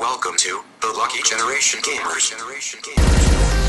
Welcome 0.00 0.36
to 0.36 0.60
the 0.80 0.94
Lucky 0.96 1.20
Generation 1.24 1.80
Gamers. 1.80 3.67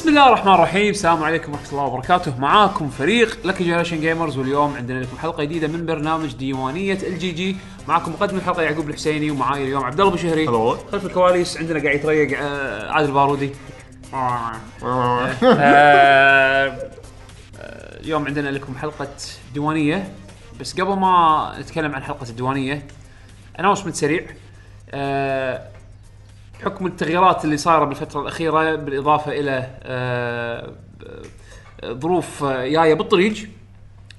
بسم 0.00 0.08
الله 0.08 0.26
الرحمن 0.26 0.54
الرحيم. 0.54 0.90
السلام 0.90 1.22
عليكم 1.22 1.52
ورحمة 1.52 1.68
الله 1.72 1.82
وبركاته. 1.82 2.38
معاكم 2.38 2.88
فريق 2.88 3.38
Lucky 3.44 3.64
Generation 3.64 4.00
Gamers 4.00 4.38
واليوم 4.38 4.76
عندنا 4.76 4.98
لكم 4.98 5.18
حلقة 5.18 5.44
جديدة 5.44 5.68
من 5.68 5.86
برنامج 5.86 6.34
ديوانية 6.34 6.98
ال 7.02 7.18
G 7.18 7.56
معكم 7.88 8.12
مقدم 8.12 8.36
الحلقة 8.36 8.62
يعقوب 8.62 8.88
الحسيني 8.88 9.30
ومعاي 9.30 9.64
اليوم 9.64 9.84
عبد 9.84 10.00
الله 10.00 10.12
بشهري. 10.12 10.46
خلف 10.92 11.06
الكواليس 11.06 11.56
عندنا 11.56 11.82
قاعد 11.82 11.94
يتريق 11.94 12.38
آه، 12.42 12.92
عادل 12.92 13.12
بارودي. 13.12 13.50
آه، 14.14 14.52
آه، 14.84 16.78
اليوم 18.00 18.26
عندنا 18.26 18.48
لكم 18.48 18.76
حلقة 18.76 19.08
ديوانية. 19.54 20.12
بس 20.60 20.80
قبل 20.80 20.96
ما 20.96 21.54
نتكلم 21.60 21.94
عن 21.94 22.02
حلقة 22.02 22.26
الديوانية 22.30 22.86
announcement 23.58 23.94
سريع. 23.94 24.26
آه، 24.90 25.79
بحكم 26.60 26.86
التغييرات 26.86 27.44
اللي 27.44 27.56
صايرة 27.56 27.84
بالفترة 27.84 28.20
الأخيرة 28.20 28.74
بالإضافة 28.74 29.32
إلى 29.32 29.70
آه، 29.82 30.72
آه، 31.82 31.92
ظروف 31.92 32.44
جاية 32.44 32.94
بالطريق 32.94 33.34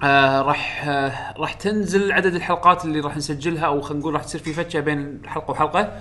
آه، 0.02 0.42
راح 0.42 0.84
آه، 0.88 1.34
راح 1.38 1.52
تنزل 1.52 2.12
عدد 2.12 2.34
الحلقات 2.34 2.84
اللي 2.84 3.00
راح 3.00 3.16
نسجلها 3.16 3.66
أو 3.66 3.80
خلينا 3.80 4.00
نقول 4.00 4.14
راح 4.14 4.24
تصير 4.24 4.40
في 4.40 4.52
فتشة 4.52 4.80
بين 4.80 5.20
حلقة 5.26 5.50
وحلقة 5.50 6.00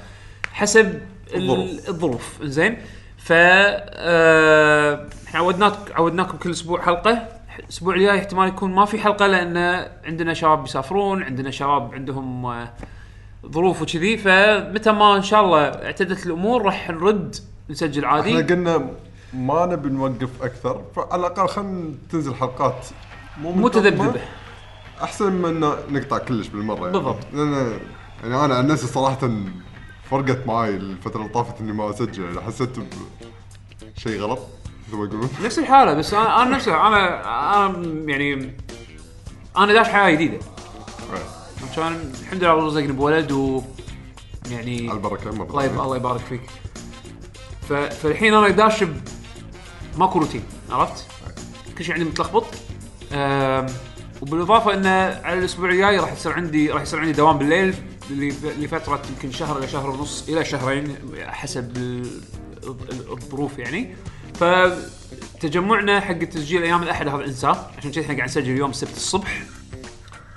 حسب 0.54 1.02
ال- 1.34 1.36
الظروف. 1.36 1.90
الظروف. 1.90 2.40
زين 2.44 2.78
ف 3.18 3.32
إحنا 5.28 5.40
عودناك 5.40 5.74
عودناكم 5.96 6.38
كل 6.38 6.52
أسبوع 6.52 6.82
حلقة. 6.82 7.28
الأسبوع 7.60 7.96
الجاي 7.96 8.20
احتمال 8.20 8.48
يكون 8.48 8.72
ما 8.74 8.86
في 8.86 9.00
حلقة 9.00 9.28
لأن 9.28 9.88
عندنا 10.06 10.34
شباب 10.34 10.62
بيسافرون 10.64 11.24
عندنا 11.24 11.52
شباب 11.52 11.94
عندهم 11.94 12.46
آه، 12.46 12.70
ظروف 13.45 13.81
وكذي 13.81 14.17
فمتى 14.17 14.92
ما 14.92 15.16
إن 15.16 15.23
شاء 15.23 15.45
الله 15.45 15.64
اعتدت 15.64 16.25
الأمور 16.25 16.61
راح 16.61 16.89
نرد 16.89 17.36
نسجل 17.70 18.06
إحنا 18.06 18.17
عادي 18.17 18.53
قلنا 18.53 18.89
ما 19.34 19.66
نبي 19.66 19.89
نوقف 19.89 20.44
أكثر 20.44 20.81
فعلى 20.95 21.16
الأقل 21.16 21.47
خلينا 21.47 21.94
تنزل 22.09 22.36
حلقات 22.36 22.88
مو. 23.42 23.67
تذبذبة 23.67 24.22
أحسن 25.03 25.31
من 25.31 25.59
نقطع 25.89 26.17
كلش 26.17 26.47
بالمرة 26.47 26.80
يعني. 26.80 26.92
بالضبط. 26.92 27.17
لأن 27.34 27.80
يعني 28.23 28.45
أنا 28.45 28.56
عن 28.56 28.67
نفسي 28.67 28.88
صراحة 28.88 29.30
فرقت 30.09 30.47
معاي 30.47 30.69
الفترة 30.69 31.19
اللي 31.22 31.34
طافت 31.34 31.62
إني 31.62 31.72
ما 31.72 31.89
أسجل 31.89 32.23
يعني 32.23 32.42
حسيت 32.42 32.69
بشيء 33.97 34.22
غلط 34.22 34.39
مثل 34.88 34.97
ما 34.97 35.06
يقولون 35.06 35.30
نفس 35.44 35.59
الحالة 35.59 35.94
بس 35.94 36.14
أنا 36.14 36.42
أنا 36.42 36.56
نفسه 36.56 36.88
أنا 36.88 37.66
أنا 37.66 37.86
يعني 38.08 38.53
أنا 39.58 39.73
داش 39.73 39.88
حياة 39.88 40.12
جديدة 40.12 40.39
كان 41.76 42.12
الحمد 42.22 42.44
لله 42.44 42.54
رزقني 42.54 42.88
بولد 42.92 43.31
و 43.31 43.62
يعني 44.52 44.90
على 44.90 44.98
البركة 44.98 45.31
مره 45.31 45.50
الله 45.50 45.64
يب- 45.64 45.80
الله 45.80 45.95
يبارك 45.95 46.22
فيك. 46.22 46.42
ف... 47.70 47.73
فالحين 47.73 48.34
أنا 48.34 48.50
داش 48.50 48.84
ب... 48.84 48.94
ماكو 49.98 50.20
روتين 50.20 50.44
عرفت؟ 50.70 51.06
كل 51.78 51.84
شيء 51.84 51.94
عندي 51.94 52.06
متلخبط. 52.06 52.45
أم... 53.14 53.66
وبالإضافة 54.22 54.73
انه 54.73 54.90
على 55.23 55.40
الأسبوع 55.40 55.70
الجاي 55.70 55.98
راح 56.00 56.12
يصير 56.14 56.31
عندي 56.34 56.72
راح 56.72 56.81
يصير 56.81 57.00
عندي 57.00 57.12
دوام 57.12 57.38
بالليل 57.38 57.75
اللي 58.09 58.30
لفتره 58.59 59.02
يمكن 59.16 59.31
شهر 59.38 59.57
إلى 59.57 59.68
شهر 59.68 59.90
ونص 59.90 60.30
إلى 60.30 60.46
شهرين 60.46 60.96
حسب 61.28 61.78
ال- 61.78 62.22
ال- 62.63 63.12
الظروف 63.12 63.59
يعني. 63.59 63.96
فتجمعنا 64.40 66.00
حق 66.00 66.12
التسجيل 66.12 66.63
أيام 66.63 66.84
الأحد 66.84 67.07
هذا 67.07 67.25
انساه 67.25 67.68
عشان 67.78 67.91
كذا 67.91 68.03
إحنا 68.03 68.16
قاعد 68.16 68.30
نسجل 68.30 68.52
اليوم 68.52 68.69
السبت 68.69 68.96
الصبح. 68.96 69.41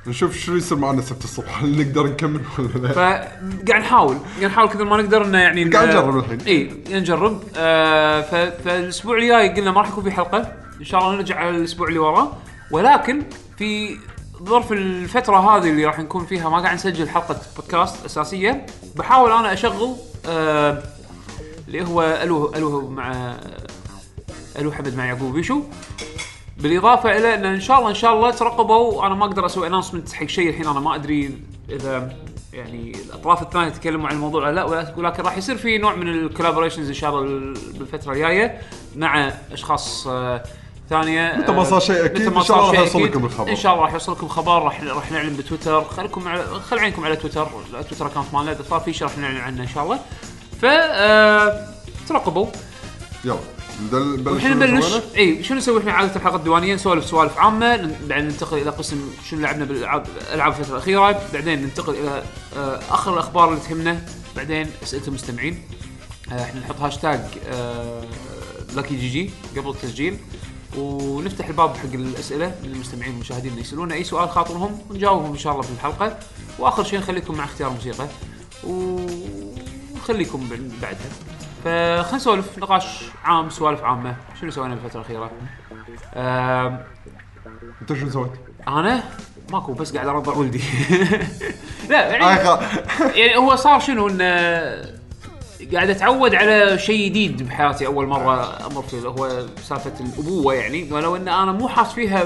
نشوف 0.07 0.37
شو 0.37 0.57
يصير 0.57 0.79
معنا 0.79 0.99
السبت 0.99 1.25
الصبح 1.25 1.63
هل 1.63 1.79
نقدر 1.87 2.07
نكمل 2.07 2.41
ولا 2.59 2.87
لا؟ 2.87 2.93
فقاعد 2.93 3.81
نحاول 3.81 4.17
قاعد 4.39 4.45
نحاول 4.51 4.69
كثر 4.69 4.85
ما 4.85 4.97
نقدر 5.03 5.25
إنه 5.25 5.39
يعني 5.39 5.65
قاعد 5.65 5.89
نجرب 5.89 6.17
الحين. 6.19 6.41
إي 6.41 6.71
نجرب. 7.01 7.43
آه 7.57 8.21
ف- 8.21 8.63
فالأسبوع 8.65 9.17
الجاي 9.19 9.49
قلنا 9.49 9.71
ما 9.71 9.81
راح 9.81 9.89
يكون 9.89 10.05
في 10.05 10.11
حلقة. 10.11 10.53
إن 10.81 10.85
شاء 10.85 11.01
الله 11.01 11.17
نرجع 11.17 11.37
على 11.37 11.51
الأسبوع 11.57 11.89
اللي 11.89 11.99
وراه 11.99 12.33
ولكن 12.71 13.23
في 13.59 13.97
ظرف 14.43 14.73
الفترة 14.73 15.37
هذه 15.57 15.71
اللي 15.71 15.85
راح 15.85 15.99
نكون 15.99 16.27
فيها 16.27 16.49
ما 16.49 16.59
قاعد 16.61 16.75
نسجل 16.75 17.09
حلقة 17.09 17.37
بودكاست 17.57 18.05
أساسية 18.05 18.67
بحاول 18.97 19.33
أنا 19.33 19.53
أشغل 19.53 19.97
آه 20.27 20.83
اللي 21.69 21.85
هو 21.87 22.03
ألو 22.23 22.55
ألو 22.55 22.89
مع 22.91 23.35
ألو 24.59 24.73
حمد 24.73 24.97
مع 24.97 25.05
يعقوب 25.07 25.33
بيشو 25.35 25.61
بالإضافة 26.57 27.17
إلى 27.19 27.35
أن 27.35 27.45
إن 27.45 27.61
شاء 27.61 27.79
الله 27.79 27.91
إن 27.91 27.95
شاء 27.95 28.15
الله 28.15 28.31
ترقبوا 28.31 29.07
أنا 29.07 29.15
ما 29.15 29.25
أقدر 29.25 29.47
أسوي 29.47 29.67
announcement 29.67 30.13
حق 30.13 30.27
شيء 30.27 30.49
الحين. 30.49 30.67
أنا 30.67 30.81
ما 30.81 30.95
أدري 30.95 31.39
إذا 31.71 32.13
يعني 32.53 32.93
الأطراف 33.07 33.43
الثانية 33.43 33.69
تكلموا 33.69 34.09
عن 34.09 34.15
الموضوع 34.15 34.43
ولا 34.49 34.55
لا. 34.55 34.65
ولكن- 34.97 35.23
راح 35.23 35.37
يصير 35.39 35.57
في 35.57 35.79
نوع 35.79 35.95
من 35.95 36.09
ال 36.09 36.14
collaborations 36.14 36.89
إن 36.89 36.95
شاء 36.95 37.11
الله 37.11 37.23
ال- 37.23 37.55
بالفترة 37.79 38.13
الجاية 38.13 38.61
مع 38.97 39.33
أشخاص 39.53 40.07
آه، 40.07 40.43
ثانية. 40.91 41.35
متى 41.39 41.53
ما 41.53 41.65
صار 41.65 41.81
شيء 41.81 42.05
متى 42.05 42.31
ما 42.31 42.39
إن 42.41 42.45
شاء 42.45 42.57
الله 42.59 42.71
راح 42.71 42.79
يوصل 42.81 43.05
لكم 43.05 43.25
الخبر. 43.25 43.51
إن 43.51 43.57
شاء 43.57 43.73
الله 43.73 43.85
راح 43.85 43.93
يوصلكم 43.93 44.29
خبر 44.29 44.63
راح 44.63 44.83
راح 44.83 45.13
نعلن 45.13 45.37
بتويتر. 45.37 45.85
خليكم 45.85 46.29
على 46.29 46.45
خل 46.45 46.79
عينكم 46.79 47.05
على 47.05 47.17
تويتر. 47.17 47.49
تويتر 47.89 48.07
account 48.07 48.35
مالنا. 48.35 48.53
إذا 48.53 48.63
صار 48.71 48.81
في 48.81 48.93
شيء 48.93 49.07
راح 49.09 49.19
نعلن 49.19 49.37
عنه 49.37 49.63
إن 49.63 49.69
شاء 49.69 49.85
الله. 49.85 49.99
ف 50.61 50.65
آه، 50.65 51.67
ترقبوا. 52.09 52.47
يلا. 53.25 53.37
ندل- 53.83 54.25
نبلش؟ 54.51 54.95
اي 55.17 55.43
شنو 55.45 55.59
نسوي 55.59 55.81
إحنا؟ 55.81 55.93
عادة 55.93 56.17
الحلقة 56.17 56.37
الديوانية 56.37 56.75
نسولف 56.75 57.05
سوالف 57.07 57.39
عامة 57.39 57.77
بعدين 58.09 58.25
ننتقل 58.29 58.59
إلى 58.59 58.71
قسم 58.71 59.11
شنو 59.31 59.41
لعبنا 59.41 59.65
بالالعاب 59.65 60.07
الالعاب 60.29 60.53
الفترة 60.53 60.73
الأخيرة 60.73 61.23
بعدين 61.33 61.63
ننتقل 61.63 61.95
إلى 61.95 62.23
آه، 62.57 62.81
آخر 62.91 63.15
الأخبار 63.15 63.49
اللي 63.49 63.61
تهمنا 63.61 64.05
بعدين 64.37 64.67
أسئلة 64.83 65.09
المستمعين. 65.09 65.63
آه، 66.33 66.43
إحنا 66.43 66.61
نحط 66.61 66.81
hashtag 66.81 67.21
Lucky 68.77 68.97
GG 68.97 69.31
قبل 69.57 69.71
التسجيل 69.71 70.17
ونفتح 70.77 71.47
الباب 71.47 71.77
حق 71.77 71.93
الأسئلة 71.95 72.55
من 72.65 72.71
المستمعين 72.71 73.11
والمشاهدين 73.13 73.51
اللي 73.51 73.63
يسألونا. 73.63 73.95
أي 73.95 74.05
سؤال 74.05 74.31
خاطرهم 74.31 74.79
ونجاوبهم 74.91 75.33
إن 75.33 75.39
شاء 75.39 75.53
الله 75.53 75.63
في 75.65 75.71
الحلقة. 75.73 76.19
وآخر 76.59 76.85
شيء 76.85 76.99
نخليكم 76.99 77.35
مع 77.37 77.45
اختيار 77.45 77.71
موسيقى 77.71 78.07
ونخليكم 78.65 80.49
بعدها. 80.83 81.11
فخلينا 81.65 82.17
نسولف 82.17 82.59
نقاش 82.59 82.85
عام 83.25 83.51
سوالف 83.51 83.83
عامة. 83.85 84.17
شنو 84.41 84.51
سوينا 84.51 84.75
بالفترة 84.75 85.01
الأخيرة؟ 85.01 85.31
أنت 87.83 87.93
شنو 87.93 88.11
سويت؟ 88.11 88.31
أنا؟ 88.69 89.03
ماكو 89.53 89.73
بس 89.73 89.93
قاعد 89.95 90.07
ارضع 90.09 90.33
ولدي. 90.33 90.61
لا 91.91 92.11
آه، 92.11 92.13
يعني, 92.13 92.45
خ- 92.89 93.17
يعني 93.17 93.37
هو 93.37 93.57
صار 93.57 93.81
شنو 93.81 94.09
انه 94.09 94.25
قاعد 95.75 95.91
أتعود 95.91 96.35
على 96.35 96.79
شيء 96.79 97.09
جديد 97.09 97.43
بحياتي 97.43 97.87
أول 97.87 98.07
مرة 98.07 98.67
أمر 98.67 98.83
فيه. 98.83 98.99
هو 99.01 99.47
سالفة 99.63 99.93
الأبوة 100.01 100.55
يعني. 100.55 100.93
ولو 100.93 101.17
إن 101.17 101.29
أنا 101.29 101.53
مو 101.53 101.69
حاس 101.69 101.93
فيها 101.93 102.25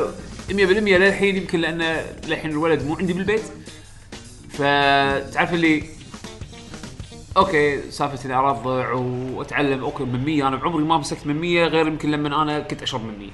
100% 0.50 0.53
للحين 0.53 1.37
يمكن 1.37 1.60
لأن 1.60 1.97
للحين 2.26 2.50
الولد 2.50 2.87
مو 2.87 2.94
عندي 2.97 3.12
بالبيت. 3.12 3.43
فتعرف 4.50 5.55
اللي 5.55 5.82
okay 7.39 7.91
سالفة 7.91 8.25
إني 8.26 8.34
ارضع 8.34 8.93
وأتعلم. 8.93 9.81
okay 9.84 10.05
ممة 10.05 10.49
أنا 10.49 10.56
بعمري 10.56 10.84
ما 10.84 10.99
مسكت 10.99 11.26
ممة 11.27 11.65
غير 11.65 11.87
يمكن 11.87 12.10
لما 12.10 12.43
أنا 12.43 12.60
كنت 12.60 12.82
أشرب 12.82 13.04
ممة 13.05 13.29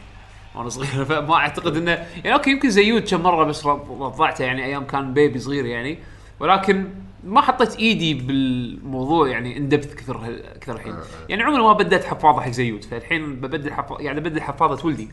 وأنا 0.55 0.69
صغير. 0.69 1.05
فما 1.11 1.35
أعتقد 1.35 1.77
إنه 1.77 1.91
يعني 1.91 2.33
okay 2.35 2.51
يمكن 2.51 2.71
زيود 2.71 3.09
كم 3.11 3.21
مرة 3.23 3.45
بس 3.45 3.67
رض- 3.67 4.03
رضعته 4.03 4.45
يعني 4.45 4.65
أيام 4.65 4.85
كان 4.85 5.15
baby 5.15 5.39
صغير 5.39 5.67
يعني. 5.67 5.99
ولكن 6.41 6.89
ما 7.25 7.41
حطيت 7.41 7.77
إيدي 7.77 8.15
بالموضوع 8.15 9.29
يعني 9.29 9.57
اندبت 9.57 9.95
كثر 9.95 10.37
كثر 10.61 10.75
الحين. 10.75 10.95
يعني 11.29 11.43
عمري 11.43 11.63
ما 11.63 11.73
بدلت 11.73 12.05
حفاضه 12.05 12.41
حق 12.41 12.51
زيود 12.51 12.85
فالحين 12.85 13.37
ببدل 13.37 13.73
حفاضه 13.73 14.01
يعني 14.03 14.19
ابدل 14.19 14.41
حفاضه 14.43 14.87
ولدي. 14.87 15.09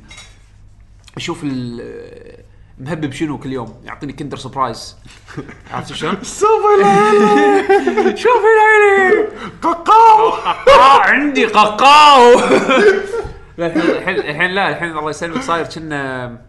أشوف 1.18 1.42
ال 1.44 1.82
مهبب 2.82 3.12
شنو 3.12 3.38
كل 3.38 3.54
يوم 3.54 3.82
يعطيني 3.84 4.14
كندر 4.14 4.38
سبرايز. 4.38 4.96
عرفت 5.72 5.94
شلون؟ 5.94 6.24
سوف 6.42 6.62
العيلة 6.80 8.16
شوف 8.24 8.42
العيني 8.54 9.28
قاقاو 9.62 10.30
قاقاو 10.30 11.00
عندي 11.02 11.46
قاقاو 11.46 12.40
لا 13.58 13.66
الحين 13.76 14.16
الحين 14.16 14.52
لا 14.52 14.70
الحين 14.70 14.98
الله 14.98 15.10
يسلمك 15.10 15.42
صاير 15.42 15.66
كنا 15.66 16.42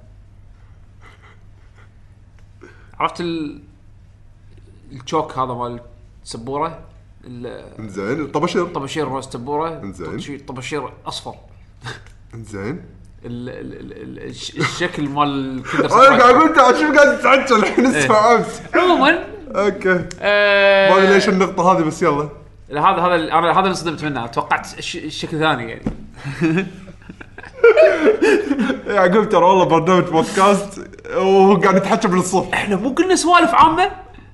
عرفت 3.00 3.20
ال... 3.20 3.62
الشوك 4.92 5.32
هذا 5.38 5.52
مال 5.54 5.80
السبوره 6.24 6.78
ال- 7.24 7.46
انزين 7.78 8.26
طبشر 8.30 8.66
طباشير 8.66 9.08
راس 9.08 9.28
تبوره. 9.28 9.92
طباشير- 9.92 10.40
طباشير 10.48 10.92
أصفر. 11.06 11.34
انزين. 12.34 12.84
ال 13.24 13.48
ال 13.48 13.92
ال 13.92 14.28
الش- 14.30 14.56
الشكل 14.58 15.08
مال 15.08 15.62
أنا 15.74 15.88
قاعد. 15.88 16.20
أقول 16.20 16.42
انت 16.48 16.76
شوف 16.80 16.96
قاعد 16.98 17.18
تتعجل 17.18 17.56
الحين 17.56 17.86
إيه. 17.86 18.08
فهمت 18.08 18.46
عموما 18.74 19.24
okay. 19.54 20.04
آه، 20.20 20.90
ما 20.90 20.98
أدري 20.98 21.14
ليش 21.14 21.28
النقطة 21.28 21.72
هذه 21.72 21.82
بس 21.82 22.02
يلا. 22.02 22.28
لا، 22.68 22.80
هذا 22.80 23.02
هذا 23.02 23.14
أنا 23.14 23.52
هذا 23.52 23.58
اللي 23.58 23.68
انصدمت 23.68 24.04
منه. 24.04 24.26
توقعت 24.26 24.78
الشكل 24.78 25.38
ثاني 25.38 25.70
يعني. 25.70 25.82
يعقوب 28.86 29.28
ترى 29.28 29.44
والله 29.44 29.64
برنامج 29.64 30.04
بودكاست 30.04 30.88
وقاعد 31.16 31.76
نتحكى 31.76 32.08
من 32.08 32.18
الصبح 32.18 32.54
إحنا 32.54 32.76
مو 32.76 32.88
قلنا 32.90 33.14
سوالف 33.16 33.54
عامة؟ 33.54 33.90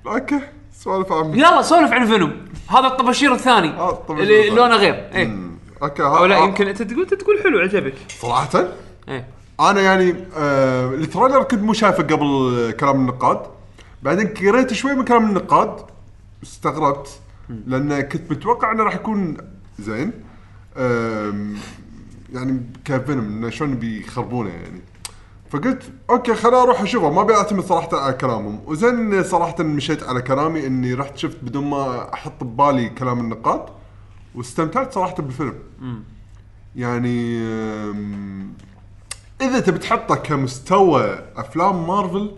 أوكي 0.07 0.41
سوالف 0.73 1.13
عامة. 1.13 1.37
يلا 1.37 1.63
سولف 1.63 1.93
عن 1.93 2.07
Venom 2.07 2.33
هذا 2.71 2.87
الطباشير 2.87 3.33
الثاني. 3.33 3.73
اللي. 4.11 4.51
لونه 4.51 4.77
غير. 4.77 4.95
إيه. 5.15 5.49
okay 5.83 6.03
أو 6.03 6.25
لا 6.25 6.39
يمكن 6.39 6.69
أنت 6.69 6.83
تقول 6.83 7.03
أنت 7.03 7.15
تقول 7.15 7.43
حلو 7.43 7.59
عجبك. 7.59 7.95
صراحة؟ 8.21 8.69
إيه. 9.09 9.27
أنا 9.61 9.81
يعني 9.81 10.15
آه 10.37 10.95
ال 10.95 11.01
trailer 11.01 11.43
كنت 11.43 11.63
مو 11.63 11.73
شايفه 11.73 12.03
قبل 12.03 12.75
كلام 12.81 13.01
النقاد. 13.01 13.41
بعدين 14.03 14.27
قريت 14.27 14.73
شوي 14.73 14.95
من 14.95 15.05
كلام 15.05 15.29
النقاد. 15.29 15.77
استغربت. 16.43 17.21
لأن 17.67 18.01
كنت 18.01 18.31
متوقع 18.31 18.73
إنه 18.73 18.83
راح 18.83 18.95
يكون 18.95 19.37
زين. 19.79 20.13
يعني 22.33 22.61
ك 22.85 22.92
Venom 22.92 23.25
إنه 23.25 23.51
شلون 23.51 23.75
بيخربونه 23.75 24.51
يعني. 24.51 24.81
فقلت 25.51 25.83
okay 26.11 26.35
خليني 26.35 26.57
أروح 26.57 26.81
أشوفه. 26.81 27.11
ما 27.11 27.21
أبي 27.21 27.35
أعتمد 27.35 27.65
صراحة 27.65 28.01
على 28.01 28.13
كلامهم. 28.13 28.61
وزين 28.67 29.23
صراحة 29.23 29.63
مشيت 29.63 30.03
على 30.03 30.23
كلامي 30.23 30.67
إني 30.67 30.95
رحت 30.95 31.17
شفت 31.17 31.37
بدون 31.43 31.65
ما 31.65 32.15
أحط 32.15 32.45
ببالي 32.45 32.89
كلام 32.89 33.21
النقاد. 33.21 33.78
واستمتعت 34.39 34.93
صراحة 34.93 35.15
بالفيلم. 35.15 35.55
يعني 36.77 37.39
إذا 39.41 39.61
تبي 39.61 39.79
تحطه 39.79 40.15
كمستوى 40.15 41.19
أفلام 41.37 41.87
مارفل 41.87 42.31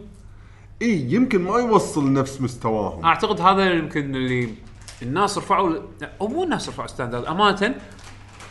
إي 0.82 1.12
يمكن 1.12 1.42
ما 1.42 1.58
يوصل 1.58 2.12
نفس 2.12 2.40
مستواهم. 2.40 3.04
أعتقد 3.04 3.40
هذا 3.40 3.70
يمكن 3.70 4.16
اللي 4.16 4.54
الناس 5.02 5.38
رفعوا 5.38 5.78
أو 6.20 6.28
مو 6.28 6.44
الناس 6.44 6.68
رفعوا 6.68 6.88
standard 6.88 7.24
أمانة 7.24 7.74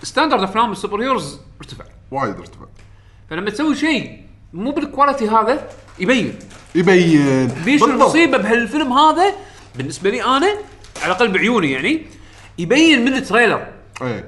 standard 0.04 0.44
أفلام 0.44 0.72
ال 0.72 0.76
super 0.76 1.01
heroes 1.01 1.40
ارتفع. 1.62 1.86
وايد 2.12 2.36
ارتفع. 2.36 2.66
فلما 3.30 3.50
تسوي 3.50 3.75
شيء 3.75 4.24
مو 4.54 4.72
بال 4.72 4.84
quality 4.84 5.30
هذا 5.30 5.69
يبين. 6.00 6.40
يبين. 6.75 7.48
بيش 7.48 7.81
بالضبط. 7.81 7.90
المصيبه 7.90 8.38
بهالفيلم 8.38 8.94
هذا 8.94 9.34
بالنسبة 9.75 10.10
لي 10.10 10.24
أنا 10.24 10.48
على 11.01 11.06
الأقل 11.06 11.31
بعيوني 11.31 11.72
يعني 11.72 12.06
يبين 12.60 13.06
من 13.06 13.14
ال 13.13 13.20
trailer 13.20 13.68
إيه 14.02 14.28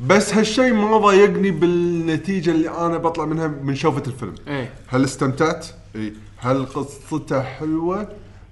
بس 0.00 0.34
هالشيء 0.34 0.72
ما 0.74 0.98
ضايقني 0.98 1.50
بالنتيجة 1.50 2.50
اللي 2.50 2.70
أنا 2.70 2.98
بطلع 2.98 3.24
منها 3.24 3.46
من 3.46 3.74
شوفة 3.74 4.02
الفيلم 4.06 4.34
إيه 4.48 4.70
هل 4.88 5.04
استمتعت؟ 5.04 5.66
إي 5.96 6.12
هل 6.38 6.66
قصته 6.66 7.42
حلوة؟ 7.42 8.08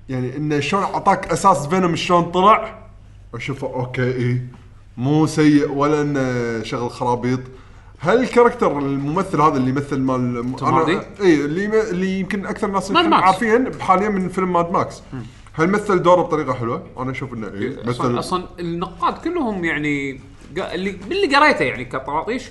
يعني 0.09 0.37
انه 0.37 0.61
شلون 0.61 0.83
أعطاك 0.83 1.33
أساس 1.33 1.67
Venom 1.67 1.97
شلون 1.97 2.23
طلع؟ 2.23 2.79
أشوفه 3.35 3.67
okay 3.67 4.17
إي 4.17 4.43
مو 4.97 5.27
سيء 5.27 5.71
ولا 5.71 6.01
إنه 6.01 6.63
شغل 6.63 6.91
خرابيط 6.91 7.41
هل 7.99 8.21
ال 8.21 8.27
character 8.27 8.79
الممثل 8.79 9.41
هذا 9.41 9.57
اللي 9.57 9.71
يمثل 9.71 9.99
مال 9.99 10.57
توم 10.57 10.75
هاردي؟ 10.75 11.01
إي 11.21 11.45
اللي 11.45 11.91
اللي 11.91 12.21
يمكن 12.21 12.47
أكثر 12.47 12.67
الناس 12.67 12.91
Mad 12.91 13.05
يمكن 13.05 13.17
Max. 13.17 13.25
عارفين 13.27 13.81
حاليا 13.81 14.09
من 14.09 14.29
فيلم 14.29 14.53
Mad 14.53 14.71
Max 14.71 15.03
هل 15.57 15.69
مثل 15.71 16.03
دوره 16.03 16.23
بطريقة 16.23 16.53
حلوة؟ 16.55 16.87
أنا 16.99 17.11
أشوف 17.11 17.33
إنه 17.35 17.47
أصلا 17.49 17.85
مثل 17.87 18.19
أصلا 18.19 18.45
النقاد 18.61 19.19
كلهم 19.19 19.65
يعني 19.65 20.21
قا- 20.57 20.73
اللي 20.75 20.91
باللي 21.09 21.37
قريته 21.37 21.63
يعني 21.65 21.85
كطراطيش 21.85 22.43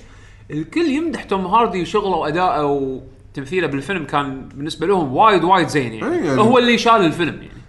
الكل 0.50 0.80
يمدح 0.86 1.22
توم 1.24 1.46
هاردي 1.46 1.82
وشغله 1.82 2.16
وادائه 2.16 2.64
وتمثيله 2.66 3.66
بالفيلم 3.66 4.04
كان 4.04 4.48
بالنسبة 4.54 4.86
لهم 4.86 5.16
وايد 5.16 5.44
وايد 5.44 5.68
زين 5.68 5.92
يعني, 5.92 6.14
إيه 6.18 6.24
يعني- 6.24 6.40
هو 6.40 6.58
اللي 6.58 6.78
شال 6.78 6.92
الفيلم 7.04 7.34
يعني 7.42 7.60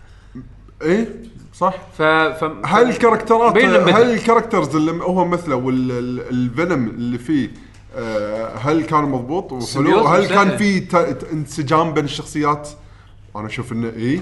اي 0.82 1.08
صح 1.54 1.74
ف, 1.98 2.02
ف... 2.02 2.44
هل 2.66 2.90
الكاركترات 2.90 3.54
بين 3.54 3.70
هل. 3.70 4.12
ال 4.12 4.18
characters 4.18 4.76
اللي 4.76 4.92
هو 4.92 5.26
مثله 5.26 5.56
وال 5.56 5.94
Venom 5.94 6.88
اللي 6.90 7.18
فيه 7.18 7.50
آه، 7.96 8.56
هل 8.58 8.84
كان 8.84 9.04
مضبوط 9.04 9.52
وحلو 9.52 9.62
symbiote 9.66 10.06
هل 10.06 10.26
كان 10.28 10.48
لا. 10.48 10.58
في 10.58 10.80
ت- 10.80 10.96
ت- 10.96 11.24
انسجام 11.34 11.94
بين 11.94 12.04
الشخصيات 12.06 12.70
أنا 13.36 13.46
أشوف 13.48 13.72
إنه 13.72 13.88
اي 13.98 14.22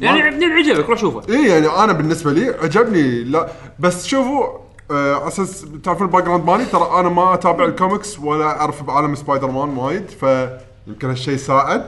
يعني 0.00 0.22
عجبني 0.22 0.44
عجبك 0.44 0.88
روح 0.90 0.98
شوفه. 0.98 1.34
اي 1.34 1.48
يعني 1.48 1.66
أنا 1.68 1.92
بالنسبة 1.92 2.32
لي 2.32 2.48
عجبني 2.62 3.24
لا 3.24 3.48
بس 3.78 4.06
شوفوا 4.06 4.46
آه، 4.90 5.14
على 5.14 5.28
أساس 5.28 5.66
تعرفون 5.82 6.06
ال 6.06 6.24
background 6.24 6.44
مالي؟ 6.44 6.64
ترى 6.64 7.00
أنا 7.00 7.08
ما 7.08 7.34
أتابع 7.34 7.64
الكوميكس 7.64 8.18
ولا 8.18 8.60
أعرف 8.60 8.82
بعالم 8.82 9.14
سبايدر 9.14 9.50
مان 9.50 9.68
وايد 9.68 10.08
فيمكن 10.08 11.08
هالشيء 11.08 11.36
ساعد 11.36 11.86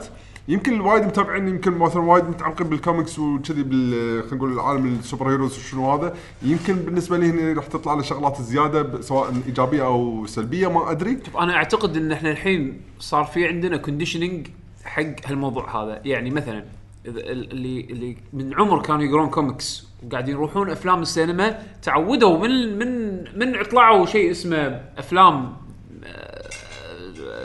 يمكن 0.49 0.75
الوايد 0.75 1.05
متابعين 1.05 1.49
يمكن 1.49 1.73
مثلا 1.73 2.03
وايد 2.03 2.25
متعمقين 2.25 2.67
بالكوميكس 2.67 3.19
وكذي 3.19 3.63
بال 3.63 4.23
خلينا 4.23 4.37
نقول 4.37 4.53
العالم 4.53 4.87
ال 4.87 4.94
super 4.94 5.31
heroes 5.31 5.59
وشنو 5.59 5.93
هذا. 5.93 6.15
يمكن 6.43 6.75
بالنسبة 6.75 7.17
لي 7.17 7.31
هنا 7.31 7.53
راح 7.53 7.67
تطلع 7.67 7.95
له 7.95 8.03
شغلات 8.03 8.43
زيادة 8.43 9.01
سواء 9.01 9.35
إيجابية 9.47 9.87
أو 9.87 10.27
سلبية 10.27 10.69
ما 10.69 10.91
أدري. 10.91 11.19
شوف 11.27 11.37
أنا 11.37 11.55
أعتقد 11.55 11.97
إن 11.97 12.13
إحنا 12.13 12.31
الحين 12.31 12.81
صار 12.99 13.25
في 13.25 13.47
عندنا 13.47 13.77
conditioning 13.77 14.47
حق 14.85 15.27
هالموضوع 15.27 15.83
هذا. 15.83 16.01
يعني 16.05 16.31
مثلا 16.31 16.65
اللي 17.09 17.87
اللي 17.91 18.17
من 18.33 18.55
عمر 18.55 18.83
كانوا 18.83 19.03
يقرون 19.03 19.29
كوميكس 19.29 19.89
وقاعدين 20.07 20.35
يروحون 20.35 20.71
أفلام 20.71 21.03
السينما 21.03 21.59
تعودوا 21.83 22.39
من 22.39 22.79
من 22.79 23.19
من 23.39 23.65
طلعوا 23.65 24.07
شيء 24.07 24.31
اسمه 24.31 24.81
أفلام 24.99 25.57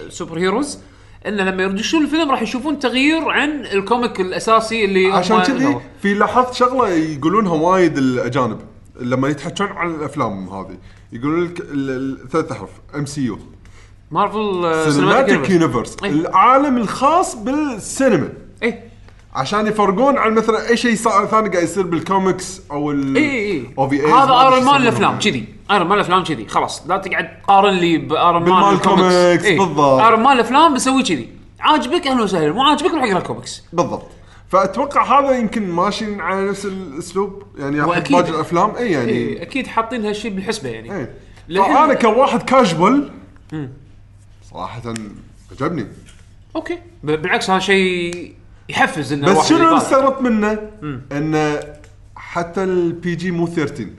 super 0.09 0.37
heroes 0.37 0.79
ان 1.27 1.37
لما 1.37 1.63
يرجعون 1.63 2.03
الفيلم 2.03 2.31
راح 2.31 2.41
يشوفون 2.41 2.79
تغيير 2.79 3.29
عن 3.29 3.65
ال 3.65 3.74
comic 3.74 4.19
الأساسي 4.21 4.85
اللي 4.85 5.11
عشان 5.11 5.43
كذي 5.43 5.77
في 6.01 6.13
لاحظت 6.13 6.53
شغلة 6.53 6.89
يقولونها 6.89 7.53
وايد 7.53 7.97
الأجانب 7.97 8.59
لما 8.99 9.27
يتحكون 9.27 9.67
عن 9.67 9.95
الأفلام 9.95 10.49
هذه. 10.49 10.77
يقولون 11.13 11.43
لك 11.43 11.63
ثلاث 12.31 12.51
أحرف 12.51 12.69
MCU 12.95 13.21
Marvel 13.21 14.91
Cinematic 14.93 15.49
Universe. 15.49 15.97
العالم 16.03 16.77
الخاص 16.77 17.35
بالسينما. 17.35 18.29
إيه. 18.63 18.92
عشان 19.35 19.67
يفرقون 19.67 20.17
عن 20.17 20.33
مثلا 20.33 20.69
أي 20.69 20.77
شيء 20.77 20.95
ثاني 20.95 21.49
قاعد 21.49 21.63
يصير 21.63 21.83
بالكوميكس 21.83 22.61
أو 22.71 22.91
ال 22.91 23.15
اي 23.15 23.51
اي 23.51 23.69
أو 23.77 23.89
في 23.89 24.01
هذا 24.01 24.41
ايرون 24.41 24.63
مان 24.63 24.81
الأفلام 24.81 25.19
كذي. 25.19 25.45
Iron 25.71 25.87
Man 25.87 25.97
الأفلام 25.97 26.23
كذي. 26.23 26.47
خلاص 26.47 26.87
لا 26.87 26.97
تقعد 26.97 27.41
تقارن 27.41 27.73
لي 27.73 27.97
ب 27.97 28.08
Iron 28.08 28.49
Man 28.49 28.73
ال 28.73 28.74
comics. 28.75 28.83
comics، 29.13 29.43
إيه. 29.45 29.59
بالضبط. 29.59 30.01
ايرون 30.01 30.19
مان 30.19 30.35
الأفلام 30.35 30.73
بسوي 30.73 31.03
كذي. 31.03 31.29
عاجبك 31.59 32.07
أهلا 32.07 32.23
وسهلا 32.23 32.53
مو 32.53 32.63
عاجبك 32.63 32.91
روح 32.91 33.03
اقرأ 33.03 33.17
الكوميكس 33.17 33.63
بالضبط. 33.73 34.07
فأتوقع 34.49 35.19
هذا 35.19 35.37
يمكن 35.37 35.69
ماشيين 35.71 36.21
على 36.21 36.49
نفس 36.49 36.65
الأسلوب 36.65 37.43
يعني. 37.57 37.81
باقي 37.81 38.29
الأفلام. 38.29 38.75
اي 38.75 38.91
يعني 38.91 39.11
إيه 39.11 39.41
أكيد 39.41 39.67
حاطين 39.67 40.05
هالشيء 40.05 40.31
بالحسبة 40.31 40.69
يعني. 40.69 41.07
لكن- 41.49 41.73
فانا 41.73 41.93
كواحد 41.93 42.43
كاجوال 42.43 43.11
صراحة 44.51 44.81
عجبني. 45.51 45.87
okay. 46.55 46.79
بالعكس 47.03 47.49
هذا 47.49 47.59
شيء 47.59 48.33
يحفز 48.69 49.13
إنه 49.13 49.25
بس 49.25 49.31
الواحد 49.31 49.49
شنو 49.49 49.67
اللي. 49.67 49.77
استغربت 49.77 50.21
منه؟ 50.21 50.59
إنه 51.11 51.59
حتى 52.15 52.63
ال 52.63 53.15
PG 53.15 53.31
مو 53.31 53.47
13 53.47 53.83
هني 53.83 53.91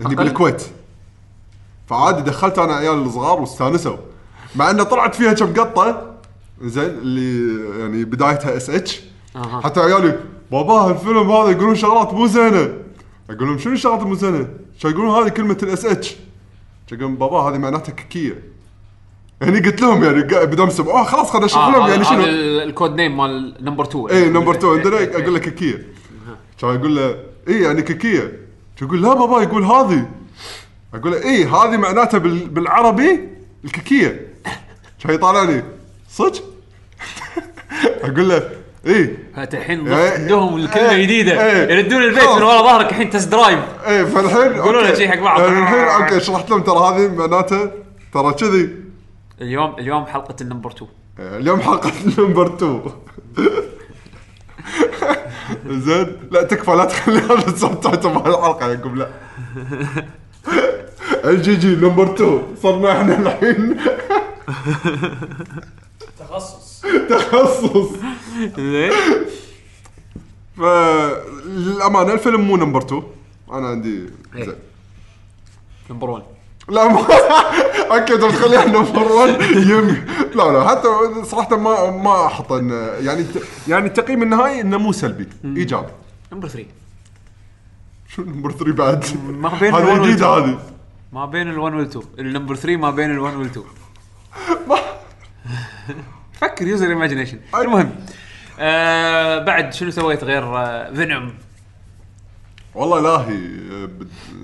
أقل؟ 0.00 0.16
بالكويت 0.16 0.62
فعادي 1.86 2.22
دخلت 2.22 2.58
أنا 2.58 2.74
عيال 2.74 2.94
الصغار 2.94 3.40
واستانسوا 3.40 3.96
مع 4.56 4.70
إنه 4.70 4.82
طلعت 4.82 5.14
فيها 5.14 5.32
كم 5.32 5.60
لقطة 5.60 6.14
زين 6.62 6.84
اللي 6.84 7.60
يعني 7.80 8.04
بدايتها 8.04 8.56
SH 8.56 9.00
أها. 9.36 9.60
حتى 9.60 9.80
عيالي 9.80 10.18
بابا 10.52 10.90
الفيلم 10.90 11.30
هذا 11.30 11.50
يقولون 11.50 11.74
شغلات 11.74 12.12
مو 12.14 12.26
زينة 12.26 12.74
أقول 13.30 13.48
لهم 13.48 13.58
شنو 13.58 13.72
الشغلات 13.72 14.02
مو 14.02 14.14
زينة؟ 14.14 14.48
شو 14.78 14.88
يقولون 14.88 15.22
هذه 15.22 15.28
كلمة 15.28 15.58
ال 15.62 15.84
SH 15.84 16.16
يقولون 16.92 17.16
بابا 17.16 17.38
هذه 17.40 17.58
معناتها 17.58 17.92
كيكية 17.92 18.42
يعني 19.40 19.58
قلت 19.60 19.80
لهم 19.80 20.04
يعني 20.04 20.22
قا- 20.22 20.44
بدهم 20.44 20.70
سب 20.70 20.88
آه 20.88 21.04
خلاص 21.04 21.30
خلينا 21.30 21.46
نشرح 21.46 21.62
آه 21.66 21.70
لهم 21.70 21.88
يعني 21.88 22.04
شنو؟ 22.04 22.20
ال- 22.24 22.62
ال 22.62 22.68
code 22.68 22.94
name 22.94 23.16
مال 23.16 23.54
number 23.64 23.84
2 23.84 24.06
اي 24.10 24.28
number 24.28 24.54
2 24.54 24.72
عندنا 24.78 24.96
أقول 25.22 25.34
لك 25.34 25.40
كيكية. 25.42 25.86
كان 26.60 26.74
يقول 26.74 26.96
له 26.96 27.16
اي 27.48 27.60
يعني 27.62 27.82
كيكية. 27.82 28.32
يقول 28.82 29.02
لا 29.02 29.14
بابا 29.14 29.42
يقول 29.42 29.64
هذه. 29.64 30.06
أقول 30.94 31.12
له 31.12 31.22
اي 31.24 31.44
هذه 31.44 31.76
معناتها 31.76 32.18
بال- 32.18 32.48
بالعربي 32.48 33.28
الكيكية. 33.64 34.26
كان 35.04 35.14
يطالعني؟ 35.14 35.62
صدق؟ 36.10 36.42
أقول 38.04 38.28
له 38.28 38.48
اي 38.86 39.16
هات 39.34 39.54
الحين 39.54 39.88
إيه. 39.88 40.10
عندهم 40.20 40.56
الكلمة 40.56 40.90
إيه. 40.90 41.02
جديده 41.02 41.46
إيه. 41.46 41.76
يردون 41.76 42.02
البيت. 42.02 42.22
من 42.22 42.42
ورا 42.42 42.62
ظهرك 42.62 42.90
الحين 42.90 43.10
test 43.10 43.28
drive 43.28 43.58
اي 43.86 44.06
فالحين 44.06 44.52
يقولون 44.56 44.84
okay. 44.84 44.96
شي 44.96 45.08
حق 45.08 45.18
بعض. 45.20 45.40
يعني 45.40 45.58
الحين 45.58 45.78
okay 45.78 46.20
شرحت 46.20 46.50
لهم 46.50 46.60
ترى 46.62 46.78
هذه 46.78 47.08
معناتها 47.14 47.70
ترى 48.14 48.32
كذي. 48.32 48.70
اليوم 49.40 49.74
اليوم 49.78 50.06
حلقة 50.06 50.36
ال 50.40 50.44
number 50.44 50.70
2 50.70 50.90
اليوم 51.18 51.60
حلقة 51.60 51.92
number 52.18 52.46
2 52.56 52.82
زين. 55.84 56.16
لا 56.30 56.42
تكفى 56.42 56.70
لا 56.70 56.84
تخلي 56.84 57.18
هذا 57.18 57.74
title 57.74 58.08
مال 58.08 58.26
الحلقة 58.26 58.72
يعقوب 58.72 58.94
لا 58.96 59.08
الجي 61.24 61.56
جي 61.56 61.76
نمبر 61.76 62.14
2 62.14 62.42
صرنا 62.62 62.92
إحنا 62.92 63.18
الحين. 63.18 63.76
تخصص. 66.18 66.82
تخصص. 67.10 67.90
زين. 68.56 68.92
فللامانه 70.56 72.12
الفيلم 72.12 72.40
مو 72.40 72.56
نمبر 72.56 72.82
2 72.82 73.02
أنا 73.52 73.68
عندي 73.68 74.06
إيه. 74.36 74.44
زين. 74.44 74.54
نمبر 75.90 76.10
1 76.10 76.22
لا 76.70 76.88
ما 76.88 76.98
أوكي 77.90 78.16
تبي 78.18 78.32
تخليها 78.32 78.64
نمبر 78.66 79.12
1 79.12 79.40
يم. 79.40 80.04
لا 80.34 80.52
لا 80.52 80.68
حتى 80.68 80.88
صراحة 81.24 81.56
ما 81.56 81.90
ما 81.90 82.26
أحط 82.26 82.52
يعني 82.52 83.24
يعني 83.68 83.86
التقييم 83.86 84.22
النهائي 84.22 84.60
إنه 84.60 84.78
مو 84.78 84.92
سلبي. 84.92 85.28
ايجابي 85.44 85.92
number 86.32 86.48
3 86.48 86.66
شو 88.08 88.22
number 88.22 88.50
3 88.52 88.72
بعد؟ 88.72 89.04
ما 89.30 89.48
بين 89.60 89.74
هذا 89.74 89.82
ال 89.84 89.88
one 89.88 90.02
جديد 90.02 90.22
وال 90.22 90.26
two. 90.26 90.34
هذه. 90.34 90.58
ما 91.12 91.26
بين 91.26 91.54
ال1 91.54 91.58
وال2 91.94 91.98
ال 92.18 92.23
number 92.23 92.54
3 92.54 92.76
ما 92.76 92.90
بين 92.90 93.18
ال1 93.18 93.32
وال2 93.56 93.60
فكر 96.32 96.66
use 96.66 96.75
your 96.75 96.88
imagination 96.88 97.38
المهم 97.54 97.90
آه 98.58 99.38
بعد 99.38 99.72
شنو 99.72 99.90
سويت 99.90 100.24
غير 100.24 100.42
آه 100.58 100.94
Venom 100.94 101.34
والله 102.74 103.00
لاهي 103.00 103.36
آه، 103.72 103.88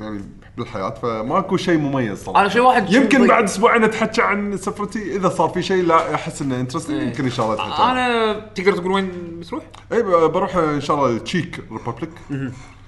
يعني 0.00 0.24
بالحياة 0.56 0.90
فماكو 0.90 1.56
شيء 1.56 1.78
مميز 1.78 2.24
صراحة. 2.24 2.40
أنا 2.40 2.48
شيء 2.48 2.62
واحد 2.62 2.92
يمكن 2.92 3.18
شوي- 3.18 3.28
بعد 3.28 3.44
أسبوعين 3.44 3.84
أتحكى 3.84 4.22
عن 4.22 4.56
سفرتي. 4.56 5.16
إذا 5.16 5.28
صار 5.28 5.48
في 5.48 5.62
شيء 5.62 5.82
لا 5.84 6.14
أحس 6.14 6.42
إنه 6.42 6.60
interesting 6.60 6.96
إيه. 7.00 7.06
يمكن 7.06 7.24
إن 7.24 7.30
شاء 7.30 7.46
الله 7.46 7.56
اتحكى. 7.66 7.82
أنا 7.82 8.32
تقدر 8.54 8.72
تقول 8.72 8.92
وين 8.92 9.10
بتروح؟ 9.40 9.62
اي 9.92 10.02
بروح 10.02 10.56
إن 10.56 10.80
شاء 10.80 10.96
الله 10.96 11.18
Czech 11.18 11.60
Republic 11.72 12.10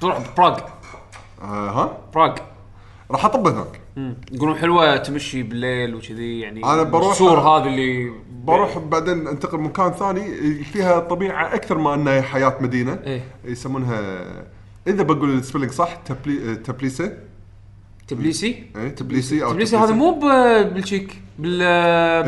تروح 0.01 0.19
براغ. 0.37 0.59
آه 1.43 1.71
ها؟ 1.71 1.99
براغ. 2.15 2.35
راح 3.11 3.25
اطب 3.25 3.47
هناك. 3.47 3.81
يقولون 4.33 4.57
حلوة 4.57 4.97
تمشي 4.97 5.43
بالليل 5.43 5.95
وكذي 5.95 6.41
يعني 6.41 6.65
أنا 6.65 6.83
بروح- 6.83 7.11
السور 7.11 7.39
هذا 7.41 7.65
اللي 7.65 8.13
بروح 8.45 8.79
بعدين 8.79 9.29
أنتقل 9.29 9.59
مكان 9.59 9.93
ثاني 9.93 10.25
فيها 10.65 10.99
طبيعة 11.01 11.55
أكثر 11.55 11.79
ما 11.79 11.95
إنها 11.95 12.21
حياة 12.21 12.55
مدينة. 12.61 12.99
إيه. 13.07 13.25
يسمونها 13.45 14.01
إذا 14.87 15.03
بقول 15.03 15.31
ال 15.39 15.42
spelling 15.42 15.71
صح 15.71 15.95
تبلي 15.95 16.55
تبليسة. 16.57 17.13
تبليسي 18.09 18.65
اي 18.77 18.91
تبليسي 18.91 19.45
أو 19.45 19.53
تبليسي 19.53 19.77
هذا 19.77 19.93
مو 19.93 20.19
بالتشيك 20.19 21.23
بال 21.39 21.63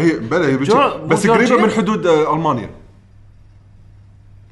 هي 0.01 0.19
بلا 0.19 0.47
هي 0.47 0.57
بالتشيك 0.57 1.01
بس؟ 1.01 1.27
قريبة 1.27 1.63
من 1.63 1.71
حدود 1.71 2.07
آه، 2.07 2.35
ألمانيا 2.35 2.71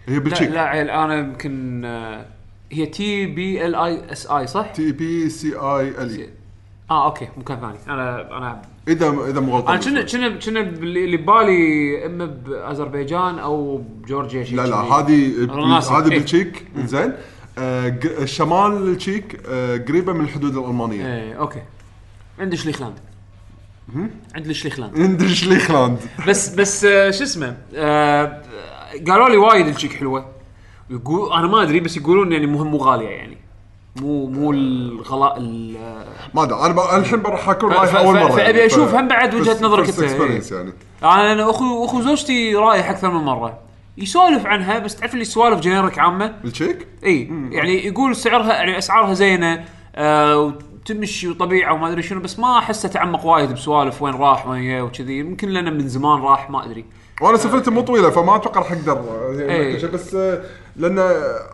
هي 0.06 0.14
لا 0.14 0.20
بالتشيك 0.20 0.50
لا 0.50 0.60
عيل 0.60 0.90
أنا 0.90 1.18
يمكن 1.18 1.84
آه، 1.84 2.26
هي 2.72 2.86
تي 2.86 3.26
بي 3.26 3.66
ال 3.66 3.74
اي 3.74 4.12
اس 4.12 4.26
اي 4.26 4.46
صح؟ 4.46 4.66
تي 4.66 4.92
بي 4.92 5.28
سي 5.28 5.54
اي 5.54 5.88
ال 5.88 6.10
اي 6.10 6.30
آه 6.90 7.04
أوكي 7.06 7.28
مكان 7.36 7.60
ثاني 7.60 7.78
أنا 7.88 8.38
أنا 8.38 8.62
إذا 8.88 9.10
إذا 9.30 9.40
مو 9.40 9.56
غلطان 9.56 9.74
أنا 9.74 9.84
كنا 9.84 10.02
كنا 10.02 10.28
كنا 10.28 10.62
باللي 10.62 11.04
اللي 11.04 11.16
ببالي 11.16 12.06
إما 12.06 12.24
بأذربيجان 12.24 13.38
أو 13.38 13.76
بجورجيا 13.76 14.44
شيء 14.44 14.56
لا 14.56 14.66
لا. 14.66 14.76
هذه. 14.76 15.44
هذه 15.44 16.12
إيه. 16.12 16.18
بالتشيك 16.18 16.64
زين 16.76 17.12
آه، 17.58 17.98
الشمال 18.04 18.88
التشيك 18.90 19.40
آه، 19.48 19.76
قريبة 19.76 20.12
من 20.12 20.20
الحدود 20.24 20.56
الألمانية. 20.56 21.06
إيه 21.06 21.34
okay. 21.34 21.62
عند 22.38 22.54
شليخلاند. 22.54 22.98
عند 24.34 24.52
شليخلاند. 24.52 24.98
عند 24.98 25.26
شليخلاند. 25.26 25.98
بس 26.28 26.54
بس 26.54 26.84
آه، 26.84 27.10
شو 27.10 27.22
اسمه؟ 27.24 27.56
آه، 27.74 28.42
قالوا 29.08 29.28
لي 29.28 29.36
وايد 29.36 29.66
التشيك 29.66 29.92
حلوة. 29.92 30.26
يقول 30.90 31.32
أنا 31.32 31.46
ما 31.46 31.62
أدري 31.62 31.80
بس 31.80 31.96
يقولون 31.96 32.32
يعني 32.32 32.46
مهم 32.46 32.66
مو 32.66 32.76
غالية 32.78 33.08
يعني. 33.08 33.36
مو 33.96 34.26
مو 34.26 34.52
الغلاء 34.52 35.36
ال- 35.38 36.04
ما 36.34 36.42
أدري 36.42 36.54
أنا 36.60 36.96
الحين 36.96 37.22
راح 37.22 37.48
اكون 37.48 37.72
رايح 37.72 37.94
أول 37.94 38.14
مرة 38.14 38.40
يعني، 38.40 38.66
أشوف 38.66 38.94
هم 38.94 39.08
بعد 39.08 39.30
first- 39.44 39.62
نظرك 39.62 39.86
experience 39.90 40.52
يعني. 40.52 40.72
أنا 41.02 41.50
اخو 41.50 41.84
أخو 41.84 42.00
زوجتي 42.00 42.54
رايح 42.54 42.90
أكثر 42.90 43.10
من 43.10 43.24
مرة. 43.24 43.58
يسولف 44.02 44.46
عنها 44.46 44.78
بس 44.78 44.96
تعرف 44.96 45.14
اللي 45.14 45.24
سوالف 45.24 45.60
generic 45.60 45.98
عامة؟ 45.98 46.34
بالتشيك 46.42 46.86
إي 47.04 47.30
يعني 47.50 47.86
يقول 47.86 48.16
سعرها 48.16 48.52
يعني 48.54 48.78
أسعارها 48.78 49.14
زينة 49.14 49.64
آه 49.96 50.38
وتمشي 50.38 51.28
وطبيعة 51.28 51.72
وما 51.74 51.88
أدري 51.88 52.02
شنو 52.02 52.20
بس 52.20 52.38
ما 52.38 52.58
أحسه 52.58 52.88
تعمق 52.88 53.26
وايد 53.26 53.52
بسوالف 53.52 54.02
وين 54.02 54.14
راح 54.14 54.46
وين 54.46 54.62
جاي 54.62 54.80
وكذي. 54.80 55.18
يمكن 55.18 55.48
لأنه 55.48 55.70
من 55.70 55.88
زمان 55.88 56.20
راح 56.20 56.50
ما 56.50 56.64
أدري. 56.64 56.84
وأنا 57.22 57.36
سفرتي 57.36 57.70
مو 57.70 57.80
طويلة 57.80 58.10
فما 58.10 58.36
أتوقع 58.36 58.60
راح 58.60 58.72
أقدر 58.72 59.04
يعني 59.32 59.76
بس 59.76 60.14
آه، 60.14 60.42
لأن 60.76 60.98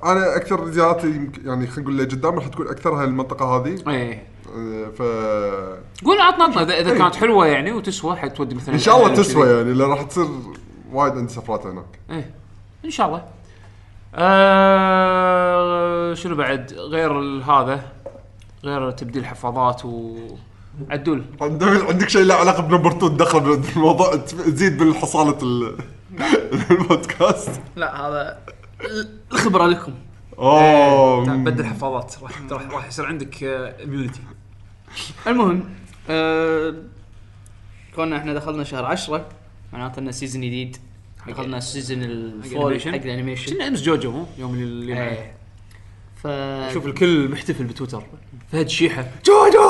أنا 0.04 0.36
أكثر 0.36 0.70
زياراتي 0.70 1.30
يعني 1.44 1.66
خلينا 1.66 1.90
نقول 1.90 1.98
لقدام 1.98 2.34
راح 2.34 2.46
تكون 2.46 2.68
أكثرها 2.68 3.04
المنطقة 3.04 3.56
هذه. 3.56 3.78
إي. 3.88 4.18
آه، 4.56 4.88
ف 4.98 5.02
قول 6.04 6.20
عطنا 6.20 6.44
عطنا 6.44 6.80
إذا. 6.80 6.98
كانت 6.98 7.14
حلوة 7.14 7.46
يعني 7.46 7.72
وتسوى 7.72 8.16
حق 8.16 8.28
تودي 8.28 8.54
مثلا 8.54 8.74
إن 8.74 8.78
شاء 8.78 8.96
الله 8.96 9.14
تسوى. 9.14 9.48
يعني 9.48 9.72
لأن 9.72 9.90
راح 9.90 10.02
تصير 10.02 10.26
وايد 10.94 11.12
عندي 11.12 11.32
سفرات 11.32 11.66
هناك. 11.66 11.98
إيه 12.10 12.34
إن 12.84 12.90
شاء 12.90 13.06
الله. 13.06 13.24
آه 14.74 16.14
شنو 16.14 16.34
بعد؟ 16.36 16.72
غير 16.72 17.20
ال- 17.20 17.42
هذا 17.42 17.92
غير 18.64 18.90
تبديل 18.90 19.26
حفاضات 19.26 19.84
و 19.84 20.16
عدول. 20.90 21.24
عندك 21.40 21.66
عندك 21.90 22.08
شيء 22.08 22.22
له 22.22 22.34
علاقة 22.34 22.62
بنمبر 22.62 22.90
2 22.90 23.16
تدخل 23.16 23.40
بالموضوع 23.40 24.16
تزيد 24.16 24.78
بالحصالة 24.78 25.38
ال- 25.42 25.78
البودكاست. 26.70 27.60
لا 27.76 28.00
هذا 28.08 28.38
الخبرة 29.32 29.66
لكم. 29.66 29.94
أوه. 30.38 31.26
لا، 31.26 31.44
بدل 31.44 31.64
حفاضات 31.66 32.14
راح 32.22 32.32
راح 32.50 32.62
راح 32.70 32.86
يصير 32.86 33.06
عندك 33.06 33.44
immunity 33.44 34.20
المهم 35.26 35.64
آه 36.10 36.74
كنا 37.96 38.16
إحنا 38.16 38.34
دخلنا 38.34 38.64
شهر 38.64 38.84
10 38.84 39.26
معناته 39.72 39.98
إنه 40.00 40.10
season 40.10 40.42
جديد. 40.42 40.76
دخلنا 41.28 41.60
season 41.60 42.02
ال 42.02 42.13
fall 42.13 42.56
ال 42.56 42.59
animation. 42.59 42.92
حق 42.92 43.04
ال 43.04 43.09
animation 43.09 43.54
كنا 43.54 43.68
امس 43.68 43.82
جوجو 43.82 44.10
مو؟ 44.10 44.26
يوم 44.38 44.54
اللي 44.54 45.02
إيه. 45.02 45.34
ف 46.16 46.26
شوف 46.72 46.86
الكل 46.86 47.28
محتفل 47.28 47.64
بتويتر. 47.64 48.02
فهد 48.52 48.68
شيحة. 48.68 49.08
جوجو! 49.26 49.60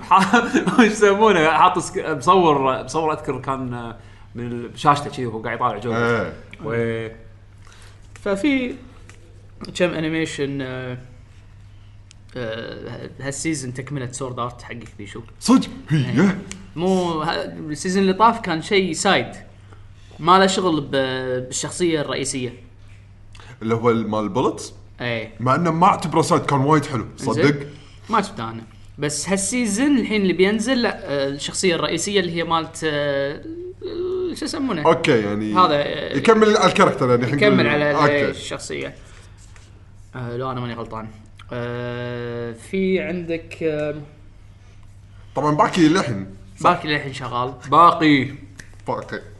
إيش 0.80 0.92
يسمونه؟ 0.92 1.50
حاط 1.50 1.78
مصور 1.98 2.84
مصور 2.84 3.12
أذكر 3.12 3.38
كان 3.40 3.94
من 4.34 4.68
بشاشته 4.68 5.10
كذي 5.10 5.26
وهو 5.26 5.42
قاعد 5.42 5.56
يطالع 5.56 5.78
جوجو. 5.78 5.96
إيه. 5.96 6.32
و 6.64 7.08
ففي 8.22 8.74
كم 9.74 9.90
animation 9.90 10.58
آه 10.62 10.98
آه 12.36 13.10
هال 13.20 13.34
season 13.34 13.74
تكملة 13.74 14.12
Sword 14.12 14.38
Art 14.38 14.62
حقك 14.62 14.88
بيشو 14.98 15.22
صدق؟ 15.40 15.68
هي؟ 15.88 16.34
مو 16.76 17.22
ال 17.22 17.33
season 17.33 18.02
اللي 18.02 18.12
طاف 18.12 18.40
كان 18.40 18.62
شيء 18.62 18.92
side 18.92 19.26
ما 20.20 20.38
له 20.38 20.46
شغل 20.46 20.80
ب- 20.80 21.46
بالشخصية 21.46 22.00
الرئيسية. 22.00 22.52
اللي 23.62 23.74
هو 23.74 23.92
مال 23.92 24.20
ال 24.20 24.26
bullets 24.26 24.72
إيه. 25.00 25.32
مع 25.40 25.54
إنه 25.54 25.70
ما 25.70 25.86
أعتبره 25.86 26.22
side 26.22 26.42
كان 26.42 26.58
وايد 26.60 26.86
حلو. 26.86 27.06
صدق. 27.16 27.66
ما 28.10 28.22
شفته 28.22 28.50
أنا. 28.50 28.62
بس 28.98 29.28
هال 29.28 29.46
season 29.46 29.98
الحين 29.98 30.22
اللي 30.22 30.32
بينزل 30.32 30.82
لا 30.82 30.98
آه، 31.04 31.28
الشخصية 31.28 31.74
الرئيسية 31.74 32.20
اللي 32.20 32.32
هي 32.36 32.44
مالت 32.44 32.80
آه، 32.84 33.34
آه، 33.34 34.34
شو 34.34 34.44
يسمونه؟ 34.44 34.82
okay 34.82 35.20
يعني 35.20 35.54
هذا، 35.54 35.74
آه، 35.74 36.16
يكمل 36.16 36.56
على 36.56 36.68
ال 36.70 36.74
character 36.74 37.10
يعني 37.10 37.32
نقول- 37.46 37.66
على 37.66 37.94
okay. 37.94 38.30
الشخصية. 38.30 38.94
آه 40.16 40.36
لا 40.36 40.52
أنا 40.52 40.60
ماني 40.60 40.74
غلطان. 40.74 41.08
آه 41.52 42.52
في 42.52 43.00
عندك 43.00 43.62
آه 43.62 43.94
طبعا 45.36 45.54
باكي 45.54 45.88
للحين. 45.88 46.26
باقي 46.60 46.88
للحين 46.88 47.12
شغال. 47.14 47.54
باقي. 47.70 48.28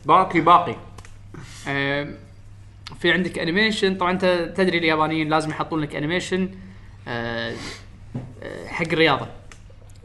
باقي. 0.07 0.41
باقي 0.41 0.77
آه 1.69 2.09
في 3.01 3.13
عندك 3.13 3.39
animation 3.39 3.95
طبعا 3.95 4.11
أنت 4.11 4.53
تدري 4.57 4.79
اليابانيين 4.79 5.29
لازم 5.29 5.51
يحطون 5.51 5.81
لك 5.81 5.97
animation 5.97 6.51
آه 7.09 7.55
آه، 8.43 8.67
حق 8.67 8.87
الرياضة. 8.93 9.27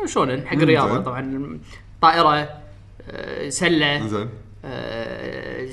شنو 0.05 0.47
حق 0.47 0.53
الرياضة. 0.53 0.97
طبعا. 0.97 1.59
طائرة 2.01 2.49
آه 3.09 3.49
سلة 3.49 4.07
زين. 4.07 4.29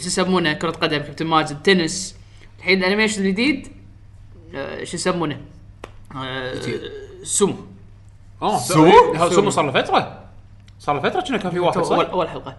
شو 0.01 0.07
يسمونه؟ 0.07 0.53
كرة 0.53 0.71
قدم 0.71 0.99
كابتن 0.99 1.27
ماجد 1.27 1.63
تنس. 1.63 2.17
الحين 2.59 2.79
ال 2.79 2.83
animation 2.83 3.23
الجديد 3.23 3.69
شو 4.83 4.97
يسمونه؟ 4.97 5.41
سومو 7.23 7.57
آه 8.43 8.59
سومو؟ 8.59 9.29
سومو 9.31 9.51
صار 9.51 9.67
له 9.67 9.73
فترة. 9.73 10.25
صار 10.79 10.95
له 10.95 11.11
فترة 11.11 11.21
كنا 11.21 11.39
كان 11.39 11.51
في 11.51 11.59
واحد 11.59 11.77
اول 11.77 11.87
صح؟ 11.87 12.11
أول 12.11 12.29
حلقة. 12.29 12.57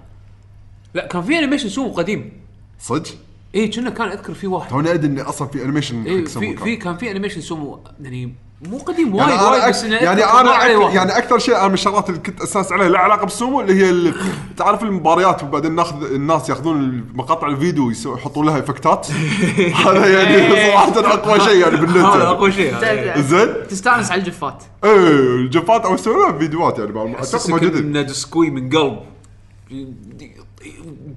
لا 0.93 1.07
كان 1.07 1.21
في 1.21 1.37
animation 1.37 1.69
سومو 1.69 1.91
قديم 1.91 2.31
صدق 2.79 3.07
اي 3.55 3.67
كنا 3.67 3.89
كان 3.89 4.07
أذكر 4.07 4.33
في 4.33 4.47
واحد 4.47 4.69
توني 4.69 4.91
أدري 4.91 5.07
إني 5.07 5.21
أصلا 5.21 5.47
في 5.47 5.63
animation 5.63 6.25
سومو 6.25 6.45
في 6.47 6.53
كان. 6.53 6.63
في 6.63 6.75
كان 6.75 6.97
في 6.97 7.11
animation 7.11 7.41
سومو 7.41 7.79
يعني 8.01 8.35
مو 8.69 8.77
قديم 8.77 9.15
يعني 9.15 9.31
وايد 9.31 9.39
أنا 9.39 9.49
وايد. 9.49 9.69
بس 9.69 9.83
يعني 9.83 10.23
أنا 10.23 10.43
ما. 10.77 10.91
يعني 10.93 11.17
أكثر 11.17 11.39
شيء 11.39 11.55
أنا 11.57 11.67
من 11.67 11.73
الشغلات 11.73 12.09
اللي 12.09 12.19
كنت 12.19 12.41
أسأل 12.41 12.71
عليها 12.71 12.89
لها 12.89 12.99
علاقة 12.99 13.23
بالسومو 13.23 13.61
اللي 13.61 13.73
هي 13.73 13.89
ال... 13.89 14.13
تعرف 14.57 14.83
المباريات 14.83 15.43
وبعدين 15.43 15.75
ناخذ 15.75 16.03
الناس 16.03 16.49
ياخذون 16.49 17.05
مقاطع 17.13 17.47
الفيديو. 17.47 17.91
يحطون 17.91 18.45
لها 18.45 18.59
إفكتات 18.59 19.07
هذا 19.85 20.07
يعني 20.07 20.93
صراحة 20.93 21.13
أقوى 21.13 21.39
شيء 21.39 21.61
يعني 21.61 21.77
بالنت 21.77 21.97
هذا 21.97 22.17
يعني. 22.17 22.23
أقوى 22.23 22.51
شيء. 22.51 22.73
زين 23.21 23.67
تستانس 23.69 24.11
على 24.11 24.21
الجفات 24.21 24.63
إيه 24.83 25.07
الجفات 25.35 25.85
أو 25.85 25.93
يسوون 25.93 26.17
لها 26.17 26.37
فيديوهات 26.39 26.79
يعني 26.79 26.91
بعض- 26.91 27.35
إنه 27.63 28.01
دسكوي 28.01 28.49
من 28.49 28.69
قلب 28.69 28.99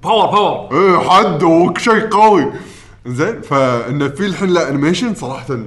باور 0.03 0.25
باور 0.31 0.69
إيه 0.71 1.09
حد 1.09 1.43
وشيء 1.43 2.07
قوي. 2.07 2.51
زين 3.05 3.41
فانه 3.41 4.07
في 4.07 4.25
الحين 4.25 4.53
له 4.53 4.69
انيميشن 4.69 5.13
صراحة. 5.15 5.59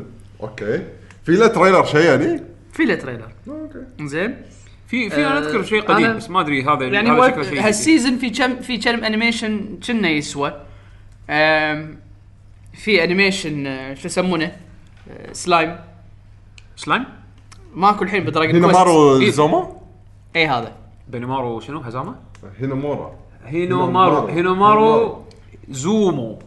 أوكي. 0.42 0.82
في 1.25 1.32
له 1.32 1.46
تريلر 1.46 1.84
شيء 1.84 2.00
يعني؟ 2.00 2.42
في 2.72 2.84
له 2.84 2.94
تريلر 2.94 3.28
أوكي. 3.49 4.06
زين. 4.06 4.37
في 4.88 5.10
في 5.10 5.26
أنا 5.26 5.37
آه، 5.37 5.40
اذكر 5.40 5.62
شيء 5.62 5.82
قديم 5.82 6.06
أنا- 6.12 6.16
بس 6.16 6.30
ما 6.30 6.40
أدري 6.40 6.64
هذا 6.64 6.84
يعني 6.87 7.10
هذا 7.10 7.18
هو 7.18 7.28
شكله 7.28 7.44
شيء. 7.44 7.66
هالسيزون 7.66 8.18
في 8.18 8.30
كم 8.30 8.56
في 8.60 8.76
كم 8.78 9.04
انيميشن 9.04 9.78
كنا 9.87 10.08
يسوى. 10.08 10.52
في 12.75 13.04
animation 13.04 13.66
آه، 13.66 13.94
شو 13.94 14.06
يسمونه؟ 14.06 14.52
آه، 15.10 15.32
slime 15.32 15.76
slime 16.76 17.04
ماكو 17.75 18.04
الحين 18.04 18.25
ب 18.25 18.29
Dragon 18.29 18.56
هنا 18.56 18.64
Quest 18.66 18.78
مارو 18.78 19.16
إيه. 19.20 19.30
زوما 19.30 19.76
اي 20.37 20.46
هذا. 20.46 20.72
بينمارو 21.08 21.60
شنو؟ 21.60 21.78
هزامة؟ 21.80 22.14
هنا 22.60 22.75
مورا 22.75 23.14
هينومارو 23.44 24.26
هينومارو. 24.26 25.25
زومو. 25.70 26.38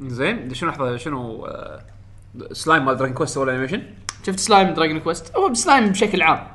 زين 0.00 0.54
شنو 0.54 0.70
لحظة 0.70 0.96
شنو 0.96 1.46
آه، 1.46 1.80
سلايم 2.52 2.84
مال 2.84 2.96
Dragon 2.96 3.14
Quest 3.14 3.36
ولا 3.36 3.52
animation؟ 3.52 3.82
شفت 4.26 4.38
slime 4.38 4.74
Dragon 4.74 5.00
Quest؟ 5.00 5.36
هو 5.36 5.54
سلايم 5.54 5.88
بشكل 5.88 6.22
عام. 6.22 6.46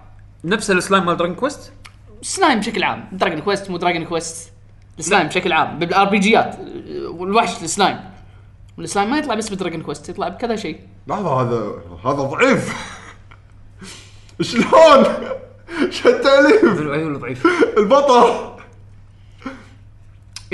نفس 0.43 0.71
السلايم 0.71 1.05
مال 1.05 1.17
Dragon 1.17 1.35
Quest؟ 1.35 1.71
slime 2.21 2.59
بشكل 2.59 2.83
عام. 2.83 3.09
Dragon 3.11 3.39
Quest 3.41 3.69
مو 3.69 3.77
Dragon 3.77 4.05
Quest. 4.05 4.51
السلايم 4.99 5.27
بشكل 5.27 5.53
عام. 5.53 5.79
بال 5.79 6.09
RPG 6.09 6.19
ات 6.19 6.55
والوحش 7.07 7.63
ال 7.63 7.68
slime. 7.68 7.99
وال 8.77 8.87
slime 8.87 9.09
ما 9.09 9.17
يطلع 9.17 9.35
بس 9.35 9.49
ب 9.49 9.54
Dragon 9.54 9.81
Quest 9.81 10.09
يطلع 10.09 10.27
بكذا 10.27 10.55
شيء. 10.55 10.79
لحظة 11.07 11.41
هذا 11.41 11.73
هذا 12.05 12.21
ضعيف. 12.21 12.73
شلون؟ 14.41 15.05
شو 15.89 16.09
التأليف؟ 16.09 16.81
أيوه 16.81 17.17
ضعيف. 17.17 17.47
البطل. 17.77 18.52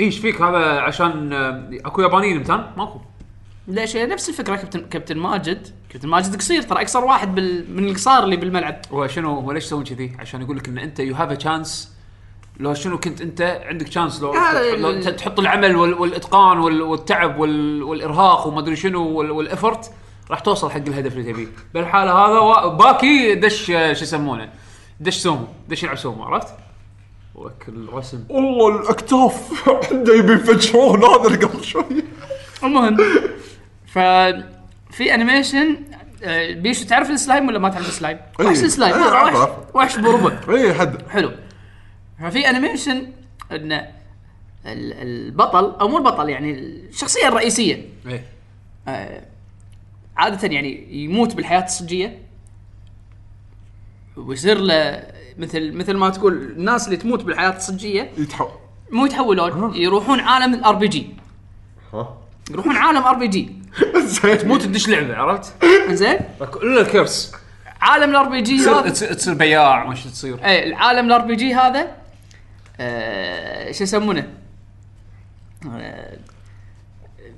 إيش 0.00 0.18
فيك 0.18 0.42
هذا 0.42 0.80
عشان 0.80 1.32
آه، 1.32 1.70
أكو 1.84 2.02
يابانيين 2.02 2.38
متان 2.38 2.66
ماكو. 2.76 3.00
ليش؟ 3.68 3.96
نفس 3.96 4.28
الفكرة 4.28 4.56
كابتن 4.56 4.80
كابتن 4.80 5.18
ماجد. 5.18 5.68
كابتن 5.90 6.08
ماجد 6.08 6.36
قصير 6.36 6.62
ترى 6.62 6.80
اقصر 6.82 7.04
واحد 7.04 7.34
بال... 7.34 7.76
من 7.76 7.88
القصار 7.88 8.24
اللي 8.24 8.36
بالملعب. 8.36 8.80
هو 8.92 9.06
شنو 9.06 9.34
هو 9.40 9.52
ليش 9.52 9.64
يسوون 9.64 9.84
كذي؟ 9.84 10.16
عشان 10.18 10.42
يقول 10.42 10.56
لك 10.56 10.68
إن 10.68 10.78
أنت 10.78 11.00
you 11.00 11.14
have 11.14 11.30
a 11.30 11.34
chance 11.34 11.92
لو 12.60 12.74
شنو 12.74 12.98
كنت 13.00 13.20
أنت 13.20 13.60
عندك 13.66 13.88
chance 13.88 14.22
لو, 14.22 14.34
لو 14.76 14.90
ال- 14.90 15.16
تحط 15.16 15.38
العمل 15.38 15.76
وال- 15.76 15.94
والإتقان 15.94 16.58
وال- 16.58 16.82
والتعب 16.82 17.38
وال- 17.38 17.82
والإرهاق 17.82 18.46
وما 18.46 18.60
أدري 18.60 18.76
شنو 18.76 19.08
وال- 19.08 19.30
وال 19.30 19.45
effort 19.45 19.90
راح 20.30 20.40
توصل 20.40 20.70
حق 20.70 20.76
الهدف 20.76 21.12
اللي 21.16 21.32
تبيه. 21.32 21.46
بالحالة 21.74 22.12
هذا 22.12 22.38
وا- 22.38 22.66
باكي 22.68 23.34
دش 23.34 23.70
آه، 23.70 23.92
شو 23.92 24.02
يسمونه؟ 24.02 24.48
دش 25.00 25.16
سومو 25.16 25.46
دش 25.68 25.82
يلعب 25.82 25.96
سومو 25.96 26.24
عرفت؟ 26.24 26.54
وكل 27.40 27.72
الرسم 27.88 28.24
والله 28.28 28.80
الأكتاف 28.80 29.68
عنده 29.92 30.14
يبي 30.14 30.32
يفجرون 30.32 31.04
هذا 31.04 31.26
اللي 31.26 31.46
قبل 31.46 31.64
شوي. 31.64 32.04
المهم 32.64 32.96
ف 33.86 33.98
في 34.90 35.14
animation 35.14 35.76
آه، 36.24 36.52
بيشو 36.54 36.84
تعرف 36.86 37.10
السلايم 37.10 37.48
ولا 37.48 37.58
ما 37.58 37.68
تعرف 37.68 37.88
السلايم؟ 37.88 38.18
إيه. 38.40 38.46
وحش 38.46 38.58
السلايم. 38.64 38.94
إيه، 38.94 39.02
أعرف، 39.12 39.34
وحش. 39.74 39.74
وحش 39.74 39.98
بربع 39.98 40.54
اي 40.54 40.74
حد. 40.74 41.08
حلو. 41.10 41.32
ففي 42.20 42.50
animation 42.50 42.96
إن 43.52 43.72
ال- 43.72 43.88
البطل 44.92 45.76
أو 45.80 45.88
مو 45.88 45.98
البطل 45.98 46.28
يعني 46.28 46.52
الشخصية 46.58 47.28
الرئيسية. 47.28 47.88
إيه. 48.06 48.24
آه، 48.88 49.22
عادة 50.16 50.48
يعني 50.48 51.02
يموت 51.04 51.34
بالحياة 51.34 51.64
الصجية. 51.64 52.18
ويصير 54.16 54.58
له 54.58 54.74
مثل 55.38 55.72
مثل 55.72 55.96
ما 55.96 56.10
تقول 56.10 56.32
الناس 56.32 56.86
اللي 56.86 56.96
تموت 56.96 57.22
بالحياة 57.24 57.56
الصجية 57.56 58.10
يتحول 58.18 58.50
مو 58.90 59.06
يتحولون 59.06 59.74
يروحون 59.74 60.20
عالم 60.20 60.54
ال 60.54 60.74
RPG 60.74 61.16
ها. 61.94 62.16
يروحون 62.50 62.76
عالم 62.76 63.02
RPG. 63.02 63.52
زين. 63.98 64.48
مو 64.48 64.56
تدش 64.56 64.88
لعبة 64.88 65.16
عرفت؟ 65.16 65.52
زين. 65.90 66.18
إلا 66.62 66.80
الكرس 66.80 67.32
عالم 67.80 68.10
ال 68.10 68.28
RPG 68.28 68.58
تصير 68.58 68.74
هذا 68.80 68.90
تصير- 68.90 69.12
تصير 69.12 69.34
بياع 69.34 69.84
ما 69.84 69.94
تصير. 69.94 70.44
اي 70.44 70.66
العالم 70.68 71.06
ال 71.06 71.20
RPG 71.20 71.54
هذا 71.54 71.88
آه 72.80 73.72
شو 73.72 73.82
يسمونه؟ 73.84 74.28
آه 75.72 76.16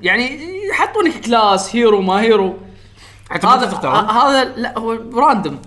يعني 0.03 0.41
يحطون 0.71 1.05
لك 1.05 1.21
class 1.21 1.77
hero 1.77 2.01
ما 2.03 2.21
hero. 2.21 2.59
هذا 3.31 3.67
هذا 4.11 4.45
لا 4.45 4.79
هو 4.79 4.93
random 5.21 5.63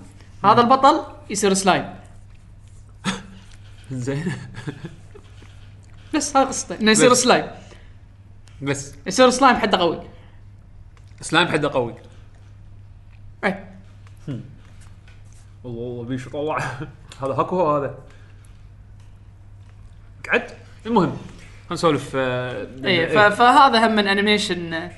هذا 0.46 0.62
البطل 0.62 1.02
يصير 1.30 1.54
سلايم. 1.54 1.96
زين. 3.92 4.34
بس 6.16 6.38
هذا 6.38 6.46
قصته. 6.48 6.76
إنه 6.82 6.92
يصير 6.92 7.10
بس. 7.12 7.18
سلايم. 7.24 7.46
بس. 8.62 8.96
يصير 9.08 9.30
سلايم 9.30 9.56
حده 9.56 9.78
قوي. 9.78 10.02
سلايم 11.22 11.48
حده 11.48 11.70
قوي. 11.70 11.96
اي 13.44 13.66
والله 15.64 15.80
والله 15.80 16.04
بيشو 16.04 16.30
طلع 16.30 16.58
هذا 17.22 17.34
هاكو 17.34 17.76
هذا. 17.78 17.98
قعد. 20.30 20.48
المهم 20.86 21.10
خلينا 21.10 21.72
نسولف 21.72 22.12
آه، 22.16 22.68
اي 22.86 22.90
إيه. 23.06 23.30
ف- 23.30 23.36
فهذا 23.36 23.88
هم 23.88 23.96
من 23.96 24.08
animation 24.08 24.74
آه، 24.74 24.92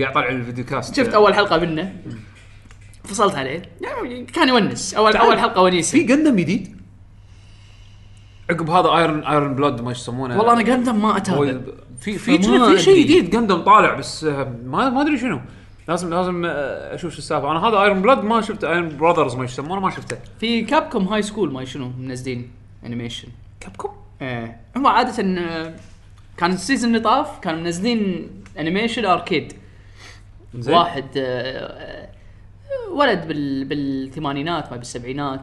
قاعد 0.00 0.14
طالع 0.14 0.28
ال 0.28 0.34
video 0.34 0.64
cast 0.64 0.94
شفت 0.96 1.14
أول 1.14 1.34
حلقة 1.34 1.58
منه. 1.58 1.96
فصلت 3.04 3.34
عليه. 3.34 3.62
يعني 3.80 4.24
كان 4.24 4.48
يونس. 4.48 4.94
اول 4.94 5.16
أول 5.16 5.38
حلقة 5.38 5.62
ونيسة. 5.62 5.92
في 5.92 6.02
Gundam 6.04 6.36
جديد 6.36 6.75
عقب 8.50 8.70
هذا 8.70 8.88
Iron 8.88 9.24
Iron 9.24 9.54
Blood 9.54 9.80
ما 9.80 9.90
يسمونه. 9.90 10.38
والله 10.38 10.52
أنا 10.52 10.74
Gundam 10.74 11.02
ما 11.02 11.16
أتابع. 11.16 11.58
في 12.00 12.18
في 12.18 12.38
في 12.38 12.78
شيء. 12.78 13.04
جديد 13.04 13.30
Gundam 13.30 13.62
طالع 13.62 13.94
بس 13.94 14.24
آه، 14.24 14.52
ما 14.64 14.90
ما 14.90 15.02
أدري 15.02 15.18
شنو. 15.18 15.40
لازم 15.88 16.10
لازم 16.10 16.44
آه، 16.44 16.94
أشوف 16.94 17.12
شو 17.12 17.18
السالفة. 17.18 17.50
أنا 17.50 17.68
هذا 17.68 17.82
Iron 17.82 18.02
Blood 18.02 18.24
ما 18.24 18.40
شفته 18.40 18.72
Iron 18.72 18.96
Brothers 18.96 19.34
ما 19.34 19.44
يسمونه 19.44 19.80
ما 19.80 19.90
شفته. 19.90 20.16
في 20.40 20.62
Capcom 20.62 21.08
high 21.08 21.22
school 21.22 21.52
ما 21.52 21.64
شنو 21.64 21.90
منزلين 22.00 22.50
animation 22.86 23.28
Capcom 23.60 23.90
إيه. 24.22 24.60
هم 24.76 24.86
عادة 24.86 25.22
آه، 25.22 25.74
كان 26.36 26.52
ال 26.52 26.57
season 26.57 26.90
اللي 26.90 27.00
طاف 27.00 27.38
كانوا 27.38 27.60
منزلين 27.60 28.30
animation 28.58 29.04
arcade 29.04 29.52
زين. 30.54 30.74
واحد 30.74 31.04
ولد 32.92 33.28
بال 33.28 33.64
بالثمانينات 33.64 34.70
ما 34.70 34.76
بالسبعينات. 34.76 35.40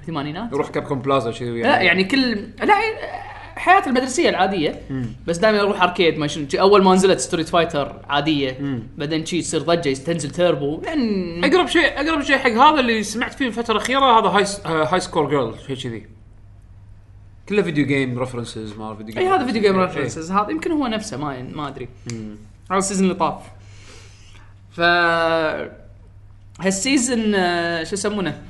مم. 0.00 0.08
الثمانينات 0.08 0.52
يروح 0.52 0.68
Capcom 0.68 0.98
Plaza 0.98 1.30
كذي 1.30 1.62
لا 1.62 1.80
يعني 1.80 2.04
كل 2.04 2.30
لا 2.62 2.74
حياته 3.56 3.88
المدرسية 3.88 4.28
العادية. 4.28 4.80
بس 5.26 5.38
دائما 5.38 5.58
يروح 5.58 5.82
arcade 5.82 6.18
ما 6.18 6.26
شنو 6.26 6.46
أول 6.54 6.82
ما 6.82 6.94
نزلت 6.94 7.20
Street 7.20 7.48
Fighter 7.48 8.00
عادية. 8.08 8.82
بعدين 8.98 9.26
شي 9.26 9.40
تصير 9.40 9.60
ضجة 9.60 9.94
تنزل 9.94 10.30
تيربو. 10.30 10.82
يعني 10.84 11.46
أقرب 11.46 11.66
شيء 11.66 12.00
أقرب 12.00 12.22
شيء 12.22 12.38
حق 12.38 12.50
هذا 12.50 12.80
اللي 12.80 13.02
سمعت 13.02 13.34
فيه 13.34 13.46
الفترة 13.46 13.72
الأخيرة 13.72 14.20
هذا 14.20 14.28
هاي 14.28 14.44
High 14.64 15.00
Score 15.00 15.28
Girl 15.28 15.54
شيء 15.66 15.76
كذي. 15.76 16.06
كله 17.48 17.62
video 17.62 17.86
game 17.86 18.18
references 18.18 18.72
ما 18.72 18.94
فيديو 18.94 19.18
اي 19.18 19.28
هذا 19.28 19.46
video 19.46 19.62
game. 19.62 19.80
references 19.80 20.32
هذا 20.32 20.50
يمكن 20.50 20.72
هو 20.72 20.86
نفسه 20.86 21.16
ما 21.16 21.42
ما 21.42 21.68
أدري. 21.68 21.88
هذا 22.70 22.78
ال 22.78 22.82
season 22.82 23.04
اللي 23.04 23.14
طاف. 23.14 23.42
ف 24.70 24.80
هال 26.60 26.78
season 26.78 27.34
آه، 27.34 27.84
شو 27.84 27.94
يسمونه؟ 27.94 28.42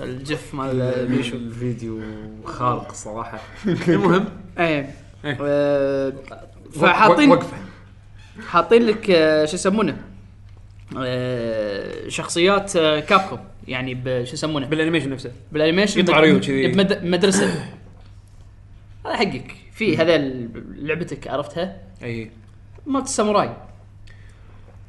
ال 0.00 0.13
GIF 0.13 0.54
مال 0.54 1.06
بيشو 1.06 1.36
الفيديو. 1.36 2.00
خارق 2.44 2.92
صراحة. 2.92 3.40
المهم 3.88 4.24
إيه. 4.58 4.94
إيه. 5.24 5.38
آه، 5.42 6.12
فحاطين 6.80 7.30
وقفة. 7.30 7.56
حاطين 8.48 8.82
لك 8.82 9.10
آه، 9.10 9.44
شو 9.44 9.54
يسمونه؟ 9.54 9.96
آه، 10.98 12.08
شخصيات 12.08 12.76
آه، 12.76 13.00
Capcom 13.00 13.38
يعني 13.68 13.94
ب- 13.94 14.24
شو 14.24 14.32
يسمونه؟ 14.32 14.66
بال 14.66 14.74
animation 14.74 15.10
نفسه. 15.10 15.32
بال 15.52 15.61
animation 15.61 16.00
يطلع 16.00 16.20
Ryu 16.20 16.40
كذي. 16.40 16.66
بمد- 16.68 17.04
مدرسة. 17.04 17.46
هذا 19.06 19.16
حقك. 19.16 19.56
في 19.72 19.96
هذا 19.96 20.18
لعبتك 20.76 21.28
عرفتها؟ 21.28 21.76
اي 22.02 22.30
مالت 22.86 23.04
الساموراي. 23.06 23.50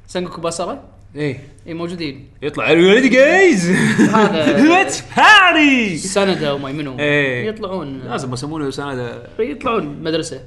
Sengoku 0.08 0.41
Basara 0.41 0.84
اي 1.15 1.39
اي 1.67 1.73
موجودين. 1.73 2.28
يطلع. 2.41 2.71
ready 2.74 3.10
guys 3.10 3.69
هذا 3.99 4.58
let's 4.78 5.04
party 5.17 5.98
سندا 5.97 6.52
وما 6.52 6.71
منو 6.71 6.99
إيه. 6.99 7.47
يطلعون. 7.47 7.99
لازم 7.99 8.34
يسمونه 8.34 8.69
سنه 8.69 9.23
يطلعون 9.39 10.04
مدرسة. 10.04 10.43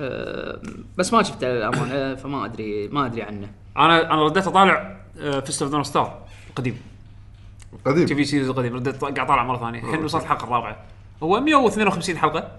آه، 0.00 0.60
بس 0.96 1.12
ما 1.12 1.22
شفته 1.22 1.48
للأمانة 1.48 2.14
فما 2.14 2.44
أدري 2.44 2.88
ما 2.88 3.06
أدري 3.06 3.22
عنه. 3.22 3.48
أنا 3.76 4.12
أنا 4.14 4.24
رديت 4.24 4.46
أطالع 4.46 5.00
Fist 5.44 5.62
of 5.62 5.86
Star 5.86 6.26
القديم 6.50 6.76
تي 7.84 7.90
قديم. 7.90 8.06
في 8.06 8.24
series 8.24 8.48
القديم 8.48 8.74
رديت 8.74 8.96
قاعد 8.96 9.18
أطالع 9.18 9.44
مرة 9.44 9.58
ثانية. 9.58 9.78
الحين 9.84 10.04
وصلت 10.04 10.22
الحلقة 10.22 10.44
الرابعة. 10.44 10.84
هو 11.22 11.40
152 11.40 12.18
حلقة. 12.18 12.52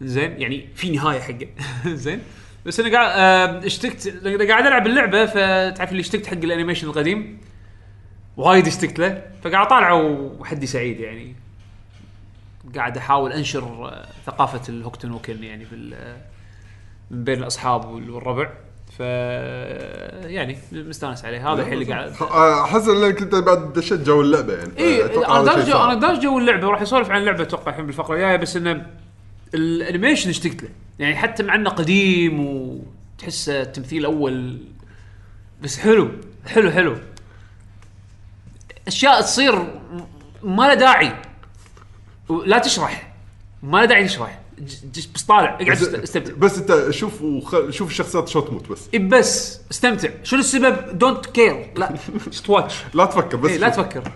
زين 0.00 0.40
يعني 0.40 0.68
في 0.74 0.90
نهاية 0.90 1.20
حقه. 1.20 1.46
زين. 2.04 2.20
بس 2.66 2.80
أنا 2.80 2.92
قاعد 2.98 3.10
آه، 3.64 3.66
اشتقت 3.66 4.06
لأن 4.06 4.48
قاعد 4.50 4.66
ألعب 4.66 4.86
اللعبة 4.86 5.26
فتعرف 5.26 5.90
اللي 5.90 6.00
اشتقت 6.00 6.26
حق 6.26 6.32
ال 6.34 6.39
animation 6.39 6.86
القديم؟ 6.86 7.40
وايد 8.36 8.66
اشتقت 8.66 8.98
له 8.98 9.22
فقاعد 9.44 9.66
أطالعه 9.66 10.02
وحدي 10.40 10.66
سعيد 10.66 11.00
يعني. 11.00 11.34
قاعد 12.76 12.96
أحاول 12.96 13.32
أنشر 13.32 13.62
آه، 13.64 14.06
ثقافة 14.26 14.60
ال 14.68 14.73
Hokuto 14.73 15.02
no 15.02 15.12
Ken 15.12 15.44
يعني 15.44 15.64
بال 15.64 15.94
آه، 15.94 16.16
من 17.10 17.24
بين 17.24 17.38
الأصحاب 17.38 17.84
وال- 17.88 18.10
والربع. 18.10 18.48
ف 18.98 19.00
يعني 19.00 20.58
مستانس 20.72 21.24
عليه. 21.24 21.52
هذا 21.52 21.60
الحين 21.62 21.72
اللي 21.74 21.92
قاعد. 21.94 22.12
آه، 22.22 22.64
أحس 22.64 22.88
انك 22.88 23.22
انت 23.22 23.34
بعد 23.34 23.72
دشيت 23.72 24.00
جو 24.00 24.20
اللعبة 24.20 24.52
يعني. 24.52 24.78
اي 24.78 24.98
فأتوقع 24.98 25.40
أنا 25.40 25.52
هذا 25.52 25.64
شيء 25.64 25.72
جو. 25.74 25.84
أنا 25.84 25.94
داش 25.94 26.18
جو 26.18 26.38
اللعبة 26.38 26.66
وراح 26.66 26.82
يسولف 26.82 27.10
عن 27.10 27.20
اللعبة 27.20 27.42
أتوقع 27.42 27.70
الحين 27.72 27.86
بالفقرة 27.86 28.14
الجاية 28.14 28.36
بس 28.36 28.56
إنه 28.56 28.86
ال 29.54 29.62
animation 29.62 30.30
اشتقت 30.30 30.62
له 30.62 30.68
يعني 30.98 31.16
حتى 31.16 31.42
مع 31.42 31.54
إنه 31.54 31.70
قديم 31.70 32.46
وتحسه 32.46 33.62
التمثيل 33.62 34.04
أول 34.04 34.60
بس 35.62 35.78
حلو 35.78 36.10
حلو 36.46 36.70
حلو. 36.70 36.96
أشياء 38.88 39.20
تصير 39.20 39.80
ما 40.42 40.62
له 40.62 40.74
داعي. 40.74 41.12
لا 42.46 42.58
تشرح 42.58 43.12
ما 43.62 43.78
له 43.78 43.84
داعي 43.84 44.04
تشرح. 44.08 44.40
بس 45.14 45.22
طالع 45.22 45.54
اقعد 45.54 45.70
استمتع. 45.70 46.32
بس 46.34 46.58
أنت 46.58 46.90
شوف 46.90 47.22
وخ... 47.22 47.70
شوف 47.70 47.90
الشخصيات 47.90 48.28
شو 48.28 48.40
تموت 48.40 48.68
بس. 48.68 48.88
بس 48.96 49.60
استمتع. 49.70 50.08
شنو 50.22 50.40
السبب؟ 50.40 50.98
don't 50.98 51.26
care 51.26 51.72
لا 51.76 51.94
just 52.30 52.50
watch. 52.50 52.72
لا 52.96 53.04
تفكر 53.04 53.36
بس 53.36 53.50
إيه 53.50 53.58
لا. 53.58 53.68
تفكر. 53.68 54.12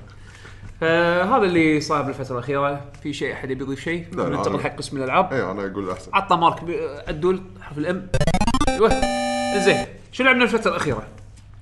فهذا 0.81 1.43
اللي 1.45 1.81
صار 1.81 2.03
بالفترة 2.03 2.35
الأخيرة. 2.35 2.81
في 3.03 3.13
شيء 3.13 3.33
أحد 3.33 3.51
يبي 3.51 3.65
يضيف 3.65 3.81
شيء؟ 3.81 4.07
لا، 4.13 4.29
ننتقل 4.29 4.59
أنا- 4.59 4.63
حق 4.63 4.77
قسم 4.77 4.97
الألعاب. 4.97 5.33
اي 5.33 5.43
أنا 5.51 5.67
أقول 5.67 5.91
أحسن. 5.91 6.11
عطى 6.15 6.37
مارك 6.37 6.65
ب- 6.65 7.01
عدول 7.09 7.43
حرف 7.63 7.79
الإم. 7.79 8.07
أيوه 8.69 8.89
زين. 9.59 9.87
شو 10.13 10.23
لعبنا 10.25 10.45
الفترة 10.45 10.71
الأخيرة؟ 10.71 11.03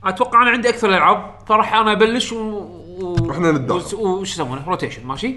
أتوقع 0.04 0.42
أنا 0.42 0.50
عندي 0.50 0.68
أكثر 0.68 0.88
الالعاب 0.88 1.34
فراح 1.46 1.74
أنا 1.74 1.92
أبلش 1.92 2.32
و... 2.32 2.36
و... 2.38 3.16
وإحنا 3.22 3.52
نتداخل. 3.52 3.96
وش 3.96 4.32
يسمونه؟ 4.32 4.68
rotation 4.68 5.06
ماشي؟ 5.06 5.36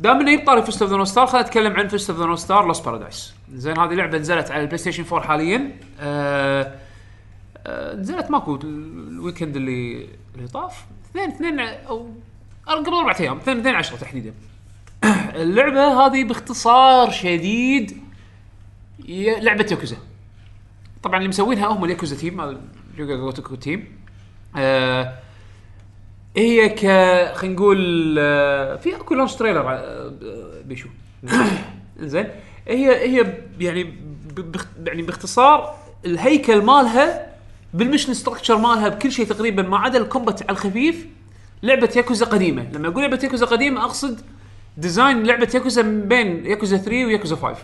دام 0.00 0.20
إنه 0.20 0.30
يبطل 0.30 0.62
Fist 0.62 0.82
of 0.82 0.90
the 0.90 0.96
North 0.96 1.04
Star 1.04 1.26
خلينا 1.26 1.46
نتكلم 1.46 1.72
عن 1.76 1.88
Fist 1.88 2.10
of 2.10 2.18
the 2.18 2.26
North 2.26 2.36
Star 2.36 2.66
Lost 2.66 2.80
Paradise 2.80 3.34
زين 3.54 3.78
هذه 3.78 3.94
لعبة 3.94 4.18
نزلت 4.18 4.50
على 4.50 4.60
ال 4.60 4.78
PlayStation 4.78 5.04
4 5.12 5.20
حاليا. 5.28 5.70
آه... 6.00 6.72
آه... 7.66 7.94
نزلت 7.96 8.30
ماكو 8.30 8.54
ال- 8.54 9.08
ال 9.08 9.14
weekend 9.14 9.56
اللي 9.56 10.08
اللي 10.34 10.48
طاف. 10.48 10.84
اثنين 11.10 11.28
اثنين 11.30 11.60
أو 11.60 12.08
قبل 12.66 12.94
أربع 12.94 13.16
أيام 13.20 13.36
اثنين 13.36 13.58
اثنين 13.58 13.74
10 13.74 13.96
تحديدا. 13.96 14.34
اللعبة 15.42 16.06
هذه 16.06 16.24
باختصار 16.24 17.10
شديد 17.10 18.02
لعبة 19.40 19.66
ياكوزا. 19.70 19.96
طبعا 21.02 21.16
اللي 21.16 21.28
مسوينها 21.28 21.66
هم 21.66 21.84
الياكوزا 21.84 22.16
team 22.16 22.40
Ryu 22.98 23.16
Ga 23.16 23.25
Gotoku 23.25 23.54
team 23.54 23.98
آه 24.56 25.18
هي 26.36 26.68
ك 26.68 26.80
خلينا 27.36 27.54
نقول 27.54 28.16
آه 28.18 28.76
في 28.76 28.96
أكو 28.96 29.14
launch 29.14 29.34
trailer 29.34 29.70
آه 29.70 30.12
بيشو. 30.64 30.88
زين 32.00 32.28
هي 32.68 32.96
هي 32.96 33.34
يعني 33.60 33.94
يعني 34.86 35.02
باختصار 35.02 35.74
الهيكل 36.04 36.62
مالها 36.62 37.34
بال 37.74 37.83
mission 37.83 38.14
structure 38.14 38.58
مالها 38.58 38.88
بكل 38.88 39.12
شيء 39.12 39.26
تقريبا 39.26 39.62
ما 39.62 39.78
عدا 39.78 39.98
ال 39.98 40.04
combat 40.04 40.42
على 40.42 40.50
الخفيف 40.50 41.06
لعبة 41.64 41.90
ياكوزا 41.96 42.26
قديمة. 42.26 42.66
لما 42.72 42.88
أقول 42.88 43.02
لعبة 43.02 43.20
ياكوزا 43.22 43.46
قديمة 43.46 43.84
أقصد 43.84 44.20
design 44.76 45.22
لعبة 45.22 45.48
ياكوزا 45.54 45.82
من 45.82 46.08
بين 46.08 46.46
ياكوزا 46.46 46.76
3 46.76 47.06
وياكوزا 47.06 47.36
5 47.36 47.56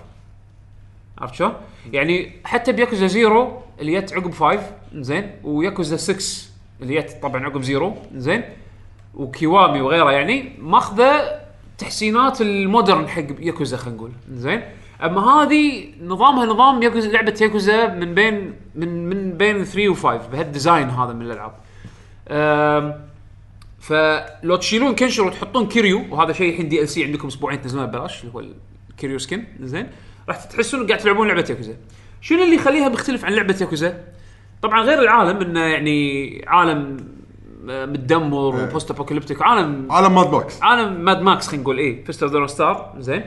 عرفت 1.19 1.35
شلون؟ 1.35 1.53
يعني 1.93 2.33
حتى 2.45 2.73
بياكوزا 2.73 3.07
Zero 3.07 3.63
اللي 3.81 4.01
جت 4.01 4.13
عقب 4.13 4.33
5 4.35 4.61
زين. 4.95 5.31
وياكوزا 5.45 5.97
6 5.97 6.51
اللي 6.83 7.01
جت 7.01 7.17
طبعا 7.23 7.45
عقب 7.45 7.63
Zero 7.63 7.97
زين. 8.15 8.43
و 9.15 9.24
Kiwami 9.24 9.81
وغيره 9.81 10.13
يعني 10.13 10.53
ماخذة 10.59 11.41
تحسينات 11.79 12.41
ال 12.41 12.50
modern 12.50 13.09
حق 13.09 13.25
ياكوزا 13.41 13.77
خلينا 13.77 13.97
نقول. 13.97 14.13
زين. 14.33 14.63
أما 15.03 15.21
هذه 15.21 15.85
نظامها 16.03 16.47
نظام 16.47 16.83
ياكوزا 16.83 17.09
لعبة 17.09 17.35
ياكوزا 17.41 17.87
من 17.87 18.15
بين 18.15 18.55
من 18.75 19.09
من 19.09 19.33
بين 19.33 19.65
3 19.65 19.95
و5 19.95 20.07
بهال 20.33 20.52
design 20.52 20.91
هذا 20.91 21.13
من 21.13 21.23
الألعاب. 21.23 21.53
فلو 23.81 24.57
تشيلون 24.57 24.95
كنشيرو 24.95 25.25
وتحطون 25.25 25.69
كيريو 25.69 26.05
وهذا 26.11 26.33
شيء 26.33 26.51
الحين 26.51 26.69
DLC 26.69 27.05
عندكم 27.05 27.29
أسبوعين 27.29 27.63
تنزلونه 27.63 27.87
ببلاش 27.87 28.21
اللي 28.21 28.35
هو 28.35 28.43
الكيريو 28.91 29.19
skin. 29.19 29.45
زين. 29.61 29.87
راح 30.29 30.45
تحسون 30.45 30.87
قاعد 30.87 31.01
تلعبون 31.01 31.29
لعبة 31.29 31.47
ياكوزا. 31.51 31.77
شنو 32.21 32.43
اللي 32.43 32.55
يخليها 32.55 32.89
مختلف 32.89 33.25
عن 33.25 33.33
لعبة 33.33 33.57
ياكوزا؟ 33.61 34.05
طبعا 34.63 34.83
غير 34.83 35.03
العالم 35.03 35.41
انه 35.41 35.61
يعني 35.61 36.45
عالم 36.47 36.97
آه، 37.71 37.87
متدمر 37.87 38.59
إيه. 38.59 38.65
و 38.65 38.70
post 38.70 38.91
apocalyptic 38.91 39.43
عالم 39.43 39.93
عالم 39.93 40.15
Mad 40.15 40.31
Box 40.31 40.63
عالم 40.63 41.01
Mad 41.01 41.21
Max 41.23 41.49
خلينا 41.49 41.63
نقول 41.63 41.79
إيه 41.79 42.05
Fist 42.05 42.23
of 42.23 42.33
the 42.33 42.47
Star 42.47 42.95
زين. 42.99 43.25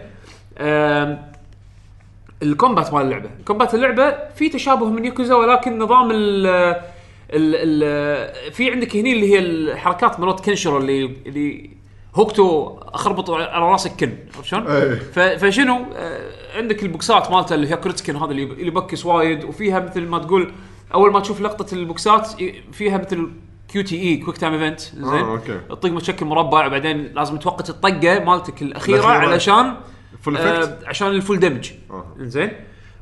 ال 2.44 2.51
combat 2.51 2.94
مال 2.94 3.02
اللعبة. 3.02 3.30
combat 3.46 3.74
اللعبة 3.76 4.16
في 4.36 4.50
تشابه 4.50 4.90
من 4.90 5.06
ياكوزا 5.06 5.36
ولكن 5.36 5.80
نظام 5.80 6.12
ال 6.12 6.93
ال 7.32 7.84
ال 7.84 8.54
في 8.54 8.72
عندك 8.72 8.96
هني 8.96 9.14
اللي 9.14 9.34
هي 9.34 9.40
الحركات 9.40 10.20
مرات 10.20 10.46
كنشيرو 10.46 10.78
اللي 10.78 11.06
اللي 11.26 11.70
هوكتو 12.16 12.78
أخربط 12.82 13.30
على 13.32 13.72
راسك 13.72 13.92
كن 14.00 14.14
عرفت 14.36 14.46
شلون؟ 14.48 14.68
إيه. 14.68 15.38
فشنو 15.38 15.86
آه، 15.96 16.58
عندك 16.58 16.84
البوكسات 16.84 17.32
مالته 17.32 17.56
اللي 17.56 17.72
هي 17.72 17.78
كريتكن 17.78 18.16
هذا 18.16 18.32
اللي 18.32 18.68
يبكس 18.68 19.06
وايد 19.06 19.44
وفيها 19.44 19.80
مثل 19.80 20.02
ما 20.02 20.20
تقول 20.20 20.52
أول 20.94 21.12
ما 21.12 21.20
تشوف 21.20 21.42
لقطة 21.42 21.74
البوكسات 21.76 22.28
فيها 22.72 22.98
مثل 22.98 23.30
QTE 23.68 24.02
quick 24.02 24.38
time 24.38 24.54
event 24.54 24.80
زين 24.80 25.06
okay. 25.06 25.60
تطق 25.70 25.90
مشكل 25.90 26.26
مربع 26.26 26.66
وبعدين 26.66 27.14
لازم 27.14 27.38
توقت 27.38 27.70
الطقة 27.70 28.20
مالتك 28.20 28.62
الأخيرة. 28.62 29.08
علشان 29.08 29.76
full 30.22 30.38
آه 30.38 30.80
عشان 30.86 31.08
ال 31.08 31.14
full 31.14 31.40
damage 31.40 31.72
آه. 31.92 32.06
زين 32.20 32.52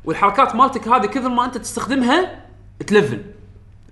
والحركات 0.04 0.54
مالتك 0.54 0.88
هذه 0.88 1.06
كثر 1.06 1.28
ما 1.28 1.44
أنت 1.44 1.58
تستخدمها 1.58 2.46
تلفل 2.86 3.22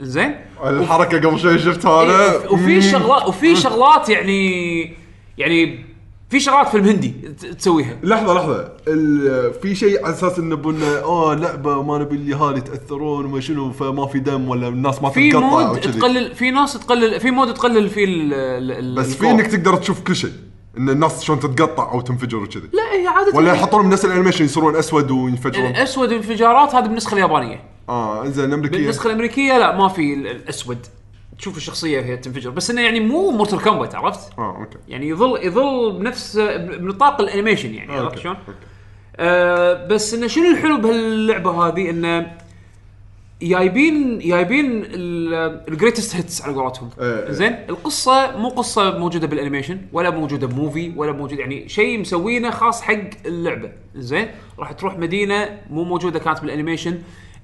زين؟ 0.01 0.35
الحركة 0.65 1.29
قبل 1.29 1.39
شوي 1.39 1.59
شفتها 1.59 2.03
أنا. 2.03 2.33
إيه، 2.33 2.49
وفي 2.53 2.83
شغلات 2.83 3.29
وفي 3.29 3.57
شغلات 3.57 4.09
يعني 4.09 4.95
يعني 5.39 5.85
في 6.31 6.41
شغلات 6.41 6.69
فيلم 6.69 6.85
هندي 6.85 7.09
تسويها. 7.59 7.97
لحظة 8.03 8.35
لحظة. 8.35 8.73
ال- 8.89 9.55
في 9.63 9.75
شيء 9.75 10.05
على 10.05 10.15
أساس 10.15 10.39
إنه 10.39 10.57
بنا 10.57 11.03
آه 11.05 11.35
لعبة 11.35 11.83
ما 11.83 11.99
نبي 11.99 12.17
اليهال 12.17 12.59
يتاثرون 12.59 13.25
وما 13.25 13.41
شنو 13.41 13.73
فما 13.73 14.07
في 14.07 14.19
دم 14.19 14.49
ولا 14.49 14.69
الناس 14.69 15.03
ما 15.03 15.11
في 15.11 15.33
mode 15.33 15.81
تقلل 15.81 16.35
في 16.35 16.51
ناس 16.51 16.73
تقلل 16.73 17.21
في 17.21 17.31
mode 17.31 17.55
تقلل 17.55 17.89
فيه 17.89 18.05
ال- 18.05 18.35
ال- 18.35 18.73
ال- 18.73 18.95
بس 18.95 19.07
في 19.07 19.15
ال 19.23 19.24
gore. 19.24 19.31
انك 19.31 19.47
تقدر 19.47 19.77
تشوف 19.77 20.01
كل 20.01 20.17
شيء 20.17 20.33
إن 20.79 20.89
الناس 20.91 21.23
شلون 21.25 21.41
تتقطع 21.41 21.93
أو 21.93 22.01
تنفجر 22.01 22.37
وكذي. 22.37 22.69
لا 22.73 22.93
هي 23.01 23.07
عادة 23.07 23.37
ولا 23.37 23.53
يحطون 23.53 23.85
من 23.85 23.91
نفس 23.91 24.05
ال 24.05 24.09
animation 24.09 24.45
يصيرون 24.45 24.77
أسود 24.77 25.11
وينفجرون. 25.11 25.67
الأسود 25.67 26.13
انفجارات 26.13 26.75
هذه 26.75 26.83
بالنسخة 26.87 27.15
اليابانية. 27.15 27.61
آه 27.88 28.23
انزين 28.27 28.45
الامريكيه 28.45 28.79
بالنسخة 28.79 29.07
الأمريكية 29.07 29.59
لا 29.59 29.77
ما 29.77 29.88
في 29.88 30.14
ال- 30.14 30.27
الأسود. 30.27 30.87
تشوف 31.38 31.57
الشخصية 31.57 32.01
وهي 32.01 32.16
تنفجر. 32.16 32.51
بس 32.51 32.71
إنه 32.71 32.81
يعني 32.83 33.01
مو 33.01 33.31
Mortal 33.31 33.62
Kombat 33.62 33.95
عرفت؟ 33.95 34.38
آه 34.38 34.57
okay. 34.57 34.79
يعني 34.88 35.09
يظل 35.09 35.47
يظل 35.47 35.99
بنفس 35.99 36.37
بنطاق 36.59 37.21
ال 37.21 37.26
animation 37.26 37.75
يعني 37.75 37.93
عرفت 37.93 38.05
okay، 38.05 38.21
شلون؟ 38.21 38.37
آه 39.16 39.87
بس 39.87 40.14
إنه 40.14 40.27
شنو 40.27 40.51
الحلو 40.51 40.79
بهاللعبة 40.79 41.51
هذه؟ 41.69 41.90
إنه 41.90 42.33
جايبين 43.43 44.19
جايبين 44.19 44.83
ال 44.87 45.01
greatest 45.01 46.16
hits 46.16 46.43
على 46.43 46.55
قولتهم. 46.55 46.90
إيه، 47.01 47.27
إيه. 47.27 47.33
زين؟ 47.33 47.53
القصة 47.69 48.37
مو 48.37 48.49
قصة 48.49 48.99
موجودة 48.99 49.27
بال 49.27 49.36
animation 49.36 49.81
ولا 49.93 50.11
موجودة 50.11 50.47
ب 50.47 50.54
movie 50.54 50.93
ولا 50.97 51.12
موجود 51.12 51.38
يعني 51.38 51.69
شيء 51.69 52.01
مسوينه 52.01 52.51
خاص 52.51 52.83
حق 52.83 53.01
اللعبة. 53.27 53.73
زين؟ 53.95 54.29
راح 54.59 54.73
تروح 54.73 54.99
مدينة 54.99 55.59
مو 55.71 55.85
موجودة 55.85 56.19
كانت 56.19 56.40
بال 56.40 56.50
animation. 56.50 56.99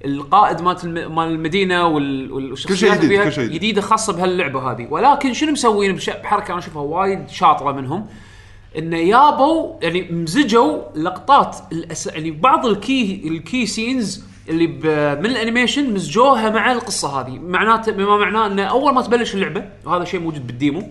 القائد 0.07 0.61
مالت 0.61 0.83
الم- 0.83 1.15
مال 1.15 1.27
المدينة 1.27 1.85
وال- 1.87 2.31
والشخصيات 2.31 2.97
جديد، 2.97 3.09
فيها 3.09 3.23
كل 3.25 3.31
شيء 3.31 3.43
جديد. 3.43 3.55
جديدة 3.55 3.81
خاصة 3.81 4.13
بهاللعبة 4.13 4.71
هذه. 4.71 4.87
ولكن 4.91 5.33
شنو 5.33 5.51
مسوين 5.51 5.95
بش- 5.95 6.09
بحركة 6.09 6.51
أنا 6.51 6.59
أشوفها 6.59 6.81
وايد 6.81 7.29
شاطرة 7.29 7.71
منهم؟ 7.71 8.05
انه 8.77 8.97
يابوا 8.97 9.75
يعني 9.81 10.11
مزجوا 10.11 10.77
لقطات 10.95 11.57
الأس... 11.71 12.07
يعني 12.07 12.31
بعض 12.31 12.65
ال 12.65 12.79
key 12.79 13.21
ال 13.27 13.37
key 13.37 13.65
scenes 13.65 14.23
اللي 14.49 14.67
ب... 14.67 14.85
من 15.19 15.25
ال 15.25 15.32
animation 15.32 15.93
مزجوها 15.93 16.49
مع 16.49 16.71
القصة 16.71 17.21
هذه. 17.21 17.39
معناته 17.39 17.91
بما 17.91 18.17
معناه 18.17 18.47
إنه 18.47 18.63
أول 18.63 18.93
ما 18.93 19.01
تبلش 19.01 19.35
اللعبة 19.35 19.69
وهذا 19.85 20.03
شيء 20.03 20.19
موجود 20.19 20.47
بال 20.47 20.61
demo 20.61 20.89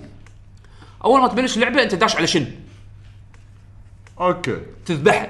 أول 1.04 1.20
ما 1.20 1.28
تبلش 1.28 1.56
اللعبة 1.56 1.82
أنت 1.82 1.94
داش 1.94 2.16
على 2.16 2.26
Shin؟ 2.26 2.46
okay. 4.20 4.56
تذبحه. 4.86 5.28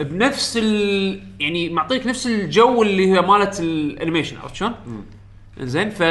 بنفس 0.00 0.58
ال 0.62 1.22
يعني 1.40 1.68
معطيك 1.68 2.06
نفس 2.06 2.26
الجو 2.26 2.82
اللي 2.82 3.12
هي 3.12 3.20
مالت 3.20 3.60
ال 3.60 3.68
animation 3.68 4.36
عرفت 4.36 4.54
شلون؟ 4.54 4.74
زين 5.60 5.90
ف 5.90 6.02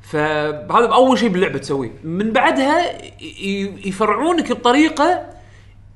فهذا 0.00 0.86
اول 0.92 1.18
شيء 1.18 1.28
باللعبة 1.28 1.58
تسويه. 1.58 1.90
من 2.04 2.32
بعدها 2.32 3.02
يفرعونك 3.86 4.52
بطريقه 4.52 5.26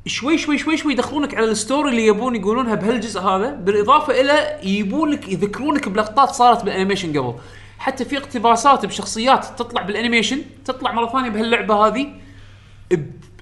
شوي 0.07 0.38
شوي 0.38 0.59
شوي 0.59 0.76
شوي 0.76 0.92
يدخلونك 0.92 1.35
على 1.35 1.44
ال 1.44 1.52
story 1.52 1.90
اللي 1.90 2.07
يبون 2.07 2.37
يقولونها 2.37 2.74
بهالجزء 2.74 3.20
هذا 3.20 3.50
بالإضافة 3.54 4.20
إلى 4.20 4.59
يجيبونك 4.62 5.28
يذكرونك 5.28 5.88
بلقطات 5.88 6.28
صارت 6.28 6.64
بال 6.64 6.74
animation 6.74 7.18
قبل. 7.18 7.35
حتى 7.78 8.04
في 8.04 8.18
اقتباسات 8.18 8.87
بشخصيات 8.87 9.44
تطلع 9.44 9.83
بال 9.83 9.93
animation 9.93 10.42
تطلع 10.64 10.92
مرة 10.92 11.07
ثانية 11.07 11.28
بهاللعبة 11.28 11.74
هذه 11.87 12.07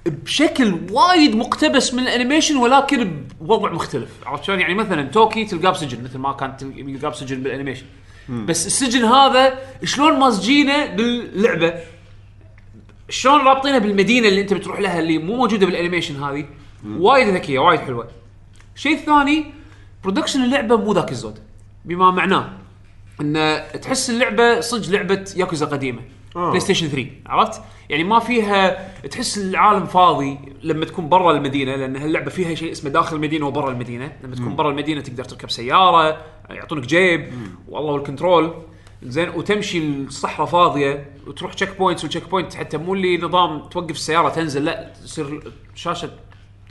بشكل 0.07 0.79
وايد 0.91 1.37
مقتبس 1.37 1.95
من 1.95 2.03
ال 2.03 2.08
animation 2.08 2.57
ولكن 2.57 3.23
بوضع 3.41 3.73
مختلف. 3.73 4.09
عرفت 4.27 4.45
شلون؟ 4.45 4.61
يعني 4.61 4.75
مثلا 4.75 5.03
Toki 5.03 5.45
تلقاه 5.45 5.71
بسجن 5.71 6.05
مثل 6.05 6.19
ما 6.19 6.33
كان 6.33 6.57
تل- 6.57 6.79
يلقاه 6.79 7.09
بسجن 7.09 7.43
بال 7.43 7.50
animation. 7.50 7.87
بس 8.29 8.67
السجن 8.67 9.05
هذا 9.05 9.59
شلون 9.85 10.19
مازجينه 10.19 10.87
باللعبة؟ 10.87 11.75
شلون 13.09 13.41
رابطينها 13.41 13.79
بالمدينة 13.79 14.29
اللي 14.29 14.41
انت 14.41 14.55
بتروح 14.55 14.81
لها 14.81 14.99
اللي 14.99 15.19
مو 15.19 15.37
موجودة 15.37 15.67
بال 15.67 15.77
animation 15.77 16.23
هذه؟ 16.23 16.45
وايد 16.89 17.29
ذكية 17.29 17.59
وايد 17.59 17.81
حلوة. 17.81 18.09
الشيء 18.77 18.95
الثاني 18.95 19.45
production 20.05 20.43
اللعبة 20.45 20.77
مو 20.77 20.93
ذاك 20.93 21.11
الزود 21.13 21.39
بما 21.85 22.11
معناه 22.11 22.53
إن 23.21 23.63
تحس 23.83 24.11
اللعبة 24.11 24.61
صدق 24.61 24.91
لعبة 24.91 25.25
ياكوزا 25.37 25.67
قديمة. 25.67 26.03
آه. 26.37 26.49
PlayStation 26.49 26.89
3 26.89 27.11
عرفت؟ 27.27 27.63
يعني 27.91 28.05
ما 28.05 28.19
فيها 28.19 28.93
تحس 29.11 29.39
العالم 29.39 29.87
فاضي 29.87 30.39
لما 30.63 30.85
تكون 30.85 31.09
برا 31.09 31.37
المدينة 31.37 31.77
لأن 31.77 31.97
هاللعبة 31.97 32.31
فيها 32.31 32.55
شيء 32.55 32.73
اسمه 32.73 32.91
داخل 32.91 33.17
المدينة 33.17 33.47
وبرا 33.47 33.71
المدينة، 33.71 34.13
لما 34.25 34.35
تكون 34.35 34.57
برا 34.57 34.71
المدينة 34.71 35.01
تقدر 35.01 35.25
تركب 35.25 35.51
سيارة 35.51 36.19
يعطونك 36.51 36.87
جيب 36.87 37.33
والله 37.69 37.93
وال 37.93 38.07
control 38.07 38.55
زين 39.03 39.29
وتمشي 39.29 39.79
الصحراء 39.79 40.47
فاضية 40.47 41.11
وتروح 41.27 41.55
checkpoints 41.55 42.03
وال 42.05 42.29
checkpoint 42.29 42.55
حتى 42.55 42.77
مو 42.77 42.95
اللي 42.95 43.19
نظام 43.19 43.69
توقف 43.69 43.91
السيارة 43.91 44.29
تنزل 44.29 44.65
لا 44.65 44.93
تصير 45.05 45.53
شاشة 45.75 46.11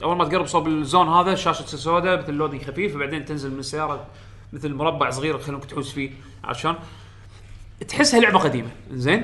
أول 0.02 0.16
ما 0.16 0.24
تقرب 0.24 0.46
صوب 0.46 0.68
ال 0.68 0.76
zone 0.76 1.08
هذا 1.08 1.32
الشاشه 1.32 1.62
تصير 1.62 1.80
سوداء 1.80 2.22
مثل 2.22 2.32
loading 2.32 2.58
خفيف 2.58 2.94
وبعدين 2.94 3.24
تنزل 3.24 3.52
من 3.52 3.58
السيارة 3.58 4.06
مثل 4.52 4.74
مربع 4.74 5.10
صغير 5.10 5.34
يخلونك 5.34 5.64
تحوس 5.64 5.92
فيه 5.92 6.10
شلون؟ 6.52 6.76
تحسها 7.88 8.20
لعبه 8.20 8.38
قديمة 8.38 8.68
زين 8.92 9.22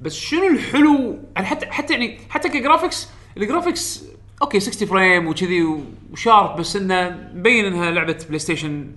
بس 0.00 0.14
شنو 0.14 0.46
الحلو؟ 0.46 1.18
يعني 1.36 1.46
حتى 1.46 1.66
حتى 1.66 1.92
يعني 1.92 2.18
حتى 2.30 2.48
ك 2.48 2.55
graphics 2.55 3.08
ال 3.36 3.44
graphics 3.44 4.04
okay 4.42 4.60
60 4.60 4.88
frame 4.88 5.26
وكذي 5.26 5.78
و 6.12 6.20
sharp 6.20 6.60
بس 6.60 6.76
إنه 6.76 7.30
مبين 7.34 7.64
إنها 7.64 7.90
لعبة 7.90 8.24
PlayStation 8.28 8.90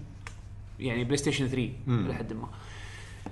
يعني 0.80 1.04
بلاي 1.04 1.18
ستيشن 1.18 1.48
3 1.48 1.70
لحد 1.88 2.34
ما. 2.34 2.48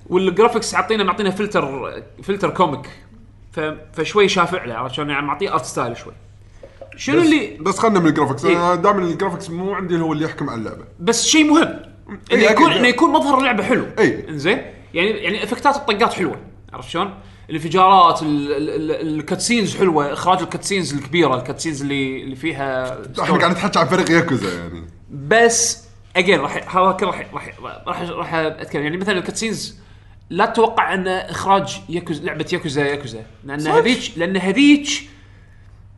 وال 0.10 0.23
graphics 0.23 0.76
عطينا 0.76 1.04
معطينا 1.04 1.30
filter 1.30 1.94
filter 2.24 2.50
comic 2.50 2.90
فشوي 3.94 4.28
شافع 4.28 4.66
له 4.66 4.74
عرفت 4.74 4.96
شلون؟ 4.96 5.10
يعني 5.10 5.26
معطيه 5.26 5.54
art 5.54 5.66
style 5.66 5.98
شوي. 5.98 6.14
شنو 6.96 7.22
اللي 7.22 7.58
بس 7.60 7.80
خلنا 7.80 8.00
من 8.00 8.08
ال 8.08 8.12
graphics 8.12 8.46
إيه. 8.46 8.58
أنا 8.58 8.76
دائما 8.76 9.04
ال 9.04 9.09
graphics 9.09 9.50
مو 9.50 9.74
عندي 9.74 10.00
هو 10.00 10.14
اللي 10.14 10.26
يحكم 10.26 10.50
على 10.50 10.60
اللعبة. 10.60 10.84
بس 11.00 11.26
شيء 11.26 11.44
مهم 11.44 11.68
إنه 11.68 12.20
إيه، 12.32 12.50
يكون 12.50 12.66
أكيد. 12.66 12.78
إنه 12.78 12.88
يكون 12.88 13.12
مظهر 13.12 13.40
اللعبة 13.40 13.64
حلو. 13.64 13.86
إيه. 14.00 14.30
إنزين؟ 14.30 14.62
يعني 14.94 15.10
يعني 15.10 15.44
إفكتات 15.44 15.76
الطقات 15.76 16.14
حلوة 16.14 16.40
عرفت 16.74 16.90
شلون؟ 16.90 17.14
الانفجارات 17.50 18.22
ال- 18.22 18.52
ال- 18.52 18.70
ال- 18.92 19.20
ال 19.20 19.26
cutscenes 19.26 19.78
حلوة 19.78 20.14
إخراج 20.14 20.42
ال 20.42 20.47
cutscenes 20.47 20.94
الكبيرة 20.94 21.36
ال 21.36 21.40
cutscenes 21.40 21.82
اللي 21.82 22.24
اللي 22.24 22.36
فيها 22.36 22.98
إحنا 23.22 23.38
قاعد 23.38 23.52
نحكي 23.52 23.80
عن 23.80 23.86
فريق 23.86 24.12
ياكوزا 24.12 24.54
يعني. 24.58 24.84
بس 25.12 25.84
again 26.16 26.40
راح 26.40 26.76
راح 26.76 27.04
راح 27.04 27.60
راح 27.88 28.02
راح 28.10 28.34
أتكلم. 28.34 28.84
يعني 28.84 28.98
مثلا 28.98 29.18
ال 29.18 29.24
cutscenes 29.24 29.76
لا 30.30 30.46
تتوقع 30.46 30.94
أن 30.94 31.08
إخراج 31.08 31.78
ياكوزا 31.90 32.24
لعبة 32.24 32.46
ياكوزا 32.54 32.86
ياكوزا. 32.86 33.24
لأن؟ 33.44 33.68
هذيك 33.68 34.12
لأن 34.18 34.38
هذيك 34.38 34.88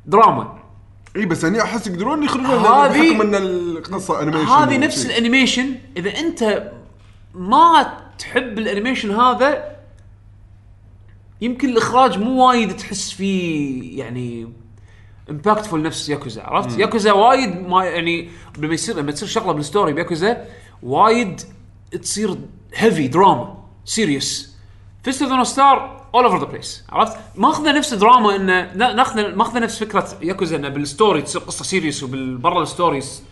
دراما. 0.05 0.59
إي 1.15 1.25
بس 1.25 1.43
يعني 1.43 1.62
أحس 1.62 1.88
يقدرون 1.88 2.23
يخرجون 2.23 2.45
هذه- 2.45 3.09
بحكم 3.12 3.21
إن 3.21 3.35
القصة 3.35 4.21
animation 4.21 4.45
هذه 4.51 4.77
نفس. 4.77 5.05
ال 5.05 5.12
animation 5.12 5.75
إذا 5.97 6.19
أنت 6.19 6.71
ما 7.33 7.93
تحب 8.19 8.57
ال 8.58 8.63
animation 8.63 9.12
هذا 9.12 9.78
يمكن 11.41 11.69
الإخراج 11.69 12.17
مو 12.19 12.47
وايد 12.47 12.75
تحس 12.75 13.12
فيه 13.12 13.99
يعني 13.99 14.54
impactful 15.29 15.82
نفس 15.82 16.10
ياكوزا 16.10 16.41
عرفت؟ 16.43 16.80
ياكوزا 16.80 17.12
وايد 17.12 17.67
ما 17.67 17.86
يعني 17.86 18.30
لما 18.58 18.73
يصير 18.73 18.95
لما 18.97 19.12
تصير 19.12 19.28
شغلة 19.28 19.52
بال 19.51 19.63
story 19.63 19.93
بياكوزا 19.93 20.45
وايد 20.84 21.41
تصير 22.02 22.38
heavy 22.75 23.08
drama 23.08 23.58
serious 23.86 24.55
Fist 25.03 25.21
of 25.23 25.47
Star 25.47 25.99
all 26.15 26.23
over 26.23 26.39
the 26.39 26.45
place 26.45 26.84
عرفت؟ 26.89 27.17
ماخذه 27.36 27.71
نفس 27.71 27.93
دراما 27.93 28.36
انه 28.36 28.73
نا- 28.73 28.93
ناخذه 28.93 29.36
ماخذه 29.36 29.60
نفس 29.60 29.80
فكرة 29.80 30.08
ياكوزا 30.21 30.56
إنه 30.56 30.69
بال 30.69 30.84
story 30.84 31.21
تصير 31.21 31.41
قصة 31.41 31.63
serious 31.63 32.03
وبال 32.03 32.34
sub 32.34 32.63
stories 32.63 33.23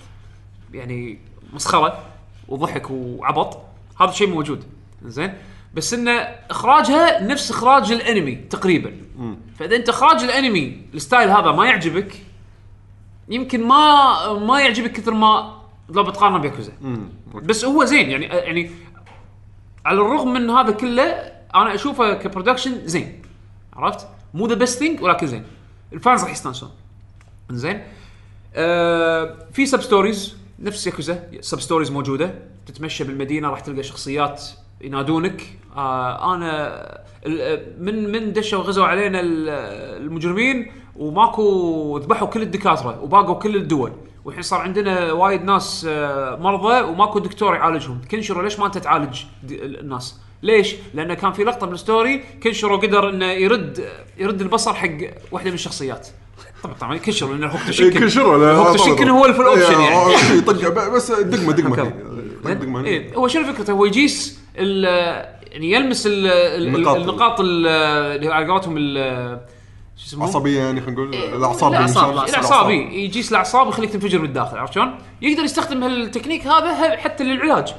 يعني 0.73 1.19
مسخرة 1.53 2.03
وضحك 2.47 2.91
وعبط 2.91 3.57
هذا 4.01 4.09
الشيء 4.09 4.29
موجود 4.29 4.63
زين 5.05 5.33
بس 5.73 5.93
انه 5.93 6.11
إخراجها 6.49 7.21
نفس 7.21 7.51
إخراج 7.51 7.91
الأنمي 7.91 8.35
تقريبا. 8.35 8.93
فإذا 9.59 9.75
أنت 9.75 9.89
إخراج 9.89 10.23
الأنمي 10.23 10.81
ال 10.93 10.99
style 10.99 11.29
هذا 11.29 11.51
ما 11.51 11.65
يعجبك 11.65 12.23
يمكن 13.29 13.63
ما 13.63 14.33
ما 14.33 14.61
يعجبك 14.61 14.91
كثر 14.91 15.13
ما 15.13 15.61
لو 15.89 16.03
بتقارنه 16.03 16.37
بياكوزا. 16.37 16.73
بس 17.33 17.65
هو 17.65 17.85
زين 17.85 18.09
يعني 18.09 18.25
يعني 18.25 18.71
على 19.85 20.01
الرغم 20.01 20.33
من 20.33 20.49
هذا 20.49 20.71
كله 20.71 21.03
أنا 21.55 21.75
أشوفه 21.75 22.13
ك 22.13 22.20
production 22.20 22.87
زين. 22.87 23.21
عرفت؟ 23.73 24.07
مو 24.33 24.47
the 24.47 24.55
best 24.55 24.79
thing 24.79 25.01
ولكن 25.01 25.27
زين. 25.27 25.43
ال 25.93 25.99
fans 25.99 26.23
راح 26.23 26.31
يستانسون. 26.31 26.69
زين. 27.49 27.83
آه 28.55 29.37
في 29.53 29.65
sub 29.65 29.81
stories 29.81 30.37
نفس 30.59 30.87
ياكوزا. 30.87 31.23
sub 31.41 31.59
stories 31.59 31.91
موجودة. 31.91 32.33
تتمشى 32.65 33.03
بالمدينة 33.03 33.49
راح 33.49 33.59
تلقى 33.59 33.83
شخصيات 33.83 34.43
ينادونك. 34.81 35.41
آه 35.75 36.35
أنا 36.35 36.81
ال- 37.25 37.83
من 37.85 38.11
من 38.11 38.33
دشوا 38.33 38.59
غزوا 38.63 38.85
علينا 38.85 39.19
ال- 39.19 39.49
المجرمين 40.05 40.71
وماكو 40.95 41.97
ذبحوا 41.97 42.27
كل 42.27 42.41
الدكاترة 42.41 42.99
وباقوا 43.03 43.35
كل 43.35 43.55
الدوا. 43.55 43.91
والحين 44.25 44.43
صار 44.43 44.59
عندنا 44.59 45.11
وايد 45.11 45.43
ناس 45.43 45.85
آه، 45.89 46.35
مرضى 46.35 46.81
وماكو 46.81 47.19
دكتور 47.19 47.55
يعالجهم. 47.55 48.01
كنشرو 48.11 48.41
ليش 48.41 48.59
ما 48.59 48.65
انت 48.65 48.77
تعالج 48.77 49.17
الناس؟ 49.51 50.15
ليش؟ 50.43 50.75
لأنه 50.93 51.13
كان 51.13 51.31
في 51.33 51.43
لقطة 51.43 51.67
بال 51.67 51.83
story 51.83 52.23
كنشرو 52.43 52.77
قدر 52.77 53.09
إنه 53.09 53.25
يرد 53.25 53.85
يرد 54.17 54.41
البصر 54.41 54.73
حق 54.73 54.97
واحدة 55.31 55.49
من 55.49 55.53
الشخصيات. 55.55 56.07
طبعا 56.63 56.75
طبعا 56.75 56.97
كنشرو 56.97 57.33
لأن 57.33 57.43
هوكتو 57.43 57.65
إيه، 57.65 57.71
شينكن 57.71 57.99
كنشروا 57.99 58.37
لا 58.37 58.51
هوكتو 58.51 59.03
هو 59.03 59.25
ال 59.25 59.29
full 59.29 59.45
option 59.45 59.71
يعني. 59.81 59.95
آه، 59.95 60.17
شي 60.17 60.41
طق 60.41 60.67
ب- 60.69 60.91
بس 60.93 61.11
دقمة 61.11 61.51
دقمة. 61.53 61.93
دقمة. 62.45 62.85
إيه 62.85 63.15
هو 63.15 63.27
شنو 63.27 63.53
فكرته؟ 63.53 63.73
هو 63.73 63.85
يجيس 63.85 64.39
يعني 64.57 65.71
يلمس 65.71 66.07
ال- 66.07 66.27
ال- 66.27 66.67
النقاط. 66.75 66.95
النقاط 66.95 67.39
ال- 67.39 67.67
اللي 68.15 68.33
على 68.33 68.47
قولتهم 68.47 68.75
شو 69.97 70.05
يسمونه؟ 70.05 70.29
عصبية 70.29 70.59
يعني 70.59 70.81
خلينا 70.81 70.91
نقول 71.01 71.15
الأعصاب 71.15 71.71
الأعصاب، 71.71 72.09
بالإنسان. 72.13 72.29
الأعصاب 72.39 72.69
إيه، 72.69 73.05
يجيس 73.05 73.31
الأعصاب 73.31 73.67
ويخليك 73.67 73.89
تنفجر 73.89 74.19
من 74.19 74.25
الداخل 74.25 74.57
عرفت 74.57 74.73
شلون؟ 74.73 74.95
يقدر 75.21 75.43
يستخدم 75.43 75.83
هالتكنيك 75.83 76.47
هذا 76.47 76.97
حتى 76.97 77.23
للعلاج. 77.23 77.73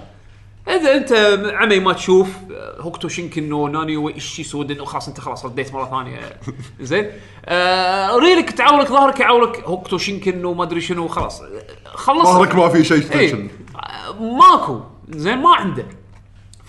إذا 0.68 0.96
أنت 0.96 1.12
عمي 1.54 1.80
ما 1.80 1.92
تشوف 1.92 2.28
آه، 2.52 2.80
هوكتو 2.80 3.08
شينكن 3.08 3.52
وناني 3.52 3.96
وإيشي 3.96 4.44
سودن 4.44 4.80
وخلاص 4.80 5.08
أنت 5.08 5.20
خلاص 5.20 5.44
رديت 5.44 5.72
مرة 5.74 5.84
ثانية. 5.90 6.18
زين؟ 6.80 7.10
آه 7.46 8.16
ريلك 8.16 8.50
تعورك 8.50 8.88
ظهرك 8.88 9.20
يعورك 9.20 9.64
هوكتو 9.64 9.98
شينكن 9.98 10.44
وما 10.44 10.62
أدري 10.64 10.80
شنو 10.80 11.08
خلاص. 11.08 11.42
خلص. 11.84 12.26
ظهرك 12.28 12.54
ما 12.54 12.68
في 12.68 12.84
شيء 12.84 13.12
إيه. 13.12 13.34
آه، 13.76 14.22
ماكو. 14.22 14.80
زين؟ 15.08 15.38
ما 15.38 15.54
عنده. 15.54 15.86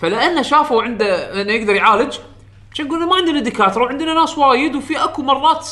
فلانه 0.00 0.42
شافوا 0.42 0.82
عنده 0.82 1.40
أنه 1.42 1.52
يقدر 1.52 1.74
يعالج 1.74 2.14
عشان 2.72 2.86
يقول 2.86 3.06
ما 3.06 3.16
عندنا 3.16 3.40
دكاتره 3.40 3.82
وعندنا 3.82 4.14
ناس 4.14 4.38
وايد 4.38 4.76
وفي 4.76 5.04
أكو 5.04 5.22
مرات 5.22 5.68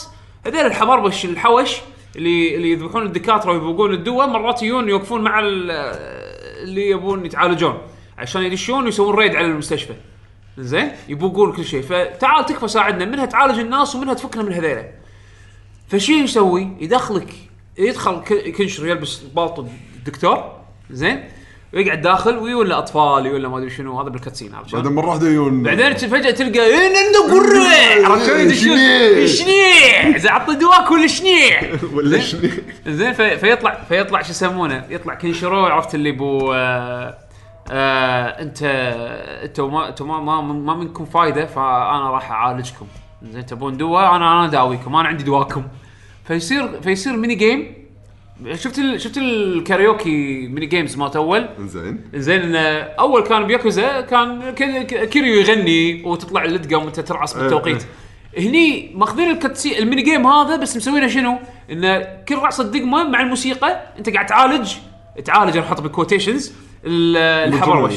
هذول 0.46 0.60
الحمربش 0.66 1.24
الحوش 1.24 1.76
اللي 2.16 2.54
اللي 2.54 2.70
يذبحون 2.70 3.06
الدكاتره 3.06 3.52
ويبوقون 3.52 3.92
الدواء 3.94 4.26
مرات 4.26 4.62
يجون 4.62 4.88
يوقفون 4.88 5.22
مع 5.22 5.38
ال- 5.40 5.70
اللي 6.62 6.88
يبون 6.90 7.26
يتعالجون 7.26 7.78
عشان 8.18 8.42
يدشون 8.42 8.84
ويسوون 8.84 9.14
ريد 9.14 9.36
على 9.36 9.46
المستشفى. 9.46 9.94
زين؟ 10.58 10.92
يبوقون 11.08 11.52
كل 11.52 11.64
شيء. 11.64 11.82
فتعال 11.82 12.46
تكفى 12.46 12.68
ساعدنا 12.68 13.04
منها 13.04 13.26
تعالج 13.26 13.58
الناس 13.58 13.94
ومنها 13.96 14.14
تفكنا 14.14 14.42
من 14.42 14.52
هذيلا. 14.52 14.88
فشي 15.88 16.12
يسوي؟ 16.12 16.68
يدخلك 16.80 17.34
يدخل 17.78 18.20
كنشر 18.58 18.86
يلبس 18.86 19.18
بالطو 19.18 19.66
الدكتور. 19.96 20.52
زين؟ 20.90 21.24
ويقعد 21.74 22.00
داخل 22.00 22.38
ويولى 22.38 22.74
أطفال 22.74 23.26
يولى 23.26 23.48
ما 23.48 23.58
أدري 23.58 23.70
شنو 23.70 24.00
هذا 24.00 24.08
بالكاتسين 24.08 24.54
عرفت 24.54 24.68
شلون؟ 24.68 24.82
بعدين 24.82 24.96
مرة 24.96 25.08
واحدة 25.08 25.28
يجون 25.28 25.62
بعدين 25.62 25.94
فجأة 25.94 26.30
تلقى 26.30 26.60
إيه 26.60 26.88
نندو 26.88 27.34
قرع 27.34 28.08
عرفت 28.08 28.26
شلون؟ 28.26 28.40
يدشون 28.40 28.76
شنيع. 28.76 29.26
شنيع. 29.26 30.18
زين 30.18 30.30
عطني 30.30 30.54
دواك 30.56 30.90
ولا 30.90 31.06
شنيع. 31.06 31.60
ولا 31.94 32.18
شنو 32.18 32.50
زين 32.86 33.12
في 33.12 33.36
فيطلع 33.38 33.84
فيطلع 33.88 34.22
شو 34.22 34.30
يسمونه؟ 34.30 34.84
يطلع 34.90 35.14
كنشرو 35.14 35.66
عرفت 35.66 35.94
اللي 35.94 36.12
بو 36.12 36.52
آه 36.52 37.18
آه 37.70 38.42
انت 38.42 38.58
أنتوا 39.44 39.70
ما 39.70 39.88
أنتوا 39.88 40.06
ما, 40.06 40.20
ما, 40.20 40.40
ما 40.40 40.74
منكم 40.74 41.04
فايدة 41.04 41.46
فأنا 41.46 42.10
راح 42.10 42.30
أعالجكم. 42.30 42.86
زين 43.22 43.46
تبون 43.46 43.76
دواء 43.76 44.16
أنا 44.16 44.40
أنا 44.40 44.50
داويكم 44.50 44.96
أنا 44.96 45.08
عندي 45.08 45.24
دواكم. 45.24 45.62
فيصير 46.24 46.80
فيصير 46.82 47.16
mini 47.16 47.34
game 47.34 47.77
شفت 48.54 48.78
ال 48.78 49.00
شفت 49.00 49.18
ال 49.18 49.35
karaoke 49.35 50.48
mini 50.48 50.66
games 50.66 50.96
مالت 50.96 51.16
أول؟ 51.16 51.48
زين 51.58 52.00
زين 52.14 52.56
آه، 52.56 52.94
أول 52.98 53.22
كان 53.22 53.46
بياكوزا 53.46 54.00
كان 54.00 54.50
كيريو 55.04 55.34
يغني 55.34 56.02
وتطلع 56.04 56.44
الدقمة 56.44 56.78
وأنت 56.78 57.00
ترعص 57.00 57.36
بالتوقيت. 57.36 57.82
هني 58.38 58.92
ماخذين 58.94 59.30
الكتسي 59.30 59.78
ال 59.78 59.83
mini 59.83 60.02
game 60.02 60.26
هذا 60.26 60.56
بس 60.56 60.76
مسوينه 60.76 61.08
شنو؟ 61.08 61.38
انه 61.70 61.98
كل 62.28 62.34
رعصه 62.36 62.64
دقمة 62.64 63.08
مع 63.08 63.20
الموسيقى 63.20 63.82
أنت 63.98 64.10
قاعد 64.10 64.26
تعالج 64.26 64.72
تعالج 65.24 65.56
أنا 65.56 65.66
أحط 65.66 65.80
بال 65.80 65.92
quotations 65.92 66.52
الحبروش 66.84 67.94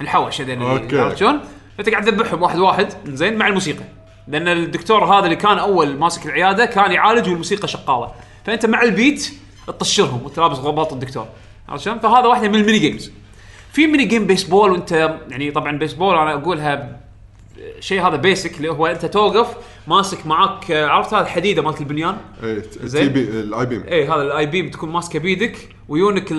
الحوش 0.00 0.40
okay. 0.40 0.98
عرفت 1.00 1.16
شلون؟ 1.16 1.40
أنت 1.80 1.88
قاعد 1.88 2.04
تذبحهم 2.04 2.42
واحد 2.42 2.58
واحد 2.58 2.88
زين 3.06 3.36
مع 3.36 3.46
الموسيقى. 3.46 3.84
لأن 4.28 4.48
الدكتور 4.48 5.04
هذا 5.04 5.24
اللي 5.24 5.36
كان 5.36 5.58
أول 5.58 5.96
ماسك 5.98 6.26
العيادة 6.26 6.64
كان 6.64 6.92
يعالج 6.92 7.28
والموسيقى 7.28 7.68
شغاله 7.68 8.12
فأنت 8.44 8.66
مع 8.66 8.82
ال 8.82 8.92
beat 8.92 9.32
تطشرهم 9.66 10.22
وانت 10.24 10.38
لابس 10.38 10.58
غباط 10.58 10.92
الدكتور 10.92 11.26
عرفت 11.68 11.84
شلون؟ 11.84 11.98
فهذا 11.98 12.26
واحدة 12.26 12.48
من 12.48 12.54
ال 12.54 12.59
mini 12.59 12.78
games 12.78 13.10
في 13.72 13.86
mini 13.86 14.04
game 14.04 14.26
baseball 14.26 14.70
وانت 14.72 14.92
يعني 15.30 15.50
طبعا 15.50 15.78
بيسبول 15.78 16.14
أنا 16.16 16.34
أقولها 16.34 17.00
شيء 17.80 18.06
هذا 18.08 18.16
basic 18.16 18.56
اللي 18.56 18.68
هو 18.68 18.86
أنت 18.86 19.06
توقف 19.06 19.48
ماسك 19.88 20.26
معاك 20.26 20.70
عرفت 20.70 21.14
هذه 21.14 21.22
الحديدة 21.22 21.62
مالت 21.62 21.80
البنيان 21.80 22.16
اي 22.44 22.62
زين. 22.82 23.08
بي 23.08 23.20
ال 23.20 23.66
I-beam 23.66 23.84
اي 23.88 24.08
هذا 24.08 24.22
ال 24.22 24.46
I-beam 24.46 24.70
تكون 24.70 24.90
ماسكة 24.92 25.18
بيدك 25.18 25.68
ويونك 25.88 26.30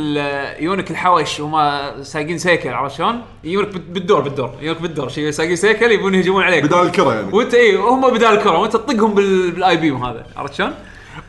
يونك 0.61 0.91
الحوش 0.91 1.41
هم 1.41 1.81
سايقين 2.03 2.37
سيكل 2.37 2.69
عرفت 2.69 2.95
شلون؟ 2.95 3.21
يونك 3.43 3.67
بال- 3.67 3.79
بالدور 3.81 4.21
بالدور 4.21 4.51
يونك 4.61 4.81
بالدور 4.81 5.09
شي 5.09 5.31
سايقين 5.31 5.55
سيكل 5.55 5.91
يبون 5.91 6.15
يهجمون 6.15 6.43
عليك 6.43 6.63
بدال 6.63 6.79
الكرة 6.79 7.13
يعني 7.13 7.33
وانت 7.33 7.53
اي 7.53 7.75
هم 7.75 8.09
بدال 8.13 8.37
الكرة 8.37 8.57
وانت 8.57 8.73
تطقهم 8.73 9.13
بال- 9.13 9.51
بال 9.51 9.77
I-beam 9.77 10.03
هذا 10.05 10.25
عرفت 10.37 10.53
شلون؟ 10.53 10.73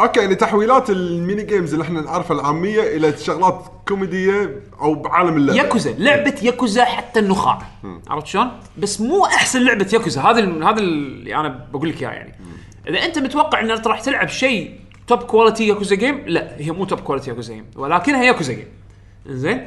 okay 0.00 0.20
يعني 0.20 0.35
تحويلات 0.35 0.90
ال 0.90 1.01
mini 1.01 1.42
games 1.42 1.72
اللي 1.72 1.85
إحنا 1.85 2.01
نعرفها 2.01 2.40
العامية 2.40 2.96
إلى 2.96 3.16
شغلات 3.16 3.64
كوميدية 3.88 4.62
أو 4.81 4.94
بعالم 4.94 5.37
اللعبة. 5.37 5.59
ياكوزا 5.59 5.92
لعبة 5.99 6.35
ياكوزا 6.42 6.85
حتى 6.85 7.20
النخاع. 7.20 7.62
عرفت 8.09 8.27
شلون؟ 8.27 8.51
بس 8.79 9.01
مو 9.01 9.25
أحسن 9.25 9.64
لعبة 9.64 9.88
ياكوزا. 9.92 10.20
هذا 10.20 10.64
هذا 10.70 10.79
اللي 10.79 11.37
أنا 11.37 11.66
بقول 11.72 11.88
لك 11.88 12.03
اياه 12.03 12.11
يعني. 12.11 12.35
إذا 12.88 13.05
أنت 13.05 13.18
متوقع 13.18 13.61
ان 13.61 13.70
انت 13.70 13.87
راح 13.87 14.01
تلعب 14.01 14.29
شيء 14.29 14.81
top 15.07 15.22
quality 15.22 15.68
ياكوزا 15.68 15.96
game 15.96 16.24
لا 16.27 16.57
هي 16.59 16.70
مو 16.70 16.85
top 16.85 17.00
quality 17.00 17.31
ياكوزا 17.31 17.55
game 17.55 17.66
ولكنها 17.77 18.25
ياكوزا 18.25 18.53
game 18.52 18.68
زين 19.27 19.66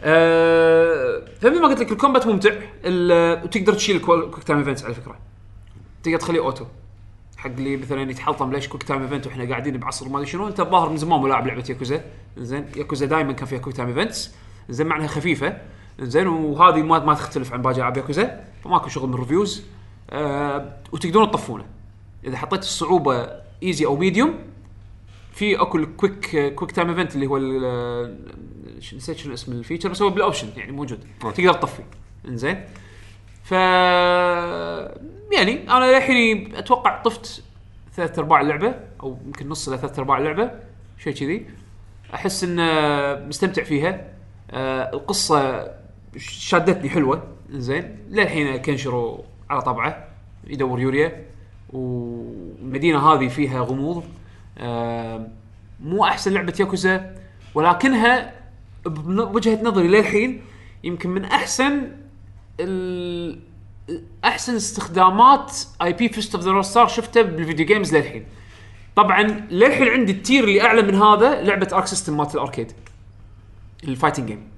أه 0.00 1.22
فمثل 1.40 1.60
ما 1.60 1.68
قلت 1.68 1.80
لك 1.80 1.92
ال 1.92 1.97
combat 1.97 2.26
ممتع 2.26 2.50
وتقدر 3.44 3.72
تشيل 3.72 3.96
ال 3.96 4.04
quick 4.04 4.44
time 4.44 4.58
events 4.58 4.84
على 4.84 4.94
فكرة. 4.94 5.18
تقدر 6.02 6.18
تخليه 6.18 6.40
auto. 6.40 6.64
حق 7.40 7.50
اللي 7.50 7.76
مثلا 7.76 8.10
يتحلطم 8.10 8.52
ليش 8.52 8.68
quick 8.68 8.82
time 8.82 9.02
event 9.02 9.26
وإحنا 9.26 9.48
قاعدين 9.48 9.76
بعصر 9.76 10.08
ما 10.08 10.16
أدري 10.18 10.30
شنو. 10.30 10.48
أنت 10.48 10.60
الظاهر 10.60 10.88
من 10.88 10.96
زمان 10.96 11.22
ملاعب 11.22 11.46
لعبة 11.46 11.64
ياكوزا. 11.68 12.04
زين 12.36 12.66
ياكوزا 12.76 13.06
دائما 13.06 13.32
كان 13.32 13.46
فيها 13.46 13.58
quick 13.58 13.76
time 13.76 13.88
events 13.88 14.34
زين 14.68 14.86
معناها 14.86 15.06
خفيفة. 15.06 15.58
زين 16.00 16.26
وهذه 16.26 16.82
ما 16.82 16.98
ما 16.98 17.14
تختلف 17.14 17.52
عن 17.52 17.62
باقي 17.62 17.76
ألعاب 17.76 17.96
ياكوزا. 17.96 18.44
فماكو 18.64 18.88
شغل 18.88 19.08
من 19.08 19.14
ال 19.14 19.20
reviews 19.20 19.64
آه 20.10 20.76
وتقدرون 20.92 21.30
تطفونه. 21.30 21.64
إذا 22.24 22.36
حطيت 22.36 22.60
الصعوبة 22.60 23.28
easy 23.62 23.86
أو 23.86 23.96
medium 23.96 24.34
في 25.32 25.60
أكو 25.60 25.78
ال 25.78 25.91
quick 25.91 26.54
quick 26.54 26.72
time 26.72 26.88
event 26.88 27.14
اللي 27.14 27.26
هو 27.26 27.38
ش- 28.80 28.94
نسيت 28.94 29.16
شنو 29.16 29.34
اسم 29.34 29.52
ال 29.52 29.57
feature 29.57 29.88
بس 29.88 30.02
هو 30.02 30.10
بال 30.10 30.20
option 30.20 30.48
يعني 30.56 30.72
موجود. 30.72 31.04
تقدر 31.20 31.52
تطفي. 31.52 31.82
انزين 32.28 32.64
ف 33.44 33.54
يعني 35.32 35.70
أنا 35.70 35.96
للحين 35.96 36.56
أتوقع 36.56 37.02
طفت 37.02 37.42
ثلاث 37.94 38.18
أرباع 38.18 38.40
اللعبة 38.40 38.74
أو 39.02 39.18
يمكن 39.26 39.48
نص 39.48 39.68
إلى 39.68 39.78
ثلاث 39.78 39.98
أرباع 39.98 40.18
اللعبة 40.18 40.50
شيء 40.98 41.12
كذي. 41.12 41.46
أحس 42.14 42.44
إن 42.44 43.28
مستمتع 43.28 43.62
فيها. 43.62 44.04
آه 44.50 44.90
القصة 44.94 45.70
شادتني 46.16 46.88
حلوة. 46.88 47.22
زين 47.50 47.96
للحين 48.10 48.56
كنشرو 48.56 49.24
على 49.50 49.62
طبعه 49.62 50.08
يدور 50.46 50.80
يوريا. 50.80 51.24
والمدينه 51.72 53.12
هذه 53.12 53.28
فيها 53.28 53.60
غموض. 53.60 54.04
آه 54.58 55.28
مو 55.80 56.04
أحسن 56.04 56.32
لعبة 56.32 56.54
ياكوزا 56.60 57.16
ولكنها 57.54 58.32
بوجهه 58.86 59.62
نظري 59.62 59.88
للحين 59.88 60.42
يمكن 60.84 61.10
من 61.10 61.24
أحسن 61.24 61.92
ال- 62.60 63.49
أحسن 64.24 64.56
استخدامات 64.56 65.56
IP 65.82 66.08
Fist 66.08 66.34
of 66.34 66.44
the 66.44 66.50
North 66.50 66.66
Star 66.66 66.88
شفته 66.88 67.22
بال 67.22 67.35
video 67.35 67.66
games 67.66 67.96
للحين. 67.96 68.24
طبعا 68.96 69.22
للحين 69.50 69.88
عندي 69.88 70.12
ال 70.12 70.18
tier 70.18 70.44
اللي 70.44 70.62
أعلى 70.62 70.82
من 70.82 70.94
هذا 70.94 71.42
لعبة 71.42 71.68
Arc 71.72 71.86
System 71.86 72.16
مالت 72.16 72.34
ال 72.34 72.39
arcade. 72.39 72.72
ال 73.84 73.89
fighting 73.89 74.26
game 74.26 74.50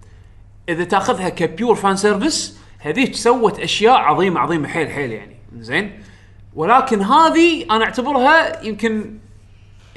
إذا 0.68 0.85
تأخذها 0.85 1.29
ك 1.29 1.38
pure 1.38 1.75
fan 1.75 1.96
service 1.96 2.59
هذيك 2.79 3.14
سوت 3.14 3.59
أشياء 3.59 3.97
عظيمة 3.97 4.40
عظيمة 4.40 4.68
حيل 4.68 4.90
حيل 4.90 5.12
يعني. 5.12 5.37
زين؟ 5.59 6.03
ولكن 6.55 7.03
هذه 7.03 7.64
أنا 7.71 7.85
أعتبرها 7.85 8.64
يمكن 8.64 9.18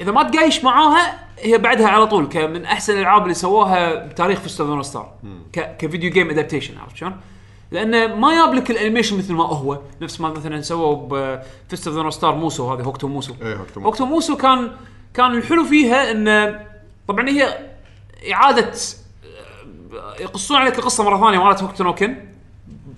إذا 0.00 0.12
ما 0.12 0.22
تقايس 0.22 0.64
معاها 0.64 1.26
هي 1.38 1.58
بعدها 1.58 1.88
على 1.88 2.06
طول 2.06 2.26
كمن 2.26 2.64
أحسن 2.64 2.92
الألعاب 2.92 3.22
اللي 3.22 3.34
سووها 3.34 3.94
بتاريخ 3.94 4.40
Fist 4.40 4.60
of 4.60 4.86
Star 4.86 5.14
ك 5.52 5.62
video 5.62 6.10
game 6.10 6.30
adaptation 6.30 6.78
عرفت 6.78 6.96
شلون؟ 6.96 7.16
لأنه 7.70 8.14
ما 8.14 8.34
جاب 8.34 8.54
لك 8.54 8.70
ال 8.70 8.75
animation 8.75 9.18
مثل 9.18 9.32
ما 9.32 9.44
هو. 9.44 9.80
نفس 10.00 10.20
ما 10.20 10.28
مثلا 10.28 10.60
سووا 10.60 11.08
ب 11.68 11.72
Fist 11.72 11.88
of 11.88 12.14
Star 12.14 12.34
موسو 12.34 12.72
هذه 12.72 12.82
هوكتو 12.82 13.08
موسو. 13.08 13.34
إيه، 13.42 13.56
هوكتو 13.56 13.80
موسو. 13.80 13.88
هوكتو 13.88 14.04
موسو 14.04 14.36
كان 14.36 14.70
كان 15.14 15.34
الحلو 15.34 15.64
فيها 15.64 16.10
انه 16.10 16.66
طبعا 17.08 17.28
هي 17.28 17.58
إعادة 18.32 18.72
يقصون 20.20 20.56
عليك 20.56 20.78
القصة 20.78 21.04
مرة 21.04 21.20
ثانية 21.20 21.44
مالت 21.44 21.62
هوكتو 21.62 21.84
نوكن 21.84 22.16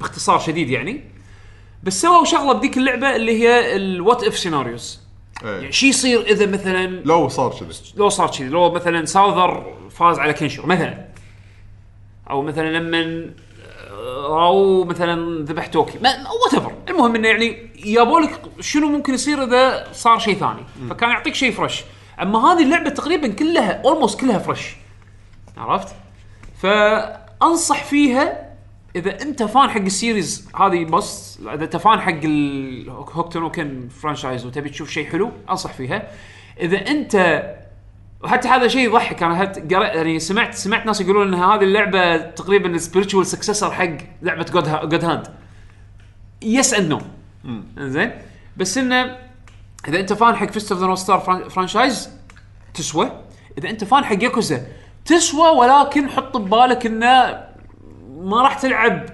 باختصار 0.00 0.38
شديد 0.38 0.70
يعني. 0.70 1.04
بس 1.82 2.02
سووا 2.02 2.24
شغلة 2.24 2.52
بديك 2.52 2.76
اللعبة 2.76 3.16
اللي 3.16 3.42
هي 3.42 3.76
ال 3.76 3.86
what 3.86 4.24
if 4.24 4.38
scenarios 4.38 5.00
يعني. 5.42 5.72
شو 5.72 5.86
يصير 5.86 6.20
إذا 6.20 6.46
مثلا 6.46 6.86
لو 6.86 7.28
صار 7.28 7.50
كذي. 7.50 7.68
لو 7.96 8.08
صار 8.08 8.30
كذي 8.30 8.48
لو 8.48 8.70
مثلا 8.70 9.04
ساوذر 9.04 9.74
فاز 9.90 10.18
على 10.18 10.32
كنشر 10.32 10.66
مثلا. 10.66 11.08
أو 12.30 12.42
مثلا 12.42 12.78
لما 12.78 13.30
أو 14.26 14.84
مثلا 14.84 15.44
ذبح 15.44 15.66
توكي 15.66 15.98
whatever 15.98 16.72
المهم 16.88 17.14
إنه 17.14 17.28
يعني 17.28 17.70
جابوا 17.84 18.20
لك 18.20 18.40
شنو 18.60 18.88
ممكن 18.88 19.14
يصير 19.14 19.44
إذا 19.44 19.92
صار 19.92 20.18
شيء 20.18 20.34
ثاني؟ 20.34 20.60
فكان 20.90 21.10
يعطيك 21.10 21.34
شيء 21.34 21.52
fresh 21.52 21.84
أما 22.22 22.52
هذه 22.52 22.62
اللعبة 22.62 22.90
تقريبا 22.90 23.28
كلها 23.28 23.82
almost 23.84 24.20
كلها 24.20 24.38
fresh 24.38 24.76
عرفت؟ 25.56 25.94
فأنصح 26.62 27.84
فيها 27.84 28.48
إذا 28.96 29.22
أنت 29.22 29.42
fan 29.42 29.70
حق 29.70 29.80
ال 29.80 29.90
series 29.90 30.48
هذه 30.56 30.84
بس 30.84 31.38
إذا 31.54 31.64
أنت 31.64 31.76
fan 31.76 32.00
حق 32.00 32.20
الهوكتو 32.24 33.40
نوكن 33.40 33.88
franchise 33.88 34.46
وتبي 34.46 34.68
تشوف 34.68 34.90
شيء 34.90 35.10
حلو 35.10 35.30
أنصح 35.50 35.72
فيها. 35.72 36.08
إذا 36.60 36.76
أنت 36.76 37.42
وحتى 38.24 38.48
هذا 38.48 38.68
شيء 38.68 38.88
يضحك. 38.88 39.22
أنا. 39.22 39.52
قرأ- 39.52 39.72
يعني 39.72 40.18
سمعت 40.18 40.54
سمعت 40.54 40.86
ناس 40.86 41.00
يقولون 41.00 41.34
إن 41.34 41.40
هذه 41.40 41.62
اللعبة 41.62 42.16
تقريبا 42.16 42.78
ال 42.78 42.83
spiritual 42.83 43.22
successor 43.22 43.72
حق 43.72 43.96
لعبة 44.22 44.44
God 44.44 44.88
God 44.88 45.04
Hand 45.04 45.26
yes 46.42 46.74
and 46.74 46.92
no 46.92 47.00
زين 47.78 48.12
بس 48.56 48.78
إنه 48.78 49.16
إذا 49.88 50.00
أنت 50.00 50.12
fan 50.12 50.36
حق 50.36 50.50
Fist 50.50 50.72
of 50.72 50.82
the 50.82 50.94
Star 50.94 51.20
franchise 51.50 52.10
تسوى. 52.74 53.12
إذا 53.58 53.70
أنت 53.70 53.84
fan 53.84 54.04
حق 54.04 54.22
ياكوزا 54.22 54.66
تسوى 55.04 55.48
ولكن 55.48 56.08
حط 56.10 56.36
ببالك 56.36 56.86
إنه 56.86 57.44
ما 58.18 58.42
راح 58.42 58.54
تلعب 58.54 59.06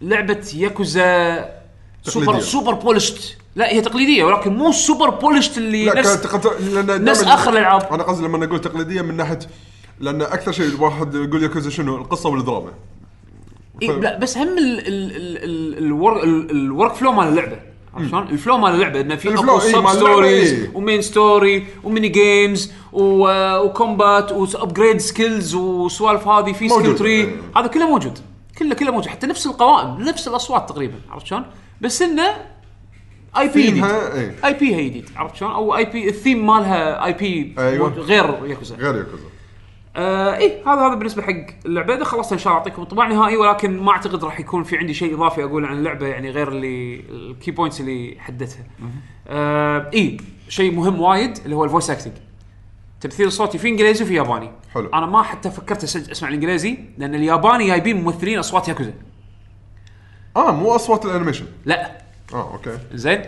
لعبة 0.00 0.46
ياكوزا 0.54 1.62
super. 2.02 2.40
super 2.40 2.74
polished 2.74 3.38
لا 3.56 3.72
هي 3.72 3.80
تقليدية 3.80 4.24
ولكن 4.24 4.56
مو 4.56 4.72
سوبر 4.72 5.10
بولشت 5.10 5.58
اللي 5.58 5.84
لا 5.84 5.94
نفس 5.94 6.26
كانت. 6.26 6.46
لأن 6.46 7.04
نفس 7.04 7.22
آخر 7.24 7.52
الألعاب. 7.52 7.88
أنا 7.92 8.02
قصدي 8.02 8.24
لما 8.24 8.44
أقول 8.44 8.60
تقليدية 8.60 9.02
من 9.02 9.16
ناحيه 9.16 9.38
لأن 10.00 10.22
أكثر 10.22 10.52
شيء 10.52 10.66
الواحد 10.66 11.14
يقول 11.14 11.42
ياكوزا 11.42 11.70
شنو 11.70 11.96
القصة 11.96 12.28
والدراما 12.30 12.72
إيه 13.82 13.90
لا 13.92 14.18
بس 14.18 14.38
هم 14.38 14.48
ال 14.58 14.58
ال 14.58 14.86
ال 14.88 15.44
ال 15.44 15.78
ال 15.78 15.87
work 15.87 16.24
ال- 16.24 16.50
ال 16.50 16.94
workflow 16.94 17.12
مال 17.12 17.28
اللعبة 17.28 17.56
عرفت 17.94 18.08
شلون؟ 18.10 18.22
ال 18.22 18.29
flow 18.29 18.58
مال 18.58 18.74
اللعبة 18.74 19.00
إنه 19.00 19.16
في 19.16 19.28
ال 19.28 19.33
flow، 19.33 19.56
أكو 19.56 19.64
إي، 19.66 19.72
سب 19.72 19.78
مال 19.78 19.78
اللعبة، 19.78 19.96
stories 19.96 20.52
إي. 20.52 20.70
ومين 20.74 21.02
ستوري 21.02 21.66
وميني 21.84 22.08
جيمز 22.08 22.72
و- 22.92 23.58
وكومبات 23.58 24.32
وابجريد 24.32 24.96
سكيلز 25.00 25.54
وسوالف 25.54 26.28
هذه 26.28 26.52
في 26.52 26.68
skill 26.68 26.78
موجود. 26.82 26.96
tree. 26.96 27.36
هذا 27.56 27.66
كله 27.66 27.88
موجود 27.90 28.18
كله 28.58 28.74
كله 28.74 28.90
موجود 28.90 29.06
حتى 29.10 29.26
نفس 29.26 29.46
القوائم 29.46 30.00
نفس 30.00 30.28
الأصوات 30.28 30.68
تقريبا 30.68 30.94
عرفت 31.10 31.26
شلون؟ 31.26 31.44
بس 31.80 32.02
إنه 32.02 32.51
IP 33.38 33.66
جديد 33.66 33.84
إيه. 33.84 34.34
IP 34.44 34.74
هي 34.74 34.88
جديد 34.88 35.10
عرفت 35.16 35.36
شلون؟ 35.36 35.52
أو 35.52 35.76
IP 35.76 35.84
ال 35.84 36.08
theme 36.08 36.46
مالها 36.46 37.04
IP 37.04 37.54
أيوة. 37.58 37.88
غير 37.88 38.46
ياكوزا 38.46 38.76
غير 38.76 38.96
ياكوزا 38.96 39.24
آه 39.96 40.36
إيه 40.36 40.62
هذا 40.66 40.80
هذا 40.80 40.94
بالنسبة 40.94 41.22
حق 41.22 41.46
اللعبة 41.66 41.94
إذا 41.94 42.04
خلصت 42.04 42.32
إن 42.32 42.38
شاء 42.38 42.48
الله 42.48 42.58
اعطيكم 42.58 42.82
انطباع 42.82 43.08
نهائي 43.08 43.36
ولكن 43.36 43.82
ما 43.82 43.90
أعتقد 43.92 44.24
راح 44.24 44.40
يكون 44.40 44.64
في 44.64 44.78
عندي 44.78 44.94
شيء 44.94 45.14
إضافي 45.14 45.44
أقول 45.44 45.64
عن 45.64 45.78
اللعبة 45.78 46.06
يعني 46.06 46.30
غير 46.30 46.48
اللي 46.48 47.00
ال 47.10 47.20
key 47.20 47.50
points 47.50 47.80
اللي 47.80 48.16
حددتها. 48.18 48.64
آه 49.28 49.90
إيه 49.94 50.16
شيء 50.48 50.74
مهم 50.74 51.00
وايد 51.00 51.38
اللي 51.44 51.56
هو 51.56 51.64
ال 51.64 51.68
voice 51.68 51.90
acting. 51.90 52.12
تمثيل 53.00 53.26
الصوتي 53.26 53.58
في 53.58 53.68
إنجليزي 53.68 54.04
وفي 54.04 54.14
ياباني. 54.14 54.50
حلو. 54.74 54.90
أنا 54.94 55.06
ما 55.06 55.22
حتى 55.22 55.50
فكرت 55.50 55.84
أسمع 55.84 56.28
الإنجليزي 56.28 56.78
لأن 56.98 57.14
الياباني 57.14 57.66
جايبين 57.66 58.02
ممثلين 58.02 58.38
أصوات 58.38 58.68
ياكوزا. 58.68 58.94
آه 60.36 60.52
مو 60.52 60.74
أصوات 60.74 61.04
ال 61.04 61.08
animation 61.08 61.46
لا 61.64 62.01
آه 62.34 62.52
okay. 62.52 62.78
زين؟ 62.94 63.22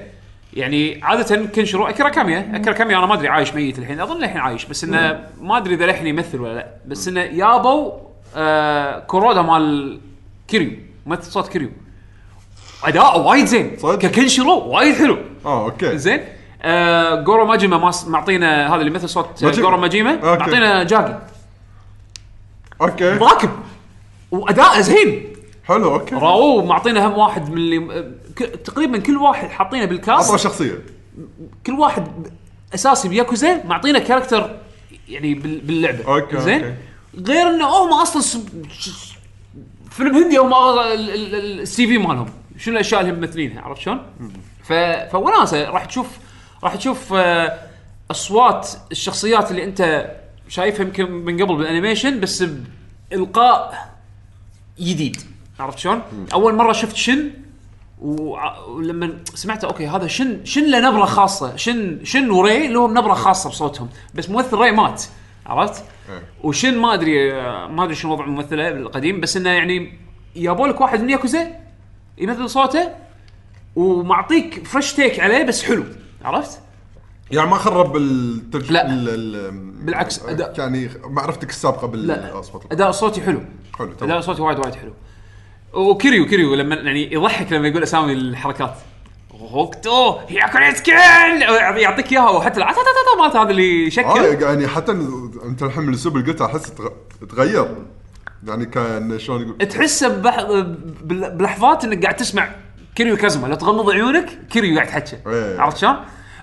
يعني 0.54 1.00
عادة 1.02 1.46
كنشرو 1.46 1.86
اكيرا 1.86 2.08
كاميا 2.08 2.52
اكيرا 2.54 2.72
كاميا. 2.74 2.98
أنا 2.98 3.06
ما 3.06 3.14
أدري 3.14 3.28
عايش 3.28 3.54
ميت 3.54 3.78
الحين. 3.78 4.00
أظن 4.00 4.24
الحين 4.24 4.38
عايش 4.38 4.64
بس 4.64 4.84
إنه 4.84 5.26
ما 5.40 5.56
أدري 5.56 5.74
إذا 5.74 5.86
للحين 5.86 6.06
يمثل 6.06 6.40
ولا 6.40 6.54
لا. 6.54 6.66
بس 6.86 7.08
إنه 7.08 7.20
يابوا 7.20 7.92
آه 8.36 8.98
كورودا 8.98 9.42
مال 9.42 10.00
كيريو. 10.48 10.70
ممثل 11.06 11.32
صوت 11.32 11.48
كيريو. 11.48 11.70
اداءه 12.84 13.18
وايد 13.18 13.46
زين. 13.46 13.76
صدق؟ 13.78 13.98
ككنشرو 13.98 14.58
وايد 14.58 14.94
حلو. 14.94 15.18
آه 15.46 15.64
okay. 15.64 15.98
زين؟ 15.98 16.20
آه 16.62 17.22
جورو 17.22 17.46
ماجيما 17.46 17.92
معطينا 18.06 18.68
هذا 18.74 18.80
اللي 18.80 18.90
مثل 18.90 19.08
صوت 19.08 19.44
ماجيما. 19.44 19.62
جورو 19.62 19.76
ماجيما. 19.76 20.10
okay. 20.10 20.26
معطينا 20.40 20.82
جاكي. 20.82 21.18
okay. 22.80 23.08
راكب 23.08 23.50
واداءه 24.30 24.80
زين. 24.80 25.33
حلو 25.64 25.94
okay. 25.94 26.14
راو 26.14 26.64
معطينا 26.64 27.06
هم 27.06 27.18
واحد 27.18 27.50
من 27.50 27.56
اللي 27.56 28.10
تقريبا 28.64 28.98
كل 28.98 29.16
واحد 29.16 29.48
حاطينه 29.48 29.84
بال 29.84 30.00
cast 30.00 30.30
عطى 30.30 30.38
شخصية. 30.38 30.78
كل 31.66 31.72
واحد 31.72 32.08
أساسي 32.74 33.08
بياكوزا 33.08 33.64
معطينا 33.64 33.98
character 33.98 34.56
يعني 35.08 35.34
بال- 35.34 35.60
باللعبة. 35.60 36.04
okay، 36.14 36.40
زين؟ 36.40 36.64
okay. 36.64 36.74
غير 37.32 37.46
إنه 37.50 37.66
هم 37.68 37.92
أصلا 37.92 38.42
فيلم 39.90 40.16
هندي 40.16 40.36
هم 40.38 40.52
ال 40.52 41.86
CV 41.86 41.98
مالهم. 41.98 42.26
شنو 42.58 42.74
الأشياء 42.74 43.00
اللي 43.00 43.12
هم 43.12 43.16
ممثلينها 43.20 43.62
عرفت 43.62 43.80
شلون؟ 43.80 44.02
ف 44.62 44.72
فوناسه 45.12 45.70
راح 45.70 45.84
تشوف 45.84 46.06
راح 46.64 46.74
تشوف 46.76 47.12
آه، 47.12 47.58
أصوات 48.10 48.68
الشخصيات 48.92 49.50
اللي 49.50 49.64
أنت 49.64 50.10
شايفها 50.48 50.86
يمكن 50.86 51.10
من 51.12 51.42
قبل 51.42 51.56
بال 51.56 51.68
animation 51.68 52.20
بس 52.20 52.44
بإلقاء 53.10 53.88
جديد. 54.80 55.16
عرفت 55.60 55.78
شلون؟ 55.78 56.02
أول 56.32 56.54
مرة 56.54 56.72
شفت 56.72 56.96
شن 56.96 57.30
ولما 58.00 59.18
سمعته 59.34 59.66
okay 59.66 59.86
هذا 59.86 60.06
شن 60.06 60.44
شن 60.44 60.70
له 60.70 60.90
نبرة 60.90 61.04
خاصة 61.04 61.56
شن 61.56 62.04
شن 62.04 62.30
وري 62.30 62.68
لهم 62.68 62.98
نبره 62.98 63.14
خاصة 63.14 63.50
بصوتهم 63.50 63.88
بس 64.14 64.30
ممثل 64.30 64.56
ري 64.56 64.70
مات 64.70 65.02
عرفت؟ 65.46 65.84
إيه. 66.10 66.22
وشن 66.42 66.78
ما 66.78 66.94
أدري 66.94 67.32
ما 67.68 67.84
أدري 67.84 67.94
شنو 67.94 68.12
وضع 68.12 68.24
الممثله 68.24 68.68
القديم 68.68 69.20
بس 69.20 69.36
إنه 69.36 69.50
يعني 69.50 69.98
جابوا 70.36 70.68
لك 70.68 70.80
واحد 70.80 71.00
من 71.02 71.10
ياكوزا 71.10 71.46
يمثل 72.18 72.50
صوته 72.50 72.88
ومعطيك 73.76 74.66
fresh 74.66 74.92
take 74.92 75.20
عليه 75.20 75.42
بس 75.44 75.62
حلو 75.62 75.84
عرفت؟ 76.24 76.60
يعني 77.30 77.50
ما 77.50 77.56
خرب 77.56 77.96
الترج... 77.96 78.72
لا. 78.72 78.86
ال... 78.92 79.08
ال... 79.08 79.50
بالعكس، 79.84 80.20
أداء- 80.20 80.58
يعني 80.58 80.90
معرفتك 81.04 81.50
السابقة 81.50 81.96
لا 81.96 82.30
بالأصوات 82.30 82.62
أداء 82.72 82.90
صوتي 82.90 83.22
حلو 83.22 83.40
حلو 83.78 83.86
أداء 83.88 83.98
تمام 83.98 84.20
صوتي 84.20 84.42
وايد 84.42 84.58
وايد 84.58 84.74
حلو 84.74 84.92
وكيريو 85.76 86.26
كيريو 86.26 86.54
لما 86.54 86.74
يعني 86.74 87.12
يضحك 87.14 87.52
لما 87.52 87.68
يقول 87.68 87.82
أسامي 87.82 88.12
الحركات. 88.12 88.74
هوكتو 89.40 90.18
هياكوريتسكن 90.28 90.92
يعطيك 91.76 92.12
إياها 92.12 92.30
وحتى 92.30 92.58
العتاتاتا 92.58 93.22
مالت 93.22 93.36
هذا 93.36 93.50
اللي 93.50 93.84
آه 93.84 93.86
يشكل 93.86 94.42
يعني 94.42 94.68
حتى 94.68 94.92
أنت 95.44 95.62
الحين 95.62 95.82
من 95.82 95.88
الاسلوب 95.88 96.16
اللي 96.16 96.32
قلته 96.32 96.44
أحس 96.46 96.72
تغ- 96.72 97.26
تغير. 97.26 97.68
يعني 98.46 98.66
كأن 98.66 99.18
شلون 99.18 99.42
يقول 99.42 99.68
تحسه 99.68 100.08
بح... 100.08 100.36
بلحظات 101.28 101.84
إنك 101.84 102.02
قاعد 102.02 102.16
تسمع 102.16 102.48
كيريو 102.94 103.16
كازما 103.16 103.46
لو 103.46 103.54
تغمض 103.54 103.90
عيونك 103.90 104.38
كيريو 104.50 104.74
قاعد 104.74 104.86
يتحكى. 104.88 105.16
إيه. 105.26 105.60
عرفت 105.60 105.76
شلون؟ 105.76 105.96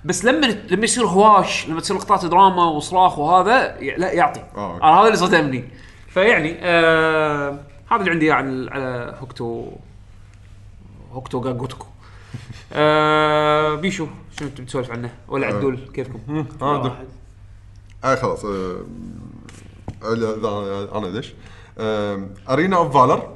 بس 0.05 0.25
لما 0.25 0.45
لما 0.69 0.83
يصير 0.83 1.05
هواش 1.05 1.69
لما 1.69 1.81
تصير 1.81 1.97
لقطات 1.97 2.25
دراما 2.25 2.65
وصراخ 2.65 3.19
وهذا 3.19 3.77
لا 3.97 4.11
يعطي. 4.11 4.43
آه،. 4.55 4.77
أنا 4.83 4.99
هذا 4.99 5.05
اللي 5.05 5.17
صدمني 5.17 5.63
فيعني 6.09 6.57
آه 6.61 7.59
هذا 7.91 7.99
اللي 8.01 8.11
عندي 8.11 8.31
عن 8.31 8.69
على 8.69 9.15
هوكتو 9.19 9.71
هوكتو 11.11 11.41
جاجوتكو 11.41 11.85
آه 12.73 13.75
بيشو 13.75 14.07
شنو 14.39 14.47
انت 14.47 14.61
بتسولف 14.61 14.91
عنه؟ 14.91 15.11
ولا 15.27 15.47
عدول 15.47 15.79
كيفكم؟ 15.93 16.45
آه، 16.61 16.77
عدول. 16.77 16.89
واحد. 16.91 17.05
آه 18.03 18.15
خلاص 18.15 18.45
آه 18.45 18.85
أنا 20.97 21.09
دش 21.09 21.33
Arena 22.49 22.75
of 22.77 22.93
Valor. 22.97 23.35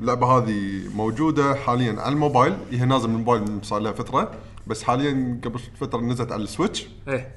اللعبة 0.00 0.26
هذه 0.26 0.82
موجودة 0.94 1.54
حاليا 1.54 2.00
على 2.00 2.12
الموبايل 2.12 2.56
هي 2.72 2.84
نازل 2.84 3.08
من 3.08 3.14
الموبايل 3.14 3.58
صار 3.62 3.80
لها 3.80 3.92
فترة 3.92 4.30
بس 4.66 4.82
حاليا 4.82 5.40
قبل 5.44 5.58
فترة 5.80 6.00
نزلت 6.00 6.32
على 6.32 6.42
ال 6.42 6.48
Switch. 6.48 6.88
إيه. 7.08 7.28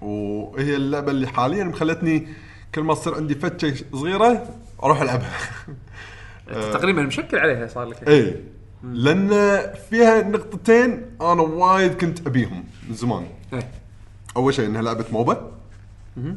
وهي 0.00 0.76
اللعبة 0.76 1.10
اللي 1.10 1.26
حاليا 1.26 1.64
مخلتني 1.64 2.28
كل 2.74 2.82
ما 2.82 2.94
تصير 2.94 3.14
عندي 3.14 3.34
فتشة 3.34 3.84
صغيرة 3.92 4.46
أروح 4.82 5.00
ألعبها. 5.02 5.30
تقريبا 6.72 7.02
مشكل 7.02 7.38
عليها 7.38 7.66
صار 7.66 7.84
لك. 7.84 8.08
اي 8.08 8.36
لأن 8.84 9.28
فيها 9.90 10.22
نقطتين 10.22 11.06
أنا 11.20 11.42
وايد 11.42 11.94
كنت 11.94 12.26
أبيهم 12.26 12.64
من 12.88 12.94
زمان. 12.94 13.26
إيه. 13.52 13.70
أول 14.36 14.54
شيء 14.54 14.66
إنها 14.66 14.82
لعبة 14.82 15.04
MOBA. 15.12 15.52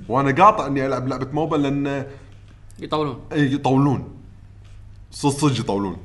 وأنا 0.09 0.43
قاطع 0.45 0.65
إني 0.67 0.85
ألعب 0.85 1.07
لعبة 1.07 1.27
MOBA 1.31 1.55
لأن 1.55 2.05
يطولون. 2.79 3.19
اي 3.31 3.53
يطولون. 3.53 4.13
صدق 5.11 5.31
صدق 5.33 5.59
يطولون. 5.59 5.97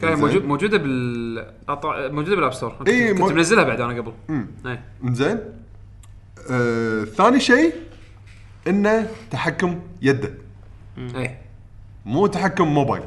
كان 0.00 0.10
زين. 0.16 0.20
موجود 0.24 0.44
موجودة 0.44 0.78
بال 0.78 1.54
موجودة 2.14 2.36
بال 2.36 2.42
App 2.42 2.52
Store 2.52 2.70
كنت, 2.78 2.88
إيه، 2.88 3.12
كنت 3.12 3.20
مو- 3.20 3.28
منزلها 3.28 3.64
بعد 3.64 3.80
أنا 3.80 4.00
قبل. 4.00 4.12
إيه. 4.66 4.82
زين 5.12 5.38
آه، 6.50 7.04
ثاني 7.04 7.40
شيء 7.40 7.72
انه 8.68 9.10
تحكم 9.30 9.80
يده 10.02 10.34
إيه. 10.98 11.40
مو 12.06 12.26
تحكم 12.26 12.68
موبايل. 12.68 13.04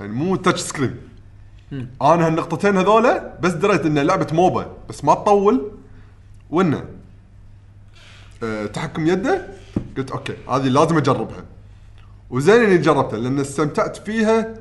يعني 0.00 0.12
مو 0.12 0.36
touch 0.36 0.60
screen 0.60 0.96
أنا 1.72 2.26
هالنقطتين 2.26 2.76
هذولا 2.76 3.38
بس 3.40 3.52
دريت 3.52 3.86
انه 3.86 4.02
لعبة 4.02 4.26
MOBA 4.32 4.76
بس 4.88 5.04
ما 5.04 5.14
تطول. 5.14 5.70
وانه 6.50 6.84
أه 8.42 8.66
تحكم 8.66 9.06
يده 9.06 9.46
قلت 9.96 10.10
okay 10.10 10.36
هذه 10.48 10.68
لازم 10.68 10.96
أجربها. 10.96 11.44
وزين 12.30 12.62
إني 12.62 12.78
جربتها 12.78 13.18
لأن 13.18 13.40
استمتعت 13.40 13.96
فيها 13.96 14.54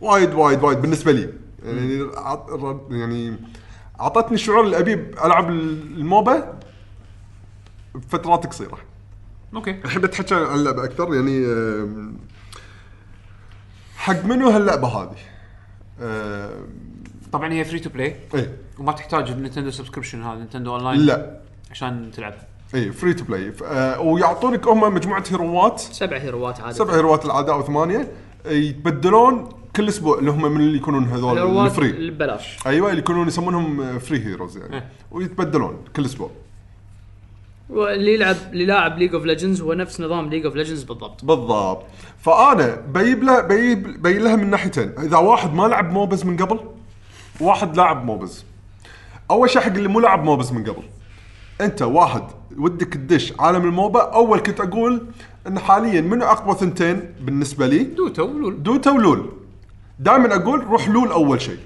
وايد 0.00 0.34
وايد 0.34 0.62
وايد 0.62 0.82
بالنسبة 0.82 1.12
لي. 1.12 1.32
يعني 1.64 2.10
يعني 2.90 3.36
أعطتني 4.00 4.34
الشعور 4.34 4.64
اللي 4.64 4.78
ابيه 4.78 5.10
ألعب 5.24 5.50
ال 5.50 5.72
MOBA 5.72 6.58
بفترات 7.94 8.46
قصيرة. 8.46 8.78
okay. 9.54 9.70
الحين 9.70 10.02
بتحكي 10.02 10.34
عن 10.34 10.54
اللعبة 10.54 10.84
أكثر 10.84 11.14
يعني 11.14 11.46
حق 13.96 14.24
منو 14.24 14.48
هاللعبة 14.48 14.88
هذه؟ 14.88 15.16
طبعا 17.32 17.52
هي 17.52 17.64
free 17.64 17.78
to 17.78 17.90
play 17.90 18.16
إيه. 18.34 18.56
وما 18.78 18.92
تحتاج 18.92 19.30
النينتندو 19.30 19.70
subscription 19.70 20.22
هذا 20.22 20.38
نينتندو 20.38 20.74
اونلاين 20.74 21.00
لا. 21.00 21.40
عشان 21.70 22.10
تلعبها. 22.10 22.46
اي 22.74 22.92
free 22.92 23.14
to 23.14 23.24
play 23.24 23.52
ويعطونك 23.98 24.68
هم 24.68 24.94
مجموعة 24.94 25.24
هيروات. 25.30 25.80
سبع 25.80 26.16
هيروات 26.18 26.60
عادي. 26.60 26.74
سبع 26.74 26.94
هيروات 26.94 27.24
العادة 27.24 27.52
أو 27.52 27.62
ثمانية. 27.62 28.12
يتبدلون 28.46 29.48
كل 29.76 29.88
أسبوع 29.88 30.18
اللي 30.18 30.30
هم 30.30 30.52
من 30.52 30.60
اللي 30.60 30.76
يكونون 30.76 31.04
هذول 31.04 31.66
ال 31.66 31.71
free 31.71 31.90
اللي 31.90 32.10
ببلاش. 32.10 32.58
أيوه 32.66 32.90
اللي 32.90 33.00
يكونون 33.00 33.28
يسمونهم 33.28 33.98
free 33.98 34.24
heroes 34.24 34.56
يعني. 34.56 34.74
إيه. 34.74 34.90
ويتبدلون 35.10 35.84
كل 35.96 36.04
أسبوع. 36.04 36.30
واللي 37.70 38.14
يلعب 38.14 38.36
اللي 38.52 38.64
لاعب 38.66 38.98
League 38.98 39.14
of 39.14 39.24
Legends 39.24 39.60
هو 39.60 39.72
نفس 39.72 40.00
نظام 40.00 40.28
League 40.30 40.44
of 40.44 40.56
Legends 40.56 40.82
بالضبط. 40.82 41.24
بالضبط. 41.24 41.82
فأنا 42.18 42.76
بجيب 42.76 43.22
له 43.22 43.40
بجيب 43.40 44.02
بين 44.02 44.22
لها 44.22 44.36
من 44.36 44.50
ناحيتين. 44.50 44.92
إذا 44.98 45.16
واحد 45.16 45.54
ما 45.54 45.62
لعب 45.62 45.92
MOBAs 45.92 46.24
من 46.24 46.36
قبل 46.36 46.60
واحد 47.40 47.76
لاعب 47.76 48.04
MOBAs. 48.04 48.44
أول 49.30 49.50
شيء 49.50 49.62
حق 49.62 49.72
اللي 49.72 49.88
مو 49.88 50.00
لاعب 50.00 50.24
MOBAs 50.24 50.52
من 50.52 50.64
قبل. 50.64 50.82
أنت 51.60 51.82
واحد 51.82 52.22
ودك 52.58 52.94
تدش 52.94 53.32
عالم 53.38 53.64
ال 53.64 53.71
MOBA 53.71 54.00
أول 54.00 54.40
كنت 54.40 54.60
أقول 54.60 55.06
إن 55.46 55.58
حاليا 55.58 56.00
من 56.00 56.22
أقوى 56.22 56.54
ثنتين 56.54 57.14
بالنسبة 57.20 57.66
لي؟ 57.66 57.78
دوتا 57.84 58.22
ولول 58.22 58.62
دوتا 58.62 58.90
ولول 58.90 59.32
دائما 59.98 60.34
أقول 60.34 60.64
روح 60.64 60.88
لول 60.88 61.08
أول 61.08 61.40
شيء. 61.40 61.58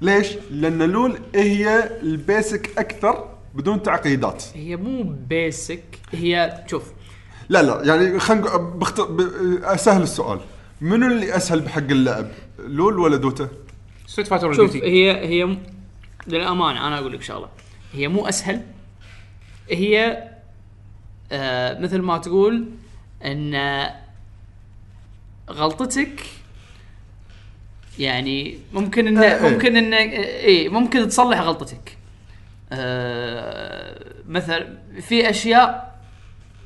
ليش؟ 0.00 0.28
لأن 0.50 0.82
لول 0.82 1.18
هي 1.34 1.90
ال 2.02 2.15
basic 2.15 2.78
أكثر 2.78 3.24
بدون 3.54 3.82
تعقيدات. 3.82 4.44
هي 4.54 4.76
مو 4.76 5.02
basic 5.28 5.84
هي 6.12 6.64
شوف. 6.70 6.92
لا 7.48 7.62
لا 7.62 7.82
يعني 7.84 8.18
خلينا 8.18 8.56
بخت... 8.56 9.00
ب... 9.00 9.20
أسهل 9.62 10.02
السؤال. 10.02 10.40
منو 10.80 11.06
اللي 11.06 11.36
أسهل 11.36 11.60
بحق 11.60 11.78
اللعب؟ 11.78 12.26
لول 12.58 12.98
ولا 12.98 13.16
دوتا؟ 13.16 13.48
Street 14.06 14.28
Fighter 14.28 14.52
شوف 14.52 14.72
ديوتي 14.72 14.86
هي 14.86 15.26
هي 15.28 15.44
م- 15.44 15.62
للأمانة 16.26 16.86
أنا 16.86 16.98
أقول 16.98 17.12
لك 17.12 17.22
شغلة. 17.22 17.48
هي 17.92 18.08
مو 18.08 18.26
أسهل. 18.28 18.62
هي 19.70 20.28
آه 21.32 21.80
مثل 21.80 21.98
ما 21.98 22.18
تقول 22.18 22.68
إن 23.24 23.54
آه، 23.54 23.94
غلطتك 25.50 26.20
يعني 27.98 28.58
ممكن 28.72 29.06
ان 29.06 29.18
إيه، 29.18 29.44
إيه. 29.46 29.50
ممكن 29.52 29.76
إن 29.76 29.92
اي 29.94 30.68
ممكن 30.68 31.08
تصلح 31.08 31.40
غلطتك. 31.40 31.90
آه 31.92 31.97
مثلا 34.28 34.78
في 35.00 35.30
أشياء 35.30 35.98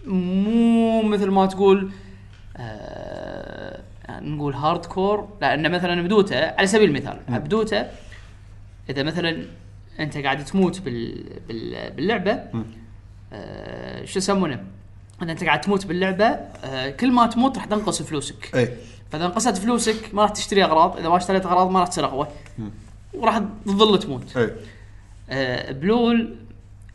مو 0.07 1.03
مثل 1.03 1.30
ما 1.30 1.46
تقول 1.46 1.92
آه 2.57 3.82
يعني 4.05 4.30
نقول 4.30 4.55
hardcore 4.54 5.28
لأن 5.40 5.70
مثلا 5.70 6.03
بدوتا 6.03 6.55
على 6.59 6.66
سبيل 6.66 6.88
المثال 6.88 7.20
بدوتا 7.28 7.90
إذا 8.90 9.03
مثلا 9.03 9.46
أنت 10.00 10.18
قاعد 10.18 10.44
تموت 10.44 10.80
بال 10.80 11.24
بال 11.48 11.90
باللعبة 11.90 12.42
آه 13.32 14.05
شو 14.05 14.18
يسمونه؟ 14.18 14.64
ان 15.22 15.30
أنت 15.30 15.44
قاعد 15.44 15.61
تموت 15.61 15.86
باللعبة 15.86 16.24
آه 16.24 16.90
كل 16.90 17.12
ما 17.12 17.26
تموت 17.26 17.57
راح 17.57 17.64
تنقص 17.64 18.03
فلوسك. 18.03 18.57
اي 18.57 18.76
فإذا 19.11 19.26
نقصت 19.26 19.59
فلوسك 19.59 20.14
ما 20.14 20.22
راح 20.22 20.30
تشتري 20.30 20.64
أغراض 20.64 20.96
إذا 20.96 21.09
ما 21.09 21.16
اشتريت 21.16 21.46
أغراض 21.46 21.70
ما 21.70 21.80
راح 21.80 21.88
تصير 21.88 22.05
أقوى. 22.05 22.28
وراح 23.14 23.42
تظل 23.66 23.98
تموت. 23.98 24.36
اي 24.36 24.44
آه 24.44 24.50
بلول 25.70 26.36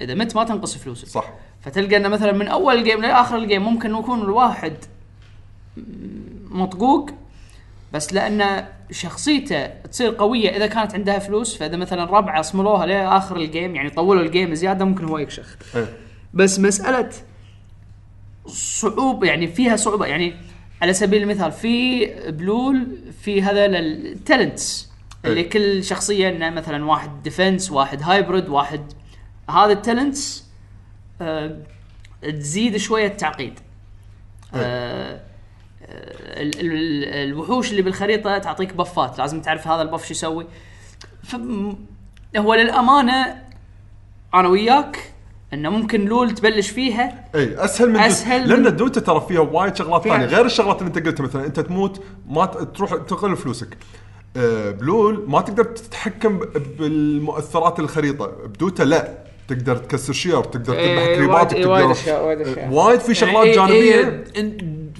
إذا 0.01 0.13
مت 0.13 0.35
ما 0.35 0.43
تنقص 0.43 0.77
فلوسك. 0.77 1.07
صح. 1.07 1.33
فتلقى 1.61 1.97
إنه 1.97 2.09
مثلا 2.09 2.31
من 2.31 2.47
أول 2.47 2.75
ال 2.75 2.80
game 2.80 3.01
لآخر 3.01 3.37
ال 3.37 3.43
game 3.43 3.63
ممكن 3.63 3.95
يكون 3.95 4.21
الواحد 4.21 4.73
مطقوق 6.49 7.09
بس 7.93 8.13
لأن 8.13 8.65
شخصيته 8.91 9.67
تصير 9.67 10.15
قوية 10.15 10.49
إذا 10.49 10.67
كانت 10.67 10.93
عندها 10.93 11.19
فلوس 11.19 11.57
فإذا 11.57 11.77
مثلا 11.77 12.03
ربعه 12.03 12.41
صملوها 12.41 12.85
لآخر 12.85 13.37
ال 13.37 13.45
game 13.45 13.75
يعني 13.75 13.89
طولوا 13.89 14.23
ال 14.23 14.29
game 14.29 14.53
زيادة 14.53 14.85
ممكن 14.85 15.05
هو 15.05 15.17
يكشخ. 15.17 15.57
اي 15.75 15.85
بس 16.33 16.59
مسألة 16.59 17.09
صعوبه 18.45 19.27
يعني 19.27 19.47
فيها 19.47 19.75
صعوبة. 19.75 20.05
يعني 20.05 20.33
على 20.81 20.93
سبيل 20.93 21.21
المثال 21.21 21.51
في 21.51 22.05
بلول 22.31 22.87
في 23.21 23.41
هذا 23.41 23.65
ال 23.65 23.81
talents 23.81 24.91
اللي 25.27 25.41
إيه. 25.41 25.49
كل 25.49 25.83
شخصية 25.83 26.29
إنه 26.29 26.49
مثلا 26.49 26.85
واحد 26.85 27.23
defense 27.23 27.71
واحد 27.71 28.01
hybrid 28.03 28.49
واحد 28.49 28.81
هذا 29.49 29.71
ال 29.71 29.80
talents 29.81 30.45
آه 31.21 31.57
تزيد 32.21 32.77
شوية 32.77 33.07
التعقيد. 33.07 33.59
آه 34.53 35.21
آه، 35.81 36.41
ال- 36.41 37.05
الوحوش 37.29 37.71
اللي 37.71 37.81
بالخريطة 37.81 38.37
تعطيك 38.37 38.73
بفات 38.73 39.17
لازم 39.19 39.41
تعرف 39.41 39.67
هذا 39.67 39.81
ال 39.81 39.86
buff 39.86 40.05
شو 40.05 40.11
يسوي. 40.11 40.47
هو 42.37 42.53
للأمانة 42.53 43.35
أنا 44.33 44.47
وياك 44.47 45.13
إنه 45.53 45.69
ممكن 45.69 46.05
لول 46.05 46.31
تبلش 46.31 46.69
فيها. 46.69 47.25
اي 47.35 47.65
أسهل 47.65 47.89
من 47.89 47.97
أسهل 47.99 48.39
دوتا. 48.41 48.49
لأن 48.53 48.59
من- 48.61 48.67
الدوتا 48.67 48.99
ترى 49.01 49.25
فيها 49.27 49.39
وايد 49.39 49.75
شغلات 49.75 50.03
ثانية. 50.03 50.25
غير 50.25 50.45
الشغلات 50.45 50.81
اللي 50.81 50.87
أنت 50.97 51.07
قلتها 51.07 51.23
مثلا 51.23 51.45
أنت 51.45 51.59
تموت 51.59 52.03
ما 52.29 52.45
تروح 52.45 52.91
تقل 52.95 53.35
فلوسك. 53.35 53.67
آه، 53.73 53.77
بلول 54.71 55.23
ما 55.27 55.41
تقدر 55.41 55.63
تتحكم 55.63 56.39
بالمؤثرات 56.79 57.79
الخريطة. 57.79 58.25
بدوتا 58.45 58.83
لا. 58.83 59.27
تقدر 59.47 59.75
تكسر 59.77 60.13
شجر 60.13 60.43
تقدر 60.43 60.73
إيه، 60.73 60.87
تذبح 60.95 61.03
وايد- 61.07 61.17
كريبات 61.17 61.53
إيه، 61.53 61.61
تقدر 61.63 61.73
وايد 61.73 61.89
أشياء، 61.89 62.69
وايد 62.71 62.99
في 62.99 63.13
شغلات 63.13 63.47
جانبية. 63.47 64.23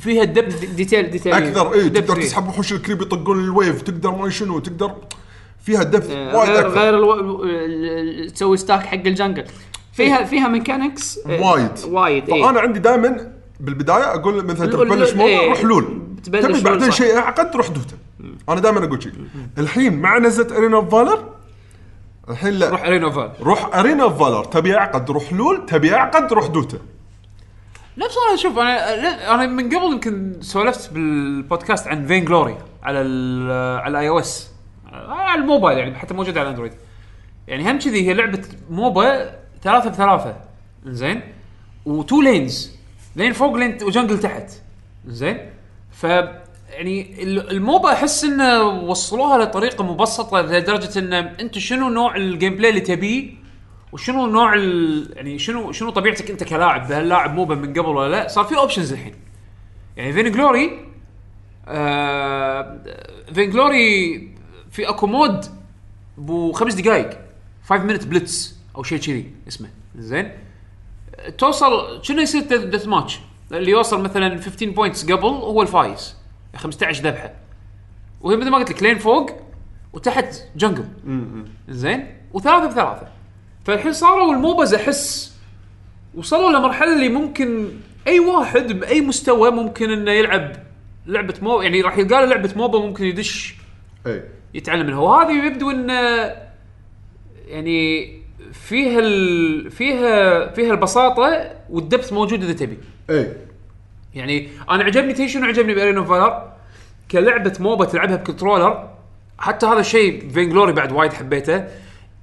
فيها 0.01 0.23
ال 0.23 0.30
depth 0.30 0.65
detail 0.65 1.09
detail 1.11 1.33
أكثر 1.33 1.73
اي 1.73 1.89
depth 1.89 2.07
تقدر. 2.07 2.21
تسحب 2.21 2.47
وحوش 2.47 2.73
ال 2.73 2.78
creep 2.78 3.01
يطقون 3.01 3.43
ال 3.43 3.51
wave 3.51 3.81
تقدر 3.81 4.11
ما 4.11 4.29
شنو 4.29 4.59
تقدر 4.59 4.91
فيها 5.63 5.83
depth 5.83 6.09
وايد 6.11 6.49
غير 6.49 6.59
أكثر. 6.59 6.79
غير 6.79 6.97
ألو... 6.97 7.13
ال- 7.13 8.25
ال- 8.25 8.31
تسوي 8.31 8.57
stack 8.57 8.79
حق 8.79 8.93
ال 8.93 8.99
jungle. 9.00 9.43
فيها 9.93 10.23
فيها 10.23 10.47
mechanics 10.47 11.19
وايد. 11.25 11.71
وايد 11.87 12.29
إيه. 12.29 12.43
فأنا 12.43 12.59
عندي 12.59 12.79
دائما 12.79 13.31
بالبداية 13.59 14.13
أقول 14.13 14.45
مثلا 14.45 14.71
تبلش 14.71 15.11
موضوع 15.11 15.25
إيه. 15.27 15.49
روح 15.49 15.63
لول. 15.63 16.01
تبلش 16.23 16.61
بعدين. 16.61 16.91
شيء 16.91 17.17
اعقد 17.17 17.55
روح 17.55 17.67
دوتا 17.67 17.95
أنا 18.49 18.59
دائما 18.59 18.85
أقول 18.85 19.03
شيء. 19.03 19.13
الحين 19.57 20.01
مع 20.01 20.17
نزله 20.17 20.57
Arena 20.57 20.77
of 20.77 20.91
Valor 20.91 21.29
الحين 22.29 22.53
لا. 22.53 22.69
روح 22.69 22.85
Arena 22.85 23.09
Val 23.09 23.31
روح 23.41 23.75
Arena 23.75 24.03
of 24.03 24.23
Valor 24.23 24.43
تبي 24.43 24.77
أعقد 24.77 25.11
روح 25.11 25.33
لول 25.33 25.65
تبي 25.65 25.95
أعقد 25.95 26.33
روح 26.33 26.47
دوتا. 26.47 26.77
لا 27.97 28.07
بصراحه 28.07 28.35
شوف 28.35 28.57
أنا 28.59 29.33
أنا 29.33 29.45
من 29.45 29.65
قبل 29.65 29.93
يمكن 29.93 30.37
سولفت 30.41 30.93
بالبودكاست 30.93 31.87
عن 31.87 32.07
Vainglory 32.07 32.57
على 32.83 33.01
ال 33.01 33.51
على 33.81 33.91
ال 33.91 34.09
iOS 34.09 34.51
على 34.93 35.41
الموبايل 35.41 35.77
يعني 35.77 35.95
حتى 35.95 36.13
موجود 36.13 36.37
على 36.37 36.43
الاندرويد 36.43 36.73
يعني 37.47 37.71
هم 37.71 37.79
كذي 37.79 38.07
هي 38.07 38.13
لعبة 38.13 38.43
MOBA 38.69 39.31
ثلاثة 39.63 39.89
بثلاثة. 39.89 40.35
زين؟ 40.85 41.21
و 41.85 41.94
two 41.94 42.21
lanes 42.21 42.71
lane 43.15 43.33
فوق 43.33 43.55
lane 43.55 43.77
و 43.83 43.88
jungle 43.88 44.19
تحت. 44.19 44.51
زين؟ 45.07 45.49
ف 45.91 46.05
يعني 46.69 47.23
ال- 47.23 47.51
ال 47.51 47.60
MOBA 47.60 47.93
أحس 47.93 48.23
إنه 48.23 48.63
وصلوها 48.63 49.37
لطريقة 49.45 49.83
مبسطة 49.83 50.41
لدرجة 50.41 50.99
إن 50.99 51.13
أنت 51.13 51.57
شنو 51.57 51.89
نوع 51.89 52.15
ال 52.15 52.55
gameplay 52.55 52.69
اللي 52.69 52.81
تبيه؟ 52.81 53.29
وشنو 53.91 54.27
نوع 54.27 54.53
ال... 54.53 55.13
يعني 55.15 55.39
شنو 55.39 55.71
شنو 55.71 55.89
طبيعتك 55.89 56.31
أنت 56.31 56.43
كلاعب؟ 56.43 56.91
هل 56.91 57.09
لاعب 57.09 57.35
MOBA 57.35 57.55
من 57.55 57.69
قبل 57.69 57.79
ولا 57.89 58.11
لا؟ 58.11 58.27
صار 58.27 58.43
في 58.45 58.57
options 58.57 58.93
الحين. 58.93 59.13
يعني 59.97 60.13
Vainglory 60.13 60.85
آه 61.67 62.79
Vainglory 63.33 64.17
في 64.71 64.89
أكو 64.89 65.07
mode 65.07 65.45
بو 66.17 66.51
خمس 66.51 66.73
دقائق 66.73 67.09
5 67.63 67.83
minute 67.83 68.05
blitz 68.05 68.59
أو 68.75 68.83
شيء 68.83 68.99
كذي 68.99 69.31
اسمه. 69.47 69.69
زين؟ 69.95 70.31
توصل 71.37 71.99
شنو 72.03 72.21
يصير 72.21 72.41
deathmatch 72.41 73.19
اللي 73.51 73.71
يوصل 73.71 74.01
مثلا 74.03 74.41
15 74.41 74.69
points 74.69 75.11
قبل 75.11 75.25
هو 75.27 75.61
الفايز. 75.61 76.15
15 76.57 77.03
ذبحة. 77.03 77.33
وهي 78.21 78.37
مثل 78.37 78.49
ما 78.49 78.57
قلت 78.57 78.71
لك 78.71 78.83
lane 78.83 78.97
فوق 78.97 79.31
وتحت 79.93 80.35
جنجل 80.55 80.85
زين؟ 81.69 82.07
وثلاثة 82.33 82.67
بثلاثة. 82.67 83.07
فالحين 83.65 83.93
صاروا 83.93 84.33
الموبز 84.33 84.73
أحس 84.73 85.37
وصلوا 86.15 86.51
لمرحلة 86.59 86.93
اللي 86.95 87.09
ممكن 87.09 87.69
أي 88.07 88.19
واحد 88.19 88.79
بأي 88.79 89.01
مستوى 89.01 89.51
ممكن 89.51 89.91
إنه 89.91 90.11
يلعب 90.11 90.51
لعبة 91.05 91.33
مو 91.41 91.61
يعني 91.61 91.81
راح 91.81 91.97
يلقى 91.97 92.21
له 92.21 92.25
لعبة 92.25 92.53
موبا 92.55 92.79
ممكن 92.79 93.05
يدش 93.05 93.55
أي. 94.07 94.23
يتعلم 94.53 94.85
منها. 94.87 94.99
وهذه 94.99 95.45
يبدو 95.45 95.71
إن 95.71 95.89
يعني 97.47 98.11
فيها 98.53 98.99
ال... 98.99 99.71
فيها 99.71 100.47
فيها 100.51 100.71
البساطة 100.71 101.51
والدبث 101.69 102.13
موجود 102.13 102.43
إذا 102.43 102.53
تبي. 102.53 102.77
أي. 103.09 103.33
يعني 104.17 104.49
أنا 104.69 104.83
عجبني 104.83 105.13
تي 105.13 105.27
شنو 105.29 105.45
عجبني 105.45 105.73
بارين 105.73 105.97
أوف 105.97 106.09
فالر 106.09 106.51
كلعبة 107.11 107.53
MOBA 107.59 107.85
تلعبها 107.85 108.15
ب 108.15 108.22
controller 108.22 108.89
حتى 109.39 109.65
هذا 109.65 109.79
الشيء 109.79 110.29
Vainglory 110.29 110.73
بعد 110.73 110.91
وايد 110.91 111.13
حبيته. 111.13 111.67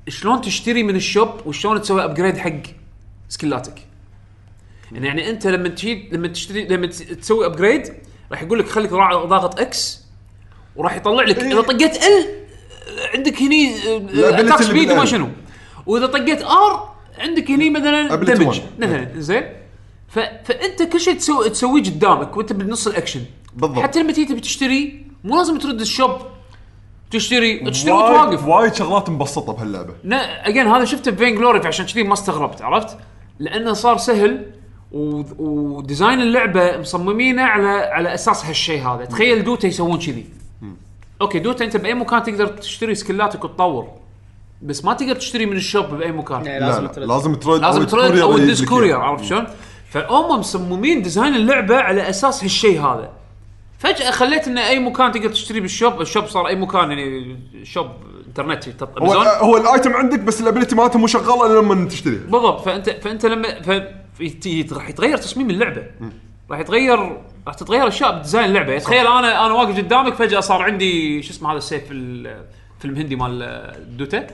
شلون 0.08 0.40
تشتري 0.40 0.82
من 0.82 0.96
ال 0.96 1.03
shop 1.03 1.28
وشلون 1.46 1.80
تسوي 1.82 2.04
upgrade 2.04 2.36
حق 2.38 2.52
سكلاتك 3.28 3.74
يعني, 4.92 5.06
يعني 5.06 5.30
أنت 5.30 5.46
لما 5.46 5.68
تجي 5.68 6.08
لما 6.12 6.28
تشتري 6.28 6.64
لما 6.66 6.86
تس- 6.86 6.98
تسوي 7.06 7.46
upgrade 7.46 7.92
راح 8.32 8.42
يقول 8.42 8.58
لك 8.58 8.68
خليك 8.68 8.90
ضاغط 8.90 9.60
X 9.60 10.04
وراح 10.76 10.96
يطلع 10.96 11.22
لك 11.24 11.38
إذا 11.38 11.60
طقيت 11.60 11.96
L 11.96 12.44
عندك 13.14 13.42
هني 13.42 13.74
attack 13.96 14.40
اللي 14.40 14.64
speed 14.64 14.90
وما. 14.92 15.04
شنو. 15.04 15.28
وإذا 15.86 16.06
طقيت 16.06 16.42
R 16.42 16.94
عندك 17.18 17.50
هني 17.50 17.70
مثلا 17.70 18.14
damage. 18.14 18.60
مثلا 18.78 19.08
زين. 19.16 19.42
ف... 20.14 20.18
فأنت 20.18 20.82
كل 20.82 21.00
شيء 21.00 21.14
تسوي 21.14 21.50
تسويه 21.50 21.82
قدامك 21.82 22.36
وأنت 22.36 22.52
بنص 22.52 22.86
الأكشن 22.86 23.20
بالضبط. 23.54 23.82
حتى 23.82 24.02
لما 24.02 24.12
تيجي 24.12 24.32
تبي 24.32 24.40
تشتري 24.40 25.06
مو 25.24 25.36
لازم 25.36 25.58
ترد 25.58 25.80
ال 25.80 25.86
shop 25.86 26.10
تشتري 27.10 27.70
تشتري 27.70 27.92
وايد 27.92 28.10
وتواقف 28.10 28.46
وايد 28.46 28.74
شغلات 28.74 29.10
مبسطة 29.10 29.52
بهاللعبة 29.52 29.94
again 30.04 30.66
هذا 30.66 30.84
شفته 30.84 31.10
ب 31.10 31.34
Vainglory 31.34 31.62
فعشان 31.62 31.86
كذي 31.86 32.02
ما 32.02 32.12
استغربت 32.12 32.62
عرفت؟ 32.62 32.96
لأنه 33.38 33.72
صار 33.72 33.96
سهل 33.96 34.46
و... 34.92 35.22
و 35.38 35.50
design 35.50 36.20
اللعبة 36.20 36.76
مصممينه 36.76 37.42
على 37.42 37.68
على 37.68 38.14
أساس 38.14 38.44
هالشيء 38.44 38.88
هذا، 38.88 39.04
تخيل 39.04 39.44
Dota 39.44 39.68
يسوون 39.68 39.98
كذي. 39.98 40.26
okay 41.20 41.38
Dota 41.38 41.64
أنت 41.64 41.76
بأي 41.76 41.94
مكان 41.94 42.22
تقدر 42.22 42.46
تشتري 42.46 42.94
skill 42.94 43.30
اتك 43.30 43.44
وتطور 43.44 43.88
بس 44.62 44.84
ما 44.84 44.94
تقدر 44.94 45.14
تشتري 45.14 45.46
من 45.46 45.56
ال 45.56 45.62
shop 45.62 45.86
بأي 45.86 46.12
مكان. 46.12 46.46
إيه، 46.46 46.58
لا 46.58 46.66
لازم 46.66 46.82
لا 46.82 46.88
ترد. 46.88 47.08
لازم 47.08 47.34
ترد 47.34 47.60
لازم 47.60 47.84
ترد 47.84 48.18
أو 48.18 48.32
يجيب 48.32 48.46
تدز 48.46 48.62
لك 48.62 48.68
courier 48.68 48.96
إياه. 48.96 49.04
عرفت 49.04 49.24
شلون؟ 49.24 49.46
فهم 49.94 50.38
مصممين 50.40 51.02
design 51.02 51.34
اللعبة 51.34 51.76
على 51.76 52.08
أساس 52.08 52.44
هالشيء 52.44 52.80
هذا. 52.80 53.12
فجأة 53.78 54.10
خليت 54.10 54.48
إن 54.48 54.58
أي 54.58 54.78
مكان 54.78 55.12
تقدر 55.12 55.28
تشتري 55.28 55.60
بال 55.60 55.72
shop، 55.72 56.00
ال 56.00 56.06
shop 56.06 56.26
صار 56.26 56.46
أي 56.48 56.56
مكان 56.56 56.90
يعني 56.90 57.36
shop 57.62 57.86
إنترنت 58.28 58.68
تط- 58.68 58.98
هو 59.02 59.12
أمازون. 59.12 59.26
هو 59.26 59.56
ال 59.56 59.64
item 59.64 59.92
عندك 59.92 60.20
بس 60.20 60.40
ال 60.40 60.45
ability 60.45 60.76
مالته 60.76 60.98
مو 60.98 61.06
شغالة 61.06 61.46
إلا 61.46 61.60
لما 61.60 61.88
تشتريها. 61.88 62.20
بالضبط. 62.20 62.64
فانت 62.64 62.90
فأنت 62.90 63.26
لما 63.26 63.62
ف 63.62 63.70
راح 64.72 64.88
يتغير 64.88 65.16
تصميم 65.16 65.50
اللعبة. 65.50 65.86
راح 66.50 66.58
يتغير 66.60 66.98
راح 67.46 67.54
تتغير 67.54 67.88
أشياء 67.88 68.18
ب 68.18 68.22
design 68.22 68.44
اللعبة. 68.44 68.78
تخيل 68.78 69.06
أنا 69.06 69.46
أنا 69.46 69.54
واقف 69.54 69.76
قدامك 69.76 70.14
فجأة 70.14 70.40
صار 70.40 70.62
عندي 70.62 71.22
شو 71.22 71.30
اسمه 71.30 71.50
هذا 71.50 71.58
السيف 71.58 71.82
ال- 71.90 72.44
الفيلم 72.76 72.94
الهندي 72.94 73.16
مال 73.16 73.42
ال 73.42 73.59
Dota 73.59 74.26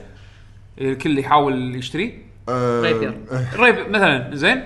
الكل 0.81 1.19
يحاول 1.19 1.75
يشتريه 1.75 2.31
آه، 2.49 2.81
rapier. 2.81 3.17
آه، 3.31 3.45
ال 3.55 3.60
rapier 3.60 3.89
مثلا 3.89 4.29
زين؟ 4.35 4.63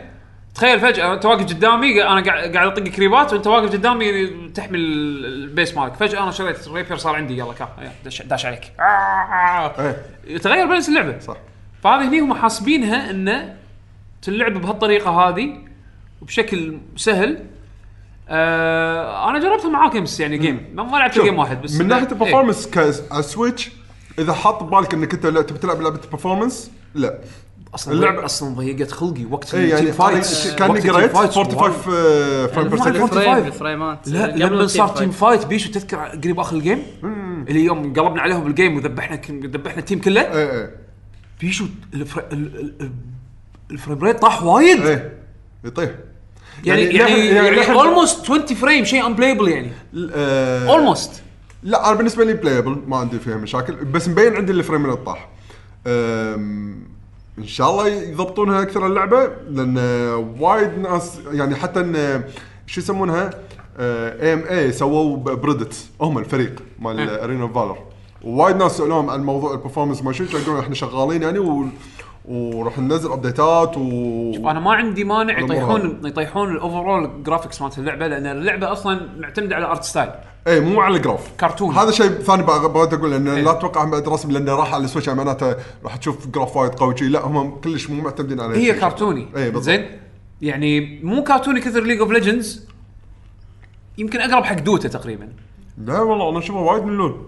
تخيل 0.56 0.80
فجأة 0.80 1.14
أنت 1.14 1.26
واقف 1.26 1.46
قدامي 1.46 2.04
أنا 2.04 2.24
قاعد 2.24 2.56
قاعد 2.56 2.68
أطق 2.68 2.84
creep 2.84 3.25
ات 3.25 3.34
وأنت 3.34 3.48
واقف 3.48 3.72
قدامي 3.72 4.28
تحمل 4.54 4.80
ال 5.26 5.36
base 5.36 5.78
مالك. 5.78 5.94
فجأة 5.94 6.24
أنا 6.24 6.32
شريت 6.32 6.68
rapier 6.68 6.98
صار 6.98 7.16
عندي 7.16 7.38
يلا 7.38 7.54
كا 7.54 7.70
يلا، 7.82 7.92
دش 8.06 8.22
داش 8.22 8.46
عليك. 8.46 8.72
آه. 8.80 9.96
يتغير 10.28 10.66
balance 10.66 10.90
اللعبة. 10.90 11.20
صح. 11.20 11.38
فهذه 11.84 12.08
هني 12.08 12.20
هم 12.20 12.34
حاسبينها 12.34 13.10
انه 13.12 13.56
تلعب 14.22 14.54
بهالطريقة 14.54 15.12
هذه 15.12 15.58
وبشكل 16.22 16.78
سهل. 16.96 17.46
آه 18.30 19.30
أنا 19.30 19.40
جربتها 19.40 19.70
معاك 19.70 19.96
امس 19.96 20.20
يعني 20.20 20.38
game 20.38 20.76
ما 20.76 20.98
لعبت 20.98 21.20
game 21.20 21.40
واحد 21.40 21.62
بس. 21.62 21.76
من 21.76 21.88
ناحية. 21.88 22.08
ال 22.08 22.13
performance 22.13 22.68
كاس 22.68 23.04
على 23.12 23.20
ال 23.20 23.27
Switch 23.27 23.72
إذا 24.20 24.34
حاط 24.34 24.64
ببالك 24.64 24.94
إنك 24.94 25.14
أنت 25.14 25.28
تبي 25.28 25.60
تلعب 25.60 25.82
لعبة 25.82 26.00
performance 26.12 26.72
لا. 26.96 27.20
أصلا 27.76 27.94
اللعبة- 27.94 27.98
اللعبه 27.98 28.26
أصلا 28.26 28.56
ضيقت 28.56 28.92
خلقي 28.92 29.26
وقت 29.26 29.56
اي 29.56 29.70
يعني 29.70 29.82
كاني 29.86 29.92
قريت 29.92 30.86
ال 30.86 30.90
team 30.90 31.08
fights 31.08 31.36
45 31.36 31.58
وايد. 31.62 32.50
frame 32.52 32.68
per 32.68 32.78
ما 32.80 32.84
second 32.86 32.96
أعرف. 32.98 32.98
فريم 32.98 33.08
45. 33.08 33.48
ال 33.48 33.55
frame 33.55 33.93
ات. 33.93 34.08
لا 34.08 34.36
لما 34.36 34.68
صار. 34.68 34.88
team 34.88 35.12
fight 35.12 35.46
بيشو 35.46 35.72
تذكر 35.72 35.98
قريب 35.98 36.40
آخر 36.40 36.56
ال 36.56 36.61
game 36.61 36.84
اللي 37.50 37.66
يوم 37.66 37.94
قلبنا 37.94 38.22
عليهم 38.22 38.44
بال 38.44 38.55
game 38.55 38.76
وذبحنا 38.78 39.22
ذبحنا 39.32 39.80
ال 39.80 39.84
team 39.84 40.02
كله. 40.02 40.22
اي 40.22 40.62
اي 40.62 40.70
بيشو 41.42 41.66
الفر... 41.94 42.24
ال- 42.32 42.56
ال- 42.60 42.74
ال- 42.82 42.92
ال 43.72 43.76
frame 43.76 44.00
rate 44.04 44.20
طاح 44.20 44.44
وايد. 44.44 44.86
اي 44.86 45.12
يطيح. 45.64 45.90
يعني 46.64 46.82
يعني 46.82 47.26
يعني 47.28 47.72
almost 47.74 48.22
20 48.32 48.46
frame 48.48 48.86
شيء 48.86 49.06
unplayable 49.08 49.48
يعني. 49.48 49.72
آه، 50.14 50.70
almost 50.70 51.22
لا 51.64 51.88
أنا 51.90 51.96
بالنسبة 51.98 52.26
لي 52.26 52.34
playable 52.34 52.82
ما 52.88 52.98
عندي 52.98 53.20
فيها 53.20 53.36
مشاكل 53.38 53.76
بس 53.76 54.08
مبين 54.10 54.36
عندي 54.36 54.52
ال 54.52 54.57
frame 54.57 54.86
rate 54.86 55.00
طاح. 55.00 55.30
إن 57.38 57.48
شاء 57.48 57.70
الله 57.72 57.88
يضبطونها 57.88 58.62
أكثر 58.62 58.86
اللعبة 58.88 59.30
لأن 59.50 59.78
وايد 60.40 60.80
ناس 60.80 61.20
يعني 61.32 61.56
حتى 61.56 61.80
إن 61.80 62.24
شو 62.68 62.82
يسمونها؟ 62.82 63.30
AMA 63.80 64.72
سووا 64.72 65.18
ب 65.18 65.28
Reddit 65.28 65.90
هم 66.02 66.18
الفريق 66.18 66.64
مال. 66.80 67.10
Arena 67.10 67.48
of 67.48 67.56
Valor 67.56 67.78
ووايد 68.24 68.56
ناس 68.56 68.78
سألوهم 68.78 69.10
عن 69.10 69.24
موضوع 69.24 69.52
ال 69.54 69.58
performance 69.58 70.04
ما 70.04 70.12
شو 70.12 70.24
يقولون 70.24 70.60
إحنا 70.60 70.76
شغالين 70.76 71.22
يعني 71.22 71.40
و... 71.40 71.66
وراح 72.26 72.80
ننزل 72.80 73.12
update 73.12 73.68
ات 73.68 73.78
و 73.78 73.82
أنا 74.52 74.60
ما 74.60 74.74
عندي 74.74 75.04
مانع 75.04 75.40
يطيحون 75.40 76.02
يطيحون 76.06 76.52
ال 76.52 76.61
overall 76.61 77.24
graphics 77.24 77.62
مالت 77.62 77.78
اللعبة 77.78 78.08
لأن 78.08 78.26
اللعبة 78.26 78.72
أصلا 78.72 79.10
معتمدة 79.18 79.56
على 79.56 79.66
art 79.66 79.84
style 79.84 80.10
اي 80.48 80.60
مو 80.60 80.82
على 80.82 80.98
ال 80.98 81.02
graphics 81.02 81.32
كرتون. 81.40 81.76
هذا 81.76 81.92
شيء 81.92 82.08
ثاني 82.10 82.44
بغ- 82.44 82.68
بغيت 82.68 82.94
أقول 82.94 83.14
انه 83.14 83.36
إيه. 83.36 83.42
لا 83.44 83.54
تتوقع 83.54 83.84
بعد 83.84 84.10
رسم 84.10 84.32
لأنه 84.32 84.56
راح 84.56 84.74
على 84.74 84.84
ال 84.84 84.87
Switch 84.87 85.08
يعني 85.08 85.18
معناته 85.20 85.56
راح 85.84 85.96
تشوف 85.96 86.28
graphics 86.28 86.58
وايد 86.58 86.72
قوي. 86.72 86.94
لا 87.02 87.26
هم 87.26 87.56
كلش 87.64 87.90
مو 87.90 88.02
معتمدين 88.04 88.40
عليه 88.40 88.56
هي. 88.58 88.80
كرتوني 88.80 89.28
اي 89.38 89.52
بالضبط 89.52 89.64
زين 89.64 89.86
يعني 90.42 91.00
مو 91.04 91.24
كرتوني 91.24 91.62
كثر 91.62 91.84
League 91.84 92.00
of 92.00 92.12
Legends 92.12 92.68
يمكن 93.98 94.20
أقرب 94.20 94.44
حق 94.44 94.60
Dota 94.60 94.88
تقريبا 94.88 95.30
لا 95.86 96.00
والله 96.00 96.30
أنا 96.30 96.40
أشوفه 96.40 96.60
وايد 96.60 96.84
من 96.84 96.90
اللون 96.90 97.28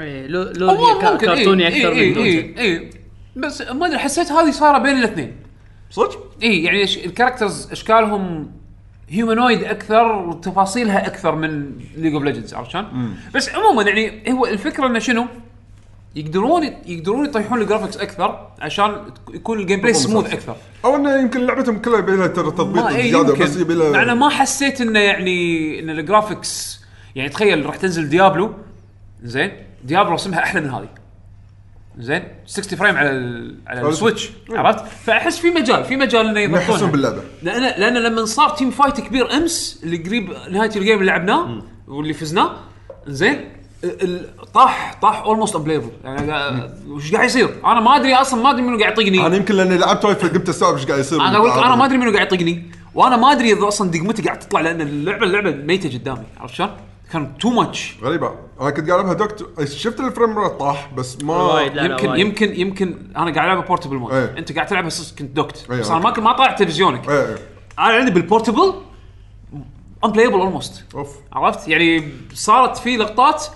إيه، 0.00 0.26
لو 0.26 0.42
لو 0.42 0.68
هي 0.70 0.94
ممكن 0.94 1.16
كرتوني 1.26 1.66
إيه 1.68 1.76
أكثر 1.78 1.92
إيه 1.92 2.08
من 2.08 2.14
Dota 2.14 2.26
إيه 2.28 2.58
إيه 2.58 2.90
بس 3.36 3.62
ما 3.62 3.86
أدري 3.86 3.98
حسيت 3.98 4.32
هذه 4.32 4.50
صايرة 4.50 4.78
بين 4.78 4.96
الاثنين 4.98 5.36
صدق؟ 5.90 6.26
اي 6.42 6.62
يعني 6.64 6.84
ال 6.84 6.92
characters 6.92 7.72
أشكالهم 7.72 8.50
humanoid 9.08 9.64
أكثر 9.64 10.12
وتفاصيلها 10.12 11.06
أكثر 11.06 11.34
من 11.34 11.72
League 11.96 12.14
of 12.14 12.22
Legends 12.22 12.54
عرفت 12.54 12.70
شلون؟ 12.70 13.16
بس 13.34 13.54
عموما 13.54 13.82
يعني 13.82 14.32
هو 14.32 14.46
الفكرة 14.46 14.86
إنه 14.86 14.98
شنو؟ 14.98 15.26
يقدرون 16.16 16.64
يقدرون 16.86 17.24
يطيحون 17.24 17.60
ال 17.60 17.64
graphics 17.64 17.96
أكثر 17.96 18.48
عشان 18.60 18.96
يكون 19.34 19.60
ال 19.60 19.80
gameplay 19.80 19.94
smooth 19.94 20.32
أكثر. 20.32 20.56
أو 20.84 20.96
إنه 20.96 21.20
يمكن 21.20 21.46
لعبتهم 21.46 21.78
كلها 21.78 21.98
يبي 21.98 22.16
لها 22.16 22.26
ترى 22.26 22.50
تضبيط 22.50 22.82
ما 22.82 22.96
إيه 22.96 23.12
زياده 23.12 23.34
بس 23.34 23.56
يبي 23.56 23.74
لها 23.74 24.14
ما 24.14 24.28
حسيت 24.28 24.80
إنه 24.80 24.98
يعني 24.98 25.80
إن 25.80 25.90
ال 25.90 26.00
graphics 26.00 26.80
يعني 27.14 27.28
تخيل 27.28 27.66
راح 27.66 27.76
تنزل 27.76 28.08
Diablo 28.08 28.54
زين؟ 29.22 29.52
Diablo 29.84 30.14
رسمها 30.14 30.38
أحلى 30.38 30.60
من 30.60 30.70
هذه. 30.70 30.88
زين 31.98 32.22
60 32.46 32.78
frame 32.78 32.96
على 32.96 33.10
ال 33.10 33.56
على 33.66 33.88
ال 33.88 33.93
Switch. 33.93 34.30
عرفت؟ 34.50 34.84
فأحس 35.04 35.38
في 35.38 35.50
مجال 35.50 35.84
في 35.84 35.96
مجال 35.96 36.26
إنه 36.38 36.44
إنه 36.44 36.58
يحسون 36.58 36.90
باللعبة. 36.90 37.20
لأن 37.42 37.62
لأن 37.80 37.94
لما 38.02 38.24
صار 38.24 38.48
team 38.50 38.70
fight 38.70 39.00
كبير 39.00 39.32
أمس 39.36 39.80
اللي 39.84 39.96
قريب 39.96 40.30
نهاية 40.50 40.70
ال 40.76 40.80
game 40.80 40.94
اللي 41.00 41.06
لعبناه 41.10 41.62
واللي 41.88 42.12
فزناه 42.14 42.50
زين 43.06 43.44
ال- 43.84 44.26
طاح 44.54 44.98
طاح 45.02 45.22
almost 45.22 45.56
unplayable 45.56 45.88
يعني 46.04 46.32
قا- 46.32 46.88
وش 46.88 47.12
قاعد 47.12 47.24
يصير؟ 47.26 47.48
أنا 47.64 47.80
ما 47.80 47.96
أدري 47.96 48.14
أصلا 48.14 48.42
ما 48.42 48.50
أدري 48.50 48.62
منو 48.62 48.78
قاعد 48.78 48.92
يطقني. 48.92 49.26
أنا 49.26 49.36
يمكن 49.36 49.54
لأني 49.54 49.78
لعبت 49.78 50.04
وايد 50.04 50.16
فقمت 50.16 50.48
أستوعب 50.48 50.74
إيش 50.74 50.86
قاعد 50.86 50.98
يصير 51.00 51.20
أنا 51.20 51.36
أقول 51.36 51.50
لك 51.50 51.56
أنا 51.56 51.76
ما 51.76 51.84
أدري 51.84 51.98
منو 51.98 52.12
قاعد 52.14 52.26
يطقني 52.32 52.70
وأنا 52.94 53.16
ما 53.16 53.32
أدري 53.32 53.52
إذا 53.52 53.68
أصلا 53.68 53.90
دقمتي 53.90 54.22
قاعد 54.22 54.38
تطلع 54.38 54.60
لأن 54.60 54.80
اللعبه 54.80 55.26
اللعبة 55.26 55.50
ميتة 55.50 55.98
قدامي 55.98 56.24
عرفت 56.40 56.54
شلون؟ 56.54 56.70
كان 57.12 57.38
too 57.38 57.50
much 57.50 57.96
غريبة. 58.02 58.34
أنا 58.60 58.70
كنت 58.70 58.90
قاعد 58.90 59.00
ألعبها 59.00 59.12
docked 59.12 59.64
شفت 59.64 60.00
ال 60.00 60.06
frame 60.06 60.38
rate 60.38 60.52
طاح 60.52 60.90
بس 60.96 61.22
ما 61.22 61.36
وايد. 61.36 61.74
لا، 61.74 61.82
لا، 61.82 61.92
يمكن 61.92 62.08
وايد. 62.08 62.20
يمكن 62.20 62.60
يمكن 62.60 62.98
أنا 63.16 63.34
قاعد 63.34 63.46
ألعبها 63.46 63.64
portable 63.64 63.96
mode 63.96 64.12
إيه. 64.12 64.38
أنت 64.38 64.52
قاعد 64.52 64.66
تلعبها 64.66 64.88
أساس 64.88 65.14
كنت 65.14 65.36
docked 65.36 65.66
إيه، 65.70 65.80
بس 65.80 65.90
أنا 65.90 66.08
okay. 66.08 66.20
ما 66.20 66.30
ما 66.30 66.36
طلع 66.36 66.52
تلفزيونك. 66.52 67.08
إيه 67.08 67.28
إيه. 67.28 67.38
أنا 67.78 67.86
عندي 67.88 68.10
بال 68.10 68.23
portable 68.23 68.74
unplayable 70.04 70.34
almost 70.34 70.84
أوف. 70.94 71.16
عرفت؟ 71.32 71.68
يعني 71.68 72.08
صارت 72.34 72.76
في 72.76 72.96
لقطات 72.96 73.46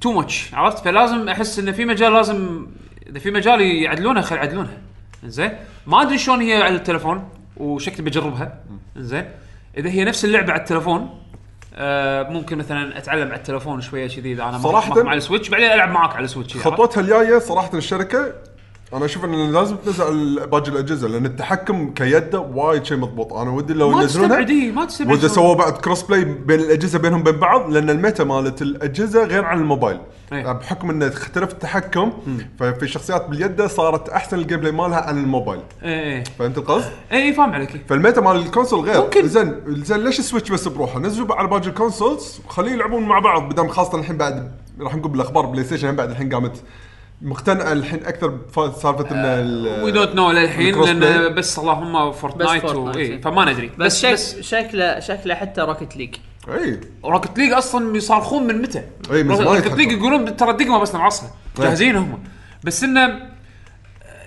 too 0.00 0.12
much 0.12 0.54
عرفت؟ 0.54 0.78
فلازم 0.78 1.28
أحس 1.28 1.58
انه 1.58 1.72
في 1.72 1.84
مجال 1.84 2.12
لازم 2.12 2.66
إذا 3.06 3.18
في 3.18 3.30
مجال 3.30 3.60
يعدلونها 3.60 4.22
خل 4.22 4.36
يعدلونها. 4.36 4.78
زين 5.24 5.52
ما 5.86 6.02
أدري 6.02 6.18
شلون 6.18 6.40
هي 6.40 6.62
على 6.62 6.74
التلفون 6.74 7.28
وشكلي 7.56 8.02
بجربها 8.02 8.64
زين 8.96 9.30
إذا 9.78 9.90
هي 9.90 10.04
نفس 10.04 10.24
اللعبة 10.24 10.52
على 10.52 10.60
التلفون 10.60 11.20
آه 11.74 12.22
ممكن 12.22 12.58
مثلا 12.58 12.98
أتعلم 12.98 13.28
على 13.28 13.36
التلفون 13.36 13.80
شوية 13.80 14.08
كذي 14.08 14.32
إذا 14.32 14.42
أنا 14.42 14.58
ما- 14.88 15.02
مع 15.02 15.14
ال 15.14 15.19
Switch 15.19 15.48
بعدين 15.48 15.70
ألعب 15.72 15.90
معاك 15.90 16.16
على 16.16 16.24
ال 16.24 16.28
Switch؟ 16.28 16.56
خطوتها 16.56 17.00
الجاية 17.00 17.38
صراحة 17.38 17.70
الشركة 17.74 18.32
أنا 18.94 19.04
أشوف 19.04 19.24
ان 19.24 19.52
لازم 19.52 19.76
تنزل 19.76 20.46
باقي 20.46 20.70
الاجهزه 20.70 21.08
لأن 21.08 21.26
التحكم 21.26 21.90
كيده 21.94 22.40
وايد 22.40 22.84
شيء 22.84 22.96
مضبوط. 22.96 23.32
أنا 23.32 23.50
ودي 23.50 23.74
لو 23.74 23.90
ما 23.90 24.02
ينزلونها 24.02 24.28
تستبعد 24.28 24.50
إيه، 24.50 24.72
ما 24.72 24.84
تستبعد 24.84 25.10
وإذا 25.10 25.20
شلون. 25.20 25.34
سووا 25.34 25.54
بعد 25.54 25.72
cross 25.72 26.02
play 26.02 26.24
بين 26.24 26.60
الأجهزة 26.60 26.98
بينهم 26.98 27.22
بين 27.22 27.36
بعض 27.36 27.70
لأن 27.70 27.90
ال 27.90 27.97
meta 27.97 28.24
مالت 28.24 28.62
الأجهزة 28.62 29.24
غير 29.24 29.44
عن 29.44 29.58
الموبايل. 29.58 30.00
إيه. 30.32 30.38
يعني 30.38 30.58
بحكم 30.58 30.90
إنه 30.90 31.08
اختلف 31.08 31.52
التحكم 31.52 32.12
ففي 32.58 32.88
شخصيات 32.88 33.28
باليد 33.28 33.62
صارت 33.62 34.08
أحسن 34.08 34.38
ال 34.38 34.60
gameplay 34.60 34.72
مالها 34.72 35.00
عن 35.00 35.18
الموبايل. 35.18 35.60
إيه 35.82 36.00
إيه. 36.00 36.24
فهمت 36.38 36.58
القصد؟ 36.58 36.90
إيه 37.12 37.18
إيه، 37.18 37.32
فاهم 37.32 37.52
عليك. 37.52 37.84
فال 37.88 37.99
meta 37.99 38.20
مال 38.20 38.36
ال 38.36 38.41
console 38.41 38.80
غير. 38.80 39.02
ممكن. 39.02 39.28
زين 39.28 39.54
زين 39.68 40.04
ليش 40.04 40.18
ال 40.18 40.23
Switch 40.23 40.50
بس 40.50 40.68
بروحه؟ 40.68 40.98
نزلوا 40.98 41.34
على 41.34 41.48
باقي 41.48 41.68
ال 41.68 41.76
consoles 41.76 42.40
وخليه 42.46 42.72
يلعبون 42.72 43.02
مع 43.02 43.18
بعض 43.18 43.48
بدام 43.48 43.68
خاصة 43.68 43.98
الحين 43.98 44.16
بعد 44.16 44.52
راح 44.80 44.96
نقول 44.96 45.12
بالأخبار 45.12 45.46
PlayStation 45.46 45.88
هم 45.88 45.96
بعد 45.96 46.10
الحين 46.10 46.34
قامت 46.34 46.62
مقتنعه 47.22 47.72
الحين 47.72 48.04
أكثر 48.06 48.28
بسالفه 48.28 49.10
إن 49.10 49.16
ال- 49.24 49.84
we 49.84 49.90
don't 49.90 50.14
know 50.14 50.30
للحين 50.30 50.80
لأن 50.80 51.00
Play. 51.00 51.28
بس 51.28 51.58
اللهم 51.58 52.12
Fortnite 52.12 52.64
بس 52.64 52.74
و... 52.74 52.90
إيه 52.90 52.96
إيه. 52.96 53.20
فما 53.20 53.52
ندري 53.52 53.70
بس, 53.78 54.00
شك 54.06 54.40
شكله 54.42 55.00
شكله 55.00 55.34
حتى 55.34 55.60
Rocket 55.60 55.96
League 55.96 56.14
إي 56.48 56.80
Rocket 57.04 57.38
League 57.38 57.52
أصلا 57.52 57.96
يصارخون 57.96 58.46
من 58.46 58.62
متى؟ 58.62 58.82
إي، 59.12 59.22
من 59.22 59.36
زمان 59.36 59.48
Rocket. 59.56 59.72
League 59.72 59.92
يقولون 59.92 60.36
ترى 60.36 60.50
الدقمه 60.50 60.78
بس 60.78 60.94
نعصها. 60.94 61.30
جاهزين 61.58 61.96
هم 61.96 62.18
بس 62.64 62.84
انه 62.84 63.30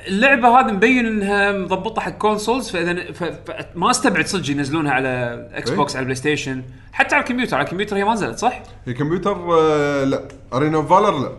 اللعبة 0.08 0.60
هذه 0.60 0.72
مبين 0.72 1.06
إنها 1.06 1.52
مضبطة 1.52 2.02
حق 2.02 2.12
consoles 2.12 2.70
فإذا 2.70 3.12
ف... 3.12 3.24
ف... 3.24 3.52
ما 3.76 3.92
استبعد 3.92 4.28
صدق 4.28 4.50
ينزلونها 4.50 4.92
على 4.92 5.48
X. 5.54 5.70
Box 5.70 5.96
على 5.96 6.00
ال 6.02 6.16
PlayStation 6.16 6.64
حتى 6.92 7.16
على 7.16 7.24
الكمبيوتر 7.24 7.58
على 7.58 7.66
الكمبيوتر 7.66 7.98
هي 7.98 8.04
ما 8.04 8.14
نزلت 8.14 8.38
صح؟ 8.40 8.64
هي 8.88 8.94
كمبيوتر 8.94 9.60
آه، 9.60 10.04
لا 10.04 10.28
Arena 10.54 10.82
of 10.82 10.93
Valor 10.93 11.20
لا 11.20 11.32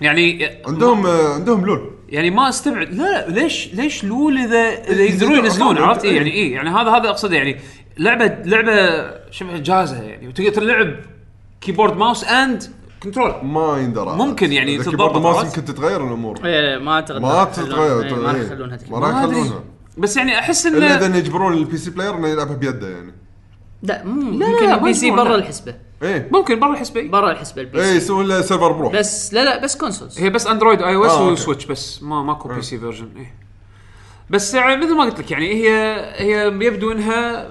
يعني 0.00 0.50
عندهم 0.66 1.06
عندهم 1.06 1.66
LoL. 1.66 1.90
يعني 2.08 2.30
ما 2.30 2.48
استبعد. 2.48 2.94
لا 2.94 3.28
ليش 3.28 3.74
ليش 3.74 4.04
LoL 4.04 4.38
إذا 4.38 4.84
إذا 4.88 5.02
يقدرون 5.02 5.38
ينزلون. 5.38 5.78
عرفت؟ 5.78 6.04
إيه 6.04 6.16
يعني 6.16 6.30
إيه 6.32 6.54
يعني 6.54 6.70
هذا 6.70 6.90
هذا 6.90 7.08
اقصده 7.08 7.36
يعني 7.36 7.56
لعبة 7.98 8.26
لعبة 8.44 9.10
شبه 9.30 9.58
جاهزه 9.58 10.02
يعني 10.02 10.28
وتقدر 10.28 10.50
تلعب 10.50 10.96
keyboard 11.60 11.96
mouse 11.96 12.24
and 12.24 12.62
control 13.02 13.34
ما 13.44 13.78
يندرى. 13.78 14.16
ممكن 14.16 14.52
يعني 14.52 14.78
keyboard 14.78 15.16
mouse؟ 15.16 15.44
يمكن 15.44 15.64
تتغير 15.64 16.06
الأمور. 16.08 16.40
إيه، 16.44 16.78
ما 16.78 16.92
أعتقد 16.92 17.20
ما 17.20 17.34
راح 17.34 17.48
تتغير. 17.48 18.06
يخلونها- 18.06 18.10
إيه، 18.10 18.14
ما 18.14 18.26
راح 18.26 18.34
إيه. 18.34 18.42
يخلونها 18.42 18.78
ما 18.90 18.98
راح. 18.98 19.22
يخلونها. 19.22 19.64
بس 19.98 20.16
يعني 20.16 20.38
أحس 20.38 20.66
إلا 20.66 20.76
انه 20.96 21.06
إذا 21.06 21.18
يجبرون 21.18 21.52
ال 21.52 21.76
PC 21.76 21.90
player 21.90 22.14
إنه 22.16 22.28
يلعبها 22.28 22.56
بيده 22.56 22.88
يعني. 22.88 23.14
لا 23.82 24.04
مو 24.04 24.38
لا، 24.38 24.46
يمكن 24.46 24.66
لا، 24.66 24.74
ال 24.74 24.94
PC 24.94 25.10
برا 25.10 25.28
لا. 25.28 25.34
الحسبة. 25.34 25.74
إيه. 26.02 26.28
ممكن 26.32 26.60
برا 26.60 26.72
الحسبة. 26.72 27.08
برا 27.08 27.30
الحسبة 27.30 27.62
ال 27.62 27.78
PC 27.78 27.96
يسوون 27.96 28.26
له 28.28 28.40
server 28.40 28.72
بروح 28.72 28.92
بس 28.94 29.34
لا 29.34 29.44
لا 29.44 29.62
بس 29.62 29.76
consoles 29.76 30.20
هي 30.20 30.30
بس 30.30 30.46
Android 30.46 30.82
iOS 30.82 31.10
آه، 31.10 31.20
أوكي. 31.20 31.32
و 31.32 31.37
Switch 31.37 31.66
بس 31.66 32.02
ما 32.02 32.22
ماكو 32.22 32.48
PC 32.48 32.78
version 32.78 33.08
إيه. 33.16 33.34
بس 34.30 34.54
يعني 34.54 34.76
مثل 34.84 34.94
ما 34.96 35.04
قلت 35.04 35.18
لك 35.18 35.30
يعني 35.30 35.48
هي 35.54 35.68
هي 36.16 36.46
يبدو 36.46 36.92
إنها 36.92 37.48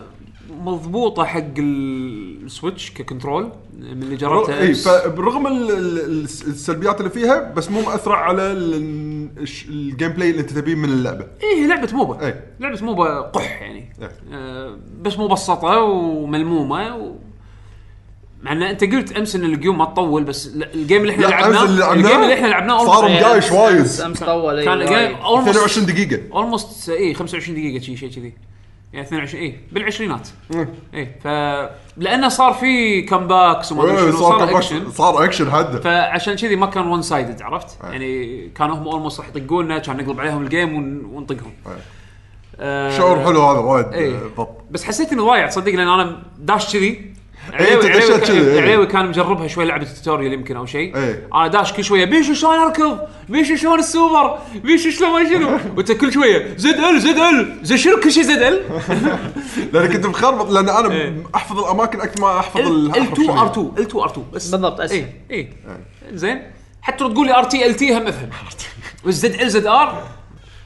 مضبوطة 0.62 1.26
حق 1.26 1.40
ال- 1.58 2.46
Switch 2.46 2.92
ك 2.92 2.99
control 2.99 3.52
من 3.80 4.04
اللي 4.04 4.16
جربته 4.16 4.60
اي 4.60 4.68
أمس. 4.70 4.88
فبرغم 4.88 5.48
ال- 5.48 5.72
ال- 5.72 6.24
السلبيات 6.24 7.00
اللي 7.00 7.10
فيها 7.12 7.54
بس 7.54 7.72
مو 7.72 7.82
مأثرة 7.82 8.14
على 8.16 8.42
ال- 8.52 9.30
الش- 9.38 9.66
ال 9.70 10.10
gameplay 10.10 10.30
اللي 10.30 10.42
أنت 10.42 10.50
تبيه 10.50 10.76
من 10.76 10.90
اللعبة. 10.90 11.28
إيه 11.44 11.62
هي 11.64 11.68
لعبة 11.68 11.90
MOBA. 11.94 12.26
إيه. 12.26 12.44
لعبة 12.60 12.86
MOBA 12.86 13.22
قح 13.22 13.62
يعني. 13.62 13.94
إيه. 14.02 14.12
آه 14.34 14.78
بس 15.02 15.20
مبسطه 15.20 15.80
وملمومة 15.80 16.96
و... 16.98 17.16
مع 18.44 18.52
إن 18.52 18.62
أنت 18.64 18.84
قلت 18.84 19.12
أمس 19.18 19.36
إن 19.36 19.44
ال 19.44 19.51
game 19.51 19.78
ما 19.78 19.86
تطول 19.86 20.24
بس 20.24 20.48
ال 20.74 20.79
game 20.79 21.02
اللي 21.02 21.12
إحنا 21.14 21.24
لا، 21.26 21.30
لعبناه 21.30 21.62
أمس 21.62 21.70
اللي 21.70 21.80
لعبناه 21.80 21.94
ال 22.08 22.11
game 22.11 22.24
اللي 22.24 22.34
إحنا 22.34 22.48
لعبناه 22.48 22.86
صار 22.86 23.08
almost- 23.08 23.12
مقايش 23.24 23.52
وايد. 23.52 23.78
أمس 24.06 24.24
طول 24.24 24.66
كان 24.66 24.80
game 24.80 24.90
وايد. 24.94 25.18
almost 25.18 25.50
22 25.50 25.86
دقيقة 25.86 26.22
almost 26.34 26.90
اي 26.90 27.14
25 27.14 27.56
دقيقة 27.58 27.84
شيء 27.84 27.96
شيء 27.96 28.10
كذي 28.10 28.34
يعني 28.94 29.06
22 29.08 29.44
اي 29.44 29.56
بالعشرينات 29.72 30.28
اي 30.94 31.06
ف 31.24 31.28
لأنه 31.98 32.30
صار 32.30 32.54
في 32.54 33.02
comebacks 33.02 33.72
وما 33.72 33.84
أدري 33.84 33.94
إيه، 33.94 34.12
شنو 34.12 34.20
صار 34.20 34.40
صار 34.40 34.48
كم- 34.50 34.56
اكشن 34.56 34.92
صار 34.92 35.24
اكشن 35.24 35.48
هده 35.48 35.80
فعشان 35.80 36.36
كذي 36.36 36.56
ما 36.56 36.66
كان 36.66 36.88
one-sided 36.88 37.42
عرفت؟ 37.42 37.78
يعني 37.84 38.48
كانوا 38.56 38.76
هم 38.76 38.88
almost 38.88 39.20
راح 39.20 39.30
يطقونا 39.36 39.78
كان 39.80 39.98
نقلب 39.98 40.20
عليهم 40.20 40.42
ال 40.44 40.50
game 40.50 40.76
ون- 40.76 41.06
ونطقهم. 41.06 41.52
آه، 42.60 42.98
شعور 42.98 43.20
حلو 43.26 43.42
هذا 43.42 43.60
وايد 43.60 43.86
إيه. 43.94 44.16
آه، 44.16 44.20
ضبط 44.38 44.58
بس 44.72 44.84
حسيت 44.84 45.12
إنه 45.14 45.26
ضايع 45.26 45.48
تصدق 45.48 45.72
لأن 45.76 45.88
أنا 45.88 46.24
داش 46.40 46.74
كذي 46.74 46.86
إيه، 46.86 47.13
علاوي 47.54 47.90
علاوي 47.92 48.20
كان- 48.22 48.38
إيه. 48.38 48.62
علاوي 48.62 48.86
كان 48.86 49.06
مجربها 49.06 49.48
شوي 49.48 49.66
لعبة 49.66 49.86
tutorial 49.86 50.34
يمكن 50.34 50.56
أو 50.58 50.66
شيء. 50.66 50.98
إيه. 50.98 51.28
أنا 51.34 51.48
داش 51.48 51.74
كل 51.74 51.84
شوية 51.84 52.06
بيشو 52.06 52.34
شلون 52.34 52.56
أركض؟ 52.56 53.00
بيشو 53.30 53.56
شلون 53.56 53.80
السوبر؟ 53.80 54.38
بيشو 54.56 54.90
شلون 54.90 55.24
ما 55.24 55.30
شنو؟ 55.30 55.60
وأنت 55.78 55.92
كل 55.92 56.14
شوية 56.14 56.54
ZL 56.58 57.02
ZL 57.02 57.58
Z 57.64 57.76
شنو 57.76 58.00
كل 58.00 58.12
شيء 58.12 58.24
ZL؟ 58.24 58.64
لأن 59.74 59.94
كنت 59.94 60.06
مخربط 60.06 60.52
لأن 60.52 60.70
أنا 60.70 60.92
إيه. 60.92 61.24
أحفظ 61.36 61.60
الأماكن 61.60 62.02
أكثر 62.02 62.22
ما 62.22 62.40
أحفظ 62.40 62.60
ال 62.60 62.68
الأحرف 62.86 63.14
2 63.14 63.28
شنو. 63.28 63.42
R 63.42 63.48
2 63.52 63.72
L 63.78 63.82
2 63.84 64.04
R 64.04 64.10
2 64.10 64.26
بس. 64.34 64.50
بالضبط، 64.50 64.82
أسهل. 64.82 65.06
اي 65.32 65.38
اي 65.38 65.50
زين. 66.14 66.42
حتى 66.82 67.04
لو 67.04 67.10
تقول 67.14 67.28
لي 67.28 67.36
RT 67.38 67.66
LT 67.66 67.98
هم 67.98 68.08
أفهم. 68.08 68.30
وال 69.06 69.24
ZL 69.24 69.42
ZR؟ 69.42 70.04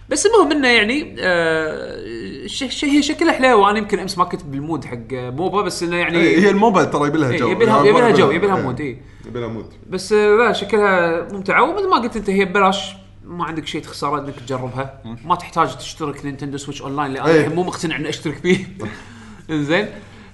بس 0.09 0.25
المهم 0.25 0.51
إنه 0.51 0.67
يعني 0.67 1.15
آه 1.19 2.47
ش- 2.47 2.63
ش- 2.63 2.85
هي 2.85 3.01
شكلها 3.01 3.31
حلو 3.33 3.61
وأنا 3.65 3.77
يمكن 3.77 3.99
أمس 3.99 4.17
ما 4.17 4.23
كنت 4.23 4.43
بال 4.43 4.57
mood 4.57 4.85
حق 4.85 4.97
MOBA 5.11 5.61
بس 5.61 5.83
إنه 5.83 5.95
يعني 5.95 6.17
إيه، 6.17 6.39
هي 6.39 6.49
ال 6.49 6.56
MOBA 6.56 6.83
ترى 6.83 7.07
يبي 7.07 7.17
لها 7.17 7.29
إيه، 7.31 7.37
جو. 7.37 7.47
يبي 7.51 7.65
لها- 7.65 7.85
يبي 7.85 7.99
لها 7.99 8.11
جو، 8.11 8.31
يبي 8.31 8.47
لها 8.47 8.57
إيه. 8.57 8.63
mood، 8.63 8.81
إيه. 8.81 8.97
يبي 9.27 9.39
لها 9.39 9.47
mood. 9.47 9.65
بس 9.89 10.13
آه، 10.13 10.35
لا 10.37 10.53
شكلها 10.53 11.27
ممتعة. 11.33 11.63
ومثل 11.63 11.89
ما 11.89 11.95
قلت 11.97 12.15
أنت 12.15 12.29
هي 12.29 12.45
ببلاش 12.45 12.93
ما 13.25 13.45
عندك 13.45 13.67
شيء 13.67 13.81
تخسره 13.81 14.19
إنك 14.19 14.33
تجربها. 14.39 15.01
ما 15.25 15.35
تحتاج 15.35 15.77
تشترك 15.77 16.25
Nintendo 16.25 16.57
Switch 16.57 16.81
Online 16.81 17.11
لأن 17.13 17.25
إيه. 17.25 17.39
الحين 17.39 17.55
مو 17.55 17.63
مقتنع 17.63 17.95
إني 17.95 18.09
أشترك 18.09 18.35
فيه. 18.35 18.65
إنزين. 19.49 19.87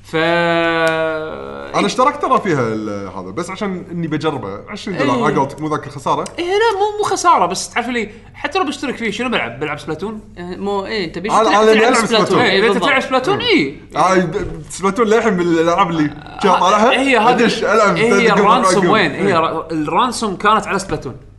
ف 0.04 0.16
أنا 1.76 1.86
اشتركت 1.86 2.22
ترى 2.22 2.42
فيها 2.42 2.62
هذا 3.22 3.32
بس 3.32 3.50
عشان 3.50 3.86
إني 3.92 4.08
بجربه 4.08 4.60
20 4.70 4.98
دولار 4.98 5.16
إيه. 5.16 5.24
على 5.24 5.36
قولتك 5.36 5.62
مو 5.62 5.68
ذاك 5.68 5.88
الخساره 5.88 6.26
إيه 6.40 6.46
لا 6.46 6.80
مو 6.80 6.98
مو 6.98 7.04
خسارة 7.04 7.46
بس 7.46 7.70
تعرف 7.70 7.88
لي 7.88 8.10
حتى 8.34 8.60
لو 8.60 8.66
بشترك 8.66 8.96
فيه 8.96 9.12
شنو 9.12 9.30
بلعب؟ 9.30 9.60
بلعب 9.60 9.80
Splatoon؟ 9.80 10.20
آه، 10.38 10.56
مو 10.56 10.86
أنا 10.86 11.62
اللي 11.62 11.88
ألعب 11.88 12.06
Splatoon. 12.06 12.40
اذا 12.40 12.68
أنت. 12.68 12.78
تلعب 12.78 13.02
Splatoon 13.02 13.42
اي 13.42 13.78
آه، 13.96 14.28
Splatoon 14.70 15.08
للحين 15.08 15.34
من 15.34 15.42
الألعاب 15.42 15.90
اللي 15.90 16.10
طالعها 16.44 16.92
هي 16.92 17.18
هذه 17.18 17.30
أدش 17.30 17.64
ألعب 17.64 17.98
هي 17.98 18.34
الرانسوم. 18.34 18.90
وين؟ 18.90 19.12
هي 19.12 19.38
إيه. 19.38 19.68
الرانسوم 19.72 20.36
كانت 20.36 20.68
على 20.68 20.80
Splatoon 20.80 21.14
إيه. 21.14 21.33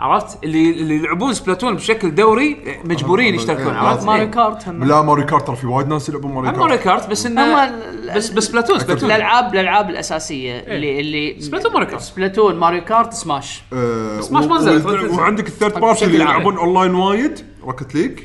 عرفت؟ 0.00 0.44
اللي 0.44 0.70
اللي 0.70 0.94
يلعبون 0.94 1.32
Splatoon 1.34 1.74
بشكل 1.76 2.14
دوري 2.14 2.78
مجبورين 2.84 3.34
يشتركون 3.34 3.72
إيه، 3.72 3.78
عرفت؟ 3.78 4.06
ماريو 4.06 4.24
إيه. 4.24 4.30
Kart 4.30 4.68
هم 4.68 4.84
لا 4.84 5.02
Mario 5.02 5.26
Kart 5.26 5.46
ترى 5.46 5.56
في 5.56 5.66
وايد 5.66 5.88
ناس 5.88 6.08
يلعبون 6.08 6.32
ماريو 6.32 6.50
هم 6.50 6.58
ماريو 6.58 6.78
Kart 6.78 6.84
Kart 7.00 7.10
بس 7.10 7.26
إنه 7.26 7.70
بس 8.16 8.30
بس 8.30 8.44
Splatoon 8.44 8.78
Splatoon 8.78 9.10
الالعاب 9.10 9.54
الألعاب 9.54 9.90
الأساسية 9.90 10.58
اللي 10.58 11.00
اللي 11.00 11.40
Splatoon 11.40 11.72
Mario 11.72 11.88
Kart. 11.88 12.02
Splatoon 12.02 12.56
Mario 12.56 12.84
Kart 12.84 13.12
Smash 13.12 13.62
آه، 13.72 14.20
سماش 14.20 14.44
ما 14.44 14.56
نزلت،. 14.56 14.86
وعندك 15.10 15.46
ال 15.46 15.52
third 15.52 15.80
party 15.80 16.04
اللي. 16.04 16.16
يلعبون 16.16 16.56
أونلاين 16.56 16.94
وايد 16.94 17.44
Rocket 17.62 17.94
League 17.94 18.20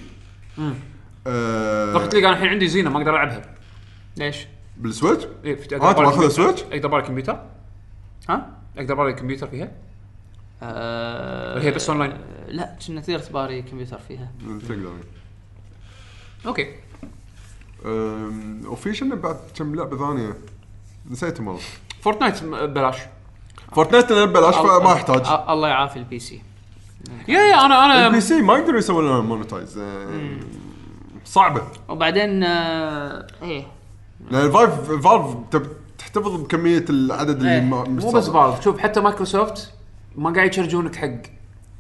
رحت 1.96 2.14
لي 2.14 2.20
أنا 2.20 2.30
الحين 2.30 2.48
عندي 2.48 2.68
زينة 2.68 2.90
ما 2.90 2.98
أقدر 2.98 3.12
ألعبها 3.12 3.42
ليش؟ 4.18 4.48
بال 4.78 4.90
Switch 4.90 5.26
إيه، 5.46 5.56
في- 5.56 5.76
آه، 5.76 5.92
تبغى 5.92 5.94
كمبيوتر. 5.94 6.30
Switch؟ 6.30 6.64
أقدر 6.64 6.90
ابالي 6.90 7.02
كمبيوتر 7.04 7.40
ها؟ 8.30 8.50
أقدر 8.78 8.94
ابالي 8.94 9.14
كمبيوتر 9.14 9.48
فيها 9.48 9.72
آه 10.66 11.60
هي 11.62 11.72
بس 11.72 11.90
اونلاين 11.90 12.14
لا 12.48 12.76
كنا 12.88 13.02
تقدر 13.02 13.20
تباري 13.20 13.62
كمبيوتر 13.62 14.00
فيها. 14.08 14.32
تقدر 14.68 14.90
أوكي. 16.46 16.68
وفي 18.68 18.94
شنو 18.94 19.16
بعد 19.16 19.38
كم 19.58 19.76
لعبة 19.76 19.98
ثانية؟ 19.98 20.34
نسيتهم 21.12 21.48
والله 21.48 21.62
Fortnite 22.02 22.44
ببلاش. 22.44 22.98
Fortnite 23.76 24.12
أنا 24.12 24.26
ببلاش 24.26 24.56
فما 24.56 24.92
يحتاج. 24.92 25.26
آه، 25.26 25.54
الله 25.54 25.68
يعافي 25.68 26.00
ال 26.00 26.20
PC 26.20 26.42
يا 27.28 27.40
يا 27.40 27.66
أنا 27.66 27.96
ال 27.96 28.02
P 28.02 28.08
أنا 28.08 28.20
C 28.20 28.42
ما 28.42 28.58
يقدروا 28.58 28.80
يسوون 28.80 29.06
لها 29.06 29.22
monetize 29.22 29.80
صعبة. 31.26 31.62
وبعدين 31.90 32.44
آه 32.44 33.28
إيه. 33.42 33.68
لأن 34.32 34.52
Valve 34.52 34.74
Valve 34.92 35.36
تب- 35.52 35.72
تحتفظ 35.98 36.42
بكمية 36.42 36.86
العدد 36.90 37.38
اللي 37.38 37.56
إيه. 37.56 37.62
مو 37.62 38.12
بس 38.12 38.30
Valve 38.30 38.64
شوف 38.64 38.80
حتى 38.80 39.00
مايكروسوفت 39.02 39.74
ما 40.18 40.34
قاعد 40.34 40.50
يشرجونك 40.50 40.96
حق 40.96 41.10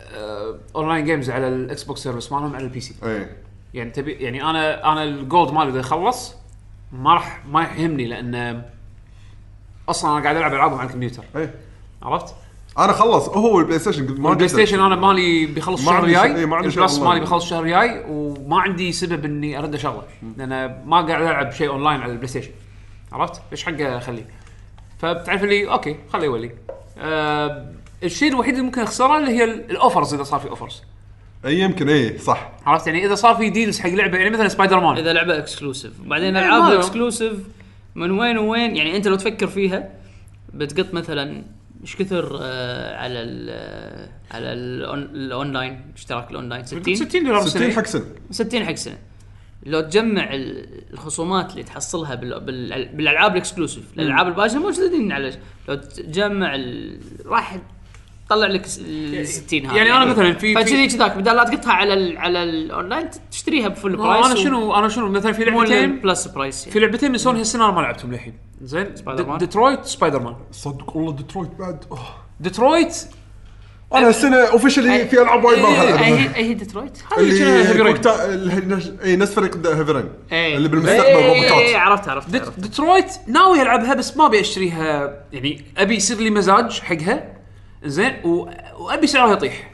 آه، 0.01 0.55
online 0.75 1.05
games 1.05 1.29
على 1.29 1.47
ال 1.47 1.83
Xbox 1.83 2.03
service 2.03 2.31
مالهم 2.31 2.55
على 2.55 2.63
ال 2.63 2.79
PC 2.79 2.95
إيه 3.03 3.37
يعني 3.73 3.89
تبي 3.91 4.11
يعني 4.11 4.43
أنا 4.43 4.91
أنا 4.91 5.03
ال 5.03 5.13
Gold 5.13 5.51
مالي 5.51 5.69
إذا 5.69 5.81
خلص 5.81 6.35
ما 6.91 7.13
راح 7.13 7.41
ما 7.51 7.63
يهمني 7.63 8.05
لأن 8.05 8.61
أصلا 9.89 10.11
أنا 10.17 10.23
قاعد 10.23 10.35
ألعب 10.35 10.53
ألعابهم 10.53 10.79
على 10.79 10.87
الكمبيوتر 10.87 11.23
إيه 11.35 11.53
عرفت؟ 12.03 12.35
أنا 12.79 12.93
خلص 12.93 13.29
هو 13.29 13.59
ال 13.59 13.79
PlayStation 13.79 14.07
قلت 14.07 14.19
ما 14.19 14.29
ال 14.29 14.32
Play. 14.32 14.47
Station 14.47 14.79
أنا 14.79 14.95
مالي 14.95 15.45
بيخلص 15.45 15.79
الشهر 15.79 16.03
الجاي 16.03 16.35
إيه، 16.35 16.45
ما 16.45 16.55
عندي 16.55 16.79
أونلاين. 16.79 17.03
مالي 17.03 17.19
بيخلص 17.19 17.43
الشهر 17.43 17.63
الجاي 17.63 18.03
وما 18.09 18.61
عندي 18.61 18.91
سبب 18.91 19.25
إني 19.25 19.59
ارد 19.59 19.73
اشغله 19.73 20.03
لأن 20.37 20.81
ما 20.85 20.97
قاعد 21.01 21.21
ألعب 21.21 21.51
شيء 21.51 21.69
اونلاين 21.69 22.01
على 22.01 22.11
ال 22.11 22.27
PlayStation 22.27 22.51
عرفت؟ 23.11 23.41
إيش 23.51 23.63
حقه 23.63 23.97
أخليه؟ 23.97 24.27
فبتعرف 24.99 25.43
لي 25.43 25.71
okay 25.71 25.95
خليه 26.13 26.25
يولي 26.25 26.51
آه 26.97 27.71
الشيء 28.05 28.29
الوحيد 28.29 28.53
اللي 28.53 28.65
ممكن 28.65 28.81
اخسره 28.81 29.17
اللي 29.17 29.31
هي 29.31 29.43
ال- 29.43 29.71
offers 29.71 30.13
إذا 30.13 30.23
صار 30.23 30.39
في 30.39 30.49
offers 30.49 30.81
أي 31.45 31.59
يمكن 31.59 31.89
إيه 31.89 32.17
صح. 32.17 32.51
عرفت؟ 32.65 32.87
يعني 32.87 33.05
إذا 33.05 33.15
صار 33.15 33.35
في 33.35 33.49
deals 33.49 33.79
حق 33.79 33.89
لعبة 33.89 34.17
يعني 34.17 34.29
مثلا 34.29 34.47
سبايدر 34.47 34.79
مان 34.79 34.97
إذا 34.97 35.13
لعبة 35.13 35.37
exclusive 35.37 35.99
وبعدين 36.05 36.35
إيه، 36.37 36.45
ألعاب 36.45 36.71
ال 36.71 36.78
exclusive 36.78 37.33
من 37.95 38.11
وين 38.11 38.37
وين 38.37 38.75
يعني 38.75 38.97
أنت 38.97 39.07
لو 39.07 39.15
تفكر 39.15 39.47
فيها 39.47 39.89
بتقط 40.53 40.93
مثلا 40.93 41.43
إيش 41.81 41.95
كثر 41.95 42.39
آه 42.41 42.97
على 42.97 43.21
ال 43.21 43.49
على 44.31 44.45
الأون- 44.45 45.15
الاونلاين 45.15 45.81
اشتراك 45.95 46.31
الاونلاين 46.31 46.65
60 46.65 46.95
60 46.95 47.23
دولار 47.23 47.41
60 47.47 47.61
بالسنة. 47.61 47.75
حق 47.81 47.85
سنة. 47.87 48.05
60 48.31 48.65
حق 48.65 48.73
سنة. 48.73 48.97
لو 49.63 49.81
تجمع 49.81 50.33
ال- 50.33 50.93
الخصومات 50.93 51.51
اللي 51.51 51.63
تحصلها 51.63 52.15
بال- 52.15 52.39
بال- 52.39 52.89
بالألعاب 52.95 53.31
ال 53.31 53.37
exclusive 53.37 53.83
الألعاب 53.93 54.27
الباجية 54.27 54.57
موجودين 54.59 55.11
على 55.11 55.37
لو 55.69 55.75
تجمع 55.75 56.55
ال... 56.55 56.99
راح 57.25 57.57
تطلع 58.25 58.47
لك 58.47 58.65
س- 58.65 58.79
ال 58.85 59.27
60 59.27 59.65
هذه. 59.65 59.75
يعني 59.75 59.91
أنا 59.93 60.05
مثلاً 60.05 60.33
في- 60.33 60.39
في- 60.39 60.55
فكذي 60.55 60.87
كذاك 60.87 61.17
بدل 61.17 61.35
لا 61.35 61.43
تقطها 61.43 61.73
على 61.73 61.93
ال 61.93 62.17
على 62.17 62.43
الاونلاين 62.43 63.09
تشتريها 63.31 63.67
ب 63.67 63.73
full 63.73 63.95
price 63.95 64.25
أنا 64.25 64.35
شنو 64.35 64.75
أنا 64.75 64.89
شنو 64.89 65.09
مثلا 65.09 65.31
في 65.31 65.43
لعبتين 65.45 65.99
ب 65.99 66.05
less 66.05 66.27
price 66.27 66.63
في 66.63 66.69
يعني. 66.69 66.91
لعبتين 66.91 67.11
من 67.11 67.17
سوني 67.17 67.39
هالسنه 67.39 67.65
أنا 67.65 67.73
ما 67.73 67.81
لعبتهم 67.81 68.11
للحين. 68.11 68.33
زين؟ 68.61 68.95
Spider-Man؟ 68.95 69.37
Detroit 69.37 69.85
Spider-Man 69.85 70.35
صدق 70.51 70.97
والله 70.97 71.11
ديترويت 71.11 71.49
بعد. 71.59 71.83
أوه. 71.91 71.99
ديترويت 72.39 72.95
أنا 73.93 74.09
السنة 74.09 74.37
officially 74.37 75.05
في 75.07 75.21
ألعاب 75.21 75.43
وايد 75.43 75.59
ما 75.59 75.67
اي 75.67 75.81
العبها 75.89 76.05
هي 76.05 76.35
أي 76.35 76.43
هي 76.49 76.53
ديترويت 76.53 76.97
اللي 77.17 77.39
كانها 77.39 77.59
Heavy 77.69 77.81
Rain. 77.81 77.91
وقتها 77.93 78.33
ال- 78.33 79.01
أي 79.03 79.15
نفس 79.15 79.33
فريق 79.33 79.67
Heavy 79.67 79.91
Rain. 79.91 80.09
اللي 80.31 80.69
بالمستقبل 80.69 81.25
روبوتات 81.27 81.75
عرفت 81.75 82.09
عرفت, 82.09 82.35
عرفت. 82.35 82.59
ديترويت 82.59 83.05
ناوي 83.27 83.61
ألعبها 83.61 83.93
بس 83.93 84.17
ما 84.17 84.25
أبي 84.25 84.39
أشتريها. 84.39 85.13
يعني 85.33 85.65
أبي 85.77 85.95
يصير 85.95 86.17
لي 86.17 86.29
مزاج 86.29 86.79
حقها. 86.79 87.34
زين 87.85 88.13
و... 88.25 88.49
وأبي 88.79 89.07
سعرها 89.07 89.33
يطيح. 89.33 89.71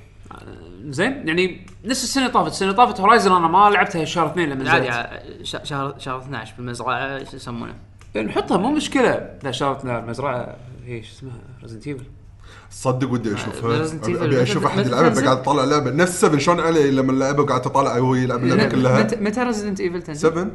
زين 0.89 1.27
يعني 1.27 1.65
نفس 1.85 2.03
السنة 2.03 2.23
اللي 2.23 2.33
طافت. 2.33 2.51
السنة 2.51 2.69
اللي 2.69 2.77
طافت 2.85 2.99
Horizon 2.99 3.31
أنا 3.31 3.47
ما 3.47 3.69
لعبتها 3.69 4.05
شهر 4.05 4.27
اثنين 4.27 4.49
لما 4.49 4.69
عادي 4.71 4.89
نزلت. 4.89 4.95
ع- 4.97 5.63
ش- 5.63 5.69
شهر 5.69 5.95
شهر 5.97 6.19
12 6.19 6.53
بالمزرعة 6.57 7.23
شو 7.23 7.35
يسمونه؟ 7.35 7.73
نحطها 8.15 8.57
مو 8.57 8.71
مشكلة. 8.71 9.29
لا 9.43 9.51
شهر 9.51 9.85
لا 9.85 9.99
المزرعه 9.99 10.55
هي 10.85 11.03
شو 11.03 11.11
اسمها؟ 11.13 11.33
Resident 11.61 11.87
Evil 11.87 12.03
صدق 12.69 13.11
ودي 13.11 13.33
أشوفها. 13.33 13.85
Resident 13.87 14.03
Evil. 14.05 14.21
أبي 14.21 14.41
أشوف 14.43 14.65
أحد 14.65 14.85
يلعبها؟ 14.87 15.23
قاعد 15.25 15.37
اطالع 15.37 15.63
لعبة. 15.63 15.91
نفس 15.91 16.21
7 16.21 16.39
شلون 16.39 16.59
علي 16.59 16.91
لما 16.91 17.11
لعبه 17.11 17.43
وقاعد 17.43 17.65
اطالع 17.65 17.97
وهو 17.97 18.15
يلعب 18.15 18.43
اللعبة 18.43 18.69
كلها. 18.69 19.03
متى 19.03 19.15
متى 19.15 19.43
Resident 19.43 19.79
Evil 19.79 20.01
تنزل؟ 20.01 20.29
7 20.29 20.47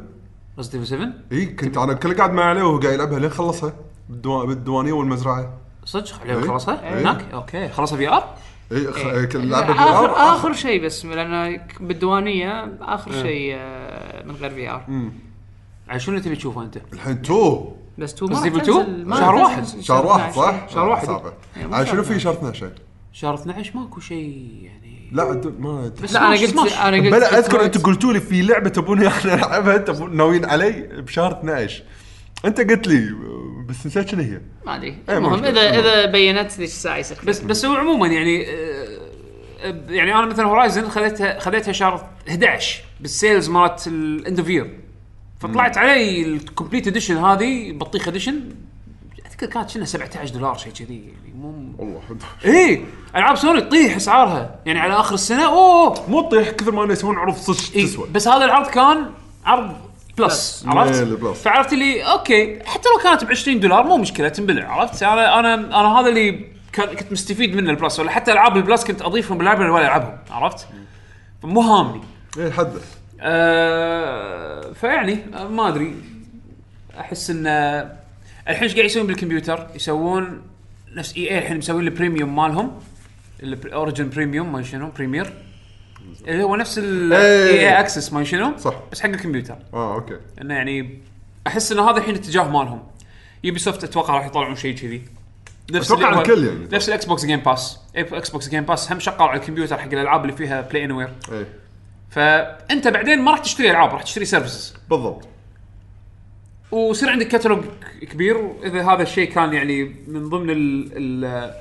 Resident 0.57 0.75
Evil 0.75 0.87
7 0.87 1.09
إي 1.31 1.45
كنت 1.45 1.77
أنا 1.77 1.93
كل 1.93 2.17
قاعد 2.17 2.33
مع 2.33 2.43
عليه 2.43 2.61
وهو 2.63 2.79
قاعد 2.79 2.93
يلعبها 2.93 3.19
لين 3.19 3.29
خلصها. 3.29 3.73
بالدوا- 4.09 4.45
بالديوانية 4.45 4.93
والمزرعة. 4.93 5.53
صدق 5.87 6.21
عليه 6.21 6.33
إيه. 6.37 6.47
خلصها 6.47 6.83
إيه. 6.93 7.01
هناك 7.01 7.25
okay 7.33 7.69
خلصها 7.69 7.97
VR 7.97 8.33
اي 8.71 8.91
خ... 8.91 8.97
إيه. 8.97 9.27
لعبة 9.33 9.73
في 9.73 9.79
اخر 9.79 10.07
VR. 10.13 10.17
آخر 10.17 10.53
شيء 10.53 10.85
بس 10.85 11.05
لأن 11.05 11.61
بالديوانية 11.79 12.63
إيه. 12.63 12.77
اخر 12.81 13.11
شيء 13.11 13.55
آه، 13.57 14.23
من 14.25 14.35
غير 14.35 14.49
VR 14.49 14.85
عاد 15.89 15.99
شنو 15.99 16.19
تبي 16.19 16.35
تشوفه 16.35 16.61
أنت؟ 16.63 16.77
الحين 16.93 17.21
تو 17.21 17.71
بس 17.97 18.15
تو 18.15 18.27
ما 18.27 18.35
Resident 18.35 18.43
راح 18.43 18.53
Evil 18.53 18.57
تنزل- 18.65 18.81
2 18.81 19.05
ما 19.07 19.15
شهر 19.15 19.35
واحد. 19.35 19.63
شهر 19.81 20.05
واحد 20.05 20.33
صح؟ 20.33 20.69
شهر 20.69 20.89
واحد. 20.89 21.07
إيه، 21.57 21.67
شهر 21.69 21.85
شنو 21.85 22.03
في. 22.03 22.19
شهر 22.19 22.33
12 22.33 22.71
شهر 23.13 23.33
12 23.35 23.71
ماكو 23.77 23.99
شيء 23.99 24.59
يعني 24.63 25.09
لا 25.11 25.41
ما 25.59 25.91
بس 26.03 26.13
لا 26.13 26.27
أنا 26.27 26.35
قلت. 26.35 26.57
أنا 26.73 26.97
قلت 26.97 27.13
بلا 27.13 27.37
أذكر. 27.39 27.65
أنتم 27.65 27.81
قلتوا 27.81 28.13
لي 28.13 28.19
في 28.19 28.41
لعبة 28.41 28.69
تبوني 28.69 29.07
أنا 29.07 29.33
ألعبها 29.33 29.77
تبون 29.77 30.17
ناويين 30.17 30.45
علي 30.45 30.71
بشهر 30.81 31.31
12 31.31 31.83
أنت 32.45 32.61
قلت 32.61 32.87
لي 32.87 33.09
بس 33.67 33.85
نسيت 33.85 34.09
شنو 34.09 34.21
هي؟ 34.21 34.41
ما 34.65 34.75
أدري. 34.75 34.97
إيه، 35.09 35.17
المهم 35.17 35.33
مشكلة. 35.33 35.49
اذا 35.49 35.79
إذا 35.79 36.05
بينت 36.05 36.51
ذيك 36.51 36.69
الساعة 36.69 36.97
يصير 36.97 37.17
بس 37.27 37.39
بس 37.39 37.65
هو 37.65 37.75
عموما 37.75 38.07
يعني 38.07 38.45
آه، 38.49 38.87
آه، 39.61 39.81
يعني 39.89 40.15
أنا 40.15 40.25
مثلا 40.25 40.45
Horizon 40.45 40.89
خذيتها 40.89 41.39
خذيتها 41.39 41.71
شهر 41.71 42.09
11 42.29 42.83
بال 42.99 43.13
sales 43.13 43.49
مالت 43.49 43.87
ال 43.87 44.00
end 44.00 44.39
of 44.39 44.49
year 44.49 44.79
فطلعت 45.39 45.77
علي 45.77 46.21
ال 46.21 46.28
complete 46.28 46.87
edition 46.87 47.17
هذه 47.17 47.71
بطيخ 47.71 48.07
edition 48.07 48.41
اذكر 49.29 49.45
كانت 49.45 49.69
شنها 49.69 49.85
17 49.85 50.33
دولار 50.33 50.57
شيء 50.57 50.73
كذي 50.73 50.95
يعني 50.95 51.33
مو 51.37 51.73
والله. 51.77 52.01
اي 52.45 52.85
ألعاب 53.15 53.35
سوني 53.35 53.61
تطيح 53.61 53.95
أسعارها. 53.95 54.59
يعني 54.65 54.79
على 54.79 54.93
آخر 54.93 55.13
السنة 55.15 55.45
أوه! 55.45 56.09
مو 56.09 56.21
تطيح 56.21 56.49
كثر 56.49 56.71
ما 56.71 56.93
يسوون 56.93 57.15
عروض 57.17 57.35
صدق 57.35 57.75
إيه 57.75 57.85
تسوى. 57.85 58.07
بس 58.13 58.27
هذا 58.27 58.45
العرض 58.45 58.67
كان 58.67 59.09
عرض 59.45 59.75
Plus 60.17 60.65
عرفت؟ 60.67 61.01
ال 61.01 61.08
Plus. 61.08 61.41
فعرفت 61.41 61.73
لي 61.73 62.03
okay 62.03 62.59
حتى 62.65 62.89
لو 62.89 63.03
كانت 63.03 63.23
ب 63.23 63.31
20 63.31 63.59
دولار 63.59 63.83
مو 63.83 63.97
مشكلة 63.97 64.29
تنبلع 64.29 64.71
عرفت؟ 64.71 65.03
أنا 65.03 65.39
أنا 65.39 65.53
أنا 65.53 65.99
هذا 65.99 66.09
اللي 66.09 66.45
كان 66.73 66.95
كنت 66.95 67.11
مستفيد 67.11 67.55
منه 67.55 67.69
ال 67.69 67.75
Plus 67.75 67.99
ولا 67.99 68.11
حتى 68.11 68.31
ألعاب 68.31 68.57
ال 68.57 68.63
Plus 68.63 68.85
كنت 68.85 69.01
أضيفهم 69.01 69.37
بال 69.37 69.44
library 69.44 69.69
ولا 69.69 69.85
ألعبهم 69.85 70.17
عرفت؟ 70.31 70.67
فمو 71.43 71.61
هامني 71.61 72.01
إيه 72.37 72.51
حدث 72.51 72.97
أه 73.21 74.73
فيعني 74.73 75.19
ما 75.49 75.67
أدري 75.67 75.95
أحس 76.99 77.29
إن 77.29 77.47
الحين 78.47 78.63
إيش 78.63 78.73
قاعد 78.73 78.85
يسوون 78.85 79.07
بالكمبيوتر؟ 79.07 79.67
يسوون 79.75 80.41
نفس 80.95 81.17
EA 81.17 81.37
الحين 81.37 81.57
مسوين 81.57 81.87
ال 81.87 81.93
premium 81.93 82.35
مالهم 82.35 82.71
ال 83.43 83.52
Origin 83.52 84.09
premium 84.09 84.51
ما 84.51 84.63
شنو 84.63 84.91
premier 84.91 85.33
اللي 86.27 86.43
هو 86.43 86.55
نفس 86.55 86.77
ال 86.77 87.21
EA. 87.21 87.59
EA 87.59 87.79
Access 87.79 88.13
ما 88.13 88.23
شنو؟ 88.23 88.57
صح. 88.57 88.73
بس 88.91 89.01
حق 89.01 89.09
الكمبيوتر. 89.09 89.55
آه 89.73 89.95
okay. 89.95 90.17
إنه 90.41 90.53
يعني 90.53 90.99
أحس 91.47 91.71
إن 91.71 91.79
هذا 91.79 91.97
الحين 91.97 92.15
اتجاه 92.15 92.49
مالهم. 92.51 92.83
Ubisoft 93.43 93.83
أتوقع 93.83 94.13
راح 94.13 94.25
يطلعون 94.25 94.55
شيء 94.55 94.75
كذي. 94.75 95.01
نفس 95.71 95.91
هو- 95.91 96.19
الكل 96.19 96.47
يعني. 96.47 96.67
نفس 96.71 96.89
ال 96.89 96.92
Xbox 96.92 97.05
Game 97.05 97.39
Pass 97.39 97.79
Xbox 97.95 98.49
Game 98.49 98.63
Pass 98.63 98.91
هم 98.91 98.99
شغال 98.99 99.21
على 99.21 99.39
الكمبيوتر 99.39 99.77
حق 99.77 99.85
الألعاب 99.91 100.21
اللي 100.25 100.35
فيها 100.35 100.61
Play 100.61 100.85
Anywhere 100.85 101.13
فأنت 102.09 102.87
بعدين 102.87 103.21
ما 103.21 103.31
راح 103.31 103.39
تشتري 103.39 103.71
ألعاب 103.71 103.89
راح 103.93 104.03
تشتري 104.03 104.25
services 104.25 104.73
بالضبط. 104.89 105.27
ويصير 106.71 107.09
عندك 107.09 107.27
كتالوج 107.27 107.63
كبير. 108.01 108.37
واذا 108.37 108.81
هذا 108.93 109.01
الشيء 109.03 109.29
كان 109.31 109.53
يعني 109.53 109.83
من 110.07 110.29
ضمن 110.29 110.49
ال 110.49 110.89
ال 111.25 111.53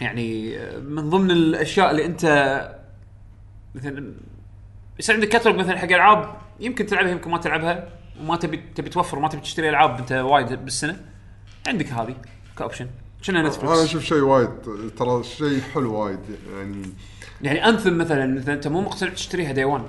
يعني 0.00 0.58
من 0.80 1.10
ضمن 1.10 1.30
الأشياء 1.30 1.90
اللي 1.90 2.04
أنت 2.06 2.24
مثلا 3.74 4.14
يصير 4.98 5.14
عندك 5.14 5.28
كتالوج 5.28 5.56
مثلا 5.56 5.78
حق 5.78 5.84
ألعاب 5.84 6.36
يمكن 6.60 6.86
تلعبها 6.86 7.10
يمكن 7.10 7.30
ما 7.30 7.38
تلعبها 7.38 7.88
وما 8.20 8.36
تبي 8.36 8.56
تبي 8.56 8.90
توفر 8.90 9.18
ما 9.18 9.28
تبي 9.28 9.40
تشتري 9.40 9.68
ألعاب 9.68 9.98
أنت 9.98 10.12
وايد 10.12 10.64
بالسنة. 10.64 11.00
عندك 11.68 11.86
هذه 11.86 12.16
ك 12.58 12.62
option 12.62 12.86
شنو 13.22 13.40
أنا 13.40 13.48
Netflix 13.48 13.78
أشوف 13.78 14.04
شيء 14.04 14.20
وايد 14.20 14.50
ترى 14.98 15.22
شيء 15.22 15.60
حلو 15.60 15.94
وايد 15.94 16.20
يعني. 16.52 16.82
يعني 17.42 17.68
Anthem 17.68 17.98
مثلا 17.98 18.26
مثلا 18.26 18.54
أنت 18.54 18.68
مو 18.68 18.80
مقتنع 18.80 19.10
تشتريها 19.10 19.52
day 19.52 19.64
1 19.64 19.84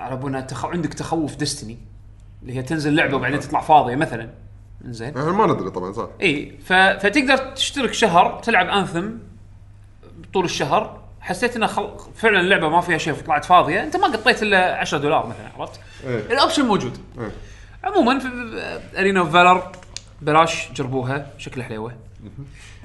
على 0.00 0.16
بالنا 0.16 0.40
تخ... 0.40 0.64
عندك 0.64 0.94
تخوف 0.94 1.36
Destiny 1.36 1.78
اللي 2.42 2.56
هي 2.56 2.62
تنزل 2.62 2.94
لعبة 2.94 3.16
وبعدين 3.16 3.40
تطلع 3.40 3.60
فاضية 3.60 3.96
مثلا. 3.96 4.30
زين 4.84 5.08
إحنا 5.08 5.32
ما 5.32 5.46
ندري 5.46 5.70
طبعا 5.70 5.92
صح. 5.92 6.08
اي 6.20 6.58
ف... 6.64 6.72
فتقدر 6.72 7.36
تشترك 7.36 7.92
شهر 7.92 8.40
تلعب 8.40 8.68
Anthem 8.68 9.10
طول 10.32 10.44
الشهر. 10.44 11.03
حسيت 11.24 11.56
انه 11.56 11.66
خل... 11.66 11.88
فعلا 12.16 12.40
اللعبة 12.40 12.68
ما 12.68 12.80
فيها 12.80 12.98
شيء 12.98 13.12
وطلعت 13.12 13.44
فاضية. 13.44 13.82
أنت 13.82 13.96
ما 13.96 14.06
قطيت 14.06 14.42
إلا 14.42 14.76
10 14.78 14.98
دولار 14.98 15.26
مثلا 15.26 15.48
عرفت؟ 15.58 15.80
إيه. 16.06 16.18
ال 16.32 16.37
option 16.37 16.64
موجود. 16.66 16.98
إيه. 17.18 17.30
عموما 17.84 18.18
في 18.18 18.28
Arena 18.98 19.20
of 19.20 19.32
Valor 19.32 19.62
بلاش 20.22 20.68
جربوها 20.72 21.26
شكلها 21.38 21.66
حليوه 21.66 21.92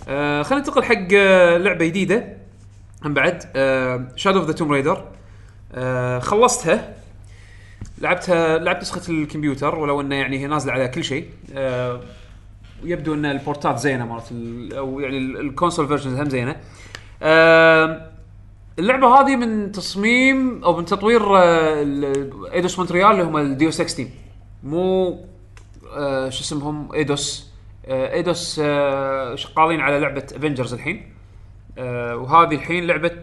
آه 0.07 0.41
خلينا 0.43 0.65
ننتقل 0.65 0.83
حق 0.83 1.07
آه، 1.13 1.57
لعبة 1.57 1.85
جديدة. 1.85 2.37
هم 3.05 3.13
بعد 3.13 3.43
Shadow 4.15 4.39
of 4.39 4.47
the 4.47 4.53
Tomb 4.53 4.71
Raider 4.71 5.05
خلصتها. 6.19 6.93
لعبتها 8.01 8.57
لعبت 8.57 8.81
نسخة 8.81 9.11
الكمبيوتر 9.11 9.75
ولو 9.75 10.01
إنه 10.01 10.15
يعني 10.15 10.39
هي 10.39 10.47
نازلة 10.47 10.73
على 10.73 10.87
كل 10.87 11.03
شيء. 11.03 11.29
آه 11.53 12.01
يبدو 12.83 13.13
إن 13.13 13.25
البورتات 13.25 13.77
زينة 13.79 14.05
مالت 14.05 14.31
ال- 14.31 14.73
أو 14.73 14.99
يعني 14.99 15.17
ال- 15.17 15.39
ال 15.39 15.45
console 15.45 15.87
versions 15.87 16.19
هم 16.19 16.29
زينة. 16.29 16.55
آه 17.23 18.08
اللعبة 18.79 19.07
هذه 19.07 19.35
من 19.35 19.71
تصميم 19.71 20.63
أو 20.63 20.77
من 20.77 20.85
تطوير 20.85 21.37
آه، 21.37 21.85
Eidos 22.53 22.79
Montreal 22.79 23.11
اللي 23.11 23.23
هم 23.23 23.37
Ex 23.81 23.95
team 23.95 24.11
مو 24.63 25.19
آه 25.93 26.29
شو 26.29 26.41
اسمهم؟ 26.41 26.93
Eidos 26.93 27.49
آه 27.85 28.13
Eidos 28.13 28.55
شغالين 29.35 29.79
على 29.79 29.99
لعبة 29.99 30.27
Avengers 30.35 30.73
الحين. 30.73 31.13
وهذه 32.13 32.55
الحين 32.55 32.87
لعبة 32.87 33.21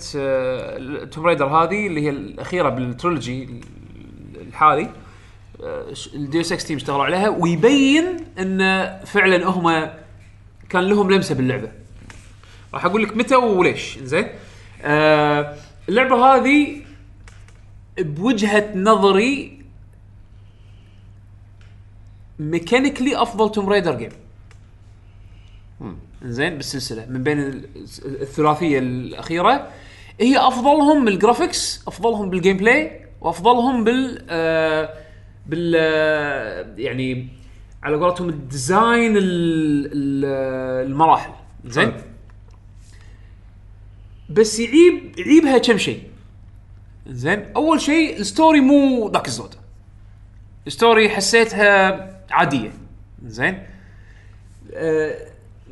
Tomb 1.05 1.27
Raider 1.27 1.47
هذه 1.47 1.87
اللي 1.87 2.01
هي 2.01 2.11
الأخيرة 2.11 2.69
بال 2.69 2.89
trilogy 2.89 3.61
الحالي. 4.49 4.91
ال 6.15 6.22
Deus 6.22 6.53
Ex 6.53 6.65
team 6.65 6.77
اشتغلوا 6.77 7.05
عليها 7.05 7.29
ويبين 7.29 8.17
إن 8.39 8.91
فعلا 9.05 9.47
هم 9.47 9.91
كان 10.69 10.83
لهم 10.83 11.11
لمسة 11.11 11.35
باللعبة. 11.35 11.69
راح 12.75 12.85
أقول 12.85 13.03
لك 13.03 13.17
متى 13.17 13.37
وليش. 13.37 13.99
زين 13.99 14.27
آه 14.83 15.55
اللعبة 15.89 16.17
هذه 16.17 16.81
بوجهة 17.99 18.73
نظري 18.77 19.57
mechanically 22.39 23.23
أفضل 23.23 23.53
Tomb 23.53 23.69
Raider 23.69 23.95
game 23.95 24.11
زين 26.23 26.57
بالسلسلة. 26.57 27.07
من 27.07 27.23
بين 27.23 27.39
ال- 27.41 27.69
الثلاثية 28.23 28.79
الأخيرة. 28.79 29.69
هي 30.21 30.39
أفضلهم 30.39 31.05
بال 31.05 31.21
graphics 31.21 31.85
أفضلهم 31.89 32.31
بال 32.31 32.57
gameplay 32.57 33.01
وأفضلهم 33.21 33.85
بال 33.85 34.27
آه 34.31 34.89
بال 35.47 35.75
آه 35.77 36.67
يعني 36.79 37.29
على 37.83 37.97
قولتهم 37.97 38.29
ال 38.29 38.41
design 38.41 39.17
ال- 39.17 39.87
ال- 39.93 40.87
المراحل. 40.91 41.31
زين. 41.67 41.93
بس 44.31 44.61
يعيب 44.61 45.19
يعيبها 45.19 45.59
كم 45.59 45.79
شيء. 45.79 46.03
زين 47.07 47.47
أول 47.57 47.81
شيء 47.81 48.21
ال 48.21 48.27
story 48.27 48.61
مو 48.61 49.09
ذاك 49.09 49.27
الزود. 49.27 49.55
ال 50.67 50.74
story 50.74 51.09
حسيتها 51.09 52.21
عادية. 52.31 52.73
زين. 53.27 53.63
آه 54.75 55.15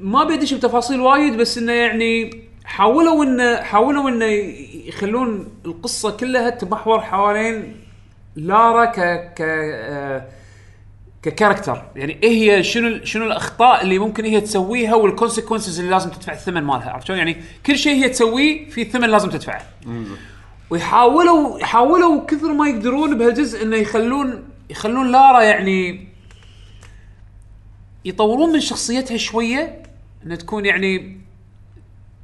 ما 0.01 0.25
بيدش 0.25 0.55
بتفاصيل 0.55 1.01
وايد 1.01 1.37
بس 1.37 1.59
إنه 1.59 1.73
يعني 1.73 2.45
حاولوا 2.65 3.25
انه 3.25 3.61
حاولوا 3.63 4.09
انه 4.11 4.25
يخلون 4.87 5.49
القصة 5.67 6.17
كلها 6.17 6.51
تمحور 6.51 7.01
حوالين 7.01 7.77
لارا 8.37 8.85
ك 8.85 8.95
ك 9.35 9.41
آه 9.41 10.29
ك 11.25 11.30
character. 11.30 11.83
يعني 11.97 12.19
إيه 12.23 12.31
هي 12.31 12.63
شنو 12.63 13.05
شنو 13.05 13.27
الأخطاء 13.27 13.83
اللي 13.83 13.99
ممكن 13.99 14.25
هي 14.25 14.41
تسويها 14.41 14.95
وال 14.95 15.07
consequences 15.07 15.79
اللي 15.79 15.91
لازم 15.91 16.11
تدفع 16.11 16.33
الثمن 16.33 16.63
مالها 16.63 16.91
عرفت 16.91 17.07
شلون؟ 17.07 17.19
يعني 17.19 17.37
كل 17.67 17.79
شيء 17.79 18.05
هي 18.05 18.09
تسويه 18.09 18.71
في 18.71 18.85
ثمن 18.85 19.09
لازم 19.09 19.31
تدفعه. 19.31 19.63
ويحاولوا 20.71 21.61
يحاولوا 21.61 22.27
كثر 22.27 22.53
ما 22.53 22.69
يقدرون 22.69 23.19
بهالجزء 23.19 23.63
إنه 23.63 23.77
يخلون 23.77 24.45
يخلون 24.71 25.13
لارا 25.13 25.43
يعني 25.43 26.09
يطورون 28.05 28.53
من 28.53 28.61
شخصيتها 28.61 29.17
شوية 29.17 29.83
إنها 30.27 30.37
تكون 30.37 30.67
يعني 30.67 31.21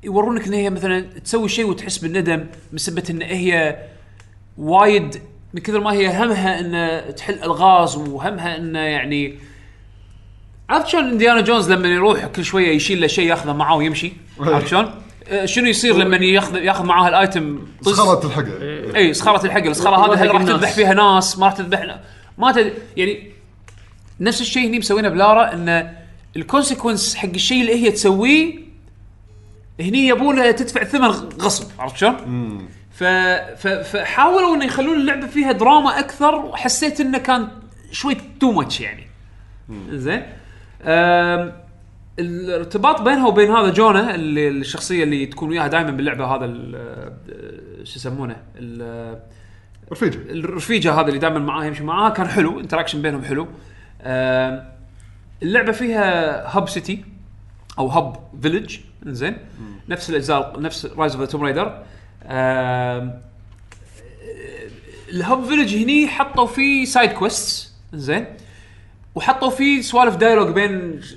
يورونك 0.05 0.46
إن 0.46 0.53
هي 0.53 0.70
مثلا 0.70 1.01
تسوي 1.01 1.48
شيء 1.48 1.66
وتحس 1.66 1.98
بالندم 1.98 2.46
بسبه 2.72 3.03
إن 3.11 3.22
هي 3.22 3.78
وايد 4.59 5.22
من 5.55 5.61
كثر 5.61 5.80
ما 5.80 5.92
هي 5.92 6.24
همها 6.24 6.61
ان 6.61 7.14
تحل 7.14 7.34
ألغاز 7.34 7.96
وهمها 7.96 8.57
إنه 8.57 8.78
يعني 8.78 9.38
عرفت 10.70 10.86
شلون 10.86 11.05
إنديانا 11.05 11.40
جونز 11.40 11.72
لما 11.72 11.88
يروح 11.88 12.26
كل 12.26 12.44
شوية 12.44 12.68
يشيل 12.68 13.01
له 13.01 13.07
شيء 13.07 13.28
ياخذه 13.28 13.53
معاه 13.53 13.76
ويمشي 13.76 14.12
عرفت 14.40 14.66
شلون؟ 14.66 14.90
آه، 15.28 15.44
شنو 15.44 15.66
يصير 15.66 15.96
لما 15.96 16.16
ياخذ 16.16 16.57
ياخذ 16.57 16.84
معاه 16.84 17.09
ال 17.09 17.18
item 17.18 17.59
طز؟ 17.84 17.94
صخرة 17.94 18.26
الحقه 18.26 18.53
اي 18.96 19.14
صخرة 19.14 19.46
الحقل 19.46 19.68
الصخرة 19.68 20.12
هذه 20.12 20.22
هل 20.22 20.34
راح. 20.34 20.42
تذبح 20.42 20.72
فيها 20.72 20.94
ناس 20.94 21.38
ما 21.38 21.46
راح 21.46 21.55
تذبح 21.55 21.98
ما 22.38 22.53
تد... 22.53 22.72
يعني 22.96 23.30
نفس 24.20 24.40
الشيء 24.40 24.68
هني 24.68 24.78
مسوينه 24.78 25.09
بلارا 25.09 25.53
إن 25.53 25.94
ال 26.37 26.43
consequence 26.43 27.14
حق 27.14 27.28
الشيء 27.28 27.61
اللي 27.61 27.84
هي 27.84 27.90
تسويه 27.90 28.55
هني 29.80 30.09
يبون 30.09 30.55
تدفع 30.57 30.84
ثمن 30.84 31.09
غصب 31.40 31.68
عرفت 31.78 31.96
شلون؟ 31.96 32.68
فحاولوا 33.82 34.57
انه 34.57 34.64
يخلون 34.64 35.01
اللعبة 35.01 35.26
فيها 35.26 35.53
دراما 35.53 35.98
أكثر 35.98 36.34
وحسيت 36.34 37.01
إنه 37.01 37.18
كان 37.18 37.48
شوي 37.92 38.16
too 38.41 38.53
much 38.53 38.81
يعني. 38.80 39.07
زين. 39.90 40.22
الارتباط 42.18 43.01
بينها 43.03 43.26
وبين 43.26 43.51
هذا 43.51 43.70
جونا 43.72 44.14
اللي 44.14 44.48
الشخصية 44.48 45.05
اللي 45.05 45.26
تكون 45.26 45.48
وياها 45.48 45.66
دائما 45.66 45.90
باللعبة 45.90 46.24
هذا 46.24 46.44
ال- 46.44 47.86
شو 47.86 47.96
يسمونه؟ 47.96 48.36
ال- 48.57 49.18
رفيجة. 49.92 50.18
الرفيجة 50.30 50.92
هذا 50.92 51.09
اللي 51.09 51.18
دائما 51.18 51.38
معاه 51.38 51.64
يمشي 51.64 51.82
معاه 51.84 52.11
كان 52.11 52.28
حلو 52.28 52.61
interaction 52.61 53.03
بينهم 53.03 53.24
حلو. 53.24 53.48
اللعبة 55.42 55.72
فيها 55.72 56.59
hub 56.59 56.68
city 56.68 57.05
أو 57.78 57.88
hub 57.89 58.16
village 58.43 58.78
زين؟ 59.07 59.36
نفس 59.88 60.11
الأجزاء 60.11 60.61
نفس 60.61 60.86
Rise 60.87 61.12
of 61.12 61.20
the 61.20 61.26
Tomb 61.31 61.43
Raider 61.43 61.83
ال 65.09 65.18
hub 65.18 65.45
village 65.45 65.76
هني 65.77 66.09
حطوا 66.09 66.47
فيه 66.47 66.85
side 66.85 67.12
quest 67.12 67.72
زين؟ 67.93 68.27
وحطوا 69.14 69.51
فيه 69.51 69.83
سوالف 69.83 70.16
dialogue 70.16 70.55
بين 70.55 70.71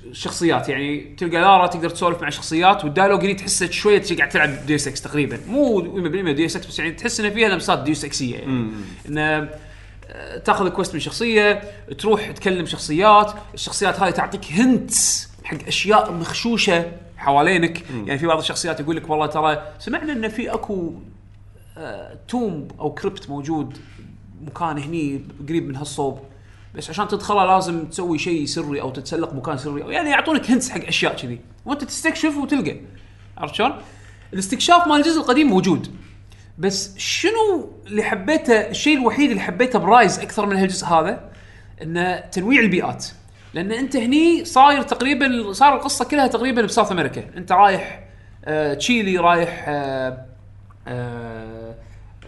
الشخصيات 0.06 0.70
يعني 0.70 1.16
تلقى 1.18 1.42
لارا 1.42 1.68
تقدر 1.68 1.90
تسولف 1.90 2.22
مع 2.22 2.30
شخصيات 2.30 2.84
وال 2.84 2.92
dialogue 2.92 3.24
هني 3.24 3.34
تحسه 3.34 3.72
شوية 3.72 4.04
قاعد 4.18 4.30
تلعب 4.30 4.66
Deus 4.66 4.88
Ex 4.88 5.02
تقريبا. 5.02 5.40
مو 5.48 5.82
100% 5.82 6.36
Deus 6.36 6.56
Ex 6.56 6.66
بس 6.66 6.80
يعني 6.80 6.92
تحس 6.92 7.20
إنه 7.20 7.30
فيها 7.30 7.50
لمسات 7.50 7.80
ديوس 7.84 8.06
اكسيه 8.06 8.36
يعني. 8.36 8.68
إنه 9.10 9.50
آه، 10.10 10.38
تأخذ 10.38 10.70
quest 10.70 10.94
من 10.94 11.00
شخصية 11.00 11.62
تروح 11.98 12.32
تكلم 12.32 12.66
شخصيات 12.66 13.34
الشخصيات 13.54 14.00
هاي 14.00 14.12
تعطيك 14.12 14.52
hint 14.52 14.92
حق 15.44 15.58
أشياء 15.68 16.12
مخشوشة 16.12 16.92
حوالينك. 17.18 17.84
يعني 18.06 18.20
في 18.20 18.28
بعض 18.28 18.38
الشخصيات 18.38 18.80
يقول 18.80 18.96
لك 18.96 19.10
والله 19.10 19.26
ترى 19.26 19.64
سمعنا 19.80 20.14
إن 20.14 20.28
في 20.30 20.54
أكو 20.54 20.94
آه، 21.78 22.18
tomb 22.28 22.68
أو 22.80 22.94
crypt 22.94 23.30
موجود 23.30 23.78
مكان 24.42 24.78
هني 24.78 25.22
قريب 25.48 25.68
من 25.68 25.76
هالصوب. 25.76 26.20
بس 26.76 26.90
عشان 26.90 27.08
تدخله 27.08 27.46
لازم 27.46 27.86
تسوي 27.86 28.18
شيء 28.18 28.46
سري 28.46 28.82
أو 28.82 28.90
تتسلق 28.90 29.34
مكان 29.34 29.58
سري. 29.58 29.84
أو 29.84 29.90
يعني 29.90 30.10
يعطونك 30.10 30.52
hints 30.52 30.70
حق 30.70 30.86
أشياء 30.86 31.16
كذي. 31.16 31.40
وأنت 31.66 31.84
تستكشف 31.84 32.38
وتلقى. 32.38 32.80
عرفت 33.38 33.56
شلون؟ 33.56 33.74
الاستكشاف 34.34 34.88
مال 34.88 34.98
الجزء 34.98 35.22
القديم 35.22 35.48
موجود. 35.48 35.96
بس 36.58 36.98
شنو 36.98 37.72
اللي 37.88 38.04
حبيته 38.04 38.54
الشيء 38.54 38.98
الوحيد 38.98 39.30
اللي 39.30 39.42
حبيته 39.42 39.80
ب 39.80 39.88
Rise 39.88 40.20
أكثر 40.20 40.46
من 40.46 40.56
هالجزء 40.56 40.88
هذا؟ 40.88 41.30
إنه 41.82 42.20
تنويع 42.20 42.62
البيئات. 42.62 43.06
لأن 43.54 43.72
أنت 43.72 43.96
هني 43.96 44.46
صاير 44.46 44.82
تقريبا 44.82 45.54
صار 45.54 45.76
القصة 45.76 46.06
كلها 46.06 46.28
تقريبا 46.28 46.62
ب 46.62 46.67
South 46.67 46.92
America. 46.92 47.24
أنت 47.38 47.52
رايح 47.52 48.04
آه 48.46 48.74
تشيلي 48.74 49.18
رايح 49.18 49.66
آه 49.68 50.26
آه 50.88 51.76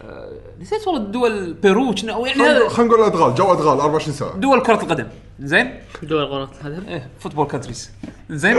آه 0.04 0.28
نسيت 0.60 0.86
والله 0.86 1.02
الدول 1.02 1.52
بيرو 1.54 1.94
أو 2.10 2.26
يعني 2.26 2.68
خلينا 2.68 2.92
نقول 2.94 3.04
أدغال 3.06 3.34
جو 3.34 3.52
أدغال 3.52 3.80
24 3.80 4.14
ساعه 4.16 4.36
دول 4.36 4.62
كرة 4.62 4.82
القدم. 4.82 5.06
زين؟ 5.40 5.74
دول 6.02 6.24
غلط 6.24 6.50
هذا 6.64 6.82
إيه 6.88 7.08
football 7.20 7.46
countries 7.46 7.90
زين؟ 8.30 8.56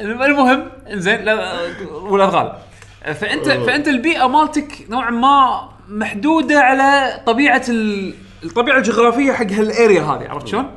المهم 0.00 0.70
زين 0.90 1.20
لا 1.24 1.58
والأدغال. 1.92 2.52
فانت 3.04 3.48
فأنت 3.48 3.88
البيئة 3.88 4.26
مالتك 4.28 4.86
نوعا 4.90 5.10
ما 5.10 5.68
محدودة 5.88 6.60
على 6.60 7.20
طبيعة 7.26 7.62
ال- 7.68 8.14
الطبيعة 8.44 8.78
الجغرافية 8.78 9.32
حق 9.32 9.50
هال 9.50 9.67
area 9.67 10.02
هذه 10.02 10.28
عرفت 10.28 10.46
شلون؟ 10.46 10.70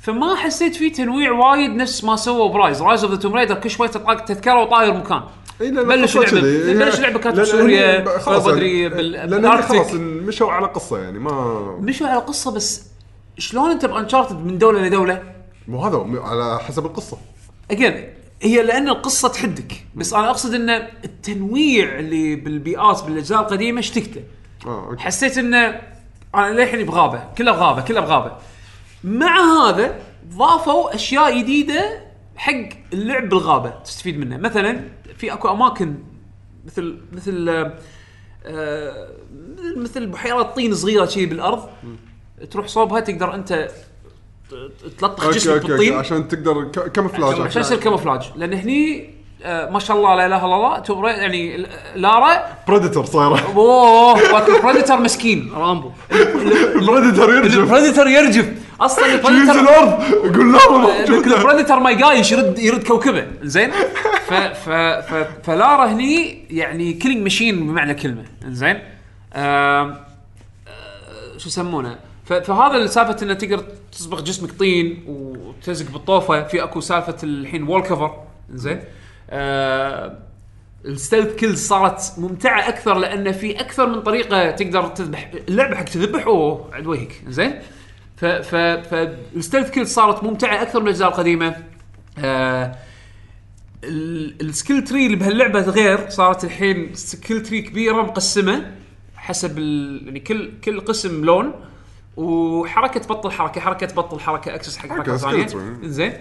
فما 0.00 0.34
حسيت 0.34 0.76
في 0.76 0.90
تنويع 0.90 1.32
وايد 1.32 1.70
نفس 1.70 2.04
ما 2.04 2.16
سووا 2.16 2.48
برايز. 2.48 2.82
Rise 2.82 3.04
of 3.04 3.12
the 3.12 3.18
Tomb 3.18 3.34
Raider 3.34 3.54
كل 3.54 3.70
شوي 3.70 3.88
تطاق 3.88 4.24
تذكرة 4.24 4.62
وطاير 4.62 4.94
مكان. 4.94 5.22
إي 5.60 5.70
polish 5.70 6.18
كذي. 6.18 6.74
polish 6.74 6.96
اللعبة 6.96 7.18
كانت 7.18 7.36
لأن 7.36 7.46
بسوريا، 7.46 8.00
هني 8.00 8.18
خلاص 8.18 8.46
ما 8.46 8.52
أدري 8.52 8.82
يعني-. 8.82 9.62
خلاص 9.62 9.94
مشوا 9.94 10.52
على 10.52 10.66
قصة 10.66 10.98
يعني 10.98 11.18
ما 11.18 11.60
مشوا 11.80 12.06
على 12.06 12.20
قصة 12.20 12.50
بس 12.50 12.82
شلون 13.38 13.70
انت 13.70 13.84
ب 13.86 13.92
Uncharted 13.92 14.46
من 14.46 14.58
دولة 14.58 14.82
لدولة؟ 14.82 15.22
مو 15.68 15.80
هذا 15.84 16.20
على 16.20 16.60
حسب 16.60 16.86
القصة. 16.86 17.18
again 17.70 18.08
هي 18.42 18.62
لأن 18.62 18.88
القصة 18.88 19.28
تحدك. 19.28 19.72
بس 19.94 20.14
أنا 20.14 20.30
أقصد 20.30 20.54
إن 20.54 20.70
التنويع 21.04 21.98
اللي 21.98 22.36
بالبيئات 22.36 23.04
بالأجزاء 23.04 23.40
القديمة 23.40 23.80
اشتقته 23.80 24.22
آه 24.66 24.86
okay. 24.90 25.02
حسيت 25.02 25.38
انه 25.38 25.80
أنا 26.34 26.54
للحين 26.60 26.86
بغابة 26.86 27.22
كلها 27.38 27.52
بغابة 27.52 27.82
كلها 27.82 28.00
بغابة. 28.00 28.36
مع 29.04 29.38
هذا 29.40 30.00
ضافوا 30.36 30.94
أشياء 30.94 31.38
جديدة 31.38 32.00
حق 32.36 32.52
اللعب 32.92 33.28
بالغابة 33.28 33.70
تستفيد 33.70 34.18
منه 34.18 34.36
مثلا 34.36 34.80
في 35.16 35.32
أكو 35.32 35.48
أماكن 35.50 35.94
مثل 36.66 36.98
مثل 37.12 37.48
آه، 37.48 37.78
آه، 38.44 39.08
مثل 39.76 40.06
بحيرات 40.06 40.54
طين 40.56 40.74
صغيرة 40.74 41.06
شي 41.06 41.26
بالأرض 41.26 41.68
تروح 42.50 42.66
صوبها 42.66 43.00
تقدر 43.00 43.34
أنت 43.34 43.68
تلطخ 44.98 45.30
جسمك. 45.30 45.66
بالطين. 45.66 45.92
عشان 45.94 46.28
تقدر 46.28 46.64
ك- 46.64 46.92
كامفلاج 46.92 47.40
عشان 47.40 47.60
يصير 47.60 47.78
كاموفلاج 47.78 48.30
لأن 48.36 48.52
هني 48.52 49.13
ما 49.44 49.78
شاء 49.78 49.96
الله 49.96 50.14
لا 50.14 50.26
إله 50.26 50.46
إلا 50.46 50.56
الله. 50.56 50.78
توم 50.78 51.06
يعني 51.06 51.66
لارا. 51.96 52.42
Predator 52.68 53.04
صايرة. 53.04 53.40
أوه 53.56 54.62
Predator 54.62 55.00
مسكين. 55.00 55.52
رامبو. 55.54 55.90
Predator 56.86 57.34
يرجف. 57.34 57.58
ال 57.58 57.63
Predator 57.63 58.06
يرجف. 58.06 58.52
أصلا 58.80 59.14
ال 59.14 59.19
Predator 59.19 59.60
الأرض. 59.60 60.02
يقول 60.24 60.52
لا 60.52 60.70
موجوده 60.70 61.36
ال 61.36 61.41
Predator 61.41 61.78
ما 61.80 61.90
يقايش 61.90 62.32
يرد 62.32 62.58
يرد 62.58 62.82
كوكبه. 62.82 63.26
زين؟ 63.42 63.70
ف 64.26 64.34
ف 64.34 64.70
ف 65.08 65.26
فلارا 65.42 65.86
هني 65.86 66.44
يعني 66.50 66.92
killing 66.92 67.22
machine 67.22 67.66
بمعنى 67.66 67.94
كلمة. 67.94 68.24
زين؟ 68.46 68.78
آه، 69.32 70.00
شو 71.36 71.48
يسمونه؟ 71.48 71.96
فهذا 72.26 72.76
السالفة 72.76 73.16
إنه 73.22 73.34
تقدر 73.34 73.64
تصبغ 73.92 74.20
جسمك 74.20 74.58
طين 74.58 75.04
وتلزق 75.06 75.90
بالطوفة. 75.92 76.42
في 76.42 76.62
أكو 76.62 76.80
سالفة 76.80 77.16
الحين 77.22 77.62
wall 77.68 77.82
cover 77.82 78.10
زين؟ 78.50 78.80
آه 79.34 80.18
ال 80.84 80.90
stealth 80.90 81.34
kills 81.34 81.66
صارت 81.66 82.12
ممتعة 82.18 82.68
أكثر 82.68 82.94
لأن 82.98 83.32
في 83.32 83.60
أكثر 83.60 83.86
من 83.86 84.00
طريقة 84.02 84.50
تقدر 84.50 84.86
تذبح 84.88 85.30
اللعبة 85.48 85.76
حق 85.76 85.84
تذبح 85.84 86.26
اوه 86.26 86.70
عد 86.74 86.86
وجهك 86.86 87.22
زين 87.28 87.54
ف 88.16 88.24
ف 88.24 88.54
فال 88.54 88.80
stealth 88.80 89.70
kills 89.70 89.92
صارت 89.92 90.24
ممتعة 90.24 90.62
أكثر 90.62 90.80
من 90.80 90.86
الأجزاء 90.86 91.08
القديمة 91.08 91.56
آه 92.18 92.76
ال- 93.84 94.40
ال 94.40 94.47
skill 94.47 94.84
tree 94.84 95.06
اللي 95.06 95.16
بهاللعبة 95.16 95.60
غير 95.60 96.08
صارت 96.10 96.44
الحين 96.44 96.94
skill 96.94 97.42
tree 97.42 97.62
كبيرة 97.62 98.02
مقسمة 98.02 98.70
حسب. 99.16 99.58
يعني 99.58 100.20
كل 100.20 100.50
كل 100.64 100.80
قسم 100.80 101.24
لون 101.24 101.52
وحركة 102.16 103.00
تبطل 103.00 103.30
حركة 103.30 103.60
حركة 103.60 103.86
تبطل 103.86 104.20
حركة 104.20 104.54
access 104.54 104.76
حق 104.76 104.88
حركة 104.88 105.16
ثانية. 105.16 105.46
زين 105.82 106.12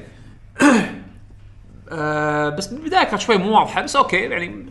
آه 1.89 2.49
بس 2.49 2.67
بالبدايه 2.67 3.03
كانت 3.03 3.21
شوي 3.21 3.37
مو 3.37 3.59
واضحة 3.59 3.81
بس 3.81 3.95
okay 3.95 4.17
يعني 4.17 4.65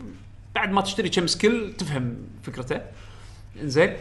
بعد 0.55 0.71
ما 0.71 0.81
تشتري 0.81 1.09
كم 1.09 1.27
skill 1.27 1.73
تفهم 1.77 2.17
فكرته. 2.43 2.81
زين 3.61 3.93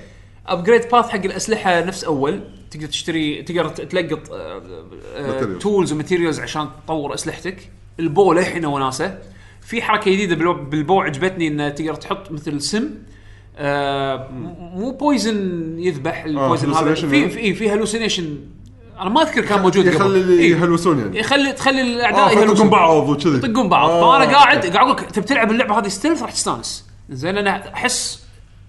upgrade 0.46 0.88
path 0.92 1.08
حق 1.08 1.24
الأسلحة 1.24 1.84
نفس 1.84 2.04
أول. 2.04 2.40
تقدر 2.70 2.86
تشتري 2.86 3.42
تقدر 3.42 3.68
تلقط. 3.68 4.32
tools 5.60 5.92
و 5.92 5.97
materials 5.97 6.40
عشان 6.40 6.68
تطور 6.84 7.14
أسلحتك. 7.14 7.70
ال 8.00 8.08
bow 8.08 8.32
للحين 8.32 8.64
وناسة. 8.64 9.18
في 9.60 9.82
حركة 9.82 10.10
جديدة 10.10 10.52
بال 10.54 10.70
bow, 10.70 11.00
عجبتني 11.00 11.48
انه 11.48 11.68
تقدر 11.68 11.94
تحط 11.94 12.30
مثل 12.32 12.60
سم 12.60 12.90
آه 13.56 14.28
مو 14.74 14.90
poison 14.90 15.78
يذبح 15.78 16.24
ال 16.24 16.31
poison 16.31 16.72
هذا. 16.72 16.94
hallucination 16.94 16.98
في 16.98 17.20
يعني؟ 17.20 17.30
في 17.30 17.54
في 17.54 17.68
hallucination 17.68 18.38
أنا 19.00 19.10
ما 19.10 19.22
أذكر 19.22 19.40
كان 19.40 19.62
موجود 19.62 19.86
يخلي 19.86 20.04
قبل 20.04 20.16
اللي 20.16 20.42
إيه. 20.42 20.50
يهلوسون 20.50 20.98
يعني 20.98 21.18
يخلي 21.18 21.52
تخلي 21.52 21.80
الأعداء 21.80 22.28
فتقون 22.28 22.42
يهلوسون. 22.42 22.70
بعض 22.70 23.08
وكذي 23.08 23.36
يطقون 23.36 23.68
بعض 23.68 23.90
آه، 23.90 24.18
فأنا 24.18 24.32
قاعد. 24.32 24.66
قاعد 24.66 24.76
أقول 24.76 24.90
لك 24.90 25.00
تبي 25.00 25.24
تلعب 25.26 25.50
اللعبة 25.50 25.78
هذه 25.78 25.88
stealth 25.88 26.22
راح 26.22 26.30
تستانس 26.30 26.84
زين 27.10 27.38
أنا 27.38 27.74
احس 27.74 28.22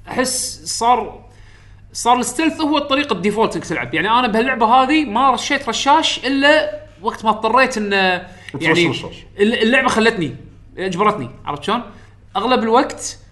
أحس 0.08 0.62
صار 0.66 1.24
صار 1.94 2.20
ال 2.20 2.25
stealth 2.25 2.62
هو 2.62 2.78
الطريقة 2.78 3.14
ال 3.14 3.19
default 3.19 3.56
إنك 3.56 3.66
تلعب 3.66 3.94
يعني 3.94 4.10
أنا 4.10 4.28
بهاللعبة 4.28 4.66
هذه 4.66 5.06
ما 5.06 5.32
رشيت 5.32 5.70
رشاش 5.70 6.26
إلا 6.26 6.80
وقت 7.02 7.26
ما 7.26 7.30
اضطريت 7.30 7.78
ان 7.78 7.92
يعني. 8.62 8.94
اللعبة 9.40 9.88
خلتني 9.88 10.36
أجبرتني 10.78 11.30
عرفت 11.46 11.64
شلون؟ 11.64 11.82
أغلب 12.36 12.64
الوقت 12.64 13.18
آه 13.20 13.23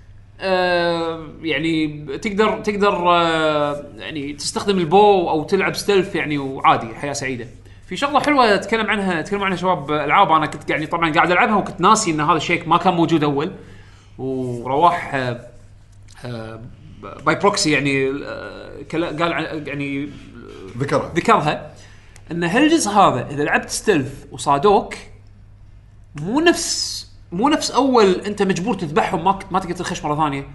يعني 1.41 2.05
تقدر 2.17 2.59
تقدر 2.59 3.09
آه 3.11 3.83
يعني 3.97 4.33
تستخدم 4.33 4.77
ال 4.77 4.90
bow 4.90 5.29
أو 5.29 5.43
تلعب 5.43 5.75
stealth 5.75 6.15
يعني 6.15 6.37
وعادي 6.37 6.95
حياة 6.95 7.13
سعيدة. 7.13 7.47
في 7.87 7.95
شغلة 7.97 8.19
حلوة 8.19 8.55
أتكلم 8.55 8.87
عنها 8.89 9.19
أتكلم 9.19 9.43
عنها 9.43 9.57
شباب 9.57 9.91
ألعاب. 9.91 10.31
أنا 10.31 10.45
كنت 10.45 10.69
يعني 10.69 10.85
طبعا 10.87 11.13
قاعد 11.13 11.31
ألعبها 11.31 11.55
وكنت 11.55 11.81
ناسي 11.81 12.11
إن 12.11 12.21
هذا 12.21 12.37
الشيء 12.37 12.67
ما 12.67 12.77
كان 12.77 12.93
موجود 12.93 13.23
أول. 13.23 13.51
ورواح 14.17 15.15
آه 15.15 15.47
آه 16.25 16.61
by 17.25 17.35
proxy 17.35 17.71
يعني 17.71 18.09
آه 18.25 18.71
قال 18.91 19.33
عن- 19.33 19.63
يعني 19.67 20.09
ذكرها. 20.77 21.11
ذكرها. 21.15 21.71
إن 22.31 22.43
هالجزء 22.43 22.91
هذا 22.91 23.27
إذا 23.31 23.43
لعبت 23.43 23.69
stealth 23.69 24.25
وصادوك 24.31 24.93
مو 26.21 26.39
نفس 26.39 27.00
مو 27.31 27.49
نفس 27.49 27.71
أول 27.71 28.11
أنت 28.11 28.41
مجبور 28.41 28.75
تذبحهم 28.75 29.23
ما 29.23 29.39
ما 29.51 29.59
تقدر 29.59 29.73
تنخش 29.73 30.03
مرة 30.03 30.15
ثانية 30.15 30.47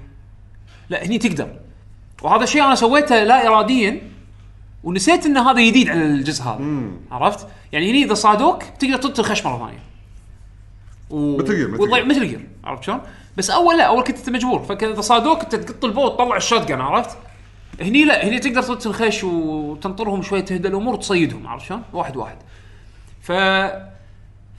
لا 0.91 1.07
هني 1.07 1.19
تقدر 1.19 1.49
وهذا 2.23 2.45
الشيء 2.45 2.65
أنا 2.65 2.75
سويته 2.75 3.25
لا 3.25 3.47
اراديا 3.47 4.01
ونسيت 4.85 5.27
إن 5.27 5.37
هذا 5.37 5.61
جديد 5.61 5.89
على 5.89 6.03
الجزء 6.03 6.43
هذا 6.43 6.91
عرفت؟ 7.11 7.47
يعني 7.73 7.91
هني 7.91 8.05
إذا 8.05 8.15
صادوك 8.15 8.63
تقدر 8.63 8.97
تنخش 8.97 9.47
مرة 9.47 9.59
ثانية 9.59 9.83
و... 11.11 11.37
مثل 11.37 11.57
Gear، 11.57 11.69
مثل 11.69 11.83
وتضيع 11.83 11.99
Gear. 11.99 12.09
مثل 12.09 12.29
Gear 12.29 12.49
عرفت 12.65 12.83
شلون؟ 12.83 13.01
بس 13.37 13.51
أول 13.51 13.79
لا 13.79 13.85
أول 13.85 14.05
كنت 14.05 14.19
أنت 14.19 14.31
مجبور 14.31 14.63
فاذا 14.63 15.01
صادوك 15.01 15.43
أنت 15.43 15.55
تقط 15.55 15.85
ال 15.85 15.90
bow 15.90 16.05
وتطلع 16.07 16.37
ال 16.37 16.69
shotgun 16.69 16.81
عرفت؟ 16.81 17.17
هني 17.81 18.05
لا 18.05 18.29
هني 18.29 18.39
تقدر 18.39 18.63
تنخش 18.63 19.25
وتنطرهم 19.25 20.23
شوي 20.23 20.43
تهدى 20.43 20.69
الأمور 20.69 20.95
وتصيدهم 20.95 21.47
عرفت 21.47 21.67
شلون؟ 21.67 21.83
واحد 21.93 22.17
واحد. 22.17 22.37
ف 23.21 23.33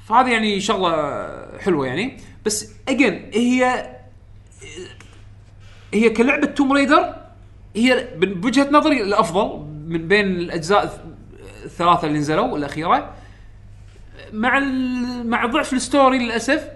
فهذه 0.08 0.30
يعني 0.30 0.60
شغلة 0.60 1.28
حلوة 1.60 1.88
يعني. 1.88 2.18
بس 2.46 2.72
again 2.90 3.32
هي 3.34 3.90
هي 5.94 6.10
كلعبة 6.10 6.48
Tomb 6.48 6.74
Raider 6.74 7.16
هي 7.76 8.08
بوجهه 8.18 8.70
نظري 8.72 9.02
الأفضل 9.02 9.66
من 9.88 10.08
بين 10.08 10.26
الأجزاء 10.26 11.04
الثلاثة 11.66 12.08
اللي 12.08 12.20
نزلوا 12.20 12.58
الأخيرة. 12.58 13.14
مع. 14.34 14.60
مع 15.24 15.46
ضعف 15.46 15.74
ال 15.74 15.82
story 15.82 16.20
للأسف 16.20 16.68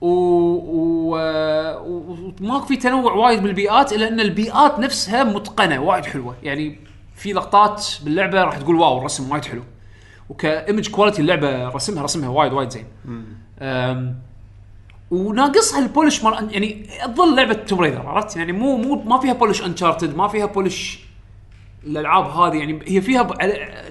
و... 0.00 0.06
و... 0.06 1.16
و... 1.16 2.32
وماكو 2.40 2.66
في 2.66 2.76
تنوع 2.76 3.12
وايد 3.12 3.42
بالبيئات 3.42 3.92
إلا 3.92 4.08
أن 4.08 4.20
البيئات 4.20 4.78
نفسها 4.78 5.24
متقنة 5.24 5.78
وايد 5.82 6.04
حلوة. 6.04 6.36
يعني 6.42 6.78
في 7.16 7.32
لقطات 7.32 7.86
باللعبة 8.04 8.42
راح 8.44 8.58
تقول 8.58 8.76
wow 8.76 8.98
الرسم 8.98 9.30
وايد 9.30 9.44
حلو. 9.44 9.62
وك 10.28 10.46
image 10.46 10.90
quality 10.90 11.22
اللعبة 11.22 11.68
رسمها 11.68 12.02
رسمها 12.02 12.28
وايد 12.28 12.52
وايد 12.52 12.70
زين. 12.70 12.86
وناقصها 15.10 15.78
ال 15.78 15.85
polish 15.85 16.24
مال 16.24 16.52
يعني 16.52 16.86
تظل 17.14 17.36
لعبة 17.36 17.52
Tomb 17.52 17.80
Raider 17.80 18.06
عرفت 18.06 18.36
يعني 18.36 18.52
مو 18.52 18.76
مو 18.76 19.02
ما 19.02 19.18
فيها 19.20 19.32
polish 19.32 19.62
Uncharted 19.62 20.16
ما 20.16 20.28
فيها 20.28 20.46
polish 20.46 21.04
الألعاب 21.86 22.24
هذه 22.24 22.56
يعني 22.56 22.80
هي 22.86 23.00
فيها. 23.00 23.28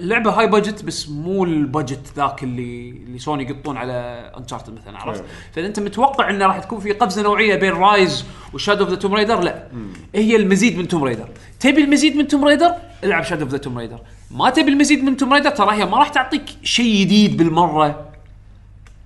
لعبة 0.00 0.30
high 0.30 0.46
budget 0.46 0.84
بس 0.84 1.08
مو 1.08 1.44
ال 1.44 1.54
budget 1.54 2.12
ذاك 2.16 2.42
اللي 2.42 2.90
اللي 2.90 3.18
سوني 3.18 3.50
يقطون 3.50 3.76
على 3.76 3.92
Uncharted 4.38 4.74
مثلا 4.74 4.98
عرفت؟ 4.98 5.20
أيوة. 5.20 5.32
فانت 5.52 5.80
متوقع 5.80 6.30
إنه 6.30 6.46
راح 6.46 6.58
تكون 6.58 6.80
في 6.80 6.92
قفزة 6.92 7.22
نوعية 7.22 7.54
بين 7.56 7.72
Rise 7.72 8.24
و 8.54 8.58
Shadow 8.58 8.84
of 8.84 8.90
the 8.90 8.96
Tomb 8.96 9.14
Raider 9.14 9.40
لا 9.40 9.68
هي 10.14 10.36
المزيد 10.36 10.78
من 10.78 10.88
Tomb 10.88 11.04
Raider 11.04 11.28
تبي 11.60 11.84
المزيد 11.84 12.16
من 12.16 12.28
Tomb 12.28 12.44
Raider 12.44 12.74
العب 13.04 13.22
Shadow 13.22 13.44
of 13.44 13.52
the 13.52 13.58
Tomb 13.58 13.78
Raider 13.78 14.00
ما 14.34 14.50
تبي 14.50 14.70
المزيد 14.70 15.04
من 15.04 15.16
Tomb 15.16 15.32
Raider 15.32 15.50
ترى 15.50 15.72
هي 15.74 15.86
ما 15.86 15.98
راح 15.98 16.08
تعطيك 16.08 16.44
شيء 16.62 17.00
جديد 17.00 17.36
بالمرة. 17.36 18.06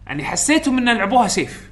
يعني 0.07 0.25
حسيتهم 0.25 0.79
إن 0.79 0.97
لعبوها 0.97 1.29
safe 1.29 1.71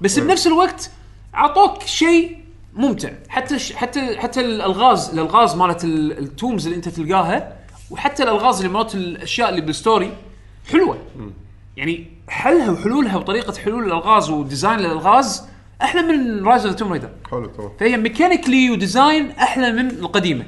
بس 0.00 0.18
بنفس 0.18 0.46
الوقت 0.46 0.90
اعطوك 1.34 1.82
شيء 1.82 2.38
ممتع. 2.74 3.10
حتى 3.28 3.58
ش... 3.58 3.72
حتى 3.72 4.16
حتى 4.18 4.40
الالغاز 4.40 5.10
الألغاز 5.10 5.54
مالت 5.56 5.84
ال- 5.84 6.18
ال 6.18 6.26
tombs 6.26 6.66
اللي 6.66 6.76
أنت 6.76 6.88
تلقاها 6.88 7.56
وحتى 7.90 8.22
الألغاز 8.22 8.56
اللي 8.56 8.72
مالت 8.78 8.94
الأشياء 8.94 9.48
اللي 9.48 9.60
بال 9.60 9.75
story 9.75 10.12
حلوة. 10.72 10.98
يعني 11.76 12.06
حلها 12.28 12.70
وحلولها 12.70 13.16
وطريقة 13.16 13.52
حلول 13.58 13.84
الألغاز 13.84 14.30
و 14.30 14.37
design 14.37 14.78
الألغاز 14.78 15.44
أحلى 15.82 16.02
من 16.02 16.44
Rise 16.46 16.66
of 16.66 16.74
Tomb 16.74 16.92
Raider 16.92 17.10
حلو 17.30 17.46
تمام 17.46 17.70
فهي 17.80 17.96
mechanically 17.96 18.70
و 18.70 18.79
design 18.79 19.30
أحلى 19.30 19.72
من 19.72 19.90
القديمة. 19.90 20.44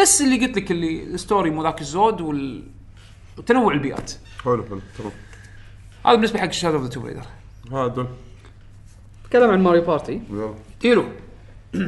بس 0.00 0.20
اللي 0.22 0.46
قلت 0.46 0.56
لك 0.56 0.70
اللي 0.70 1.02
ال 1.02 1.10
story 1.10 1.50
مو 1.50 1.62
ذاك 1.62 1.80
الزود 1.80 2.20
وال... 2.20 2.62
وتنوع 3.38 3.72
البيئات. 3.74 4.12
حلو 4.44 4.64
حلو 4.64 4.80
تمام. 4.98 5.12
هذا 6.06 6.14
بالنسبة 6.14 6.38
حق 6.40 6.50
Shadow 6.52 6.76
of 6.76 6.84
the 6.84 6.88
Tomb 6.90 7.06
Raider 7.06 7.22
ها 7.72 7.86
دول 7.88 8.06
تكلم 9.30 9.50
عن 9.50 9.62
ماريو 9.62 9.82
بارتي 9.82 10.20
يلا. 10.30 10.54
تيرو 10.80 11.04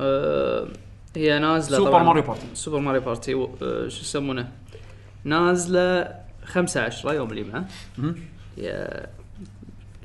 آه 0.00 0.68
هي 1.16 1.38
نازلة 1.38 1.76
سوبر 1.78 1.90
طبعاً- 1.92 2.02
Mario 2.02 2.22
Party. 2.22 2.46
Super 2.54 2.78
Mario 2.78 3.00
Party 3.00 3.34
و- 3.34 3.56
آه 3.62 3.88
شو 3.88 4.00
يسمونه؟ 4.00 4.52
نازلة 5.24 6.14
5 6.44 6.80
10 6.82 7.12
يوم 7.12 7.30
الجمعة. 7.32 7.68
هي 8.58 9.06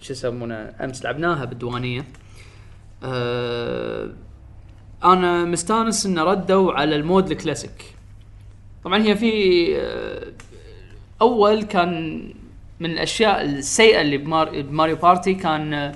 شو 0.01 0.13
يسمونه؟ 0.13 0.55
أمس 0.55 1.03
لعبناها 1.03 1.45
بالديوانية. 1.45 2.05
آه 3.03 4.09
أنا 5.03 5.43
مستانس 5.45 6.05
إن 6.05 6.19
ردوا 6.19 6.73
على 6.73 6.95
ال 6.95 7.02
mode 7.02 7.31
ال 7.31 7.38
classic. 7.38 7.95
طبعا 8.83 9.01
هي 9.03 9.15
في 9.15 9.31
آه 9.77 10.27
أول 11.21 11.63
كان 11.63 12.21
من 12.79 12.91
الأشياء 12.91 13.41
السيئة 13.41 14.01
اللي 14.01 14.17
بمار- 14.17 14.61
بماريو 14.61 14.95
بارتي 14.95 15.33
كان 15.33 15.73
آه، 15.73 15.95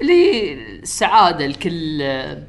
اللي 0.00 0.52
السعاده 0.52 1.44
الكل 1.46 1.98
آه، 2.02 2.42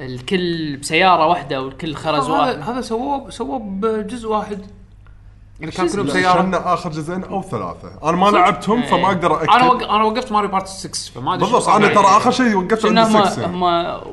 الكل 0.00 0.76
بسيارة 0.76 1.26
واحدة 1.26 1.62
والكل 1.62 1.94
خرز 1.94 2.28
واحد. 2.30 2.58
هذا 2.60 2.80
سووه 2.80 3.30
سووه 3.30 3.58
بجزء 3.58 4.28
واحد. 4.28 4.60
يعني 5.60 5.72
كان؟ 5.72 5.88
كلهم 5.88 6.08
سيارة. 6.08 6.72
آخر 6.74 6.90
جزئين 6.90 7.24
أو 7.24 7.42
ثلاثة. 7.42 7.90
أنا 8.02 8.16
ما 8.16 8.30
لعبتهم 8.30 8.82
إيه. 8.82 8.90
فما 8.90 9.06
أقدر 9.06 9.42
أكد. 9.42 9.50
أنا 9.50 9.64
وق... 9.64 9.82
أنا 9.82 10.04
وقفت 10.04 10.32
ماريو 10.32 10.50
بارتي 10.50 10.72
6 10.72 11.12
فما 11.14 11.34
أدري 11.34 11.44
بالضبط. 11.44 11.68
أنا. 11.68 11.88
ترى 11.88 12.04
آخر 12.04 12.30
شيء 12.30 12.56
وقفت 12.56 12.86
عند 12.86 12.98
هم 12.98 13.24
6 13.24 13.42
يعني. 13.42 13.56
هم 13.56 13.62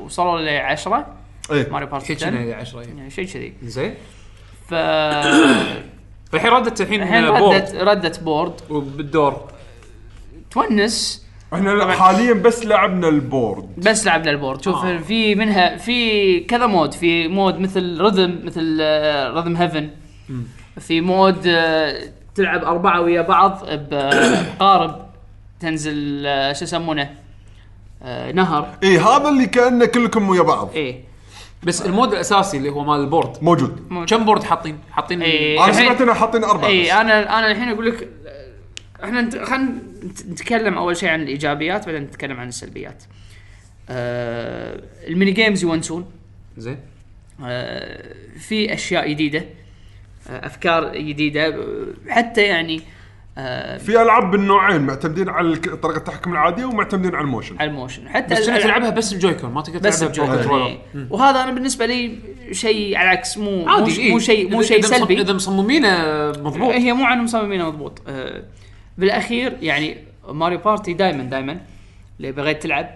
وصلوا 0.04 0.40
ل 0.40 0.48
10 0.48 1.06
إيه. 1.50 1.68
ماريو 1.70 1.88
بارتي 1.88 2.06
كيتشن 2.06 2.28
10 2.28 2.38
هي 2.38 2.54
10 2.54 2.80
يعني. 2.80 2.98
يعني 2.98 3.10
شيء 3.10 3.26
كذي. 3.26 3.52
زين. 3.62 3.94
ف 4.68 4.74
فالحين 6.32 6.50
ردت 6.50 6.80
الحين 6.80 7.24
ردت 7.24 7.74
ردت 7.74 8.20
board 8.20 8.60
وبالدور. 8.70 9.40
turns. 10.50 11.26
إحنا 11.54 11.92
حاليا 11.92 12.32
بس 12.32 12.66
لعبنا 12.66 13.08
ال 13.08 13.17
board. 13.17 13.68
بس 13.76 14.06
لعبنا 14.06 14.30
ال 14.30 14.35
board. 14.35 14.62
شوف 14.62 14.84
آه. 14.84 14.98
في 14.98 15.34
منها 15.34 15.76
في 15.76 16.40
كذا 16.40 16.66
mode. 16.66 16.94
في 16.94 17.28
mode 17.28 17.58
مثل 17.60 18.00
rhythm 18.00 18.40
مثل 18.44 18.80
Rhythm 19.34 19.56
Heaven 19.56 19.90
في 20.80 21.00
mode 21.00 21.42
آه، 21.46 22.02
تلعب 22.34 22.64
أربعة 22.64 23.00
ويا 23.00 23.22
بعض 23.22 23.64
بقارب 23.72 25.06
تنزل 25.60 26.22
آه، 26.26 26.52
شو 26.52 26.64
يسمونه 26.64 27.14
آه، 28.02 28.32
نهر 28.32 28.78
اي 28.82 28.98
هذا 28.98 29.28
اللي 29.28 29.46
كانه 29.46 29.86
كلكم 29.86 30.28
ويا 30.28 30.42
بعض 30.42 30.70
إيه 30.74 31.00
بس 31.62 31.82
ال 31.86 31.91
mode 31.91 32.12
الأساسي 32.12 32.56
اللي 32.56 32.68
هو 32.70 32.84
مال 32.84 33.00
ال 33.00 33.06
board 33.06 33.36
موجود 33.42 33.82
mode. 33.90 34.10
كم 34.10 34.24
board 34.24 34.42
حاطين؟ 34.42 34.78
حاطين 34.90 35.22
إيه. 35.22 35.58
أنا 35.64 35.70
الحين- 35.70 35.86
سمعت 35.86 36.00
انه 36.00 36.14
حاطين 36.14 36.44
أربعة 36.44 36.68
اي 36.68 36.82
بس. 36.84 36.90
أنا 36.90 37.38
أنا 37.38 37.50
الحين 37.50 37.68
أقول 37.68 37.86
لك 37.86 38.08
إحنا 39.04 39.20
نت- 39.20 39.36
خلينا 39.42 39.72
نت- 40.04 40.26
نتكلم 40.26 40.78
أول 40.78 40.96
شيء 40.96 41.08
عن 41.08 41.22
الإيجابيات 41.22 41.86
بعدين 41.86 42.02
نتكلم 42.02 42.40
عن 42.40 42.48
السلبيات. 42.48 43.02
آه 43.90 44.80
ال 45.08 45.12
mini 45.12 45.30
games 45.30 45.62
يونسون 45.62 46.04
زين 46.56 46.78
آه 47.44 48.02
في 48.38 48.74
أشياء 48.74 49.08
جديدة 49.10 49.38
آه 49.38 49.44
أفكار 50.30 50.96
جديدة 50.96 51.54
حتى 52.08 52.42
يعني 52.42 52.80
آه 53.38 53.78
في 53.78 54.02
ألعاب 54.02 54.30
بالنوعين 54.30 54.80
معتمدين 54.80 55.28
على 55.28 55.56
طريقة 55.56 55.96
التحكم 55.96 56.32
العادية 56.32 56.64
ومعتمدين 56.64 57.14
على 57.14 57.24
ال 57.24 57.28
motion. 57.28 57.56
على 57.58 57.70
ال 57.70 57.75
motion. 57.75 58.08
حتى 58.08 58.34
بس 58.34 58.46
تلعبها 58.46 58.90
بس 58.90 59.12
ال 59.12 59.17
Joy-Con 59.17 59.50
ما 59.50 59.62
تقدر 59.62 59.88
بس 59.88 60.02
بال 60.02 60.12
controller. 60.12 60.66
إيه. 60.66 60.78
وهذا 61.10 61.42
أنا 61.42 61.52
بالنسبة 61.52 61.86
لي 61.86 62.18
شيء 62.52 62.96
على 62.96 63.10
العكس 63.10 63.38
مو 63.38 63.64
مو, 63.64 63.68
عادي 63.68 64.00
إيه. 64.00 64.12
مو 64.12 64.18
شيء 64.18 64.50
مو 64.50 64.62
شيء 64.62 64.80
سلبي. 64.80 65.20
إذا 65.20 65.32
مصممينه 65.32 65.88
مضبوط. 66.28 66.74
هي 66.74 66.92
مو 66.92 67.04
عن 67.04 67.24
مصممينها 67.24 67.66
مضبوط. 67.66 68.02
آه 68.08 68.42
بالأخير 68.98 69.56
يعني 69.60 69.96
ماريو 70.28 70.58
بارتي 70.58 70.92
دائما 70.92 71.22
دائما 71.22 71.60
اللي 72.20 72.32
بغيت 72.32 72.62
تلعب 72.62 72.90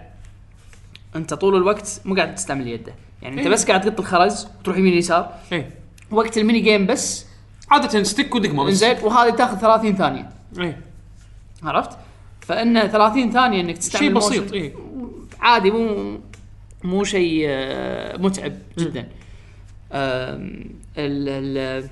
أنت 1.15 1.33
طول 1.33 1.55
الوقت 1.55 2.01
مو 2.05 2.15
قاعد 2.15 2.35
تستعمل 2.35 2.67
يده. 2.67 2.93
يعني 3.21 3.35
أنت 3.35 3.45
إيه. 3.45 3.53
بس 3.53 3.67
قاعد 3.67 3.81
تقط 3.81 3.99
الخرز 3.99 4.47
وتروح 4.59 4.77
يمين 4.77 4.93
يسار. 4.93 5.31
وقت 6.11 6.37
ال 6.37 6.41
mini 6.41 6.59
game 6.59 6.85
بس 6.85 7.30
عادة 7.71 8.03
stick 8.03 8.35
ودقمه 8.35 8.63
بس 8.63 8.73
زين 8.73 8.95
وهذه 9.03 9.29
تاخذ 9.35 9.57
30 9.57 9.95
ثانية. 9.95 10.29
إيه. 10.59 10.81
عرفت؟ 11.63 11.97
فإن 12.41 12.87
30 12.87 13.31
ثانية 13.31 13.61
إنك 13.61 13.77
تستعمل 13.77 14.05
شيء 14.05 14.13
بسيط 14.13 14.53
إيه. 14.53 14.73
عادي 15.39 15.71
مو 15.71 16.19
مو 16.83 17.03
شيء 17.03 17.45
آه، 17.49 18.17
متعب 18.17 18.53
جدا. 18.77 19.07
ال 19.91 20.69
ال 20.97 21.89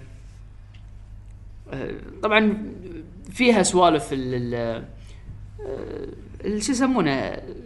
آه، 1.74 1.92
طبعا 2.24 2.58
فيها 3.32 3.64
سوالف 3.64 4.14
ال 4.14 4.34
ال 4.36 4.54
آه، 4.56 4.84
ال- 6.46 6.64
شو 6.64 6.72
يسمونه؟ 6.72 7.12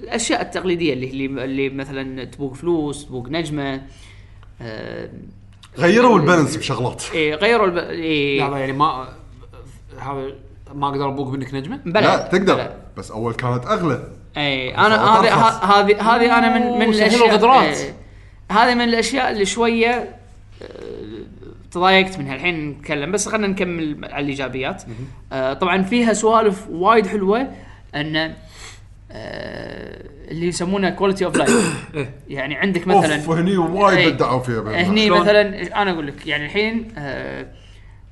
الأشياء 0.04 0.42
التقليدية 0.42 0.94
اللي 0.94 1.26
اللي, 1.26 1.70
مثلا 1.70 2.24
تبوق 2.24 2.54
فلوس 2.54 3.06
تبوق 3.06 3.30
نجمة 3.30 3.82
غيروا 5.78 6.20
ال 6.20 6.24
balance 6.24 6.56
بشغلات. 6.56 7.04
إيه 7.14 7.36
غيروا 7.36 7.66
الب... 7.66 7.78
إيه. 7.78 8.50
لا 8.50 8.58
يعني 8.58 8.74
ما 8.74 9.08
هذا 10.00 10.32
ما 10.74 10.88
أقدر 10.88 11.10
أبوق 11.10 11.28
منك 11.28 11.54
نجمة؟ 11.54 11.80
بلى. 11.86 12.02
لا 12.02 12.28
تقدر 12.32 12.56
بلى. 12.56 12.76
بس 12.98 13.12
أول 13.12 13.34
كانت 13.34 13.66
أغلى. 13.66 14.08
اي 14.38 14.78
أنا 14.78 15.20
هذه 15.20 15.34
هذه 15.64 16.16
هذه 16.16 16.38
أنا 16.38 16.58
من 16.58 16.80
من 16.80 16.94
الاشياء 16.94 17.28
الغدرات. 17.28 17.78
إيه. 17.78 17.96
هذه 18.52 18.76
من 18.76 18.82
الأشياء 18.82 19.32
اللي 19.32 19.46
شوية 19.46 20.16
تضايقت 21.72 22.20
منها. 22.20 22.36
الحين 22.36 22.70
نتكلم 22.70 23.12
بس 23.12 23.28
خلينا 23.28 23.48
نكمل 23.48 24.06
على 24.06 24.24
الإيجابيات. 24.24 24.84
آه 25.32 25.54
طبعا 25.54 25.84
فيها 25.84 26.14
سوالف 26.14 26.68
وايد 26.70 27.08
حلوة 27.08 27.48
إن 27.96 28.36
آه 29.12 30.04
اللي 30.34 30.48
يسمونه 30.48 30.90
quality 30.90 31.26
of 31.26 31.38
life 31.38 31.78
يعني 32.28 32.56
عندك 32.56 32.88
مثلا 32.88 33.16
أوف 33.16 33.30
هني 33.30 33.58
وايد 33.58 33.98
إيه. 33.98 34.10
بدعوا 34.14 34.40
فيها. 34.40 34.82
هني؟ 34.88 35.10
مثلا 35.10 35.82
أنا 35.82 35.92
أقول 35.92 36.08
لك 36.08 36.28
يعني 36.28 36.46
الحين 36.46 36.88
آه 36.98 37.46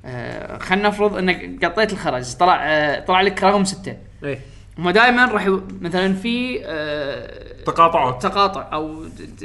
آه 0.04 0.58
خلينا 0.58 0.88
نفرض 0.88 1.16
إنك 1.16 1.64
قطيت 1.64 1.92
الخرز 1.92 2.34
طلع 2.34 2.58
آه 2.66 3.00
طلع 3.00 3.20
لك 3.20 3.42
رقم 3.42 3.64
ستة. 3.64 3.96
إيه. 4.24 4.38
هم 4.78 4.90
دائما 4.90 5.24
راح 5.24 5.46
يو- 5.46 5.62
مثلا 5.80 6.14
في 6.14 6.62
آه 6.64 7.62
تقاطعات. 7.66 8.22
تقاطع 8.22 8.68
أو 8.72 9.04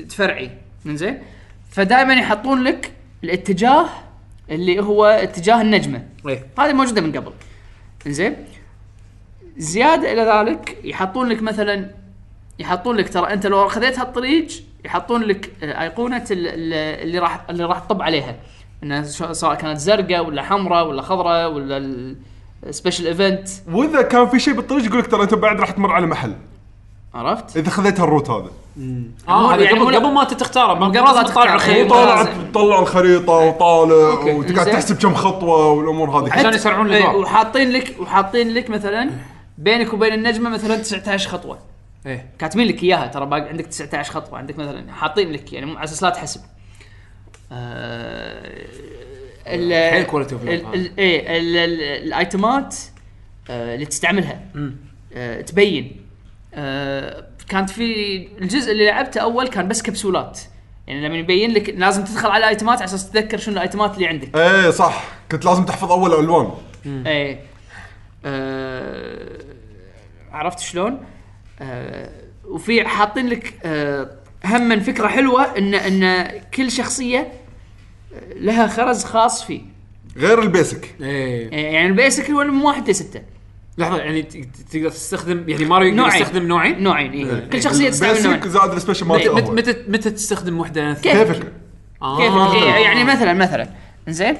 تفرعي. 0.09 0.51
زين 0.85 1.21
فدائما 1.71 2.13
يحطون 2.13 2.63
لك 2.63 2.91
الاتجاه 3.23 3.85
اللي 4.49 4.79
هو 4.79 5.05
اتجاه 5.05 5.61
النجمة. 5.61 6.03
إيه. 6.27 6.45
هذه 6.59 6.73
موجودة 6.73 7.01
من 7.01 7.11
قبل. 7.17 7.31
زين 8.07 8.35
زيادة 9.57 10.13
إلى 10.13 10.21
ذلك 10.21 10.77
يحطون 10.83 11.29
لك 11.29 11.41
مثلا 11.41 11.89
يحطون 12.59 12.95
لك 12.95 13.09
ترى 13.13 13.33
أنت 13.33 13.47
لو 13.47 13.67
خذيت 13.67 13.99
هالطريق 13.99 14.47
يحطون 14.85 15.21
لك 15.23 15.51
آه، 15.63 15.81
أيقونة 15.83 16.17
ال- 16.31 16.47
ال- 16.47 16.73
اللي 17.03 17.19
راح 17.19 17.41
اللي 17.49 17.63
راح 17.63 17.79
تطب 17.79 18.01
عليها 18.01 18.35
إنها 18.83 19.03
سواء 19.33 19.55
كانت 19.55 19.79
زرقاء 19.79 20.25
ولا 20.25 20.41
حمراء 20.43 20.87
ولا 20.87 21.01
خضراء 21.01 21.51
ولا 21.53 21.77
ال 22.67 22.72
special 22.72 23.07
event 23.07 23.49
وإذا 23.71 24.01
كان 24.01 24.27
في 24.27 24.39
شيء 24.39 24.53
بالطريق 24.53 24.85
يقول 24.85 24.99
لك 24.99 25.07
ترى 25.07 25.23
أنت 25.23 25.33
بعد 25.33 25.59
راح 25.59 25.71
تمر 25.71 25.91
على 25.91 26.05
محل 26.05 26.33
عرفت؟ 27.13 27.57
إذا 27.57 27.69
خذيت 27.69 27.99
ال 27.99 28.04
route 28.04 28.29
هذا 28.29 28.49
آه 29.29 29.53
هذا 29.55 29.63
يعني 29.63 29.79
قبل 29.79 30.13
ما 30.13 30.21
أنت 30.21 30.33
تختاره 30.33 30.73
ما 30.73 30.85
قبل 30.87 31.25
تطالع. 31.25 31.53
الخريطة 31.55 31.95
وطالع 31.95 32.21
لازم. 32.21 32.51
تطلع 32.51 32.79
الخريطة 32.79 33.33
وطالع. 33.33 34.33
وتقعد. 34.33 34.65
تحسب 34.65 34.97
كم 34.97 35.13
خطوة 35.13 35.71
والأمور 35.71 36.09
هذه 36.09 36.33
عشان 36.33 36.53
يسرعون 36.53 36.89
إيه، 36.91 36.97
الادوار 36.97 37.15
وحاطين 37.21 37.71
لك 37.71 37.95
وحاطين 37.99 38.53
لك 38.53 38.69
مثلا 38.69 39.09
بينك 39.57 39.93
وبين 39.93 40.13
النجمة 40.13 40.49
مثلا 40.49 40.75
19 40.75 41.29
خطوة 41.29 41.57
إيه. 42.07 42.29
كاتبين 42.39 42.67
لك 42.67 42.83
إياها 42.83 43.07
ترى 43.07 43.25
باقي 43.25 43.49
عندك 43.49 43.65
19 43.65 44.11
خطوة 44.13 44.37
عندك 44.37 44.57
مثلا 44.59 44.93
حاطين 44.93 45.31
لك 45.31 45.53
يعني 45.53 45.71
على 45.71 45.83
أساس 45.83 46.03
لا 46.03 46.09
تحسب. 46.09 46.41
آه، 47.51 48.65
ال- 49.47 49.91
حيل 49.91 50.01
ال- 50.01 50.65
هذا. 50.65 50.73
ال- 50.73 50.99
إيه 50.99 51.37
ال- 51.39 51.57
ال- 51.57 51.81
الأيتمات 52.07 52.75
آه، 53.49 53.73
اللي 53.75 53.85
تستعملها. 53.85 54.41
آه، 55.13 55.41
تبين. 55.41 56.01
آه، 56.53 57.27
كانت 57.49 57.69
في 57.69 58.17
الجزء 58.41 58.71
اللي 58.71 58.85
لعبته 58.85 59.21
أول 59.21 59.47
كان 59.47 59.67
بس 59.67 59.81
كبسولات. 59.81 60.39
يعني 60.87 61.07
لما 61.07 61.17
يبين 61.17 61.51
لك 61.51 61.69
لازم 61.69 62.03
تدخل 62.03 62.29
على 62.29 62.43
الأيتمات 62.43 62.77
على 62.77 62.85
أساس 62.85 63.09
تتذكر 63.11 63.37
شنو 63.37 63.53
الأيتمات 63.55 63.95
اللي 63.95 64.07
عندك. 64.07 64.35
إيه 64.37 64.69
صح. 64.69 65.03
كنت 65.31 65.45
لازم 65.45 65.65
تحفظ 65.65 65.91
أول 65.91 66.13
الالوان 66.13 66.51
إيه. 66.85 67.39
آه 68.25 69.27
عرفت 70.31 70.59
شلون؟ 70.59 70.99
آه 71.61 72.09
وفي 72.45 72.87
حاطين 72.87 73.27
لك 73.27 73.53
آه 73.63 74.09
هم 74.45 74.79
فكرة 74.79 75.07
حلوة 75.07 75.43
إن 75.57 75.73
إن 75.75 76.27
كل 76.53 76.71
شخصية 76.71 77.31
لها 78.35 78.67
خرز 78.67 79.03
خاص 79.03 79.43
فيه. 79.43 79.61
غير 80.17 80.41
ال 80.41 80.49
basic. 80.49 80.95
إيه. 81.01 81.49
يعني 81.51 81.87
ال 81.87 81.95
basic 81.95 82.31
هو 82.31 82.43
من 82.43 82.61
واحد 82.61 82.89
لسته 82.89 83.21
لحظة 83.77 83.97
يعني 83.97 84.21
ت- 84.21 84.37
ت- 84.37 84.71
تقدر 84.73 84.89
تستخدم 84.89 85.49
يعني 85.49 85.65
ماريو 85.65 85.87
يقدر 85.87 85.97
نوعين. 86.01 86.21
يستخدم 86.21 86.47
نوعين؟ 86.47 86.83
نوعين 86.83 87.11
إيه. 87.11 87.49
كل 87.49 87.61
شخصية 87.63 87.89
تستعمل 87.89 88.13
نوعين. 88.13 88.33
ال 88.33 88.36
basic 88.36 88.47
زائد 88.47 88.71
ال 88.71 88.76
special 88.76 89.05
متى 89.07 89.29
هو. 89.29 89.35
متى 89.35 89.75
متى 89.87 90.09
تستخدم 90.09 90.59
واحدة 90.59 90.93
كيف؟ 90.93 91.13
كيفك. 91.17 91.53
آه. 92.01 92.17
كيف 92.17 92.63
إيه، 92.63 92.69
يعني 92.73 93.03
مثلا 93.03 93.33
مثلا. 93.33 93.69
زين 94.07 94.37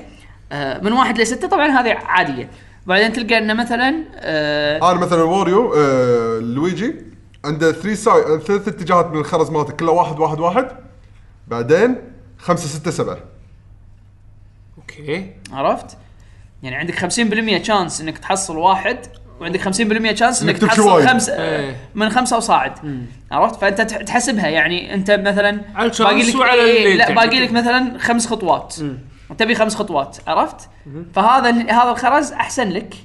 آه 0.52 0.82
من 0.84 0.92
واحد 0.92 1.18
لسته 1.22 1.48
طبعا 1.48 1.68
هذه 1.68 1.90
عادية. 2.06 2.50
بعدين 2.88 3.14
تلقى 3.14 3.38
إنه 3.38 3.54
مثلا 3.54 4.04
آه 4.16 4.92
أنا 4.92 5.00
مثلا 5.00 5.24
واريو 5.24 5.74
آه 5.78 6.40
لويجي 6.40 6.96
عنده 7.46 7.72
three 7.72 7.96
sides 7.96 8.22
ثلاث 8.40 8.68
اتجاهات 8.68 9.06
من 9.06 9.20
الخرز 9.20 9.50
مالته 9.50 9.74
كله 9.74 9.92
واحد 9.92 10.20
واحد 10.20 10.40
واحد 10.40 10.68
بعدين 11.48 11.96
خمسة 12.38 12.68
ستة 12.68 12.92
سبعة 12.92 13.18
okay 14.78 15.34
عرفت؟ 15.52 15.98
يعني 16.64 16.76
عندك 16.76 16.96
50% 17.62 17.64
chance 17.64 18.02
إنك 18.02 18.18
تحصل 18.18 18.58
واحد 18.58 18.98
وعندك 19.42 19.62
50% 19.62 20.14
chance 20.16 20.42
إنك 20.44 20.58
تحصل 20.58 20.82
وايد. 20.82 21.08
خمسة 21.08 21.34
إيه. 21.34 21.76
من 21.96 22.10
خمسة 22.10 22.38
وصاعد 22.38 22.72
عرفت؟ 23.32 23.56
فأنت 23.62 23.82
تح- 23.82 23.98
تحسبها 24.02 24.48
يعني 24.48 24.94
أنت 24.94 25.12
مثلا 25.12 25.62
على 25.76 25.90
ال 25.90 25.96
chance 25.96 26.30
لك 26.30 26.36
وعلى 26.42 26.62
إيه 26.64 26.84
اللي 26.86 26.98
لا 26.98 27.06
تعجبك. 27.06 27.24
باقي 27.26 27.40
لك 27.40 27.52
مثلا 27.52 27.98
خمس 28.00 28.28
خطوات 28.28 28.76
تبي 29.38 29.56
خمس 29.56 29.76
خطوات 29.76 30.18
عرفت؟ 30.28 30.70
فهذا 31.16 31.50
ال- 31.50 31.72
هذا 31.72 31.92
الخرز 31.92 32.32
أحسن 32.32 32.70
لك 32.70 32.96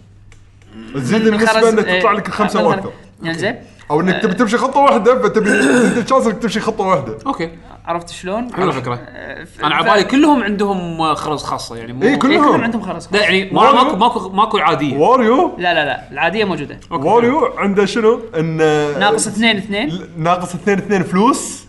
تزيد 0.95 1.27
الخرز- 1.27 1.65
إنك 1.65 1.87
إيه، 1.89 2.01
تطلع 2.01 2.13
لك 2.13 2.29
خمسة 2.31 2.59
مثلاً. 2.61 2.67
وأكثر 2.77 2.93
يعني 3.23 3.39
زين 3.39 3.57
أو 3.91 4.01
إنك 4.01 4.23
تبي 4.23 4.35
تمشي 4.35 4.57
خطوة 4.59 4.83
واحدة 4.83 5.23
فتبي 5.23 5.45
تزيد 5.51 5.99
ال 5.99 6.03
chance 6.03 6.27
إنك 6.27 6.39
تمشي 6.39 6.61
خطوة 6.61 6.87
واحدة 6.87 7.19
okay 7.27 7.51
عرفت 7.87 8.09
شلون؟ 8.11 8.55
حلوة 8.55 8.71
فكره 8.73 8.95
ف- 9.45 9.65
أنا 9.65 9.75
على 9.75 9.91
بالي 9.91 10.05
كلهم 10.05 10.43
عندهم 10.43 11.15
خرز 11.15 11.43
خاصة 11.43 11.77
يعني 11.77 11.93
مو 11.93 12.03
إيه، 12.03 12.09
إيه، 12.09 12.19
كلهم. 12.19 12.45
كلهم 12.45 12.61
عندهم 12.65 12.83
خرز 12.83 13.09
لا 13.13 13.21
يعني. 13.23 13.51
ماكو 13.51 13.97
ماكو 13.97 14.29
ماكو 14.29 14.59
عادية 14.59 14.97
واريو 14.97 15.55
لا 15.59 15.75
لا 15.75 15.85
لا 15.85 16.11
العادية 16.13 16.45
موجودة. 16.45 16.81
واريو 16.91 17.45
عنده 17.57 17.85
شنو؟ 17.85 18.21
ان 18.39 18.57
ناقص 19.01 19.27
اثنين 19.27 19.57
اثنين 19.57 20.01
ناقص 20.17 20.55
اثنين 20.55 20.79
اثنين 20.79 21.03
فلوس 21.03 21.65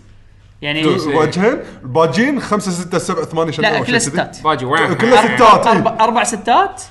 يعني. 0.64 0.80
إيه. 0.80 1.18
وجهين 1.18 1.58
الباجين 1.84 2.40
خمسة 2.40 2.72
ستة 2.72 2.98
سبعة 2.98 3.26
ثمانية 3.26 3.52
شنو 3.52 3.70
لا 3.70 3.84
كلها. 3.84 4.00
ستات. 4.00 4.44
باجي 4.44 4.66
واحد. 4.66 4.94
كلها 4.94 5.36
ستات 5.36 5.68
إيه. 5.68 5.74
أربع 5.74 5.98
أربع 6.00 6.24
ستات. 6.24 6.82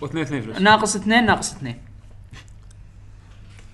واثنين 0.00 0.22
اثنين 0.22 0.42
فلوس. 0.42 0.56
ناقص 0.60 0.96
اثنين 0.96 1.26
ناقص 1.26 1.52
اثنين. 1.52 1.78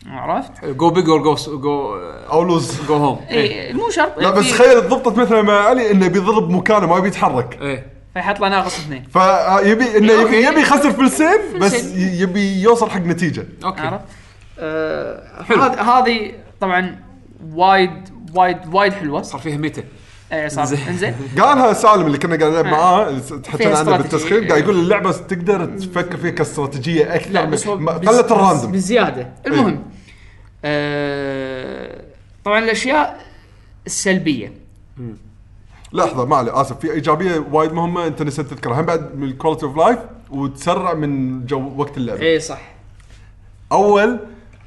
عرفت؟ 0.06 0.64
go 0.64 0.90
big 0.90 1.08
or 1.08 1.22
جو 1.22 1.60
جو 1.60 1.94
or 2.32 2.42
lose 2.42 2.80
go 2.88 2.94
home 2.94 3.20
إي 3.30 3.72
مو 3.72 3.90
شرط. 3.90 4.18
لا 4.18 4.30
بس 4.30 4.50
تخيل 4.50 4.88
ضبطت 4.88 5.18
مثلا 5.18 5.42
مع 5.42 5.52
علي 5.52 5.90
إنه 5.90 6.08
بيظل 6.08 6.46
بمكانه 6.46 6.86
ما 6.86 6.98
يبي 6.98 7.08
يتحرك 7.08 7.58
إيه. 7.60 7.86
فيحط 8.14 8.40
له 8.40 8.48
ناقص 8.48 8.78
اثنين. 8.78 9.02
فيبي 9.02 9.98
إنه 9.98 10.12
يبي. 10.12 10.46
يبي 10.46 10.60
يخسر 10.60 10.90
فلسين 10.90 11.58
بس 11.60 11.94
يبي 11.94 12.62
يوصل 12.62 12.90
حق 12.90 13.00
نتيجة. 13.00 13.46
okay. 13.64 13.80
عرفت؟ 13.80 14.04
آه، 14.58 15.42
هذه 15.48 15.98
هذه 15.98 16.32
طبعا 16.60 17.00
وايد 17.52 18.08
وايد 18.34 18.74
وايد 18.74 18.92
حلوة. 18.92 19.22
صار 19.22 19.40
فيها 19.40 19.56
meta 19.56 19.82
اي 20.32 20.48
صار. 20.48 20.64
زين. 20.64 20.78
إنزين. 20.88 21.14
قالها 21.38 21.72
سالم 21.72 22.06
اللي 22.06 22.18
كنا 22.18 22.36
قاعد 22.36 22.52
نلعب 22.52 22.66
آه. 22.66 22.70
معاه 22.70 23.18
تحكينا 23.18 23.78
عنه. 23.78 23.96
بالتسخين 23.96 24.48
قاعد 24.48 24.62
يقول 24.62 24.78
اللعبة 24.78 25.12
تقدر 25.12 25.66
تفكر 25.66 26.16
فيها 26.16 26.30
كاستراتيجية 26.30 27.14
أكثر 27.14 27.30
لا 27.30 27.44
بس 27.44 27.68
قلت 27.68 28.32
ال 28.32 28.38
random 28.38 28.72
بزيادة. 28.72 29.32
المهم 29.46 29.82
آه، 30.64 32.04
طبعا 32.44 32.58
الأشياء 32.58 33.26
السلبية. 33.86 34.52
لحظة 35.92 36.24
ما 36.24 36.36
علي 36.36 36.50
آسف. 36.50 36.78
في 36.78 36.92
إيجابية 36.92 37.46
وايد 37.52 37.72
مهمة 37.72 38.06
أنت 38.06 38.22
نسيت 38.22 38.46
تذكرها. 38.46 38.80
هم 38.80 38.86
بعد 38.86 39.16
من 39.16 39.24
ال 39.24 39.29
quality 39.30 39.66
of 39.66 39.76
life 39.76 39.98
وتسرع 40.30 40.94
من 40.94 41.46
جو 41.46 41.72
وقت 41.76 41.96
اللعبة. 41.96 42.22
اي 42.22 42.40
صح. 42.40 42.60
أول 43.72 44.18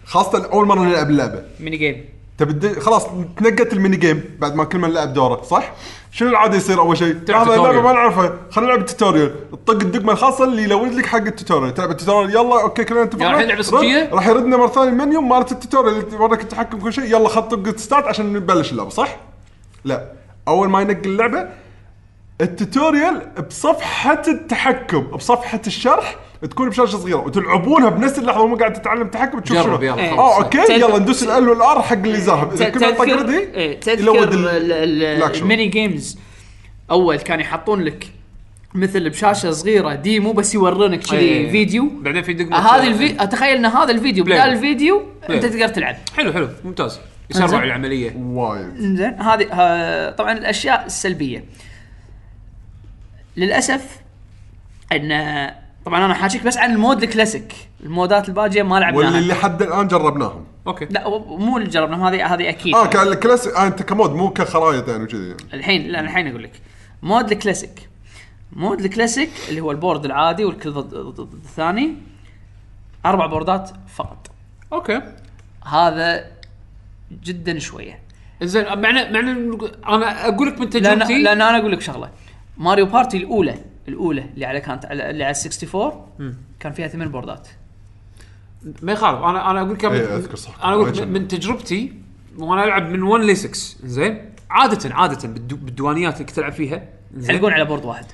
خاصة 0.05 0.49
أول 0.53 0.67
مرة 0.67 0.79
نلعب 0.79 1.09
اللعبة. 1.09 1.43
mini 1.59 1.77
game 1.77 2.05
تبي 2.41 2.53
تد- 2.53 2.80
خلاص 2.80 3.07
تنقت 3.38 3.73
ال 3.73 3.78
mini 3.78 3.97
game 3.97 4.23
بعد 4.39 4.55
ما 4.55 4.63
كل 4.63 4.77
من 4.80 4.89
لعب 4.89 5.13
دوره 5.13 5.41
صح؟ 5.41 5.72
شنو 6.11 6.30
العادة 6.30 6.57
يصير 6.57 6.80
أول 6.80 6.97
شيء؟ 6.97 7.13
تلعب 7.13 7.47
هذا 7.47 7.55
اللعبة. 7.55 7.81
ما 7.81 7.93
نعرفها 7.93 8.34
خلينا 8.51 8.72
نلعب 8.72 8.80
ال 8.89 8.96
tutorial 8.96 9.51
تطق 9.51 9.72
الدقمة 9.81 10.11
الخاصة 10.13 10.43
اللي 10.43 10.63
ي 10.63 10.69
load 10.69 10.93
لك 10.93 11.05
حق 11.05 11.18
ال 11.18 11.24
tutorial 11.24 11.73
تلعب 11.73 11.91
ال 11.91 11.96
tutorial 11.96 12.30
يلا 12.30 12.61
okay 12.61 12.84
كلنا 12.84 13.03
اتفقنا 13.03 13.23
يعني 13.23 13.35
الحين 13.35 13.47
لعبة 13.49 13.59
رد- 13.59 13.65
صجية؟ 13.65 14.09
راح 14.13 14.27
يردنا 14.27 14.57
مرة 14.57 14.68
ثانية 14.68 14.89
المنيو 14.89 15.22
مالت 15.22 15.51
ال 15.51 15.57
tutorial 15.57 15.97
اللي 15.97 16.15
يوريك 16.15 16.41
التحكم 16.41 16.80
كل 16.80 16.93
شيء 16.93 17.03
يلا 17.03 17.27
خط 17.30 17.53
طق 17.55 17.77
start 17.77 18.05
عشان 18.05 18.34
نبلش 18.34 18.72
اللعبة 18.72 18.89
صح؟ 18.89 19.18
لا 19.85 20.11
أول 20.47 20.69
ما 20.69 20.81
ينقل 20.81 21.09
اللعبة 21.09 21.47
ال 22.41 22.50
tutorial 22.50 23.22
بصفحة 23.49 24.22
التحكم 24.27 24.99
بصفحة 25.01 25.61
الشرح 25.68 26.15
تكون 26.49 26.69
بشاشة 26.69 26.97
صغيرة 26.97 27.18
وتلعبونها 27.18 27.89
بنفس 27.89 28.19
اللحظة 28.19 28.41
ومو 28.41 28.55
قاعد 28.55 28.73
تتعلم 28.73 29.07
تحكم 29.07 29.39
تشوف 29.39 29.57
جرب 29.57 29.65
شنو 29.81 29.84
يلا 29.84 29.99
إيه. 30.03 30.09
خلاص 30.11 30.19
آه 30.19 30.43
okay 30.43 30.57
تذ- 30.57 30.69
يلا 30.72 30.99
ندوس 30.99 31.23
ال 31.23 31.49
والار 31.49 31.81
حق 31.81 31.93
اللي 31.93 32.18
زاهب 32.22 32.53
إذا 32.53 32.69
كنا 32.69 32.89
طق 32.91 33.05
تذكر 33.05 33.19
ردي 33.22 33.38
إيه، 33.38 33.80
تذكر 33.80 33.99
ي 34.01 34.08
load 34.08 34.34
ال- 34.34 34.47
ال- 34.49 34.72
ال- 34.72 35.03
ال 35.03 35.08
action. 35.08 35.41
ال 35.43 35.48
mini 35.48 35.65
games 35.68 36.18
أول 36.91 37.15
كان 37.18 37.39
يحطون 37.39 37.81
لك 37.81 38.07
مثل 38.73 39.09
بشاشة 39.09 39.51
صغيرة 39.51 39.95
demo 39.95 40.34
بس 40.34 40.55
يورونك 40.55 40.99
كذي 41.03 41.18
إيه. 41.19 41.51
فيديو 41.51 41.89
بعدين 42.01 42.22
في 42.23 42.34
دقمة 42.34 42.57
آه، 42.57 42.76
هذه 42.76 42.88
الفي... 42.88 43.23
اتخيل 43.23 43.55
إن 43.57 43.65
هذا 43.65 43.91
الفيديو 43.91 44.23
play. 44.23 44.39
بدال 44.39 44.53
الفيديو 44.53 45.01
play. 45.30 45.38
أنت 45.38 45.45
تقدر 45.45 45.68
تلعب 45.68 45.95
حلو 46.18 46.34
حلو 46.34 46.49
ممتاز 46.65 46.99
يسرع 47.30 47.43
إنزين. 47.45 47.63
العملية 47.63 48.15
وايد 48.18 48.76
زين 48.77 49.22
هذه 49.22 49.47
ها- 49.51 50.11
طبعا 50.11 50.31
الأشياء 50.31 50.85
السلبية 50.85 51.43
للأسف 53.38 53.97
أن 54.91 55.11
طبعا 55.85 56.05
أنا 56.05 56.13
حاجيك 56.13 56.43
بس 56.43 56.57
عن 56.57 56.71
المود 56.71 57.03
الكلاسيك. 57.03 57.53
المودات 57.83 58.29
الباجية 58.29 58.63
ما 58.63 58.75
واللي 58.75 58.85
لعبناها. 58.91 59.19
اللي 59.19 59.33
حد 59.33 59.61
الآن 59.61 59.87
جربناهم. 59.87 60.45
okay. 60.68 60.85
لا 60.85 61.09
مو 61.19 61.57
اللي 61.57 61.69
جربناهم 61.69 62.03
هذه 62.03 62.33
هذه 62.33 62.49
أكيد. 62.49 62.75
آه 62.75 62.87
كان 62.87 63.07
الكلاسيك 63.07 63.53
آه 63.53 63.67
أنت 63.67 63.83
ك 63.84 63.89
mode 63.89 64.11
مو 64.11 64.29
كخرايط 64.29 64.89
يعني 64.89 65.03
وكذي. 65.03 65.27
يعني. 65.27 65.37
الحين 65.53 65.87
لا 65.87 65.99
الحين 65.99 66.27
أقول 66.27 66.43
لك. 66.43 66.61
mode 67.03 67.31
ال 67.31 67.38
classic. 67.38 67.89
mode 68.53 68.80
ال 68.80 68.86
classic 68.86 69.30
اللي 69.49 69.61
هو 69.61 69.71
ال 69.72 69.77
board 69.77 70.05
العادي 70.05 70.45
والكل 70.45 70.71
ضد 70.71 71.33
الثاني. 71.33 71.95
أربع 73.05 73.25
boardات 73.26 73.72
فقط. 73.95 74.31
okay. 74.73 75.01
هذا 75.65 76.25
جدا 77.23 77.59
شوية. 77.59 77.99
زين 78.41 78.65
معنى 78.65 79.11
معنى 79.11 79.57
أنا 79.87 80.27
أقول 80.27 80.47
لك 80.47 80.53
من 80.59 80.69
لأن 80.69 80.69
تجربتي 80.69 81.21
لأن 81.21 81.41
أنا 81.41 81.57
أقول 81.57 81.71
لك 81.71 81.81
شغلة. 81.81 82.09
ماريو 82.57 82.85
بارتي 82.85 83.17
الأولى 83.17 83.55
الأولى 83.87 84.25
اللي 84.33 84.45
على 84.45 84.59
كانت 84.61 84.85
على 84.85 85.09
اللي 85.09 85.23
على 85.23 85.33
64 85.45 86.35
كان 86.59 86.71
فيها 86.71 86.87
ثمان 86.87 87.09
boardات. 87.09 87.47
ما 88.81 88.91
يخالف. 88.91 89.19
أنا 89.19 89.51
أنا 89.51 89.61
أقول 89.61 89.73
لك 89.73 89.85
إيه،. 89.85 90.15
أنا 90.63 90.73
أقول 90.73 91.01
من, 91.01 91.13
من 91.13 91.27
تجربتي 91.27 91.93
وأنا 92.37 92.63
ألعب 92.63 92.89
من 92.89 93.03
1 93.03 93.23
ل 93.23 93.37
6 93.37 93.87
زين؟ 93.87 94.31
عاده 94.49 94.95
عادة 94.95 95.27
بالدو 95.27 95.55
بالديوانيات 95.55 96.13
اللي 96.13 96.25
كنت 96.25 96.39
ألعب 96.39 96.51
فيها. 96.51 96.83
يلقون 97.17 97.53
على 97.53 97.65
board 97.65 97.85
واحد. 97.85 98.05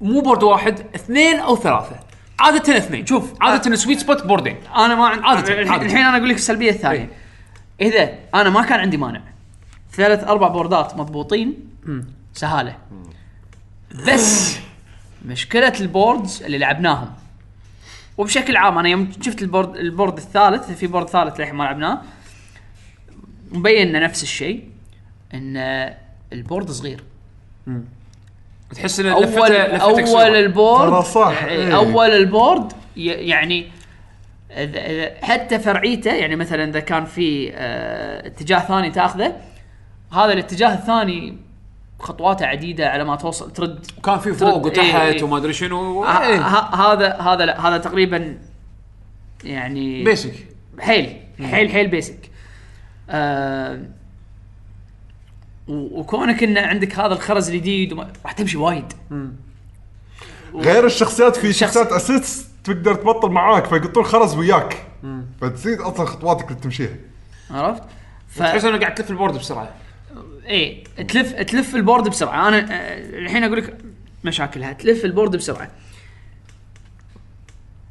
مو 0.00 0.20
board 0.20 0.42
واحد 0.42 0.80
اثنين 0.94 1.36
أو 1.36 1.56
ثلاثة. 1.56 1.96
عادة 2.38 2.76
اثنين. 2.76 3.06
شوف 3.06 3.32
عادة 3.40 3.74
sweet 3.74 3.98
spot 3.98 4.26
boardين 4.26 4.56
أنا 4.76 4.94
ما 4.94 5.06
عندي 5.06 5.26
عادة، 5.26 5.52
الحين 5.52 5.68
عادة. 5.68 5.86
الحين 5.86 5.98
أنا 5.98 6.16
أقول 6.16 6.28
لك 6.28 6.36
السلبية 6.36 6.70
الثانية. 6.70 7.10
إذا 7.80 8.14
أنا 8.34 8.50
ما 8.50 8.62
كان 8.62 8.80
عندي 8.80 8.96
مانع. 8.96 9.22
ثلاث 9.92 10.24
أربع 10.24 10.48
boardات 10.48 10.96
مضبوطين. 10.96 11.54
سهالة. 12.32 12.76
بس 14.08 14.58
مشكلة 15.26 15.72
ال 15.80 15.89
boards 15.89 16.42
اللي 16.42 16.58
لعبناهم 16.58 17.12
وبشكل 18.18 18.56
عام 18.56 18.78
أنا 18.78 18.88
يوم 18.88 19.10
شفت 19.22 19.42
ال 19.42 19.48
board 19.48 19.76
ال 19.76 19.83
board 19.83 20.16
الثالث 20.16 20.70
في 20.70 20.86
board 20.86 21.08
ثالث 21.08 21.40
للحين 21.40 21.54
ما 21.54 21.64
لعبناه 21.64 22.02
مبين 23.52 23.88
انه 23.88 23.98
نفس 23.98 24.22
الشيء 24.22 24.64
إن 25.34 25.56
ال 26.32 26.38
board 26.38 26.70
صغير 26.70 27.02
تحس 28.74 29.00
إن 29.00 29.06
اول 29.06 29.24
أول. 29.80 30.36
ال 30.36 30.47
board 30.47 31.04
صح، 31.04 31.42
يعني 31.42 31.50
إيه. 31.52 31.76
أول 31.76 32.10
ال 32.10 32.20
board 32.20 32.72
ي- 32.96 33.04
يعني 33.06 33.66
حتى 35.22 35.58
فرعيته 35.58 36.12
يعني 36.14 36.36
مثلا 36.36 36.64
إذا 36.64 36.80
كان 36.80 37.04
في 37.04 37.50
آه، 37.54 38.26
اتجاه 38.26 38.58
ثاني 38.58 38.90
تأخذه 38.90 39.36
هذا 40.12 40.32
الاتجاه 40.32 40.74
الثاني 40.74 41.36
خطواته 41.98 42.46
عديدة 42.46 42.88
على 42.88 43.04
ما 43.04 43.16
توصل 43.16 43.52
ترد 43.52 43.86
كان 44.04 44.18
في 44.18 44.32
فوق 44.32 44.66
وتحت 44.66 44.78
إيه، 44.78 45.02
إيه. 45.02 45.22
وما 45.22 45.36
أدري 45.36 45.52
شنو. 45.52 46.04
ه- 46.04 46.22
إيه. 46.22 46.40
ه- 46.40 46.92
هذا 46.92 47.16
هذا 47.20 47.44
لا 47.46 47.68
هذا 47.68 47.78
تقريبا 47.78 48.38
يعني 49.44 50.04
basic 50.04 50.34
حيل 50.80 51.16
حيل 51.42 51.70
حيل 51.70 51.88
basic 51.88 52.30
آه 53.10 53.80
وكونك 55.68 56.42
إن 56.42 56.58
عندك 56.58 56.98
هذا 56.98 57.14
الخرز 57.14 57.48
الجديد 57.50 57.92
وما- 57.92 58.12
راح 58.24 58.32
تمشي 58.32 58.56
وايد. 58.56 58.92
غير 60.54 60.86
الشخصيات 60.86 61.36
في 61.36 61.52
شخص- 61.52 61.60
شخصيات 61.74 61.92
assist 61.92 62.50
تقدر 62.64 62.94
تبطل 62.94 63.30
معاك 63.30 63.66
فيقطون 63.66 64.04
خرز 64.04 64.34
وياك. 64.34 64.86
فتزيد 65.40 65.80
أصلا 65.80 66.06
خطواتك 66.06 66.48
اللي 66.50 66.60
تمشيها. 66.60 66.96
عرفت؟ 67.50 67.82
ف... 68.28 68.38
تحس 68.38 68.64
إنه 68.64 68.78
قاعد 68.78 68.94
تلف 68.94 69.10
ال 69.10 69.14
board 69.14 69.34
بسرعة. 69.34 69.68
إيه 70.46 70.84
تلف 71.08 71.32
تلف 71.32 71.74
ال 71.76 71.81
board 71.81 72.08
بسرعة. 72.08 72.48
أنا 72.48 72.58
آه، 72.58 72.98
الحين 73.18 73.44
أقول 73.44 73.58
لك 73.58 73.78
مشاكلها. 74.24 74.72
تلف 74.72 75.04
ال 75.04 75.09
board 75.09 75.36
بسرعة. 75.36 75.70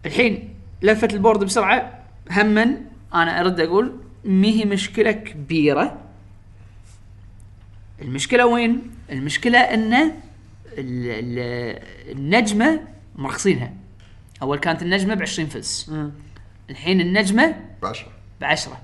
الحين 0.05 0.53
لفه 0.81 1.07
ال 1.13 1.18
board 1.18 1.43
بسرعة. 1.43 1.99
هما 2.31 2.63
أنا 3.13 3.39
أرد 3.41 3.59
أقول 3.59 3.99
ما 4.25 4.47
هي 4.47 4.65
مشكلة 4.65 5.11
كبيرة. 5.11 5.97
المشكلة 8.01 8.45
وين؟ 8.45 8.81
المشكلة 9.11 9.59
إن 9.59 9.93
ال- 9.93 10.11
ال- 10.77 11.81
النجمة 12.11 12.81
مرخصينها. 13.15 13.73
أول 14.41 14.57
كانت 14.59 14.81
النجمة 14.81 15.13
ب 15.13 15.21
20 15.21 15.47
فلس 15.49 15.91
الحين 16.69 17.01
النجمة 17.01 17.55
بعشرة. 17.81 18.11
ب 18.41 18.43
10 18.43 18.81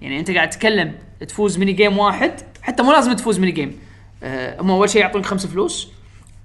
يعني 0.00 0.20
أنت 0.20 0.30
قاعد 0.30 0.50
تتكلم 0.50 0.94
تفوز 1.28 1.58
mini 1.58 1.72
game 1.72 1.98
واحد 1.98 2.40
حتى 2.64 2.82
مو 2.82 2.92
لازم 2.92 3.12
تفوز 3.12 3.38
mini 3.38 3.52
game 3.52 3.78
آه، 4.22 4.60
هم 4.60 4.70
أول 4.70 4.90
شيء 4.90 5.00
يعطونك 5.00 5.26
خمس 5.26 5.46
فلوس 5.46 5.88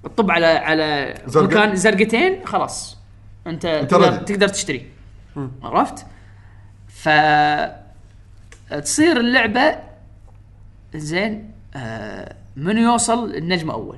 تطب 0.04 0.30
على 0.30 0.46
على 0.46 1.14
زرقة. 1.26 1.46
مكان 1.46 1.76
زرقتين 1.76 2.46
خلاص 2.46 2.96
أنت, 3.46 3.86
تقدر. 3.90 4.16
تقدر 4.16 4.48
تشتري 4.48 4.86
عرفت؟ 5.62 6.06
ف 6.88 7.08
تصير 8.82 9.20
اللعبة 9.20 9.76
زين 10.94 11.50
آه 11.76 12.34
منو 12.56 12.80
يوصل 12.92 13.34
النجمه 13.34 13.72
أول 13.74 13.96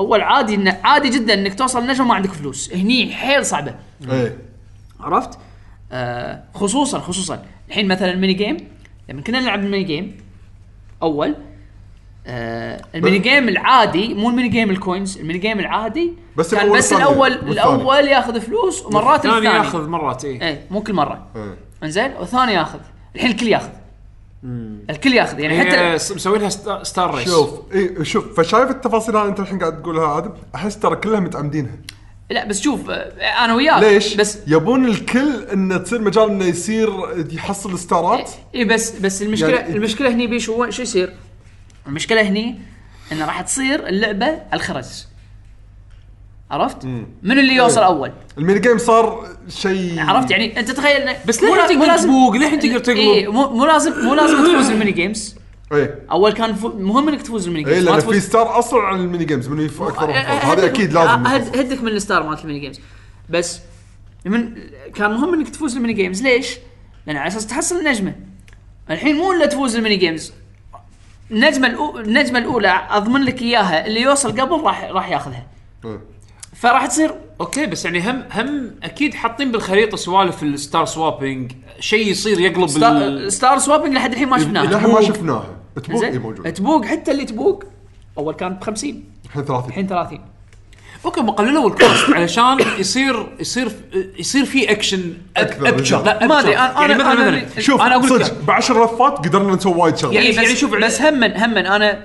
أول 0.00 0.20
عادي 0.20 0.54
إن 0.54 0.68
عادي 0.68 1.08
جدا 1.08 1.34
إنك 1.34 1.54
توصل 1.54 1.78
النجمه 1.82 2.06
ما 2.06 2.14
عندك 2.14 2.30
فلوس 2.32 2.72
هني 2.74 3.12
حيل 3.14 3.46
صعبة 3.46 3.74
إيه 4.10 4.36
عرفت؟ 5.00 5.38
آه 5.92 6.42
خصوصا 6.54 6.98
خصوصا 7.00 7.44
الحين 7.68 7.88
مثلا 7.88 8.10
ال 8.10 8.14
mini 8.14 8.32
game 8.34 8.56
لما 9.08 9.22
كنا 9.22 9.40
نلعب 9.40 9.60
ال 9.64 9.68
mini 9.68 9.84
game 9.84 10.16
أول 11.06 11.34
آه 12.26 12.82
ال 12.94 12.99
mini 12.99 13.18
game 13.18 13.48
العادي 13.48 14.14
مو 14.14 14.30
ال 14.30 14.34
mini 14.34 14.48
game 14.48 14.70
ال 14.70 14.78
coins 14.78 15.18
ال 15.18 15.22
mini 15.22 15.38
game 15.38 15.60
العادي 15.60 16.12
بس 16.36 16.54
كان 16.54 16.64
الأول 16.64 16.78
بس. 16.78 16.92
الأول. 16.92 17.32
الأول 17.32 18.08
ياخذ 18.08 18.40
فلوس 18.40 18.86
ومرات 18.86 19.24
الثاني 19.26 19.38
الثاني. 19.48 19.56
ياخذ 19.64 19.88
مرات 19.88 20.24
إيه. 20.24 20.42
إيه 20.42 20.66
مو 20.70 20.82
كل 20.82 20.92
مرة. 20.92 21.26
إيه. 21.36 21.54
إنزين؟ 21.82 22.12
والثاني 22.20 22.52
ياخذ. 22.52 22.78
الحين 23.16 23.30
الكل 23.30 23.46
ياخذ. 23.48 23.68
الكل 24.90 25.12
ياخذ. 25.14 25.40
يعني 25.40 25.60
حتى 25.60 25.76
هي 25.76 25.98
س- 25.98 26.12
مسوينها 26.12 26.48
sta- 26.48 26.82
star 26.82 27.14
race. 27.14 27.28
شوف 27.28 27.50
اي 27.74 28.04
شوف 28.04 28.40
فشايف 28.40 28.70
التفاصيل 28.70 29.16
هذه 29.16 29.28
أنت 29.28 29.40
الحين 29.40 29.58
قاعد 29.58 29.82
تقولها 29.82 30.18
آدم 30.18 30.30
أحس 30.54 30.78
ترى 30.78 30.96
كلها 30.96 31.20
متعمدينها. 31.20 31.72
لا 32.30 32.44
بس 32.44 32.60
شوف 32.60 32.90
أنا 32.90 33.54
وياك 33.54 33.82
ليش؟ 33.82 34.14
بس 34.14 34.38
يبون 34.46 34.84
الكل 34.84 35.42
انه 35.52 35.76
تصير 35.76 36.02
مجال 36.02 36.30
إنه 36.30 36.44
يصير 36.44 36.88
يحصل 37.32 37.78
starات 37.78 38.30
اي 38.54 38.64
بس 38.64 38.90
بس 38.90 39.22
المشكلة 39.22 39.48
يعني- 39.48 39.60
يعني 39.60 39.76
المشكلة 39.76 40.10
هني 40.10 40.26
بيش 40.26 40.48
هو 40.50 40.70
شو 40.70 40.82
يصير؟ 40.82 41.12
المشكلة 41.86 42.22
هني 42.22 42.58
إنه 43.12 43.26
راح 43.26 43.40
تصير 43.40 43.86
اللعبة 43.88 44.26
على 44.26 44.40
الخرز 44.54 45.08
عرفت؟ 46.50 46.84
من 47.22 47.38
اللي 47.38 47.54
يوصل 47.54 47.80
إيه. 47.80 47.86
أول؟ 47.86 48.12
ال 48.38 48.42
mini 48.42 48.58
game 48.60 48.78
صار 48.78 49.28
شيء 49.48 50.00
عرفت 50.00 50.30
يعني 50.30 50.60
أنت 50.60 50.70
تخيل 50.70 51.10
بس 51.26 51.42
مو 51.42 51.56
تقدر 51.56 51.86
لازم- 51.86 52.08
تبوق، 52.08 52.36
للحين 52.36 52.60
تقدر 52.60 52.78
تقلب. 52.78 52.96
إيه 52.98 53.32
مو 53.32 53.48
مو 53.50 53.64
لازم 53.66 53.92
مو 54.04 54.14
لازم 54.14 54.36
تفوز 54.44 54.70
ال 54.70 54.74
mini 54.74 54.92
games 54.92 55.34
إيه. 55.72 55.98
أول 56.10 56.32
كان 56.32 56.54
فو 56.54 56.68
مهم 56.68 57.08
إنك 57.08 57.22
تفوز 57.22 57.46
الميني 57.46 57.68
إيه 57.68 57.74
games 57.74 57.88
ما 57.88 57.96
لأن 57.96 58.00
في 58.12 58.20
star 58.20 58.58
أصلا 58.58 58.82
على 58.82 58.96
ال 58.96 59.02
mini 59.02 59.24
games 59.24 59.48
من 59.48 59.60
يف 59.60 59.82
أكثر 59.82 60.04
أه، 60.04 60.06
وأكثر. 60.08 60.52
هذا 60.52 60.66
أكيد 60.66 60.92
لازم 60.92 61.26
هد- 61.26 61.56
هدك 61.56 61.82
من 61.82 61.88
ال 61.88 61.95
star 61.95 62.22
مالت 62.22 62.40
ال 62.42 62.45
mini 62.45 62.58
games. 62.60 62.80
بس 63.30 63.60
من 64.24 64.54
كان 64.94 65.10
مهم 65.10 65.34
إنك 65.34 65.48
تفوز 65.48 65.76
ال 65.76 65.79
mini 65.79 65.92
games. 65.92 66.22
ليش؟ 66.22 66.58
لأن 67.06 67.16
على 67.16 67.28
أساس 67.28 67.46
تحصل 67.46 67.78
النجمه 67.78 68.14
الحين 68.90 69.16
مو 69.16 69.32
إلا 69.32 69.46
تفوز 69.46 69.76
ال 69.76 69.80
mini 69.80 69.96
games. 69.96 70.32
النجمة 71.30 71.68
الأو... 71.68 71.98
النجمة 71.98 72.38
الأولى 72.38 72.86
أضمن 72.90 73.22
لك 73.22 73.42
إياها 73.42 73.86
اللي 73.86 74.00
يوصل 74.00 74.40
قبل 74.40 74.60
راح 74.60 74.84
راح 74.84 75.08
ياخذها. 75.10 75.46
إيه. 75.84 76.00
فراح 76.54 76.86
تصير 76.86 77.14
okay 77.40 77.66
بس 77.66 77.84
يعني 77.84 78.10
هم 78.10 78.24
هم 78.32 78.74
أكيد 78.82 79.14
حاطين 79.14 79.52
بالخريطة 79.52 79.96
سوالف 79.96 80.42
ال 80.42 80.50
star 80.50 80.84
swapping. 80.84 81.52
شيء 81.80 82.08
يصير 82.08 82.40
يقلب 82.40 82.66
star, 82.66 82.96
ال... 82.96 83.32
star 83.32 83.58
swapping 83.58 83.94
لحد 83.94 84.12
الحين 84.12 84.28
ما 84.28 84.38
شفناها 84.38 84.64
للحين 84.66 84.90
ما 84.90 85.00
شفناها. 85.00 85.55
زين. 85.94 86.20
موجود. 86.20 86.52
تبوق 86.52 86.84
حتى 86.84 87.10
اللي 87.10 87.24
تبوق 87.24 87.64
أول 88.18 88.34
كان 88.34 88.54
ب 88.54 88.64
50 88.64 89.04
الحين 89.26 89.44
30 89.44 89.68
الحين 89.68 89.86
30 89.86 90.20
okay 91.04 91.20
ما 91.20 91.32
قللوا 91.32 91.68
ال 91.68 91.76
cost 91.76 92.10
علشان 92.16 92.56
يصير 92.78 93.26
يصير 93.40 93.72
يصير 94.18 94.44
في 94.44 94.70
اكشن 94.70 95.14
أكثر. 95.36 95.68
ابشر 95.68 96.02
لا 96.04 96.26
ما 96.26 96.38
أبشر. 96.40 96.46
أنا- 96.52 96.80
يعني 96.80 96.94
أنا- 96.94 96.98
مثلا 96.98 97.12
أنا 97.12 97.30
مثلا 97.46 97.60
شوف 97.62 97.80
أنا 97.80 97.94
أقول 97.94 98.08
صدق 98.08 98.24
لك. 98.26 98.44
ب 98.46 98.50
10 98.50 98.84
لفات 98.84 99.18
قدرنا 99.18 99.54
نسوي 99.54 99.74
وايد 99.74 99.96
شغلات. 99.96 100.14
يعني- 100.14 100.26
يعني 100.26 100.38
بس 100.38 100.44
يعني 100.44 100.56
شوف- 100.56 100.74
بس 100.74 101.02
همن 101.02 101.36
همن 101.36 101.66
أنا 101.66 102.00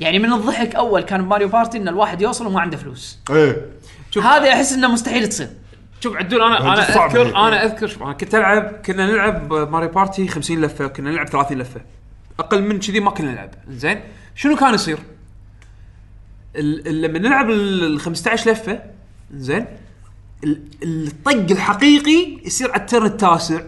يعني 0.00 0.18
من 0.18 0.32
الضحك 0.32 0.74
أول 0.74 1.02
كان 1.02 1.20
ماريو 1.20 1.48
بارتي 1.48 1.78
إن 1.78 1.88
الواحد 1.88 2.22
يوصل 2.22 2.46
وما 2.46 2.60
عنده 2.60 2.76
فلوس. 2.76 3.18
إيه. 3.30 3.66
شوف 4.10 4.24
هذه 4.24 4.52
أحس 4.52 4.72
إنه 4.72 4.92
مستحيل 4.92 5.28
تصير. 5.28 5.48
شوف 6.00 6.16
عدول 6.16 6.42
أنا 6.42 6.60
أنا 6.72 6.88
اذكر. 6.88 7.36
أنا 7.36 7.64
اذكر 7.64 7.86
شوف 7.86 8.02
أنا 8.02 8.12
كنت 8.12 8.34
العب 8.34 8.72
كنا 8.86 9.06
نلعب 9.06 9.52
ماريو 9.52 9.88
بارتي 9.88 10.28
50 10.28 10.60
لفة 10.60 10.86
كنا 10.86 11.10
نلعب 11.10 11.26
30 11.28 11.58
لفة. 11.58 11.80
أقل 12.38 12.62
من 12.62 12.78
كذي 12.80 13.00
ما 13.00 13.10
كنا 13.10 13.32
نلعب. 13.32 13.50
زين؟ 13.68 14.00
شنو 14.34 14.56
كان 14.56 14.74
يصير؟ 14.74 14.98
لما 16.86 17.18
نلعب 17.18 17.50
ال 17.50 17.84
ال 17.84 18.00
15 18.00 18.50
لفة 18.50 18.82
زين؟ 19.34 19.66
ال- 20.44 20.62
الطق 20.82 21.50
الحقيقي 21.50 22.38
يصير 22.46 22.72
على 22.72 22.80
ال 22.80 22.85
turn 22.85 23.06
التاسع. 23.06 23.60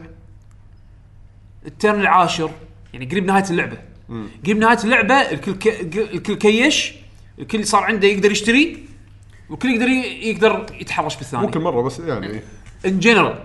ال 1.67 1.74
turn 1.74 2.01
العاشر. 2.01 2.51
يعني 2.93 3.07
قريب 3.07 3.25
نهاية 3.27 3.45
اللعبة. 3.51 3.79
قريب 4.45 4.59
نهاية 4.59 4.79
اللعبة 4.85 5.15
الكل 5.15 5.53
ك... 5.55 5.67
الكل 6.15 6.35
كيش 6.35 6.93
الكل 7.39 7.67
صار 7.67 7.83
عنده 7.83 8.09
يقدر 8.09 8.31
يشتري 8.31 8.85
والكل 9.51 9.69
يقدر 9.71 9.89
يقدر 9.89 10.67
يتحرش 10.81 11.17
بالثاني 11.17 11.43
ممكن 11.43 11.61
مرة 11.61 11.83
بس 11.83 11.99
يعني. 11.99 12.41
in 12.87 12.99
general 12.99 13.45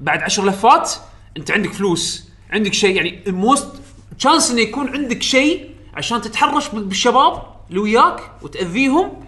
بعد 0.00 0.22
عشر 0.22 0.46
لفات 0.46 0.92
أنت 1.36 1.50
عندك 1.50 1.72
فلوس 1.72 2.28
عندك 2.50 2.72
شيء 2.74 2.96
يعني 2.96 3.20
ال 3.26 3.35
most 3.35 3.72
chance 4.18 4.50
إنه 4.50 4.60
يكون 4.60 4.88
عندك 4.88 5.22
شيء 5.22 5.70
عشان 5.94 6.20
تتحرش 6.20 6.68
بال- 6.68 6.84
بالشباب 6.84 7.42
اللي 7.70 7.80
وياك 7.80 8.20
وتأذيهم 8.42 9.24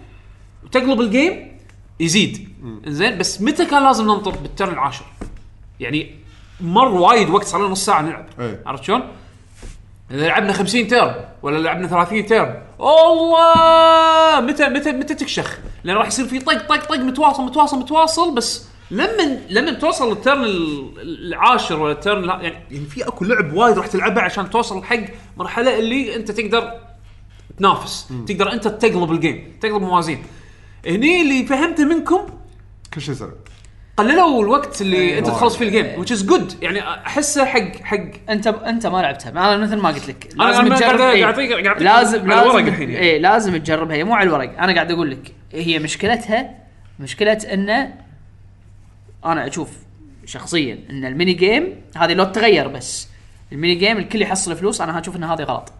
وتقلب 0.65 1.01
ال 1.01 1.12
game 1.12 1.57
يزيد 1.99 2.49
زين 2.87 3.17
بس 3.17 3.41
متى 3.41 3.65
كان 3.65 3.83
لازم 3.83 4.05
ننطر 4.05 4.31
بال 4.31 4.45
turn 4.45 4.73
العاشر 4.73 5.05
يعني 5.79 6.15
مر 6.61 6.87
وايد 6.87 7.29
وقت 7.29 7.43
صار 7.45 7.59
لنا 7.61 7.69
نص 7.69 7.85
ساعة 7.85 8.01
نلعب 8.01 8.25
إيه. 8.39 8.63
عرفت 8.65 8.83
شلون؟ 8.83 9.01
إذا 10.11 10.27
لعبنا 10.27 10.53
50 10.53 10.87
turn 10.87 11.15
ولا 11.41 11.57
لعبنا 11.57 11.87
30 11.87 12.25
turn 12.25 12.61
الله 12.79 14.41
متى 14.41 14.69
متى 14.69 14.91
متى 14.91 15.15
تكشخ؟ 15.15 15.59
لأن 15.83 15.95
راح 15.97 16.07
يصير 16.07 16.25
في 16.27 16.39
طق 16.39 16.67
طق 16.67 16.85
طق 16.85 16.95
متواصل 16.97 17.43
متواصل 17.43 17.79
متواصل 17.79 18.35
بس 18.35 18.65
لما 18.91 19.39
لما 19.49 19.71
توصل 19.73 20.09
لل 20.09 20.20
turn 20.20 20.43
ال- 20.43 20.99
العاشر 21.27 21.79
ولا 21.79 21.91
ال 21.91 21.97
turn 21.97 22.21
لا 22.21 22.33
يعني, 22.41 22.55
يعني 22.71 22.85
في 22.85 23.07
اكو 23.07 23.25
لعب 23.25 23.53
وايد 23.53 23.77
راح 23.77 23.87
تلعبها 23.87 24.23
عشان 24.23 24.49
توصل 24.49 24.83
حق 24.83 24.99
مرحلة 25.37 25.79
اللي 25.79 26.15
انت 26.15 26.31
تقدر 26.31 26.71
تنافس. 27.57 28.07
تقدر 28.27 28.51
انت 28.53 28.67
تقلب 28.67 29.11
ال 29.11 29.19
game 29.19 29.53
تقلب 29.61 29.81
موازين. 29.81 30.23
هني 30.87 31.21
اللي 31.21 31.45
فهمته 31.45 31.85
منكم 31.85 32.25
كل 32.93 33.01
شيء 33.01 33.13
سريع 33.15 33.31
قللوا 33.97 34.43
الوقت 34.43 34.81
اللي 34.81 35.17
انت 35.19 35.27
تخلص 35.27 35.55
فيه 35.57 35.65
ال 35.67 35.74
game 35.74 36.03
which 36.05 36.09
is 36.09 36.29
good. 36.29 36.53
يعني 36.61 36.81
احسه 36.89 37.45
حق 37.45 37.75
حق 37.83 37.97
انت 38.29 38.47
انت 38.47 38.87
ما 38.87 39.01
لعبتها. 39.01 39.29
أنا 39.31 39.57
مثل 39.57 39.75
ما 39.77 39.89
قلت 39.89 40.07
لك 40.09 40.29
أنا- 40.33 40.37
لازم 40.41 40.61
أنت 40.65 40.75
تجرب 40.75 40.99
قاعد- 41.01 41.15
إيه. 41.15 41.25
أعطيك 41.25 41.51
لازم 41.81 42.31
على 42.31 42.41
الورق 42.41 42.55
الحين 42.65 42.89
يعني. 42.89 43.05
اي 43.11 43.19
لازم 43.19 43.57
تجربها. 43.57 43.95
هي 43.95 44.03
مو 44.03 44.13
على 44.15 44.27
الورق. 44.29 44.59
أنا 44.61 44.73
قاعد 44.73 44.91
أقول 44.91 45.11
لك 45.11 45.31
هي 45.53 45.79
مشكلتها 45.79 46.55
مشكلة 46.99 47.33
إنه 47.53 47.93
أنا 49.25 49.47
أشوف 49.47 49.69
شخصيا 50.25 50.79
إن 50.89 51.05
ال 51.05 51.11
mini 51.11 51.33
game 51.33 51.81
هذه 51.97 52.13
لو 52.13 52.23
تغير 52.23 52.67
بس 52.67 53.07
ال 53.51 53.56
mini 53.56 53.75
game 53.75 53.97
الكل 53.97 54.21
يحصل 54.21 54.55
فلوس 54.55 54.81
أنا 54.81 54.99
أشوف 54.99 55.15
إن 55.15 55.23
هذه 55.23 55.41
غلط. 55.43 55.73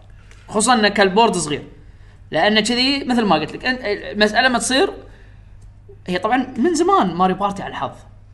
خصوصا 0.48 0.74
إن 0.74 0.88
كال 0.88 1.02
board 1.02 1.36
صغير. 1.36 1.62
لأن 2.30 2.60
كذي 2.60 3.04
مثل 3.04 3.22
ما 3.24 3.36
قلت 3.36 3.52
لك 3.52 3.64
المسألة 3.64 4.48
ما 4.48 4.58
تصير 4.58 4.90
هي 6.06 6.18
طبعا 6.18 6.54
من 6.56 6.74
زمان 6.74 7.14
ماريو 7.14 7.34
بارتي 7.34 7.62
على 7.62 7.70
الحظ 7.70 7.90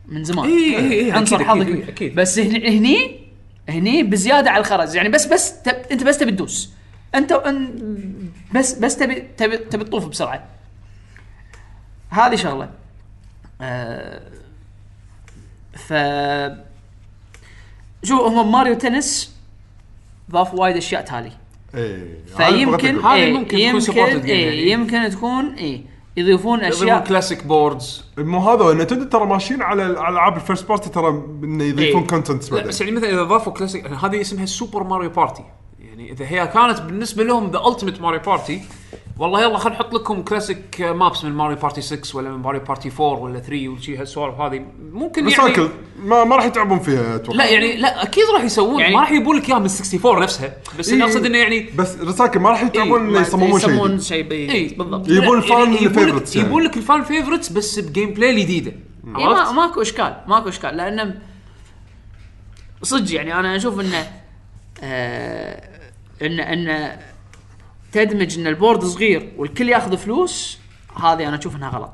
من 0.07 0.23
زمان. 0.23 0.45
إي 0.45 0.77
إي 0.77 1.05
إي، 1.05 1.11
عنصر 1.11 1.35
أكيد، 1.35 1.47
حظ 1.47 1.61
أكيد،. 1.61 1.89
أكيد. 1.89 2.15
بس 2.15 2.39
هن- 2.39 2.65
هني 2.65 3.19
هني 3.69 4.03
بزيادة 4.03 4.51
على 4.51 4.61
الحظ. 4.61 4.95
يعني 4.95 5.09
بس 5.09 5.25
بس 5.25 5.61
تب 5.61 5.75
أنت 5.91 6.03
بس 6.03 6.17
تبي 6.17 6.31
تدوس. 6.31 6.73
أنت 7.15 7.31
ان 7.31 8.31
بس 8.55 8.73
بس 8.73 8.97
تبي 8.97 9.27
تبي 9.37 9.57
تبي 9.57 9.83
تطوف 9.83 10.07
بسرعة. 10.07 10.43
هذه 12.09 12.35
شغلة. 12.35 12.69
آه 13.61 14.21
ف 15.77 15.93
شو 18.03 18.27
هم 18.27 18.51
ماريو 18.51 18.73
تنس 18.73 19.35
ضافوا 20.31 20.59
وايد 20.59 20.77
أشياء 20.77 21.01
تالي. 21.01 21.31
إيه. 21.75 22.23
فيمكن 22.37 22.99
هذه 22.99 23.13
إيه 23.13 23.33
ممكن 23.33 23.47
تكون 23.47 23.59
يمكن 23.59 23.81
supported 23.81 24.23
game 24.23 24.29
إيه 24.29 24.45
يعني. 24.45 24.71
يمكن 24.71 25.09
تكون 25.09 25.53
إيه 25.53 25.81
يضيفون 26.17 26.59
يضيفون 26.59 26.87
أشياء. 26.89 27.03
classic 27.03 27.43
boards 27.43 28.05
مو 28.17 28.39
هذا 28.39 28.83
نتندو 28.83 29.03
ترى 29.03 29.25
ماشيين 29.25 29.61
على 29.61 29.83
على 29.83 30.13
العاب 30.13 30.35
ال 30.35 30.40
first 30.40 30.67
party 30.67 30.89
ترى 30.89 31.09
إنه 31.43 31.63
يضيفون 31.63 32.01
إيه. 32.01 32.07
content 32.07 32.51
لا 32.51 32.63
بس 32.63 32.81
يعني 32.81 32.93
مثلا 32.93 33.09
إذا 33.09 33.23
ضافوا 33.23 33.53
كلاسيك 33.53 33.83
يعني 33.83 33.95
هذه 33.95 34.21
اسمها 34.21 34.45
سوبر 34.45 34.83
ماريو 34.83 35.09
بارتي 35.09 35.43
يعني 35.79 36.11
إذا 36.11 36.25
هي 36.25 36.47
كانت 36.47 36.81
بالنسبة 36.81 37.23
لهم 37.23 37.51
the 37.51 37.59
ultimate 37.67 38.01
ماريو 38.01 38.19
بارتي 38.19 38.61
والله 39.19 39.41
يلا 39.43 39.57
خلينا 39.57 39.79
نحط 39.79 39.93
لكم 39.93 40.21
classic 40.21 40.81
maps 40.81 41.23
من 41.23 41.31
ماريو 41.31 41.57
بارتي 41.57 41.81
6 41.81 42.17
ولا 42.17 42.29
من 42.29 42.37
ماريو 42.37 42.61
بارتي 42.61 42.89
4 42.99 43.19
ولا 43.19 43.39
3 43.39 43.67
وشي 43.69 43.97
هالسوالف 43.97 44.35
هذه. 44.39 44.65
ممكن 44.91 45.29
يعني 45.29 45.35
recycle 45.35 45.69
ما 46.03 46.23
ما 46.23 46.35
راح 46.35 46.45
يتعبون 46.45 46.79
فيها 46.79 47.15
أتوقع. 47.15 47.37
لا 47.37 47.45
يعني 47.49 47.77
لا 47.77 48.03
أكيد 48.03 48.23
راح 48.35 48.43
يسوون. 48.43 48.79
يعني- 48.81 48.93
ما 48.95 49.01
راح 49.01 49.11
يجيبون 49.11 49.37
لك 49.37 49.49
إياها 49.49 49.59
من 49.59 49.65
64 49.65 50.19
نفسها. 50.19 50.53
بس 50.79 50.89
أنا 50.89 51.05
إيه. 51.05 51.11
أقصد 51.11 51.25
إنه 51.25 51.37
يعني 51.37 51.69
بس 51.75 51.95
recycle 52.01 52.39
ما 52.39 52.49
راح 52.49 52.63
يتعبون 52.63 53.01
إيه، 53.01 53.09
انه 53.09 53.21
يصممون 53.21 53.59
شيء 53.99 54.23
جديد. 54.23 54.49
شيء 54.51 54.51
اي 54.51 54.67
بالضبط. 54.77 55.09
يبون 55.09 55.39
لا، 55.39 55.47
يعني 55.47 55.77
fan 55.77 55.83
يبون 55.85 56.05
لك- 56.07 56.25
favorites 56.27 56.35
يعني. 56.35 56.47
يبون 56.49 56.65
ال 56.65 56.75
fan 56.75 57.03
favorites 57.03 57.49
بس 57.49 57.79
ب 57.79 58.13
gameplay 58.13 58.41
جديده 58.41 58.71
إيه 59.17 59.25
ما؟ 59.27 59.51
ماكو 59.51 59.81
إشكال 59.81 60.17
ماكو 60.27 60.49
إشكال. 60.49 60.77
لأن 60.77 61.19
صدق 62.83 63.13
يعني 63.15 63.39
أنا 63.39 63.55
أشوف 63.55 63.79
إنه 63.79 64.11
آه 64.83 65.63
ان 66.21 66.39
إن 66.39 66.97
تدمج 67.91 68.39
إن 68.39 68.47
ال 68.47 68.53
board 68.53 68.83
صغير 68.83 69.33
والكل 69.37 69.69
ياخذ 69.69 69.97
فلوس 69.97 70.59
هذه 71.03 71.27
أنا 71.27 71.39
أشوف 71.39 71.55
إنها 71.55 71.69
غلط 71.69 71.91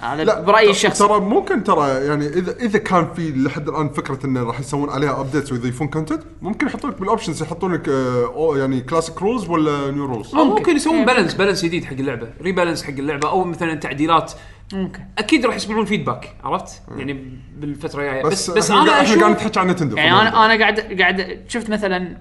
هذا 0.00 0.24
لا 0.24 0.40
برأيي 0.40 0.70
الشخصي 0.70 1.08
ترى 1.08 1.20
ممكن 1.20 1.64
ترى 1.64 1.88
يعني 2.06 2.26
اذا 2.26 2.56
إذا 2.56 2.78
كان 2.78 3.14
في 3.14 3.30
لحد 3.32 3.68
الآن 3.68 3.88
فكرة 3.88 4.26
انه 4.26 4.42
راح 4.42 4.60
يسوون 4.60 4.90
عليها 4.90 5.20
updates 5.20 5.52
ويضيفون 5.52 5.88
content 5.88 6.22
ممكن 6.42 6.66
يحطون 6.66 6.90
لك 6.90 6.98
بال 7.00 7.09
options 7.09 7.42
يحطون 7.42 7.72
لك 7.74 7.88
آه، 7.88 8.24
أو 8.24 8.56
يعني 8.56 8.80
classic 8.80 9.22
rules 9.22 9.48
ولا 9.48 9.90
new 9.90 10.04
rules 10.06 10.34
أو 10.34 10.44
ممكن. 10.44 10.56
ممكن 10.60 10.76
يسوون 10.76 10.96
إيه. 10.96 11.06
balance 11.06 11.34
balance 11.34 11.64
جديد 11.64 11.84
حق 11.84 11.92
اللعبة 11.92 12.28
rebalance 12.42 12.82
حق 12.82 12.90
اللعبة 12.90 13.28
أو 13.28 13.44
مثلا 13.44 13.74
تعديلات 13.74 14.32
ممكن 14.72 15.00
أكيد 15.18 15.46
راح 15.46 15.56
يسمعون 15.56 15.84
feedback 15.84 16.36
عرفت؟ 16.44 16.82
يعني 16.96 17.38
بالفترة 17.56 18.00
الجاية 18.00 18.22
بس 18.22 18.50
بس, 18.50 18.56
بس 18.56 18.70
أنا 18.70 18.90
قاعد- 18.90 19.04
إحنا 19.04 19.20
قاعد 19.20 19.30
أشوف 19.32 19.40
نتحكي 19.42 19.60
عن 19.60 19.66
نتندو 19.66 19.96
يعني 19.96 20.12
أنا. 20.20 20.46
أنا 20.46 20.58
قاعد 20.60 20.80
قاعد 21.00 21.44
شفت 21.48 21.70
مثلا. 21.70 22.16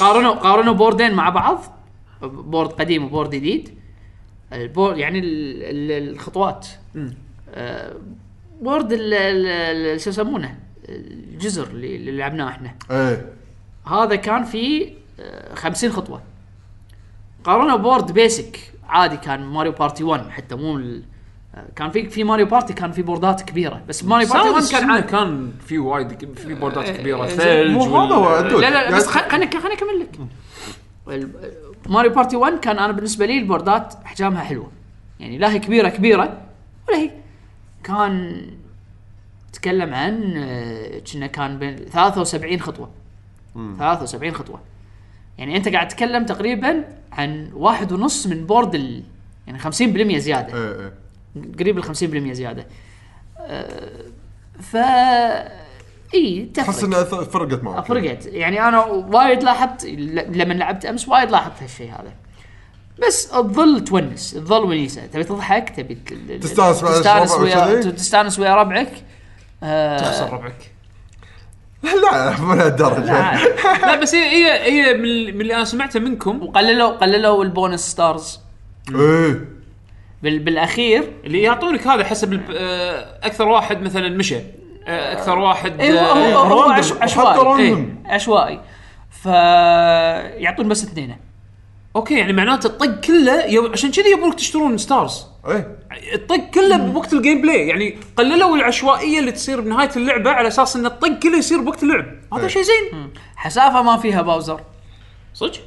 قارنوا 0.00 0.32
قارنوا 0.34 0.74
board 0.74 1.03
ين 1.03 1.14
مع 1.14 1.28
بعض. 1.28 1.62
board 2.22 2.72
قديم 2.72 3.04
و 3.04 3.08
board 3.08 3.30
جديد. 3.30 3.78
ال 4.52 4.60
board 4.60 4.98
يعني 4.98 5.18
ال- 5.18 5.62
ال- 5.62 6.08
الخطوات. 6.12 6.66
آه، 7.54 7.94
board 8.62 8.92
شو 9.96 10.10
يسمونه؟ 10.10 10.58
الجزر 10.88 11.66
اللي, 11.66 12.10
لعبناه 12.16 12.48
إحنا. 12.48 12.74
إيه. 12.90 13.32
هذا 13.86 14.16
كان 14.16 14.44
فيه 14.44 14.92
آه، 15.20 15.54
50 15.54 15.90
خطوة. 15.92 16.22
قارنوا 17.44 17.76
board 17.76 18.12
basic. 18.12 18.72
عادي 18.88 19.16
كان 19.16 19.44
ماريو 19.44 19.72
بارتي 19.72 20.04
1 20.04 20.30
حتى 20.30 20.54
مو 20.54 20.78
آه، 20.78 21.02
كان 21.76 21.90
في 21.90 22.08
في 22.08 22.24
ماريو 22.24 22.46
بارتي 22.46 22.72
كان 22.72 22.92
في 22.92 23.02
board 23.02 23.35
ات 23.35 23.42
كبيرة 23.42 23.82
بس 23.88 24.04
ماريو 24.04 24.28
بارتي 24.28 24.48
1 24.48 24.68
كان 24.70 24.90
عادي 24.90 25.06
كان 25.06 25.52
في 25.66 25.78
وايد 25.78 26.34
في 26.38 26.54
board 26.54 26.84
ات 26.84 26.90
كبيرة 26.90 27.24
إيه، 27.24 27.28
ثلج 27.30 27.70
مو 27.70 27.98
هذا 27.98 28.14
وال-. 28.14 28.60
لا 28.60 28.70
لا, 28.70 28.96
بس 28.96 29.06
خليني 29.06 29.50
خليني 29.50 29.74
أكمل 29.74 30.00
لك. 30.00 30.18
ماريو 31.88 32.12
بارتي 32.12 32.36
1 32.36 32.58
كان 32.58 32.78
أنا 32.78 32.92
بالنسبة 32.92 33.26
لي 33.26 33.38
ال 33.38 33.46
board 33.46 33.86
ات 33.86 33.94
احجامها 34.06 34.42
حلوة. 34.42 34.70
يعني 35.20 35.38
لا 35.38 35.52
هي 35.52 35.58
كبيرة 35.58 35.88
كبيرة 35.88 36.40
ولا 36.88 36.98
هي. 36.98 37.10
كان 37.84 38.42
تكلم 39.52 39.94
عن 39.94 40.34
آه، 40.36 40.98
كنا 41.12 41.26
كان 41.26 41.58
بين 41.58 41.76
73 41.76 42.60
خطوة. 42.60 42.90
73 43.78 44.34
خطوة. 44.34 44.60
يعني 45.38 45.56
أنت 45.56 45.68
قاعد 45.68 45.88
تتكلم 45.88 46.26
تقريبا 46.26 46.84
عن 47.12 47.50
واحد 47.54 47.92
ونص 47.92 48.26
من 48.26 48.46
board 48.46 48.74
ال 48.74 49.02
يعني 49.46 49.58
50% 49.58 50.18
زيادة. 50.18 50.54
إيه 50.54 50.80
إيه. 50.80 50.92
قريب 51.58 51.78
ال 51.78 51.84
50% 51.84 52.32
زيادة. 52.32 52.66
ف 54.60 54.76
إي 56.14 56.50
تحس 56.54 56.84
إنها 56.84 57.04
فرقت 57.04 57.62
معك 57.62 57.84
فرقت. 57.86 58.26
يعني 58.26 58.68
أنا 58.68 58.84
وايد 58.86 59.42
لاحظت 59.42 59.84
لما 59.84 60.54
لعبت 60.54 60.84
أمس 60.86 61.08
وايد 61.08 61.30
لاحظت 61.30 61.62
هالشيء 61.62 61.90
هذا. 61.90 62.12
بس 63.06 63.28
تظل 63.28 63.84
تونس 63.84 64.30
تظل 64.30 64.62
ونيسة. 64.64 65.06
تبي 65.06 65.24
تضحك؟ 65.24 65.68
تبي 65.76 65.94
تستانس 66.38 66.80
تستانس 66.80 67.32
ويا؟ 67.32 67.80
تستانس 67.80 68.38
ويا 68.38 68.54
ربعك؟ 68.54 68.92
آه، 69.62 69.98
تخسر 69.98 70.32
ربعك. 70.32 70.70
لا 72.12 72.40
مو 72.40 72.54
لهالدرجة. 72.54 73.04
لا، 73.04 73.44
لا 73.86 73.96
بس 74.00 74.14
هي 74.14 74.24
هي 74.24 74.62
هي 74.62 74.94
من, 74.94 75.04
ال- 75.04 75.34
من 75.34 75.40
اللي 75.40 75.54
أنا 75.56 75.64
سمعته 75.64 76.00
منكم 76.00 76.42
وقللوا 76.42 76.88
قللوا 76.88 77.44
ال 77.44 77.50
bonus 77.50 77.80
stars. 77.90 78.40
إيه. 78.94 79.57
بالأخير. 80.22 81.12
اللي 81.24 81.42
يعطونك 81.42 81.86
هذا 81.86 82.04
حسب 82.04 82.40
آه، 82.50 83.18
أكثر 83.22 83.48
واحد 83.48 83.82
مثلا 83.82 84.08
مشى. 84.08 84.38
آه، 84.86 85.12
أكثر 85.12 85.38
واحد 85.38 85.80
أيوه 85.80 86.00
هو, 86.00 86.14
آه، 86.14 86.34
هو, 86.34 86.62
هو 86.62 86.70
عشوائي. 87.00 87.60
إيه 87.60 87.94
عشوائي. 88.06 88.60
فيعطون 89.10 90.68
بس 90.68 90.84
اثنين 90.84 91.16
أوكي 91.96 92.18
يعني 92.18 92.32
معناته 92.32 92.66
الطق 92.66 93.00
كله 93.00 93.44
يب... 93.44 93.72
عشان 93.72 93.90
كذي 93.90 94.10
يبونك 94.10 94.34
تشترون 94.34 94.78
stars. 94.78 95.26
إيه. 95.48 95.78
الطق 96.14 96.50
كله 96.54 96.76
بوقت 96.76 97.12
ال 97.12 97.42
gameplay 97.42 97.68
يعني 97.68 97.98
قللوا 98.16 98.56
العشوائية 98.56 99.18
اللي 99.18 99.32
تصير 99.32 99.60
بنهاية 99.60 99.90
اللعبة 99.96 100.30
على 100.30 100.48
أساس 100.48 100.76
إن 100.76 100.86
الطق 100.86 101.18
كله 101.18 101.38
يصير 101.38 101.60
بوقت 101.60 101.82
اللعب. 101.82 102.06
هذا 102.32 102.42
إيه. 102.42 102.48
شيء 102.48 102.62
زين. 102.62 103.12
حسافة 103.36 103.82
ما 103.82 103.96
فيها 103.96 104.22
باوزر 104.22 104.60
صدق؟ 105.34 105.60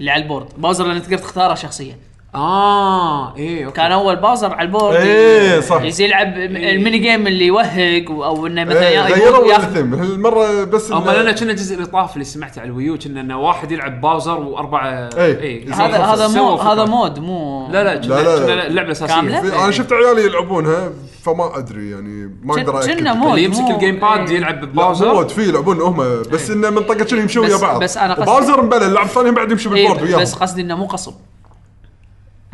اللي 0.00 0.10
على 0.10 0.22
ال 0.22 0.26
board. 0.26 0.48
باوزر 0.58 0.86
لأن 0.86 1.02
تقدر 1.02 1.18
تختاره 1.18 1.54
شخصيا. 1.54 1.98
آه 2.34 3.36
إيه 3.36 3.64
okay 3.66 3.76
كان 3.76 3.92
أول 3.92 4.16
باوزر 4.16 4.54
على 4.54 4.66
ال 4.66 4.71
board 4.71 4.94
إيه، 4.96 5.60
صح. 5.60 5.82
يصير 5.82 6.06
يلعب 6.08 6.36
ال 6.36 6.48
mini 6.48 6.98
game 6.98 7.26
اللي 7.26 7.46
يوهق 7.46 8.04
أو 8.10 8.46
إنه 8.46 8.64
مثلا 8.64 8.88
إيه 8.88 8.94
يا- 8.94 9.02
غيروا 9.02 9.56
الثيم 9.56 9.94
هالمرة 9.94 10.64
بس 10.64 10.92
هم 10.92 11.10
لنا 11.10 11.32
كنا 11.32 11.50
الجزء 11.50 11.74
الاضافي 11.76 12.14
اللي 12.14 12.24
سمعته 12.24 12.60
على 12.60 12.68
ال 12.70 12.76
Wii 12.76 12.92
U 12.92 12.98
كنا 12.98 13.20
إنه 13.20 13.40
واحد 13.40 13.72
يلعب 13.72 14.00
باوزر 14.00 14.38
واربعه 14.40 15.08
إيه. 15.18 15.74
هذا 15.74 15.96
هذا 15.98 16.28
مو 16.28 16.54
هذا. 16.54 16.84
مود 16.84 17.18
مو 17.18 17.68
لا 17.72 17.84
لا 17.84 17.94
لا، 17.94 18.00
كنا 18.00 18.54
لا. 18.54 18.66
اللعبه؟ 18.66 18.92
في 18.92 19.54
أنا 19.64 19.70
شفت 19.70 19.92
عيالي 19.92 20.24
يلعبونها 20.24 20.90
فما 21.24 21.58
أدري 21.58 21.90
يعني 21.90 22.36
ما 22.44 22.54
أقدر 22.54 22.80
اكد 22.80 22.98
كنا 22.98 23.12
mode. 23.14 23.28
اللي 23.30 23.44
يمسك 23.44 23.70
ال 23.70 23.96
GamePad 23.96 24.28
إيه. 24.30 24.36
يلعب 24.36 24.60
بباوزر 24.64 25.14
mode 25.14 25.28
في 25.28 25.42
يلعبون 25.48 25.80
هم 25.80 26.22
بس 26.32 26.50
إنه 26.50 26.70
منطقة 26.70 26.94
كذا 27.04 27.18
يمشون 27.20 27.46
ويا 27.46 27.56
بعض 27.56 27.82
بس 27.82 27.96
أنا 27.96 28.14
قصدي- 28.14 28.26
باوزر 28.26 28.62
مبلى 28.62 28.86
اللاعب 28.86 29.06
الثاني 29.06 29.30
بعد 29.30 29.50
يمشي 29.52 29.68
إيه 29.68 29.74
بال 29.88 29.92
board 29.92 30.02
وياهم 30.08 30.20
بس 30.22 30.34
قصدي 30.34 30.62
إنه 30.62 30.74
مو 30.76 30.84
غصب 30.86 31.12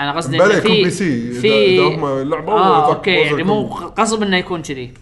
أنا 0.03 0.17
قصدي 0.17 0.39
بلا 0.39 0.47
إنه 0.47 0.55
يكون 0.55 0.73
في 0.73 0.83
بي 0.85 0.91
سي 0.91 1.33
في 1.33 1.49
إذا 1.49 1.87
إذا 1.87 1.97
هم 1.97 2.31
لعبوا 2.31 2.53
آه 2.53 2.87
ذاك 2.89 2.97
okay 2.97 3.11
يعني 3.11 3.43
مو 3.43 3.65
غصب 3.73 4.23
إنه 4.23 4.37
يكون 4.37 4.63
كذي. 4.63 4.93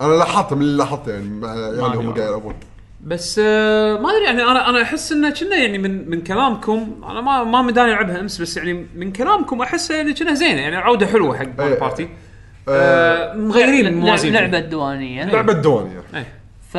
أنا 0.00 0.14
لاحظت 0.18 0.52
من 0.52 0.62
اللي 0.62 0.76
لاحظته 0.78 1.12
يعني 1.12 1.28
مع 1.28 1.54
يعني 1.54 1.96
هم. 1.96 2.12
قاعد 2.14 2.28
يلعبون. 2.28 2.54
بس 3.04 3.40
آه 3.44 3.98
ما 4.00 4.10
أدري 4.10 4.24
يعني 4.24 4.42
أنا 4.42 4.68
أنا 4.70 4.82
أحس 4.82 5.12
إنه 5.12 5.30
كنا 5.30 5.56
يعني 5.56 5.78
من 5.78 6.10
من 6.10 6.20
كلامكم 6.22 7.00
أنا 7.10 7.20
ما 7.20 7.44
ما 7.44 7.62
مداني 7.62 7.88
ألعبها 7.90 8.20
أمس 8.20 8.40
بس 8.40 8.56
يعني 8.56 8.86
من 8.96 9.12
كلامكم 9.12 9.60
احسها 9.62 9.96
يعني 9.96 10.14
كنا 10.14 10.34
زينه 10.34 10.60
يعني 10.60 10.76
عودة 10.76 11.06
حلوة 11.06 11.36
حق 11.38 11.60
إيه. 11.60 11.78
party. 11.80 12.08
آه 12.68 13.34
مغيرين 13.34 13.84
لعبة- 13.84 13.88
الموازين 13.88 14.32
لعبة 14.32 14.60
دوانيه 14.60 15.24
لعبة 15.24 15.52
دوانيه 15.52 16.02
إيه. 16.14 16.26
ف 16.72 16.76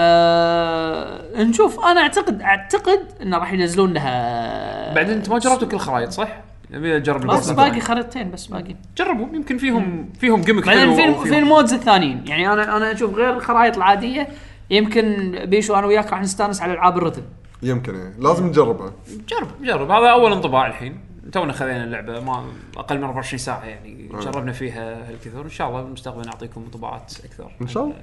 نشوف 1.38 1.80
أنا 1.86 2.02
اعتقد 2.02 2.42
أعتقد 2.42 3.00
انه 3.22 3.38
راح 3.38 3.54
ينزلون 3.54 3.94
لها 3.94 4.94
بعدين 4.96 5.14
أنت 5.16 5.30
ما 5.30 5.40
جربتوا 5.40 5.68
كل 5.68 5.76
الخرائط 5.76 6.12
صح؟ 6.12 6.38
ابي 6.74 6.98
اجرب 6.98 7.28
بس. 7.28 7.52
باقي 7.52 7.80
خريطتين 7.80 8.32
بس 8.32 8.46
باقي. 8.46 8.76
جربوا 8.98 9.28
يمكن 9.34 9.58
فيهم 9.58 10.10
فيهم 10.20 10.42
gimmick 10.42 10.66
بعدين 10.66 10.96
في 10.96 11.30
في 11.30 11.38
ال 11.38 11.44
modes 11.44 11.74
الثانيين 11.74 12.24
يعني 12.28 12.54
أنا 12.54 12.78
أنا 12.78 12.92
أشوف 12.92 13.16
غير 13.16 13.34
الخرائط 13.34 13.78
العادية 13.78 14.28
يمكن 14.70 15.32
بيشو 15.46 15.76
أنا 15.76 15.88
وياك 15.88 16.12
راح 16.12 16.22
نستانس 16.22 16.62
على 16.62 16.74
ألعاب 16.74 16.98
ال 16.98 17.01
rhythm 17.01 17.22
يمكن 17.64 17.96
إيه. 17.96 18.14
لازم 18.20 18.48
نجربها 18.48 18.94
جرب 19.30 19.48
جرب. 19.62 19.92
هذا 19.92 20.10
أول 20.10 20.34
انطباع 20.34 20.68
الحين. 20.68 21.00
تونا 21.32 21.54
خذينا 21.54 21.84
اللعبة 21.84 22.20
ما 22.20 22.46
أقل 22.78 22.98
من 22.98 23.04
24 23.04 23.38
ساعة 23.38 23.66
يعني. 23.66 24.10
جربنا 24.22 24.52
فيها 24.52 25.10
هالكثر 25.10 25.42
إن 25.42 25.50
شاء 25.50 25.70
الله 25.70 25.82
بالمستقبل 25.82 26.26
نعطيكم 26.26 26.62
انطباعات 26.62 27.14
أكثر. 27.26 27.52
إن 27.62 27.68
شاء 27.68 27.84
الله. 27.84 27.96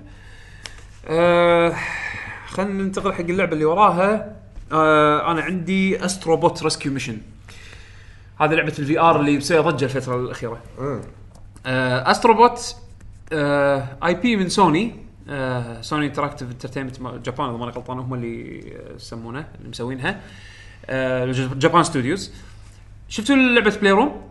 آه 1.09 1.75
خلينا 2.49 2.83
ننتقل 2.83 3.13
حق 3.13 3.21
اللعبة 3.21 3.53
اللي 3.53 3.65
وراها. 3.65 4.37
آه 4.73 5.31
أنا 5.31 5.43
عندي 5.43 6.05
Astro 6.05 6.41
Bot 6.41 6.63
Rescue 6.63 6.93
Mission 6.93 7.19
هذه 8.39 8.55
لعبة 8.55 8.73
ال 8.79 9.01
VR 9.01 9.21
اللي 9.21 9.37
مسوية 9.37 9.61
ضجة 9.61 9.85
الفترة 9.85 10.17
الأخيرة. 10.17 10.59
آه. 11.67 12.11
Astro 12.11 12.52
Bot 12.52 12.77
آه 13.33 13.89
IP 14.05 14.37
من 14.37 14.49
سوني 14.49 14.95
آه 15.29 15.81
Sony 15.81 16.07
Interactive 16.07 16.51
Entertainment 16.51 16.97
Japan 17.25 17.49
إذا 17.49 17.57
ماني 17.59 17.73
غلطان 17.73 17.99
هم 17.99 18.15
اللي 18.15 18.61
آه، 18.77 18.95
يسمونه 18.97 19.47
اللي 19.59 19.69
مسوينها. 19.69 20.21
آه 20.87 21.33
Japan 21.33 21.83
Studios 21.83 22.33
شفتوا 23.09 23.37
لعبة 23.37 23.77
Playroom 23.81 24.23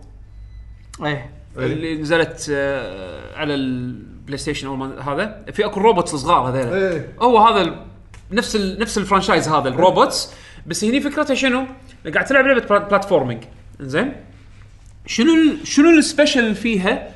إيه. 1.03 1.29
اللي 1.57 1.97
نزلت 2.01 2.47
آه 2.51 3.38
على 3.39 3.53
ال 3.56 4.38
PlayStation 4.38 4.68
أول 4.67 4.77
ما 4.77 5.01
هذا. 5.13 5.45
في 5.51 5.65
أكو 5.65 5.79
robots 5.80 6.14
الصغار 6.13 6.49
هذول 6.49 6.73
إيه. 6.73 7.13
هو 7.21 7.38
هذا 7.38 7.61
ال... 7.61 7.85
نفس 8.31 8.55
ال... 8.55 8.79
نفس 8.79 8.97
ال 8.98 9.02
franchise 9.02 9.48
هذا 9.49 9.69
ال 9.69 9.79
robots 9.79 10.34
بس 10.67 10.84
هني 10.84 10.99
فكرتها 11.01 11.34
شنو؟ 11.35 11.65
قاعد 12.13 12.25
تلعب 12.25 12.45
لعبة 12.45 12.61
pla- 12.69 12.77
platforming 12.88 13.44
زين 13.80 14.14
شنو 15.06 15.34
ال... 15.34 15.68
شنو 15.68 15.90
ال 15.89 15.98
special 15.98 16.56
فيها؟ 16.56 17.08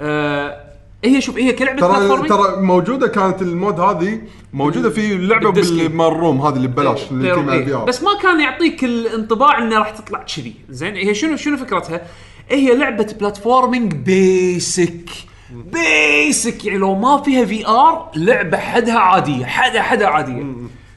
آه... 0.00 0.68
هي 1.04 1.20
شوف 1.20 1.38
هي 1.38 1.52
كلعبة 1.52 1.80
ترى 1.80 2.28
ترى 2.28 2.56
موجودة 2.56 3.08
كانت 3.08 3.42
ال 3.42 3.50
mode 3.50 3.80
هذه 3.80 4.20
موجودة 4.52 4.90
في 4.90 5.12
اللعبه 5.12 5.50
بال 5.50 5.61
disc. 5.61 5.90
بال 5.90 6.07
room 6.07 6.40
هذه 6.40 6.56
اللي 6.56 6.68
ببلاش 6.68 7.10
اللي 7.10 7.32
إيه. 7.32 7.40
ال 7.40 7.74
VR. 7.74 7.84
بس 7.84 8.02
ما 8.02 8.10
كان 8.22 8.40
يعطيك 8.40 8.84
الانطباع 8.84 9.58
إنه 9.58 9.78
راح 9.78 9.90
تطلع 9.90 10.22
كذي. 10.22 10.54
زين 10.70 10.96
هي 10.96 11.14
شنو 11.14 11.36
شنو 11.36 11.56
فكرتها؟ 11.56 12.00
هي 12.48 12.76
لعبة 12.76 13.14
platforming 13.20 13.94
basic 13.94 15.10
basic 15.50 16.64
يعني 16.64 16.78
لو 16.78 16.94
ما 16.94 17.22
فيها 17.22 17.44
VR 17.44 18.10
لعبة 18.16 18.56
حدها 18.56 18.98
عادية 18.98 19.44
حدا 19.44 19.82
حدا 19.82 20.06
عادية. 20.06 20.42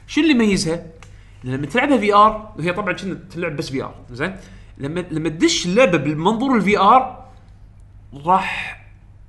شنو 0.06 0.24
اللي 0.24 0.34
يميزها؟ 0.34 0.86
لما 1.44 1.66
تلعبها 1.66 1.98
VR 1.98 2.52
وهي 2.58 2.72
طبعا 2.72 2.92
كنا 2.92 3.18
تلعب 3.34 3.56
بس 3.56 3.70
VR 3.70 3.94
زين 4.12 4.36
لما 4.78 5.00
لما 5.10 5.28
تدش 5.28 5.66
اللعبة 5.66 5.98
بالمنظور 5.98 6.56
ال 6.56 6.78
VR 6.78 7.24
راح 8.24 8.82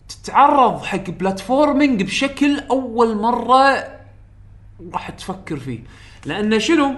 تتعرض 0.09 0.83
حق 0.83 1.09
platforming 1.09 2.03
بشكل 2.03 2.59
أول 2.59 3.17
مرة 3.17 3.87
راح 4.93 5.09
تفكر 5.09 5.57
فيه. 5.57 5.79
لأن 6.25 6.59
شنو؟ 6.59 6.95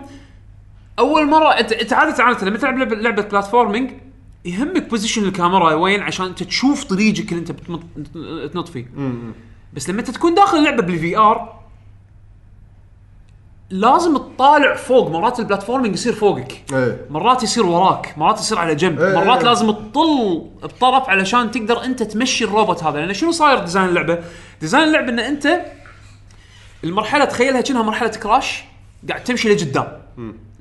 أول 1.00 1.30
مرة 1.30 1.48
عاده 1.48 1.96
عادة 1.96 2.46
لما 2.48 2.58
تلعب 2.58 2.78
لعبه, 2.94 3.22
platforming 3.22 3.92
يهمك 4.46 4.90
position 4.90 5.24
الكاميرا 5.24 5.74
وين؟ 5.74 6.02
عشان 6.02 6.26
أنت 6.26 6.44
تشوف 6.44 6.84
طريقك 6.84 7.30
اللي 7.30 7.40
أنت 7.40 7.52
بتنط 7.52 7.82
تنط 8.54 8.68
فيه. 8.68 8.88
بس 9.74 9.90
لما 9.90 10.00
أنت 10.00 10.12
تكون 10.12 10.36
داخل 10.36 10.58
اللعبة 10.58 10.84
بال 10.84 11.18
VR 11.18 11.60
لازم 13.70 14.16
تطالع 14.36 14.76
فوق 14.76 15.10
مرات 15.10 15.40
ال 15.40 15.44
platforming 15.44 15.94
يصير 15.94 16.14
فوقك. 16.14 16.64
إيه. 16.74 17.06
مرات 17.10 17.44
يصير 17.44 17.66
وراك 17.66 18.14
مرات 18.18 18.40
يصير 18.40 18.58
على 18.58 18.76
جنب. 18.76 19.02
إيه 19.02 19.16
مرات 19.16 19.38
إيه. 19.38 19.46
لازم 19.46 19.72
تطل 19.72 20.50
بطرف 20.64 21.10
علشان 21.10 21.52
تقدر 21.52 21.84
أنت 21.84 22.04
تمشي 22.04 22.44
الروبوت 22.44 22.84
هذا. 22.84 23.00
لأن 23.00 23.14
شنو 23.14 23.32
صاير 23.32 23.60
design 23.60 23.86
اللعبة؟ 23.86 24.20
design 24.62 24.84
اللعبة 24.84 25.10
إن 25.10 25.20
أنت 25.20 25.62
المرحلة 26.84 27.26
تخيلها 27.26 27.62
كأنها 27.62 27.82
مرحلة 27.82 28.10
كراش 28.10 28.64
قاعد 29.10 29.24
تمشي 29.24 29.54
لقدام. 29.54 29.88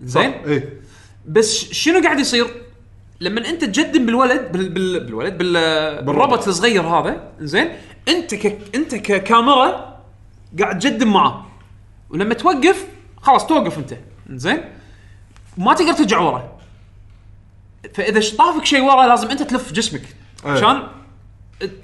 زين؟ 0.05 0.31
إيه. 0.31 0.81
بس 1.29 1.73
شنو 1.73 2.03
قاعد 2.03 2.21
يصير؟ 2.21 2.47
لما 3.21 3.49
أنت 3.49 3.65
تجدم 3.65 4.07
بالولد 4.07 4.53
بال 4.53 4.69
بال 4.69 5.01
بالولد 5.01 5.39
بال 5.39 5.53
بالروبوت. 6.03 6.49
الصغير 6.49 6.83
هذا 6.83 7.23
زين؟ 7.41 7.69
أنت 8.09 8.35
ك 8.35 8.59
أنت 8.75 8.95
ككاميرا 8.95 9.99
قاعد 10.61 10.79
تجدم 10.79 11.13
معاه 11.13 11.47
ولما 12.11 12.35
توقف 12.35 12.87
خلاص 13.25 13.47
توقف 13.47 13.79
انت. 13.79 13.95
زين؟ 14.31 14.61
ما 15.57 15.75
تقدر 15.75 15.93
ترجع 15.93 16.21
ورا. 16.21 16.59
فإذا 17.95 18.37
طافك 18.39 18.65
شيء 18.65 18.81
ورا 18.81 19.07
لازم 19.07 19.31
أنت 19.31 19.43
تلف 19.43 19.73
جسمك. 19.73 20.17
أيه. 20.47 20.53
عشان 20.53 20.89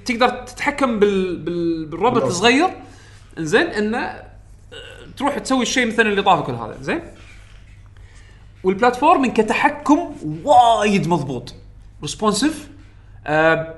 تقدر 0.05 0.29
تتحكم 0.29 0.99
بال 0.99 1.37
بال 1.37 1.85
بالروبوت. 1.85 2.23
الصغير 2.23 2.69
زين؟ 3.37 3.67
إنه 3.67 3.97
آه، 3.97 4.25
تروح 5.17 5.37
تسوي 5.37 5.61
الشيء 5.61 5.87
مثلا 5.87 6.09
اللي 6.09 6.21
طافك 6.21 6.49
هذا. 6.49 6.77
زين؟ 6.81 7.01
وال 8.63 8.74
platforming 8.74 9.33
كتحكم 9.33 10.15
وايد 10.43 11.07
مضبوط. 11.07 11.55
responsive. 12.01 12.69
آه 13.27 13.75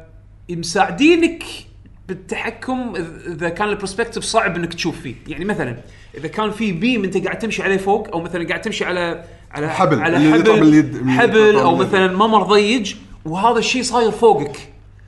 مساعدينك 0.49 1.43
بالتحكم 2.07 2.93
إذا 3.27 3.49
كان 3.49 3.69
ال 3.69 3.74
perspective 3.74 4.23
صعب 4.23 4.55
إنك 4.55 4.73
تشوف 4.73 5.01
فيه. 5.01 5.15
يعني 5.27 5.45
مثلا 5.45 5.77
إذا 6.17 6.27
كان 6.27 6.51
في 6.51 6.71
beam 6.71 7.03
أنت 7.03 7.25
قاعد 7.25 7.39
تمشي 7.39 7.63
عليه 7.63 7.77
فوق 7.77 8.07
أو 8.13 8.21
مثلا 8.21 8.47
قاعد 8.47 8.61
تمشي 8.61 8.85
على 8.85 9.23
على 9.51 9.69
حبل، 9.69 9.99
على 9.99 10.17
اللي 10.17 10.33
حبل 10.33 11.03
من 11.03 11.11
حبل 11.11 11.55
أو. 11.55 11.75
مثلا 11.75 12.17
ممر 12.17 12.43
ضيج 12.43 12.95
وهذا 13.25 13.59
الشيء 13.59 13.83
صاير 13.83 14.11
فوقك. 14.11 14.57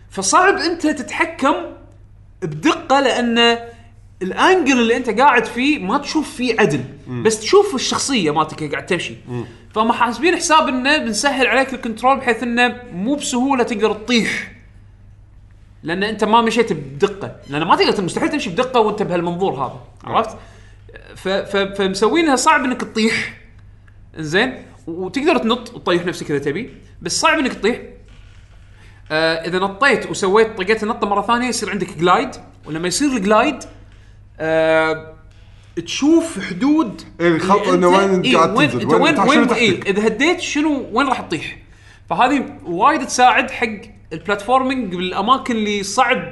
فصعب 0.10 0.58
أنت 0.58 0.88
تتحكم 0.88 1.54
بدقة 2.42 3.00
لأن 3.00 3.58
الانجل 4.22 4.80
اللي 4.80 4.98
أنت 4.98 5.10
قاعد 5.10 5.46
فيه 5.46 5.80
ما 5.80 5.98
تشوف 5.98 6.36
فيه 6.36 6.56
عدل. 6.60 6.84
بس 7.08 7.40
تشوف 7.40 7.76
الشخصية 7.76 8.32
مالتك 8.32 8.72
قاعد 8.72 8.86
تمشي. 8.86 9.14
فهم 9.74 9.92
حاسبين 9.92 10.36
حساب 10.36 10.68
إنه 10.68 10.98
بنسهل 10.98 11.48
عليك 11.48 11.74
الكنترول 11.74 12.18
بحيث 12.18 12.44
إنه 12.44 12.82
مو 12.94 13.16
بسهولة 13.16 13.64
تقدر 13.64 13.94
تطيح. 13.94 14.55
لأن 15.86 16.04
أنت 16.04 16.24
ما 16.24 16.42
مشيت 16.42 16.74
بدقة. 16.74 17.36
لأن 17.50 17.64
ما 17.64 17.76
تقدر 17.76 18.04
مستحيل 18.04 18.30
تمشي 18.30 18.50
بدقة 18.50 18.80
وانت 18.80 19.04
بهالمنظور 19.04 19.54
هذا. 19.54 19.80
عرفت؟ 20.04 20.38
ف 21.16 21.28
ف 21.28 21.58
فمسوينها 21.58 22.36
صعب 22.36 22.64
إنك 22.64 22.82
تطيح. 22.82 23.34
زين 24.18 24.64
وتقدر 24.88 25.38
تنط 25.38 25.74
وتطيح 25.76 26.06
نفسك 26.06 26.32
إذا 26.32 26.40
تبي. 26.40 26.70
بس 27.02 27.20
صعب 27.22 27.40
إنك 27.40 27.54
تطيح. 27.54 27.80
آه 29.12 29.48
إذا 29.48 29.60
نطيت 29.60 30.10
وسويت 30.10 30.58
طقيت 30.58 30.84
النطة 30.84 31.08
مرة 31.08 31.22
ثانية 31.22 31.48
يصير 31.48 31.70
عندك 31.70 31.98
glide 31.98 32.30
ولما 32.66 32.88
يصير 32.88 33.10
ال 33.10 33.17
glide 33.17 33.56
آه 34.40 35.14
تشوف 35.86 36.40
حدود 36.40 37.02
إيه، 37.22 37.28
الخط 37.28 37.68
إنه 37.68 37.92
أنت- 37.92 38.00
وين 38.00 38.10
أنت 38.10 38.26
إيه، 38.26 38.36
قاعد 38.38 38.58
وين 38.58 38.70
تنزل، 38.72 38.82
إنت 38.82 39.20
وين- 39.20 39.20
وين. 39.40 39.50
إيه 39.50 39.82
إذا 39.82 40.08
هديت 40.08 40.40
شنو 40.42 40.86
وين 40.92 41.08
راح 41.08 41.22
تطيح؟ 41.22 41.58
فهذه 42.10 42.46
وايد 42.66 43.06
تساعد 43.08 43.52
حق 43.52 43.68
ال 44.14 44.20
platforming 44.20 44.96
بالأماكن 44.96 45.56
اللي 45.56 45.84
صعب 45.84 46.32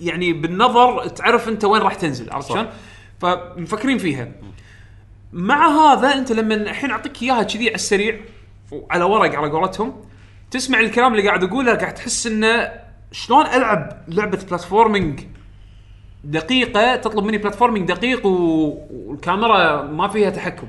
يعني 0.00 0.32
بالنظر 0.32 1.08
تعرف 1.08 1.48
أنت 1.48 1.64
وين 1.64 1.82
راح 1.82 1.94
تنزل 1.94 2.30
عرفت 2.30 2.48
شلون؟ 2.48 2.66
فمفكرين 3.20 3.98
فيها. 3.98 4.28
مع 5.32 5.68
هذا 5.68 6.14
أنت 6.14 6.32
لما 6.32 6.54
الحين 6.54 6.90
أعطيك 6.90 7.22
إياها 7.22 7.42
كذي 7.42 7.66
على 7.66 7.74
السريع 7.74 8.20
وعلى 8.72 9.04
ورق 9.04 9.34
على 9.34 9.50
قولتهم 9.50 9.96
تسمع 10.50 10.80
الكلام 10.80 11.12
اللي 11.12 11.26
قاعد 11.26 11.44
أقوله 11.44 11.74
قاعد 11.74 11.94
تحس 11.94 12.26
إنه 12.26 12.72
شلون 13.12 13.46
ألعب 13.46 14.02
لعبة 14.08 14.38
platforming 14.48 15.20
دقيقة 16.24 16.96
تطلب 16.96 17.24
مني 17.24 17.38
platforming 17.38 17.88
دقيق 17.88 18.26
و... 18.26 18.30
والكاميرا 18.90 19.82
ما 19.82 20.08
فيها 20.08 20.30
تحكم. 20.30 20.68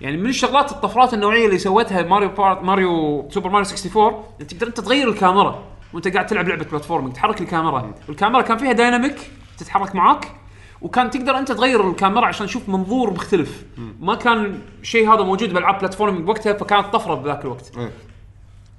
يعني 0.00 0.16
من 0.16 0.28
الشغلات 0.28 0.72
الطفرات 0.72 1.14
النوعية 1.14 1.46
اللي 1.46 1.58
سوتها 1.58 2.02
ماريو 2.02 2.28
بارت 2.28 2.62
ماريو 2.62 3.28
سوبر 3.30 3.50
ماريو 3.50 3.66
64 3.66 4.24
انت 4.40 4.54
تقدر 4.54 4.66
أنت 4.66 4.80
تغير 4.80 5.08
الكاميرا. 5.08 5.71
وانت 5.94 6.08
قاعد 6.08 6.26
تلعب 6.26 6.48
لعبة 6.48 6.64
platforming 6.64 7.12
تحرك 7.14 7.40
الكاميرا. 7.40 7.94
والكاميرا 8.08 8.42
كان 8.42 8.58
فيها 8.58 8.72
dynamic 8.72 9.30
تتحرك 9.58 9.94
معاك 9.94 10.32
وكان 10.80 11.10
تقدر 11.10 11.38
انت 11.38 11.52
تغير 11.52 11.90
الكاميرا 11.90 12.26
عشان 12.26 12.46
تشوف 12.46 12.68
منظور 12.68 13.10
مختلف. 13.10 13.64
ما 14.00 14.14
كان 14.14 14.58
شيء 14.82 15.14
هذا 15.14 15.22
موجود 15.22 15.52
بالعاب 15.52 15.78
platforming 15.78 16.28
وقتها 16.28 16.52
فكانت 16.52 16.86
طفرة 16.86 17.14
بذاك 17.14 17.44
الوقت. 17.44 17.72
إيه. 17.78 17.90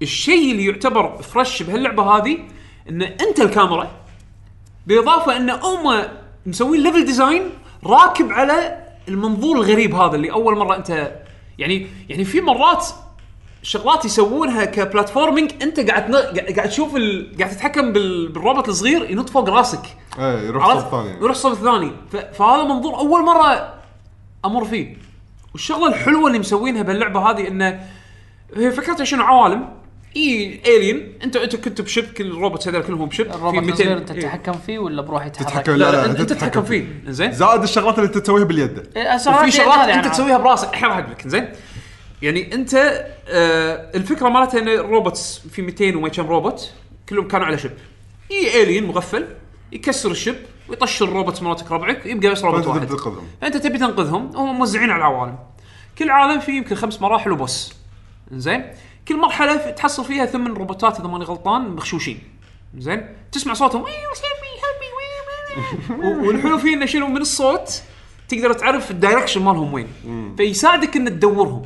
الشيء 0.02 0.52
اللي 0.52 0.65
يعتبر 0.65 1.18
fresh 1.18 1.64
بهاللعبة 1.64 2.03
هذه 2.03 2.38
إن 2.90 3.02
أنت 3.02 3.40
الكاميرا 3.40 3.91
بالاضافه 4.88 5.38
إن 5.38 5.49
هم 5.49 6.03
مسوين 6.45 6.84
level 6.84 7.06
design 7.06 7.50
راكب 7.85 8.31
على 8.31 8.84
المنظور 9.07 9.56
الغريب 9.56 9.95
هذا 9.95 10.15
اللي 10.15 10.31
أول 10.31 10.57
مرة 10.57 10.76
أنت 10.76 11.11
يعني 11.57 11.88
يعني 12.10 12.23
في 12.23 12.41
مرات 12.41 12.88
شغلات 13.64 14.06
يسوونها 14.06 14.65
ك 14.66 14.73
platforming 14.73 15.52
أنت 15.61 15.80
قاعد 15.80 16.06
تن- 16.11 16.56
قاعد 16.56 16.69
تشوف 16.69 16.95
ال... 16.95 17.38
قاعد 17.40 17.52
تتحكم 17.52 17.94
بال... 17.94 18.27
بالروبوت 18.27 18.69
الصغير 18.69 19.11
ينط 19.11 19.30
فوق 19.30 19.49
راسك. 19.49 19.81
إيه 20.19 20.40
يروح؟ 20.48 20.73
صوب 20.73 20.91
ثاني. 20.91 21.18
يروح 21.18 21.31
الصوب 21.31 21.52
الثاني 21.52 21.91
ف... 22.11 22.15
فهذا 22.15 22.64
منظور 22.64 22.95
أول 22.95 23.23
مرة 23.26 23.73
أمر 24.45 24.65
فيه. 24.65 24.98
والشغلة 25.53 25.88
الحلوة 25.88 26.27
اللي 26.27 26.40
مسوينها 26.40 26.81
باللعبه 26.81 27.31
هذه 27.31 27.48
إنه 27.48 27.88
هي 28.56 28.72
فكرتها 28.72 29.03
شنو 29.03 29.23
عوالم. 29.23 29.69
إي 30.15 30.61
الين 30.68 31.14
انت 31.23 31.35
أنت 31.35 31.56
كنت 31.56 31.81
ب 31.82 31.87
shape 31.87 32.14
كل 32.14 32.27
ال 32.28 32.33
robots 32.33 32.68
هذول 32.68 32.84
كلهم 32.84 33.06
ب 33.06 33.09
shape 33.09 33.26
الروبوت 33.31 33.64
الصغير 33.64 33.98
أنت 33.98 34.11
إيه. 34.11 34.19
تتحكم 34.19 34.53
فيه 34.53 34.80
ولا 34.80 35.02
بروح 35.02 35.26
يتحرك؟ 35.26 35.48
تتحكم 35.48 35.72
لا 35.72 35.77
لا 35.77 35.91
لا 35.91 36.07
لا 36.07 36.19
أنت 36.19 36.22
تتحكم 36.22 36.64
فيه. 36.64 37.03
زين 37.07 37.31
زائد 37.31 37.61
الشغلات 37.61 37.95
اللي 37.99 38.07
انت 38.07 38.18
تسويها 38.18 38.45
باليد. 38.45 38.90
إيه، 38.95 39.15
وفي 39.15 39.30
هذه 39.30 39.49
شغلات 39.49 39.90
أنت 39.90 40.07
تسويها 40.07 40.38
براسك. 40.38 40.69
الحين 40.69 40.90
راح 40.90 40.98
أقول 40.98 41.11
لك 41.11 41.27
زين 41.27 41.49
يعني 42.24 42.54
انت 42.56 42.74
آه 43.28 43.91
الفكرة 43.95 44.30
مالتها 44.30 44.60
ان 44.60 44.68
ال 44.68 44.78
robots 44.78 45.40
في 45.52 45.62
200 45.62 45.95
وما 45.98 46.10
كم 46.10 46.28
روبوت 46.28 46.72
كلهم 47.10 47.28
كانوا 47.28 47.45
على 47.45 47.58
ship 47.58 47.72
أي 48.32 48.64
alien 48.64 48.88
مغفل 48.88 49.28
يكسر 49.72 50.12
ال 50.12 50.16
ship 50.16 50.36
ويطش 50.70 51.02
الروبوت 51.02 51.44
مالتك 51.44 51.72
ربعك 51.72 52.06
يبقى 52.06 52.30
بس 52.32 52.44
روبوت 52.44 52.68
واحد. 52.68 52.88
تنقذهم. 52.88 53.28
فأنت 53.41 53.58
تبي 53.58 53.78
تنقذهم 53.78 54.36
هم 54.36 54.58
موزعين 54.58 54.90
على 54.90 55.00
العوالم. 55.00 55.36
كل 55.98 56.10
عالم 56.10 56.40
فيه 56.40 56.54
يمكن 56.54 56.76
خمس 56.76 57.02
مراحل 57.02 57.32
و 57.32 57.39
boss. 57.39 57.74
زين؟ 58.32 58.66
كل 59.08 59.18
مرحلة 59.18 59.56
تحصل 59.72 60.06
فيها 60.06 60.26
ثمان 60.26 60.54
روبوتات 60.54 61.00
إذا 61.00 61.08
ماني 61.08 61.24
غلطان 61.26 61.70
مخشوشين 61.70 62.20
زين؟ 62.78 63.08
تسمع 63.32 63.54
صوتهم 63.54 63.82
و- 66.04 66.28
والحلو 66.28 66.58
فيه 66.58 66.74
إنه 66.74 66.86
شنو؟ 66.86 67.08
من 67.08 67.22
الصوت 67.22 67.82
تقدر 68.30 68.54
تعرف 68.54 68.91
ال 68.91 68.97
direction 68.97 69.41
مالهم 69.41 69.74
وين. 69.74 69.88
فيساعدك 70.38 70.95
ان 70.95 71.06
تدورهم. 71.06 71.66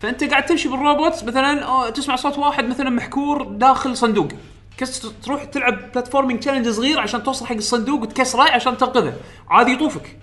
فأنت 0.00 0.24
قاعد 0.24 0.46
تمشي 0.46 0.68
بالروبوت 0.68 1.24
مثلا 1.24 1.90
تسمع 1.90 2.16
صوت 2.16 2.38
واحد 2.38 2.64
مثلا 2.64 2.90
محكور 2.90 3.42
داخل 3.42 3.96
صندوق. 3.96 4.28
كس 4.76 5.06
تروح 5.22 5.44
تلعب 5.44 5.92
platforming 5.92 6.40
challenge 6.40 6.68
صغير 6.68 7.00
عشان 7.00 7.22
توصل 7.22 7.46
حق 7.46 7.54
الصندوق 7.54 8.02
وتكسره 8.02 8.42
عشان 8.42 8.76
تنقذه. 8.76 9.14
عادي 9.50 9.72
يطوفك. 9.72 10.18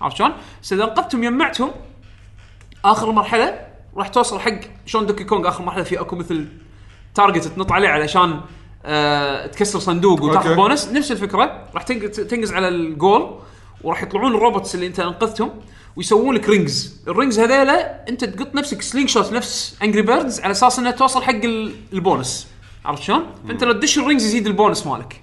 عرفت 0.00 0.16
شلون؟ 0.16 0.32
بس 0.62 0.72
إذا 0.72 0.84
انقذتهم 0.84 1.24
يمعتهم 1.24 1.70
آخر 2.84 3.10
المرحله 3.10 3.66
راح 3.96 4.08
توصل 4.08 4.40
حق 4.40 4.60
شلون 4.86 5.06
Donkey 5.06 5.24
Kong. 5.24 5.48
آخر 5.48 5.64
مرحلة 5.64 5.82
في 5.82 6.00
أكو 6.00 6.16
مثل 6.16 6.48
target 7.14 7.44
تنط 7.44 7.72
عليه 7.72 7.88
علشان 7.88 8.40
آه 8.84 9.46
تكسر 9.46 9.78
صندوق 9.78 10.22
وتاخذ. 10.22 10.54
بونس. 10.54 10.88
نفس 10.88 11.12
الفكرة. 11.12 11.68
راح 11.74 11.82
تنق- 11.82 12.10
تنقز 12.10 12.52
على 12.52 12.68
الجول 12.68 13.38
وراح 13.84 14.02
يطلعون 14.02 14.34
ال 14.34 14.40
robots 14.40 14.74
اللي 14.74 14.86
أنت 14.86 15.00
أنقذتهم. 15.00 15.50
ويسوون 15.96 16.34
لك 16.34 16.48
rings 16.48 17.00
ال 17.08 17.13
rings 17.13 17.40
هذيلا 17.40 18.08
انت 18.08 18.24
تقط 18.24 18.54
نفسك 18.54 18.82
slingshot 18.82 19.32
نفس 19.32 19.76
Angry 19.82 20.02
Birds 20.02 20.40
على 20.40 20.50
أساس 20.50 20.78
إنها 20.78 20.90
توصل 20.90 21.22
حق 21.22 21.30
ال- 21.44 21.74
البونس 21.92 22.46
عرفت 22.84 23.02
شلون؟ 23.02 23.26
فأنت 23.48 23.64
لو 23.64 23.72
تدش 23.72 23.98
ال 23.98 24.02
rings 24.02 24.24
يزيد 24.24 24.46
البونس 24.46 24.86
مالك 24.86 25.20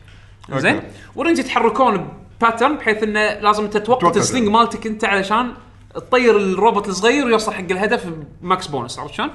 زين. 0.55 0.81
وال 1.15 1.22
rings 1.22 1.39
يتحركون 1.39 2.07
pattern 2.41 2.76
بحيث 2.75 3.03
إنه 3.03 3.33
لازم 3.33 3.63
انت 3.63 3.77
توقت 3.77 4.01
توقت 4.01 4.17
ال 4.17 4.22
sling. 4.22 4.47
مالتك 4.47 4.87
أنت 4.87 5.05
علشان 5.05 5.53
تطير 5.95 6.37
الروبوت 6.37 6.89
الصغير 6.89 7.25
ويوصل 7.25 7.51
حق 7.53 7.59
الهدف 7.71 8.07
ب 8.41 8.48
max 8.48 8.67
bonus 8.67 8.99
عرفت 8.99 9.13
شلون؟ 9.13 9.29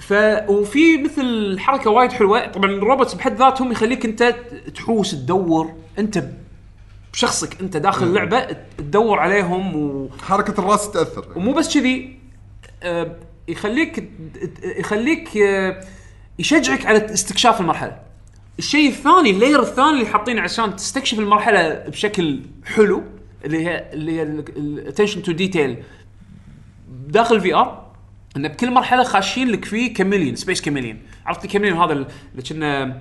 ف 0.00 0.12
وفي 0.48 0.96
مثل 1.02 1.56
حركة 1.58 1.90
وايد 1.90 2.12
حلوة 2.12 2.46
طبعا 2.46 2.70
ال 2.70 2.76
robots 2.76 3.14
بحد 3.14 3.36
ذاتهم 3.38 3.72
يخليك 3.72 4.04
أنت 4.04 4.34
تحوس 4.74 5.10
تدور 5.10 5.72
أنت 5.98 6.24
بشخصك 7.16 7.60
انت 7.60 7.76
داخل 7.76 8.06
اللعبة 8.06 8.46
تدور 8.78 9.18
عليهم 9.18 9.76
و... 9.76 10.08
حركة 10.22 10.60
الراس 10.60 10.90
تاثر 10.90 11.26
ومو 11.36 11.52
بس 11.52 11.74
كذي 11.74 12.18
آه، 12.82 13.16
يخليك 13.48 14.10
يخليك 14.62 15.36
آه، 15.36 15.80
يشجعك 16.38 16.86
على 16.86 17.14
استكشاف 17.14 17.60
المرحلة. 17.60 17.98
الشيء 18.58 18.88
الثاني 18.88 19.30
ال 19.30 19.35
layer 19.35 19.62
الثاني 19.62 19.90
اللي 19.90 20.06
حاطينه 20.06 20.42
عشان 20.42 20.76
تستكشف 20.76 21.18
المرحلة 21.18 21.84
بشكل 21.88 22.40
حلو 22.64 23.02
اللي 23.44 23.66
هي 23.66 23.90
اللي 23.92 24.12
هي 24.12 24.22
ال 24.22 24.32
attention 24.32 25.22
to 25.22 25.32
detail 25.32 25.82
داخل 27.08 27.34
ال 27.34 27.54
VR 27.54 27.86
إن 28.36 28.48
بكل 28.48 28.70
مرحلة 28.70 29.04
خاشين 29.04 29.48
لك 29.48 29.64
فيه 29.64 29.94
chameleon 29.94 30.36
space 30.36 30.60
chameleon 30.60 30.98
عرفت 31.26 31.44
ال 31.44 31.47
chameleon 31.47 31.78
هذا 31.78 31.92
اللي 31.92 32.42
كنا 32.48 33.00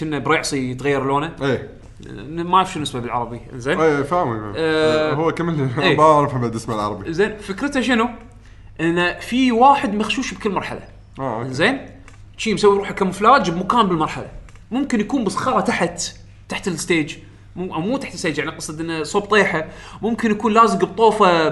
كنا 0.00 0.18
بريعصي 0.18 0.70
يتغير 0.70 1.04
لونه؟ 1.04 1.36
إيه. 1.42 1.77
ما 2.26 2.56
أعرف 2.56 2.72
شنو 2.72 2.82
اسمه 2.82 3.00
بالعربي. 3.00 3.40
زين؟ 3.54 3.80
إيه 3.80 4.02
فاهم 4.02 4.52
آه، 4.56 5.12
هو 5.12 5.32
كمل 5.32 5.68
إيه. 5.78 5.96
ما 5.96 6.02
أعرف 6.02 6.34
بعد 6.34 6.54
اسمه 6.54 6.74
العربي 6.74 7.12
زين 7.12 7.36
فكرته 7.36 7.80
شنو؟ 7.80 8.08
انه 8.80 9.18
في 9.18 9.52
واحد 9.52 9.94
مخشوش 9.94 10.34
بكل 10.34 10.50
مرحلة. 10.50 10.80
آه 11.18 11.44
زين؟ 11.44 11.86
شي 12.36 12.54
مسوي 12.54 12.78
روحه 12.78 12.92
camouflage 12.92 13.50
بمكان 13.50 13.86
بالمرحلة. 13.86 14.26
ممكن 14.70 15.00
يكون 15.00 15.24
بصخرة 15.24 15.60
تحت 15.60 16.02
تحت 16.48 16.68
ال 16.68 16.75
stage. 16.75 17.16
مو 17.56 17.80
مو 17.80 17.96
تحت 17.96 18.14
ال 18.14 18.18
stage 18.18 18.38
يعني 18.38 18.50
أقصد 18.50 18.80
إنه 18.80 19.02
صوب 19.02 19.22
طيحة. 19.22 19.64
ممكن 20.02 20.30
يكون 20.30 20.52
لازق 20.52 20.84
بطوفة 20.84 21.48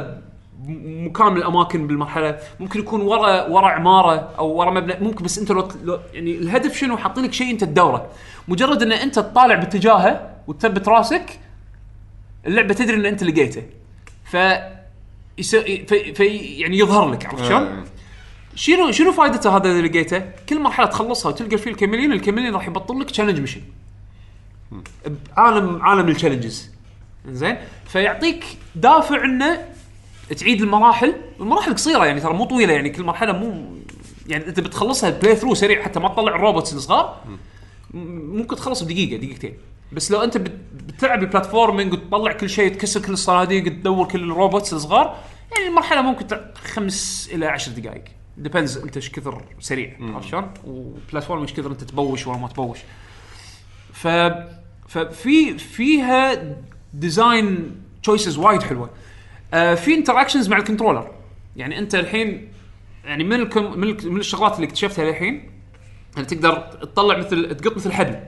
مكان 0.68 1.32
من 1.32 1.36
الأماكن 1.36 1.86
بالمرحلة. 1.86 2.39
ممكن 2.60 2.81
يكون 2.81 3.01
ورا 3.01 3.48
ورا 3.48 3.68
عمارة 3.68 4.14
أو 4.39 4.48
ورا 4.48 4.70
مبنى. 4.70 4.97
ممكن 5.01 5.24
بس 5.24 5.39
أنت 5.39 5.52
لو, 5.52 5.68
لو 5.85 5.98
يعني 6.12 6.39
الهدف 6.39 6.77
شنو؟ 6.77 6.97
حاطين 6.97 7.24
لك 7.24 7.32
شيء 7.32 7.51
أنت 7.51 7.64
تدوره. 7.64 8.06
مجرد 8.48 8.82
إن 8.82 8.93
أنت 8.93 9.14
تطالع 9.14 9.55
باتجاهه 9.55 10.36
وتثبت 10.47 10.89
راسك 10.89 11.40
اللعبة 12.47 12.74
تدري 12.74 12.97
إن 12.97 13.06
أنت 13.06 13.23
لقيته 13.23 13.62
ف 14.24 14.36
يس... 15.39 15.56
في... 15.56 16.14
في 16.14 16.24
يعني 16.36 16.78
يظهر 16.78 17.10
لك 17.10 17.27
عرفت 17.27 17.44
شلون؟ 17.44 17.62
آه. 17.62 17.85
شنو 18.55 18.93
شنو 18.93 19.12
فائدته 19.12 19.56
هذا 19.56 19.70
اللي 19.70 19.89
لقيته؟ 19.89 20.18
كل 20.48 20.60
مرحلة 20.60 20.86
تخلصها 20.86 21.31
وتلقى 21.31 21.59
فيه 21.59 21.70
ال 21.70 21.74
chameleon، 21.74 22.12
ال 22.12 22.17
chameleon 22.17 22.55
راح 22.55 22.68
يبطل 22.68 23.01
لك 23.01 23.10
challenge 23.11 23.41
mission. 23.41 23.61
عالم 25.36 25.82
عالم 25.82 26.09
ال 26.09 26.14
challenges. 26.14 26.70
زين؟ 27.28 27.56
فيعطيك 27.86 28.44
دافع 28.74 29.24
إنه 29.24 29.68
تعيد 30.39 30.62
المراحل، 30.62 31.14
المراحل 31.40 31.74
قصيرة 31.74 32.06
يعني 32.06 32.20
ترى 32.20 32.32
مو 32.32 32.44
طويلة 32.44 32.73
يعني 32.73 32.90
كل 32.90 33.02
مرحلة 33.02 33.32
مو 33.32 33.77
يعني 34.27 34.47
انت 34.47 34.60
بتخلصها 34.60 35.10
playthrough 35.11 35.55
سريع 35.55 35.82
حتى 35.82 36.01
ما 36.01 36.09
تطلع 36.09 36.35
ال 36.35 36.40
robots 36.40 36.74
الصغار 36.74 37.20
ممكن 37.94 38.56
تخلص 38.56 38.82
بدقيقة 38.82 39.16
دقيقتين 39.16 39.55
بس 39.93 40.11
لو 40.11 40.21
انت 40.23 40.37
بت- 40.37 40.61
بتلعب 40.87 41.23
ال 41.23 41.28
platforming 41.28 41.93
وتطلع 41.93 42.33
كل 42.33 42.51
شيء 42.51 42.73
تكسر 42.75 43.01
كل 43.03 43.13
الصناديق 43.13 43.65
تدور 43.65 44.09
كل 44.09 44.31
ال 44.31 44.37
robots 44.37 44.73
الصغار 44.73 45.17
يعني 45.57 45.69
المرحله 45.69 46.03
ممكن 46.03 46.27
خمس 46.55 47.31
إلى 47.33 47.47
عشر 47.47 47.73
دقائق 47.73 48.05
depends 48.37 48.78
انت 48.79 48.97
إيش 48.97 49.11
كثر 49.11 49.43
سريع 49.61 49.97
عرفت 50.01 50.29
شلون؟ 50.29 50.51
و 50.66 50.73
platforming 50.73 51.49
إيش 51.51 51.61
كثر 51.61 51.71
انت 51.71 51.85
ت 51.85 51.93
push 51.93 52.27
ولا 52.27 52.39
ما 52.39 52.49
ت 52.49 52.53
push. 52.53 52.78
ف 53.93 54.09
ففي 54.89 55.59
فيها 55.59 56.55
design 56.95 57.77
choices 58.03 58.39
وايد 58.39 58.63
حلوة. 58.63 58.91
آه 59.55 59.75
في 59.75 59.95
interactions 59.95 60.49
مع 60.49 60.57
ال 60.57 60.61
controller 60.61 61.11
يعني 61.57 61.79
انت 61.79 61.95
الحين 61.95 62.49
يعني 63.05 63.25
من 63.25 63.33
الكم 63.41 63.79
من, 63.79 63.85
الك- 63.89 64.05
من 64.05 64.21
الشغلات 64.21 64.55
اللي 64.57 64.67
اكتشفتها 64.67 65.09
الحين 65.11 65.51
يعني 66.17 66.27
تقدر 66.29 66.57
تطلع 66.83 67.19
مثل 67.19 67.55
تقط 67.57 67.77
مثل 67.77 67.93
حبل 67.93 68.21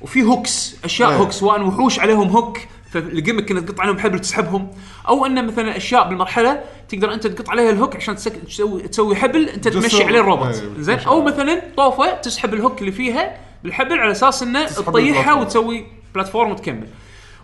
وفي 0.00 0.22
hooks 0.22 0.76
أشياء 0.84 1.10
إيه. 1.10 1.16
hooks 1.16 1.34
سواء 1.34 1.62
وحوش 1.62 2.00
عليهم 2.00 2.28
hook 2.28 2.58
فال 2.90 3.03
gimmick 3.03 3.50
انك 3.50 3.68
تقط 3.68 3.80
عليهم 3.80 3.98
حبل 3.98 4.18
تسحبهم. 4.18 4.70
أو 5.08 5.26
انه 5.26 5.42
مثلا 5.42 5.76
أشياء 5.76 6.08
بالمرحلة 6.08 6.60
تقدر 6.88 7.14
أنت 7.14 7.26
تقط 7.26 7.50
عليها 7.50 7.70
ال 7.70 7.75
hook 7.75 7.96
عشان 7.96 8.16
تسك... 8.16 8.32
تسوي 8.36 8.82
تسوي 8.82 9.16
حبل 9.16 9.48
أنت. 9.48 9.68
تمشي 9.68 10.04
عليه 10.04 10.20
الروبوت. 10.20 10.54
إيه، 10.54 10.62
زين؟ 10.78 10.98
أو. 10.98 11.22
مثلا 11.22 11.62
طوفة 11.76 12.14
تسحب 12.14 12.54
ال 12.54 12.59
hook 12.59 12.80
اللي 12.80 12.92
فيها 12.92 13.36
بالحبل 13.64 13.98
على 13.98 14.12
أساس 14.12 14.42
إنه 14.42 14.66
تطيحها. 14.66 15.34
وتسوي 15.34 15.86
platform 16.14 16.50
وتكمل. 16.50 16.88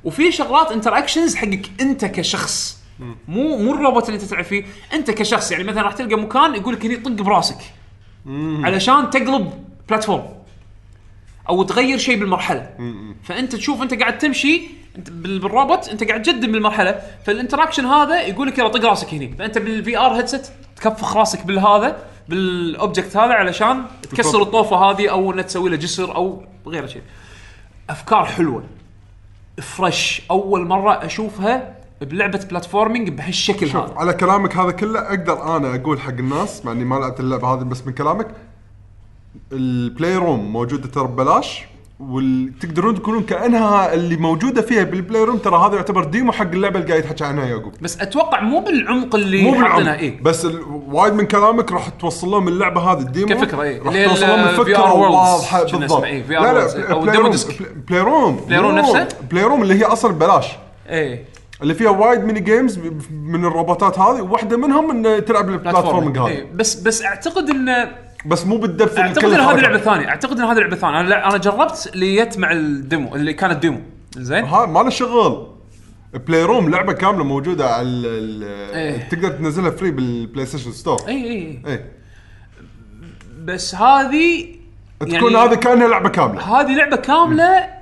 وفي 0.05 0.33
شغلات 0.33 0.73
interactions 0.73 1.35
حقك 1.35 1.71
أنت 1.81 2.05
كشخص. 2.05 2.81
مو 3.29 3.57
مو 3.57 3.75
الروبوت 3.75 4.09
اللي 4.09 4.21
أنت 4.21 4.25
تلعب 4.25 4.45
فيه 4.45 4.65
أنت 4.93 5.11
كشخص. 5.11 5.53
يعني 5.53 5.65
مثلا 5.65 5.83
راح 5.83 5.93
تلقى 5.93 6.17
مكان 6.17 6.55
يقول 6.55 6.75
لك 6.75 6.87
هني 6.87 6.97
طق 6.97 7.11
براسك. 7.11 7.59
علشان 8.63 9.11
تقلب 9.11 9.53
platform. 9.89 10.25
أو 11.49 11.63
تغير 11.63 11.99
شيء 11.99 12.21
بالمرحلة. 12.21 12.71
فأنت 13.25 13.57
تشوف 13.57 13.83
أنت 13.83 13.95
قاعد 13.95 14.19
تمشي 14.19 14.63
أنت 14.99 15.11
بال- 15.11 15.39
بالروبوت 15.39 15.89
أنت 15.89 16.05
قاعد 16.05 16.23
تجدد 16.23 16.53
بالمرحلة. 16.53 17.01
فال 17.27 17.36
interaction 17.36 17.87
هذا 17.87 18.23
يقول 18.23 18.49
لك 18.49 18.59
يلا 18.59 18.69
طق 18.69 18.85
راسك 18.85 19.15
هني. 19.15 19.35
فأنت 19.39 19.59
بالفي 19.59 19.99
ار 19.99 20.13
هيدسет 20.13 20.53
تكفخ 20.77 21.17
راسك 21.17 21.47
بالهذا 21.47 21.97
بال 22.29 22.51
object 22.51 23.17
هذا 23.17 23.33
علشان 23.33 23.85
تكسر. 24.03 24.43
الطوفة 24.43 24.77
هذه 24.77 25.09
أو 25.11 25.33
انك 25.33 25.45
تسوي 25.45 25.71
له 25.71 25.77
جسر 25.77 26.15
أو 26.17 26.43
غير 26.67 26.87
شيء. 26.87 27.03
أفكار 27.91 28.25
حلوة. 28.25 28.65
fresh 29.63 30.23
أول 30.31 30.67
مرة 30.67 31.05
أشوفها 31.05 31.77
بلعبة 32.01 32.47
platforming 32.51 33.09
بهالشكل 33.09 33.67
هذا. 33.67 33.95
على 33.97 34.13
كلامك 34.13 34.57
هذا 34.57 34.71
كله 34.71 35.01
أقدر 35.01 35.57
أنا 35.57 35.75
أقول 35.75 36.01
حق 36.01 36.09
الناس 36.11 36.65
مع 36.65 36.73
إني 36.73 36.85
ما 36.85 36.95
لعبت 36.95 37.21
اللعبة 37.21 37.55
هذه 37.55 37.63
بس 37.65 37.87
من 37.87 37.93
كلامك 37.93 38.27
ال 39.53 40.17
Playroom 40.17 40.53
موجودة 40.53 40.89
ترى 40.89 41.05
ببلاش 41.05 41.63
وتقدرون 42.01 42.95
تقولون 43.03 43.23
كأنها 43.23 43.95
اللي 43.95 44.17
موجودة 44.17 44.63
فيها 44.63 44.83
بال 44.85 45.23
Playroom 45.25 45.37
ترى 45.39 45.57
هذا 45.57 45.77
يعتبر 45.77 46.05
demo 46.05 46.33
حق 46.33 46.51
اللعبة 46.53 46.79
اللي 46.79 46.89
قاعد 46.91 47.05
يحكي 47.05 47.25
عنها 47.25 47.47
يعقوب 47.47 47.73
بس 47.81 48.01
أتوقع 48.01 48.41
مو 48.41 48.61
بالعمق 48.61 49.15
اللي 49.15 49.43
مو 49.43 49.51
بالعمق 49.51 49.93
إيه 49.93 50.23
بس 50.23 50.45
ال- 50.45 50.63
وايد 50.89 51.15
من 51.15 51.27
كلامك 51.27 51.73
راح 51.73 51.89
توصل 51.89 52.29
لهم 52.29 52.49
اللعبة 52.49 52.81
هذه 52.81 52.99
ال 52.99 53.04
demo 53.04 53.27
كفكرة، 53.27 53.63
إيه. 53.63 53.83
راح 53.83 54.05
توصل 54.05 54.27
لهم 54.27 54.41
ال 54.41 54.49
الفكرة 54.49 54.93
واضحة 54.95 55.65
بالضبط 55.65 56.05
إيه، 56.05 56.23
لا 56.29 56.53
لا 56.53 56.93
أو 56.93 57.01
play 57.01 57.13
demo 57.13 57.23
room 57.25 57.31
disc. 57.33 57.63
Playroom 57.89 58.37
Playroom 58.49 58.79
نفسه؟ 58.79 59.09
Playroom 59.31 59.63
اللي 59.63 59.75
هي 59.75 59.85
أصلا 59.85 60.13
ببلاش 60.13 60.47
إيه 60.89 61.25
اللي 61.63 61.75
فيها 61.75 61.91
وايد 61.91 62.25
mini 62.25 62.41
games 62.41 62.79
من 63.11 63.45
الروبوتات 63.45 63.99
هذه 63.99 64.21
وواحده 64.21 64.57
منهم 64.57 64.91
ان 65.07 65.25
تلعب 65.25 65.49
ال 65.49 65.54
platforming 65.54 66.19
هذا 66.19 66.27
إيه. 66.29 66.47
بس 66.55 66.75
بس 66.75 67.03
أعتقد 67.03 67.51
إن 67.51 67.89
بس 68.27 68.47
مو 68.47 68.57
بال 68.57 68.66
depth 68.66 68.91
اللي 68.93 69.03
أعتقد 69.09 69.23
كل 69.23 69.27
إن 69.29 69.35
هذه 69.41 69.45
الحركة. 69.45 69.63
لعبة 69.63 69.79
ثانية. 69.79 70.09
أعتقد 70.09 70.39
إن 70.41 70.45
هذه 70.45 70.59
لعبة 70.59 70.77
ثانية. 70.77 71.01
أنا 71.01 71.09
لا- 71.09 71.29
أنا 71.29 71.37
جربت 71.39 71.91
اللي 71.95 72.17
جت 72.25 72.39
مع 72.39 72.53
ال 72.53 72.65
demo 72.65 73.15
اللي 73.17 73.33
كانت 73.35 73.57
demo. 73.63 73.81
زين؟ 74.17 74.45
ها 74.45 74.67
ما 74.67 74.81
له 74.81 74.91
شغل. 74.91 75.47
Playroom 76.27 76.71
لعبة 76.71 76.93
كاملة 76.93 77.25
موجودة 77.25 77.71
على 77.75 77.87
ال- 77.87 78.75
إيه. 78.75 79.09
تقدر 79.09 79.29
تنزلها 79.31 79.71
free 79.71 79.91
بال 79.91 80.47
PlayStation 80.47 80.73
Store 80.73 80.99
اي 81.09 81.15
اي 81.25 81.63
اي 81.67 81.85
بس 83.45 83.75
هذه 83.75 84.47
تكون 85.01 85.37
هذه 85.37 85.55
كأنها 85.55 85.89
لعبة 85.89 86.09
كاملة. 86.09 86.61
هذه 86.61 86.77
لعبة 86.77 86.97
كاملة 86.97 87.80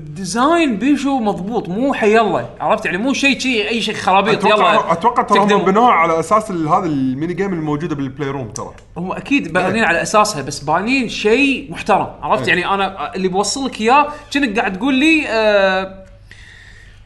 ب 0.00 0.11
design 0.11 0.76
بيشو 0.76 1.18
مضبوط 1.18 1.68
مو 1.68 1.94
حي 1.94 2.18
الله 2.20 2.48
عرفت؟ 2.60 2.86
يعني 2.86 2.98
مو 2.98 3.12
شيء 3.12 3.38
شيء 3.38 3.68
أي 3.68 3.80
شيء 3.82 3.94
خرابيط 3.94 4.44
يلا. 4.44 4.54
أتوقع 4.54 4.92
أتوقع 4.92 5.22
ترى 5.22 5.38
هم 5.38 5.48
تقدموا. 5.48 5.64
بنوها 5.66 5.92
على 5.92 6.20
أساس 6.20 6.50
ال- 6.50 6.68
هذا 6.68 6.86
ال 6.86 6.96
mini 6.96 7.34
game 7.34 7.52
الموجودة 7.52 7.94
بال 7.94 8.30
Playroom 8.30 8.48
ترى. 8.48 8.72
هم 8.96 9.12
أكيد 9.12 9.52
بانين 9.52 9.84
على 9.84 10.02
أساسها 10.02 10.42
بس 10.42 10.58
بانين 10.64 11.08
شيء 11.08 11.72
محترم 11.72 12.06
عرفت؟ 12.22 12.48
إيه. 12.48 12.54
يعني 12.62 12.74
أنا 12.74 13.14
اللي 13.14 13.28
بوصل 13.28 13.66
لك 13.66 13.80
إياه 13.80 14.06
كأنك 14.30 14.58
قاعد 14.58 14.78
تقول 14.78 14.94
لي 14.94 15.28
آه 15.28 16.04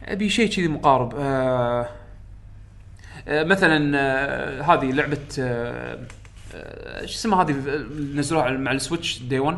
أبي 0.05 0.29
شيء 0.29 0.49
كذي 0.49 0.67
مقارب 0.67 1.13
آه 1.19 1.87
آه 3.27 3.43
مثلا 3.43 3.97
آه 3.97 4.61
هذه 4.61 4.91
لعبة 4.91 5.17
آه 5.39 5.99
آه، 6.55 7.05
شو 7.05 7.15
اسمها 7.15 7.43
هذه؟ 7.43 7.55
نزلوها 8.15 8.45
على- 8.47 8.59
مع 8.59 8.71
ال 8.71 8.78
Switch 8.78 9.19
day 9.21 9.39
one 9.39 9.57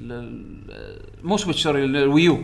ال- 0.00 0.12
ال- 0.12 1.11
مو 1.24 1.36
Switch 1.36 1.62
sorry 1.62 1.84
ال 1.84 1.96
Wii 1.96 2.30
U 2.30 2.42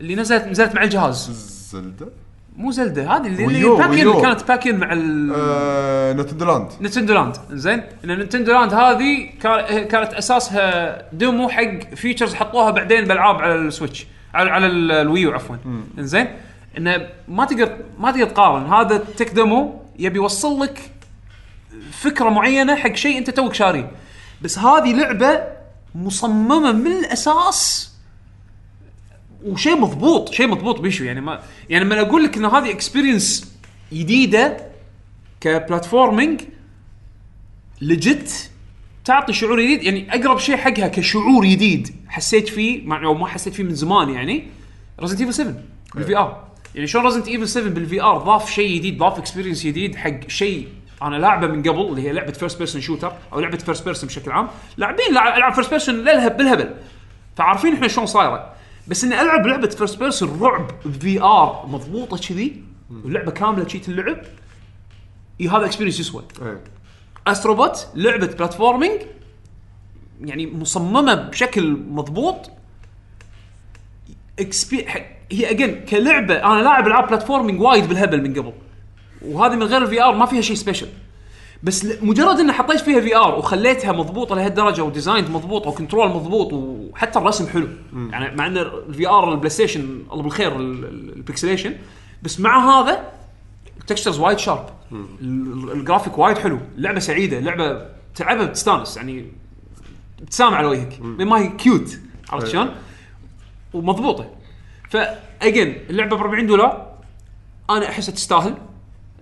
اللي 0.00 0.14
نزلت 0.14 0.44
نزلت 0.46 0.74
مع 0.74 0.82
الجهاز. 0.82 1.30
Zelda؟ 1.72 2.08
مو 2.56 2.70
Zelda 2.70 3.02
هذه 3.16 3.26
اللي, 3.26 3.44
اللي 3.46 3.68
pack-in 3.68 3.90
Wii 4.06 4.08
U. 4.08 4.10
اللي 4.12 4.22
كانت 4.22 4.48
pack-in 4.48 4.76
مع 4.78 4.92
ال 4.92 5.32
آه 5.36 6.12
Nintendo 6.12 6.44
Land 6.44 6.68
Nintendo 6.80 7.14
Land 7.14 7.36
زين؟ 7.50 7.82
ان 8.04 8.18
Nintendo 8.18 8.52
Land 8.52 8.74
هذه 8.74 9.28
كا- 9.42 9.82
كانت 9.82 10.12
أساسها 10.14 11.02
demo 11.12 11.48
حق 11.48 11.94
features 11.94 12.34
حطوها 12.34 12.70
بعدين 12.70 13.04
بالعاب 13.04 13.36
على 13.36 13.54
ال 13.54 13.61
Switch 13.61 14.06
على 14.34 14.50
على 14.50 14.66
ال- 14.66 14.92
ال 14.92 15.00
Wii 15.00 15.24
U 15.24 15.32
عفوا. 15.32 15.56
زين؟ 15.98 16.26
انه 16.78 17.08
ما 17.28 17.44
تقدر 17.44 17.76
ما 17.98 18.10
تقدر 18.10 18.24
تقارن. 18.26 18.66
هذا 18.72 18.96
tech 19.16 19.30
demo 19.34 19.80
يبي 19.98 20.16
يوصل 20.16 20.60
لك 20.62 20.78
فكرة 21.92 22.28
معينة 22.28 22.76
حق 22.76 22.94
شيء 22.94 23.18
أنت 23.18 23.30
توك 23.30 23.54
شاريه. 23.54 23.90
بس 24.42 24.58
هذه 24.58 24.92
لعبة 24.92 25.40
مصممة 25.94 26.72
من 26.72 26.92
الأساس. 26.92 27.90
وشيء 29.44 29.76
مضبوط 29.76 30.34
شيء 30.34 30.48
مضبوط 30.48 30.80
بيشو. 30.80 31.04
يعني 31.04 31.20
ما 31.20 31.42
يعني 31.68 31.84
لما 31.84 32.00
أقول 32.00 32.24
لك 32.24 32.36
إن 32.36 32.44
هذه 32.44 32.70
experience 32.70 33.52
جديدة 33.92 34.66
ك 35.40 35.48
platforming 35.48 36.40
legit 37.80 38.50
تعطي 39.04 39.32
شعور 39.32 39.62
جديد. 39.62 39.82
يعني 39.82 40.14
أقرب 40.14 40.38
شيء 40.38 40.56
حقها 40.56 40.88
كشعور 40.88 41.46
جديد 41.46 41.94
حسيت 42.08 42.48
فيه 42.48 42.86
مع 42.86 43.04
أو 43.04 43.14
ما 43.14 43.26
حسيت 43.26 43.54
فيه 43.54 43.62
من 43.62 43.74
زمان 43.74 44.08
يعني 44.08 44.46
Resident 45.00 45.20
Evil 45.20 45.34
7 45.34 45.54
بال 45.94 46.16
VR 46.16 46.48
يعني 46.74 46.86
شلون 46.86 47.04
Resident 47.04 47.28
Evil 47.28 47.48
7 47.48 47.70
بال 47.70 48.02
VR 48.02 48.18
ضاف 48.18 48.50
شيء 48.50 48.76
جديد 48.78 48.98
ضاف 48.98 49.18
experience 49.18 49.66
جديد 49.66 49.96
حق 49.96 50.28
شيء 50.28 50.68
أنا 51.02 51.16
لاعبه 51.16 51.46
من 51.46 51.62
قبل 51.62 51.80
اللي 51.80 52.02
هي 52.02 52.12
لعبة 52.12 52.32
first 52.32 52.58
person 52.58 52.80
shooter 52.80 53.12
أو 53.32 53.40
لعبة 53.40 53.58
first 53.58 53.84
person 53.84 54.08
بشكل 54.08 54.30
عام. 54.30 54.48
لاعبين 54.76 55.12
لع- 55.14 55.36
العاب 55.36 55.52
first 55.54 55.70
person 55.70 55.94
للهب 55.94 56.36
بالهبل. 56.36 56.74
فعارفين 57.36 57.74
إحنا 57.74 57.88
شلون 57.88 58.06
صايرة. 58.06 58.52
بس 58.88 59.04
إني 59.04 59.20
ألعب 59.20 59.46
لعبة 59.46 59.68
first 59.68 59.98
person 59.98 60.40
رعب 60.42 60.70
VR 61.00 61.64
مضبوطة 61.68 62.16
كذي 62.28 62.62
ولعبه 63.04 63.30
كاملة 63.30 63.68
شي 63.68 63.78
تلعب 63.78 64.16
اي 65.40 65.48
هذا 65.48 65.66
experience 65.66 66.00
يسوى. 66.00 66.24
Astro 67.26 67.65
Bot 67.65 67.88
لعبة 67.94 68.26
platforming 68.26 69.00
يعني 70.20 70.46
مصممة 70.46 71.14
بشكل 71.14 71.72
مضبوط. 71.90 72.50
expe- 74.38 74.86
هي 75.32 75.50
again 75.50 75.84
كلعبة 75.84 76.34
أنا 76.34 76.62
لاعب 76.62 76.86
ألعاب 76.86 77.06
platforming 77.08 77.60
وايد 77.60 77.88
بالهبل 77.88 78.22
من 78.22 78.34
قبل. 78.34 78.52
وهذه 79.22 79.54
من 79.56 79.62
غير 79.62 79.82
ال 79.82 80.02
VR 80.02 80.14
ما 80.14 80.26
فيها 80.26 80.40
شيء 80.40 80.56
special 80.56 80.86
بس 81.62 81.84
مجرد 82.02 82.40
ان 82.40 82.52
حطيت 82.52 82.80
فيها 82.80 83.00
VR 83.00 83.38
وخليتها 83.38 83.92
مضبوطة 83.92 84.34
لهالدرجة 84.36 84.82
و 84.84 84.91
design 84.91 85.30
مضبوط 85.30 85.66
و 85.66 85.71
control 85.71 86.08
مضبوط 86.08 86.52
وحتى 86.52 87.18
الرسم 87.18 87.46
حلو. 87.46 87.68
يعني 88.10 88.36
مع 88.36 88.46
إن 88.46 88.56
ال 88.58 89.08
VR 89.08 89.32
ال 89.32 89.50
PlayStation 89.50 90.02
الله 90.12 90.22
بالخير 90.22 90.56
ال- 90.56 90.84
ال- 90.84 91.12
ال 91.16 91.21
pixelation 91.21 91.74
بس 92.22 92.40
مع 92.40 92.70
هذا 92.80 93.00
ال 93.80 93.84
textures 93.84 94.18
وايد 94.18 94.38
sharp 94.38 94.66
ال- 94.92 95.06
ال- 95.22 95.70
الجرافيك 95.72 96.18
وايد 96.18 96.38
حلو. 96.38 96.58
اللعبه 96.76 97.00
سعيدة 97.00 97.40
لعبة 97.40 97.86
تلعبها 98.14 98.44
بتستانس 98.44 98.96
يعني 98.96 99.26
ابتسامه 100.22 100.56
على 100.56 100.66
وجهك. 100.66 100.98
ما 101.02 101.38
هي 101.38 101.48
cute 101.48 101.98
عرفت 102.30 102.44
أي. 102.46 102.52
شلون؟ 102.52 102.70
ومضبوطة. 103.74 104.30
ف 104.90 105.05
again 105.05 105.78
اللعبة 105.90 106.16
ب 106.16 106.20
40 106.20 106.46
دولار 106.46 106.90
أنا 107.70 107.88
أحسها 107.88 108.14
تستاهل. 108.14 108.54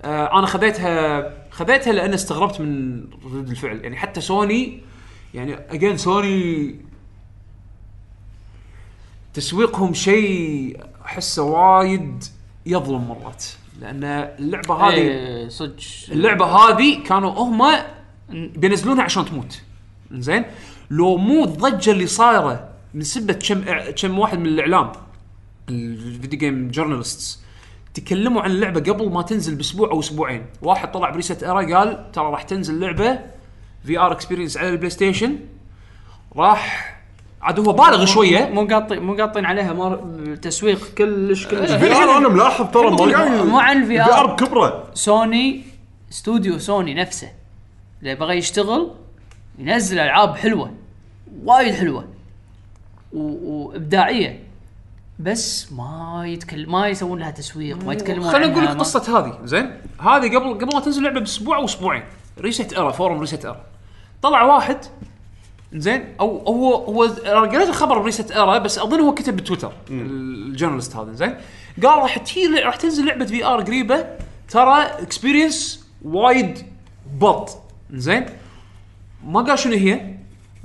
آه 0.03 0.39
أنا 0.39 0.47
خذيتها 0.47 1.31
خذيتها 1.51 1.93
لأن 1.93 2.13
استغربت 2.15 2.61
من 2.61 3.05
ردود 3.25 3.51
الفعل. 3.51 3.81
يعني 3.81 3.97
حتى 3.97 4.21
سوني 4.21 4.81
يعني 5.35 5.55
again 5.55 5.97
Sony 5.97 6.75
تسويقهم 9.35 9.95
شيء 9.95 10.81
أحسه 11.05 11.43
وايد 11.43 12.25
يظلم 12.67 13.09
مرات. 13.09 13.45
لأن 13.81 14.05
اللعبة 14.39 14.75
هذه 14.75 14.95
إيه، 14.95 15.49
صدق. 15.49 15.77
اللعبة 16.11 16.47
هذه 16.47 17.03
كانوا 17.03 17.31
هم 17.31 17.63
بينزلونها 18.31 19.05
عشان 19.05 19.25
تموت. 19.25 19.63
زين 20.13 20.45
لو 20.91 21.17
مو 21.17 21.45
الضجة 21.45 21.91
اللي 21.91 22.07
صايرة 22.07 22.69
من 22.95 23.03
سبة 23.03 23.33
كم 23.33 23.65
كم 23.97 24.19
واحد 24.19 24.39
من 24.39 24.47
الإعلام 24.47 24.93
الفيديو 25.69 26.39
game 26.39 26.69
journalists 26.69 27.43
تكلموا 28.01 28.43
عن 28.43 28.51
اللعبة 28.51 28.93
قبل 28.93 29.11
ما 29.11 29.23
تنزل 29.23 29.55
بأسبوع 29.55 29.91
أو 29.91 30.01
أسبوعين. 30.01 30.47
واحد 30.63 30.93
طلع 30.93 31.11
ب 31.11 31.43
ResetEra 31.43 31.79
قال 31.79 32.13
ترى 32.13 32.31
راح 32.31 32.43
تنزل 32.43 32.81
لعبة 32.81 33.19
VR 33.85 34.13
experience 34.13 34.57
على 34.57 34.69
ال 34.69 34.91
PlayStation 34.91 35.39
راح 36.37 36.95
عاد 37.43 37.59
هو 37.59 37.73
بالغ 37.73 38.05
شوية. 38.05 38.49
مو 38.49 38.67
قاطين 38.67 39.03
مو 39.03 39.15
قاطين 39.15 39.45
عليها 39.45 39.73
مار... 39.73 39.97
تسويق 40.43 40.95
كلش 40.95 41.47
كلش 41.47 41.71
VR 41.71 42.17
أنا 42.19 42.29
ملاحظ 42.29 42.71
ترى 42.71 42.91
ما 42.91 42.97
قاعد 42.97 43.47
مو 43.47 43.59
عن 43.59 43.85
VR 43.85 44.27
بكبرة. 44.27 44.91
سوني 44.95 45.63
استوديو 46.11 46.59
سوني 46.59 46.95
نفسه. 46.95 47.29
اللي 48.01 48.15
بغى 48.15 48.37
يشتغل 48.37 48.91
ينزل 49.59 49.99
ألعاب 49.99 50.37
حلوة 50.37 50.75
وايد 51.45 51.75
حلوة 51.75 52.05
و... 53.13 53.21
وإبداعية. 53.21 54.48
بس 55.19 55.73
ما 55.73 56.23
يتكلم 56.27 56.73
ما 56.73 56.89
يسوون 56.89 57.19
لها 57.19 57.31
تسويق 57.31 57.85
ما 57.85 57.93
يتكلمون 57.93 58.31
خليني 58.31 58.53
أقول 58.53 58.65
لك 58.65 58.71
قصة 58.71 59.19
هذه. 59.19 59.39
زين؟ 59.45 59.81
هذه 60.01 60.37
قبل 60.37 60.55
قبل 60.55 60.75
ما 60.75 60.81
تنزل 60.81 60.99
اللعبه 60.99 61.21
بأسبوع 61.21 61.57
أو 61.57 61.65
أسبوعين. 61.65 62.03
ResetEra 62.41 62.91
forum 62.91 63.21
ResetEra 63.21 63.65
طلع 64.23 64.43
واحد 64.43 64.79
زين؟ 65.73 66.15
أو 66.21 66.39
هو 66.39 66.75
هو 66.75 67.03
قريت 67.45 67.69
الخبر 67.69 67.99
ب 67.99 68.31
ResetEra 68.31 68.59
بس 68.59 68.79
أظن 68.79 69.01
هو 69.01 69.15
كتب 69.15 69.37
ب 69.37 69.41
Twitter 69.41 69.73
ال 69.91 70.01
journalist 70.01 70.97
هذا 70.97 71.13
زين؟ 71.13 71.35
قال 71.83 71.99
راح 71.99 72.19
تجي 72.19 72.47
راح 72.47 72.77
تنزل 72.77 73.07
لعبة 73.07 73.25
VR 73.25 73.61
قريبة 73.61 74.07
ترى 74.49 74.83
experience 74.83 75.87
وايد 76.03 76.59
بط. 77.21 77.59
زين؟ 77.93 78.27
ما 79.25 79.41
قال 79.41 79.59
شنو 79.59 79.75
هي. 79.75 80.15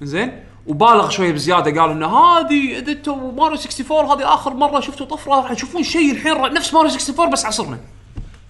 زين؟ 0.01 0.42
وبالغ 0.67 1.09
شوية 1.09 1.31
بزيادة 1.31 1.81
قال 1.81 1.91
ان 1.91 2.03
هذه 2.03 2.79
أنتم 2.79 3.35
ماريو 3.35 3.57
64 3.57 4.05
هذه 4.05 4.33
آخر 4.33 4.53
مرة 4.53 4.79
شفتوا 4.79 5.05
طفرة 5.05 5.35
راح 5.35 5.53
تشوفون 5.53 5.83
شيء 5.83 6.11
الحين 6.11 6.53
نفس 6.53 6.73
ماريو 6.73 6.89
64 6.89 7.29
بس 7.29 7.45
عصرنا. 7.45 7.79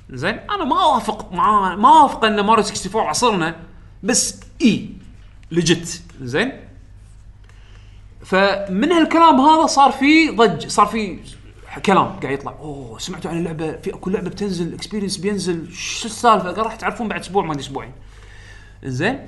زين؟ 0.09 0.39
أنا 0.51 0.63
ما 0.63 0.83
اوافق 0.83 1.31
مع 1.31 1.75
ما 1.75 2.01
اوافق 2.01 2.25
إن 2.25 2.35
ماريو 2.35 2.63
64 2.63 3.01
عصرنا 3.01 3.55
بس 4.03 4.39
إي 4.61 4.89
legit 5.51 6.01
زين؟ 6.21 6.51
فمن 8.25 8.91
هالكلام 8.91 9.41
هذا 9.41 9.65
صار 9.65 9.91
في 9.91 10.29
ضج 10.29 10.67
صار 10.67 10.85
في 10.85 11.19
كلام 11.85 12.05
قاعد 12.05 12.33
يطلع. 12.33 12.51
أوه 12.59 12.99
سمعتوا 12.99 13.31
عن 13.31 13.37
اللعبة؟ 13.37 13.71
في 13.71 13.93
أكو 13.93 14.09
لعبة 14.09 14.29
بتنزل 14.29 14.73
experience 14.73 15.17
بينزل. 15.17 15.73
شو 15.73 16.07
السالفة؟ 16.07 16.61
راح 16.61 16.75
تعرفون 16.75 17.07
بعد 17.07 17.19
أسبوع 17.19 17.45
ما 17.45 17.59
أسبوعين. 17.59 17.91
زين؟ 18.83 19.27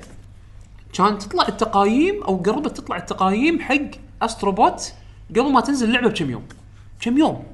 كان 0.96 1.18
تطلع 1.18 1.48
التقايم 1.48 2.22
أو 2.22 2.36
قربت 2.36 2.76
تطلع 2.76 2.96
التقايم 2.96 3.60
حق 3.60 3.76
Astro 4.22 4.66
Bot 4.66 4.92
قبل 5.30 5.52
ما 5.52 5.60
تنزل 5.60 5.88
اللعبة 5.88 6.08
بكم 6.08 6.30
يوم؟ 6.30 6.42
كم 7.00 7.18
يوم؟ 7.18 7.44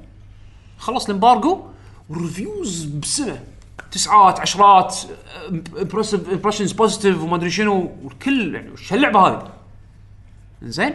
خلص 0.77 1.05
ال 1.05 1.12
embargo 1.12 1.61
وال 2.09 2.25
reviews 2.25 2.83
بسنه 2.83 3.43
تسعات 3.91 4.39
عشرات 4.39 4.97
impressive 5.49 6.29
impressions 6.29 6.71
positive 6.71 7.23
وما 7.23 7.35
أدري 7.35 7.49
شنو 7.51 7.91
والكل 8.03 8.55
يعني 8.55 8.71
وش 8.71 8.93
هاللعبة 8.93 9.19
هذه 9.19 9.51
زين 10.61 10.93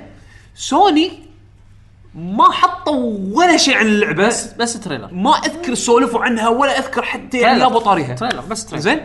سوني 0.55 1.12
ما 2.15 2.53
حطوا 2.53 3.19
ولا 3.33 3.57
شيء 3.57 3.77
عن 3.77 3.87
اللعبة. 3.87 4.27
بس 4.27 4.53
بس 4.53 4.81
trailer. 4.81 5.15
ما 5.15 5.31
أذكر 5.31 5.75
سولفوا 5.75 6.20
عنها 6.20 6.49
ولا 6.49 6.79
أذكر 6.79 7.03
حتى 7.03 7.39
يعني 7.39 7.59
trailer. 7.59 7.73
لا 7.73 7.79
بطاريها 7.79 8.15
trailer 8.15 8.40
بس 8.41 8.66
trailer. 8.66 8.82
زين 8.83 9.01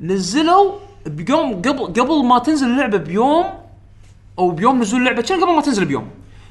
نزلوا 0.00 0.85
بيوم 1.06 1.54
قبل 1.62 1.84
قبل 1.86 2.24
ما 2.24 2.38
تنزل 2.38 2.66
اللعبة 2.66 2.98
بيوم 2.98 3.44
أو 4.38 4.50
بيوم 4.50 4.80
نزول 4.82 5.00
اللعبة 5.00 5.22
كان 5.22 5.44
قبل 5.44 5.52
ما 5.52 5.60
تنزل 5.60 5.84
بيوم. 5.84 6.08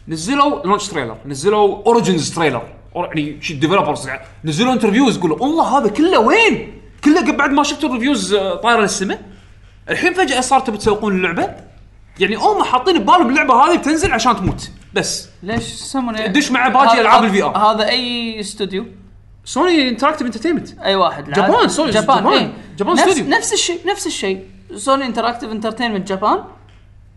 نزلوا 0.07 0.65
launch 0.65 0.87
trailer 0.87 1.17
نزلوا 1.25 1.83
origins 1.85 2.35
trailer 2.35 2.61
يعني 2.95 3.37
شي 3.41 3.53
developers 3.53 4.09
نزلوا 4.45 4.73
interviews 4.73 5.17
يقولوا 5.17 5.37
الله 5.45 5.77
هذا 5.77 5.87
كله 5.89 6.19
وين؟ 6.19 6.73
كله 7.03 7.19
قبل- 7.21 7.35
بعد 7.37 7.49
ما 7.51 7.63
شفتوا 7.63 7.89
ال 7.89 7.95
reviews 7.95 8.33
آه، 8.33 8.55
طايرة 8.55 8.81
للسماء. 8.81 9.21
الحين 9.89 10.13
فجأة 10.13 10.41
صار 10.41 10.59
تبي 10.59 10.77
تسوقون 10.77 11.15
اللعبة. 11.15 11.55
يعني 12.19 12.35
هم 12.35 12.63
حاطين 12.63 12.97
ببالهم 12.99 13.29
اللعبة 13.29 13.53
هذه 13.53 13.77
بتنزل 13.77 14.11
عشان 14.11 14.35
تموت. 14.35 14.69
بس. 14.93 15.29
ليش 15.43 15.73
يسمونه؟ 15.73 16.25
تدش 16.27 16.51
مع 16.51 16.67
باقي 16.67 16.87
هذا- 16.93 17.01
ألعاب 17.01 17.23
ال 17.23 17.31
VR. 17.41 17.57
هذا 17.57 17.87
أي 17.89 18.39
استوديو 18.39 18.85
Sony 19.45 19.89
Interactive 19.89 20.27
Entertainment 20.27 20.79
أي 20.79 20.95
واحد 20.95 21.29
Japan، 21.31 21.67
sorry، 21.69 21.91
Japan 21.91 22.17
Japan. 22.23 22.33
إيه. 22.33 22.53
Japan 22.77 22.93
نفس 22.95 23.07
استوديو. 23.07 23.37
نفس 23.37 23.53
الشيء 23.53 23.79
نفس 23.87 24.07
الشيء 24.07 24.43
Sony 24.75 25.05
Interactive 25.05 25.51
Entertainment 25.51 26.07
Japan 26.07 26.43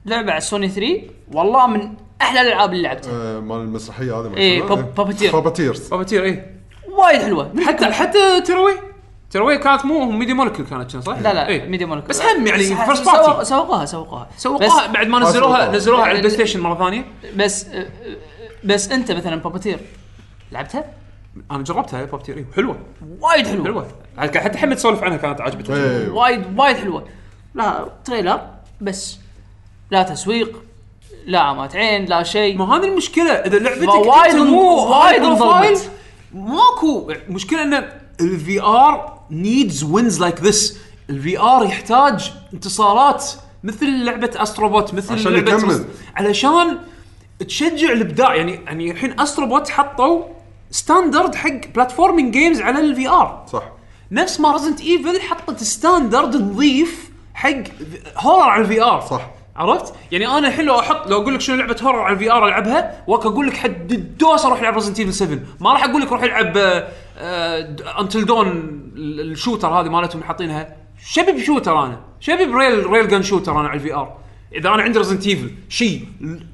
لعبة 0.07 0.33
على 0.33 0.41
سوني 0.41 0.69
3 0.69 1.03
والله 1.33 1.67
من 1.67 1.95
أحلى 2.23 2.41
الألعاب 2.41 2.73
اللي 2.73 2.83
لعبتها 2.83 3.13
آه، 3.13 3.41
مال 3.41 3.57
المسرحية 3.57 4.21
هذه 4.21 4.37
إيه،؟ 4.37 4.63
Pup- 4.63 4.95
Puppeteer. 4.95 5.33
Puppeteers 5.41 5.89
Puppeteer 5.89 6.25
إيه 6.25 6.59
وايد 6.91 7.23
حلوة 7.23 7.53
حتى 7.67 7.85
حتى 7.87 8.41
Tearaway 8.41 8.73
Tearaway 9.31 9.59
كانت 9.59 9.85
مو 9.85 10.11
Media 10.11 10.35
Molecule 10.35 10.69
كانت 10.69 10.93
كان 10.93 11.01
صح؟ 11.01 11.19
لا 11.19 11.35
لا 11.35 11.49
إيه. 11.49 11.69
Media 11.69 11.87
Molec- 11.87 12.05
بس 12.09 12.23
هم 12.23 12.47
يعني 12.47 12.63
سوق- 12.65 12.77
party. 12.77 13.43
سوقوها 13.43 13.85
سوقوها 13.85 14.29
سوقوها 14.37 14.87
بعد 14.87 15.07
ما 15.07 15.19
نزلوها. 15.19 15.73
نزلوها 15.73 16.03
على 16.03 16.13
ال 16.13 16.31
PlayStation 16.31 16.61
مرة 16.61 16.75
ثانية 16.79 17.05
بس 17.37 17.67
بس 18.65 18.89
أنت 18.93 19.13
مثلا 19.13 19.37
Puppeteer 19.37 19.79
لعبتها؟ 20.53 20.85
أنا 21.51 21.63
جربتها 21.63 22.05
Puppeteer 22.05 22.37
إيه 22.37 22.45
حلوة 22.57 22.79
وايد 23.21 23.47
حلوة 23.47 23.65
حلوة 23.65 23.87
حتى 24.19 24.59
حمد 24.59 24.79
سولف 24.79 25.03
عنها 25.03 25.17
كانت 25.17 25.41
عجبته 25.41 25.75
إيه. 25.75 26.09
وايد 26.09 26.59
وايد 26.59 26.77
حلوة. 26.77 27.09
لا 27.55 27.89
trailer 28.05 28.41
بس. 28.81 29.19
لا 29.91 30.03
تسويق 30.03 30.63
لا 31.27 31.39
عمات 31.39 31.77
عين 31.77 32.05
لا 32.05 32.23
شيء. 32.23 32.59
ما 32.59 32.77
هذه 32.77 32.85
المشكلة. 32.85 33.33
إذا 33.33 33.59
لعبتك 33.59 33.89
وايد 33.89 34.35
مو 34.35 34.75
وايد 34.75 35.23
profile،. 35.23 35.79
ماكو. 36.35 37.13
مشكله 37.29 37.63
إن 37.63 37.89
ال 38.21 38.63
VR 38.63 39.21
needs 39.31 39.85
wins 39.85 40.21
like 40.21 40.43
this 40.43 40.81
ال 41.11 41.41
VR 41.41 41.65
يحتاج 41.65 42.33
انتصارات. 42.55 43.25
مثل 43.65 44.05
لعبة 44.05 44.31
Astro 44.37 44.73
Bot 44.73 44.95
مثل 44.95 45.15
عشان 45.15 45.33
لعبة 45.33 45.53
يكمل. 45.53 45.85
علشان 46.17 46.79
تشجع 47.39 47.93
الإبداع. 47.93 48.35
يعني 48.35 48.53
يعني 48.53 48.91
الحين 48.91 49.21
Astro 49.21 49.51
Bot 49.51 49.69
حطوا 49.69 50.25
standard 50.71 51.35
حق 51.35 51.67
platforming 51.75 52.33
games 52.33 52.61
على 52.61 52.81
ال 52.81 53.09
VR 53.09 53.47
صح. 53.53 53.78
نفس 54.13 54.41
ما 54.41 54.53
Resident 54.53 54.81
Evil 54.81 55.21
حطت 55.21 55.63
standard 55.63 56.37
نظيف 56.37 57.11
حق 57.35 57.51
horror 58.19 58.43
على 58.49 58.63
ال 58.63 58.83
VR 58.83 59.01
صح. 59.01 59.31
عرفت؟ 59.57 59.95
يعني 60.13 60.27
أنا 60.29 60.49
الحين 60.49 60.65
لو 60.65 60.79
أحط 60.81 61.07
لو 61.11 61.23
أقول 61.23 61.35
لك 61.35 61.41
شنو 61.41 61.57
لعبة 61.57 61.77
horror 61.83 61.99
على 62.01 62.13
ال 62.15 62.33
VR 62.33 62.47
ألعبها 62.49 63.05
وأك 63.07 63.27
أقول 63.27 63.47
لك 63.47 63.57
حد 63.57 63.93
الدوس 63.93 64.45
أروح 64.45 64.61
العب 64.61 64.75
Resident 64.75 64.99
Evil 65.01 65.15
7 65.15 65.39
ما 65.61 65.73
راح 65.73 65.85
أقول 65.85 66.03
لك 66.03 66.13
روح 66.13 66.23
العب 66.23 66.57
Until 68.01 68.25
Dawn 68.25 68.49
ال 68.97 69.06
shooter 69.06 69.69
هذه 69.69 69.89
مالتهم 69.89 70.23
حاطينها. 70.23 70.77
شبي 71.07 71.33
ب 71.33 71.39
shooter 71.39 71.85
أنا. 71.85 72.01
شبي 72.21 72.47
ب 72.47 72.55
real 72.55 72.87
real 72.87 73.09
gun 73.09 73.23
shooter 73.23 73.61
أنا 73.61 73.69
على 73.69 73.77
ال 73.77 73.95
VR 73.95 74.17
إذا 74.55 74.69
أنا 74.69 74.83
عندي 74.83 74.99
Resident 74.99 75.27
Evil 75.27 75.51
شيء 75.69 76.05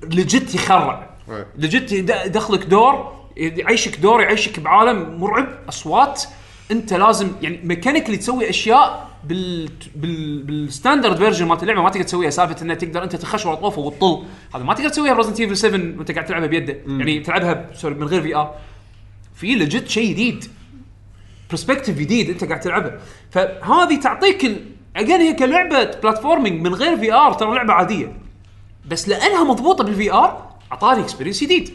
legit 0.03 0.55
يخرع. 0.55 1.11
legit 1.59 1.93
يد- 1.93 2.11
يدخلك 2.27 2.65
دور 2.67 3.13
يعيشك 3.37 3.97
دور 4.01 4.21
يعيشك 4.23 4.61
بعالم 4.61 5.21
مرعب 5.21 5.49
أصوات. 5.69 6.23
انت 6.71 6.93
لازم 6.93 7.33
يعني 7.43 7.61
mechanically 7.65 8.17
تسوي 8.17 8.51
أشياء 8.51 9.11
بال 9.25 9.69
بال 9.97 10.43
بال 10.43 10.58
standard 10.58 11.17
version 11.17 11.47
مالت 11.47 11.63
اللعبة 11.63 11.83
ما 11.83 11.91
تقدر 11.91 12.05
تسويها. 12.05 12.31
سالفة 12.31 12.63
انها 12.63 12.75
تقدر 12.75 13.03
أنت 13.05 13.17
تخش 13.17 13.47
ورا 13.47 13.55
طوفه 13.55 13.81
وتطل. 13.83 14.25
هذا 14.55 14.65
ما 14.65 14.75
تقدر 14.75 14.89
تسويها 14.89 15.15
ب 15.15 15.18
Resident 15.18 15.41
Evil 15.41 15.57
7 15.57 15.81
وأنت 15.99 16.11
قاعد 16.13 16.25
تلعبها 16.25 16.47
بيده. 16.47 16.77
يعني 16.87 17.21
تلعبها 17.21 17.71
sorry 17.75 17.95
من 17.95 18.07
غير 18.07 18.23
VR 18.23 18.55
في 19.35 19.55
legit 19.55 19.89
شيء 19.89 20.11
جديد. 20.11 20.45
perspective 21.51 21.99
جديد 21.99 22.31
أنت 22.31 22.45
قاعد 22.45 22.61
تلعبه. 22.61 22.93
فهذه 23.31 24.01
تعطيك 24.03 24.45
ال... 24.45 24.65
again 24.97 25.21
هي 25.21 25.33
كلعبة 25.35 25.85
platforming 25.85 26.67
من 26.67 26.75
غير 26.75 26.97
VR 26.97 27.33
ترى 27.33 27.55
لعبة 27.55 27.73
عادية. 27.73 28.17
بس 28.89 29.09
لأنها 29.09 29.45
مضبوطة 29.45 29.85
بال 29.85 30.13
VR 30.13 30.51
أعطاني 30.73 31.03
experience 31.03 31.45
جديد. 31.45 31.75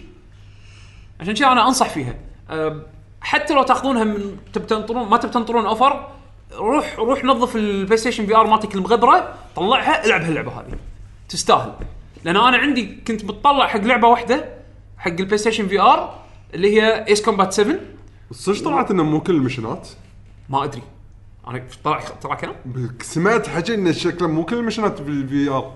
عشان 1.20 1.34
كذا 1.34 1.48
أنا 1.48 1.68
أنصح 1.68 1.90
فيها. 1.90 2.16
أم، 2.50 2.84
حتى 3.22 3.54
لو 3.54 3.64
تاخذونها 3.64 4.04
من 4.04 4.38
تبي 4.54 4.66
تنطرون 4.66 5.10
ما 5.10 5.18
تبي 5.18 5.32
تنطرون 5.32 5.66
offer 5.66 6.08
روح 6.54 6.96
روح 7.00 7.24
نظف 7.24 7.56
ال 7.56 7.98
PlayStation 7.98 8.26
VR 8.26 8.48
مالتك 8.48 8.76
المغبرة 8.76 9.34
طلعها 9.56 10.06
العب 10.06 10.22
هاللعبة 10.22 10.52
هذه. 10.52 10.78
تستاهل. 11.30 11.74
لأن 12.24 12.38
أنا 12.38 12.58
عندي 12.58 12.96
كنت 13.08 13.26
بتطلع 13.26 13.68
حق 13.68 13.80
لعبة 13.80 14.08
واحدة 14.08 14.50
حق 14.98 15.12
ال 15.12 15.38
PlayStation 15.38 15.68
VR 15.68 16.20
اللي 16.54 16.82
هي 16.82 17.08
Ace 17.08 17.22
Combat 17.22 17.54
7 17.54 17.76
صدق 18.32 18.64
طلعت 18.64 18.92
إنه 18.92 19.04
مو 19.04 19.20
كل 19.22 19.36
ال 19.36 19.41
missionات 19.41 19.88
ما 20.50 20.64
أدري. 20.64 20.82
أنا 21.48 21.64
طلع 21.84 22.00
طلع 22.22 22.36
كلام 22.36 22.56
سمعت 23.02 23.48
حكي 23.50 23.74
إن 23.76 23.94
شكله 23.94 24.28
مو 24.28 24.46
كل 24.46 24.58
ال 24.58 24.63
missionات 24.63 25.02
بال 25.02 25.50
VR 25.50 25.76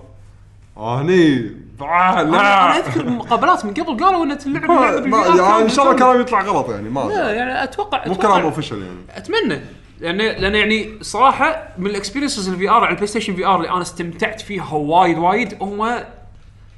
آه 0.76 1.00
هني 1.00 1.50
آه 1.80 2.20
أنا 2.20 2.30
لا 2.30 2.76
أذكر 2.78 3.08
مقابلات 3.08 3.64
من 3.64 3.74
قبل 3.74 4.04
قالوا 4.04 4.24
إن 4.24 4.32
اللعبه 4.32 4.84
يعني 4.86 5.62
إن 5.62 5.68
شاء 5.68 5.84
الله 5.84 5.98
كلام 5.98 6.20
يطلع 6.20 6.42
غلط 6.42 6.70
يعني 6.70 6.88
ما 6.88 7.00
لا. 7.00 7.32
يعني 7.32 7.64
أتوقع 7.64 8.08
مو 8.08 8.14
كلام 8.14 8.40
official 8.40 8.82
يعني. 8.82 8.98
أتمنى. 9.10 9.60
لأن 10.00 10.16
لأن 10.18 10.54
يعني 10.54 10.98
صراحة 11.02 11.68
من 11.78 11.86
ال 11.86 11.91
experiences 11.91 12.48
ال 12.48 12.68
VR 12.68 12.74
على 12.74 12.88
ال 12.88 13.06
PlayStation 13.06 13.34
VR 13.36 13.56
اللي 13.56 13.70
أنا 13.70 13.82
استمتعت 13.82 14.40
فيها 14.40 14.72
وايد 14.74 15.18
وايد 15.18 15.62
هم 15.62 16.04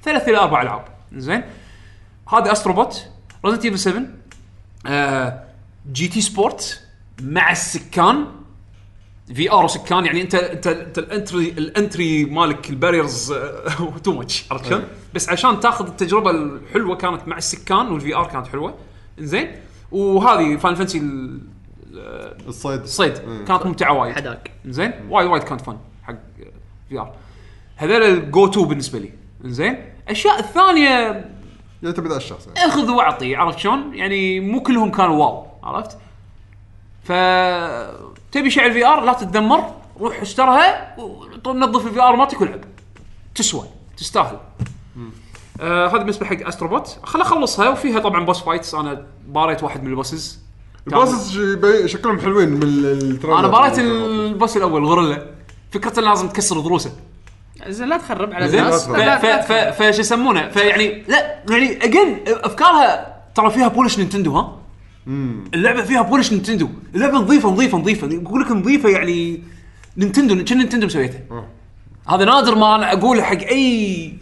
ثلاث 0.05 0.29
إلى 0.29 0.39
أربع 0.39 0.63
ألعاب. 0.63 0.85
زين؟ 1.13 1.43
هذا 2.33 2.53
Astro 2.53 2.86
Bot 2.86 3.07
Resident 3.45 3.65
Evil 3.65 3.79
7 3.79 4.03
آه 4.87 5.43
GT 5.93 6.21
Sport 6.21 6.83
مع 7.23 7.51
السكان 7.51 8.27
VR 9.35 9.65
وسكان 9.65 10.07
يعني 10.07 10.23
انت 10.23 10.35
انت 10.35 10.67
أنت 10.67 10.99
ال 10.99 11.07
entry 11.07 11.49
ال 11.49 11.61
entry 11.61 12.25
مالك 12.25 12.71
ال 12.71 12.78
barriers 12.78 13.35
too 14.05 14.13
much 14.13 14.45
عرفت 14.51 14.67
شلون؟ 14.67 14.85
بس 15.15 15.29
عشان 15.29 15.61
تاخذ 15.61 15.87
التجربة 15.87 16.31
الحلوة 16.31 16.97
كانت 16.97 17.29
مع 17.29 17.37
السكان 17.37 17.93
وال 17.93 18.17
VR 18.17 18.27
كانت 18.27 18.47
حلوة. 18.47 18.75
زين 19.19 19.53
وهذه 19.93 20.57
Final 20.57 20.75
Fantasy 20.75 21.03
الصيد. 22.49 22.81
الصيد. 22.81 23.13
مم. 23.27 23.45
كانت 23.45 23.67
ممتعة 23.67 23.93
وايد. 23.93 24.15
حداك. 24.15 24.51
زين 24.67 24.93
وايد 25.11 25.29
وايد 25.29 25.43
كانت 25.43 25.61
fun 25.61 25.79
حق 26.05 26.15
VR 26.89 27.15
هذول 27.77 28.03
ال 28.03 28.17
go 28.17 28.47
to 28.47 28.65
بالنسبة 28.65 28.99
لي. 28.99 29.13
زين 29.45 29.85
الأشياء 30.07 30.39
الثانية 30.39 31.25
تبي 31.83 32.09
ذا 32.09 32.17
الشخص. 32.17 32.47
يعني. 32.47 32.59
أخذ 32.59 32.91
وأعطي 32.91 33.37
عرفت 33.37 33.59
شلون؟ 33.59 33.95
يعني 33.95 34.41
مو 34.41 34.63
كلهم 34.63 34.91
كانوا 34.91 35.25
wow 35.25 35.47
عرفت؟ 35.63 35.99
ف 37.05 37.13
تبي 38.37 38.51
شيء 38.51 38.63
على 38.63 38.73
ال 38.73 38.87
VR 38.87 39.05
لا 39.05 39.13
تتذمر 39.13 39.65
روح 40.01 40.21
اشترها 40.21 40.97
ونظف 41.47 41.87
ال 41.87 42.01
VR 42.03 42.17
مالتك 42.17 42.41
والعب. 42.41 42.61
تسوى 43.35 43.65
تستاهل. 43.97 44.37
آه 45.61 45.89
هذا 45.89 45.97
بالنسبة 45.99 46.27
حق 46.27 46.47
Astro 46.47 46.79
Bot 46.79 46.99
خل 47.05 47.21
اخلصها 47.21 47.69
وفيها 47.69 48.01
طبعا 48.01 48.25
boss 48.25 48.41
fights 48.43 48.75
أنا 48.75 49.07
باريت 49.29 49.63
واحد 49.63 49.83
من 49.83 49.91
ال 49.91 49.97
bosses. 49.97 50.41
ال 50.87 50.93
bosses 50.93 51.33
شي- 51.33 51.89
شكلهم 51.89 52.21
حلوين 52.21 52.49
من 52.49 52.63
ال- 52.63 52.87
ال 52.87 52.92
trailer. 52.92 53.39
أنا 53.39 53.49
باريت 53.49 53.79
ال 53.79 53.94
boss 53.94 54.57
الأول 54.57 54.85
غوريلا. 54.85 55.27
فكرته 55.71 56.03
لازم 56.03 56.29
تكسر 56.29 56.61
ضروسه 56.61 56.93
زين 57.69 57.89
لا 57.89 57.97
تخرب 57.97 58.33
على 58.33 58.47
الناس. 58.47 58.89
فشو 59.79 60.01
يسمونه؟ 60.01 60.49
فيعني 60.49 61.05
لا 61.09 61.43
يعني 61.51 61.85
again 61.85 62.25
أفكارها 62.27 63.17
ترى 63.35 63.51
فيها 63.51 63.69
polish 63.69 63.99
Nintendo 63.99 64.33
ها؟ 64.37 64.57
اللعبة 65.09 65.83
فيها 65.83 66.03
polish 66.03 66.33
Nintendo. 66.33 66.69
اللعبة 66.95 67.19
نظيفة 67.19 67.49
نظيفة 67.49 67.79
نظيفة. 67.79 68.07
يقول 68.07 68.41
لك 68.41 68.51
نظيفة 68.51 68.89
يعني 68.89 69.43
Nintendo 69.97 70.45
كأن 70.45 70.59
Nintendo 70.59 70.87
مسويتها. 70.87 71.47
هذا 72.09 72.25
نادر 72.25 72.55
ما 72.55 72.77
أنا 72.77 72.93
اقوله 72.93 73.23
حق 73.23 73.39
أي 73.39 74.13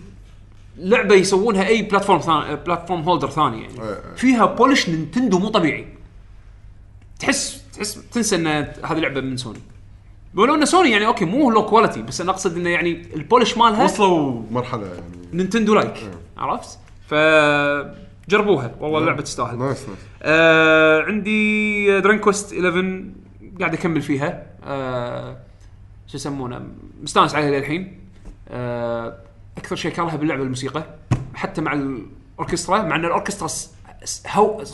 لعبة 0.79 1.15
يسوونها 1.15 1.67
أي 1.67 1.83
platform 1.83 2.21
ثاني 2.21 2.57
platform 2.57 3.01
holder 3.01 3.31
ثاني 3.31 3.63
يعني. 3.63 3.81
إيه. 3.83 4.15
فيها 4.17 4.47
polish 4.47 4.89
Nintendo 4.89 5.39
مو 5.39 5.49
طبيعي. 5.49 5.87
تحس 7.19 7.63
تحس 7.73 7.99
تنسى 8.13 8.37
إن 8.37 8.47
هذه 8.85 8.99
لعبة 8.99 9.21
من 9.21 9.37
سوني 9.37 9.59
ولو 10.35 10.55
إن 10.55 10.65
سوني 10.65 10.91
يعني 10.91 11.07
okay 11.07 11.25
مو 11.25 11.51
low 11.51 11.67
quality 11.67 12.03
بس 12.03 12.21
أنا 12.21 12.31
أقصد 12.31 12.57
انه 12.57 12.71
يعني 12.71 13.03
ال 13.15 13.21
polish 13.21 13.57
مالها 13.57 13.85
وصلوا 13.85 14.43
مرحلة 14.51 14.87
يعني. 14.87 15.03
Nintendo 15.33 15.75
like 15.75 16.11
عرفت؟ 16.37 16.79
ف 17.09 17.15
جربوها. 18.29 18.75
والله 18.81 18.99
اللعبة 18.99 19.23
تستاهل. 19.23 19.59
nice 19.59 19.89
nice. 19.89 19.99
آه 20.23 21.03
عندي 21.03 22.01
Dragon 22.01 22.19
Quest 22.19 22.53
11 22.53 23.05
قاعد 23.61 23.75
أكمل 23.75 24.03
فيها. 24.03 24.47
آه 24.65 25.37
شو 26.07 26.17
يسمونه؟ 26.17 26.61
مستانس 27.03 27.35
عليها 27.35 27.51
للحين. 27.51 28.01
آه 28.49 29.19
أكثر 29.59 29.77
شيء 29.77 29.93
كارهه 29.93 30.17
باللعبة 30.17 30.43
الموسيقى. 30.43 30.85
حتى 31.35 31.61
مع 31.61 31.73
الأوركسترا 31.73 32.83
مع 32.83 32.97
أن 32.97 33.05
الأوركسترا 33.05 33.49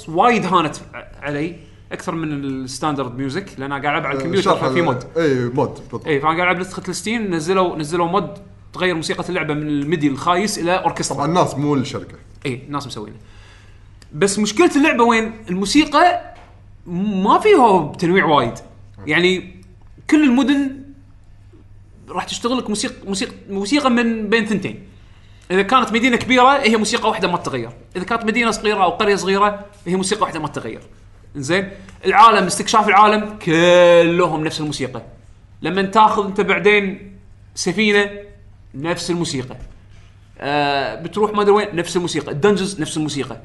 وايد 0.09 0.47
هانت 0.47 0.77
علي 1.22 1.56
أكثر 1.93 2.14
من 2.14 2.32
ال 2.32 2.42
standard 2.42 3.19
music 3.19 3.47
لأن 3.59 3.70
قاعد 3.70 3.85
ألعب 3.85 4.06
على 4.06 4.18
الكمبيوتر 4.18 4.51
شرح 4.51 4.68
ففي 4.68 4.82
mod. 4.82 5.05
اي 5.16 5.44
mod 5.44 5.74
بالضبط. 5.74 6.06
اي 6.06 6.20
فأنا 6.20 6.35
قاعد 6.35 6.40
ألعب 6.40 6.59
نسخه 6.59 6.82
ال 6.89 6.96
Steam 6.96 7.35
نزلوا 7.35 7.77
نزلوا 7.77 8.06
mod 8.07 8.31
تغير 8.72 8.94
موسيقى 8.94 9.24
اللعبة 9.28 9.55
من 9.55 9.68
ال 9.69 9.77
MIDI 9.77 10.09
الخايس 10.09 10.59
إلى 10.59 10.72
أوركسترا. 10.72 11.24
الناس 11.24 11.55
مو 11.55 11.74
الشركة 11.74 12.14
اي 12.47 12.62
الناس 12.66 12.86
مسوينه. 12.86 13.16
بس 14.12 14.39
مشكلة 14.39 14.70
اللعبة 14.77 15.05
وين؟ 15.05 15.32
الموسيقى 15.51 16.35
ما 16.87 17.39
فيها 17.39 17.93
تنويع 17.99 18.24
وايد. 18.24 18.55
يعني 19.07 19.62
كل 20.11 20.24
المدن 20.24 20.81
راح 22.09 22.24
تشتغل 22.24 22.59
لك 22.59 22.69
موسيقى 22.69 22.95
موسيقى 23.07 23.32
موسيقى 23.51 23.91
من 23.91 24.28
بين 24.28 24.47
ثنتين. 24.47 24.87
إذا 25.51 25.62
كانت 25.62 25.93
مدينة 25.93 26.16
كبيرة 26.16 26.59
هي 26.59 26.77
موسيقى 26.77 27.09
واحدة 27.09 27.28
ما 27.28 27.37
تتغير. 27.37 27.70
إذا 27.97 28.05
كانت 28.05 28.24
مدينة 28.24 28.51
صغيرة 28.51 28.85
أو 28.85 28.91
قرية 28.91 29.16
صغيرة 29.16 29.66
هي 29.87 29.97
موسيقى 29.97 30.23
واحدة 30.23 30.41
ما 30.41 30.49
تتغير. 30.49 30.81
زين 31.37 31.70
العالم 32.05 32.47
استكشاف 32.47 32.89
العالم 32.89 33.39
كلهم 33.39 34.45
نفس 34.45 34.61
الموسيقى. 34.61 35.03
لما 35.62 35.82
تاخذ 35.82 36.27
أنت 36.27 36.41
بعدين 36.41 37.16
سفينة 37.55 38.11
نفس 38.74 39.11
الموسيقى. 39.11 39.57
آه 40.39 40.95
بتروح 40.95 41.32
ما 41.32 41.43
أدري 41.43 41.53
وين 41.53 41.77
نفس 41.77 41.97
الموسيقى. 41.97 42.32
ال 42.32 42.38
dungeons 42.38 42.81
نفس 42.81 42.97
الموسيقى. 42.97 43.41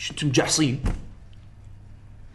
شو 0.00 0.12
أنتم 0.12 0.26
مجعصين 0.28 0.80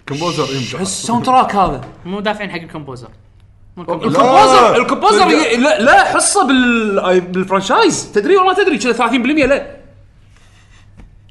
composer 0.10 0.46
شو 0.46 0.54
يمزح 0.54 0.80
ال 0.80 1.26
soundtrack 1.26 1.56
هذا. 1.56 1.82
مو 2.06 2.20
دافعين 2.20 2.52
حق 2.52 2.58
ال 2.60 2.65
composer 2.65 3.10
مو 3.78 3.84
ال 3.84 3.86
composer. 3.86 4.10
ال 4.22 4.28
composer 4.28 4.76
ال 4.82 4.87
composer 4.87 5.28
ي- 5.32 5.58
لا, 5.58 5.82
لا 5.82 6.04
حصة 6.04 6.48
بال 6.48 7.22
بال 7.22 7.37
franchise. 7.37 8.12
تدري 8.12 8.38
ولا 8.38 8.46
ما 8.48 8.54
تدري 8.54 8.78
كذا 8.78 8.94
30% 8.94 9.46
لا. 9.46 9.76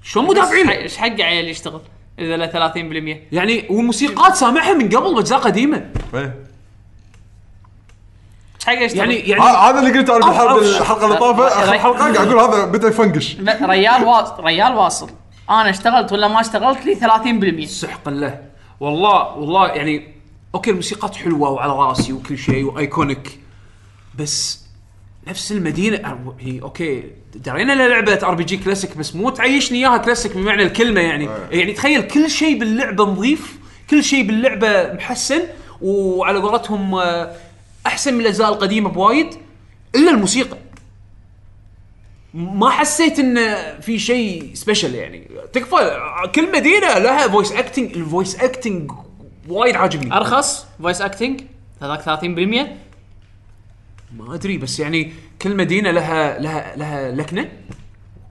شلون 0.02 0.26
مدافعين؟ 0.26 0.70
إيش 0.70 0.96
حق 0.96 1.20
عيل 1.20 1.48
يشتغل؟ 1.48 1.80
إذا 2.18 2.36
له 2.36 2.46
30% 2.46 3.16
يعني 3.32 3.66
والموسيقات 3.70 4.34
سامعها 4.36 4.72
من 4.74 4.88
قبل 4.96 5.14
بأجزاء 5.14 5.38
قديمة. 5.38 5.90
إيه. 6.14 6.34
إيش 8.56 8.64
حق 8.66 8.72
يشتغل؟ 8.82 8.98
يعني 8.98 9.14
يعني 9.14 9.42
ه- 9.42 9.70
هذا 9.70 9.78
اللي 9.80 9.98
قلته 9.98 10.16
أنا 10.16 10.26
بالحلقة 10.26 10.50
أوف. 10.52 10.80
الحلقة 10.80 11.06
اللي 11.06 11.16
طافت 11.16 11.52
اخر 11.52 11.78
حلقة 11.78 11.98
قاعد 11.98 12.16
أقول 12.16 12.38
هذا 12.54 12.64
بدا 12.64 12.88
يفنقش 12.88 13.36
لا، 13.36 13.58
ريال 13.66 14.04
واصل 14.04 14.44
ريال 14.44 14.72
واصل. 14.74 15.10
أنا 15.50 15.70
اشتغلت 15.70 16.12
ولا 16.12 16.28
ما 16.28 16.40
اشتغلت 16.40 16.86
لي 16.86 16.94
30% 17.64 17.66
سحقا 17.68 18.10
له. 18.10 18.40
والله 18.80 19.36
والله 19.36 19.68
يعني 19.68 20.14
okay 20.54 20.70
الموسيقات 20.70 21.14
حلوة 21.14 21.50
وعلى 21.50 21.72
رأسي 21.72 22.12
وكل 22.12 22.38
شيء 22.38 22.64
و 22.64 22.75
iconic 22.75 23.40
بس 24.18 24.64
نفس 25.28 25.52
المدينة 25.52 26.18
هي 26.40 26.62
okay 26.62 27.04
درينا 27.34 27.72
انها 27.72 27.88
لعبة 27.88 28.18
RPG 28.22 28.56
classic 28.56 28.96
بس 28.98 29.16
مو 29.16 29.30
تعيشني 29.30 29.78
إياها 29.78 29.96
كلاسيك 29.96 30.36
بمعنى 30.36 30.62
الكلمة 30.62 31.00
يعني. 31.00 31.28
يعني 31.50 31.72
تخيل 31.72 32.02
كل 32.02 32.30
شيء 32.30 32.58
باللعبة 32.58 33.04
نظيف 33.04 33.58
كل 33.90 34.04
شيء 34.04 34.26
باللعبة 34.26 34.92
محسن 34.92 35.42
وعلى 35.82 36.38
قولتهم 36.38 36.94
آه، 36.94 37.36
أحسن 37.86 38.14
من 38.14 38.20
الأجزاء 38.20 38.48
القديمة 38.48 38.88
بوايد 38.88 39.34
إلا 39.94 40.10
الموسيقى. 40.10 40.56
ما 42.34 42.70
حسيت 42.70 43.18
إن 43.18 43.56
في 43.80 43.98
شيء 43.98 44.50
special 44.54 44.94
يعني. 44.94 45.28
تكفى 45.52 46.00
كل 46.34 46.52
مدينة 46.52 46.98
لها 46.98 47.28
voice 47.28 47.52
acting 47.52 47.96
ال 47.96 48.04
voice 48.04 48.40
acting 48.40 48.90
وايد 49.48 49.76
عاجبني. 49.76 50.16
أرخص 50.16 50.66
voice 50.82 51.00
acting 51.00 51.40
هذاك 51.82 52.02
30% 52.02 52.68
ما 54.16 54.34
أدري 54.34 54.58
بس 54.58 54.80
يعني 54.80 55.12
كل 55.42 55.56
مدينة 55.56 55.90
لها 55.90 56.38
لها 56.38 56.76
لها 56.76 57.12
لكنة. 57.12 57.48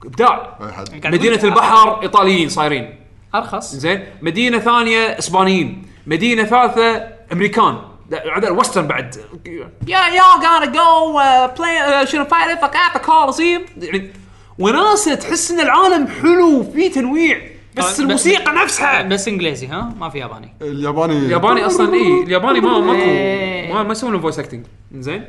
إبداع. 0.04 0.58
مدينة 1.04 1.44
البحر 1.44 2.02
إيطاليين 2.02 2.48
صايرين. 2.48 2.94
أرخص. 3.34 3.74
زين. 3.74 4.04
مدينة 4.22 4.58
ثانية 4.58 5.18
إسبانيين. 5.18 5.82
مدينة 6.06 6.44
ثالثة 6.44 7.08
أمريكان. 7.32 7.78
عدل 8.14 8.50
وسترن 8.52 8.86
بعد 8.86 9.16
يا 9.46 9.98
يا 9.98 10.22
gotta 10.40 10.66
go 10.66 11.16
uh, 11.18 11.58
play 11.58 12.02
uh, 12.04 12.04
شنو 12.10 12.24
fight 12.24 12.58
if 12.58 12.64
I 12.64 12.68
got 12.68 12.98
the 12.98 13.04
coliseum 13.06 13.84
يعني 13.84 14.10
وناسه 14.58 15.14
تحس 15.14 15.50
إن 15.50 15.60
العالم 15.60 16.06
حلو 16.06 16.64
فيه 16.72 16.92
تنويع 16.92 17.40
بس 17.76 17.84
بس- 17.84 18.00
الموسيقى 18.00 18.52
نفسها. 18.52 19.02
بس 19.02 19.28
إنجليزي 19.28 19.66
ها؟ 19.66 19.94
ما 20.00 20.08
في 20.08 20.18
ياباني. 20.18 20.54
الياباني. 20.62 21.18
الياباني 21.18 21.66
أصلا 21.66 21.94
اي 21.94 22.22
الياباني 22.22 22.60
ما 22.60 22.78
ماكو. 22.80 22.98
إيه. 23.00 23.72
ما 23.72 23.82
ما 23.82 23.92
يسوون 23.92 24.20
voice 24.20 24.38
acting 24.38 24.66
زين؟ 24.92 25.24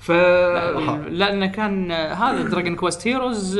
ف 0.00 0.10
لأنه 0.10 1.46
كان 1.46 1.92
هذا 1.92 2.42
دراجون 2.42 2.76
كويست 2.76 3.06
هيروز 3.06 3.58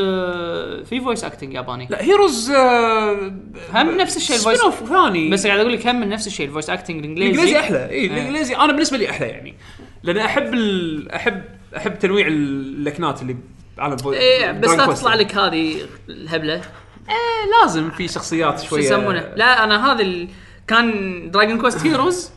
في 0.84 1.00
voice 1.04 1.24
acting 1.24 1.54
ياباني. 1.54 1.88
لا 1.90 2.02
هيروز 2.02 2.50
آه، 2.50 3.32
هم 3.74 3.96
نفس 3.96 4.16
الشيء 4.16 4.36
ال 4.36 4.40
voice 4.40 4.60
اوف 4.60 4.88
ثاني. 4.88 5.30
بس 5.30 5.46
قاعد 5.46 5.60
أقول 5.60 5.72
لك 5.72 5.86
هم 5.86 6.00
من 6.00 6.08
نفس 6.08 6.26
الشيء 6.26 6.46
ال 6.46 6.50
voice 6.50 6.70
acting 6.70 6.98
الإنجليزي. 6.98 7.32
الإنجليزي 7.32 7.58
أحلى. 7.58 7.84
إي 7.84 7.90
إيه. 7.90 8.06
الإنجليزي 8.06 8.56
أنا 8.56 8.72
بالنسبة 8.72 8.96
لي 8.96 9.10
أحلى 9.10 9.26
يعني. 9.26 9.54
لأن 10.02 10.18
أحب 10.18 10.54
ال... 10.54 11.12
أحب 11.12 11.42
أحب 11.76 11.98
تنويع 11.98 12.26
اللكنات 12.26 13.22
اللي 13.22 13.36
على 13.78 13.94
الفو... 13.94 14.12
إيه 14.12 14.52
بس 14.52 14.70
لا. 14.70 14.86
تطلع 14.86 15.14
لك 15.14 15.34
هذه 15.34 15.76
الهبلة. 16.08 16.54
إيه 16.54 17.62
لازم 17.62 17.90
في 17.90 18.08
شخصيات 18.08 18.60
شو 18.60 18.68
شوية. 18.68 18.84
يسمونه؟ 18.84 19.32
لا 19.36 19.64
أنا 19.64 19.92
هذا 19.92 20.02
ال... 20.02 20.28
كان 20.66 21.30
دراجون 21.30 21.60
كويست 21.60 21.86
هيروز. 21.86 22.30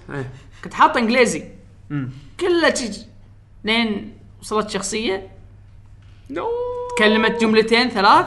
كنت 0.64 0.74
حاطه 0.74 1.00
إنجليزي. 1.00 1.44
كله 2.40 2.70
تجي 2.70 3.11
لين 3.64 4.14
وصلت 4.42 4.70
شخصية. 4.70 5.28
no. 6.30 6.48
كلمت 7.00 7.42
جملتين 7.42 7.90
ثلاث. 7.90 8.26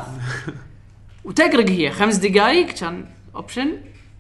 وتقرق 1.24 1.70
هي. 1.70 1.90
خمس 1.90 2.16
دقائق 2.16 2.66
كان 2.70 3.04
option 3.36 3.68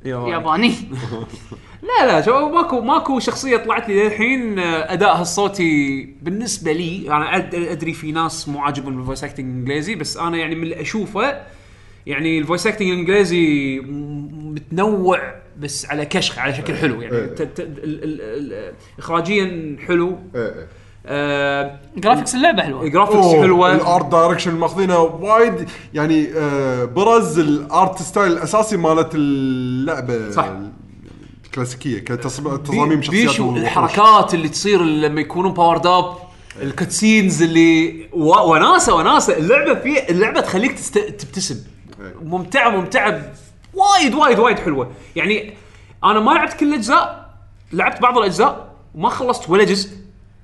ياباني. 0.04 0.74
لا 2.00 2.06
لا 2.06 2.20
شو 2.22 2.48
ماكو 2.48 2.80
ماكو 2.80 3.18
شخصية 3.20 3.56
طلعت 3.56 3.88
لي 3.88 4.04
للحين 4.04 4.58
آه، 4.58 4.92
ادائها 4.92 5.22
الصوتي 5.22 6.04
بالنسبة 6.22 6.72
لي 6.72 7.06
أنا 7.08 7.32
أد- 7.50 7.54
أدري 7.54 7.92
في 7.92 8.12
ناس 8.12 8.48
مو 8.48 8.58
عاجبهم 8.60 9.00
ال 9.00 9.04
voice 9.04 9.24
acting 9.24 9.46
الإنجليزي 9.46 9.94
بس 9.94 10.16
أنا 10.16 10.36
يعني 10.36 10.54
من 10.54 10.62
اللي 10.62 10.80
أشوفه 10.80 11.42
يعني 12.06 12.38
ال 12.38 12.43
voice 12.43 12.66
acting 12.66 12.88
الإنجليزي 12.88 13.80
متنوع 13.80 15.34
بس 15.58 15.86
على 15.86 16.06
كشخ 16.06 16.38
على 16.38 16.54
شكل 16.54 16.74
حلو. 16.76 17.02
يعني 17.02 17.16
إيه. 17.16 17.26
ت- 17.26 17.42
ت- 17.42 17.60
ال- 17.60 18.04
ال- 18.04 18.20
ال- 18.52 18.74
اخراجيا 18.98 19.76
حلو. 19.86 20.18
إيه، 20.34 20.40
إيه. 20.54 20.66
آه 21.06 21.78
graphics 21.96 22.34
اللعبة 22.34 22.62
حلوة. 22.62 22.82
ال 22.82 22.86
graphics 22.86 23.16
أوه، 23.16 23.42
حلوة. 23.42 23.74
الارت 23.74 24.06
دايركشن 24.10 24.54
ماخذينه 24.54 24.98
وايد. 24.98 25.68
يعني 25.94 26.28
آه 26.36 26.84
برز 26.84 27.38
ال 27.38 27.54
art 27.54 28.02
style 28.02 28.32
الأساسي 28.32 28.76
مالت 28.76 29.10
اللعبة 29.14 30.30
صح. 30.30 30.48
الكلاسيكية 31.44 31.98
كتصاميم 31.98 33.02
شخصيات 33.02 33.26
بيشو. 33.28 33.56
الحركات 33.56 34.34
اللي 34.34 34.48
تصير 34.48 34.82
لما 34.82 35.20
يكونون 35.20 35.52
powered 35.52 35.86
up 35.86 36.04
ال 36.62 36.70
cutscenes 36.70 37.42
اللي 37.42 38.06
و- 38.12 38.50
وناسة 38.52 38.94
وناسة. 38.94 39.36
اللعبة 39.36 39.74
في 39.74 40.10
اللعبة 40.10 40.40
تخليك 40.40 40.72
تست... 40.72 40.98
تبتسم. 40.98 41.56
ممتعة 42.22 42.70
ممتعة. 42.70 43.32
وايد 43.74 44.14
وايد 44.14 44.38
وايد 44.38 44.58
حلوة. 44.58 44.90
يعني 45.16 45.54
أنا 46.04 46.20
ما 46.20 46.30
لعبت 46.30 46.52
كل 46.52 46.68
الأجزاء. 46.68 47.30
لعبت 47.72 48.02
بعض 48.02 48.18
الأجزاء 48.18 48.74
وما 48.94 49.08
خلصت 49.08 49.50
ولا 49.50 49.64
جزء. 49.64 49.90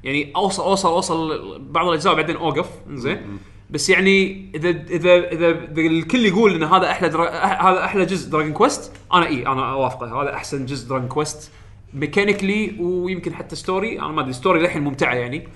يعني 0.04 0.32
اوصل 0.36 0.62
اوصل 0.62 0.88
أوصل 0.88 1.58
بعض 1.72 1.88
الأجزاء 1.88 2.14
بعدين 2.14 2.36
أوقف. 2.36 2.70
زين 2.90 3.38
بس 3.70 3.90
يعني 3.90 4.50
اذا 4.54 4.68
اذا 4.68 5.14
إذا 5.14 5.48
إذا 5.48 5.80
الكل 5.80 6.26
يقول 6.26 6.54
إن 6.54 6.62
هذا 6.62 6.90
أحلى 6.90 7.08
درا... 7.08 7.30
هذا 7.44 7.84
أحلى 7.84 8.04
جزء 8.04 8.30
دراجون 8.30 8.52
كويست 8.52 8.92
أنا 9.14 9.26
إي 9.26 9.46
أنا 9.46 9.72
أوافقه. 9.72 10.22
هذا 10.22 10.34
أحسن 10.34 10.66
جزء 10.66 10.88
دراجون 10.88 11.08
كويست 11.08 11.52
mechanically 11.94 12.76
ويمكن 12.80 13.34
حتى 13.34 13.56
story 13.56 14.00
أنا 14.00 14.08
ما 14.08 14.20
أدري 14.20 14.32
story 14.32 14.60
للحين 14.60 14.82
ممتعة 14.82 15.14
يعني. 15.14 15.48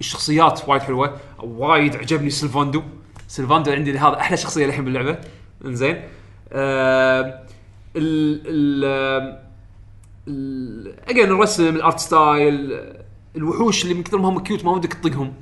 الشخصيات 0.00 0.68
وايد 0.68 0.82
حلوة. 0.82 1.16
وايد 1.38 1.96
عجبني 1.96 2.30
سيلفاندو. 2.30 2.82
سيلفاندو 3.28 3.70
عندي 3.70 3.98
هذا 3.98 4.20
أحلى 4.20 4.36
شخصية 4.36 4.66
للحين 4.66 4.84
باللعبة. 4.84 5.18
إنزين. 5.64 5.96
آم، 6.52 7.34
ال 7.96 8.42
ال 10.28 10.94
again 11.08 11.24
الرسم 11.24 11.68
ال 11.68 11.76
art 11.76 11.98
style 11.98 12.82
الوحوش 13.36 13.82
اللي 13.82 13.94
من 13.94 14.02
كثر 14.02 14.18
ما 14.18 14.28
هم 14.28 14.38
cute 14.38 14.64
ما 14.64 14.70
ودك 14.72 14.92
تطقهم 14.94 15.32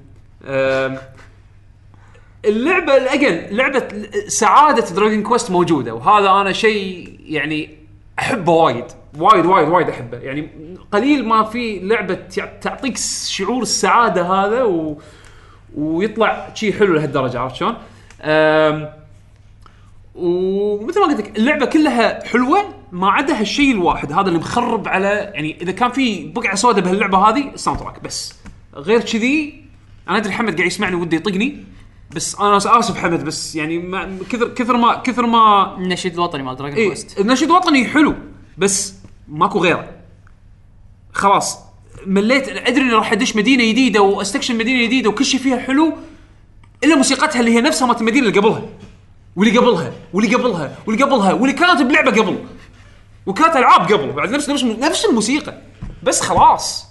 اللعبة 2.45 2.93
again 2.93 3.47
لعبة 3.57 3.89
سعادة 4.29 4.91
دراجون 4.95 5.23
كويست 5.23 5.51
موجودة 5.51 5.95
وهذا 5.95 6.31
أنا 6.31 6.53
شيء 6.53 7.17
يعني 7.25 7.71
أحبه 8.19 8.53
وايد 8.53 8.85
وايد 9.19 9.47
وايد 9.47 9.69
وايد 9.69 9.89
أحبه 9.89 10.19
يعني 10.19 10.49
قليل 10.93 11.29
ما 11.29 11.43
في 11.45 11.79
لعبة 11.79 12.15
تع- 12.15 12.59
تعطيك 12.61 12.97
شعور 13.29 13.63
السعادة 13.63 14.23
هذا 14.27 14.63
و... 14.63 14.99
ويطلع 15.77 16.51
شيء 16.55 16.73
حلو 16.73 16.95
لهالدرجة 16.95 17.41
عرفت 17.41 17.57
شلون؟ 17.57 17.77
ومثل 20.15 21.01
ما 21.01 21.07
قلت 21.07 21.19
لك 21.21 21.39
اللعبة 21.39 21.67
كلها 21.67 22.25
حلوة 22.27 22.59
ما 22.93 23.11
عدا 23.11 23.41
هالشيء 23.41 23.71
الواحد 23.71 24.13
هذا 24.13 24.29
اللي 24.29 24.39
مخرب 24.39 24.89
على 24.89 25.09
يعني 25.09 25.63
إذا 25.63 25.73
كان 25.73 25.93
في 25.93 26.25
بقعة 26.29 26.55
سوداء 26.55 26.85
بهاللعبة 26.85 27.19
هذه 27.19 27.51
ال 27.55 27.81
soundtrack 27.81 28.03
بس. 28.03 28.35
غير 28.75 29.01
كذي 29.01 29.65
أنا 30.09 30.17
أدري 30.17 30.33
حمد 30.33 30.57
قاعد 30.57 30.67
يسمعني 30.67 30.97
وده 30.97 31.17
يطقني 31.17 31.65
بس 32.15 32.35
أنا 32.41 32.57
آسف 32.57 32.97
حمد 32.99 33.25
بس 33.25 33.57
يعني 33.57 33.79
ما 33.79 34.19
كثر 34.31 34.49
كثر 34.49 34.77
ما 34.77 34.95
كثر 34.95 35.27
ما 35.27 35.77
النشيد 35.79 36.15
الوطني 36.15 36.43
مال 36.43 36.57
دراجون 36.57 36.77
إيه 36.77 36.87
كويست 36.87 37.21
النشيد 37.21 37.49
الوطني 37.51 37.85
حلو 37.85 38.15
بس 38.59 38.95
ماكو 39.29 39.59
غيره. 39.59 39.89
خلاص 41.13 41.59
مليت 42.07 42.49
أدري 42.49 42.83
إني 42.83 42.93
راح 42.93 43.13
أدش 43.13 43.37
مدينة 43.37 43.65
جديدة 43.65 44.03
وأستكشف 44.03 44.55
مدينة 44.55 44.85
جديدة 44.85 45.11
وكل 45.11 45.25
شيء 45.25 45.41
فيها 45.41 45.59
حلو 45.59 45.93
إلا 46.85 46.97
موسيقتها 46.97 47.41
اللي 47.41 47.55
هي 47.55 47.61
نفسها 47.61 47.87
مالت 47.89 48.01
المدينة 48.01 48.29
اللي 48.29 48.41
قبلها 48.41 48.63
واللي 49.37 49.59
قبلها 49.59 49.93
واللي 50.13 50.35
قبلها 50.35 50.79
واللي 50.87 51.05
قبلها 51.05 51.33
واللي 51.33 51.53
كانت 51.53 51.83
بلعبة 51.83 52.11
قبل. 52.11 52.39
وكانت 53.31 53.57
ألعاب 53.57 53.93
قبل. 53.93 54.13
بعد 54.13 54.31
نفس 54.31 54.51
نفس 54.51 54.65
نفس 54.65 55.05
الموسيقى. 55.05 55.55
بس 56.03 56.21
خلاص. 56.21 56.87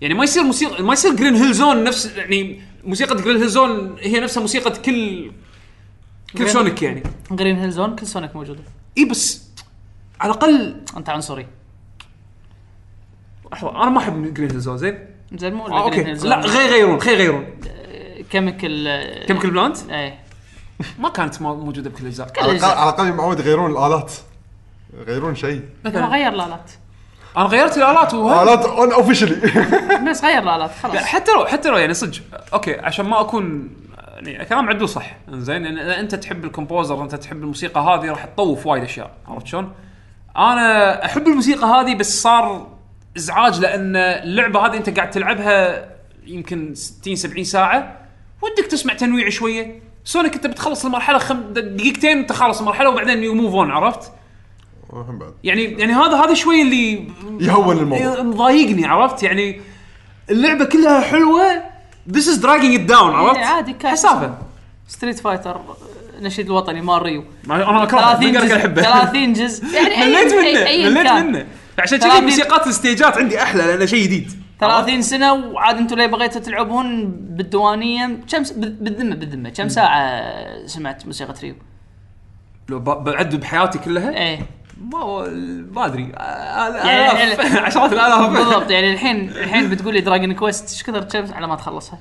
يعني 0.00 0.14
ما 0.14 0.24
يصير 0.24 0.42
موسيقى 0.42 0.82
ما 0.82 0.92
يصير 0.92 1.14
جرين 1.14 1.34
هيل 1.36 1.52
زون 1.52 1.84
نفس 1.84 2.06
يعني 2.16 2.62
موسيقى 2.84 3.22
جرين 3.22 3.36
هيل 3.36 3.48
زون 3.48 3.96
هي 4.00 4.20
نفسها 4.20 4.40
موسيقى 4.40 4.70
كل 4.70 5.30
كل 6.38 6.48
سونيك 6.50 6.82
يعني. 6.82 7.02
جرين 7.30 7.56
هيل 7.58 7.70
زون 7.70 7.96
كل 7.96 8.06
سونيك 8.06 8.36
موجودة. 8.36 8.60
إي 8.98 9.04
بس 9.04 9.42
على 10.20 10.32
الأقل 10.32 10.76
أنت 10.96 11.08
عنصري 11.08 11.46
لحظه 13.52 13.82
أنا 13.82 13.90
ما 13.90 13.98
أحب 13.98 14.34
جرين 14.34 14.50
هيل 14.50 14.60
زون 14.60 14.78
زين؟ 14.78 14.98
زين 15.34 15.54
مو 15.54 15.66
آه 15.66 15.82
أوكي. 15.84 15.96
جرين 15.96 16.06
هيل 16.06 16.16
زون 16.16 16.30
لا 16.30 16.40
غير 16.40 16.70
يغيرون 16.70 17.00
خير 17.00 17.14
يغيرون 17.20 17.46
كيميكال 18.30 19.26
كيميكال 19.26 19.50
بلانت 19.50 19.76
إيه. 19.90 20.18
ما 20.98 21.08
كانت 21.08 21.42
مو- 21.42 21.54
موجودة 21.64 21.90
بكل 21.90 22.02
الاجزاء 22.02 22.32
على 22.38 22.52
الاقل 22.52 22.64
على 22.78 22.90
الأقل 22.90 23.12
معود 23.12 23.40
يغيرون 23.40 23.70
الآلات. 23.72 24.12
يغيرون 24.96 25.34
شيء. 25.34 25.62
ما 25.84 25.90
غير 25.90 26.28
الآلات. 26.28 26.70
أنا 27.36 27.44
غيرت 27.44 27.76
الآلات 27.76 28.14
وهذا 28.14 28.42
آلات 28.42 28.64
unofficially 28.64 29.36
بس 30.10 30.24
غير 30.24 30.38
الآلات 30.38 30.70
خلاص. 30.82 30.96
حتى 30.96 31.32
لو 31.32 31.46
حتى 31.46 31.68
لو 31.68 31.76
يعني 31.76 31.94
صدق 31.94 32.20
أوكي 32.52 32.78
عشان 32.80 33.06
ما 33.06 33.20
أكون 33.20 33.70
يعني 34.22 34.44
كلام 34.44 34.68
عدو 34.68 34.86
صح. 34.86 35.16
زين 35.30 35.62
لأن 35.62 35.78
إذا 35.78 36.00
أنت 36.00 36.14
تحب 36.14 36.44
ال 36.44 36.50
composer 36.50 37.02
أنت 37.02 37.14
تحب 37.14 37.36
الموسيقى 37.36 37.80
هذه 37.80 38.10
راح 38.10 38.24
تطوف 38.24 38.66
وايد 38.66 38.82
أشياء 38.82 39.10
عرفت 39.28 39.46
شلون؟ 39.46 39.72
أنا 40.36 41.04
أحب 41.04 41.26
الموسيقى 41.26 41.66
هذه 41.66 41.94
بس 41.94 42.22
صار 42.22 42.66
إزعاج 43.16 43.60
لأن 43.60 43.96
اللعبة 43.96 44.66
هذه 44.66 44.76
أنت 44.76 44.96
قاعد 44.96 45.10
تلعبها 45.10 45.88
يمكن 46.26 46.74
60 46.74 47.16
70 47.16 47.44
ساعة 47.44 47.96
ودك 48.42 48.66
تسمع 48.66 48.94
تنويع 48.94 49.28
شوية. 49.28 49.80
سونيك 50.04 50.34
أنت 50.34 50.46
بتخلص 50.46 50.84
المرحلة 50.84 51.18
خم 51.18 51.40
دقيقتين 51.52 52.18
انت 52.18 52.32
خلص 52.32 52.60
المرحلة 52.60 52.88
وبعدين 52.88 53.22
you 53.22 53.34
move 53.34 53.54
on 53.54 53.70
عرفت؟ 53.70 54.12
بعد 54.92 55.32
يعني 55.44 55.62
يعني 55.64 55.92
هذا 55.92 56.16
هذا 56.24 56.34
شوي 56.34 56.62
اللي 56.62 57.08
يهون 57.40 57.78
الموضوع. 57.78 58.22
مضايقني 58.22 58.86
عرفت؟ 58.86 59.22
يعني 59.22 59.60
اللعبة 60.30 60.64
كلها 60.64 61.00
حلوة 61.00 61.42
This 62.12 62.26
is 62.26 62.38
dragging 62.42 62.78
it 62.78 62.90
down 62.90 63.02
عرفت؟ 63.14 63.38
عادي 63.38 63.72
كاس 63.72 64.06
حسافه 64.06 64.38
ستريت 64.88 65.18
فايتر 65.18 65.60
النشيد 66.18 66.46
الوطني 66.46 66.80
مال 66.80 67.02
ريو 67.02 67.24
أنا 67.46 67.82
اكره 67.82 68.00
30 68.00 68.32
ما 68.32 68.40
جزء 68.40 68.44
أقدر 68.46 68.56
أحبه. 68.56 68.82
30 68.82 69.32
جزء 69.32 69.64
يعني 69.76 70.10
مليت 70.12 70.32
منه 70.34 71.00
مليت. 71.00 71.12
منه. 71.12 71.46
عشان 71.78 71.98
كذي 71.98 72.08
30 72.10 72.24
موسيقات 72.24 72.66
ال 72.66 72.73
stageات 72.73 73.16
عندي 73.18 73.42
أحلى 73.42 73.62
لأنه 73.62 73.84
شيء 73.86 74.04
جديد. 74.04 74.32
30 74.60 75.02
سنة 75.02 75.32
وعاد 75.32 75.76
أنتم 75.76 75.96
ليه 75.96 76.06
بغيتوا 76.06 76.40
تلعبون 76.40 77.06
بالديوانية؟ 77.10 78.06
كم 78.32 78.42
بالذمة 78.56 79.14
بالذمة. 79.16 79.48
كم 79.50 79.68
ساعة 79.68 80.66
سمعت 80.66 81.06
موسيقى 81.06 81.34
ريو؟ 81.42 81.54
لو 82.68 82.78
بعد 82.80 83.36
بحياتي 83.36 83.78
كلها؟ 83.78 84.10
إيه. 84.10 84.38
ما 84.80 85.26
ما 85.72 85.86
أدري. 85.86 86.02
يعني- 86.02 87.22
آلاف. 87.22 87.40
عشرات 87.66 87.92
الآلاف. 87.92 88.30
بالضبط 88.30 88.70
يعني 88.70 88.92
الحين 88.92 89.28
الحين 89.28 89.70
بتقول 89.70 89.94
لي 89.94 90.00
دراجون 90.00 90.32
كويست 90.32 90.70
إيش 90.72 90.82
كثر 90.82 91.04
كم 91.04 91.34
على 91.34 91.46
ما 91.46 91.56
تخلصها؟ 91.56 91.98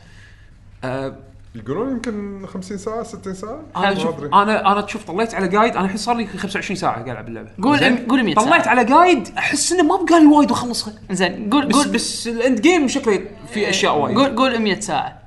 آه، 0.83 1.15
يقولون 1.55 1.89
يمكن 1.91 2.45
50 2.53 2.77
ساعة 2.77 3.03
60 3.03 3.33
ساعة. 3.33 3.59
أنا 3.77 3.89
ما 3.93 3.99
شوف 3.99 4.17
أدري. 4.17 4.27
أنا 4.33 4.71
أنا 4.71 4.81
تشوف 4.81 5.03
طلعت 5.03 5.35
على 5.35 5.47
guide 5.47 5.75
أنا 5.75 5.85
الحين 5.85 5.97
صار 5.97 6.15
لي 6.17 6.27
25 6.27 6.75
ساعة 6.77 6.93
قاعد 6.93 7.09
ألعب 7.09 7.27
اللعبة. 7.27 7.49
قول؟ 7.63 7.77
قول 8.09 8.23
100 8.23 8.35
ساعة. 8.35 8.45
طلعت 8.45 8.67
على 8.67 8.85
guide 8.85 9.27
أحس 9.37 9.71
إنه 9.71 9.83
ما 9.83 10.05
بقى 10.05 10.19
لي 10.19 10.25
وايد 10.25 10.51
وأخلصها. 10.51 10.93
زين 11.11 11.49
قول 11.49 11.65
بس 11.65 11.75
قول 11.75 11.87
بس 11.87 12.27
ال 12.27 12.36
end 12.36 12.61
game 12.61 12.87
شكله 12.87 13.19
في 13.53 13.69
أشياء 13.69 13.97
وايد. 13.97 14.17
قول 14.17 14.35
قول 14.35 14.59
100 14.61 14.79
ساعة. 14.79 15.19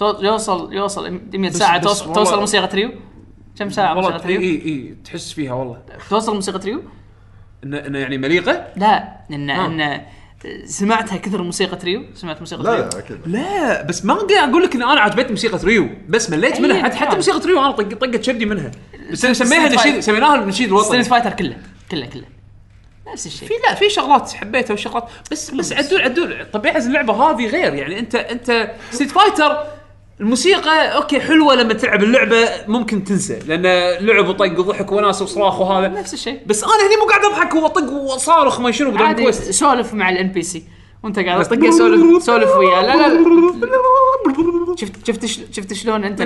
يوصل 0.00 0.72
يوصل 0.72 1.20
100 1.34 1.50
بس- 1.50 1.56
ساعة 1.56 1.78
بس 1.78 1.84
توصل 1.84 2.08
والله- 2.08 2.14
توصل 2.24 2.40
موسيقى 2.40 2.76
ريو؟ 2.76 2.90
كم 3.58 3.70
ساعة 3.70 3.96
والله 3.96 4.10
موسيقى 4.10 4.28
اي 4.28 4.36
ريو؟ 4.36 4.40
إي 4.40 4.64
إي 4.64 4.94
تحس 5.04 5.32
فيها 5.32 5.52
والله. 5.52 5.78
توصل 6.10 6.34
موسيقى 6.34 6.58
ريو؟ 6.64 6.82
انه 7.64 7.78
انه 7.86 7.98
يعني 7.98 8.18
مليقة؟ 8.18 8.66
لا 8.76 9.16
إن 9.30 9.50
آه. 9.50 9.66
إن 9.66 10.00
سمعتها 10.64 11.16
كثر 11.16 11.42
موسيقى 11.42 11.78
ريو 11.84 12.04
سمعت 12.14 12.40
موسيقى 12.40 12.62
لا 12.62 12.70
ريو 12.74 12.82
لا 12.82 12.98
أكيد. 12.98 13.18
لا 13.26 13.82
بس 13.82 14.04
ما 14.04 14.14
قاعد 14.14 14.50
أقول 14.50 14.62
لك 14.62 14.74
إن 14.74 14.82
أنا 14.82 15.00
عجبتني 15.00 15.30
موسيقى 15.30 15.58
ريو 15.64 15.88
بس 16.08 16.30
مليت 16.30 16.60
منها. 16.60 16.82
حتى, 16.82 16.96
حتى 16.96 17.06
كان. 17.06 17.14
موسيقى 17.14 17.46
ريو 17.46 17.60
أنا 17.60 17.70
طق 17.70 17.94
طقت 17.94 18.24
شبدي 18.24 18.46
منها. 18.46 18.70
بس 19.10 19.26
سميها. 19.26 19.68
نشيد 19.68 20.00
سميناها 20.00 20.42
النشيد 20.42 20.68
الوطني 20.68 20.88
Street 20.88 21.06
Fighter 21.06 21.32
كله 21.32 21.56
كله 21.90 22.06
كله. 22.06 22.24
نفس 23.12 23.26
الشيء. 23.26 23.48
في 23.48 23.54
لا 23.68 23.74
في 23.74 23.90
شغلات 23.90 24.32
حبيتها 24.32 24.74
وشغلات. 24.74 25.08
بس 25.30 25.50
بس 25.50 25.72
عدول 25.72 26.00
عدول. 26.00 26.46
طبيعه 26.52 26.76
اللعبة 26.76 27.12
هذه 27.12 27.46
غير. 27.46 27.74
يعني 27.74 27.98
أنت 27.98 28.14
أنت 28.14 28.70
Street 28.90 29.10
Fighter 29.10 29.64
الموسيقى 30.22 30.96
okay 30.96 31.20
حلوة 31.20 31.54
لما 31.54 31.74
تلعب 31.74 32.02
اللعبة 32.02 32.48
ممكن 32.68 33.04
تنسى 33.04 33.38
لأن 33.38 33.62
لعب 34.06 34.28
وطق 34.28 34.58
وضحك 34.58 34.92
وناس 34.92 35.22
وصراخ 35.22 35.60
وهذا. 35.60 35.88
نفس 35.88 36.14
الشيء. 36.14 36.40
بس 36.46 36.64
أنا 36.64 36.72
هني 36.72 36.96
مو 36.96 37.06
قاعد 37.06 37.24
أضحك 37.24 37.54
واطق 37.54 37.92
وصارخ 37.92 38.60
ما 38.60 38.70
شنو 38.70 38.90
بدون 38.90 39.02
عادي 39.02 39.22
quest 39.22 39.50
سولف 39.50 39.94
مع 39.94 40.10
ال 40.10 40.28
NPC 40.28 40.64
وأنت 41.02 41.18
قاعد 41.18 41.44
تطق 41.44 41.70
سولف 41.70 42.22
سولف 42.22 42.56
وياه. 42.56 42.80
لا 42.80 42.96
لا 42.96 43.08
لا. 43.08 44.76
شفت 44.76 45.06
شفت 45.06 45.26
شفت 45.52 45.72
شلون 45.72 46.04
أنت 46.04 46.22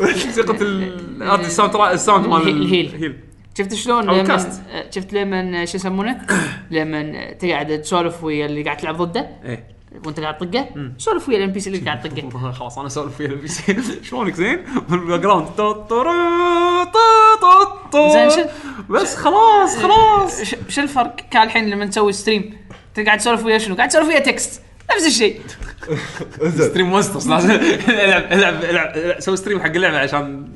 موسيقى 0.00 1.40
ال 1.40 1.46
sound 1.46 1.76
ال 1.76 1.84
sound 1.84 2.26
مال 2.26 2.48
الهيل. 2.48 3.14
شفت 3.58 3.74
شلون 3.74 4.04
لما. 4.04 4.38
شفت 4.90 5.12
لما 5.12 5.64
شو 5.64 5.76
يسمونه؟ 5.76 6.26
لما 6.70 7.32
تقعد 7.32 7.82
تسولف 7.82 8.24
ويا 8.24 8.46
اللي 8.46 8.62
قاعد 8.62 8.76
تلعب 8.76 9.02
ضده؟ 9.02 9.28
إيه. 9.44 9.71
وانت 10.06 10.20
قاعد 10.20 10.38
تطقه 10.38 10.68
سولف 10.98 11.28
ويا 11.28 11.36
ال 11.38 11.52
NPC 11.52 11.70
اللي 11.70 11.80
قاعد 11.80 12.00
تطقه 12.02 12.52
خلاص 12.58 12.78
أنا 12.78 12.86
اسولف 12.86 13.16
فيها 13.16 13.26
ال 13.30 13.48
PC. 13.48 13.76
شلونك 14.08 14.34
زين؟ 14.34 14.64
بال 14.88 15.20
background 15.20 15.46
تو- 15.56 15.72
تو- 15.72 16.04
تو. 17.92 18.12
زين 18.12 18.44
بس 18.90 19.16
خلاص 19.16 19.76
خلاص. 19.78 20.42
ش- 20.42 20.56
شو 20.68 20.80
الفرق؟ 20.80 21.16
كان 21.30 21.42
الحين 21.42 21.70
لما 21.70 21.84
نسوي 21.84 22.12
stream 22.12 22.56
انت 22.98 23.06
قاعد 23.06 23.18
تسولف 23.18 23.44
ويا 23.44 23.58
شنو؟ 23.58 23.74
قاعد 23.74 23.88
تسولف 23.88 24.08
ويا 24.08 24.18
text 24.18 24.62
نفس 24.94 25.06
الشيء. 25.06 25.40
stream 26.58 26.86
monsters 26.90 27.28
لازم 27.28 27.50
العب 27.50 28.32
العب 28.32 28.64
العب 28.64 29.20
سوي 29.20 29.36
stream 29.36 29.60
حق 29.60 29.66
اللعبة 29.66 29.98
عشان 29.98 30.48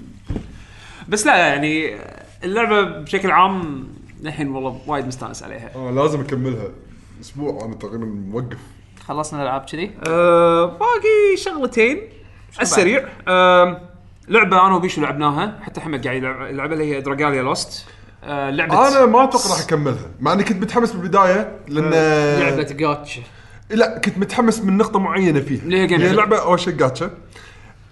بس 1.08 1.26
لا 1.26 1.36
يعني 1.36 1.96
اللعبة 2.44 2.82
بشكل 2.82 3.30
عام 3.30 3.88
الحين 4.24 4.48
والله 4.48 4.80
وايد 4.86 5.06
مستانس 5.06 5.42
عليها. 5.42 5.70
آه 5.74 5.90
لازم 5.90 6.20
أكملها. 6.20 6.68
أسبوع 7.20 7.64
أنا 7.64 7.74
تقريبا 7.74 8.04
موقف. 8.06 8.58
خلصنا 9.08 9.42
الألعاب 9.42 9.64
كذي؟ 9.72 9.90
أه 10.08 10.64
باقي 10.64 11.36
شغلتين. 11.36 11.96
على 11.96 12.62
السريع. 12.62 13.08
أه 13.28 13.80
لعبة 14.28 14.66
أنا 14.66 14.74
وبيشو 14.74 15.00
لعبناها. 15.00 15.60
حتى 15.62 15.80
حمد 15.80 16.06
قاعد 16.06 16.16
يلعب 16.16 16.42
اللعبه 16.42 16.72
اللي 16.72 16.94
هي 16.94 17.00
Dragalia 17.00 17.42
Lost 17.42 17.86
أه 18.24 18.50
لعبه 18.50 18.88
أنا 18.88 19.06
ما 19.06 19.24
أتوقع 19.24 19.50
راح 19.50 19.60
أكملها 19.60 20.10
مع 20.20 20.32
إني 20.32 20.44
كنت 20.44 20.62
متحمس 20.62 20.92
بالبداية 20.92 21.58
لأن 21.68 21.90
لعبة 22.40 22.62
جاتش 22.62 23.20
لا 23.70 23.98
كنت 23.98 24.18
متحمس 24.18 24.60
من 24.60 24.76
نقطة 24.76 24.98
معينة 24.98 25.40
فيها. 25.40 25.62
اللي 25.62 25.76
هي 25.76 25.90
هي. 25.90 26.12
لعبة 26.12 26.38
أول 26.38 26.60
شيء 26.60 26.72
جاتشا 26.74 27.06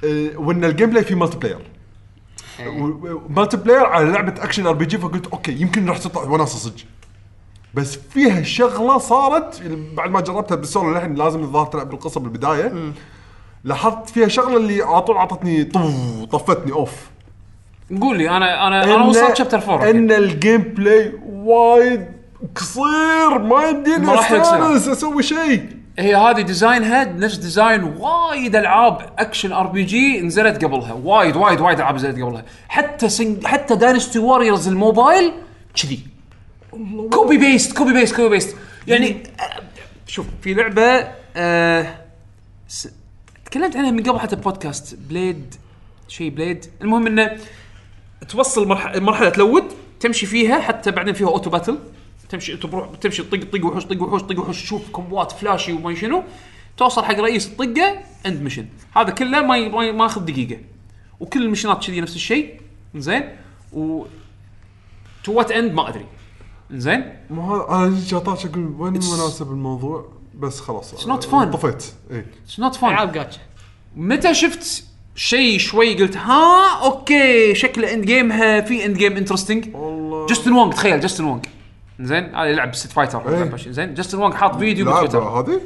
أه، 0.05 0.31
وإن 0.37 0.65
ال 0.65 0.91
gameplay 0.91 1.05
فيه 1.05 1.15
multiplayer 1.15 1.59
multiplayer 3.29 3.87
على 3.87 4.11
لعبة 4.11 4.45
action 4.45 4.67
RPG 4.67 4.99
فقلت 4.99 5.27
okay 5.27 5.53
يمكن 5.53 5.89
راح 5.89 5.99
تطلع 5.99 6.23
وناسة 6.23 6.59
صدق. 6.59 6.85
بس 7.75 7.99
فيها 8.11 8.43
شغلة 8.43 8.99
صارت 8.99 9.63
بعد 9.97 10.11
ما 10.11 10.21
جربتها 10.21 10.55
بالسولو 10.55 10.93
للحين 10.93 11.15
لازم 11.15 11.41
الظاهر 11.41 11.67
تلعب 11.67 11.91
بالقصة 11.91 12.21
بالبداية. 12.21 12.73
لاحظت 13.65 14.09
فيها 14.11 14.29
شغلة 14.29 14.57
اللي 14.57 14.83
على 14.83 15.03
طول 15.03 15.17
أعطتني 15.17 15.65
طف 15.65 16.25
طفتني 16.33 16.73
off. 16.73 16.93
قول 18.01 18.19
لي 18.19 18.31
أنا 18.31 18.67
أنا 18.67 18.85
أنا 18.85 19.05
وصلت 19.05 19.37
chapter 19.37 19.59
4 19.59 19.91
إن 19.91 20.13
ال 20.13 20.23
game 20.23 20.63
play 20.63 21.13
وايد 21.27 22.07
قصير 22.57 23.39
ما 23.39 23.65
يمديني. 23.65 24.15
أستانس 24.21 24.89
أسوي 24.89 25.23
شيء. 25.23 25.67
هي 25.99 26.17
هذه 26.17 26.41
design 26.41 26.96
ها 26.96 27.05
نفس 27.05 27.37
design 27.37 27.85
وايد 27.85 28.57
ألعاب 28.57 28.99
action 29.19 29.53
RPG 29.53 30.21
نزلت 30.21 30.65
قبلها. 30.65 30.93
وايد 30.93 31.37
وايد 31.37 31.61
وايد 31.61 31.79
ألعاب 31.79 31.95
نزلت 31.95 32.23
قبلها. 32.23 32.45
حتى 32.69 33.09
سنج 33.09 33.47
حتى 33.47 33.77
Dynasty 33.77 34.19
Warriors 34.19 34.69
الموبايل 34.69 35.33
كذي. 35.83 36.14
copy 37.13 37.39
paste 37.39 37.77
copy 37.77 37.93
paste 37.93 38.17
copy 38.17 38.29
paste 38.29 38.57
يعني 38.89 39.23
شوف 40.07 40.27
في 40.43 40.55
لعبة 40.55 41.09
آه 41.37 41.99
س... 42.69 42.89
تكلمت 43.47 43.77
عنها 43.77 43.91
من 43.91 44.03
قبل 44.03 44.21
حتى 44.21 44.37
بودكاست 44.37 44.95
Blade 44.95 45.55
شيء 46.09 46.29
Blade 46.31 46.67
المهم 46.83 47.07
إنه 47.07 47.39
توصل 48.29 48.69
مرحله 48.69 49.01
مرحلة 49.01 49.29
ت 49.29 49.36
load 49.36 49.65
تمشي 50.01 50.27
فيها 50.27 50.61
حتى 50.61 50.91
بعدين 50.91 51.15
فيها 51.15 51.29
auto 51.29 51.51
battle 51.51 51.79
تمشي 52.29 52.53
انت 52.53 52.67
بروح 52.67 52.89
تمشي 53.01 53.23
طق 53.23 53.39
طق 53.53 53.65
وحوش 53.67 53.85
طق 53.85 54.03
وحوش 54.03 54.23
طق 54.23 54.39
وحوش 54.41 54.63
تشوف 54.63 54.91
combo 54.91 55.26
ات 55.26 55.33
flashy 55.33 55.73
وما 55.73 55.95
شنو. 55.95 56.23
توصل 56.77 57.05
حق 57.05 57.15
رئيس 57.19 57.47
الطقة 57.47 57.99
end 58.27 58.43
mission 58.43 58.67
هذا 58.97 59.11
كله 59.11 59.43
ما 59.43 59.57
ي- 59.57 59.69
ما 59.69 59.85
ي- 59.85 59.93
ما 59.93 60.05
ياخذ 60.05 60.25
دقيقة. 60.25 60.61
وكل 61.21 61.43
ال 61.43 61.48
mission 61.48 61.82
ات 61.82 61.87
كذي 61.87 62.01
نفس 62.01 62.17
الشيء. 62.17 62.61
زين. 62.97 63.37
و 63.73 64.05
to 65.25 65.33
what 65.33 65.51
end 65.53 65.73
ما 65.73 65.89
أدري. 65.89 66.07
زين؟ 66.71 67.13
مو 67.31 67.55
هذا 67.55 67.87
أنا 67.87 68.01
جاطاش 68.07 68.47
أقول 68.47 68.75
وين 68.79 68.97
المناسب 68.97 69.51
الموضوع؟ 69.51 70.09
بس 70.39 70.61
خلاص. 70.61 70.95
It's 70.95 71.09
not 71.09 71.25
fun. 71.25 71.45
طفيت. 71.53 71.85
اي 72.11 72.25
it's 72.45 72.61
not 72.61 72.75
fun 72.75 72.91
العاب 72.91 73.13
جاتشا 73.13 73.41
متى 73.97 74.35
شفت 74.35 74.85
شيء 75.15 75.59
شوي 75.59 75.95
قلت 75.95 76.17
ها 76.17 76.85
okay 76.85 77.55
شكله 77.55 77.95
end 77.95 78.05
game 78.05 78.50
ها 78.50 78.61
في 78.61 78.87
end 78.87 78.97
game 78.97 79.17
interesting 79.17 79.77
والله. 79.77 80.27
Justin 80.27 80.53
Wong 80.53 80.73
تخيل 80.73 81.01
Justin 81.01 81.25
Wong 81.25 81.47
زين؟ 82.01 82.35
هذا 82.35 82.45
يلعب 82.45 82.75
Street 82.75 82.93
Fighter 82.93 83.29
إيه. 83.29 83.37
يلعب 83.37 83.57
شيء. 83.57 83.73
زين؟ 83.73 83.95
Justin 83.95 84.19
Wong 84.19 84.35
حاط 84.35 84.57
فيديو 84.59 84.87
بتويتر 84.87 85.23
هذه؟ 85.23 85.61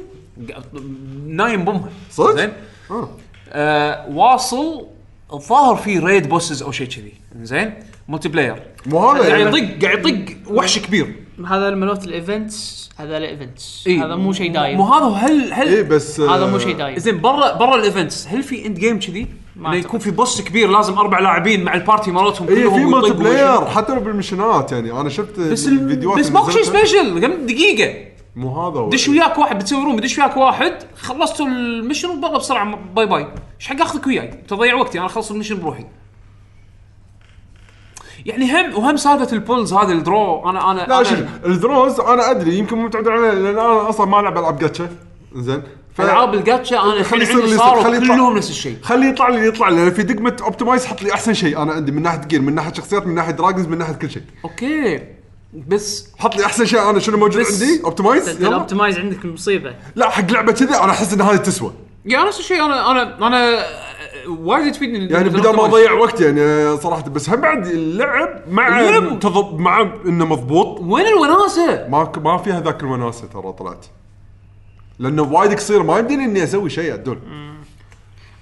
نايم 1.25 1.65
بامها 1.65 1.89
صدق؟ 2.11 2.35
زين؟ 2.35 2.53
آه. 2.91 3.09
آه 3.49 4.09
واصل 4.09 4.85
الظاهر 5.33 5.75
في 5.75 5.99
raid 5.99 6.29
bosses 6.29 6.63
أو 6.63 6.71
شيء 6.71 6.87
كذي. 6.87 7.13
زين؟ 7.41 7.73
multiplayer 8.09 8.63
مو 8.85 8.99
هذا 8.99 9.19
قاعد 9.19 9.39
يعني 9.39 9.57
يطق 9.57 9.85
قاعد 9.85 10.07
يطق 10.07 10.35
وحش 10.51 10.79
كبير 10.79 11.15
هذا 11.47 11.69
الملوت 11.69 12.05
ال 12.05 12.17
events 12.17 12.89
هذا 12.97 13.17
ال 13.17 13.26
events 13.26 13.83
إيه. 13.87 14.05
هذا 14.05 14.15
مو 14.15 14.33
شيء 14.33 14.53
دايم 14.53 14.77
مو 14.77 14.93
هذا 14.93 15.05
هل 15.05 15.53
هل 15.53 15.67
اي 15.67 15.83
بس 15.83 16.19
هذا 16.19 16.45
مو 16.45 16.59
شيء 16.59 16.75
دايم 16.77 16.97
زين 16.97 17.21
برا 17.21 17.53
برا 17.53 17.75
ال 17.75 17.82
events 17.82 18.27
هل 18.27 18.43
في 18.43 18.65
end 18.65 18.79
game 18.79 18.99
كذي؟ 18.99 19.27
ما 19.55 19.69
إنه. 19.69 19.77
يكون 19.77 19.99
في 19.99 20.11
boss 20.11 20.41
كبير 20.41 20.69
لازم 20.69 20.97
أربع 20.97 21.19
لاعبين 21.19 21.63
مع 21.63 21.73
ال 21.73 21.79
party 21.79 22.11
مالتهم 22.11 22.47
اي 22.47 22.55
كلهم 22.55 22.79
في 22.79 22.85
multiplayer. 22.85 23.65
حتى 23.65 23.93
لو 23.93 23.99
بال 23.99 24.13
mission 24.13 24.64
ات 24.64 24.71
يعني 24.71 24.91
أنا 24.91 25.09
شفت 25.09 25.39
بس 25.39 25.67
الفيديوهات 25.67 26.17
ال... 26.17 26.23
بس 26.23 26.31
ماكو 26.31 26.51
شيء. 26.51 26.63
special 26.63 27.25
قبل 27.25 27.45
دقيقة 27.45 27.95
مو 28.35 28.61
هذا 28.61 28.79
هو. 28.79 28.89
دش 28.89 29.09
وياك 29.09 29.37
واحد 29.37 29.59
بتسوي 29.59 29.83
room 29.83 29.95
بدش 29.95 30.19
وياك 30.19 30.37
واحد 30.37 30.73
خلصتوا 30.95 31.47
ال 31.47 31.55
mission 31.55 32.09
وبلا 32.09 32.37
بسرعة 32.37 32.79
bye 32.95 33.05
bye 33.05 33.27
إيش 33.59 33.67
حق 33.67 33.81
أخذك 33.81 34.07
وياي 34.07 34.27
تضيع 34.47 34.75
وقتي 34.75 34.97
أنا 34.97 35.05
أخلص 35.05 35.31
ال 35.31 35.34
mission 35.34 35.59
بروحي 35.59 35.85
يعني 38.25 38.51
هم 38.51 38.75
وهم 38.75 38.97
سالفة 38.97 39.33
ال 39.33 39.40
pulls 39.40 39.73
هذه 39.73 39.91
ال 39.91 40.01
draw. 40.01 40.49
أنا 40.49 40.71
أنا 40.71 40.79
لا 40.81 40.95
أنا 40.95 41.03
شوف 41.03 41.19
ال 41.45 41.54
draws 41.54 41.99
أنا 41.99 42.31
أدري 42.31 42.57
يمكن 42.57 42.77
مو 42.77 42.83
متعود 42.85 43.07
عليه 43.07 43.31
لأن 43.31 43.45
أنا 43.57 43.89
أصلا 43.89 44.05
ما 44.07 44.19
ألعب 44.19 44.37
ألعاب 44.37 44.59
جاتشا. 44.59 44.89
زين. 45.35 45.63
ف- 45.95 46.01
ألعاب 46.01 46.33
الجاتشا 46.33 46.79
أنا 46.81 47.03
خلي 47.03 47.23
يصير 47.23 47.43
اللي 47.43 47.57
صاروا 47.57 47.73
يصير، 47.79 47.83
خلي 47.91 47.97
يطلع. 47.97 48.15
كلهم 48.15 48.37
نفس 48.37 48.49
الشيء. 48.49 48.77
خليه 48.83 49.09
يطلع 49.09 49.29
لي 49.29 49.47
يطلع 49.47 49.69
لي. 49.69 49.75
لأن 49.75 49.91
في 49.91 50.03
دقمة 50.03 50.37
optimize 50.41 50.85
حط 50.85 51.01
لي 51.01 51.13
أحسن 51.13 51.33
شيء 51.33 51.61
أنا 51.61 51.73
عندي 51.73 51.91
من 51.91 52.01
ناحية 52.01 52.21
gear 52.27 52.41
من 52.41 52.55
ناحية 52.55 52.73
شخصيات 52.73 53.07
من 53.07 53.15
ناحية 53.15 53.31
dragons 53.31 53.67
من 53.67 53.77
ناحية 53.77 53.93
كل 53.93 54.09
شيء. 54.09 54.23
okay. 54.45 54.99
بس 55.67 56.07
حط 56.19 56.35
لي 56.35 56.45
أحسن 56.45 56.65
شيء 56.65 56.89
أنا 56.89 56.99
شنو 56.99 57.17
موجود 57.17 57.41
بس- 57.41 57.61
عندي؟ 57.63 57.83
optimize 57.83 58.29
ال 58.29 58.37
optimize 58.37 58.99
عندك 58.99 59.25
مصيبة. 59.25 59.75
لا 59.95 60.09
حق 60.09 60.31
لعبة 60.31 60.51
كذي 60.51 60.75
أنا 60.75 60.91
أحس 60.91 61.13
إن 61.13 61.21
هذه 61.21 61.35
تسوى. 61.35 61.73
يعني 62.05 62.27
نفس 62.27 62.39
الشيء. 62.39 62.65
أنا 62.65 62.91
أنا 62.91 63.27
أنا 63.27 63.59
وايد 64.27 64.71
تفيدني 64.73 65.13
يعني 65.13 65.29
بدل 65.29 65.55
ما 65.55 65.65
اضيع 65.65 65.91
وقت 65.91 66.21
يعني 66.21 66.77
صراحة 66.77 67.01
بس 67.01 67.29
هم 67.29 67.41
بعد 67.41 67.67
اللعب 67.67 68.41
مع 68.49 68.79
اللعب. 68.79 69.19
تضب 69.19 69.59
مع 69.59 69.81
إنه 70.05 70.25
مضبوط. 70.25 70.79
وين 70.81 71.05
الوناسة؟ 71.05 71.87
ما 71.87 72.11
ما 72.17 72.37
فيها 72.37 72.61
ذاك 72.61 72.83
الوناسة 72.83 73.27
ترى 73.27 73.53
طلعت. 73.53 73.85
لأنه 74.99 75.21
وايد 75.21 75.53
قصير 75.53 75.83
ما 75.83 75.99
يمديني 75.99 76.25
إني 76.25 76.43
أسوي 76.43 76.69
شيء 76.69 76.93
عدول. 76.93 77.19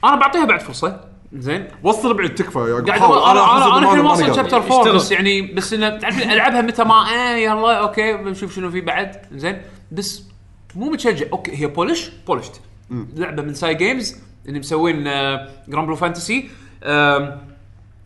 أنا 0.04 0.16
بعطيها 0.16 0.46
بعد 0.46 0.62
فرصة. 0.62 1.02
زين. 1.34 1.68
وصل 1.84 2.14
بعد 2.14 2.36
تكفى 2.36 2.60
يا 2.60 2.74
قاعد 2.74 3.00
حاول. 3.00 3.18
أنا 3.18 3.58
أنا 3.58 3.78
أنا 3.78 3.92
الحين 3.92 4.06
واصل. 4.06 4.36
chapter 4.36 4.58
4 4.58 4.80
اشتغل. 4.80 4.96
بس 4.96 5.12
يعني 5.12 5.42
بس 5.42 5.74
إنه 5.74 5.98
تعرف 5.98 6.24
العبها 6.24 6.62
متى 6.62 6.84
ما 6.84 7.10
إيه 7.10 7.46
يلا 7.46 7.74
okay 7.74 8.14
بنشوف 8.14 8.56
شنو 8.56 8.72
في 8.72 8.82
بعد. 8.82 9.16
زين. 9.32 9.62
بس 9.92 10.24
مو 10.76 10.90
متشجع. 10.90 11.26
okay 11.32 11.52
هي 11.62 11.68
polish؟ 11.68 12.12
polished. 12.28 12.62
لعبة 13.16 13.42
من 13.42 13.54
Cygames 13.54 14.16
اللي 14.48 14.60
مسوين 14.60 15.04
Granblue 15.68 15.96
Fantasy 15.96 16.50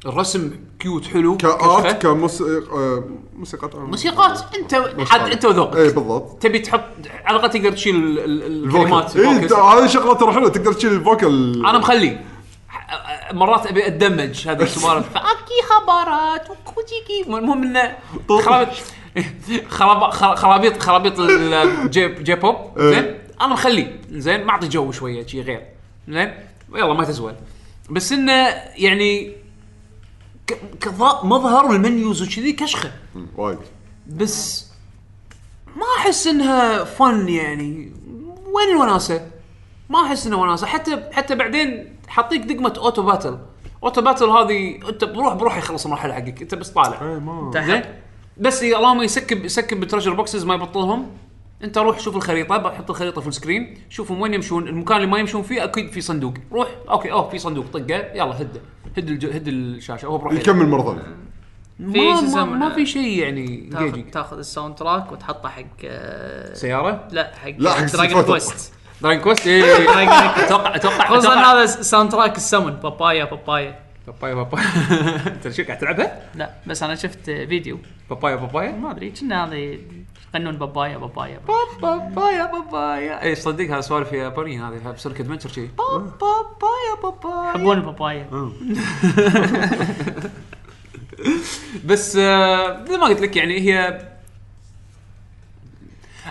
الرسم 0.05 0.51
cute 0.79 1.05
حلو. 1.07 1.37
ك 1.37 1.53
art 1.53 2.01
كموسيقى 2.01 3.03
موسيقات. 3.35 3.75
موسيقات. 3.75 4.39
أنت 4.59 4.75
حد 5.09 5.31
أنت 5.31 5.45
وذوقك. 5.45 5.77
اي 5.77 5.83
بالضبط. 5.89 6.41
تبي 6.43 6.59
تحط 6.59 6.81
على 7.25 7.37
الأقل 7.39 7.49
تقدر 7.49 7.71
تشيل 7.71 8.19
الكلمات 8.19 9.15
اي 9.17 9.29
ال 9.31 9.34
vocals. 9.34 9.53
هذه 9.53 9.87
شغلة 9.87 10.13
ترى 10.13 10.33
حلوة 10.33 10.49
تقدر 10.49 10.73
تشيل 10.73 10.91
ال 10.93 11.05
vocal 11.05 11.65
أنا 11.65 11.77
مخلي. 11.77 12.19
مرات 13.33 13.67
أبي 13.67 13.85
أدمج 13.87 14.47
هذه 14.47 14.63
السوالف 14.63 15.09
فأكي 15.13 15.61
خبرات 15.69 16.47
وكوتيكي 16.49 17.23
المهم 17.27 17.63
إنه 17.63 17.95
خرابيط 18.29 18.69
خراب- 19.69 20.09
خر- 20.11 20.35
خرابيط 20.35 20.81
خرابيط 20.83 21.19
الجي 21.19 22.07
جي 22.07 22.35
بوب 22.35 22.55
زين؟ 22.77 23.17
أنا 23.41 23.53
مخلي. 23.53 23.87
زين؟ 24.11 24.43
معطي 24.43 24.67
جو 24.67 24.91
شوية 24.91 25.25
شي 25.25 25.41
غير. 25.41 25.65
زين؟ 26.07 26.33
يلا 26.75 26.93
ما 26.93 27.03
تزول. 27.03 27.35
بس 27.89 28.11
إنه 28.11 28.47
يعني 28.75 29.35
مظهر 31.23 31.71
المنيوز 31.71 32.21
وكذي 32.21 32.53
كشخة. 32.53 32.91
وايد. 33.37 33.59
بس 34.07 34.67
ما 35.75 35.85
أحس 35.97 36.27
إنها 36.27 36.83
فن 36.83 37.29
يعني. 37.29 37.91
وين 38.51 38.71
الوناسة؟ 38.71 39.27
ما 39.89 40.05
أحس 40.05 40.27
إنها 40.27 40.37
وناسة. 40.37 40.67
حتى 40.67 41.03
حتى 41.11 41.35
بعدين 41.35 41.95
حطيك 42.07 42.41
دقمة 42.41 42.73
auto 42.77 43.01
battle. 43.01 43.39
Auto 43.83 44.01
battle 44.01 44.29
هذه 44.29 44.79
أنت 44.89 45.03
بروح 45.03 45.33
بروح 45.33 45.57
يخلص 45.57 45.85
المرحلة 45.85 46.13
حقك. 46.13 46.41
أنت 46.41 46.55
بس 46.55 46.69
طالع. 46.69 47.01
اي 47.01 47.19
ما 47.19 47.51
زين؟ 47.65 47.83
بس 48.37 48.63
اللهم 48.63 49.01
ي 49.01 49.10
skip 49.10 49.45
ي 49.45 49.52
skip 49.52 49.79
بال 49.79 49.86
treasure 49.86 50.13
boxes 50.13 50.43
ما 50.43 50.53
يبطلهم. 50.53 51.11
انت 51.63 51.77
روح 51.77 51.99
شوف 51.99 52.15
الخريطة 52.15 52.57
بحط 52.57 52.89
الخريطة 52.89 53.21
في 53.21 53.27
ال 53.27 53.34
screen 53.34 53.77
شوفهم 53.89 54.21
وين 54.21 54.33
يمشون 54.33 54.67
المكان 54.67 54.97
اللي 54.97 55.07
ما 55.07 55.19
يمشون 55.19 55.41
فيه 55.43 55.63
أكيد 55.63 55.91
في 55.91 56.01
صندوق. 56.01 56.33
روح 56.51 56.67
okay 56.89 57.11
أوه 57.11 57.29
في 57.29 57.37
صندوق 57.39 57.65
طقه 57.73 57.95
يلا 58.13 58.41
هده 58.41 58.61
هد 58.97 59.09
الج... 59.09 59.25
هد 59.25 59.47
الشاشة 59.47 60.05
هو 60.05 60.17
بروح 60.17 60.33
يكمل 60.33 60.67
مرة 60.67 60.83
ثانية. 60.83 61.15
ما, 61.79 62.21
ما؟ 62.21 62.45
ما 62.45 62.69
في 62.75 62.85
شيء 62.85 63.19
يعني 63.19 63.69
تاخذ. 63.71 64.01
تاخذ 64.11 64.37
ال 64.37 64.43
sound 64.43 64.75
track 64.75 65.11
وتحطه 65.11 65.49
حق 65.49 65.63
آه، 65.85 66.53
سيارة؟ 66.53 67.07
لا 67.11 67.31
حق 67.43 67.51
لا، 67.57 67.71
حق 67.71 67.85
Dragon. 67.85 68.23
Quest 68.23 68.73
Dragon 69.01 69.23
Quest 69.23 69.47
إيه 69.47 69.89
أتوقع 70.45 70.75
أتوقع 70.75 71.07
خصوصا 71.09 71.35
هذا 71.35 71.65
sound 71.65 72.11
track 72.11 72.37
السمن 72.37 72.71
بابايا 72.73 73.23
بابايا. 73.25 73.79
بابايا 74.07 74.33
بابايا. 74.33 74.65
أنت 75.35 75.49
شو 75.49 75.63
قاعد 75.63 75.77
تلعبها؟ 75.77 76.21
لا 76.35 76.51
بس 76.67 76.83
أنا 76.83 76.95
شفت 76.95 77.25
فيديو. 77.25 77.79
بابايا 78.09 78.35
بابايا؟ 78.35 78.71
ما 78.71 78.91
أدري 78.91 79.11
كنا 79.11 79.45
هذا 79.45 79.77
قانون 80.33 80.57
بابايا 80.57 80.97
بابايا 80.97 81.39
بابايا. 81.81 82.45
بابايا 82.45 83.23
اي 83.23 83.35
صدق 83.35 83.65
هذا 83.65 83.81
سوالف 83.81 84.11
يابانية 84.13 84.69
هذه 84.69 84.91
Bizarre 84.91 85.19
Adventure 85.19 85.49
شي؟ 85.49 85.67
بابايا 85.77 87.01
بابايا. 87.03 87.49
يحبون 87.49 87.77
البابايا 87.77 88.27
بس 91.85 92.15
آه، 92.15 92.85
زي 92.85 92.97
ما 92.97 93.05
قلت 93.05 93.21
لك 93.21 93.35
يعني 93.35 93.59
هي 93.59 94.05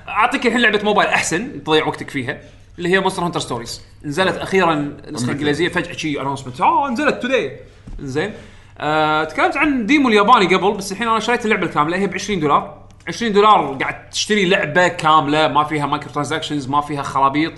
أعطيك 0.09 0.47
الحين 0.47 0.61
لعبة 0.61 0.81
موبايل 0.85 1.09
أحسن 1.09 1.65
تضيع 1.65 1.87
وقتك 1.87 2.11
فيها 2.11 2.41
اللي 2.79 2.89
هي 2.89 3.01
Monster 3.01 3.25
Hunter 3.25 3.41
Stories. 3.41 3.83
نزلت 4.05 4.37
أخيرا 4.37 4.75
نسخة 5.11 5.33
إنجليزية 5.33 5.69
فجأة 5.69 5.93
شي 5.93 6.21
announcement 6.21 6.61
آه 6.61 6.91
نزلت 6.91 7.23
today 7.23 7.61
زين. 8.01 8.33
آه 8.79 9.25
تكلمت 9.25 9.57
عن 9.57 9.87
demo 9.87 10.09
الياباني 10.09 10.55
قبل 10.55 10.73
بس 10.77 10.93
الحين 10.93 11.09
أنا 11.09 11.21
شريت 11.21 11.45
اللعبة 11.45 11.67
الكاملة 11.67 11.97
هي 11.97 12.07
ب 12.07 12.15
20 12.15 12.41
دولار. 12.41 12.80
20 13.09 13.33
دولار 13.33 13.75
قاعد 13.81 14.11
تشتري 14.11 14.45
لعبة 14.45 14.89
كاملة 14.89 15.49
ما 15.49 15.65
فيها 15.65 15.87
micro 15.87 16.11
transactions 16.13 16.69
ما 16.69 16.81
فيها 16.81 17.03
خرابيط 17.03 17.53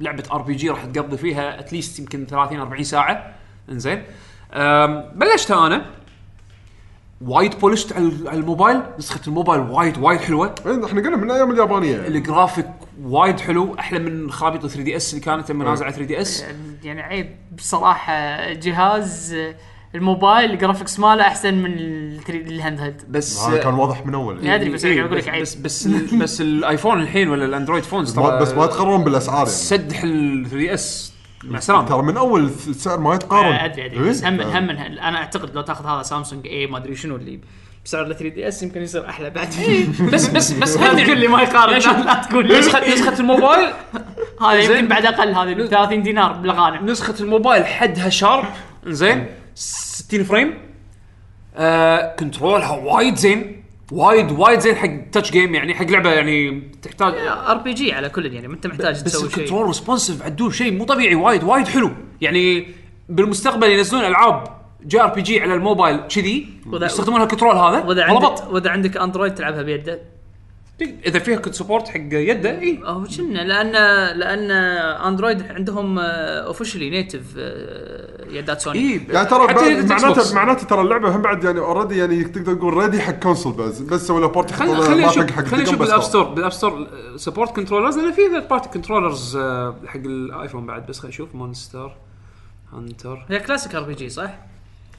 لعبة 0.00 0.24
RPG 0.32 0.68
راح 0.70 0.84
تقضي 0.84 1.16
فيها 1.16 1.60
at 1.60 1.71
least 1.71 1.98
يمكن 1.98 2.26
30 2.26 2.60
40 2.60 2.82
ساعة. 2.84 3.32
إنزين. 3.70 4.02
آم، 4.52 5.04
بلشتها 5.14 5.66
أنا. 5.66 5.86
وايد 7.20 7.58
بلشت 7.58 7.92
على 7.92 8.12
على 8.26 8.38
الموبايل 8.38 8.82
نسخة 8.98 9.20
الموبايل 9.26 9.60
وايد 9.60 9.98
وايد 9.98 10.20
حلوة. 10.20 10.54
إيه، 10.66 10.84
إحنا 10.86 11.00
قلنا 11.00 11.16
من 11.16 11.30
أيام 11.30 11.50
اليابانية. 11.50 11.96
الجرافيك 11.96 12.66
وايد 13.02 13.40
حلو 13.40 13.74
أحلى 13.78 13.98
من 13.98 14.30
خرابيط 14.32 14.66
3DS 14.66 15.14
اللي 15.14 15.24
كانت 15.24 15.50
لما 15.50 15.64
نازلة 15.64 15.86
على 15.86 15.94
3DS 15.94 16.44
يعني 16.84 17.02
عيب 17.02 17.36
بصراحة 17.52 18.52
جهاز 18.52 19.36
الموبايل 19.96 20.50
ال 20.50 20.55
graphics 20.55 20.98
ماله 21.00 21.22
أحسن 21.22 21.54
من 21.54 21.72
ال 21.78 22.20
3 22.26 22.40
ال 22.48 22.80
handheld. 22.80 23.02
بس 23.08 23.42
هذا 23.44 23.58
كان 23.58 23.74
واضح 23.74 24.06
من 24.06 24.14
أول. 24.14 24.44
لا 24.44 24.54
أدري، 24.54 24.70
بس 24.70 24.84
إيه، 24.84 25.04
أقول 25.04 25.16
لك 25.16 25.28
عيب. 25.28 25.42
بس 25.42 25.54
بس 25.54 25.86
ال- 25.86 26.18
بس 26.22 26.40
ال 26.40 26.49
iPhone 26.49 27.00
الحين 27.00 27.28
ولا 27.28 27.44
ال 27.44 27.49
Android 27.49 27.82
phones 27.82 28.14
ترى 28.14 28.38
بس 28.40 28.52
ما 28.52 28.66
تقارن 28.66 29.04
بالأسعار 29.04 29.36
يعني. 29.36 29.48
سدح 29.50 30.02
ال 30.04 30.46
3DS. 30.50 31.12
مع 31.44 31.58
السلامة. 31.58 31.88
ترى 31.88 32.02
من 32.02 32.16
أول 32.16 32.44
السعر 32.68 33.00
ما 33.00 33.14
يتقارن. 33.14 33.52
أدري 33.52 33.86
أدري. 33.86 33.96
إيه؟ 34.04 34.10
بس 34.10 34.24
هم 34.24 34.40
آه. 34.40 34.58
هم 34.58 34.62
من 34.66 34.78
أنا 34.78 35.18
أعتقد 35.18 35.54
لو 35.54 35.62
تاخذ 35.62 35.86
هذا 35.86 36.02
سامسونج 36.02 36.46
اي 36.46 36.66
ما 36.66 36.78
أدري 36.78 36.94
شنو 36.96 37.16
اللي 37.16 37.40
بسعر 37.84 38.02
ال 38.06 38.16
3DS 38.16 38.62
يمكن 38.62 38.82
يصير 38.82 39.08
أحلى 39.08 39.30
بعد. 39.30 39.48
بس 40.12 40.28
بس 40.28 40.52
بس 40.52 40.76
لا 40.80 41.04
تقول 41.04 41.18
لي 41.18 41.28
ما 41.28 41.42
يقارن. 41.42 41.72
يعني 41.80 41.84
لا 41.84 42.04
لا 42.04 42.14
تقول 42.30 42.48
لي. 42.48 42.58
نسخه 42.58 42.92
نسخة 42.92 43.20
الموبايل؟ 43.20 43.68
هذا. 44.40 44.52
يمكن 44.60 44.88
بعد 44.88 45.06
أقل 45.06 45.34
هذه 45.34 45.54
ب 45.54 45.66
30 45.66 46.02
دينار 46.02 46.32
بالغانم. 46.32 46.86
نسخة 46.90 47.14
الموبايل 47.20 47.66
حدها 47.66 48.08
sharp. 48.08 48.44
زين. 48.86 49.26
60 49.56 50.24
frame. 50.24 50.54
آه 51.56 52.16
control 52.16 52.63
ها 52.63 52.70
وايد 52.70 53.14
زين. 53.14 53.62
وايد 53.92 54.32
وايد 54.32 54.60
زين 54.60 54.74
حق 54.74 55.10
touch 55.12 55.30
game 55.30 55.54
يعني 55.54 55.74
حق 55.74 55.84
لعبة 55.84 56.12
يعني 56.12 56.68
تحتاج 56.82 57.14
RPG 57.26 57.92
على 57.92 58.08
كل 58.08 58.34
يعني 58.34 58.48
ما 58.48 58.54
انت 58.54 58.66
محتاج 58.66 58.94
بس 58.94 59.02
تسوي 59.02 59.30
شيء. 59.30 59.38
ال 59.38 59.41
control 59.41 59.66
responsive 59.66 60.22
عدل 60.22 60.54
شيء 60.54 60.72
مو 60.72 60.84
طبيعي 60.84 61.14
وايد 61.14 61.44
وايد 61.44 61.68
حلو. 61.68 61.90
يعني 62.20 62.68
بالمستقبل 63.08 63.70
ينزلون 63.70 64.04
ألعاب 64.04 64.44
JRPG 64.86 65.40
على 65.40 65.54
الموبايل 65.54 66.00
كذي 66.08 66.48
يستخدمون 66.72 67.22
ال 67.22 67.26
control 67.26 67.56
هذا. 67.56 67.84
وإذا 67.84 68.04
عندك 68.04 68.52
وإذا 68.52 68.70
عندك 68.70 68.96
Android 68.96 69.34
تلعبها 69.34 69.62
بيده 69.62 70.00
إذا 70.82 71.18
فيها 71.18 71.36
control 71.36 71.54
support 71.54 71.88
حق 71.88 72.00
يده 72.12 72.60
إي. 72.60 72.80
أو 72.86 73.04
كنا 73.16 73.38
لأن 73.38 73.72
لأن 74.18 74.50
Android 75.06 75.42
عندهم 75.42 75.98
officially 75.98 76.90
native 76.90 77.22
يدات 78.30 78.60
سوني 78.60 78.78
إي. 78.78 79.00
يعني 79.10 79.28
ترى. 79.28 79.46
معناته 79.84 80.34
معناته 80.34 80.66
ترى 80.66 80.80
اللعبة 80.80 81.16
هم 81.16 81.22
بعد 81.22 81.44
يعني 81.44 81.58
already 81.58 81.98
يعني 81.98 82.24
تقدر 82.24 82.54
تقول 82.54 82.74
ready 82.74 83.00
حق 83.00 83.12
console 83.12 83.52
بس 83.52 83.78
بس 83.80 84.06
سووا 84.06 84.20
له 84.20 84.26
port 84.28 84.50
حق 84.52 84.58
خلينا 84.66 85.06
نشوف 85.06 85.30
خلينا 85.30 85.62
نشوف 85.62 85.78
بال 85.78 85.85
App. 85.85 86.00
Store 86.02 86.24
بال 86.24 86.35
App 86.35 86.52
Store 86.52 86.86
support 87.16 87.56
controllers 87.56 87.98
لأن 87.98 88.12
في 88.12 88.16
third 88.28 88.48
party 88.48 88.68
controllers 88.68 89.36
حق 89.86 89.96
ال 90.04 90.13
iPhone 90.13 90.66
بعد 90.66 90.86
بس 90.86 90.98
خلينا 90.98 91.14
نشوف 91.14 91.34
Monster 91.34 91.96
Hunter 92.72 93.26
هي 93.28 93.40
classic 93.40 93.74
RPG 93.74 94.08
صح؟ 94.08 94.38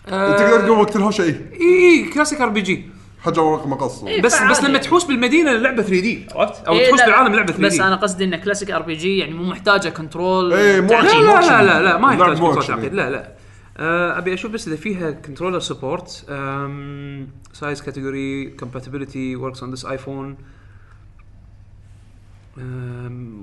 تقدر 0.08 0.60
تقول 0.66 0.80
وقت 0.80 0.96
الهوشة 0.96 1.22
إي. 1.24 1.30
إي 1.30 1.90
إي 2.06 2.10
classic 2.14 2.42
RPG 2.42 2.90
حجر 3.20 3.42
ورق 3.42 3.68
مقص 3.68 4.04
إيه. 4.04 4.22
بس 4.22 4.44
بس. 4.44 4.64
لما 4.64 4.78
تحوس 4.78 5.04
بالمدينة 5.04 5.52
اللعبه 5.52 5.82
3D 5.84 6.28
عرفت؟ 6.36 6.64
أو 6.64 6.74
إيه 6.74 6.88
تحوس 6.88 7.02
بالعالم 7.02 7.36
لعبه 7.36 7.54
3D. 7.54 7.66
بس 7.66 7.80
أنا 7.80 7.96
قصدي 7.96 8.24
إن 8.24 8.36
classic 8.36 8.72
RPG 8.72 9.18
يعني 9.18 9.34
مو 9.34 9.44
محتاجة 9.44 9.90
control 9.90 10.54
إيه، 10.54 10.82
مو 10.82 10.88
لا 10.88 11.02
لا. 11.02 11.42
لا 11.42 11.64
لا, 11.64 11.84
لا 11.84 11.98
ما 11.98 12.14
يحتاج 12.14 12.30
control 12.30 12.66
تعقيد 12.66 12.94
لا 12.94 13.10
لا. 13.10 13.32
آه، 13.78 14.18
أبي 14.18 14.34
أشوف 14.34 14.52
بس 14.52 14.68
إذا 14.68 14.76
فيها 14.76 15.12
controller 15.12 15.60
support 15.60 16.26
size 17.54 17.82
category 17.82 18.50
compatibility 18.50 19.36
works 19.36 19.64
on 19.64 19.74
this 19.74 19.86
iPhone 19.86 20.38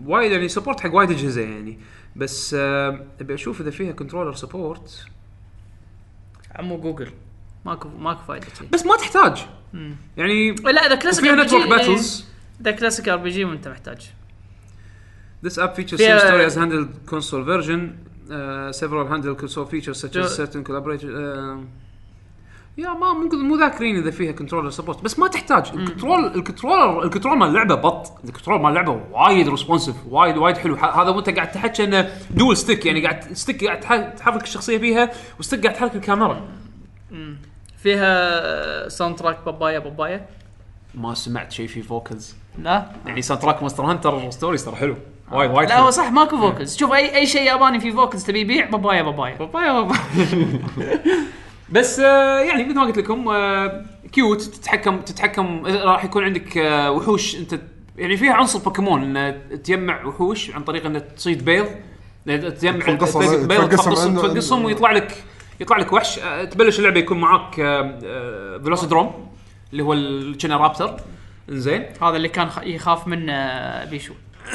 وايد 0.07 0.33
يعني 0.33 0.49
support 0.49 0.81
حق 0.81 0.95
وايد 0.95 1.11
أجهزة 1.11 1.43
يعني. 1.43 1.79
بس 2.17 2.55
أبي 3.21 3.35
أشوف 3.35 3.61
إذا 3.61 3.71
فيها 3.71 3.93
controller 3.93 4.35
support 4.35 5.07
عمو 6.55 6.81
جوجل 6.81 7.11
ماكو 7.65 7.89
ماكو 7.89 8.21
فايدة. 8.29 8.47
بس 8.73 8.87
ما 8.87 8.97
تحتاج. 8.97 9.47
يعني 10.17 10.51
لا 10.53 10.87
اذا 10.87 10.95
classic 10.95 11.25
RPG 11.25 11.31
network 11.33 11.69
battles 11.69 12.25
اذا 12.61 12.71
classic 12.71 13.09
RPG 13.09 13.45
وانت 13.45 13.69
محتاج. 13.69 14.11
This 15.47 15.53
app 15.53 15.77
features 15.77 15.97
فيها- 15.97 16.19
same 16.19 16.23
story 16.23 16.53
as 16.53 16.57
handheld 16.57 17.11
console 17.15 17.45
version. 17.45 17.81
Uh, 18.25 18.73
several 18.83 19.07
handheld 19.13 19.39
console 19.45 19.67
features 19.73 19.99
such 20.05 20.17
as 20.17 20.37
certain 20.37 20.65
collaboration. 20.65 21.09
Uh, 21.09 21.85
يا 22.79 22.89
ما 22.89 23.13
ممكن 23.13 23.39
مو 23.39 23.57
ذاكرين 23.57 23.97
إذا 23.97 24.11
فيها 24.11 24.33
controller 24.33 24.71
support 24.71 25.03
بس 25.05 25.19
ما 25.19 25.29
تحتاج. 25.29 25.67
ال 25.75 25.81
control 25.81 26.25
ال 26.27 26.34
controller 26.34 27.03
ال 27.05 27.09
control 27.09 27.39
مال 27.39 27.49
اللعبه 27.49 27.75
بط. 27.75 28.13
ال 28.25 28.29
control 28.29 28.61
مال 28.61 28.69
اللعبه 28.71 28.91
وايد 29.11 29.49
responsive 29.49 29.97
وايد 30.09 30.37
وايد 30.37 30.57
حلو. 30.57 30.75
هذا 30.75 31.09
وانت 31.11 31.31
قاعد 31.31 31.53
تحكي 31.53 31.85
إنه 31.85 32.11
dual 32.31 32.57
stick 32.57 32.87
يعني 32.87 33.07
قاعد 33.07 33.33
stick 33.33 33.65
قاعد 33.65 33.81
تح- 33.81 34.15
تحرك 34.17 34.43
الشخصية 34.43 34.79
فيها 34.79 35.11
و 35.41 35.44
stick 35.44 35.63
قاعد 35.63 35.75
تحرك 35.77 35.95
الكاميرا. 35.97 36.49
فيها 37.85 38.89
sound 38.89 39.17
track 39.17 39.39
بابايا 39.47 39.79
بابايا؟ 39.79 40.27
ما 40.95 41.15
سمعت 41.15 41.53
شيء 41.53 41.67
في 41.67 41.83
vocals 41.83 42.37
لا؟ 42.59 42.87
يعني 43.07 43.23
sound 43.23 43.43
track 43.43 43.61
Monster 43.61 43.85
Hunter 43.85 44.31
Stories 44.31 44.65
ترى 44.65 44.77
حلو. 44.77 44.97
وايد 45.33 45.51
وايد 45.51 45.69
لا. 45.69 45.79
هو 45.79 45.91
صح 45.91 46.13
ماكو 46.13 46.37
vocals 46.37 46.77
شوف 46.77 46.93
اي 46.93 47.17
أي 47.17 47.27
شيء 47.27 47.43
ياباني 47.43 47.81
فيه 47.81 47.93
vocals 47.93 48.25
تبي 48.25 48.41
يبيع؟ 48.41 48.71
بابايا 48.71 49.03
بابايا. 49.03 49.37
بابايا 49.37 49.73
بابايا. 49.73 50.01
بس 51.75 52.01
آه، 52.01 52.41
يعني 52.41 52.65
مثل 52.65 52.75
ما 52.75 52.83
قلت 52.83 52.99
لكم 52.99 53.29
آه، 53.29 53.85
cute 54.13 54.43
تتحكم 54.43 55.01
تتحكم 55.01 55.67
راح 55.67 56.05
يكون 56.05 56.25
عندك 56.25 56.59
آه، 56.59 56.91
وحوش. 56.91 57.37
انت 57.37 57.61
يعني 57.97 58.17
فيها 58.17 58.33
عنصر 58.33 58.59
بوكيمون 58.59 59.17
ان 59.17 59.41
تجمع 59.63 60.05
وحوش 60.05 60.51
عن 60.51 60.65
طريق 60.65 60.87
ان 60.87 61.15
تصيد 61.17 61.45
بيض. 61.45 61.67
تجمع 62.27 62.87
بيض 63.47 63.69
تفقصهم 63.69 64.65
ويطلع 64.65 64.93
لك 64.93 65.25
يطلع 65.61 65.77
لك 65.79 65.93
وحش. 65.93 66.19
آه، 66.19 66.45
تبلش 66.45 66.79
اللعبة 66.79 67.01
يكون 67.01 67.21
معاك 67.21 67.61
آه، 67.61 67.99
آه، 68.05 68.59
Velocidrome 68.59 69.29
اللي 69.73 69.83
هو 69.83 69.93
كنه 70.43 70.57
raptor 70.57 70.97
زين. 71.49 71.87
هذا 72.03 72.17
اللي 72.17 72.29
كان 72.29 72.49
يخاف 72.63 73.07
من 73.09 73.31
آه، 73.31 73.85
بيشو. 73.85 74.15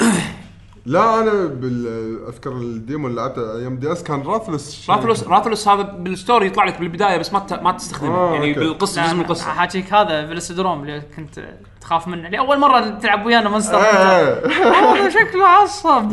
لا 0.86 1.20
أنا 1.20 1.32
بال- 1.46 2.26
أذكر 2.28 2.52
ال 2.52 2.63
demo 2.63 3.08
اللي 3.08 3.20
لعبته 3.20 3.56
أيام 3.58 3.76
DS 3.76 4.02
كان 4.02 4.22
Rathalos 4.22 4.90
Rathalos 4.90 5.24
Rathalos 5.24 5.68
هذا 5.68 5.82
بال 5.82 6.00
story 6.00 6.46
يطلع 6.46 6.64
لك 6.64 6.78
بالبداية 6.80 7.16
بس 7.18 7.32
ما 7.32 7.38
ت- 7.38 7.62
ما 7.62 7.72
تستخدمه. 7.72 8.14
آه، 8.16 8.32
يعني 8.34 8.48
okay. 8.48 8.60
بالقصة 8.60 9.02
جزء 9.02 9.12
من 9.14 9.18
لا، 9.20 9.24
القصة. 9.26 9.44
حاجيك 9.50 9.92
هذا 9.94 10.26
Velocidrome 10.26 10.82
اللي 10.82 11.02
كنت 11.16 11.40
تخاف 11.80 12.08
منه. 12.08 12.26
اللي 12.26 12.38
أول 12.38 12.58
مرة 12.58 12.80
تلعب 12.90 13.26
ويانا 13.26 13.48
Monster 13.48 13.78
إيه. 13.80 14.46
هذا 14.48 15.08
شكله 15.08 15.46
عصب. 15.48 16.12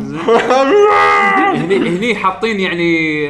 هني 1.56 1.76
هني 1.98 2.14
حاطين 2.14 2.60
يعني 2.60 3.28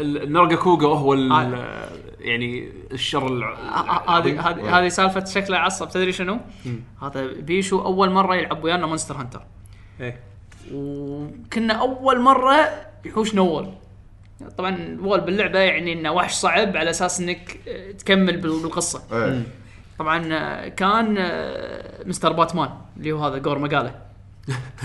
ال- 0.00 0.22
النرجا 0.22 0.56
كوغا 0.56 0.98
هو 0.98 1.14
ال- 1.14 1.32
آه. 1.32 1.88
يعني 2.20 2.68
الشر 2.92 3.26
الع- 3.26 3.54
هذه 4.18 4.32
العظيم. 4.32 4.38
هذه 4.40 4.78
هذه 4.78 4.88
سالفة 4.88 5.24
شكله 5.24 5.56
عصب 5.58 5.88
تدري 5.88 6.12
شنو؟ 6.12 6.38
هذا 7.02 7.26
بيشو 7.26 7.78
أول 7.84 8.10
مرة 8.10 8.34
يلعب 8.36 8.64
ويانا 8.64 8.86
مونستر 8.86 9.16
هانتر 9.16 9.42
إيه. 10.00 10.20
وكنا 10.74 11.74
أول 11.74 12.20
مرة 12.20 12.56
يحوش 13.04 13.34
نوول 13.34 13.68
طبعا 14.58 14.98
وول 15.00 15.20
باللعبة 15.20 15.58
يعني 15.58 15.92
إنه 15.92 16.12
وحش 16.12 16.32
صعب 16.34 16.76
على 16.76 16.90
أساس 16.90 17.20
إنك 17.20 17.60
آه، 17.68 17.90
تكمل 17.92 18.36
بال- 18.36 18.62
بالقصة 18.62 19.02
إيه. 19.12 19.42
طبعا 19.98 20.28
آه، 20.32 20.68
كان 20.68 21.14
آه، 21.18 22.04
مستر 22.06 22.32
باتمان 22.32 22.68
اللي 22.96 23.12
هو 23.12 23.24
هذا 23.24 23.38
جور 23.38 23.58
مقاله 23.58 23.94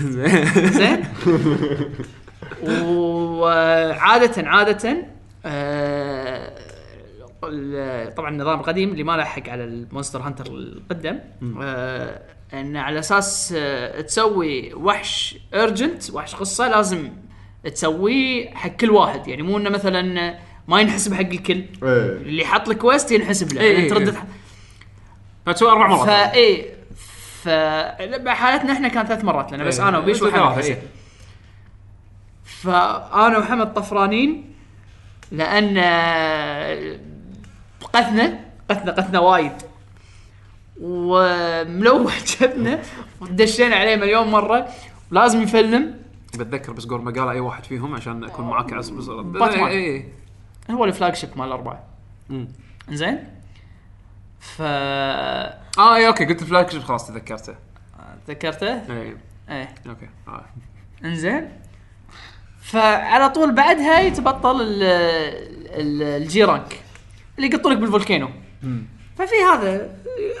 زين 0.00 1.04
وعادة 2.62 4.48
عادة 4.48 4.96
آه، 5.46 6.52
طبعا 8.16 8.30
النظام 8.30 8.60
القديم 8.60 8.92
اللي 8.92 9.04
ما 9.04 9.16
لحق 9.16 9.48
على 9.48 9.64
ال 9.64 9.71
Monster 9.71 10.22
Hunter 10.22 10.46
القدم. 10.46 11.18
آه، 11.62 12.22
إن 12.52 12.76
على 12.76 12.98
أساس 12.98 13.54
آه، 13.56 14.00
تسوي 14.00 14.74
وحش 14.74 15.36
urgent 15.54 16.10
وحش 16.10 16.34
قصة 16.34 16.68
لازم 16.68 17.10
تسويه 17.74 18.50
حق 18.54 18.68
كل 18.68 18.90
واحد. 18.90 19.28
يعني 19.28 19.42
مو 19.42 19.58
إنه 19.58 19.70
مثلا 19.70 20.34
ما 20.68 20.80
ينحسب 20.80 21.14
حق 21.14 21.20
الكل. 21.20 21.54
إيه. 21.54 21.66
اللي 21.82 22.44
حط 22.44 22.68
لك 22.68 22.78
quest 22.78 23.12
ينحسب 23.12 23.52
له. 23.52 23.60
إيه، 23.60 23.72
يعني 23.72 23.84
إيه، 23.84 23.90
ترد 23.90 24.08
إيه. 24.08 24.24
فتسوي 25.46 25.70
أربع 25.70 25.86
مرات. 25.86 26.06
فاي 26.06 26.66
ف 27.42 27.48
حالتنا 28.28 28.72
إحنا 28.72 28.88
كان 28.88 29.06
ثلاث 29.06 29.24
مرات 29.24 29.52
لأن 29.52 29.64
بس 29.64 29.80
إيه، 29.80 29.88
أنا 29.88 29.98
وبيشو 29.98 30.28
وحمد 30.28 30.64
إيه. 30.64 30.82
فأنا 32.62 33.38
وحمد 33.38 33.74
طفرانين 33.74 34.54
لأن 35.30 35.78
قثنا 37.82 38.40
قثنا 38.70 38.92
قثنا 38.92 39.18
وايد. 39.18 39.52
وملوح 40.80 42.24
جبنا 42.40 42.82
ودشينا 43.20 43.76
عليه 43.76 43.96
مليون 43.96 44.26
مرة. 44.26 44.68
ولازم 45.12 45.42
يفلم. 45.42 45.94
بتذكر 46.34 46.72
بس 46.72 46.86
جور 46.86 47.00
مقاله 47.00 47.30
أي 47.30 47.40
واحد 47.40 47.64
فيهم 47.64 47.94
عشان 47.94 48.24
أكون 48.24 48.44
معاك 48.48 48.72
عصب 48.72 48.94
باتمان. 49.22 49.64
اي 49.64 49.96
اي 49.96 50.08
هو 50.70 50.84
ال 50.84 51.14
flagship 51.14 51.30
مال 51.36 51.46
الأربعة. 51.46 51.84
زين؟ 52.90 53.24
ف 54.40 54.62
آه 54.62 55.56
اي 55.78 56.06
أوكي 56.06 56.24
قلت 56.24 56.44
flagship 56.44 56.82
خلاص 56.82 57.08
تذكرته. 57.08 57.54
ذكرته؟ 58.28 58.72
اي 58.72 59.16
إيه. 59.48 59.74
أوكي 59.88 60.08
آه. 60.28 60.44
إنزين؟ 61.04 61.48
فعلى 62.62 63.30
طول 63.30 63.52
بعدها 63.52 64.00
يتبطل 64.00 64.60
ال 64.60 64.82
ال 65.74 66.02
ال 66.02 66.23
G 66.23 66.44
rank 66.44 66.80
اللي 67.38 67.48
يقطوا 67.50 67.70
لك 67.70 67.76
بال 67.76 67.88
volcano 67.88 68.28
ففي 69.18 69.34
هذا 69.52 69.90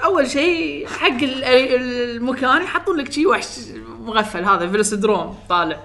أول 0.04 0.30
شيء 0.30 0.86
حق 0.88 1.06
ال- 1.22 1.44
ال- 1.44 2.16
المكان 2.16 2.62
يحطون 2.62 2.96
لك 2.96 3.12
شيء 3.12 3.28
وحش 3.28 3.46
مغفل 4.00 4.44
هذا 4.44 4.70
Velocidrome 4.70 5.38
طالع. 5.48 5.80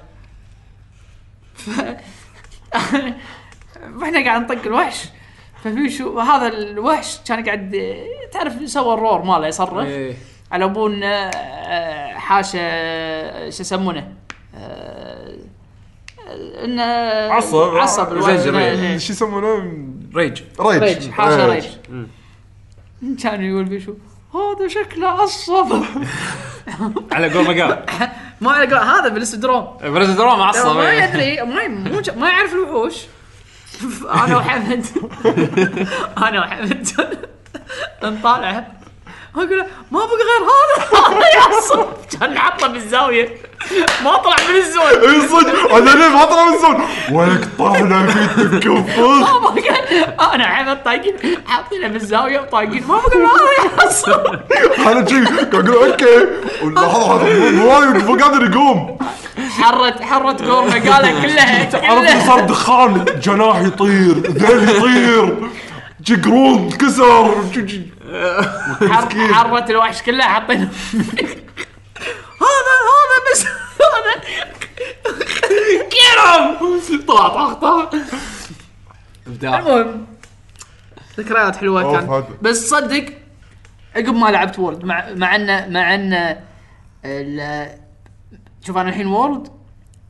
ف... 1.56 1.70
فاحنا 4.00 4.24
قاعد 4.26 4.42
نطق 4.42 4.66
الوحش. 4.66 5.06
ففي 5.64 5.90
شو 5.90 6.20
هذا 6.20 6.48
الوحش 6.48 7.18
كان 7.28 7.46
قاعد 7.46 7.96
تعرف 8.32 8.70
سوى 8.70 8.94
الرور 8.94 9.24
ماله 9.24 9.48
يصرف 9.48 9.88
إيه. 9.88 10.16
على 10.52 10.66
ابون 10.66 11.04
آه، 11.04 12.14
حاشا 12.14 13.50
شو 13.50 13.62
يسمونه؟ 13.62 14.14
آه، 14.56 14.97
انه 16.64 16.84
عصب. 17.34 17.76
عصب. 17.76 18.20
زنجر، 18.22 18.58
إيه. 18.60 18.72
إيه. 18.72 18.98
شو 18.98 19.14
يسمونه 19.14 19.74
ريج 20.16 20.42
ريج 20.60 20.84
ريج 20.84 21.10
حاشا. 21.12 21.46
ريج 21.48 21.66
كان 23.24 23.44
يقول 23.44 23.64
بيشو 23.64 23.94
هذا 24.34 24.68
شكله 24.68 25.08
عصب 25.08 25.84
على 27.12 27.34
قول 27.34 27.44
ما 27.56 27.64
قال 27.66 27.86
ما 28.42 28.52
على 28.52 28.66
قول- 28.76 28.88
هذا 28.88 29.08
بالسدروم 29.08 29.78
برز 29.84 30.10
دراما 30.10 30.46
عصب 30.46 30.76
ما 30.76 30.90
إيه. 30.92 31.04
يدري 31.04 31.42
ما 31.54 31.68
مو 31.68 32.02
ما 32.16 32.30
يعرف 32.30 32.54
الوحوش 32.54 32.96
أنا 34.26 34.38
وحمد 34.38 34.86
أنا 36.18 36.40
وحمد 36.42 36.88
نطالع 38.04 38.68
أقول 39.44 39.66
ما 39.92 40.00
بقى 40.00 40.18
غير 40.30 40.44
هذا. 40.50 41.00
هذا 41.18 41.28
يعصب 41.36 41.86
كان 42.20 42.38
حاطه 42.38 42.68
بالزاويه 42.68 43.30
ما 44.04 44.18
طلع 44.18 44.36
من 44.50 44.56
الزون. 44.56 45.10
أي 45.14 45.28
صدق؟ 45.28 45.74
أنا 45.76 45.90
ليه 45.90 46.10
ما 46.10 46.26
طلع 46.26 46.46
من 46.50 46.54
الزون؟ 46.54 46.86
ولك 47.12 47.48
طاحنا 47.60 48.08
في 48.08 48.44
تكفخ 48.60 49.00
ما 49.44 49.50
بقى 49.50 50.36
أنا 50.36 50.44
وحمد 50.46 50.84
طايقين 50.84 51.14
حاطينه 51.48 51.88
بالزاويه 51.88 52.40
وطايقين 52.40 52.84
ما 52.88 52.96
بقى 52.98 53.18
غير 53.18 53.28
هذا 53.28 53.84
يعصب 53.84 54.26
أنا 54.88 55.08
شي 55.10 55.24
أقول 55.54 55.92
أوكي. 55.92 56.28
لحظة 56.64 57.16
هذا 57.24 57.52
مو- 57.52 58.16
قادر 58.24 58.44
يقوم. 58.52 58.98
حرت 59.62 60.02
حرت 60.02 60.42
قورمه 60.42 60.72
قالها 60.94 61.22
كلها 61.22 61.64
كلها 62.00 62.28
صار 62.28 62.40
دخان. 62.40 63.06
جناح 63.22 63.60
يطير 63.62 64.14
ذيل 64.28 64.70
يطير. 64.70 65.50
جي 66.04 66.16
قرود 66.16 66.74
كسر. 66.74 67.36
جي- 68.08 68.88
جي. 68.88 68.94
حر- 68.94 69.34
حرت 69.34 69.70
الوحش 69.70 70.02
كلها 70.02 70.28
حاطينه 70.28 70.72
هذا 72.42 72.74
هذا 72.88 73.32
بس 73.34 73.46
هذا 73.82 74.24
كيرم 75.90 76.80
طلع 77.08 77.28
طخ 77.28 77.54
طخ 77.54 77.90
ابداع. 79.28 79.60
المهم 79.60 80.06
ذكريات 81.20 81.56
حلوة 81.56 81.92
كان. 82.00 82.24
بس 82.42 82.70
صدق 82.70 83.06
عقب 83.96 84.16
ما 84.16 84.28
لعبت 84.32 84.60
World 84.60 84.84
مع 84.86 85.10
مع 85.14 85.36
انه 85.36 85.68
مع 85.68 85.96
إنه 85.96 86.40
ال- 87.06 87.78
شوف 88.68 88.78
أنا 88.78 88.90
الحين 88.90 89.08
World 89.08 89.48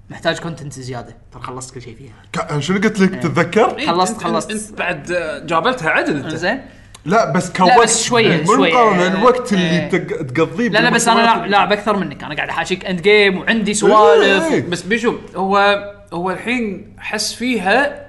محتاج 0.10 0.40
content 0.40 0.74
زيادة. 0.74 1.18
ترى 1.32 1.42
خلصت 1.42 1.74
كل 1.74 1.82
شيء 1.82 1.96
فيها. 1.96 2.14
ك- 2.34 2.60
شنو 2.60 2.78
قلت 2.82 3.00
لك؟ 3.00 3.10
تتذكر؟ 3.24 3.86
خلصت- 3.88 4.24
خلصت. 4.24 4.52
إنت 4.52 4.72
بعد 4.80 5.04
جابلتها 5.48 5.90
عدل 5.90 6.16
أنت. 6.18 6.36
زين 6.36 6.66
لا 7.08 7.32
بس 7.32 7.50
كوقت 7.52 7.80
بس 7.80 8.10
شوية- 8.10 8.14
مو 8.48 8.56
شوية. 8.56 8.74
مقارنة 8.74 9.08
الوقت 9.08 9.54
إيه. 9.54 9.60
اللي 9.88 10.00
تق- 10.00 10.22
تقضيه 10.26 10.70
لا 10.70 10.80
لا 10.80 10.90
بس 10.90 11.08
أنا. 11.08 11.48
لاعب 11.48 11.72
أكثر 11.72 11.98
منك 11.98 12.24
أنا 12.24 12.36
قاعد 12.36 12.50
أحاشيك 12.50 12.86
end 12.86 13.02
game 13.02 13.38
وعندي 13.38 13.72
إيه، 13.72 13.78
سوالف 13.78 14.52
إيه. 14.52 14.62
بس 14.70 14.82
بيشو 14.82 15.16
هو 15.36 15.58
هو 16.14 16.32
الحين 16.32 16.94
حس 17.00 17.34
فيها 17.34 18.08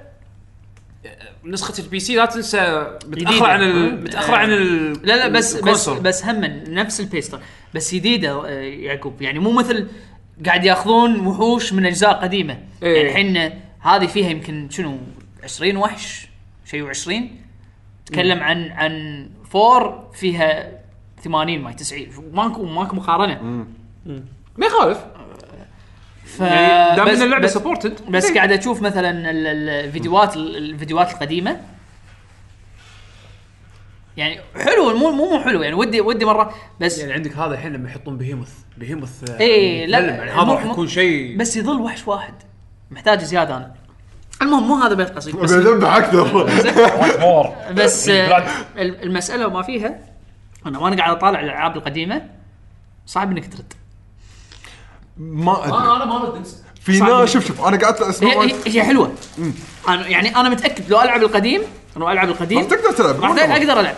نسخة 1.45 1.81
ال 1.83 1.99
PC 1.99 2.15
لا 2.15 2.25
تنسى. 2.25 2.87
متأخرة 3.07 3.47
عن 3.47 3.61
ال... 3.63 4.03
متأخرة 4.03 4.35
عن 4.35 4.51
ال 4.53 4.93
لا 5.07 5.13
لا 5.17 5.27
بس 5.27 5.53
بس 5.53 5.55
ال 5.55 5.60
console. 5.60 5.99
بس 5.99 6.25
هم 6.25 6.45
نفس 6.67 6.99
البيستر 6.99 7.39
بس 7.75 7.95
جديدة 7.95 8.45
آه، 8.45 8.49
يعقوب 8.59 9.21
يعني 9.21 9.39
مو 9.39 9.51
مثل 9.51 9.87
قاعد 10.45 10.63
ياخذون 10.65 11.27
وحوش 11.27 11.73
من 11.73 11.85
أجزاء 11.85 12.13
قديمة 12.13 12.57
إيه. 12.83 12.95
يعني 12.95 13.09
الحين 13.09 13.59
هذه 13.79 14.05
فيها 14.07 14.29
يمكن 14.29 14.67
شنو 14.71 14.97
20 15.43 15.77
وحش 15.77 16.27
شيء 16.65 16.93
و20 16.93 17.11
تكلم 18.11 18.43
عن 18.43 18.71
عن 18.71 19.25
four 19.49 20.09
فيها 20.13 20.71
80 21.23 21.61
ما 21.61 21.71
90 21.71 22.07
ماكو 22.33 22.65
ماكو 22.65 22.95
مقارنة. 22.95 23.65
ما 24.57 24.65
يخالف. 24.65 25.05
ف 26.25 26.39
يعني 26.39 26.95
دام 26.95 27.05
بس- 27.07 27.17
ان 27.17 27.23
اللعبة 27.23 27.43
بس- 27.43 27.53
سبورتد 27.53 28.11
بس 28.11 28.31
قاعد 28.31 28.51
أشوف 28.51 28.81
مثلا 28.81 29.09
ال- 29.31 29.47
ال- 29.47 29.69
الفيديوهات 29.69 30.37
الفيديوهات 30.37 31.11
القديمة. 31.13 31.61
يعني 34.17 34.39
حلو 34.55 34.97
مو 34.97 35.11
مو 35.11 35.29
مو 35.29 35.39
حلو. 35.43 35.61
يعني 35.61 35.75
ودي 35.75 36.01
ودي 36.01 36.25
مرة 36.25 36.53
بس 36.81 36.99
يعني 36.99 37.13
عندك 37.13 37.37
هذا 37.37 37.53
الحين 37.53 37.73
لما 37.73 37.89
يحطون 37.89 38.17
بهيموث 38.17 38.53
بهيموث 38.77 39.29
آه، 39.31 39.39
إيه، 39.39 39.85
لا، 39.85 39.99
يعني 39.99 40.31
هذا 40.31 40.51
راح 40.53 40.65
يكون 40.65 40.87
شيء 40.87 41.37
بس 41.37 41.57
يظل 41.57 41.81
وحش 41.81 42.07
واحد. 42.07 42.33
محتاج 42.91 43.19
زيادة 43.23 43.57
أنا. 43.57 43.73
المهم 44.41 44.67
مو 44.67 44.75
هذا 44.75 44.93
بيت 44.93 45.09
قصيد 45.09 45.35
بس 45.35 45.51
بذبح 45.51 45.95
أكثر. 45.95 46.49
بس 47.73 48.09
آه، 48.09 48.37
ال- 48.77 49.03
المسألة 49.03 49.47
وما 49.47 49.61
فيها 49.61 49.99
أنا 50.65 50.79
وأنا 50.79 50.95
قاعد 50.97 51.15
أطالع 51.15 51.39
الألعاب 51.39 51.77
القديمة 51.77 52.21
صعب 53.05 53.31
إنك 53.31 53.53
ترد. 53.53 53.73
ما 55.17 55.65
أدري. 55.67 55.77
أنا 55.95 56.05
ما 56.05 56.17
ردت 56.17 56.47
في 56.81 56.99
ناس 56.99 57.29
شوف 57.33 57.47
شوف 57.47 57.65
أنا 57.67 57.77
قعدت 57.77 58.01
اسمع 58.01 58.29
هي, 58.29 58.51
هي, 58.51 58.55
هي 58.65 58.83
حلوة. 58.83 59.11
أنا 59.87 60.07
يعني 60.07 60.35
أنا 60.35 60.49
متأكد 60.49 60.89
لو 60.89 61.01
ألعب 61.01 61.21
القديم 61.23 61.61
لو 61.97 62.09
ألعب 62.09 62.29
القديم 62.29 62.57
راح 62.59 62.67
تقدر 62.67 62.91
تلعب 62.91 63.21
راح 63.23 63.31
أقدر 63.51 63.79
ألعب. 63.79 63.95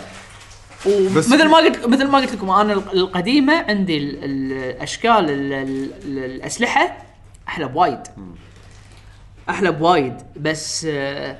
بس- 1.16 1.28
مثل 1.28 1.48
ما 1.48 1.56
قلت 1.56 1.86
مثل 1.86 2.08
ما 2.08 2.18
قلت 2.18 2.32
لكم 2.32 2.50
أنا 2.50 2.72
ال- 2.72 2.92
القديمة 2.92 3.64
عندي 3.68 3.96
ال- 3.98 4.24
ال- 4.24 4.52
الأشكال 4.76 5.10
ال- 5.30 5.52
ال- 5.52 5.90
ال- 6.04 6.24
الأسلحة 6.24 6.96
أحلى 7.48 7.68
بوايد. 7.68 7.98
أحلى 9.50 9.72
بوايد 9.72 10.14
بس 10.36 10.86
آه، 10.90 11.36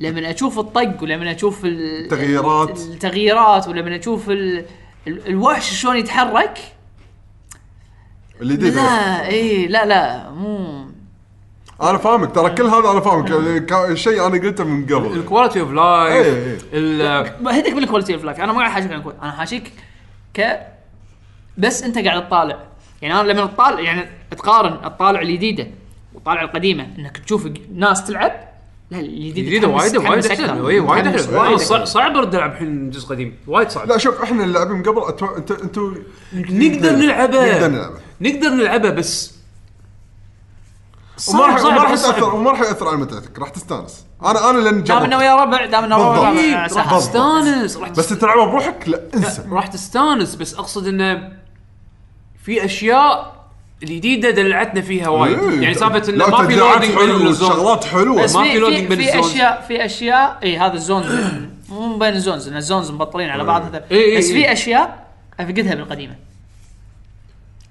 لما 0.00 0.30
أشوف 0.30 0.58
الطق 0.58 1.02
ولما 1.02 1.34
أشوف 1.36 1.64
ال- 1.64 2.04
التغييرات. 2.04 2.78
التغييرات 2.80 3.68
ولما 3.68 3.96
أشوف 4.00 4.30
ال- 4.30 4.64
ال- 5.06 5.26
الوحش 5.28 5.80
شلون 5.80 5.96
يتحرك؟ 5.96 6.58
اللي 8.40 8.56
دي 8.56 8.70
لا 8.70 9.26
إي 9.28 9.66
لا 9.66 9.84
لا 9.86 10.30
مو. 10.30 10.84
أنا 11.82 11.98
فاهمك 11.98 12.34
ترى 12.34 12.50
كل 12.50 12.62
هذا 12.66 12.90
أنا 12.90 13.00
فاهمك. 13.00 13.32
ك- 13.72 13.94
شيء 13.94 14.26
أنا 14.26 14.38
قلته 14.48 14.64
من 14.64 14.86
قبل. 14.86 15.12
ال 15.18 15.23
quality 15.23 15.60
of 15.60 15.70
life. 15.70 16.64
ال- 16.72 17.48
هدك 17.48 17.72
بال 17.72 17.81
quality 17.81 18.14
of 18.14 18.24
life 18.24 18.40
أنا 18.40 18.52
ما 18.52 18.58
قاعد 18.60 18.82
عن 18.92 18.98
ال 18.98 19.01
quality 19.01 19.22
أنا 19.24 19.32
حاشيك 19.32 19.72
ك 20.34 20.58
بس 21.58 21.82
أنت 21.82 21.98
قاعد 21.98 22.28
تطالع. 22.28 22.58
يعني 23.02 23.20
أنا 23.20 23.32
لما 23.32 23.46
تطالع 23.46 23.80
يعني 23.80 24.06
تقارن 24.30 24.84
الطالع 24.84 25.20
الجديده 25.20 25.66
والطالع 26.14 26.42
القديمه 26.42 26.86
إنك 26.98 27.18
تشوف 27.18 27.48
ناس 27.74 28.04
تلعب؟ 28.04 28.52
لا 28.90 29.00
الجديده 29.00 29.46
جديدة 29.46 29.68
وايد 29.68 29.96
وايد 29.96 30.26
احسن 30.26 30.60
وايد 30.60 31.06
احسن. 31.60 31.84
صعب 31.84 32.16
أرد 32.16 32.34
ألعب 32.34 32.52
الحين 32.52 32.90
جزء 32.90 33.08
قديم. 33.08 33.36
وايد 33.46 33.70
صعب. 33.70 33.88
لا 33.88 33.98
شوف 33.98 34.22
إحنا 34.22 34.44
اللي 34.44 34.54
لاعبين 34.54 34.82
قبل 34.82 35.02
أتو... 35.08 35.26
انت 35.36 35.50
أنتوا 35.50 35.94
نقدر 36.32 36.90
نلعبه. 36.90 37.52
نقدر 37.52 37.68
نلعبه. 37.68 37.98
نقدر 38.20 38.48
نلعبه 38.48 38.90
بس. 38.90 39.34
وما 41.28 41.46
راح 41.46 41.56
صعب، 41.58 41.72
وما 41.72 41.82
راح. 41.82 41.90
ياثر 41.90 42.34
وما 42.34 42.50
راح 42.50 42.60
يأثر 42.60 42.88
على 42.88 42.96
متعتك. 42.96 43.38
راح 43.38 43.48
تستانس. 43.48 44.06
أنا 44.24 44.50
أنا 44.50 44.58
لأن 44.58 44.82
دام 44.82 45.02
إنه 45.02 45.18
ويا 45.18 45.34
ربع 45.34 45.66
دام 45.66 45.84
إنه 45.84 45.96
ربع 45.96 46.32
راح 46.76 46.96
تستانس 46.96 47.76
راح 47.76 47.90
بس 47.90 48.08
تلعبها 48.08 48.44
بروحك؟ 48.44 48.88
لا 48.88 49.02
انسى. 49.14 49.44
راح 49.50 49.66
تستانس 49.66 50.34
بس 50.34 50.54
أقصد 50.54 50.86
إنه 50.86 51.32
في 52.44 52.64
أشياء 52.64 53.31
الجديدة 53.82 54.30
دلعتنا 54.30 54.80
فيها 54.80 55.08
وايد 55.08 55.38
إيه. 55.38 55.60
يعني 55.60 55.74
سالفه 55.74 56.08
انه 56.08 56.18
لا، 56.18 56.30
ما 56.30 56.46
في 56.46 56.56
loading 56.56 56.98
بين 56.98 57.26
ال 57.26 57.30
zone 57.30 57.48
شغلات 57.50 57.84
حلوة 57.84 58.22
بس 58.22 58.36
ما 58.36 58.42
في 58.42 58.60
في, 58.60 58.86
بين 58.86 58.98
في. 58.98 59.20
اشياء 59.20 59.64
في 59.68 59.84
اشياء 59.84 60.38
اي 60.42 60.58
هذا 60.58 60.74
ال 60.74 60.79
zones 60.79 61.06
مو 61.68 61.96
بين 61.98 62.12
ال 62.12 62.18
zones 62.18 62.48
إن 62.48 62.56
ال 62.56 62.62
zones 62.62 62.90
مبطلين 62.90 63.28
على 63.28 63.44
بعض 63.44 63.64
هذا 63.64 63.84
إي 63.90 64.04
إي 64.04 64.18
بس. 64.18 64.32
في 64.32 64.52
أشياء 64.52 65.06
أفقدها 65.40 65.74
بالقديمة 65.74 66.14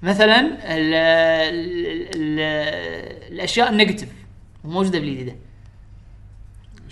مثلا 0.02 0.40
ال 0.40 0.94
ال 0.94 2.08
ال 2.14 2.40
الأشياء 3.32 3.70
ال 3.70 3.74
negative 3.74 4.08
موجودة 4.64 4.98
بالجديدة 4.98 5.36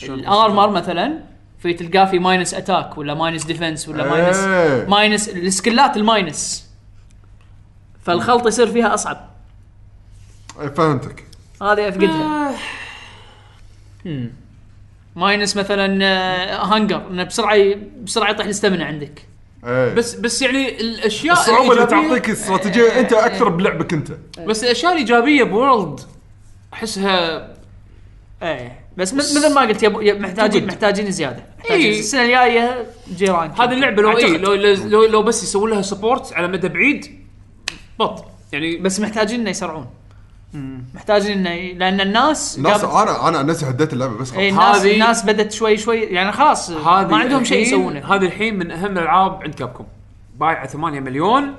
ال 0.02 0.14
armor 0.14 0.70
مثلا 0.70 1.18
في 1.58 1.72
تلقاه 1.72 2.04
في 2.04 2.18
minus 2.18 2.54
attack 2.54 2.98
ولا 2.98 3.14
minus 3.14 3.44
defense 3.44 3.88
ولا 3.88 4.10
minus 4.10 4.36
إيه. 4.36 4.86
minus 4.88 5.28
السكلات 5.28 5.96
ال 5.96 6.08
minus 6.08 6.69
فالخلط 8.10 8.46
يصير 8.46 8.66
فيها 8.66 8.94
أصعب. 8.94 9.30
إيه، 10.60 10.68
فهمتك. 10.68 11.24
هذه 11.62 11.88
أفقدها. 11.88 12.52
minus 15.16 15.56
مثلا 15.56 16.04
آه، 16.04 16.64
hunger. 16.64 17.02
إنه 17.10 17.24
بسرعة 17.24 17.54
ي- 17.54 17.74
بسرعة 18.04 18.30
يطيح 18.30 18.44
ال 18.46 18.51
stamina 18.51 18.84
عندك. 18.84 19.26
إيه. 19.66 19.94
بس 19.94 20.14
بس 20.14 20.42
يعني 20.42 20.80
الأشياء 20.80 21.32
الصعوبه 21.40 21.72
اللي 21.72 21.86
تعطيك 21.86 22.30
استراتيجية. 22.30 23.00
أنت 23.00 23.12
أكثر 23.12 23.48
بلعبك 23.48 23.92
أنت. 23.92 24.12
بس 24.46 24.64
الأشياء 24.64 24.92
الإيجابية 24.92 25.42
ب 25.44 25.53
World 25.53 26.00
احسها 26.72 27.48
إيه. 28.42 28.80
بس 28.96 29.14
مث- 29.14 29.36
مثل 29.36 29.54
ما 29.54 29.60
قلت 29.60 29.82
يب- 29.82 30.02
يب- 30.02 30.20
محتاجين 30.20 30.66
محتاجين 30.66 31.10
زيادة. 31.10 31.44
محتاجين 31.58 31.92
إيه. 31.92 32.00
السنة 32.00 32.22
الجاية 32.24 32.86
G 33.16 33.22
rank. 33.22 33.50
هذه 33.50 33.72
اللعبة 33.72 34.02
لو. 34.02 34.10
لو, 34.12 34.54
لو, 34.54 34.74
لو, 34.74 35.04
لو 35.04 35.22
بس 35.22 35.42
يسوون 35.42 35.70
لها 35.70 35.82
support 35.82 36.32
على 36.32 36.48
مدى 36.48 36.68
بعيد 36.68 37.19
بط 38.00 38.24
يعني 38.52 38.76
بس 38.76 39.00
محتاجين 39.00 39.40
إنه 39.40 39.50
يسرعون. 39.50 39.86
محتاجين 40.94 41.46
إنه 41.46 41.78
لأن 41.78 42.00
الناس 42.00 42.58
الناس 42.58 42.84
قامت- 42.84 43.08
أنا 43.08 43.28
أنا 43.28 43.38
عن 43.38 43.46
نفسي 43.46 43.66
هديت 43.70 43.92
اللعبة 43.92 44.18
بس 44.18 44.32
إيه، 44.34 44.52
خلاص. 44.52 44.64
الناس 44.66 44.82
هذه- 44.82 44.94
الناس 44.94 45.24
بدت 45.24 45.52
شوي 45.52 45.76
شوي 45.76 46.00
يعني 46.00 46.32
خلاص 46.32 46.70
ما 46.70 47.16
عندهم 47.16 47.44
شيء 47.44 47.62
الحين- 47.62 47.80
يسوونه. 47.80 48.14
هذه 48.14 48.24
الحين 48.26 48.58
من 48.58 48.70
أهم 48.70 48.98
الألعاب 48.98 49.42
عند 49.42 49.54
كابكوم. 49.54 49.86
بايعه 50.40 50.66
8 50.66 51.00
مليون 51.00 51.54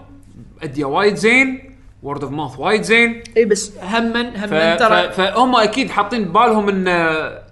اديه 0.64 0.86
وايد 0.86 1.16
زين 1.16 1.72
word 2.04 2.24
of 2.24 2.32
mouth 2.34 2.60
وايد 2.60 2.82
زين. 2.82 3.24
اي 3.38 3.46
بس 3.46 3.72
هما 3.84 4.32
ف... 4.32 4.38
هما 4.54 4.76
ف... 4.76 4.80
ترى 4.80 5.10
فهم 5.12 5.56
أكيد 5.56 5.90
حاطين 5.90 6.24
ببالهم 6.26 6.70
انه 6.70 6.92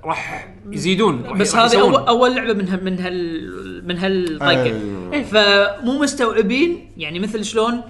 راح 0.05 0.47
يزيدون 0.71 1.23
راح- 1.25 1.37
بس 1.37 1.55
راح 1.55 1.63
هذه 1.63 1.69
يسوون. 1.75 1.93
اول 1.95 2.07
أول 2.07 2.35
لعبة 2.35 2.53
من 2.53 2.69
ه- 2.69 2.83
من 2.83 2.99
هال 2.99 3.87
من 3.87 3.97
هالطقه 3.97 4.49
أيوة. 4.49 5.23
فمو 5.23 5.99
مستوعبين 6.01 6.89
يعني 6.97 7.19
مثل 7.19 7.45
شلون 7.45 7.81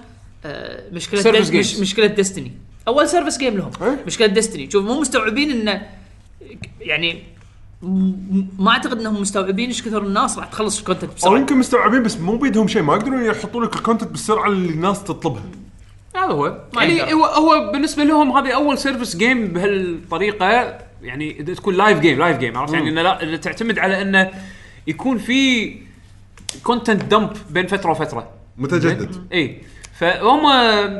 آه، 0.44 0.90
مشكلة 0.92 1.22
games. 1.22 1.54
مش 1.54 1.76
مشكلة 1.76 2.06
Destiny 2.06 2.52
أول 2.88 3.08
service 3.08 3.38
game 3.38 3.56
لهم. 3.56 3.70
إيه. 3.82 4.04
مشكلة 4.06 4.26
Destiny 4.26 4.70
شوف 4.70 4.84
مو 4.84 5.00
مستوعبين 5.00 5.50
انه 5.50 5.82
يعني 6.80 7.22
ما 8.58 8.70
أعتقد 8.70 8.98
إنهم 8.98 9.20
مستوعبين 9.20 9.68
إيش 9.68 9.82
كثر 9.82 10.02
الناس 10.02 10.38
راح 10.38 10.46
تخلص 10.46 10.78
ال 10.78 10.82
content 10.82 11.10
أو 11.10 11.16
بسرعة 11.16 11.38
يمكن 11.38 11.56
مستوعبين 11.56 12.02
بس 12.02 12.16
مو 12.16 12.36
بيدهم 12.36 12.68
شيء. 12.68 12.82
ما 12.82 12.94
يقدرون 12.94 13.24
يحطون 13.24 13.64
لك 13.64 13.76
ال 13.76 13.80
content 13.80 14.10
بالسرعه 14.10 14.46
اللي 14.48 14.72
الناس 14.72 15.04
تطلبها. 15.04 15.42
هذا 16.16 16.24
هو. 16.24 16.60
يعني. 16.76 17.12
هو 17.12 17.24
هو 17.24 17.72
بالنسبة 17.72 18.04
لهم 18.04 18.36
هذه 18.36 18.54
أول 18.54 18.78
service 18.78 19.16
game 19.16 19.48
بهالطريقة 19.48 20.78
يعني 21.02 21.32
تكون 21.32 21.74
live 21.74 21.98
game 21.98 22.18
live 22.18 22.38
game 22.38 22.58
عرفت؟ 22.58 22.74
يعني 22.74 22.88
إنه 22.88 23.02
لا 23.02 23.36
تعتمد 23.36 23.78
على 23.78 24.02
إنه 24.02 24.30
يكون 24.86 25.18
في 25.18 25.76
content 26.62 27.04
dump 27.04 27.30
بين 27.50 27.66
فترة 27.66 27.90
وفترة. 27.90 28.30
متجدد. 28.58 29.26
اي 29.32 29.60
فهم 30.00 30.46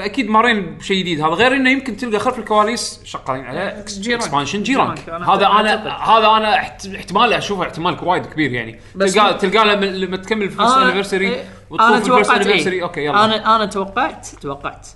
أكيد 0.01 0.31
مارين 0.31 0.75
بشيء 0.75 1.01
جديد 1.01 1.21
هذا 1.21 1.35
غير 1.35 1.55
إنه 1.57 1.71
يمكن 1.71 1.97
تلقى 1.97 2.19
خلف 2.19 2.39
الكواليس 2.39 3.01
شغالين 3.05 3.45
على 3.45 3.85
G 3.89 3.94
rank. 3.94 4.23
expansion 4.23 4.63
G 4.63 4.71
rank 4.71 5.05
G 5.05 5.08
rank. 5.08 5.23
أنا 5.23 5.35
هذا 5.35 5.47
أنا. 5.47 5.97
هذا 5.97 6.27
أنا 6.27 6.55
احت- 6.55 6.87
احتمال 6.87 7.33
أشوفه 7.33 7.63
احتمال 7.63 7.97
وايد 8.03 8.27
كبير 8.27 8.53
يعني 8.53 8.81
تلقى 9.01 9.39
تلقى 9.39 9.65
لما 9.77 9.87
لما 9.87 10.17
تكمل 10.17 10.43
ال 10.43 10.48
first 10.48 10.77
anniversary 10.77 11.29
إيه، 11.29 11.45
أنا 11.81 12.01
توقعت 12.01 12.47
إيه. 12.47 12.83
أوكي 12.83 13.05
يلا 13.05 13.25
أنا 13.25 13.57
أنا 13.57 13.67
توقعت 13.67 14.27
توقعت 14.41 14.89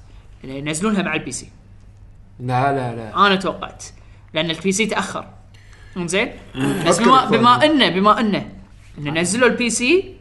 ينزلونها 0.44 1.02
مع 1.02 1.14
ال 1.14 1.32
PC 1.32 1.48
لا 2.40 2.72
لا 2.72 2.96
لا 2.96 3.26
أنا 3.26 3.36
توقعت 3.36 3.84
لأن 4.34 4.50
ال 4.50 4.72
PC 4.72 4.86
تاخر 4.86 5.26
زين 5.98 6.32
بس 6.86 6.98
بما. 7.00 7.24
بما 7.24 7.64
انه 7.64 7.88
بما 7.88 8.20
انه 8.20 8.48
إنه 8.98 9.10
نزلوا 9.10 9.48
ال 9.48 9.70
PC 9.70 10.13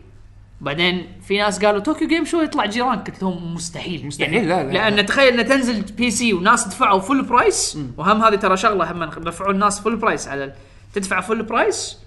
بعدين 0.63 1.07
في 1.27 1.37
ناس 1.37 1.65
قالوا 1.65 1.79
طوكيو 1.79 2.07
جيم 2.07 2.25
شو 2.25 2.41
يطلع 2.41 2.65
جي 2.65 2.77
رانك؟ 2.77 2.99
قلت 2.99 3.21
لهم 3.21 3.53
مستحيل. 3.53 4.05
مستحيل، 4.07 4.33
يعني 4.33 4.47
لا، 4.47 4.63
لا، 4.63 4.71
لأن 4.73 4.93
لا. 4.95 5.01
تخيل 5.01 5.33
انه 5.33 5.41
تنزل 5.43 5.81
PC 5.81 6.33
وناس 6.33 6.67
دفعوا 6.67 6.99
full 6.99 7.21
price 7.25 7.77
وهم 7.97 8.23
هذه 8.23 8.35
ترى 8.35 8.57
شغلة 8.57 8.91
هم 8.91 9.03
دفعوا 9.05 9.51
الناس 9.51 9.79
full 9.79 9.95
price 9.95 10.27
على 10.27 10.43
ال- 10.43 10.53
تدفع 10.93 11.21
full 11.21 11.43
price 11.43 11.97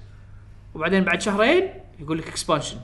وبعدين 0.74 1.04
بعد 1.04 1.22
شهرين 1.22 1.68
يقول 2.00 2.18
لك 2.18 2.28
expansion 2.28 2.76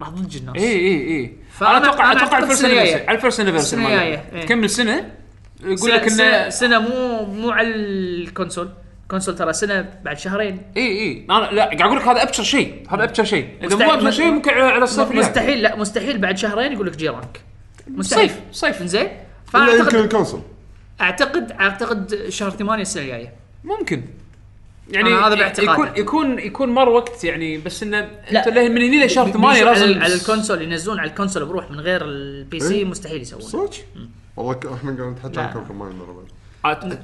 راح 0.00 0.08
تضج 0.08 0.36
الناس. 0.36 0.56
اي 0.56 0.72
اي 0.72 1.16
اي 1.16 1.36
أنا 1.62 1.78
أتوقع 1.78 2.12
أتوقع 2.12 2.38
ال 2.38 2.42
first. 2.42 2.64
anniversary 2.64 3.06
على 3.06 3.16
ال 3.16 3.20
first 3.20 3.40
السنة 3.40 3.86
الجاية، 3.88 4.24
إيه. 4.32 4.42
تكمل 4.44 4.70
سنة 4.70 5.10
يقول 5.64 5.90
لك 5.90 6.08
انه 6.12 6.48
سنة 6.48 6.78
مو 6.78 7.24
مو 7.26 7.50
على 7.50 7.68
ال 7.68 7.79
console. 7.79 8.68
console 9.10 9.34
ترى 9.34 9.52
سنة 9.52 9.88
بعد 10.04 10.18
شهرين. 10.18 10.62
إي 10.76 10.82
إي. 10.86 11.26
أنا 11.30 11.50
لا 11.50 11.64
قاعد 11.64 11.80
أقول 11.82 11.96
لك 11.96 12.02
هذا 12.08 12.22
أبشر 12.22 12.42
شيء. 12.42 12.82
هذا 12.90 13.04
أبشر 13.04 13.24
شيء. 13.24 13.48
إذا 13.62 13.76
مو 13.76 13.76
مستحيل- 13.76 13.90
أبشر 13.94 14.10
شيء 14.10 14.30
ممكن 14.30 14.50
على 14.50 14.84
الصيف. 14.84 15.12
مستحيل 15.12 15.62
لا 15.62 15.76
مستحيل 15.76 16.18
بعد 16.18 16.38
شهرين 16.38 16.72
يقول 16.72 16.86
لك 16.86 16.96
G 16.96 17.08
rank. 17.08 17.40
مستحيل. 17.88 18.30
صيف 18.52 18.76
صيف. 18.76 18.82
زين 18.82 19.00
إلا 19.02 19.12
يمكن 19.60 19.76
فاعتقد 19.82 19.94
ال 19.94 20.00
console 20.00 20.40
أعتقد 21.00 21.52
أعتقد 21.52 22.28
شهر 22.28 22.50
8 22.50 22.82
السنة 22.82 23.02
الجاية. 23.02 23.32
ممكن. 23.64 24.02
يعني 24.90 25.14
هذا 25.14 25.34
باعتقادي. 25.34 25.70
يكون 25.72 25.88
يكون 25.96 26.38
يكون 26.38 26.68
مر 26.68 26.88
وقت 26.88 27.24
يعني 27.24 27.58
بس 27.58 27.82
إنه 27.82 28.08
لا. 28.30 28.48
أنت 28.48 28.58
من 28.58 28.82
هني 28.82 29.04
لشهر 29.06 29.24
بي- 29.24 29.32
8 29.32 29.52
بيجوا 29.58 29.70
لازم 29.72 29.84
على, 29.84 30.04
على 30.04 30.14
ال 30.14 30.20
console 30.20 30.62
ينزلون 30.62 30.98
على 31.00 31.10
ال 31.10 31.14
console 31.14 31.44
بروح 31.44 31.70
من 31.70 31.80
غير 31.80 32.04
ال 32.04 32.60
PC 32.60 32.74
إيه؟ 32.74 32.84
مستحيل 32.84 33.22
يسوون 33.22 33.42
صدق؟ 33.42 33.70
والله 34.36 34.60
إحنا 34.74 34.96
قاعد 34.98 35.12
نتحكى 35.12 35.36
لا. 35.36 35.42
عن 35.42 35.52
كوكب 35.52 35.74
ماين 35.74 35.92
مره 35.96 36.06
بعد 36.12 36.26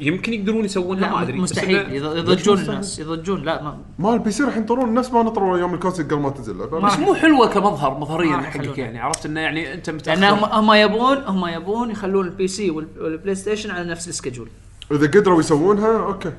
يمكن 0.01 0.33
يقدرون 0.33 0.65
يسوونها 0.65 1.11
ما 1.11 1.23
أدري 1.23 1.39
مستحيل. 1.39 1.93
يضجون؟ 1.93 2.59
الناس. 2.59 2.99
يضجون 2.99 3.43
لا 3.43 3.62
ما 3.62 3.78
ما 3.99 4.15
ال 4.14 4.31
PC 4.31 4.43
راح 4.43 4.57
ينطرون 4.57 4.95
نفس 4.95 5.12
ما 5.12 5.23
نطروا 5.23 5.59
يوم 5.59 5.74
ال 5.74 5.78
console 5.78 6.05
قبل 6.05 6.19
ما 6.19 6.31
تنزل. 6.31 6.55
بس 6.66 6.99
مو 6.99 7.15
حلوة 7.15 7.49
كمظهر 7.49 7.99
مظهريا 7.99 8.37
حقك. 8.37 8.78
يعني 8.78 8.99
عرفت 8.99 9.27
إنه 9.27 9.41
يعني 9.41 9.74
أنت 9.74 9.91
لأن 10.09 10.24
هم 10.24 10.39
متاخر 10.39 10.61
هم 10.61 10.73
يبون 10.73 11.16
هم 11.16 11.47
يبون 11.47 11.91
يخلون 11.91 12.27
ال 12.27 12.48
PC 12.48 12.70
وال- 12.70 12.89
والبلاي 13.01 13.35
ستيشن 13.35 13.70
على 13.70 13.91
نفس 13.91 14.09
ال 14.09 14.12
schedule. 14.12 14.48
إذا 14.93 15.07
قدروا 15.07 15.41
يسوونها 15.41 15.99
okay. 15.98 16.32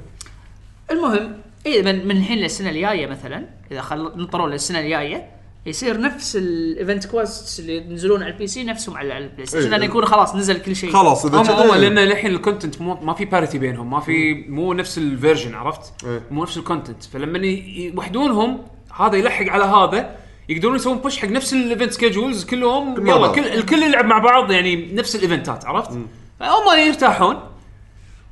المهم 0.91 1.33
اذا 1.65 1.91
من 1.91 2.07
من 2.07 2.17
الحين 2.17 2.37
للسنة 2.37 2.69
الجاية 2.69 3.07
مثلا 3.07 3.45
إذا 3.71 3.81
خل... 3.81 4.11
نطروا 4.15 4.47
للسنة 4.49 4.79
الجاية 4.79 5.29
يصير 5.67 6.01
نفس 6.01 6.35
ال 6.35 6.47
event 6.47 7.05
quest 7.05 7.59
اللي 7.59 7.77
ينزلون 7.77 8.23
على 8.23 8.33
ال 8.33 8.47
PC 8.47 8.63
نفسهم 8.63 8.97
على 8.97 9.17
البلاي 9.17 9.45
ستيشن. 9.45 9.69
لأنه 9.69 9.85
يكون 9.85 10.05
خلاص 10.05 10.35
نزل 10.35 10.61
كل 10.61 10.75
شيء 10.75 10.91
خلاص 10.91 11.25
إذا 11.25 11.37
هم 11.37 11.49
هم 11.49 11.75
لأن 11.75 11.97
الحين 11.97 12.31
ال 12.31 12.38
content 12.38 12.81
مو 12.81 12.93
ما 12.93 13.13
في 13.13 13.25
parity 13.25 13.57
بينهم 13.57 13.89
ما 13.89 13.99
في 13.99 14.33
مو 14.33 14.73
نفس 14.73 14.97
ال 14.97 15.05
version 15.05 15.55
عرفت؟ 15.55 16.05
إيه. 16.05 16.21
مو 16.31 16.43
نفس 16.43 16.57
ال 16.57 16.63
content 16.63 17.03
فلما 17.03 17.37
يوحدونهم 17.47 18.61
هذا 18.99 19.15
يلحق 19.15 19.45
على 19.49 19.63
هذا 19.63 20.15
يقدرون 20.49 20.75
يسوون 20.75 20.97
push 20.97 21.17
حق 21.17 21.27
نفس 21.27 21.53
ال 21.53 21.60
event 21.60 21.91
schedules 21.91 22.45
كلهم 22.45 22.95
كل 22.95 23.09
يلا. 23.09 23.27
كل 23.27 23.45
الكل 23.47 23.83
يلعب 23.83 24.05
مع 24.05 24.17
بعض 24.17 24.51
يعني 24.51 24.93
نفس 24.93 25.15
ال 25.15 25.23
event 25.23 25.58
ات 25.58 25.65
عرفت؟ 25.65 25.91
فهم 26.39 26.77
يرتاحون 26.87 27.39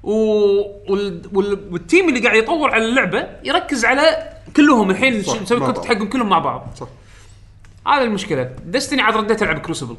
و... 0.03 0.13
وال... 0.89 1.21
وال... 1.33 1.59
وال 1.71 1.84
team 1.84 2.09
اللي 2.09 2.19
قاعد 2.19 2.37
يطور 2.37 2.71
على 2.71 2.85
اللعبة 2.85 3.27
يركز 3.43 3.85
على 3.85 4.31
كلهم 4.55 4.89
الحين 4.91 5.19
نسوي 5.19 5.59
بعض. 5.59 5.85
حقهم 5.85 6.09
كلهم 6.09 6.29
مع 6.29 6.39
بعض 6.39 6.67
صح 6.79 6.87
هذا 7.87 8.03
المشكلة. 8.03 8.55
دستني 8.65 9.01
عاد 9.01 9.17
رديت 9.17 9.43
ألعب 9.43 9.59
Crucible 9.65 9.97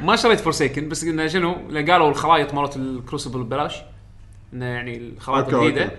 ما 0.00 0.16
شريت 0.16 0.40
Forsaken 0.40 0.88
بس 0.88 1.04
إنه 1.04 1.26
شنو؟ 1.26 1.54
قالوا 1.74 2.08
الخرائط 2.08 2.54
مالت 2.54 2.76
ال 2.76 2.83
Crucible 2.83 3.42
ببلاش. 3.42 3.76
إنه 4.52 4.66
يعني 4.66 4.96
الخرائط 4.96 5.54
الجديدة. 5.54 5.92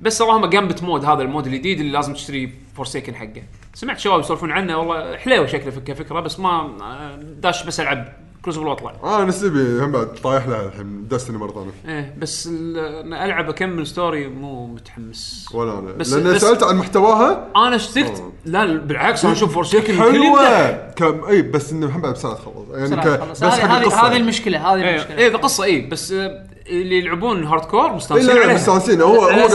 بس 0.00 0.22
اللهم 0.22 0.46
Gambit 0.46 0.82
mode 0.82 1.04
هذا 1.04 1.22
ال 1.22 1.27
mode 1.27 1.46
الجديد 1.46 1.80
اللي 1.80 1.92
لازم 1.92 2.12
تشتري 2.14 2.52
Forsaken 2.74 3.14
حقه. 3.14 3.42
سمعت 3.74 3.98
شباب 3.98 4.20
يسولفون 4.20 4.50
عنه 4.50 4.76
والله 4.76 5.16
حليوة 5.16 5.46
شكله 5.46 5.70
فكره 5.70 5.94
فكره 5.94 6.20
بس 6.20 6.40
ما 6.40 6.50
آه، 6.80 7.16
داش 7.16 7.64
بس 7.64 7.80
ألعب 7.80 8.12
Crucible 8.44 8.66
واطلع 8.66 8.94
أنا 9.04 9.24
نسيبي 9.24 9.84
هم 9.84 9.92
بعد 9.92 10.06
طايح 10.14 10.46
لها 10.48 10.66
الحين 10.66 11.08
دستني 11.08 11.38
مره 11.38 11.52
ثانية 11.52 11.98
إيه 11.98 12.14
بس 12.18 12.46
ال- 12.52 12.78
إن 12.78 13.12
ألعب 13.14 13.48
أكمل 13.48 13.86
story 13.86 14.28
مو 14.28 14.66
متحمس. 14.66 15.48
ولا 15.54 15.78
أنا. 15.78 15.92
بس- 15.92 16.12
لأن 16.12 16.34
بس- 16.34 16.40
سألت 16.40 16.62
عن 16.62 16.76
محتواها. 16.76 17.46
أنا 17.56 17.76
اشتركت 17.76 18.18
أوه. 18.18 18.32
لا 18.44 18.66
بالعكس 18.78 19.24
أنا 19.24 19.32
أشوف 19.32 19.54
Forsaken. 19.54 19.94
حلوة. 19.94 20.70
كم 20.90 21.24
إي 21.24 21.42
بس 21.42 21.72
إنه 21.72 21.96
هم 21.96 22.00
بعد 22.00 22.12
بسرعة 22.12 22.34
تخلص. 22.34 22.54
يعني 22.74 22.96
ك... 22.96 23.20
خلاص. 23.20 23.30
بس 23.30 23.42
هذه 23.44 23.60
حق 23.60 23.68
هذه 23.76 23.82
القصة 23.82 24.00
هذه 24.08 24.16
المشكلة 24.16 24.72
هذه 24.74 24.82
إيه 24.82 24.94
المشكلة. 24.94 25.16
إيه 25.18 25.36
قصة 25.36 25.64
إيه 25.64 25.90
بس 25.90 26.12
آه، 26.12 26.44
اللي 26.66 26.98
يلعبون 26.98 27.44
hardcore 27.44 27.86
اي 27.90 27.92
مستانسين 27.96 28.30
عليها 28.38 28.54
مستانسين. 28.54 29.00
هو 29.02 29.14
هو 29.14 29.24
على 29.24 29.36
قاعد 29.36 29.50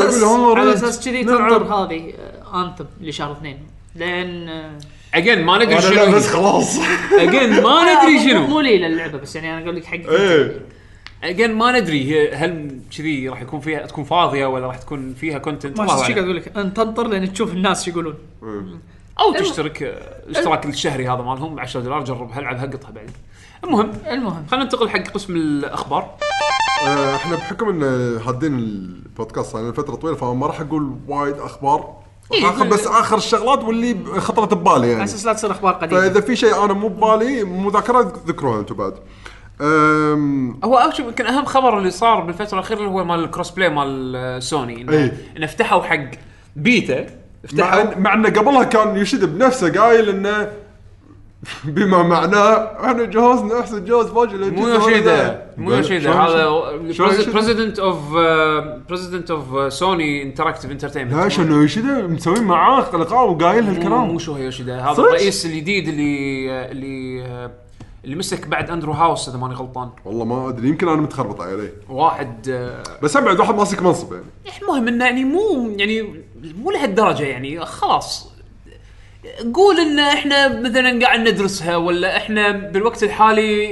أساس 0.76 1.06
كذي. 1.06 1.24
تنطر 1.24 1.64
هذه 1.64 2.14
Anthem 2.54 2.84
لشهر 3.02 3.32
اثنين. 3.32 3.60
لأن 3.96 4.50
آه، 4.50 4.72
again 5.16 5.44
ما 5.44 5.58
ندري 5.58 5.82
شنو 5.82 6.00
هي. 6.02 6.12
بس 6.12 6.28
خلاص. 6.28 6.78
again 7.20 7.62
ما 7.64 7.80
ندري 7.94 8.30
شنو. 8.30 8.48
مو 8.48 8.60
لي 8.62 8.78
للعبه 8.78 9.18
بس 9.18 9.36
يعني 9.36 9.54
أنا 9.54 9.64
أقول 9.64 9.76
لك 9.76 9.86
حق 9.86 9.98
إيه. 10.10 10.60
again 11.24 11.54
ما 11.54 11.80
ندري 11.80 12.12
هي 12.12 12.34
هل 12.36 12.80
كذي 12.98 13.30
راح 13.30 13.42
يكون 13.42 13.60
فيها 13.60 13.86
تكون 13.86 14.04
فاضية 14.04 14.46
ولا 14.46 14.68
راح 14.68 14.78
تكون 14.78 15.14
فيها 15.14 15.38
content 15.38 15.80
ما 15.80 15.88
شو 15.88 15.94
قاعد. 15.94 16.18
أقول 16.18 16.36
لك؟ 16.36 16.58
انت 16.58 16.78
تنطر 16.78 17.08
لين 17.08 17.34
تشوف 17.34 17.54
الناس 17.54 17.86
شو 17.86 17.92
يقولون. 17.92 18.16
أو 19.20 19.34
تشترك 19.34 19.84
آه، 19.84 20.26
الاشتراك 20.28 20.66
الشهري 20.66 21.08
هذا 21.10 21.22
مالهم 21.22 21.56
ب 21.56 21.60
10 21.60 21.80
دولار 21.82 22.04
جربها 22.04 22.40
العب 22.40 22.58
هقطها 22.58 22.92
بعدين. 22.92 23.14
المهم 23.64 23.92
المهم. 24.12 24.46
خلينا 24.52 24.64
ننتقل 24.66 24.90
حق 24.90 25.08
قسم 25.08 25.36
الأخبار. 25.36 26.16
آه، 26.88 27.16
إحنا 27.16 27.36
بحكم 27.36 27.70
إن 27.84 28.20
حادين 28.26 28.60
البودكاست 28.60 29.56
لنا 29.56 29.72
فترة 29.72 29.96
طويلة 29.96 30.18
فما 30.18 30.48
راح 30.48 30.62
أقول 30.62 30.96
وايد 31.08 31.36
أخبار. 31.38 32.05
بس 32.70 32.88
آخر 32.88 33.18
الشغلات 33.18 33.64
واللي 33.64 33.98
خطرت 34.22 34.54
ببالي 34.54 34.74
على 34.76 34.90
يعني 34.92 35.04
أساس 35.04 35.26
لا 35.26 35.34
تصير 35.34 35.52
أخبار 35.52 35.74
قديمة. 35.74 36.02
فإذا 36.02 36.22
في 36.22 36.36
شيء 36.36 36.66
أنا 36.66 36.74
مو 36.74 36.88
ببالي 36.88 37.44
مذاكرة 37.44 38.14
ذكروها 38.28 38.60
أنتم 38.60 38.76
بعد. 38.76 38.94
أم، 39.62 40.60
هو 40.64 40.78
أكشن 40.78 41.04
يمكن 41.04 41.26
أهم 41.26 41.46
خبر 41.46 41.78
اللي 41.78 41.92
صار 41.92 42.20
بالفترة 42.20 42.54
الأخيرة 42.54 42.78
اللي 42.80 42.90
هو 42.90 43.04
مال 43.04 43.20
ال 43.24 43.50
cross-play 43.50 43.70
مال 43.70 44.44
سوني 44.44 44.82
إنه 44.82 44.94
إيه. 44.94 45.18
إنه 45.38 45.46
فتحوا 45.48 45.84
حق 45.84 46.06
بيتا 46.56 47.02
مع 47.02 47.08
فتحوا 47.48 47.94
إن- 47.94 47.98
مع 47.98 48.14
إنه 48.14 48.30
قبلها 48.30 48.64
كان 48.64 48.98
يشد 48.98 49.26
بنفسه 49.38 49.82
قايل 49.82 50.10
إنه 50.10 50.52
بما 51.64 52.04
معناه 52.04 52.56
إحنا 52.86 53.04
جهازنا 53.04 53.60
احسن 53.60 53.86
جهاز 53.86 54.10
باجي 54.10 54.38
مو 54.38 54.68
يوشيدا 54.68 55.52
مو 55.58 55.74
يوشيدا 55.74 56.14
هذا؟ 56.14 56.50
president 57.34 57.80
of 57.80 58.14
president 58.90 59.32
of 59.32 59.74
Sony 59.74 60.24
Interactive 60.24 60.72
Entertainment 60.72 61.14
لا 61.14 61.30
شنو 61.30 61.62
يوشيدا 61.62 62.08
مسوي 62.08 62.40
معاه 62.40 62.96
لقاء 62.96 63.30
وقايل 63.30 63.64
هالكلام. 63.64 64.08
مو 64.08 64.20
شو 64.20 64.38
يوشيدا 64.38 64.82
هذا؟ 64.82 65.04
الرئيس 65.04 65.46
الجديد 65.46 65.88
اللي 65.88 66.72
اللي 66.72 67.26
آه، 67.26 67.52
اللي 68.06 68.16
مسك 68.16 68.48
بعد 68.48 68.70
اندرو 68.70 68.94
هاوس 68.94 69.30
إذا 69.30 69.38
ماني 69.38 69.54
غلطان. 69.54 69.90
والله 70.06 70.26
ما 70.26 70.50
أدري 70.50 70.68
يمكن 70.68 70.88
أنا 70.88 71.02
متخربط 71.02 71.42
عليه. 71.42 71.74
واحد 71.90 72.50
آه، 72.50 72.84
بس 73.04 73.18
ابعد 73.18 73.40
واحد 73.40 73.56
ماسك 73.56 73.82
منصب 73.82 74.14
يعني. 74.14 74.26
المهم 74.62 74.88
إنه 74.88 75.06
يعني 75.06 75.24
مو 75.24 75.70
يعني 75.76 76.24
مو 76.64 76.72
لهالدرجة 76.72 77.24
يعني 77.24 77.66
خلاص. 77.66 78.35
قول 79.54 79.80
إن 79.80 80.00
إحنا 80.00 80.60
مثلا 80.62 81.06
قاعد 81.06 81.20
ندرسها 81.20 81.76
ولا 81.76 82.18
إحنا 82.18 82.52
بالوقت 82.52 83.04
الحالي 83.04 83.64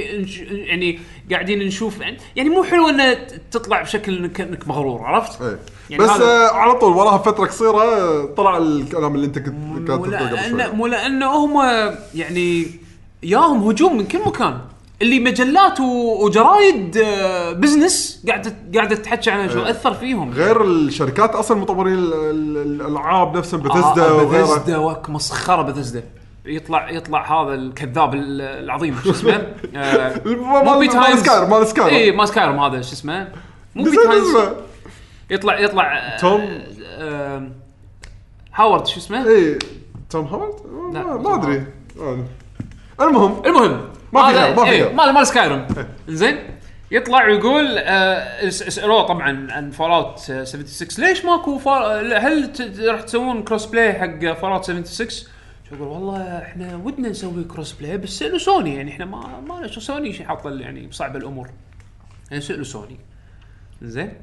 يعني 0.50 1.00
قاعدين 1.32 1.60
نشوف 1.60 2.00
يعني 2.36 2.50
مو 2.50 2.64
حلو 2.64 2.90
إن 2.90 3.16
تطلع 3.52 3.82
بشكل 3.82 4.18
انك 4.26 4.68
مغرور 4.68 5.02
عرفت؟ 5.02 5.42
إيه. 5.42 5.60
يعني 5.90 6.04
بس 6.04 6.10
آه 6.10 6.48
على 6.48 6.74
طول 6.74 6.94
وراها 6.94 7.18
فترة 7.18 7.46
قصيرة 7.46 8.26
طلع 8.26 8.58
الكلام 8.58 9.16
اللي 9.16 9.26
أنت 9.26 9.40
كنت 9.40 9.88
تقول 9.88 10.16
قبل 10.16 10.40
شوي. 10.50 10.68
مو 10.72 10.88
لأنه 10.88 11.32
هم 11.32 11.62
يعني 12.16 12.66
ياهم 13.24 13.70
هجوم 13.70 13.98
من 13.98 14.06
كل 14.06 14.20
مكان. 14.26 14.60
اللي 15.04 15.20
مجلات 15.20 15.80
وجرايد 15.80 16.98
آه، 16.98 17.52
بزنس 17.52 18.24
قاعدة 18.28 18.54
قاعدة 18.76 18.96
تحكي 18.96 19.32
عنها 19.32 19.48
شو 19.48 19.62
أثر 19.62 19.94
فيهم 19.94 20.32
غير 20.34 20.64
الشركات 20.64 21.30
أصلا 21.36 21.58
مطورين 21.58 21.94
ال- 21.94 22.14
ال- 22.14 22.58
الألعاب 22.82 23.38
نفسهم 23.38 23.60
بثزدا 23.62 24.06
آه 24.10 24.14
وغيرها 24.16 24.56
بثزدا 24.58 24.78
وك 24.78 25.10
مسخرة 25.10 25.62
بثزدا 25.62 26.04
يطلع 26.46 26.90
يطلع 26.90 27.44
هذا 27.44 27.54
الكذاب 27.54 28.14
ال- 28.14 28.42
العظيم 28.42 28.96
شو 29.04 29.12
اسمه؟ 29.12 29.34
آه 29.76 30.22
مال- 30.26 30.66
مو 30.66 30.80
بيت 30.80 30.96
مال. 30.96 31.18
Sky- 31.20 31.48
مال 31.48 31.68
سكاير. 31.68 31.88
اي 31.90 32.12
مال 32.12 32.28
Skyrim 32.28 32.60
هذا 32.60 32.82
شو 32.82 32.94
اسمه؟ 32.94 33.28
مو 33.76 33.84
بيت 33.84 33.94
نسيت 33.94 34.08
هاينز. 34.08 34.28
اسمه 34.28 34.56
يطلع 35.30 35.60
يطلع 35.60 35.98
آه، 35.98 36.18
توم. 36.18 36.62
آه 36.98 37.48
هاورد 38.56 38.88
شو 38.88 39.00
اسمه؟ 39.00 39.28
اي 39.28 39.60
توم 40.10 40.26
هارد 40.26 40.54
لا، 40.94 41.04
ما- 41.04 41.24
توم 41.24 41.28
أدري 41.34 41.64
آه. 42.00 42.18
المهم 43.02 43.42
المهم 43.46 43.82
ما 44.14 44.28
في 44.32 44.54
ما 44.56 44.64
في 44.66 44.72
إيه، 44.72 44.84
غير. 44.84 44.94
مال 44.94 45.14
مال 45.14 45.28
Skyrim 45.28 45.68
زين؟ 46.08 46.38
يطلع 46.92 47.26
ويقول 47.28 47.78
آه، 47.78 48.50
س- 48.50 48.64
سالوه 48.64 49.04
طبعا 49.08 49.52
عن 49.52 49.72
Fallout 49.72 50.20
76 50.20 51.06
ليش 51.08 51.26
ماكو. 51.26 51.60
هل 52.18 52.54
ت- 52.54 52.80
راح 52.80 53.02
تسوون 53.02 53.44
cross-play 53.44 53.94
حق 53.94 54.34
Fallout 54.34 54.64
76 54.66 55.10
شو 55.70 55.76
يقول 55.76 55.88
والله 55.88 56.38
إحنا 56.38 56.76
ودنا 56.76 57.10
نسوي 57.10 57.44
cross-play 57.44 57.98
بس 57.98 58.10
سألوا 58.10 58.38
سوني 58.38 58.76
يعني 58.76 58.92
إحنا 58.92 59.06
ما 59.06 59.42
ما 59.48 59.68
شو 59.68 59.80
سوني 59.80 60.14
شي 60.14 60.26
حاطه 60.26 60.50
يعني 60.60 60.88
صعبه 60.92 61.20
الأمور. 61.20 61.50
يعني 62.32 62.42
سألوا 62.44 62.64
سوني 62.64 62.98
زين؟ 63.82 64.14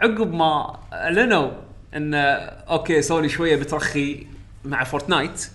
عقب 0.00 0.32
ما 0.34 0.76
أعلنوا 0.92 1.50
إن 1.96 2.14
okay 2.14 3.02
سوني 3.02 3.28
شوية 3.28 3.56
بترخي 3.56 4.26
مع 4.64 4.84
Fortnite 4.84 5.48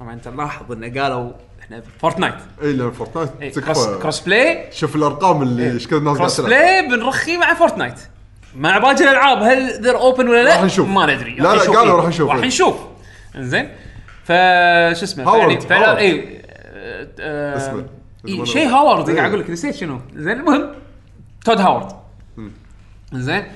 طبعا 0.00 0.12
أنت 0.12 0.28
ملاحظ 0.28 0.72
إنه 0.72 1.02
قالوا 1.02 1.32
إحنا 1.72 1.82
Fortnite. 2.00 2.34
اي 2.62 2.72
لأن 2.72 2.90
Fortnite. 2.90 3.30
إيه 3.42 3.52
تكفى. 3.52 3.64
كروس, 3.64 3.88
كروس 3.88 4.20
play 4.20 4.72
شوف 4.72 4.96
الأرقام 4.96 5.42
اللي 5.42 5.72
إيش 5.72 5.86
كثر 5.86 5.96
الناس 5.96 6.18
cross 6.18 6.36
تلعب. 6.36 6.48
play 6.48 6.88
بنرخي 6.88 7.36
مع 7.36 7.54
Fortnite. 7.54 7.94
مع 8.56 8.78
باقي 8.78 9.04
الألعاب. 9.04 9.42
هل 9.42 9.82
they're 9.82 9.96
open 9.98 10.28
ولا 10.28 10.42
لا؟ 10.42 10.50
راح 10.54 10.64
نشوف. 10.64 10.88
ما 10.88 11.14
ندري. 11.14 11.34
لا، 11.34 11.42
لا، 11.42 11.62
نشوف 11.62 11.76
قالوا 11.76 11.92
إيه. 11.92 11.96
راح 12.00 12.06
نشوف. 12.06 12.30
راح 12.30 12.38
نشوف. 12.38 12.74
إنزين. 13.36 13.68
فشو 14.24 15.04
اسمه؟ 15.04 15.24
هاورد، 15.24 15.70
يعني 15.70 15.84
هاورد. 15.84 15.98
اي 15.98 16.42
آه، 17.20 17.56
اسمه. 17.56 17.86
إي، 18.28 18.46
شيء 18.46 18.68
هاورد. 18.68 19.08
إيه. 19.08 19.16
قاعد 19.16 19.28
أقول 19.28 19.40
لك 19.40 19.50
نسيت 19.50 19.74
شنو. 19.74 20.00
زين 20.16 20.32
المهم. 20.40 20.68
تود 21.44 21.60
هاورد. 21.60 21.92
زين 23.12 23.42
ف- 23.42 23.46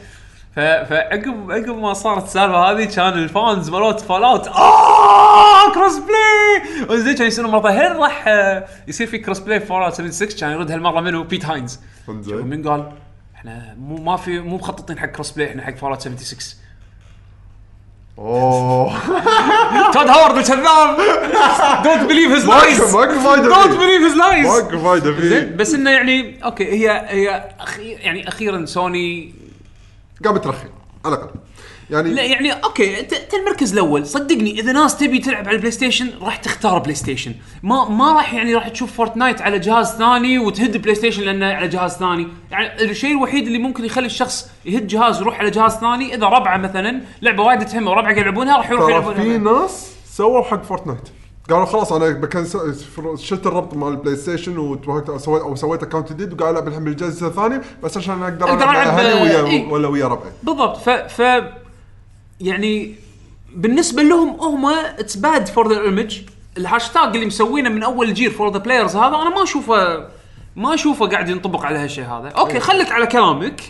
فعقب 0.57 1.51
عقب 1.51 1.79
ما 1.79 1.93
صارت 1.93 2.25
السالفة 2.25 2.71
هذه 2.71 2.85
كان 2.85 3.13
ال 3.13 3.24
fans 3.24 3.71
مالوت 3.71 4.01
Fallout 4.01 4.49
آه! 4.49 5.73
cross-play 5.75 6.87
وزين 6.91 7.15
كان 7.15 7.27
يسألون 7.27 7.51
مرة 7.51 7.71
هل 7.71 7.97
راح 7.97 8.25
آه، 8.29 8.65
يصير 8.89 9.07
في 9.07 9.19
cross-play 9.19 9.61
Fallout 9.61 9.95
76 9.95 10.31
كان 10.41 10.51
يرد 10.51 10.71
هالمرة 10.71 11.01
منو 11.01 11.23
بيت 11.25 11.45
هاينز 11.45 11.81
من 12.09 12.69
قال 12.69 12.93
إحنا 13.35 13.75
مو 13.79 13.97
ما 13.97 14.17
في 14.17 14.41
مو 14.41 14.57
مخططين 14.57 14.99
حق 14.99 15.07
cross-play 15.07 15.51
إحنا 15.51 15.63
حق 15.63 15.75
Fallout 15.77 16.01
76 16.01 16.41
أوه. 18.19 18.93
تود 19.95 20.09
هاورد 20.09 20.37
الكذاب! 20.37 20.97
don't 21.85 22.03
believe 22.11 22.33
his 22.33 22.47
lies 22.47 22.79
don't. 22.95 23.79
believe 23.79 24.03
his 24.03 24.17
lies 24.17 24.47
ماكو 24.47 24.79
فايده 24.79 25.13
فيه 25.15 25.29
زين 25.29 25.57
بس 25.57 25.75
إنه 25.75 25.91
يعني 25.91 26.45
okay 26.45 26.65
هي 26.73 27.07
هي 27.09 27.45
يعني 27.79 28.29
أخيرا 28.29 28.65
سوني 28.65 29.35
قام 30.25 30.37
ترخي 30.37 30.69
على 31.05 31.15
الأقل. 31.15 31.41
يعني 31.91 32.11
لا 32.11 32.23
يعني 32.23 32.53
okay 32.53 33.01
انت 33.01 33.13
انت 33.13 33.35
المركز 33.35 33.73
الأول. 33.73 34.07
صدقني 34.07 34.61
إذا 34.61 34.73
ناس 34.73 34.97
تبي 34.97 35.19
تلعب 35.19 35.47
على 35.47 35.55
البلاي 35.55 35.71
ستيشن 35.71 36.11
راح 36.21 36.37
تختار 36.37 36.79
بلاي 36.79 36.95
ستيشن 36.95 37.35
ما 37.63 37.89
ما 37.89 38.13
راح 38.13 38.35
يعني 38.35 38.55
راح 38.55 38.69
تشوف 38.69 38.93
فورتنايت 38.93 39.43
على 39.43 39.59
جهاز 39.59 39.87
ثاني 39.87 40.39
وتهد 40.39 40.77
بلاي 40.83 40.95
ستيشن 40.95 41.23
لأنه 41.23 41.47
على 41.47 41.69
جهاز 41.69 41.93
ثاني. 41.93 42.29
يعني 42.51 42.83
الشيء 42.83 43.11
الوحيد 43.11 43.47
اللي 43.47 43.59
ممكن 43.59 43.85
يخلي 43.85 44.07
الشخص 44.07 44.51
يهد 44.65 44.87
جهاز 44.87 45.19
ويروح 45.19 45.39
على 45.39 45.51
جهاز 45.51 45.73
ثاني 45.73 46.15
إذا 46.15 46.27
ربعه 46.27 46.57
مثلا 46.57 47.01
لعبة 47.23 47.43
وايد 47.43 47.67
تهمه 47.67 47.91
وربعه 47.91 48.13
قاعد 48.13 48.19
يلعبونها 48.19 48.57
راح 48.57 48.71
يروح 48.71 48.91
ترى 48.91 49.15
في 49.15 49.21
يلعبونها 49.21 49.63
ناس 49.63 49.93
سووا 50.07 50.43
حق 50.43 50.63
فورتنايت 50.63 51.09
قالوا 51.51 51.65
خلاص 51.65 51.93
أنا 51.93 52.09
بكن 52.09 52.47
شلت 53.17 53.47
الربط 53.47 53.75
مال 53.75 53.89
البلاي 53.89 54.17
ستيشن 54.17 54.59
وتوهقت 54.59 55.09
أو 55.09 55.19
سويت 55.19 55.43
أو 55.43 55.57
سويت 55.57 55.83
account 55.83 56.13
جديد 56.13 56.33
وقاعد 56.33 56.53
العب 56.55 56.69
الحين 56.69 56.85
بالجهاز 56.85 57.25
الثاني 57.25 57.61
بس 57.83 57.97
عشان 57.97 58.23
أقدر 58.23 58.47
ألعب 58.47 58.59
مع 58.59 58.83
أهلي 58.83 59.23
ويا 59.23 59.47
إيه. 59.47 59.69
ولا 59.69 59.89
ويا 59.89 60.07
ربعي. 60.07 60.31
بالضبط. 60.43 60.77
ف 60.77 60.91
ف 60.91 61.43
يعني 62.41 62.95
بالنسبة 63.55 64.03
لهم 64.03 64.41
هم 64.41 64.67
it's 64.67 65.17
bad 65.17 65.47
for 65.47 65.73
the 65.73 65.81
image 65.81 66.21
الهاشتاج 66.59 67.15
اللي 67.15 67.27
مسوينه 67.27 67.69
من 67.69 67.83
أول 67.83 68.15
جير 68.15 68.31
for 68.31 68.53
the 68.53 68.59
players 68.59 68.97
هذا 68.97 69.17
أنا 69.17 69.31
ما 69.31 69.43
اشوفه 69.43 70.09
ما 70.57 70.75
أشوفه 70.75 71.07
قاعد 71.07 71.29
ينطبق 71.29 71.65
على 71.65 71.79
هالشيء 71.79 72.05
هذا. 72.05 72.29
okay 72.29 72.61
خليك 72.61 72.93
على 72.93 73.07
كلامك 73.07 73.61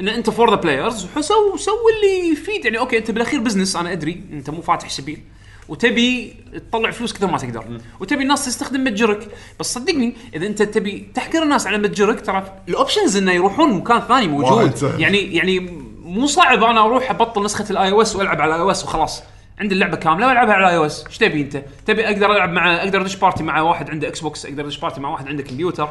إن 0.00 0.08
أنت 0.08 0.30
for 0.30 0.50
the 0.50 0.56
players 0.56 1.06
وسو 1.16 1.56
سو 1.56 1.72
اللي 1.96 2.32
يفيد. 2.32 2.64
يعني 2.64 2.78
okay 2.78 2.98
أنت 2.98 3.10
بالأخير 3.10 3.40
business 3.40 3.76
أنا 3.76 3.92
أدري. 3.92 4.24
أنت 4.32 4.50
مو 4.50 4.62
فاتح 4.62 4.88
سبيل. 4.88 5.20
وتبي 5.68 6.36
تطلع 6.70 6.90
فلوس 6.90 7.12
كثر 7.12 7.26
ما 7.26 7.38
تقدر. 7.38 7.80
وتبي 8.00 8.22
الناس 8.22 8.44
تستخدم 8.44 8.84
متجرك. 8.84 9.28
بس 9.60 9.74
صدقني 9.74 10.16
إذا 10.34 10.46
أنت 10.46 10.62
تبي 10.62 11.08
تحكر 11.14 11.42
الناس 11.42 11.66
على 11.66 11.78
متجرك 11.78 12.26
ترى 12.26 12.60
ال 12.68 12.74
options 12.74 13.16
إنه 13.16 13.32
يروحون 13.32 13.72
مكان 13.72 14.00
ثاني 14.00 14.28
موجود. 14.28 14.94
يعني 14.98 15.34
يعني 15.36 15.60
مو 16.04 16.26
صعب 16.26 16.64
أنا 16.64 16.80
أروح 16.80 17.10
أبطل 17.10 17.44
نسخة 17.44 17.66
ال 17.70 17.90
iOS 17.90 18.16
وألعب 18.16 18.40
على 18.40 18.50
ال 18.50 18.60
iOS 18.60 18.84
وخلاص. 18.84 19.22
عندي 19.58 19.74
اللعبة 19.74 19.96
كاملة 19.96 20.26
وألعبها 20.26 20.54
على 20.54 20.64
ال 20.64 20.76
iOS 20.76 21.06
إيش 21.06 21.18
تبي 21.18 21.40
أنت؟ 21.40 21.62
تبي 21.86 22.06
أقدر 22.06 22.32
ألعب 22.32 22.52
مع 22.52 22.76
أقدر 22.76 23.00
أدش 23.00 23.16
party 23.16 23.42
مع 23.42 23.60
واحد 23.60 23.90
عنده 23.90 24.08
إكس 24.08 24.20
بوكس 24.20 24.46
أقدر 24.46 24.64
أدش 24.64 24.78
party 24.78 25.00
مع 25.00 25.08
واحد 25.08 25.28
عنده 25.28 25.42
كمبيوتر 25.42 25.88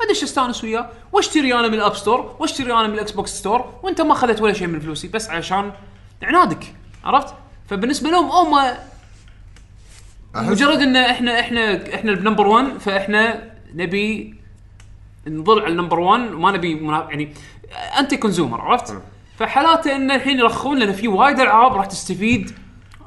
وأدش 0.00 0.22
أستانس 0.22 0.64
وياه. 0.64 0.90
وأشتري 1.12 1.54
أنا 1.54 1.68
من 1.68 1.74
ال 1.74 1.80
App 1.80 1.96
Store 1.96 2.36
وأشتري 2.38 2.72
أنا 2.72 2.86
من 2.86 2.94
ال 2.94 3.10
Xbox 3.10 3.30
Store 3.30 3.72
وأنت 3.82 4.00
ما 4.00 4.12
أخذت 4.12 4.40
ولا 4.40 4.52
شيء 4.52 4.66
من 4.66 4.80
فلوسي. 4.80 5.08
بس 5.08 5.30
علشان 5.30 5.72
عنادك. 6.22 6.74
عرفت؟ 7.04 7.34
فبالنسبة 7.70 8.10
لهم 8.10 8.30
هم 8.30 8.76
مجرد 10.42 10.78
إن 10.82 10.96
إحنا 10.96 11.40
إحنا 11.40 11.94
إحنا 11.94 12.12
ال 12.12 12.17
number 12.17 12.46
1 12.46 12.66
فإحنا 12.78 13.42
نبي 13.74 14.34
نظل 15.28 15.60
على 15.62 15.72
ال 15.72 15.76
number 15.76 16.00
1 16.00 16.32
وما 16.32 16.52
نبي 16.52 16.74
منا... 16.74 17.06
يعني 17.10 17.32
انتي 17.98 18.16
consumer 18.16 18.60
عرفت؟ 18.60 18.94
فحالاته 19.38 19.96
إن 19.96 20.10
الحين 20.10 20.38
يرخون 20.38 20.78
لأن 20.78 20.92
في 20.92 21.08
وايد 21.08 21.40
ألعاب 21.40 21.72
راح 21.76 21.86
تستفيد 21.86 22.50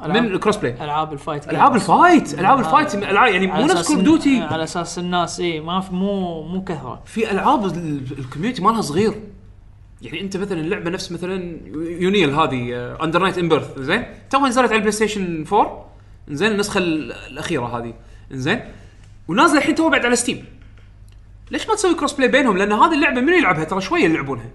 من. 0.07 0.15
ال 0.17 0.57
cross-play 0.57 0.75
العاب 0.83 1.13
ال 1.13 1.19
fight 1.19 1.49
ألعاب. 1.49 1.75
ال 1.75 1.86
fight 1.86 2.39
ألعاب 2.39 2.57
آه. 2.57 2.61
ال 2.61 2.67
fight 2.67 2.93
يعني 2.93 3.17
على 3.17 3.47
مو 3.47 3.63
نفس 3.63 3.73
أساس 3.75 3.87
كول 3.87 3.97
إن- 3.97 4.03
ديوتي 4.03 4.41
على 4.41 4.63
أساس 4.63 4.99
الناس 4.99 5.39
اي 5.39 5.59
ما 5.59 5.79
في 5.81 5.93
مو 5.95 6.43
مو 6.47 6.63
كثره 6.63 7.01
في 7.05 7.31
ألعاب 7.31 7.65
ال- 7.65 8.01
ال 8.19 8.24
community 8.24 8.61
مالها 8.61 8.81
صغير 8.81 9.13
يعني 10.01 10.21
أنت 10.21 10.37
مثلا 10.37 10.59
اللعبة 10.59 10.89
نفس 10.89 11.11
مثلا 11.11 11.57
UNIEL 11.75 12.29
هذه 12.35 12.73
Under 13.03 13.19
Night 13.19 13.37
In-Birth 13.37 13.79
زين 13.79 14.05
توها 14.29 14.47
نزلت 14.49 14.67
على 14.67 14.75
البلاي 14.75 14.91
ستيشن 14.91 15.45
4 15.53 15.88
زين 16.29 16.51
النسخة 16.51 16.77
ال- 16.77 17.11
الأخيرة 17.11 17.77
هذه. 17.77 17.93
زين؟ 18.31 18.61
ونازلة 19.27 19.57
الحين 19.57 19.75
توها 19.75 19.89
بعد 19.89 20.05
على 20.05 20.15
ستيم 20.15 20.45
ليش 21.51 21.67
ما 21.67 21.75
تسوي 21.75 21.95
cross-play 21.95 22.27
بينهم؟ 22.29 22.57
لأن 22.57 22.71
هذه 22.71 22.93
اللعبة 22.93 23.21
من 23.21 23.33
يلعبها؟ 23.33 23.63
ترى 23.63 23.81
شوية 23.81 24.03
يلعبونها. 24.03 24.45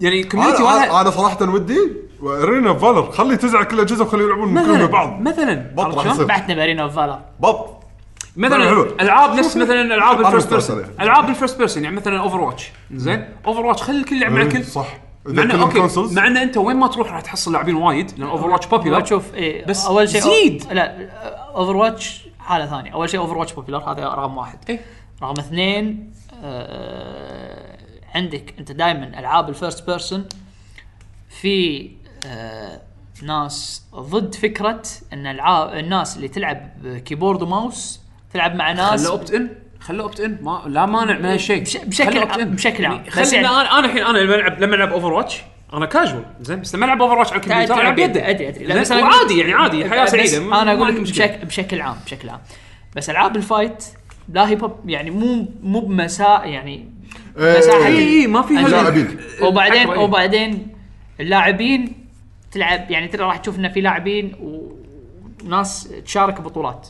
يعني 0.00 0.24
community 0.24 0.62
أنا 0.62 1.00
أنا 1.00 1.10
صراحة 1.10 1.48
ودي 1.50 1.78
ارينا 2.22 2.74
فالر 2.74 3.10
خلي 3.12 3.36
تزعل 3.36 3.64
كل 3.64 3.74
الاجهزه 3.76 4.04
وخلي 4.04 4.22
يلعبون 4.24 4.54
كلهم 4.54 4.68
مثلا 4.70 4.78
مع 4.78 4.86
بعض 4.86 5.20
مثلا 5.20 5.54
بط 5.74 5.94
راح؟ 5.94 6.06
يصير. 6.06 6.26
بأرينا 6.26 6.88
فالر 6.88 7.18
بط. 7.40 7.74
مثلا 8.36 8.64
حلو. 8.68 8.82
ألعاب 9.00 9.38
نفس 9.38 9.56
مثلا 9.56 9.82
ألعاب 9.82 10.18
أنا 10.18 10.26
ال 10.26 10.30
first 10.30 10.50
person. 10.50 10.84
ألعاب 11.00 11.28
ال 11.28 11.33
first 11.33 11.58
person 11.58 11.84
يعني 11.84 11.96
مثلا 11.96 12.18
Overwatch 12.20 12.72
زين؟ 12.94 13.28
Overwatch 13.46 13.82
خلي 13.82 13.98
الكل 13.98 14.16
يلعب 14.16 14.32
مع 14.32 14.40
إيه، 14.40 14.46
الكل 14.46 14.64
صح. 14.64 14.86
مع 15.26 15.60
okay 15.62 16.14
مع 16.14 16.26
انه 16.26 16.42
أنت 16.42 16.56
وين 16.56 16.76
ما 16.76 16.86
تروح 16.86 17.12
راح 17.12 17.20
تحصل 17.20 17.52
لاعبين 17.52 17.74
وايد 17.74 18.10
لأن 18.18 18.28
Overwatch 18.28 18.66
popular 18.66 19.04
شوف 19.04 19.34
إيه 19.34 19.66
بس 19.66 19.86
أول 19.86 20.08
شيء 20.08 20.20
زيد. 20.20 20.72
لا 20.72 21.10
Overwatch 21.54 22.24
حالة 22.38 22.66
ثانية. 22.66 22.92
أول 22.92 23.10
شيء 23.10 23.20
Overwatch 23.20 23.52
popular 23.52 23.78
هذا 23.78 24.04
رقم 24.04 24.36
واحد. 24.36 24.58
إيه. 24.68 24.80
رقم 25.22 25.40
اثنين 25.40 26.12
آه 26.42 27.78
عندك 28.14 28.54
أنت 28.58 28.72
دائما 28.72 29.18
ألعاب 29.18 29.48
ال 29.48 29.54
first 29.54 29.86
person 29.86 30.24
في 31.28 31.90
آه 32.26 32.80
ناس 33.22 33.82
ضد 33.94 34.34
فكرة 34.34 34.82
إن 35.12 35.26
العاب 35.26 35.74
الناس 35.74 36.16
اللي 36.16 36.28
تلعب 36.28 36.70
keyboard 37.04 37.42
و 37.42 37.52
mouse 37.52 38.00
تلعب 38.32 38.54
مع 38.54 38.72
ناس 38.72 39.00
خله 39.00 39.10
opt 39.10 39.30
in 39.30 39.63
خله 39.84 40.02
opt 40.02 40.20
in 40.20 40.38
ما 40.42 40.62
لا 40.66 40.86
مانع 40.86 41.18
من 41.18 41.24
هالشيء 41.24 41.62
بش- 41.62 41.76
بشكل 41.76 42.18
عام-. 42.28 42.40
بشكل 42.44 42.84
عام. 42.84 42.92
يعني 42.94 43.08
بس 43.08 43.14
خلي 43.30 43.36
يعني- 43.42 43.48
أنا 43.48 43.78
أنا 43.78 43.86
الحين 43.86 44.02
أنا 44.04 44.18
لما 44.18 44.34
العب 44.34 44.60
لما 44.62 44.76
ألعب 44.76 44.92
Overwatch 44.92 45.42
أنا 45.74 45.86
كاجوال 45.86 46.24
زين 46.40 46.60
بس 46.60 46.74
لما 46.74 46.86
ألعب 46.86 47.02
اوفر 47.02 47.18
واتش 47.18 47.32
على 47.32 47.40
الكمبيوتر 47.40 47.80
ألعب 47.80 47.98
يد 47.98 48.10
يده 48.10 48.30
ادري 48.30 48.48
أدري 48.48 48.64
لا؟ 48.64 48.80
بس 48.80 48.92
وعادي 48.92 49.38
يعني 49.38 49.52
عادي 49.52 49.90
حياة 49.90 50.04
بس 50.04 50.10
سعيدة 50.10 50.62
أنا 50.62 50.72
أقول 50.72 50.94
لك. 50.94 51.00
بشكل 51.00 51.46
بشكل 51.46 51.80
عام 51.80 51.96
بشكل 52.06 52.28
عام 52.28 52.40
بس 52.96 53.10
ألعاب 53.10 53.36
الفايت 53.36 53.84
لا 54.28 54.48
هي 54.48 54.54
بوب 54.54 54.88
يعني 54.90 55.10
مو 55.10 55.48
مو 55.62 55.80
بمساء 55.80 56.48
يعني 56.48 56.88
إيه. 57.38 57.58
مساحه 57.58 57.86
اي 57.86 57.98
اي 58.20 58.26
ما 58.26 58.42
في 58.42 58.56
هال- 58.56 58.70
لاعبين. 58.70 59.16
وبعدين 59.42 59.90
إيه. 59.90 59.98
وبعدين 59.98 60.66
اللاعبين 61.20 62.06
تلعب 62.52 62.90
يعني 62.90 63.08
ترى 63.08 63.22
راح 63.24 63.36
تشوف 63.36 63.58
انه 63.58 63.68
في 63.68 63.80
لاعبين 63.80 64.32
وناس 65.44 65.88
تشارك 66.04 66.40
بطولات 66.40 66.88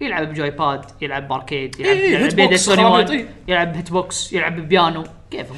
يلعب 0.00 0.28
بجوي 0.30 0.50
باد 0.50 0.84
يلعب 1.00 1.28
باركيد 1.28 1.80
يلعب 1.80 1.96
إيه، 1.96 2.08
يلعب 2.10 2.22
هيت 2.22 2.34
بيد 2.34 2.48
بوكس 2.48 2.64
سوني 2.64 2.82
خرابيط، 2.82 3.08
1 3.10 3.10
إيه. 3.10 3.26
يلعب 3.48 3.76
Hit 3.76 3.90
Box 3.90 4.32
يلعب 4.32 4.56
ببيانو 4.60 5.04
كيفهم؟ 5.30 5.56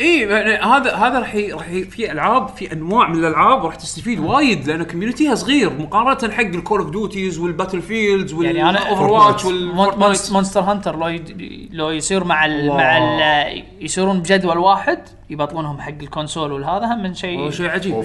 اي 0.00 0.20
يعني 0.20 0.54
هذا 0.56 0.94
هذا 0.94 1.18
راح 1.18 1.34
ي- 1.34 1.52
راح 1.52 1.64
في 1.90 2.12
ألعاب 2.12 2.48
في 2.48 2.72
أنواع 2.72 3.08
من 3.08 3.18
الألعاب 3.18 3.66
راح 3.66 3.74
تستفيد 3.74 4.18
وايد 4.18 4.66
لأن 4.68 4.82
community 4.82 5.29
ها 5.29 5.34
صغير 5.34 5.70
مقارنة 5.78 6.32
حق 6.34 6.40
ال 6.40 6.48
Call 6.48 6.80
of 6.80 6.90
Duties 6.90 7.26
وال 7.26 7.38
Battlefields 7.38 8.32
يعني 8.32 8.62
أنا- 8.62 8.80
والاوفر 8.80 9.02
واتش 9.06 9.44
مون- 9.44 9.94
مونس- 9.98 10.32
مونستر 10.32 10.60
هانتر 10.60 10.96
لو 10.98 11.08
يد- 11.08 11.68
لو 11.72 11.90
يصير 11.90 12.24
مع 12.24 12.46
ال 12.46 12.68
مع 12.68 12.98
ال 12.98 13.64
يصيرون 13.80 14.20
بجدول 14.20 14.58
واحد 14.58 14.98
يبطلونهم 15.30 15.80
حق 15.80 15.88
ال 16.02 16.08
console 16.08 16.52
والهذا 16.52 16.86
هم 16.86 17.02
من 17.02 17.14
شيء 17.14 17.50
شيء 17.50 17.68
عجيب. 17.70 18.04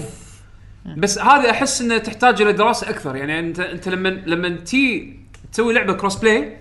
بس 0.97 1.19
هذا 1.19 1.49
أحس 1.51 1.81
انه 1.81 1.97
تحتاج 1.97 2.41
إلى 2.41 2.53
دراسة 2.53 2.89
أكثر 2.89 3.15
يعني 3.15 3.39
أنت 3.39 3.59
أنت 3.59 3.89
لما 3.89 4.09
لما 4.09 4.49
تي 4.49 5.13
تسوي 5.53 5.73
لعبة 5.73 5.93
cross-play 5.93 6.57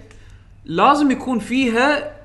لازم 0.64 1.10
يكون 1.10 1.38
فيها 1.38 2.18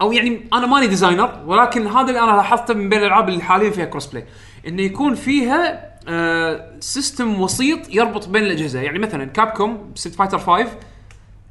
أو 0.00 0.12
يعني 0.12 0.48
أنا 0.52 0.66
ماني 0.66 0.86
designer 0.86 1.42
ولكن 1.46 1.86
هذا 1.86 2.08
اللي 2.08 2.20
أنا 2.20 2.36
لاحظته 2.36 2.74
من 2.74 2.88
بين 2.88 2.98
الألعاب 2.98 3.28
اللي 3.28 3.42
حاليا 3.42 3.70
فيها 3.70 3.84
cross-play 3.84 4.24
إنه 4.66 4.82
يكون 4.82 5.14
فيها 5.14 5.90
آه 6.08 6.70
system 6.80 7.40
وسيط 7.40 7.94
يربط 7.94 8.28
بين 8.28 8.42
الأجهزة 8.42 8.80
يعني 8.80 8.98
مثلا 8.98 9.24
كاب 9.24 9.46
كوم 9.46 9.92
Street 9.94 10.14
Fighter 10.14 10.38
5 10.38 10.66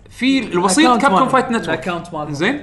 في 0.10 0.40
الوسيط 0.40 1.02
Capcom. 1.02 1.28
Fighters 1.30 1.52
Network 1.52 1.88
مالهم. 1.88 2.34
زين 2.34 2.62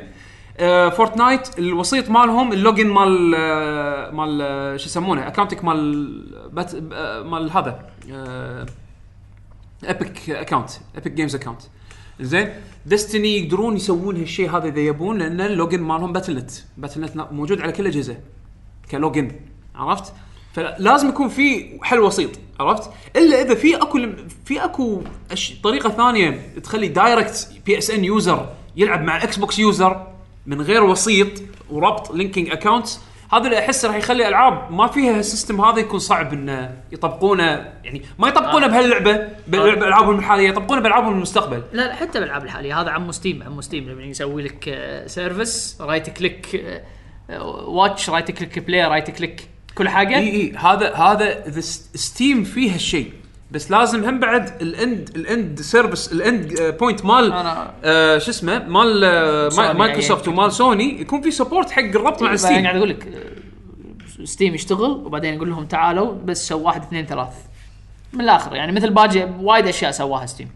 آه 0.58 0.88
فورتنايت 0.88 1.58
الوسيط 1.58 2.10
مالهم 2.10 2.52
ال 2.52 2.58
login 2.58 2.86
مال 2.86 3.34
آه 3.36 4.10
مال 4.10 4.38
آه 4.42 4.76
شو 4.76 4.86
يسمونه 4.86 5.26
اكونتك 5.28 5.64
مال 5.64 6.48
Bat 6.52 6.72
آه 6.92 7.22
مال 7.22 7.50
هذا 7.50 7.80
Epic 9.84 10.30
account 10.30 10.70
Epic 10.96 11.12
Games 11.12 11.34
account 11.34 11.62
زين؟ 12.20 12.48
Destiny 12.86 13.38
يقدرون 13.38 13.76
يسوون 13.76 14.16
هالشيء 14.16 14.50
هذا 14.50 14.68
إذا 14.68 14.80
يبون 14.80 15.18
لأن 15.18 15.40
ال 15.40 15.47
login 15.47 15.80
مالهم 15.80 16.12
Battle.net 16.12 16.50
Battle.net 16.76 17.16
موجود 17.16 17.60
على 17.60 17.72
كل 17.72 17.82
الاجهزه 17.82 18.16
ك 18.90 18.97
login 18.97 19.32
عرفت؟ 19.74 20.12
فلازم 20.52 21.08
يكون 21.08 21.28
في 21.28 21.78
حل 21.82 21.98
وسيط 21.98 22.30
عرفت؟ 22.60 22.90
إلا 23.16 23.42
إذا 23.42 23.54
في 23.54 23.76
أكو 23.76 23.98
في 24.44 24.64
أكو. 24.64 25.02
طريقة 25.62 25.90
ثانية 25.90 26.52
تخلي 26.62 26.88
direct 26.88 27.48
PSN 27.66 28.04
user 28.04 28.52
يلعب 28.76 29.02
مع 29.02 29.22
Xbox 29.22 29.58
user 29.58 30.06
من 30.46 30.60
غير 30.62 30.84
وسيط 30.84 31.28
وربط 31.70 32.10
linking 32.14 32.50
accounts 32.50 33.00
هذا 33.32 33.44
اللي 33.44 33.58
احس 33.58 33.84
راح 33.84 33.96
يخلي 33.96 34.28
ألعاب 34.28 34.72
ما 34.72 34.86
فيها 34.86 35.20
ال 35.20 35.26
system 35.26 35.60
هذا 35.60 35.80
يكون 35.80 35.98
صعب 35.98 36.32
إنه 36.32 36.76
يطبقونه. 36.92 37.72
يعني 37.84 38.02
ما 38.18 38.28
يطبقونه 38.28 38.66
بهاللعبة 38.66 39.28
بالالعابهم 39.48 40.18
الحالية 40.18 40.48
يطبقونه 40.48 40.80
بالالعابهم 40.80 41.12
المستقبل. 41.12 41.62
لا 41.72 41.82
لا 41.82 41.94
حتى 41.94 42.20
بالألعاب 42.20 42.44
الحالية. 42.44 42.80
هذا 42.80 42.90
عمو 42.90 43.12
ستيم 43.12 43.42
عمو 43.42 43.60
ستيم 43.60 43.88
لما 43.88 44.02
يسوي 44.02 44.42
لك 44.42 44.68
آه، 44.68 45.06
سيرفس 45.06 45.78
رايت 45.80 46.10
كليك 46.10 46.64
آه، 47.30 47.42
واتش 47.68 48.10
رايت 48.10 48.30
كليك 48.30 48.58
بلاي 48.58 48.84
رايت 48.84 49.10
كليك 49.10 49.48
كل 49.74 49.88
حاجة. 49.88 50.16
إي 50.16 50.30
إي 50.30 50.52
هذا 50.56 50.94
هذا 50.94 51.60
ستيم 51.94 52.44
فيه 52.44 52.74
هالشيء. 52.74 53.12
بس 53.50 53.70
لازم 53.70 54.04
هم 54.04 54.20
بعد 54.20 54.62
الاند 54.62 55.10
الاند 55.16 55.60
سيرفيس 55.60 56.12
الاند 56.12 56.76
بوينت 56.80 57.04
مال 57.04 57.32
آه 57.84 58.18
شو 58.18 58.30
اسمه؟ 58.30 58.58
مال 58.68 59.04
آه 59.04 59.48
سوني 59.48 59.68
ماي- 59.68 59.74
مايكروسوفت 59.78 60.26
يعني. 60.26 60.38
ومال 60.38 60.52
سوني 60.52 61.00
يكون 61.00 61.20
في 61.22 61.30
سبورت 61.30 61.70
حق 61.70 61.82
الربط 61.82 62.22
مع 62.22 62.36
ستيم 62.36 62.62
قاعد 62.62 62.76
أقول 62.76 62.88
لك 62.88 63.08
ستيم 64.24 64.54
يشتغل 64.54 64.90
وبعدين 64.90 65.34
يقول 65.34 65.50
لهم 65.50 65.66
تعالوا 65.66 66.14
بس 66.24 66.48
سو 66.48 66.58
واحد 66.60 66.82
اثنين 66.82 67.06
ثلاث. 67.06 67.28
من 68.12 68.20
الآخر 68.20 68.56
يعني 68.56 68.72
مثل 68.72 68.90
باجي 68.90 69.26
وايد 69.40 69.66
أشياء 69.66 69.90
سواها 69.90 70.26
Steam 70.26 70.48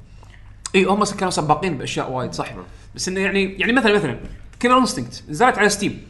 اي 0.74 0.84
هم 0.84 1.04
كانوا 1.04 1.30
سباقين 1.30 1.78
بأشياء 1.78 2.10
وايد 2.12 2.32
صح. 2.32 2.46
بس 2.94 3.08
إنه 3.08 3.20
يعني 3.20 3.54
يعني 3.58 3.72
مثلا 3.72 3.94
مثلا 3.94 4.18
Killer 4.60 4.78
Instinct 4.78 5.22
نزلت 5.28 5.58
على 5.58 5.68
Steam 5.68 6.02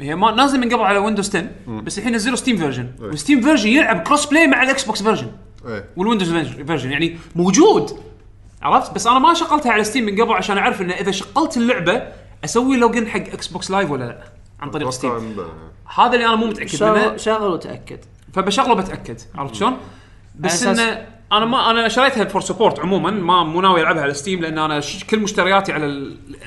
هي 0.00 0.14
ما 0.14 0.30
نازل 0.30 0.60
من 0.60 0.68
قبل 0.74 0.82
على 0.82 0.98
Windows 0.98 1.28
10 1.28 1.46
بس 1.68 1.98
الحين 1.98 2.14
نزلوا 2.14 2.36
Steam 2.36 2.56
version 2.56 2.90
وال 3.00 3.11
Steam 3.11 3.40
version 3.40 3.68
يلعب 3.68 4.02
cross 4.02 4.26
play 4.26 4.46
مع 4.46 4.62
ال 4.62 4.84
Xbox 4.84 5.02
version 5.02 5.30
إيه. 5.66 5.84
وال 5.96 6.04
Windows 6.04 6.32
version 6.32 6.90
يعني 6.90 7.18
موجود 7.36 7.90
عرفت؟ 8.62 8.94
بس 8.94 9.06
أنا 9.06 9.18
ما 9.18 9.34
شغلتها 9.34 9.72
على 9.72 9.84
Steam 9.84 10.04
من 10.06 10.20
قبل 10.22 10.32
عشان 10.32 10.58
أعرف 10.58 10.82
إنه 10.82 10.94
إذا 10.94 11.10
شغلت 11.10 11.56
اللعبة 11.56 12.02
أسوي 12.44 12.76
login 12.76 13.06
حق 13.06 13.16
Xbox 13.20 13.70
Live 13.70 13.90
ولا 13.90 14.04
لا 14.04 14.22
عن 14.60 14.70
طريق 14.70 14.90
Steam 14.90 15.36
هذا 15.96 16.12
اللي 16.14 16.26
أنا 16.26 16.34
مو 16.36 16.46
متأكد 16.46 16.68
شغل, 16.68 16.90
منه. 16.90 17.16
شغل 17.16 17.46
وتأكد. 17.52 17.98
فبشغله 18.32 18.74
بتأكد 18.74 19.20
عرفت 19.34 19.54
شلون؟ 19.54 19.76
بس 20.38 20.62
إنه 20.62 21.06
أنا 21.32 21.44
ما 21.44 21.70
أنا 21.70 21.88
شريتها 21.88 22.24
for 22.24 22.40
support 22.40 22.80
عموما 22.80 23.10
ما 23.10 23.44
مو 23.44 23.60
ناوي 23.60 23.80
ألعبها 23.80 24.02
على 24.02 24.14
Steam 24.14 24.40
لأن 24.40 24.58
أنا 24.58 24.80
ش- 24.80 25.04
كل 25.04 25.18
مشترياتي 25.20 25.72
على 25.72 25.86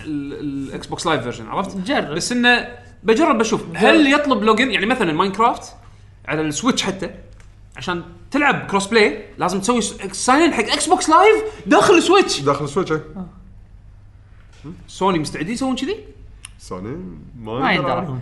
ال 0.06 0.88
Xbox 0.88 1.06
Live 1.08 1.22
version 1.22 1.48
عرفت؟ 1.48 1.78
جرب. 1.78 2.08
بس 2.12 2.32
إنه 2.32 2.68
بجرب 3.04 3.38
بشوف 3.38 3.62
هل 3.76 4.14
يطلب 4.14 4.44
login؟ 4.44 4.72
يعني 4.72 4.86
مثلا 4.86 5.14
Minecraft 5.14 5.74
على 6.26 6.42
ال 6.42 6.48
Switch 6.48 6.84
حتى 6.84 7.10
عشان 7.78 8.04
تلعب 8.32 8.68
cross 8.68 8.88
play 8.88 9.26
لازم 9.38 9.60
تسوي 9.60 9.82
sign 10.12 10.54
حق 10.54 10.64
Xbox 10.64 11.10
Live 11.10 11.44
داخل 11.66 11.94
ال 11.94 12.01
Switch 12.01 12.42
داخل 12.42 12.66
ال 12.66 12.69
Switch 12.69 12.92
إيه. 12.92 13.04
سوني 14.88 15.20
مستعدين 15.20 15.54
يسوون 15.54 15.76
كذي؟ 15.76 15.96
سوني 16.60 16.98
ما 17.40 17.72
يندرى. 17.72 18.20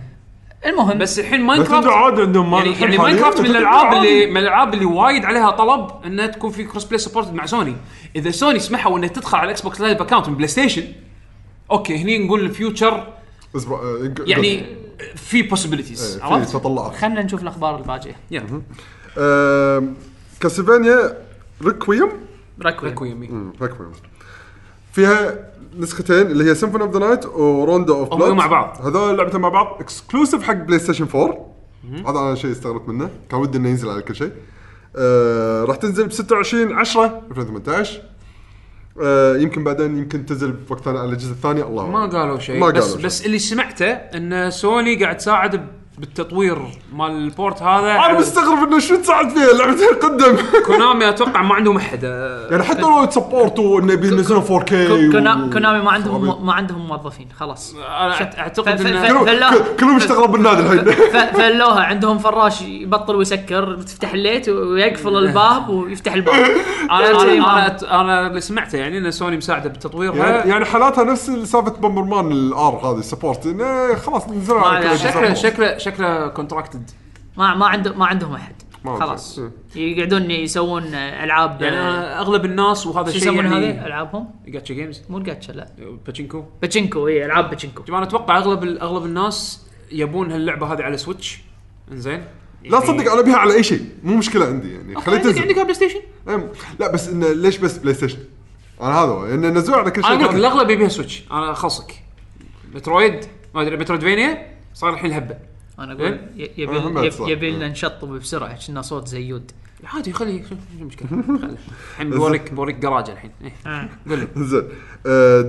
المهم. 0.66 0.98
بس 0.98 1.18
الحين 1.18 1.40
بس 1.40 1.46
Minecraft 1.46 1.74
عنده 1.74 1.92
عادي 1.92 2.22
عندهم 2.22 2.54
يعني, 2.54 2.70
يعني 2.70 2.80
حالياً 2.80 2.98
Minecraft 2.98 3.40
من 3.40 3.46
الألعاب 3.46 3.86
عادي. 3.86 3.98
اللي 3.98 4.26
من 4.26 4.36
الألعاب 4.36 4.74
اللي 4.74 4.84
وايد 4.84 5.24
عليها 5.24 5.50
طلب 5.50 5.90
انها 6.06 6.26
تكون 6.26 6.50
في 6.50 6.64
cross 6.64 6.84
play 6.84 6.98
support 6.98 7.32
مع 7.32 7.46
سوني 7.46 7.76
إذا 8.16 8.30
سوني 8.30 8.58
سمحوا 8.58 8.98
انها 8.98 9.08
تدخل 9.08 9.38
على 9.38 9.44
ال 9.44 9.60
Xbox 9.60 9.80
Live 9.80 10.00
account 10.00 10.28
من 10.28 10.34
PlayStation 10.34 10.84
okay 11.70 11.98
هني 11.98 12.18
نقول 12.18 12.40
ال 12.40 12.50
future 12.50 13.12
آه، 13.56 14.14
يعني 14.26 14.66
في 15.16 15.36
إيه، 15.36 15.48
possibilities 15.48 16.16
في 16.16 16.24
عرفت؟ 16.24 16.52
تطلعات. 16.52 16.94
خلينا 16.94 17.22
نشوف 17.22 17.42
الأخبار 17.42 17.78
الباجية. 17.78 18.16
يا 18.30 18.62
آم، 19.18 19.94
Castlevania 20.40 21.18
Requiem؟ 21.64 22.08
Requiem 22.62 22.90
Requiem 22.90 23.52
Requiem. 23.62 23.92
فيها 24.92 25.48
نسختين 25.78 26.26
اللي 26.26 26.50
هي 26.50 26.54
Symphony 26.54 26.80
of 26.80 26.92
the 26.92 26.98
Night 26.98 27.26
و 27.26 27.37
Rondo 27.37 27.94
of 27.94 28.14
Blood 28.14 28.32
مع 28.32 28.46
بعض. 28.46 28.86
هذول 28.86 29.18
لعبتين 29.18 29.40
مع 29.40 29.48
بعض 29.48 29.76
exclusive 29.80 30.42
حق 30.42 30.54
PlayStation 30.54 31.06
4 31.14 31.46
هذا 32.06 32.18
أنا 32.18 32.34
شيء 32.34 32.50
استغربت 32.50 32.88
منه. 32.88 33.10
كان 33.30 33.40
ودي 33.40 33.58
إنه 33.58 33.68
ينزل 33.68 33.88
على 33.90 34.02
كل 34.02 34.16
شيء. 34.16 34.32
آه 34.96 35.64
راح 35.64 35.76
تنزل 35.76 36.06
ب 36.06 36.12
26 36.12 36.72
10 36.72 37.22
2018 37.30 38.02
آه 39.02 39.36
يمكن 39.36 39.64
بعدين 39.64 39.98
يمكن 39.98 40.26
تنزل 40.26 40.52
بوقت 40.52 40.84
ثاني 40.84 40.98
على 40.98 41.08
الاجهزه 41.08 41.30
الثانية 41.32 41.62
الله 41.62 41.90
ما. 41.90 42.06
قالوا 42.06 42.38
شيء. 42.38 42.60
ما 42.60 42.70
بس 42.70 42.82
قالوا 42.82 42.96
شيء. 42.96 43.06
بس 43.06 43.26
اللي 43.26 43.38
سمعته 43.38 43.90
إن 43.92 44.50
سوني 44.50 45.02
قاعد 45.04 45.16
تساعد 45.16 45.66
بالتطوير 45.98 46.58
مال 46.92 47.10
ال 47.10 47.20
port 47.20 47.62
هذا. 47.62 47.92
أنا 47.92 48.18
مستغرب 48.18 48.68
إنه 48.68 48.78
شو 48.78 48.96
تساعد 48.96 49.28
فيها 49.30 49.52
لعبتين 49.52 49.88
قدم 50.02 50.36
كونامي 50.66 51.08
أتوقع 51.08 51.42
ما 51.42 51.54
عندهم 51.54 51.76
أحد. 51.76 52.02
يعني 52.50 52.62
حتى 52.62 52.80
لو 52.80 53.04
تسبورتوا 53.04 53.80
انه 53.80 53.94
بينزلون 53.94 54.42
4K 54.42 54.70
كونا- 55.12 55.34
و- 55.46 55.50
كونامي 55.50 55.82
ما 55.82 55.90
عندهم. 55.90 56.46
ما 56.46 56.52
عندهم 56.52 56.86
موظفين 56.86 57.28
خلاص. 57.38 57.74
أنا 57.74 58.38
أعتقد 58.38 58.76
ف- 58.78 58.82
ف- 58.82 58.86
انه 58.86 59.24
كلهم- 59.76 59.96
يشتغلون 59.96 60.26
بالنادي 60.32 60.60
الحين. 60.60 60.84
ف- 61.10 61.36
فلوها 61.36 61.80
عندهم 61.82 62.18
فراش 62.18 62.62
يبطل 62.62 63.16
ويسكر 63.16 63.76
تفتح 63.82 64.12
الليت 64.12 64.48
ويقفل 64.48 65.16
الباب 65.16 65.68
ويفتح 65.68 66.12
الباب. 66.14 66.34
أنا؟ 66.90 68.00
أنا 68.00 68.26
اللي 68.26 68.40
سمعته 68.40 68.76
يعني 68.78 68.98
إن 68.98 69.10
سوني 69.10 69.36
مساعدة 69.36 69.68
بتطويرها. 69.70 70.16
يعني, 70.16 70.50
يعني 70.50 70.64
حالاتها 70.64 71.04
نفس 71.04 71.26
سالفه 71.30 71.70
بومبرمان 71.70 72.32
الار 72.32 72.80
هذه 72.84 72.98
السبورت 72.98 73.46
إنه 73.46 73.94
خلاص 73.94 74.28
نزلوا 74.28 74.80
كل 74.80 74.98
شكله-. 74.98 75.34
شكله 75.34 75.78
شكله 75.82 76.28
كونتراكتد 76.28 76.90
ما 77.36 77.54
ما 77.54 77.66
عندهم 77.66 77.98
ما 77.98 78.06
عندهم 78.06 78.34
أحد. 78.34 78.54
ما 78.84 79.00
خلاص. 79.00 79.38
عندهم. 79.38 79.52
يقعدون 79.74 80.30
يسوون 80.30 80.94
ألعاب 80.94 81.62
يعني 81.62 81.80
أنا 81.80 82.20
أغلب 82.20 82.44
الناس 82.44 82.86
وهذا 82.86 83.08
الشيء 83.08 83.22
يسمون 83.22 83.46
هذه 83.46 83.64
يعني 83.64 83.86
ألعابهم؟ 83.86 84.30
جاتشا 84.46 84.74
جيمز 84.74 85.02
مو 85.10 85.18
الجاتشا 85.18 85.52
لا. 85.52 85.68
باتشينكو 86.06 86.44
باتشينكو 86.62 87.08
اي 87.08 87.24
ألعاب 87.24 87.50
باتشينكو 87.50 87.82
أنا 87.88 88.02
أتوقع 88.02 88.38
أغلب 88.38 88.64
أغلب 88.64 89.04
الناس 89.04 89.66
يبون 89.92 90.32
هاللعبة 90.32 90.72
هذه 90.72 90.82
على 90.82 90.96
سويتش 90.96 91.40
إنزين. 91.92 92.24
لا 92.64 92.80
تصدق 92.80 93.12
أنا 93.12 93.22
بيها 93.22 93.36
على 93.36 93.54
أي 93.54 93.62
شيء. 93.62 93.84
مو 94.02 94.16
مشكلة 94.16 94.46
عندي 94.46 94.72
يعني. 94.72 94.94
خليه 94.94 95.16
عندك 95.16 95.30
تنزل. 95.30 95.42
عندك 95.42 95.58
بلاي 95.58 95.74
ستيشن 95.74 96.00
لا 96.80 96.92
بس 96.92 97.08
انه 97.08 97.32
ليش 97.32 97.58
بس 97.58 97.78
بلاي 97.78 97.94
ستيشن؟ 97.94 98.18
أنا 98.80 98.94
هذا 98.94 99.10
هو. 99.10 99.26
إن 99.26 99.58
نزلوا 99.58 99.76
على 99.78 99.90
كل 99.90 100.02
أنا 100.02 100.08
شيء 100.08 100.14
أقول 100.14 100.24
لك 100.24 100.30
ثاني. 100.30 100.46
الأغلب 100.46 100.70
يبيها 100.70 100.88
سويتش 100.88 101.22
أنا 101.30 101.52
اخلصك 101.52 101.94
مترويد 102.74 103.24
ما 103.54 103.62
أدري 103.62 103.76
مترويدفينيا 103.76 104.46
صار 104.74 104.90
الحين 104.90 105.10
الهبة. 105.10 105.36
أنا 105.78 105.92
أقول 105.92 106.20
ي- 106.36 106.50
يبي. 106.58 106.76
يبي- 107.06 107.32
يبي 107.32 107.50
لنا 107.50 107.68
نشطب 107.68 108.08
بسرعة 108.08 108.66
كنا 108.66 108.82
صوت 108.82 109.08
زيود 109.08 109.50
عادي 109.84 110.12
خليه 110.12 110.42
شو 110.48 110.54
المشكلة. 110.80 111.08
الحين 111.92 112.10
بوريك 112.10 112.52
بوريك 112.52 112.76
جراج 112.76 113.10
الحين. 113.10 113.30
إيه. 113.44 113.88
قول 114.08 114.18
لي. 114.18 114.28
زين. 114.50 114.62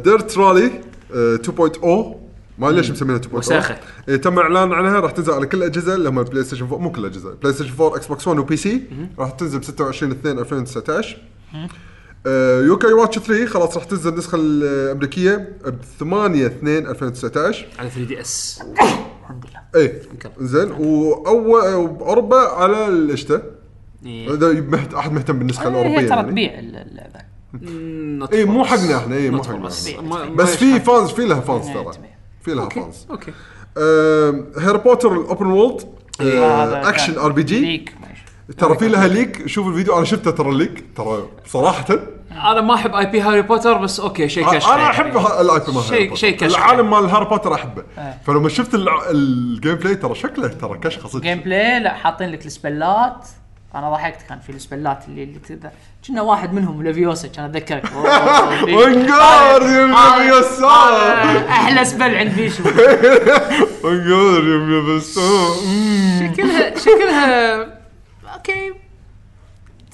ديرت 0.01 0.37
رالي 0.37 0.81
2.0 1.11 1.87
ما 2.59 2.67
ليش 2.71 2.91
مسمينها 2.91 3.21
2.0 3.21 3.33
وساخة. 3.33 3.77
إيه، 4.09 4.15
تم 4.15 4.39
الاعلان 4.39 4.73
عنها 4.73 4.99
راح 4.99 5.11
تنزل 5.11 5.33
على 5.33 5.45
كل 5.45 5.57
الأجهزة 5.57 5.95
اللي 5.95 6.09
هم 6.09 6.19
البلاي 6.19 6.43
ستيشن 6.43 6.63
4 6.65 6.77
مو 6.77 6.91
كل 6.91 7.01
الأجهزة 7.05 7.33
بلاي 7.33 7.53
ستيشن 7.53 7.71
4 7.79 7.95
إكس 7.97 8.07
بوكس 8.07 8.27
1 8.27 8.39
وبي 8.39 8.57
سي 8.57 8.83
راح 9.19 9.31
تنزل 9.31 9.59
ب 9.59 9.63
26 9.63 10.11
2 10.11 10.39
2019 10.39 11.17
آه، 12.27 12.61
Yo-kai 12.61 12.93
Watch 12.93 13.19
3 13.19 13.45
خلاص 13.45 13.75
راح 13.77 13.83
تنزل 13.85 14.09
النسخة 14.13 14.35
الأمريكية 14.35 15.35
ب 15.65 15.75
8 15.99 16.45
2 16.45 16.87
2019 16.87 17.65
على 17.79 17.89
3DS 17.89 18.59
الحمد 19.23 19.45
لله. 19.45 19.83
اي 19.83 20.01
زين 20.39 20.71
وأول 20.71 21.73
واوروبا 21.73 22.37
على 22.37 22.87
الشتاء 22.87 23.43
إيه. 24.05 24.33
اذا 24.33 24.51
مهت- 24.61 24.93
أحد 24.93 25.11
مهتم 25.13 25.39
بالنسخة 25.39 25.67
الاوروبيه 25.67 25.99
هي 25.99 26.05
ترى 26.07 26.15
يعني. 26.15 26.31
تبيع 26.31 26.59
اللعبه 26.59 27.19
اي 28.33 28.45
مو. 28.45 28.65
حقنا 28.65 28.97
إحنا 28.97 29.15
اي 29.15 29.29
مو 29.29 29.43
حقنا. 29.43 29.67
بس 30.35 30.55
في. 30.55 30.79
fans 30.79 31.09
في 31.09 31.25
لها 31.25 31.39
fans 31.39 31.67
إيه، 31.67 31.73
ترى. 31.73 31.93
في 32.41 32.53
لها 32.53 32.69
فانز 32.69 33.07
okay. 33.09 33.31
Harry 34.57 34.77
Potter 34.77 35.11
ال 35.11 35.18
open 35.18 35.45
world 35.45 35.81
action 36.21 37.17
RPG 37.19 37.59
leak 37.61 37.93
ماشي. 38.01 38.23
ترى 38.57 38.77
في 38.77 38.87
لها 38.87 39.07
ليك 39.07 39.47
شوف 39.47 39.67
الفيديو 39.67 39.95
أنا 39.97 40.05
شفته 40.05 40.31
ترى 40.31 40.49
الليك 40.49 40.85
ترى 40.95 41.27
صراحة 41.45 41.99
أنا 42.35 42.61
ما 42.61 42.73
احب 42.75 42.95
اي 42.95 43.05
بي 43.05 43.21
هاري 43.21 43.41
بوتر 43.41 43.73
بس 43.77 43.99
أوكي 43.99 44.29
شيء 44.29 44.51
كشف 44.51 44.69
أنا 44.69 44.89
احب 44.89 45.17
الاي 45.17 45.59
بي 45.59 45.71
مال 45.71 45.83
شيء- 45.83 45.93
هاري 45.93 46.03
بوتر. 46.07 46.15
شيء 46.19 46.37
كشخ. 46.37 46.57
العالم 46.57 46.89
مال 46.89 47.09
هاري 47.09 47.25
بوتر 47.25 47.53
احبه 47.53 47.83
إيه. 47.97 48.17
فلما 48.27 48.49
شفت 48.49 48.69
الجيم 49.09 49.75
بلاي 49.75 49.95
ترى 49.95 50.15
شكله 50.15 50.47
ترى 50.47 50.77
كشخه 50.77 51.07
صدق 51.09 51.21
جيم 51.21 51.39
بلاي 51.39 51.79
لا 51.79 51.93
حاطين 51.93 52.29
لك 52.31 52.45
السبلات 52.45 53.27
أنا 53.75 53.91
ضحكت 53.91 54.21
كان 54.29 54.39
في 54.39 54.49
السبلات 54.49 54.99
اللي 55.07 55.23
اللي 55.23 55.39
كذا 55.39 55.71
كنا 56.07 56.21
واحد 56.21 56.53
منهم 56.53 56.83
لافيوسا 56.83 57.27
كان 57.27 57.45
اتذكرك 57.45 57.83
وانقار 58.63 59.61
يا 59.61 60.39
يسار 60.39 61.47
أحلى 61.49 61.85
سبل 61.85 62.15
عند 62.15 62.35
بيشو 62.35 62.63
وانقار 63.83 64.43
يا 64.43 64.95
يسار 64.97 65.55
شكلها 66.19 66.77
شكلها 66.79 67.55
أوكي 68.35 68.73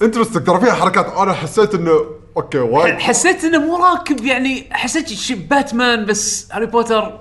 انترستنج 0.02 0.44
ترى 0.46 0.60
فيها 0.60 0.72
حركات 0.74 1.06
أنا 1.16 1.32
حسيت 1.32 1.74
انه 1.74 2.00
أوكي 2.40 2.58
وايد. 2.58 2.98
حسيت 3.00 3.44
إنه 3.44 3.58
مو 3.58 3.76
راكب 3.76 4.24
يعني 4.24 4.66
حسيت 4.72 5.08
ش- 5.08 5.32
باتمان 5.32 6.04
بس 6.04 6.52
هاري 6.52 6.66
بوتر 6.66 7.20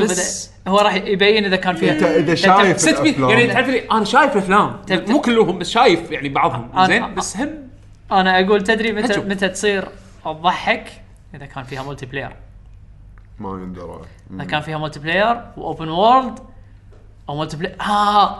بس 0.00 0.50
هو 0.68 0.78
راح 0.78 0.94
يبين 0.94 1.44
إذا 1.44 1.56
كان 1.56 1.74
فيها 1.76 1.92
إنت 1.92 2.02
إذا 2.02 2.34
شايف. 2.34 2.86
يعني 3.18 3.46
تعرف 3.46 3.68
لي 3.68 3.78
أنا 3.90 4.04
شايف 4.04 4.32
الأفلام. 4.32 4.76
مو 4.90 5.20
كلهم 5.20 5.58
بس 5.58 5.70
شايف 5.70 6.10
يعني 6.10 6.28
بعضهم. 6.28 6.86
زين؟ 6.86 7.14
بس 7.14 7.36
هم. 7.36 7.50
أنا 8.12 8.40
أقول 8.40 8.62
تدري 8.62 8.92
متى. 8.92 9.20
متى 9.20 9.48
تصير 9.48 9.88
تضحك 10.24 10.84
إذا 11.34 11.46
كان 11.46 11.64
فيها 11.64 11.82
multiplayer 11.82 12.36
ما 13.38 13.50
يندرى 13.62 14.00
إذا 14.34 14.44
كان 14.44 14.60
فيها 14.60 14.78
multiplayer 14.78 15.00
و 15.00 15.40
open 15.56 15.88
world 15.88 16.38
أو 17.28 17.36
multiplayer 17.36 17.76
آه 17.80 18.38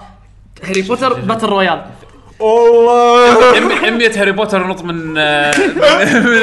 Harry 0.65 0.83
Potter 0.83 1.21
battle 1.21 1.47
royale 1.47 1.87
والله. 2.41 3.91
100 3.91 4.21
Harry 4.21 4.33
Potter 4.33 4.61
ينط 4.61 4.83
من 4.85 5.15
آه، 5.19 5.53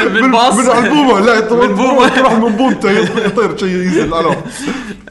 من- 0.08 0.32
باص. 0.32 0.54
من 0.54 0.86
البومه 0.86 1.20
لا 1.20 1.42
من 1.54 1.74
بومة. 1.76 2.10
كل 2.16 2.22
واحد 2.22 2.40
من 2.44 2.50
بومته 2.56 3.06
يط- 3.06 3.26
يطير 3.26 3.58
شيء 3.58 3.70
ينزل 3.70 4.14
على 4.14 4.36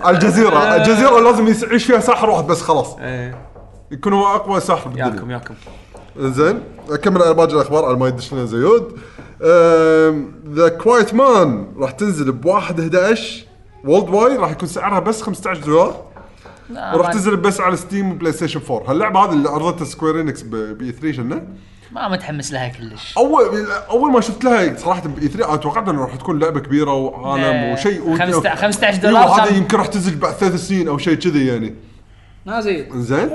على 0.00 0.16
الجزيره 0.16 0.76
الجزيرة 0.76 1.20
لازم 1.20 1.68
يعيش 1.68 1.84
فيها 1.84 2.00
ساحر 2.00 2.30
واحد 2.30 2.46
بس 2.46 2.62
خلاص. 2.62 2.96
إيه. 3.00 3.38
يكون 3.90 4.12
هو 4.12 4.26
اقوى 4.26 4.60
ساحر 4.60 4.90
ياكم 4.96 5.30
ياكم. 5.30 5.54
زين. 6.18 6.60
اكمل 6.90 7.22
على 7.22 7.34
باقي 7.34 7.52
الأخبار. 7.54 7.84
على 7.84 7.96
ما 7.96 8.08
يدش 8.08 8.32
لنا 8.32 8.44
زيود 8.44 8.98
The 10.54 10.68
Quiet 10.68 11.14
Man 11.14 11.66
راح 11.78 11.90
تنزل 11.90 12.32
ب 12.32 12.44
1 12.46 12.80
11 12.80 13.44
worldwide 13.84 14.40
راح 14.40 14.50
يكون 14.50 14.68
سعرها 14.68 14.98
بس 14.98 15.22
15 15.22 15.60
دولار. 15.60 16.02
وراح 16.76 17.12
تنزل 17.12 17.36
بس 17.36 17.60
على 17.60 17.76
Steam 17.76 18.10
و 18.10 18.32
PlayStation 18.32 18.60
4 18.70 18.90
هاللعبة 18.90 19.24
هذه 19.24 19.32
اللي 19.32 19.48
عرضتها 19.48 19.84
Square 19.84 20.20
Enix 20.20 20.42
ب 20.42 20.92
E3 20.92 21.12
شنو؟ 21.12 21.42
ما 21.92 22.08
متحمس 22.08 22.52
لها 22.52 22.68
كلش. 22.68 23.14
اول 23.18 23.66
أول 23.90 24.12
ما 24.12 24.20
شفت 24.20 24.44
لها 24.44 24.76
صراحة 24.76 25.08
ب 25.08 25.28
E3 25.28 25.48
أنا 25.48 25.56
توقعت 25.56 25.88
انه 25.88 26.00
راح 26.04 26.16
تكون 26.16 26.38
لعبة 26.38 26.60
كبيرة 26.60 26.92
وعالم. 26.94 27.72
وشيء 27.72 28.00
و- 28.08 28.18
15 28.18 28.56
15 28.56 28.88
أيوة، 28.92 29.02
دولار 29.02 29.28
هذا 29.42 29.56
يمكن 29.56 29.76
راح 29.76 29.86
تنزل 29.86 30.16
بعد 30.16 30.32
ثلاث 30.34 30.68
سنين 30.68 30.88
أو 30.88 30.98
شيء 30.98 31.14
كذي 31.14 31.46
يعني. 31.46 31.74
ما 32.46 32.60
زين 32.60 33.02
زين 33.02 33.30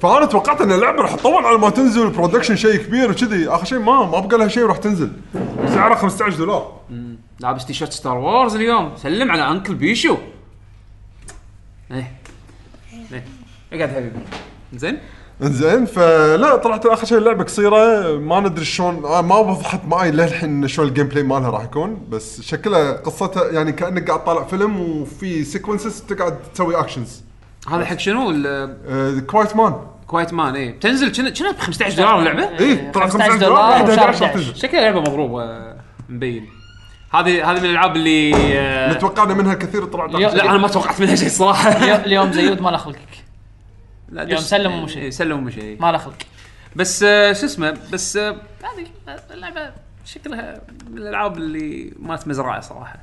فأنا 0.00 0.26
توقعت 0.26 0.60
إن 0.60 0.72
اللعبة 0.72 1.02
راح 1.02 1.14
تطول 1.14 1.44
على 1.46 1.58
ما 1.58 1.70
تنزل 1.70 2.02
ال 2.02 2.07
production 2.07 2.56
شيء 2.56 2.76
كبير 2.76 3.10
وكذي. 3.10 3.48
آخر 3.48 3.64
شيء 3.64 3.78
ما 3.78 4.04
ما 4.06 4.20
بقى 4.20 4.38
لها 4.38 4.48
شيء 4.48 4.64
وراح 4.64 4.76
تنزل. 4.76 5.10
سعرها 5.66 5.96
15 5.96 6.36
دولار. 6.36 6.72
لابس 7.40 7.66
تيشيرت 7.66 7.92
Star 7.92 8.18
Wars 8.18 8.54
اليوم. 8.54 8.92
سلم 8.96 9.30
على 9.30 9.50
uncle 9.50 9.74
بيشو. 9.74 10.16
إيه. 11.92 12.12
إيه. 13.12 13.24
اقعد 13.72 13.90
حبيبي. 13.90 14.18
زين؟ 14.74 14.98
زين 15.40 15.86
فلا 15.86 16.56
طلعت 16.56 16.86
آخر 16.86 17.06
شيء 17.06 17.18
اللعبة 17.18 17.44
قصيرة. 17.44 18.16
ما 18.18 18.40
ندري 18.40 18.64
شلون 18.64 19.04
آه، 19.04 19.20
ما 19.22 19.36
وضحت 19.36 19.80
معي 19.84 20.10
للحين 20.10 20.68
شلون 20.68 20.88
ال 20.88 21.06
gameplay 21.06 21.22
مالها 21.22 21.50
راح 21.50 21.64
يكون 21.64 22.06
بس 22.08 22.40
شكلها 22.40 22.92
قصتها 22.92 23.50
يعني 23.50 23.72
كأنك 23.72 24.10
قاعد 24.10 24.24
طالع 24.24 24.44
فيلم 24.44 24.80
وفي 24.80 25.44
sequences 25.44 26.00
تقعد 26.00 26.38
تسوي 26.54 26.80
actions 26.80 27.22
هذا 27.70 27.84
حق 27.84 27.98
شنو؟ 27.98 28.24
Quiet 29.26 29.56
Man 29.56 29.74
ال 30.02 30.07
Quiet 30.07 30.32
Man 30.32 30.54
إيه. 30.54 30.72
بتنزل 30.72 31.12
كنا 31.12 31.30
كنا 31.30 31.50
ب 31.50 31.58
15 31.58 31.96
دولار 31.96 32.18
اللعبة؟ 32.18 32.58
اي 32.58 32.90
طلع 32.90 33.06
15 33.06 33.30
15 33.30 33.46
دولار 33.46 33.80
دولار 33.80 33.90
وشهر 33.90 34.04
11 34.04 34.24
راح 34.24 34.30
11. 34.30 34.34
تنزل. 34.34 34.56
شكلها 34.56 34.80
لعبة 34.80 35.00
مضروبه 35.00 35.74
مبين. 36.08 36.59
هذه 37.12 37.50
هذه 37.50 37.58
من 37.58 37.64
الألعاب 37.64 37.96
اللي 37.96 38.34
آه، 38.34 38.86
اللي 38.88 38.98
توقعنا 39.00 39.34
منها 39.34 39.54
كثير 39.54 39.84
طلعت 39.84 40.10
لا 40.10 40.44
أنا 40.44 40.58
ما 40.58 40.68
توقعت 40.68 41.00
منها 41.00 41.14
شيء 41.14 41.28
صراحة. 41.28 41.70
اليوم- 41.72 42.00
اليوم 42.06 42.32
زيود 42.32 42.60
ما 42.60 42.70
له 42.70 42.76
خلقك. 42.76 42.98
لا 44.08 44.22
يوم 44.22 44.30
دش- 44.40 44.44
سلم 44.44 44.72
ومشي. 44.72 44.98
إيه، 44.98 45.10
سلم 45.10 45.38
ومشي 45.38 45.60
إيه. 45.60 45.78
ما 45.80 45.92
له 45.92 45.98
خلق 45.98 46.14
بس 46.76 47.02
آه، 47.02 47.32
شو 47.32 47.46
اسمه 47.46 47.76
بس 47.92 48.16
آه، 48.16 48.30
هذه 48.62 48.86
اللعبة 49.30 49.70
شكلها 50.04 50.60
من 50.90 50.98
الألعاب 50.98 51.36
اللي 51.36 51.92
مالت 51.98 52.28
مزرعه 52.28 52.60
صراحة. 52.60 52.96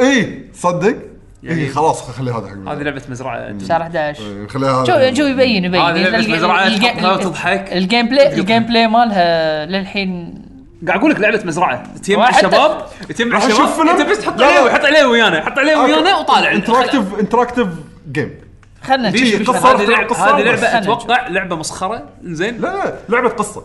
اي 0.00 0.44
صدق؟ 0.54 0.96
يعني- 1.42 1.62
اي 1.62 1.68
خلاص 1.68 2.10
خلي 2.10 2.30
هذا 2.30 2.46
حق 2.48 2.72
هذه 2.72 2.82
لعبة 2.82 3.02
مزرعة. 3.08 3.58
شهر 3.68 3.82
11 3.82 4.22
إيه، 4.22 4.46
خليها 4.48 4.84
شو 4.84 4.92
هذا. 4.92 5.14
شو 5.14 5.22
يبين 5.22 5.64
يبين. 5.64 5.80
هذه 5.80 5.98
لعبة 6.02 6.16
الج- 6.18 6.30
مزرعة 6.30 6.66
الج- 6.66 6.82
تحطها 6.82 7.12
وتضحك. 7.12 7.72
الجيم 7.72 8.08
بلاي 8.08 8.34
الجيم 8.40 8.62
بلاي 8.62 8.86
مالها 8.86 9.66
للحين 9.66 10.42
قاعد 10.86 10.98
أقول 10.98 11.10
لك 11.10 11.20
لعبة 11.20 11.42
مزرعة. 11.44 11.82
تجمع 12.02 12.28
الشباب؟ 12.28 12.86
تجمع 13.08 13.34
راح 13.36 13.44
الشباب؟ 13.44 13.64
أشوف 13.64 13.76
فيلم؟ 13.76 13.88
أنت 13.88 14.10
بس 14.10 14.18
تحط 14.18 14.38
لا، 14.38 14.46
عليه 14.46 14.54
لا. 14.56 14.62
ويحط 14.62 14.84
عليه 14.84 15.04
ويانا 15.04 15.44
حط 15.44 15.58
عليه 15.58 15.76
ويانا 15.76 16.16
وطالع. 16.16 16.52
انتراكتيف 16.52 17.02
انتراكتيف 17.20 17.68
جيم 18.12 18.34
خلنا 18.82 19.08
ليش 19.08 19.34
نشوف 19.34 19.56
قصة 19.56 19.72
هذه 19.72 19.84
لعبه 19.84 20.06
قصة. 20.06 20.38
هذه 20.38 20.42
بس. 20.42 20.46
لعبه 20.46 20.66
خلنا 20.66 20.78
أتوقع 20.78 21.28
لعبة 21.28 21.56
مسخرة؟ 21.56 22.08
زين 22.22 22.60
لا 22.60 22.68
لا 22.68 22.94
لعبة 23.08 23.28
قصة. 23.28 23.64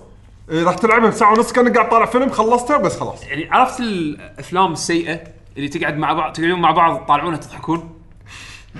إيه، 0.52 0.64
راح 0.64 0.76
تلعبها 0.76 1.10
بساعة 1.10 1.32
ونص 1.34 1.52
كأنك 1.52 1.78
قاعد 1.78 1.90
طالع 1.90 2.06
فيلم 2.06 2.30
خلصتها 2.30 2.78
بس 2.78 3.00
خلاص. 3.00 3.24
يعني 3.24 3.50
عرفت 3.52 3.80
الأفلام 3.80 4.74
السيئة 4.74 5.20
اللي 5.58 5.68
تقعد 5.68 5.98
مع 5.98 6.14
بعض 6.14 6.34
تقعدون 6.34 6.62
مع 6.62 6.72
بعض 6.72 7.06
تطالعونها 7.06 7.38
تضحكون؟ 7.38 7.97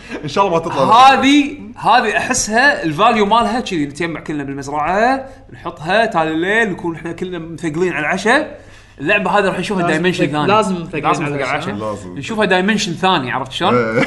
ان 0.24 0.28
شاء 0.30 0.48
الله 0.48 0.58
ما 0.58 0.64
تطلع 0.66 1.14
هذه 1.14 1.58
هذه 1.78 2.18
أحسها 2.18 2.84
ال 2.84 2.91
value 2.91 3.26
مالها 3.26 3.60
كذي 3.60 3.86
نتجمع 3.86 4.20
كلنا 4.20 4.44
بالمزرعة 4.44 5.26
نحطها 5.54 6.06
تالي 6.06 6.32
الليل 6.32 6.70
نكون 6.72 6.96
إحنا 6.96 7.12
كلنا 7.12 7.40
مثقلين 7.40 7.94
على 7.94 8.00
العشاء. 8.00 8.60
اللعبة 9.02 9.32
هذه 9.32 9.46
راح 9.46 9.60
نشوفها 9.60 9.88
dimension 9.88 10.28
ثاني 10.28 10.48
لازم 10.48 10.82
مثقلين 10.82 11.04
لازم 11.04 11.26
على 11.26 11.36
العشاء. 11.36 11.76
لازم. 11.76 12.18
نشوفها 12.18 12.46
dimension 12.46 12.94
ثاني 12.94 13.32
عرفت 13.32 13.52
شلون؟ 13.52 13.76
إيه. 13.76 14.06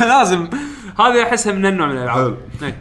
لازم. 0.12 0.48
هذه 1.00 1.22
أحسها 1.22 1.52
من 1.52 1.66
النوع 1.66 1.86
من 1.86 1.92
الألعاب. 1.92 2.24
حلو. 2.24 2.36
إيه. 2.68 2.76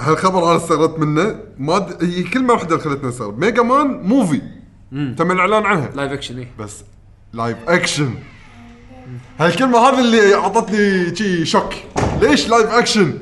هالخبر 0.00 0.44
أنا 0.50 0.56
استغربت 0.56 0.98
منه. 0.98 1.36
ما 1.58 1.78
د... 1.78 2.04
هي 2.04 2.22
كلمه 2.22 2.52
واحدة 2.52 2.68
اللي 2.76 2.84
خلتني 2.84 3.08
استغرب 3.08 3.38
ميجا 3.38 3.62
مان 3.62 3.86
موفي 4.02 4.42
تم 5.16 5.30
الإعلان 5.32 5.66
عنها. 5.66 5.90
لايف 5.94 6.12
اكشن 6.12 6.38
إيه. 6.38 6.48
بس 6.58 6.84
لايف 7.32 7.56
اكشن 7.68 8.14
هالكلمة 9.38 9.78
هذه 9.78 9.98
اللي 10.00 10.34
أعطتني 10.34 11.16
شي 11.16 11.44
شوك. 11.46 11.74
ليش 12.20 12.48
لايف 12.48 12.66
اكشن 12.70 13.18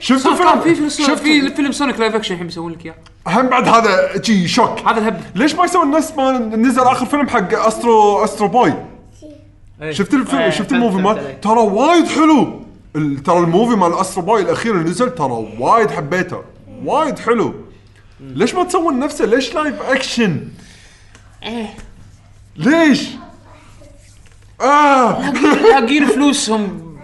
شفت 0.00 0.26
الفيلم؟ 0.26 0.60
في 0.60 0.74
فيلم 0.74 0.88
شفت 0.88 1.22
في 1.22 1.50
فيلم 1.54 1.72
سونيك 1.72 2.00
لايف 2.00 2.14
اكشن 2.14 2.32
الحين 2.34 2.46
بيسوون 2.46 2.72
لك 2.72 2.86
إياه. 2.86 2.94
هم 3.26 3.46
بعد 3.48 3.68
هذا 3.68 4.22
شي 4.22 4.48
شوك. 4.48 4.78
هذا 4.88 4.98
الهب 5.00 5.20
ليش 5.34 5.54
ما 5.54 5.64
يسوي 5.64 5.84
نفس 5.86 6.12
ما 6.16 6.38
نزل 6.38 6.82
آخر 6.82 7.06
فيلم 7.06 7.28
حق 7.28 7.54
استرو 7.66 8.24
استرو 8.24 8.48
بوي 8.48 8.74
شفت 9.90 10.14
الفيلم؟ 10.14 10.42
إيه، 10.42 10.50
شفت 10.50 10.60
فهمت- 10.70 10.72
الموفي 10.72 10.94
فهمت 11.02 11.06
مال 11.06 11.24
عليك. 11.24 11.38
ترى 11.42 11.60
وايد 11.60 12.06
حلو. 12.06 12.60
ال- 12.96 13.22
ترى 13.22 13.38
الموفي 13.38 13.76
مال 13.76 13.94
استرو 13.94 14.22
بوي 14.24 14.40
الأخير 14.42 14.74
اللي 14.74 14.90
نزل 14.90 15.14
ترى 15.14 15.46
وايد 15.58 15.90
حبيته. 15.90 16.42
وايد 16.84 17.18
حلو. 17.18 17.54
ليش 18.20 18.54
ما 18.54 18.64
تسوون 18.64 18.98
نفسه؟ 18.98 19.24
ليش 19.24 19.54
لايف 19.54 19.82
اكشن. 19.82 20.40
ليش؟ 22.56 23.08
آه 24.60 25.30
لاقين 25.80 26.06
فلوسهم 26.06 26.96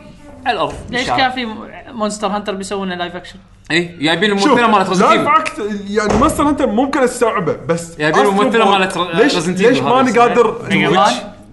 على 0.47 0.55
الأرض 0.57 0.75
ليش 0.91 1.07
كان 1.07 1.31
في 1.31 1.47
مونستر 1.93 2.27
هانتر 2.29 2.55
بيسوون 2.55 2.89
لايف 2.93 3.17
اكشن؟ 3.17 3.37
اي 3.71 3.97
جايبين 4.01 4.31
الممثله 4.31 4.67
مالت 4.67 4.89
لايف 4.89 5.03
ريزنت 5.03 5.29
اكت 5.29 5.63
يعني 5.91 6.15
ماستر 6.21 6.49
هانتر 6.49 6.67
ممكن 6.67 7.01
استوعبه 7.03 7.57
بس 7.69 7.97
Astro 7.97 7.99
Boy- 7.99 8.57
مالت 8.67 8.97
ر- 8.97 9.17
ليش 9.17 9.81
ماني. 9.81 10.19
قادر؟ 10.19 10.57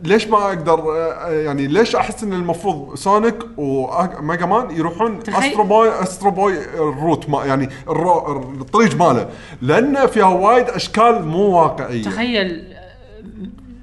ليش 0.03 0.27
ما 0.27 0.37
أقدر 0.47 0.83
يعني 1.29 1.67
ليش 1.67 1.95
أحس 1.95 2.23
إن 2.23 2.33
المفروض 2.33 2.95
سونيك 2.95 3.35
وميجا 3.57 4.45
مان 4.45 4.71
يروحون 4.71 5.19
أسترو 5.29 5.63
بوي 5.63 6.01
أسترو 6.03 6.31
بوي 6.31 6.57
الروت 6.75 7.29
ما 7.29 7.45
يعني 7.45 7.69
الرو 7.89 8.41
الطريق 8.61 8.95
ماله 8.95 9.27
لأن 9.61 10.07
فيها 10.07 10.25
وايد 10.25 10.69
أشكال 10.69 11.25
مو 11.25 11.39
واقعية 11.61 12.03
تخيل 12.03 12.72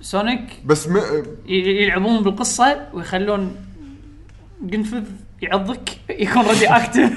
سونيك 0.02 0.40
بس 0.64 0.88
م... 0.88 1.00
يلعبون 1.48 2.22
بالقصة 2.22 2.86
ويخلون 2.92 3.56
قنفذ 4.72 5.02
يعضك 5.42 5.88
يكون 6.10 6.42
رادي 6.42 6.66
اكتف 6.68 7.12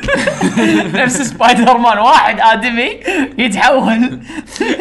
نفس 1.01 1.21
سبايدر 1.21 1.77
مان 1.77 1.97
واحد 1.97 2.39
آدمي 2.39 2.99
يتحول. 3.37 4.19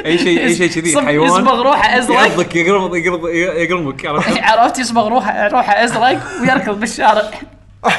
أي 0.06 0.18
شيء 0.18 0.40
أي 0.44 0.55
شيء 0.55 0.68
كذي 0.70 1.00
حيوان. 1.00 1.28
يصبغ 1.31 1.62
روحه 1.62 1.98
أزرق. 1.98 2.16
يعضك 2.16 2.56
يقرب 2.56 2.94
يقرب 2.94 3.26
يقرمك 3.26 4.06
عرفت 4.48 4.78
يصبغ 4.78 5.08
روحه 5.08 5.48
روحه 5.48 5.84
أزرق 5.84 6.22
ويركض 6.40 6.81
بالشارع. 6.81 7.31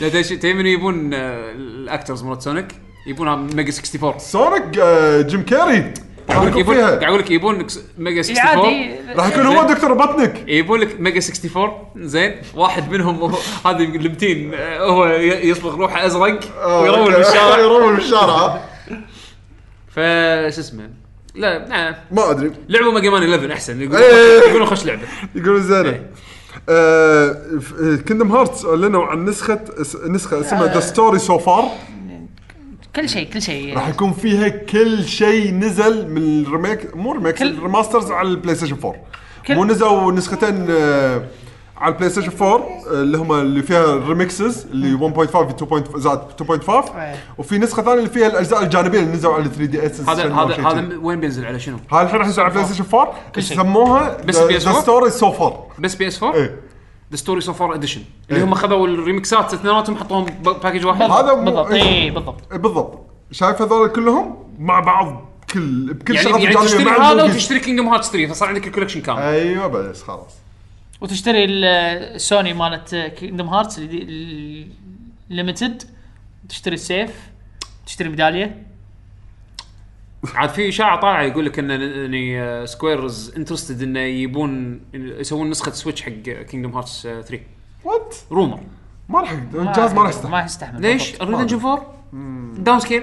لا 0.00 0.08
تدري 0.08 0.24
شو- 0.24 0.34
تدري 0.34 0.54
من 0.54 0.66
يبون 0.66 1.14
آه، 1.14 1.52
الاكترز 1.52 2.22
مالت 2.22 2.42
سونيك؟ 2.42 2.66
يبونها 3.06 3.36
ميجا 3.36 3.72
64 3.72 4.18
سونيك 4.18 4.78
آه، 4.78 5.22
جيم 5.22 5.42
كاري 5.42 5.94
راح 6.34 6.42
يقول 6.42 6.52
لك 6.52 6.56
يبون 6.58 6.76
قاعد 6.76 7.02
أقول 7.04 7.18
لك 7.20 7.30
يبون 7.30 7.58
لك 7.58 7.66
ميجا 7.98 8.22
إي 8.30 8.40
64 8.40 8.64
عادي. 8.64 8.94
راح 9.16 9.26
يكون 9.28 9.46
هو 9.46 9.62
دكتور 9.62 9.92
بطنك. 9.94 10.44
يبون 10.48 10.80
لك 10.80 11.00
ميجا 11.00 11.20
64 11.20 11.70
زين. 11.96 12.36
واحد 12.54 12.90
منهم 12.92 13.18
هو- 13.20 13.38
هذه 13.66 13.82
المتين 13.84 14.54
آه، 14.54 14.78
هو 14.86 15.06
ي- 15.06 15.48
يصبغ 15.48 15.74
روحه 15.76 16.06
أزرق. 16.06 16.40
ويرول 16.66 17.12
بالشارع 17.12 17.58
يرول 17.64 17.94
بالشارع 17.96 18.60
فش 19.88 20.58
اسمه. 20.58 20.90
لا 21.34 21.88
آه. 21.88 21.96
ما 22.12 22.30
أدري. 22.30 22.52
لعبوا 22.68 22.92
ميجا 22.92 23.10
مان 23.10 23.22
11 23.22 23.52
أحسن. 23.52 23.82
يقولون 23.82 24.02
إيه. 24.02 24.64
خش 24.64 24.86
لعبة. 24.86 25.00
يقولون 25.34 25.62
زينة. 25.62 26.00
إيه. 26.68 27.96
كندم 28.08 28.32
هارتس 28.32 28.64
اعلنوا 28.64 29.06
عن 29.06 29.24
نسخه 29.24 29.60
نسخة 30.06 30.40
اسمها 30.40 30.64
آه. 30.70 30.74
ذا 30.74 30.80
ستوري 30.80 31.18
سو 31.18 31.38
فار 31.38 31.64
كل 32.96 33.08
شيء 33.08 33.28
كل 33.32 33.42
شيء. 33.42 33.74
راح 33.76 33.88
يكون 33.88 34.12
فيها 34.12 34.48
كل 34.48 35.04
شيء 35.04 35.54
نزل 35.54 36.08
من 36.08 36.42
الريميك 36.46 36.96
مو 36.96 37.12
ريميك 37.12 37.34
كل- 37.34 37.48
الريماسترز 37.58 38.10
على 38.10 38.28
البلاي 38.28 38.54
ستيشن 38.54 38.76
4 38.84 38.94
كل- 39.46 39.54
مو 39.54 39.64
نزلوا 39.64 40.12
نسختين 40.12 40.66
آه، 40.70 41.22
على 41.76 41.92
ال 41.94 42.10
PlayStation 42.10 42.30
4 42.40 42.56
آه، 42.56 42.90
اللي 43.02 43.18
هم 43.18 43.32
اللي 43.32 43.62
فيها 43.62 43.84
ال 43.94 44.03
remixes 44.03 44.66
اللي 44.70 44.94
1.5 44.94 45.36
و 45.36 45.50
2.5 45.50 45.98
زائد 45.98 46.18
2.5 46.42 46.92
إيه. 47.00 47.14
وفي 47.38 47.58
نسخة 47.58 47.82
ثانية 47.82 47.98
اللي 47.98 48.10
فيها 48.10 48.26
الأجزاء 48.26 48.62
الجانبية 48.62 48.98
اللي 49.00 49.12
نزلوا 49.12 49.34
على 49.34 49.44
3DS 49.44 50.00
هذا 50.08 50.34
هذا 50.34 50.68
هذا 50.68 50.96
وين 51.02 51.20
بينزل؟ 51.20 51.44
على 51.46 51.60
شنو؟ 51.60 51.76
هاي 51.92 52.02
الحين 52.02 52.18
راح 52.18 52.26
ينزل 52.26 52.42
على 52.42 52.52
بلاي 52.54 52.64
ستيشن 52.64 52.84
4 52.94 53.14
شيء. 53.38 53.56
سموها 53.56 54.16
بس 54.26 54.38
PS4 54.38 54.50
The 54.52 54.72
Story 54.80 55.10
So 55.10 55.32
Far 55.32 55.66
بس 55.78 55.94
PS4 55.94 56.34
إيه. 56.36 56.56
The 57.14 57.18
Story 57.18 57.40
So 57.40 57.52
Far 57.52 57.74
edition 57.74 58.02
اللي 58.30 58.40
إيه. 58.40 58.44
هم 58.46 58.54
خذوا 58.54 58.86
الـ 58.86 58.96
remixات 58.96 59.54
اثنيناتهم 59.54 59.96
حطوهم 59.96 60.24
package 60.24 60.86
واحد. 60.86 61.02
هذا 61.10 61.34
مو- 61.34 61.44
بالضبط. 61.44 61.70
إيه. 61.70 61.82
اي 62.04 62.10
بالضبط. 62.10 62.52
إيه 62.52 62.58
بالضبط. 62.58 62.98
شايف 63.32 63.62
هذول 63.62 63.88
كلهم؟ 63.88 64.36
مع 64.58 64.80
بعض 64.80 65.28
كل 65.52 65.92
بكل 65.94 66.14
يعني 66.14 66.28
شغلة 66.28 66.38
يعني 66.44 66.54
تشتري 66.56 66.90
هذا. 66.90 67.22
وتشتري 67.24 67.60
كينجدم 67.60 67.88
هارت 67.88 68.04
3 68.04 68.26
فصار 68.26 68.48
عندك 68.48 68.66
الكولكشن 68.66 69.00
كامل. 69.00 69.18
أيوه 69.22 69.66
بس 69.66 70.02
خلاص. 70.02 70.34
وتشتري 71.00 71.44
ال- 71.44 71.64
السوني 72.14 72.52
مالت 72.54 72.94
كيندم 72.94 73.46
هارتس 73.48 73.78
الليمتد 75.30 75.82
تشتري 76.48 76.74
السيف 76.74 77.10
تشتري 77.86 78.08
ميداليه 78.08 78.62
عاد 80.34 80.50
في 80.50 80.68
إشاعة 80.68 81.00
طالعة 81.00 81.22
يقول 81.22 81.46
لك 81.46 81.58
إن 81.58 81.70
يعني 81.70 82.66
سكويرز 82.66 83.32
انترستد 83.36 83.82
انه 83.82 84.00
يبون 84.00 84.80
يسوون 84.94 85.50
نسخة 85.50 85.72
سويتش 85.72 86.02
حق 86.02 86.10
كينجدم 86.10 86.74
هارتس 86.74 87.02
3 87.02 87.38
وات 87.84 88.16
رومر 88.32 88.60
ما 89.08 89.20
راح 89.20 89.32
الجهاز 89.32 89.94
ما 89.94 90.02
راح 90.02 90.08
يستحمل. 90.08 90.30
ما 90.30 90.44
يستحمل 90.44 90.82
ليش؟ 90.82 91.14
الريد 91.20 91.38
انجن 91.38 91.56
4 91.56 91.94
داون 92.58 92.80
سكيل 92.80 93.02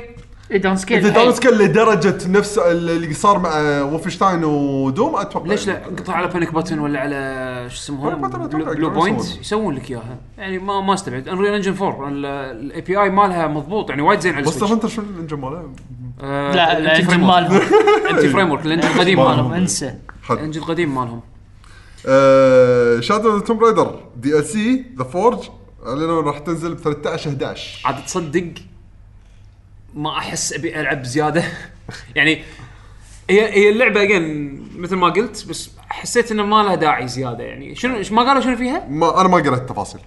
داون 0.52 0.76
سكيل 0.76 0.98
إذا 0.98 1.10
داون 1.10 1.32
سكيل 1.32 1.58
لدرجة 1.58 2.28
نفس 2.28 2.58
اللي 2.58 3.14
صار 3.14 3.40
مع 3.40 3.82
وولفشتاين 3.82 4.44
ودوم 4.44 5.16
أتوقع 5.16 5.46
ليش 5.46 5.68
لا؟ 5.68 5.86
قطع 5.86 6.14
على 6.14 6.28
بانيك 6.28 6.54
باتن 6.54 6.80
ولا 6.80 7.00
على 7.00 7.66
شو 7.70 7.76
اسمهم 7.76 8.26
أتوقع 8.26 8.74
بلو 8.74 8.90
بوينت 8.90 9.22
يسوون. 9.42 9.76
لك 9.76 9.92
إياها. 9.92 10.18
يعني 10.38 10.60
ما 10.60 10.82
ما 10.82 10.94
استبعد. 10.94 11.28
انريل 11.28 11.54
انجن 11.54 11.76
4 11.82 12.10
الاي 12.10 12.82
بي 12.82 13.02
اي 13.02 13.10
مالها 13.10 13.48
مضبوط. 13.48 13.90
يعني 13.90 14.02
وايد 14.02 14.20
زين 14.20 14.36
على 14.36 14.46
بس 14.46 14.64
هانتر 14.64 14.88
شنو 14.88 15.06
الانجن 15.16 15.38
ماله؟ 15.38 15.70
آه، 16.22 16.80
لا 16.80 17.02
فريم 17.04 17.24
ورك. 17.24 17.34
مالهم. 17.34 17.62
انتي 18.10 18.30
فريم 18.30 18.52
ورك 18.52 18.66
الانجن 18.66 18.88
القديم 18.88 19.20
مالهم 19.20 19.54
انسى. 19.54 19.96
الانجن 20.32 20.62
القديم 20.62 20.96
مالهم. 20.96 21.22
شادو 23.02 23.40
توم 23.40 23.60
رايدر 23.60 24.00
دي 24.18 24.40
ال 24.40 24.46
سي 24.46 24.86
ذا 24.98 25.04
فورج 25.04 25.40
اعلنوا 25.88 26.22
راح 26.22 26.38
تنزل 26.40 26.74
ب 26.74 26.78
13 26.80 27.30
11 27.30 27.82
عاد 27.86 28.06
تصدق 28.06 28.54
ما 29.96 30.18
أحس 30.18 30.54
أبي 30.54 30.80
ألعب 30.80 31.04
زيادة. 31.04 31.44
يعني 32.16 32.44
هي 33.30 33.54
هي 33.54 33.70
اللعبة 33.70 34.02
اجين 34.04 34.62
مثل 34.78 34.96
ما 34.96 35.10
قلت 35.10 35.46
بس 35.50 35.70
حسيت 35.90 36.32
إنه 36.32 36.44
ما 36.46 36.64
لها 36.64 36.76
داعي 36.76 37.08
زيادة. 37.08 37.44
يعني 37.44 37.76
شنو 37.76 38.02
ما 38.12 38.22
قالوا 38.28 38.42
شنو 38.42 38.56
فيها؟ 38.56 38.86
ما 38.90 39.22
أنا 39.22 39.30
ما 39.30 39.38
قريت 39.38 39.54
التفاصيل. 39.62 40.02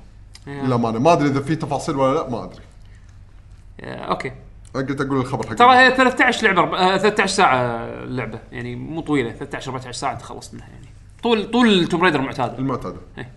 للامانه 0.47 0.99
ما 0.99 1.13
أدري 1.13 1.29
إذا 1.29 1.41
في 1.41 1.57
تفاصيل 1.57 1.97
ولا 1.97 2.15
لا 2.19 2.31
ما 2.31 2.45
أدري. 2.45 2.63
آه، 3.81 3.95
أوكي. 4.05 4.33
قلت 4.75 5.01
أقول 5.01 5.17
الخبر 5.19 5.47
حق 5.47 5.55
ترى 5.55 5.77
هي 5.77 5.97
13 5.97 6.47
لعبة 6.47 6.63
أرب- 6.71 6.75
آه، 6.75 6.97
13 6.97 7.27
ساعة 7.35 7.57
اللعبه 7.85 8.39
يعني 8.53 8.77
مو 8.77 9.01
طويلة 9.01 9.31
13 9.33 9.71
14 9.71 9.93
ساعة 9.93 10.13
أنت 10.13 10.23
خلصت 10.23 10.55
منها 10.55 10.67
يعني 10.69 10.87
طول 11.23 11.51
طول 11.51 11.87
Tomb 11.87 12.03
Raider 12.03 12.21
معتاد 12.21 12.59
المعتادة 12.59 12.97
إيه. 13.19 13.29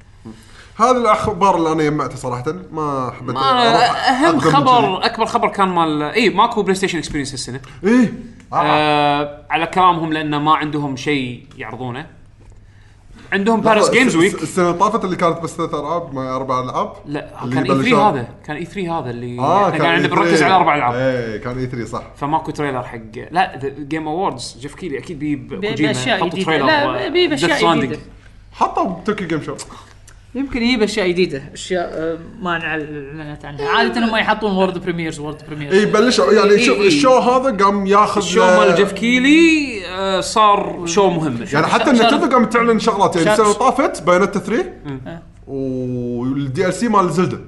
هذه 0.80 0.92
الأخبار 0.98 1.56
اللي 1.56 1.72
أنا 1.72 1.84
جمعتها 1.84 2.16
صراحة 2.16 2.44
ما 2.72 3.12
حبيت 3.20 3.36
ما 3.36 3.76
أهم 4.10 4.40
خبر 4.40 5.06
أكبر 5.06 5.26
خبر 5.26 5.48
كان 5.50 5.68
مال 5.68 6.02
إيه 6.04 6.30
ماكو 6.30 6.62
PlayStation 6.62 6.98
Experience 6.98 7.34
السنة. 7.34 7.60
إيه 7.84 8.14
آه. 8.54 8.56
آه 8.56 9.46
على 9.50 9.66
كلامهم 9.68 10.14
لأنه 10.14 10.40
ما 10.40 10.56
عندهم 10.56 10.96
شيء 10.96 11.48
يعرضونه 11.58 12.06
عندهم 13.34 13.62
Paris 13.62 13.90
Games 13.90 14.16
Week 14.16 14.44
السنة 14.44 14.68
اللي 14.68 14.80
طافت 14.80 15.06
اللي 15.06 15.16
كانت 15.16 15.40
بس 15.42 15.56
ثلاث 15.58 15.74
ألعاب 15.74 16.14
ما 16.14 16.36
أربع 16.36 16.60
ألعاب. 16.64 16.94
لا 17.06 17.30
كان 17.54 17.58
E3 17.58 17.74
بلشوا- 17.84 17.98
هذا 17.98 18.28
كان 18.46 18.56
E3 18.56 19.00
هذا 19.00 19.10
اللي 19.10 19.40
آه 19.40 19.70
إحنا 19.70 19.84
قاعد 19.84 20.04
E3. 20.04 20.08
بنركز 20.10 20.44
على 20.44 20.54
أربع 20.56 20.76
ألعاب. 20.76 20.94
إيه 20.96 21.38
كان 21.38 21.58
E3 21.58 21.86
صح. 21.86 22.04
فماكو 22.16 22.52
trailer 22.52 22.84
حق 22.84 22.98
لا 23.32 23.60
Game 23.80 24.08
Awards 24.08 24.58
جيف 24.62 24.76
كيلي 24.76 24.98
أكيد 24.98 25.20
بيجيب 25.20 25.48
بي- 25.62 25.70
كوجيما 25.70 25.92
باشياء 25.92 26.18
حطوا 26.18 26.28
جديدة. 26.30 26.46
trailer 26.46 26.66
لا 26.66 27.08
بي 27.08 27.28
باشياء 27.28 27.52
Death 27.60 27.62
Stranding. 27.62 27.78
جديدة. 27.86 28.00
حطوا 28.54 28.84
ب 28.90 28.96
Tokyo 28.96 29.26
Game 29.26 29.42
Show 29.44 29.56
يمكن 30.38 30.64
يجيب 30.64 30.84
أشياء 30.84 31.08
جديدة 31.08 31.42
أشياء 31.54 31.90
آه، 31.94 32.18
ما 32.42 32.64
اعلنت 32.64 33.46
عنها 33.46 33.70
عادة 33.70 34.06
هم 34.06 34.16
يحطون 34.16 34.52
world 34.52 34.78
premieres 34.78 35.20
world 35.20 35.42
premieres 35.48 35.74
إي 35.74 35.86
بلشوا 35.86 36.34
يعني 36.34 36.52
إيه، 36.52 36.66
شوف 36.66 36.78
إيه. 36.78 36.88
ال 36.88 36.94
show 36.94 37.18
هذا 37.18 37.66
قام 37.66 37.88
ياخذ 37.88 38.22
الشو 38.22 38.46
مال 38.46 38.76
جيف 38.76 38.92
كيلي 38.92 39.82
آه، 39.88 40.22
صار 40.22 40.86
show 40.86 41.10
مهم 41.10 41.46
يعني 41.54 41.68
حتى 41.68 41.92
Nintendo 41.92 42.30
قام 42.36 42.46
تعلن 42.46 42.80
شغلات 42.80 43.16
يعني 43.16 43.32
السنة 43.32 43.46
اللي 43.46 43.58
طافت 43.58 44.04
Bayonetta 44.04 44.40
3 44.40 44.74
أه. 45.08 45.22
وال 45.48 46.68
DLC 46.68 46.88
مال 46.88 47.10
Zelda 47.10 47.42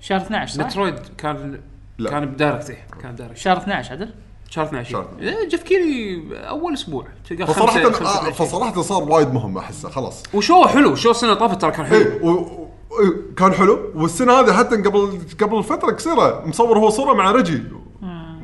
شهر 0.00 0.20
12 0.20 0.58
صح؟ 0.58 0.64
Metroid 0.64 0.98
كان 1.18 1.60
لا. 1.98 2.10
كان 2.10 2.26
ب 2.26 2.32
Direct 2.32 2.70
إيه، 2.70 2.86
كان 3.02 3.14
Direct 3.14 3.36
شهر 3.36 3.56
12 3.56 3.92
عدل؟ 3.92 4.08
شهر 4.52 4.64
12 4.64 4.90
شهر. 4.90 5.06
إيه، 5.20 5.48
جيف 5.48 5.62
كيلي 5.62 6.22
أول 6.48 6.74
أسبوع. 6.74 7.04
فصراحة 7.46 7.80
آه،. 7.86 8.30
فصراحة 8.30 8.82
صار 8.82 9.02
وايد 9.02 9.34
مهم 9.34 9.58
أحسه 9.58 9.88
خلاص. 9.90 10.22
و 10.34 10.40
show 10.40 10.64
حلو 10.64 10.94
show 10.94 11.10
السنة 11.10 11.30
اللي 11.32 11.40
طافت 11.40 11.60
ترى 11.62 11.70
كان 11.70 11.86
حلو. 11.86 11.98
اي 12.00 12.18
و- 12.22 12.30
و- 12.30 12.68
إيه، 13.00 13.34
كان 13.36 13.52
حلو. 13.52 13.92
والسنة 13.94 14.32
هذه 14.32 14.52
حتى 14.52 14.76
قبل 14.76 15.18
قبل 15.40 15.62
فترة 15.62 15.92
قصيرة 15.92 16.42
مصور 16.46 16.78
هو 16.78 16.90
صورة 16.90 17.12
مع 17.14 17.30
رجي 17.30 17.62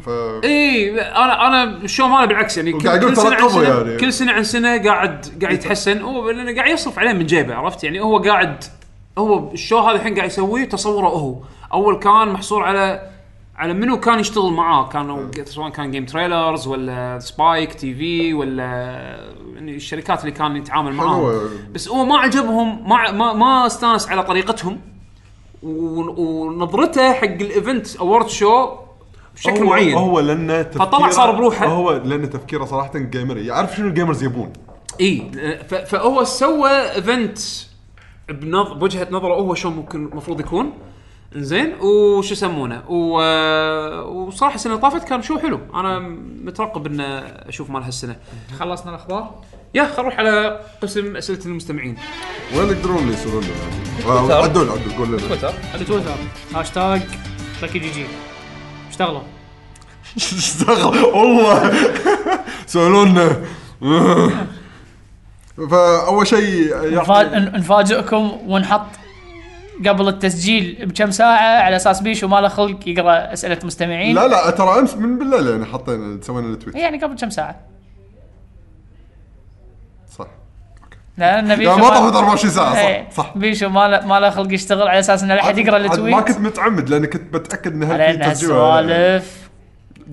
ف 0.05 0.09
اي 0.45 1.01
أنا 1.01 1.47
أنا 1.47 1.65
ال 1.65 1.73
show 1.73 2.09
ماله 2.09 2.25
بالعكس 2.25 2.57
يعني 2.57 2.73
كل, 2.73 3.01
كل 3.01 3.17
سنة 3.17 3.35
عن 3.35 3.49
سنه 3.49 3.63
يعني. 3.63 3.97
كل 3.97 4.13
سنة 4.13 4.33
عن 4.33 4.45
سنة 4.45 4.83
قاعد 4.85 5.27
قاعد 5.43 5.55
يتحسن. 5.55 6.03
هو 6.03 6.31
لأنه 6.31 6.57
قاعد 6.57 6.71
يصرف 6.71 6.99
عليه 6.99 7.13
من 7.13 7.27
جيبه 7.27 7.55
عرفت؟ 7.55 7.85
يعني 7.85 8.01
هو 8.01 8.19
قاعد 8.19 8.65
هو 9.19 9.53
ال 9.53 9.58
show 9.58 9.79
هذا 9.79 9.97
الحين 9.97 10.15
قاعد 10.15 10.29
يسويه 10.29 10.65
تصوره 10.65 11.09
هو. 11.09 11.35
أول 11.73 11.99
كان 11.99 12.29
محصور 12.29 12.63
على 12.65 13.11
على 13.59 13.75
منو 13.75 14.01
كان 14.01 14.19
يشتغل 14.19 14.53
معاه؟ 14.53 14.89
كانوا 14.89 15.31
سواء 15.45 15.71
كان 15.71 15.91
GameTrailers 15.91 16.67
ولا 16.67 17.19
Spike 17.19 17.75
TV 17.75 18.35
ولا 18.35 18.65
يعني 19.55 19.77
الشركات 19.77 20.21
اللي 20.21 20.33
كان 20.33 20.57
يتعامل 20.57 20.93
معاهم. 20.93 21.15
حلوة. 21.15 21.51
بس 21.73 21.89
هو 21.89 22.05
ما 22.05 22.19
عجبهم 22.19 22.89
ما 22.89 23.11
ما, 23.11 23.33
ما 23.33 23.67
استانس 23.67 24.09
على 24.09 24.23
طريقتهم. 24.23 24.81
ونظرته 25.63 27.13
حق 27.13 27.25
ال 27.25 27.37
event 27.37 27.97
award 27.97 28.29
show 28.29 28.69
بشكل 29.35 29.63
هو 29.63 29.65
معين. 29.65 29.95
هو 29.95 30.21
لأنه 30.21 30.63
تفكيره 30.63 30.85
فطلع 30.85 31.11
صار 31.11 31.37
بروحه. 31.37 31.67
هو 31.67 31.93
لأنه 31.93 32.27
تفكيره 32.27 32.65
صراحة 32.65 32.99
gamer 32.99 33.47
يعرف 33.47 33.77
شنو 33.77 33.89
ال 33.89 33.94
gamers 33.94 34.25
يبون. 34.25 34.53
إي 35.01 35.31
فهو 35.87 36.25
سوى 36.25 36.71
event 36.71 37.39
بنظ... 38.29 38.73
بوجهة 38.73 39.09
نظره 39.11 39.35
هو 39.35 39.55
شلون 39.55 39.75
ممكن 39.75 40.07
المفروض 40.07 40.41
يكون. 40.41 40.73
زين. 41.37 41.75
وش 41.81 42.33
يسمونه؟ 42.33 42.83
و... 42.89 43.21
وصراحة 44.27 44.55
السنة 44.55 44.73
اللي 44.73 44.83
طافت 44.83 45.09
كان 45.09 45.23
show 45.23 45.39
حلو. 45.39 45.61
أنا 45.75 45.99
مترقب 46.45 46.87
ان 46.87 47.01
أشوف 47.49 47.71
مال 47.71 47.83
هالسنه 47.83 48.17
خلصنا 48.59 48.91
الأخبار؟ 48.91 49.35
يا 49.75 49.85
خل 49.85 50.03
نروح 50.03 50.19
على 50.19 50.61
قسم 50.83 51.17
أسئلة 51.17 51.47
المستمعين. 51.47 51.97
وين 52.57 52.69
يقدرون 52.69 53.09
يصيرون 53.13 53.45
لنا؟ 53.45 54.13
آه، 54.15 54.43
عدول 54.43 54.71
عدول 54.71 54.93
قول 54.99 55.09
لنا 55.09 55.19
تويتر؟ 55.19 55.53
على 55.75 55.85
تويتر. 55.85 56.15
هاشتاج 56.55 57.03
لكي 57.63 57.79
جي 57.79 57.91
جي. 57.91 58.07
اشتغلوا. 58.91 59.23
اشتغل. 60.17 61.05
والله 61.05 61.73
سألونا. 62.67 63.37
فأول 65.71 66.27
شيء 66.27 66.75
نفاجئكم 67.57 68.39
ونحط 68.47 68.87
قبل 69.87 70.09
التسجيل 70.09 70.87
بكم 70.87 71.11
ساعة 71.11 71.63
على 71.63 71.77
أساس 71.77 72.01
بيشو 72.01 72.29
ما 72.29 72.41
له 72.41 72.49
خلق 72.49 72.89
يقرأ 72.89 73.33
أسئلة 73.33 73.59
مستمعين؟ 73.65 74.15
لا 74.15 74.29
لا 74.29 74.51
ترى 74.51 74.79
أمس 74.79 74.95
من 74.95 75.19
بالليل 75.19 75.47
يعني 75.47 75.65
حطينا 75.65 76.21
سوينا 76.23 76.49
ال 76.49 76.53
tweet 76.53 76.77
يعني 76.77 76.99
قبل 76.99 77.17
كم 77.17 77.31
ساعة؟ 77.31 77.61
صح. 80.19 80.27
لأن 81.19 81.57
بيشو 81.57 81.71
لا 81.71 81.77
ما 81.77 81.89
طافت 81.89 82.17
24 82.17 82.55
ساعة 82.55 82.79
إيه، 82.79 83.11
صح. 83.11 83.17
صح 83.17 83.39
بيشو 83.39 83.69
ما 83.69 83.89
له 83.89 84.07
ما 84.07 84.21
له 84.21 84.31
خلق 84.31 84.53
يشتغل 84.53 84.89
على 84.89 84.99
أساس 84.99 85.23
إنه 85.23 85.35
لا 85.35 85.41
احد 85.41 85.59
يقرأ 85.59 85.75
عاد 85.75 85.85
ما 85.87 85.93
ال 85.95 85.98
tweet 85.98 86.15
كنت 86.15 86.39
متعمد 86.39 86.89
لأن 86.89 87.07
كنت 87.07 87.35
بتاكد 87.35 87.73
ان 87.73 87.83
هل 87.83 88.19
في 88.19 88.31
تسجيل 88.31 88.53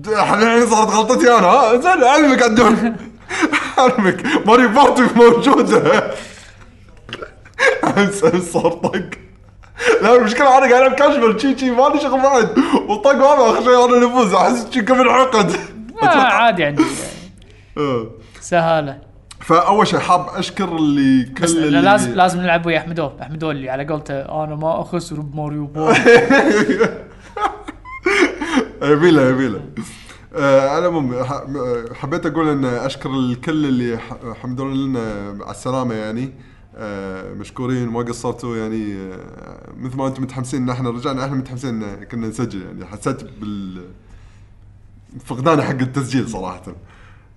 الحين 0.08 0.66
صارت 0.66 0.90
غلطتي 0.90 1.38
أنا. 1.38 1.46
ها 1.46 1.76
زين 1.76 2.04
علمك 2.04 2.42
عدول 2.42 2.76
علمك 3.78 4.46
Mario 4.46 4.66
Party 4.66 5.02
موجودة. 5.16 6.10
امس 7.96 8.24
صار 8.52 8.72
طق. 8.72 9.25
لا 10.02 10.16
المشكلة 10.16 10.58
أنا 10.58 10.66
قاعد 10.70 10.72
ألعب 10.72 10.92
كاشفل 10.94 11.40
شي 11.40 11.58
شي 11.58 11.70
مالي 11.70 12.00
شغل 12.00 12.20
بعد. 12.22 12.58
وطق 12.88 13.10
هذا 13.10 13.50
آخر 13.50 13.62
شيء 13.62 13.84
أنا 13.84 13.94
اللي 13.96 14.06
أفوز. 14.06 14.34
أحس 14.34 14.70
شي 14.70 14.82
كم 14.82 15.08
عقد 15.08 15.50
آه 16.02 16.06
عادي 16.06 16.64
عندي 16.64 16.82
آه. 17.78 18.06
سهالة. 18.40 18.98
فأول 19.40 19.86
شيء 19.86 19.98
حاب 19.98 20.26
أشكر 20.34 20.76
اللي 20.76 21.24
كل 21.24 21.42
بس 21.44 21.52
اللي 21.52 21.80
لازم 21.80 22.14
لازم 22.14 22.40
نلعب 22.40 22.66
ويا 22.66 22.78
احمدو 22.78 23.10
احمدو 23.22 23.50
اللي 23.50 23.70
على 23.70 23.84
قولته 23.86 24.44
أنا 24.44 24.54
ما 24.54 24.80
اخسر 24.80 25.20
بماريو 25.20 25.66
بول 25.66 25.94
يبيله 28.82 29.22
يبيله 29.30 29.60
آه 30.36 30.68
على 30.68 30.78
العموم 30.78 31.24
ح- 31.24 31.42
م- 31.48 31.94
حبيت 31.94 32.26
أقول 32.26 32.48
إن 32.48 32.64
أشكر 32.64 33.10
الكل 33.10 33.64
اللي 33.66 33.98
حمدوا 34.42 34.74
لنا 34.74 35.34
على 35.40 35.50
السلامة 35.50 35.94
يعني. 35.94 36.24
آه 36.24 36.30
مشكورين 37.34 37.88
ما 37.88 38.00
قصرتوا 38.00 38.56
يعني 38.56 38.94
آه 38.96 39.70
مثل 39.80 39.96
ما 39.96 40.06
أنتم 40.06 40.22
متحمسين 40.22 40.62
ان 40.62 40.70
إحنا 40.70 40.90
رجعنا 40.90 41.24
إحنا 41.24 41.36
متحمسين 41.36 41.82
ان 41.82 42.04
كنا 42.04 42.26
نسجل 42.28 42.62
يعني 42.62 42.86
حسيت 42.86 43.24
بال 43.40 43.84
فقدان 45.24 45.62
حق 45.62 45.70
التسجيل 45.80 46.28
صراحة. 46.28 46.62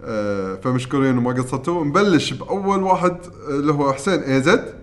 آه 0.02 0.56
فمشكورين 0.56 1.18
وما 1.18 1.32
قصرتوا. 1.32 1.86
نبلش 1.86 2.34
بأول 2.34 2.84
واحد 2.84 3.12
آه، 3.50 3.50
اللي 3.50 3.74
هو 3.74 3.94
حسين 3.94 4.20
اي 4.20 4.42
زد 4.42 4.74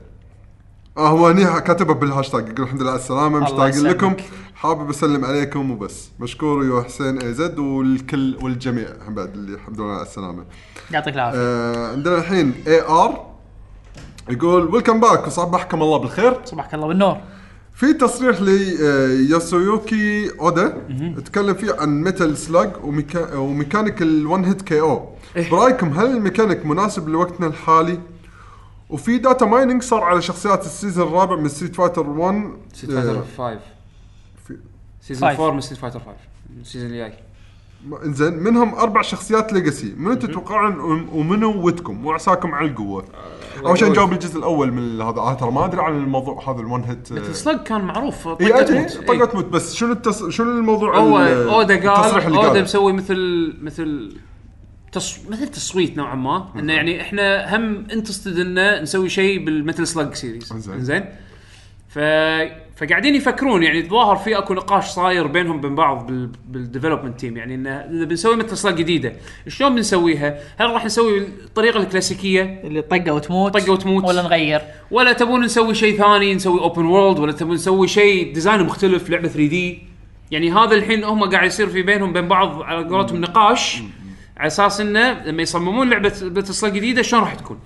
آه 0.98 1.08
هو 1.08 1.28
هني 1.28 1.44
كاتبه 1.60 1.94
بالهاشتاج 1.94 2.48
يقول 2.48 2.62
الحمد 2.62 2.82
لله 2.82 2.90
على 2.90 3.00
السلامة 3.00 3.38
مشتاقين 3.40 3.68
يسلمك. 3.68 3.94
لكم. 3.94 4.14
حابب 4.54 4.90
أسلم 4.90 5.24
عليكم 5.24 5.70
وبس. 5.70 6.08
مشكور 6.20 6.64
يا 6.64 6.82
حسين 6.82 7.18
اي 7.22 7.34
زد 7.34 7.58
والكل 7.58 8.36
والجميع 8.42 8.88
بعد 9.08 9.32
اللي 9.34 9.54
الحمد 9.54 9.80
لله 9.80 9.92
على 9.92 10.02
السلامة. 10.02 10.44
يعطيك 10.90 11.14
العافية. 11.14 11.38
آه 11.38 11.92
عندنا 11.92 12.18
الحين 12.18 12.54
اي 12.66 12.80
ار 12.82 13.35
يقول 14.30 14.74
welcome 14.74 15.00
back 15.00 15.26
وصبحكم 15.26 15.82
الله 15.82 15.98
بالخير. 15.98 16.40
صباحك 16.44 16.74
الله 16.74 16.86
بالنور. 16.86 17.16
في 17.74 17.92
تصريح 17.92 18.40
لياسويوكي 18.40 20.30
اودا 20.40 20.78
تكلم 21.24 21.55
فيه 21.55 21.72
عن 21.78 22.02
Metal 22.02 22.36
Slug 22.36 22.70
وميكا 22.84 23.34
و 23.36 23.44
mechanic 23.44 24.02
ال 24.02 24.13
one 24.13 24.44
hit 24.44 24.62
KO 24.62 25.08
برأيكم 25.50 25.88
هل 25.88 26.06
الميكانيك 26.16 26.66
مناسب 26.66 27.08
لوقتنا 27.08 27.46
الحالي؟ 27.46 27.98
وفي 28.90 29.18
data 29.18 29.46
mining 29.46 29.82
صار 29.82 30.02
على 30.05 30.22
شخصيات 30.22 30.64
ال 30.66 30.72
season 30.72 31.08
الرابع 31.08 31.36
من 31.36 31.48
Street 31.48 31.76
Fighter 31.76 32.06
1 32.10 32.50
Street 32.72 32.92
Fighter 32.98 33.22
5 33.38 33.58
في- 34.46 34.56
season 35.00 35.28
Five. 35.30 35.40
4 35.40 35.50
من 35.55 35.60
Street 35.60 35.80
Fighter 35.80 35.98
5 36.00 36.12
ال 36.60 36.64
season 36.64 36.86
اللي 36.86 36.98
جاي 36.98 37.12
إنزين. 38.05 38.32
منهم 38.32 38.74
أربع 38.74 39.02
شخصيات 39.02 39.52
legacy 39.52 39.94
منو 39.96 40.14
تتوقعون 40.14 40.80
وم- 40.80 41.08
ومنو 41.12 41.66
ودكم؟ 41.66 42.06
وعساكم 42.06 42.55
على 42.55 42.68
القوة. 42.68 43.05
أول 43.66 43.78
شيء 43.78 43.90
نجاوب 43.90 44.12
الجزء 44.12 44.38
الأول 44.38 44.72
من 44.72 45.00
هذا 45.00 45.20
أنا 45.20 45.34
ترى 45.34 45.50
ما 45.50 45.64
أدري 45.64 45.80
عن 45.80 45.96
الموضوع 45.96 46.50
هذا 46.50 46.60
ال 46.60 46.66
one 46.66 46.84
hit 46.84 47.12
ال 47.12 47.22
Slug 47.22 47.62
كان 47.62 47.80
معروف 47.80 48.28
إي 48.28 48.34
طقت 48.34 48.52
ادري 48.52 48.78
موت. 48.78 48.96
إي. 48.96 49.18
طقت 49.18 49.34
موت 49.34 49.44
بس 49.44 49.74
شنو 49.74 49.92
التص... 49.92 50.28
شنو 50.28 50.50
الموضوع 50.50 50.98
هو 50.98 51.18
اودا 51.18 51.90
قال 51.90 52.36
اودا 52.36 52.62
مسوي 52.62 52.92
مثل 52.92 53.54
مثل 53.62 54.16
تص... 54.92 55.18
مثل 55.30 55.48
تصويت 55.48 55.96
نوعا 55.96 56.14
ما. 56.14 56.48
إنه 56.56 56.72
يعني 56.72 57.00
إحنا 57.00 57.56
هم 57.56 57.86
interested 57.92 58.38
إنه 58.38 58.80
نسوي 58.80 59.08
شيء 59.08 59.44
بال 59.44 59.56
Metal 59.56 59.86
Slug 59.86 60.14
series 60.14 60.52
إنزين. 60.52 60.80
زين 60.80 61.04
ف 61.88 61.98
فقاعدين 62.76 63.14
يفكرون 63.14 63.62
يعني 63.62 63.80
الظاهر 63.80 64.16
في 64.16 64.38
أكو 64.38 64.55
نقاش 64.55 64.84
صاير 64.84 65.26
بينهم 65.26 65.60
بين 65.60 65.74
بعض 65.74 66.06
بال... 66.06 66.30
بال 66.48 66.60
development 66.60 67.20
team 67.20 67.36
يعني 67.36 67.55
انه 67.55 67.70
إذا 67.70 68.05
بنسوي 68.05 68.36
مثل 68.36 68.74
جديدة 68.74 69.12
شلون 69.48 69.74
بنسويها؟ 69.74 70.38
هل 70.58 70.70
راح 70.70 70.84
نسوي 70.84 71.18
الطريقة 71.18 71.80
الكلاسيكية؟ 71.80 72.60
اللي 72.64 72.82
طقة 72.82 73.12
وتموت؟ 73.12 73.58
طقة 73.58 73.72
وتموت. 73.72 74.05
ولا 74.05 74.22
نغير؟ 74.22 74.60
ولا 74.90 75.12
تبون 75.12 75.44
نسوي 75.44 75.74
شيء 75.74 75.98
ثاني 75.98 76.34
نسوي 76.34 76.60
open 76.60 76.84
world 76.84 77.18
ولا 77.18 77.32
تبون 77.32 77.55
نسوي 77.55 77.88
شيء 77.88 78.34
design 78.34 78.62
مختلف 78.62 79.10
لعبة 79.10 79.28
3D 79.28 79.82
يعني 80.30 80.52
هذا 80.52 80.74
الحين 80.74 81.05
هم 81.05 81.30
قاعد 81.30 81.46
يصير 81.46 81.66
في 81.66 81.82
بينهم 81.82 82.12
بين 82.12 82.28
بعض 82.28 82.62
على 82.62 82.88
قولتهم 82.88 83.20
نقاش 83.20 83.82
على 84.36 84.46
أساس 84.46 84.80
إنه 84.80 85.12
لما 85.24 85.42
يصممون 85.42 85.90
لعبة 85.90 86.42
Slug 86.42 86.72
جديدة 86.72 87.02
شلون 87.02 87.22
راح 87.22 87.34
تكون؟ 87.34 87.58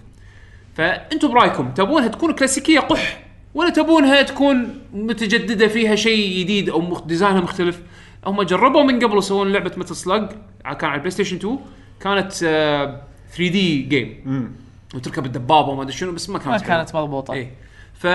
فأنتم 0.75 1.29
برأيكم 1.29 1.71
تبونها 1.71 2.09
تكون 2.09 2.33
كلاسيكية 2.33 2.81
قح؟ 2.81 3.20
ولا 3.55 3.71
تبونها 3.71 4.23
تكون 4.23 4.81
متجددة 4.93 5.69
فيها 5.69 5.95
شيء 5.95 6.41
جديد 6.41 6.69
أو 6.69 7.01
design 7.01 7.35
ها 7.35 7.41
مختلف. 7.41 7.83
هم 8.27 8.43
جربوا 8.43 8.83
من 8.83 9.05
قبل 9.05 9.19
يسوون 9.19 9.53
لعبة 9.53 9.73
مثل 9.77 9.97
سلاج 9.97 10.29
كان 10.63 10.91
على 10.91 10.95
البلاي 10.95 11.11
ستيشن 11.11 11.37
2 11.37 11.59
كانت 12.01 12.33
3 12.33 12.99
D 13.37 13.83
game 13.83 14.53
وتركب 14.95 15.27
الدبابة 15.27 15.69
وما 15.69 15.83
أدري 15.83 15.93
شنو 15.93 16.13
بس 16.13 16.29
ما 16.31 16.39
ما 16.39 16.45
كانت 16.45 16.63
حلوة. 16.63 16.77
كانت 16.77 16.97
مضبوطة. 16.97 17.35
إيه. 17.35 17.51
ف 17.95 18.07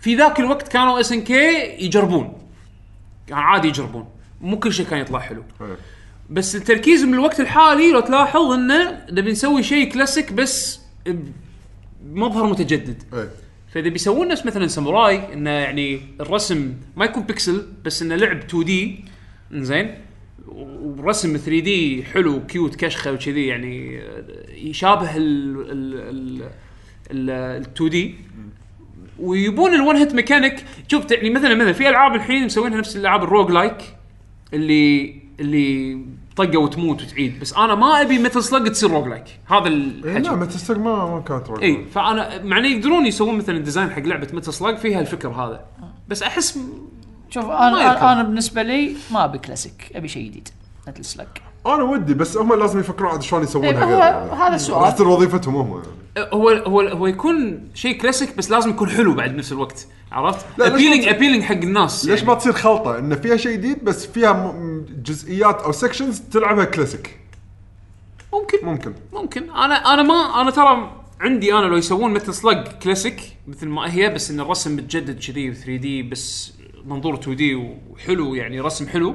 في 0.00 0.14
ذاك 0.16 0.40
الوقت 0.40 0.68
كانوا 0.68 1.00
SNK 1.00 1.76
يجربون. 1.84 2.38
كان 3.26 3.38
عادي 3.38 3.68
يجربون. 3.68 4.08
مو 4.40 4.58
كل 4.58 4.72
شيء 4.72 4.86
كان 4.86 4.98
يطلع 4.98 5.18
حلو. 5.18 5.42
إيه. 5.60 5.76
بس 6.30 6.56
التركيز 6.56 7.04
من 7.04 7.14
الوقت 7.14 7.40
الحالي 7.40 7.92
لو 7.92 8.00
تلاحظ 8.00 8.40
إنه 8.52 9.04
نبي 9.10 9.30
نسوي 9.30 9.62
شيء 9.62 9.92
كلاسيك 9.92 10.32
بس 10.32 10.80
بمظهر 12.00 12.46
متجدد. 12.46 13.02
إيه. 13.14 13.28
فإذا 13.72 13.88
بيسوون 13.88 14.28
نفس 14.28 14.46
مثلا 14.46 14.66
Samurai 14.66 15.32
إنه 15.32 15.50
يعني 15.50 16.00
الرسم 16.20 16.74
ما 16.96 17.04
يكون 17.04 17.22
بيكسل 17.22 17.66
بس 17.84 18.02
إنه 18.02 18.16
لعب 18.16 18.36
2D 18.36 19.04
زين 19.52 19.94
ورسم 20.48 21.36
3 21.36 21.60
D 21.60 22.02
حلو 22.04 22.46
cute 22.46 22.76
كشخة 22.76 23.12
وكذي 23.12 23.46
يعني 23.46 24.02
يشابه 24.48 25.16
ال 25.16 25.56
ال 25.70 26.42
ال 27.10 27.30
ال 27.30 27.62
2 27.76 27.90
D 27.90 28.14
ويبون 29.18 29.74
ال 29.74 29.80
one 29.80 29.96
hit 29.96 30.14
mechanic 30.14 30.64
شوف 30.88 31.10
يعني 31.10 31.30
مثلا 31.30 31.54
مثلا 31.54 31.72
في 31.72 31.88
ألعاب 31.88 32.14
الحين 32.14 32.44
مسوينها 32.44 32.78
نفس 32.78 32.96
الألعاب 32.96 33.22
ال 33.22 33.50
roguelike 33.50 33.82
اللي 34.54 35.14
اللي 35.40 35.98
طقه 36.36 36.56
وتموت 36.58 37.02
وتعيد 37.02 37.40
بس 37.40 37.54
أنا 37.54 37.74
ما 37.74 38.00
أبي 38.00 38.18
Metal 38.18 38.42
Slug 38.42 38.70
تصير 38.70 38.90
roguelike 38.90 39.24
هذا 39.46 39.68
إيه، 39.68 39.74
الحكي 39.74 40.28
لا 40.28 40.36
ما 40.36 40.46
تستق 40.46 40.76
ما 40.76 41.06
ما 41.06 41.20
كانت 41.20 41.48
rogue 41.48 41.62
اي 41.62 41.84
فانا 41.94 42.42
معناه 42.42 42.68
يقدرون 42.68 43.06
يسوون 43.06 43.38
مثلا 43.38 43.58
design 43.58 43.90
حق 43.90 44.02
لعبة 44.02 44.28
Metal 44.32 44.52
Slug 44.52 44.76
فيها 44.76 45.00
الفكر 45.00 45.28
هذا 45.28 45.64
بس 46.08 46.22
أحس 46.22 46.58
شوف 47.30 47.44
أنا. 47.44 48.12
أنا 48.12 48.22
بالنسبة 48.22 48.62
لي 48.62 48.96
ما 49.10 49.24
أبي 49.24 49.38
كلاسيك 49.38 49.92
أبي 49.94 50.08
شيء 50.08 50.26
جديد 50.26 50.48
Metal 50.88 51.04
Slug 51.04 51.28
أنا 51.66 51.82
ودي 51.82 52.14
بس 52.14 52.36
هم 52.36 52.54
لازم 52.54 52.80
يفكرون 52.80 53.10
عاد 53.10 53.22
شلون 53.22 53.42
يسوونها 53.42 53.70
إيه،. 53.70 54.34
هذا 54.34 54.54
السؤال. 54.54 54.82
راح 54.82 54.90
تصير 54.90 55.08
وظيفتهم 55.08 55.56
هم 55.56 55.70
يعني. 55.70 56.01
هو 56.18 56.48
هو 56.48 56.80
هو 56.80 57.06
يكون 57.06 57.68
شيء 57.74 57.98
كلاسيك 58.00 58.36
بس 58.36 58.50
لازم 58.50 58.70
يكون 58.70 58.88
حلو 58.88 59.14
بعد 59.14 59.32
بنفس 59.32 59.52
الوقت 59.52 59.86
عرفت؟ 60.12 60.60
appealing 60.60 61.08
appealing 61.08 61.42
حق 61.42 61.54
الناس 61.54 62.04
ليش 62.06 62.18
يعني. 62.18 62.32
ما 62.32 62.38
تصير 62.38 62.52
خلطة 62.52 62.98
إن 62.98 63.14
فيها 63.14 63.36
شيء 63.36 63.52
جديد 63.52 63.84
بس 63.84 64.06
فيها 64.06 64.54
جزئيات 65.02 65.62
أو 65.62 65.72
sections 65.72 66.20
تلعبها 66.20 66.64
كلاسيك 66.64 67.18
ممكن 68.32 68.58
ممكن 68.62 68.92
ممكن 69.12 69.50
أنا 69.50 69.74
أنا 69.74 70.02
ما 70.02 70.40
أنا 70.40 70.50
ترى 70.50 71.02
عندي 71.20 71.54
أنا 71.54 71.66
لو 71.66 71.76
يسوون 71.76 72.10
Metal 72.10 72.34
Slug 72.34 72.68
classic 72.82 73.20
مثل 73.48 73.68
ما 73.68 73.94
هي 73.94 74.08
بس 74.08 74.30
إن 74.30 74.40
الرسم 74.40 74.76
متجدد 74.76 75.18
كذي 75.18 75.54
3 75.54 75.76
D 75.76 76.02
بس 76.02 76.52
منظور 76.84 77.14
2 77.14 77.36
D 77.36 77.54
وحلو 77.54 78.34
يعني 78.34 78.60
رسم 78.60 78.88
حلو 78.88 79.14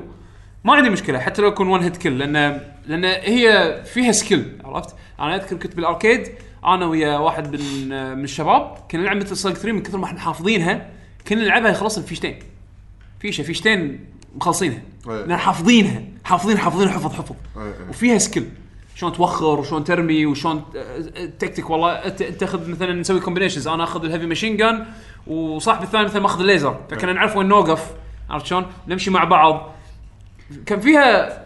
ما 0.63 0.73
عندي 0.73 0.89
مشكلة 0.89 1.19
حتى 1.19 1.41
لو 1.41 1.47
يكون 1.47 1.67
one 1.67 1.83
hit 1.83 1.95
kill 1.95 2.17
لأن 2.17 2.61
لأن 2.87 3.05
هي 3.05 3.81
فيها 3.93 4.11
skill 4.11 4.61
عرفت؟ 4.63 4.95
أنا 5.19 5.35
أذكر 5.35 5.55
كنت 5.57 5.75
بال 5.75 5.88
arcade 5.88 6.27
أنا 6.67 6.85
ويا 6.85 7.17
واحد 7.17 7.55
من 7.55 7.87
من 8.17 8.23
الشباب 8.23 8.77
كنا 8.91 9.01
نلعب 9.01 9.17
Metal 9.17 9.37
Slug 9.37 9.53
3 9.55 9.71
من 9.71 9.83
كثر 9.83 9.97
ما 9.97 10.05
إحنا 10.05 10.19
حافظينها 10.19 10.89
كنا 11.27 11.41
نلعبها 11.41 11.71
يخلص 11.71 11.99
بفيشتين. 11.99 12.39
فيشة 13.19 13.41
فيشتين 13.41 14.05
مخلصينها. 14.35 14.81
لأن 15.07 15.37
حافظينها. 15.37 16.01
حافظين 16.23 16.57
حافظين 16.57 16.89
حفظ 16.89 17.13
حفظ. 17.13 17.35
وفيها 17.89 18.17
skill 18.17 18.49
شلون 18.95 19.13
توخر 19.13 19.59
وشلون 19.59 19.83
ترمي 19.83 20.25
وشلون 20.25 20.63
ت- 20.73 21.33
تكتيك 21.39 21.69
والله 21.69 21.91
انت 21.91 22.21
أنت 22.21 22.39
تاخذ 22.39 22.69
مثلا 22.69 22.93
نسوي 22.93 23.19
combinations 23.19 23.67
أنا 23.67 23.83
أخذ 23.83 24.03
ال 24.05 24.09
heavy 24.09 24.25
machine 24.25 24.57
gun 24.57 24.85
وصاحبي 25.27 25.83
الثاني 25.85 26.03
مثلا 26.05 26.21
ماخذ 26.21 26.39
الليزر 26.39 26.79
فكنا 26.91 27.13
نعرف 27.13 27.37
وين 27.37 27.47
نوقف. 27.47 27.91
عرفت 28.29 28.45
شلون؟ 28.45 28.65
نمشي 28.87 29.11
مع 29.11 29.23
بعض. 29.23 29.71
كان 30.65 30.79
فيها 30.79 31.43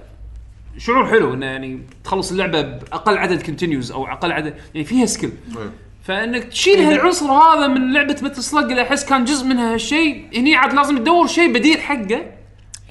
شعور 0.77 1.08
حلو 1.08 1.33
إنه 1.33 1.45
يعني 1.45 1.80
تخلص 2.03 2.32
اللعبة 2.32 2.61
بأقل 2.61 3.17
عدد 3.17 3.41
continues 3.42 3.92
أو 3.91 4.08
أقل 4.08 4.32
عدد 4.32 4.53
يعني 4.74 4.85
فيها 4.85 5.06
skill 5.06 5.32
إيه. 5.58 5.72
فإنك 6.03 6.43
تشيل 6.43 6.80
هالعنصر 6.80 7.25
هذا 7.32 7.67
من 7.67 7.93
لعبة 7.93 8.17
Metal 8.22 8.44
Slug 8.44 8.70
اللي 8.72 8.82
أحس 8.82 9.06
كان 9.06 9.25
جزء 9.25 9.45
منها 9.45 9.74
هالشيء 9.74 10.27
هني 10.35 10.56
عاد 10.56 10.74
لازم 10.74 10.98
تدور 10.98 11.27
شيء 11.27 11.53
بديل 11.53 11.82
حقه 11.82 12.25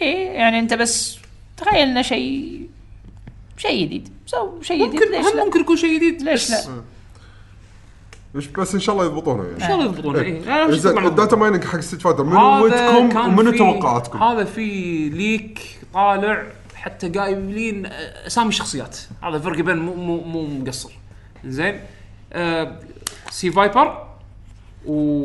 إيه 0.02 0.28
يعني 0.28 0.58
أنت 0.58 0.74
بس 0.74 1.18
تخيل 1.56 1.88
إنه 1.88 2.02
شيء 2.02 2.60
شيء 3.56 3.86
جديد 3.86 4.08
سو 4.26 4.62
شيء 4.62 4.76
جديد 4.86 5.00
ممكن 5.00 5.12
ليش 5.12 5.26
هم 5.26 5.36
لا؟ 5.36 5.44
ممكن 5.44 5.60
يكون 5.60 5.76
شيء 5.76 5.96
جديد 5.96 6.22
ليش 6.22 6.50
لا؟ 6.50 6.82
بس 8.34 8.46
بس 8.46 8.74
إن 8.74 8.80
شاء 8.80 8.94
الله 8.94 9.06
يضبطونها 9.06 9.44
يعني 9.44 9.56
إن 9.56 9.60
شاء 9.68 9.74
الله 9.74 9.84
يضبطونه 9.84 10.20
إيه. 10.20 10.40
لا، 10.40 10.70
زين 10.70 10.92
طبعاً 10.92 11.06
ال 11.06 11.12
data 11.12 11.36
mining 11.36 11.64
حق 11.64 11.80
Street 11.80 12.02
Fighter 12.02 12.24
منو 12.24 12.38
هذا 12.38 12.62
ودكم 12.98 13.18
ومنو 13.18 13.50
توقعاتكم؟ 13.50 14.22
هذا 14.22 14.44
في 14.44 14.64
leak 15.08 15.60
طالع 15.94 16.46
حتى 16.80 17.08
قايلين 17.08 17.86
أسامي 18.26 18.48
الشخصيات. 18.48 18.98
هذا 19.22 19.36
الفرق 19.36 19.60
بين 19.60 19.76
مو 19.76 19.94
مو 19.94 20.20
مو 20.20 20.46
مقصر. 20.46 20.92
زين؟ 21.44 21.80
آه 22.32 22.80
C. 23.30 23.50
Viper 23.50 24.06
و 24.86 25.22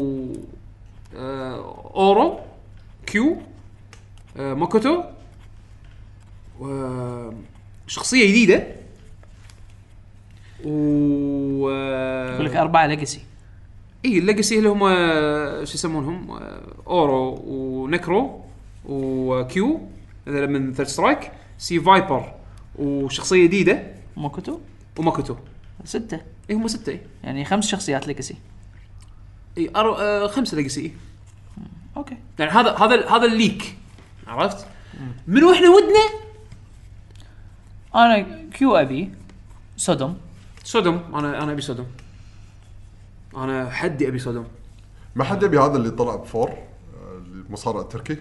آه 1.16 1.92
Oro 1.96 2.40
Q 3.06 3.42
آه 4.38 4.54
Makoto 4.54 5.04
و 6.60 7.32
شخصية 7.88 8.30
جديدة. 8.30 8.68
و 10.66 11.70
يقول 12.34 12.46
لك 12.46 12.56
أربعة 12.56 12.86
legacy 12.86 13.22
إي 14.06 14.18
ال 14.18 14.24
legacy 14.24 14.58
اللي 14.58 14.70
هم 14.70 14.80
شو 15.66 15.74
يسمونهم؟ 15.74 16.32
آه، 16.32 16.62
Oro 16.88 17.44
و 17.48 17.64
Necro 17.64 18.42
و 18.86 19.34
Q 19.34 19.82
هذول 20.28 20.48
من 20.48 20.74
Third 20.74 20.88
Strike 20.88 21.32
C. 21.58 21.80
Viper 21.80 22.34
وشخصية 22.76 23.46
جديدة. 23.46 23.96
Makoto 24.18 24.60
و 24.98 25.03
Makoto. 25.03 25.36
ستة. 25.84 26.22
اي 26.50 26.56
هم 26.56 26.68
ستة 26.68 26.92
اي 26.92 27.02
يعني 27.24 27.46
خمس 27.46 27.68
شخصيات 27.68 28.08
legacy 28.08 28.36
اي 29.58 29.72
أر... 29.76 29.96
آه 30.02 30.28
خمسة 30.28 30.58
legacy 30.58 30.82
اي 30.82 30.94
أوكي. 31.98 32.18
يعني 32.40 32.52
هذا 32.52 32.76
هذا 32.76 33.10
هذا 33.10 33.26
ال 33.26 33.36
leak 33.36 33.78
عرفت؟ 34.28 34.68
منو 35.28 35.54
إحنا 35.54 35.70
ودنا؟ 35.70 36.26
أنا 37.96 38.50
Q 38.54 38.76
ابي 38.76 39.12
Sodom 39.78 40.18
Sodom 40.64 41.16
أنا 41.16 41.44
أنا 41.44 41.52
أبي 41.52 41.62
Sodom 41.62 41.88
أنا 43.36 43.70
حدي 43.70 44.08
أبي 44.08 44.20
Sodom 44.20 44.48
ما 45.16 45.24
حد 45.24 45.44
يبي 45.44 45.60
هذا 45.60 45.78
اللي 45.78 45.90
طلع 45.90 46.16
ب 46.16 46.23
four 46.23 46.50
آه، 46.50 47.18
المصارع 47.18 47.82
التركي 47.82 48.18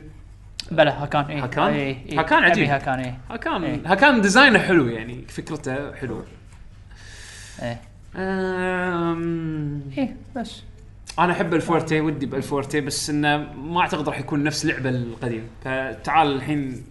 بلى 0.70 0.90
هاكان 0.90 1.24
إيه. 1.24 1.44
هاكان؟ 1.44 1.64
إيه، 1.66 1.96
إيه. 2.10 2.20
هاكان 2.20 2.44
عجيب. 2.44 2.68
هاكان 2.68 2.98
إيه. 2.98 3.18
هكان 3.30 3.64
إيه. 3.64 3.80
هكان 3.86 4.20
design 4.20 4.53
ه 4.53 4.58
حلو 4.58 4.88
يعني 4.88 5.24
فكرته 5.28 5.94
حلوة. 5.94 6.24
إيه. 7.62 7.80
أم... 8.16 9.82
إيه 9.98 10.16
بس. 10.36 10.62
أنا 11.18 11.32
أحب 11.32 11.54
El 11.54 11.66
Fuerte 11.66 12.00
ودي 12.00 12.26
ب 12.26 12.32
El 12.32 12.44
Fuerte 12.44 12.80
بس 12.80 13.10
إنه 13.10 13.36
ما 13.52 13.80
أعتقد 13.80 14.08
راح 14.08 14.18
يكون 14.18 14.44
نفس 14.44 14.66
لعبة 14.66 14.90
القديم 14.90 15.46
فتعال 15.64 16.36
الحين 16.36 16.84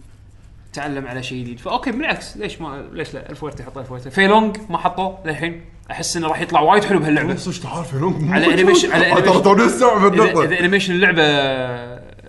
تعلم 0.72 1.06
على 1.06 1.22
شيء 1.22 1.42
جديد. 1.42 1.60
فأوكي 1.60 1.90
بالعكس 1.90 2.36
ليش 2.36 2.60
ما 2.60 2.84
ليش 2.92 3.14
لا؟ 3.14 3.30
El 3.30 3.38
Fuerte 3.38 3.62
حطوا 3.62 3.82
El 3.82 3.88
Fuerte. 3.88 4.10
Fei 4.10 4.30
Long 4.30 4.56
ما 4.68 4.78
حطوه 4.78 5.18
للحين. 5.24 5.60
أحس 5.90 6.16
إنه 6.16 6.28
راح 6.28 6.40
يطلع 6.40 6.60
وايد 6.60 6.84
حلو 6.84 6.98
بهاللعبة. 6.98 7.34
بس 7.34 7.46
إيش 7.46 7.60
تعرف 7.60 7.94
لهم 7.94 8.32
على 8.32 8.54
animation 8.54 8.92
على 8.92 9.12
animation 9.12 10.42
اذا, 10.42 10.58
animation 10.60 10.94
اللعبة 10.94 11.22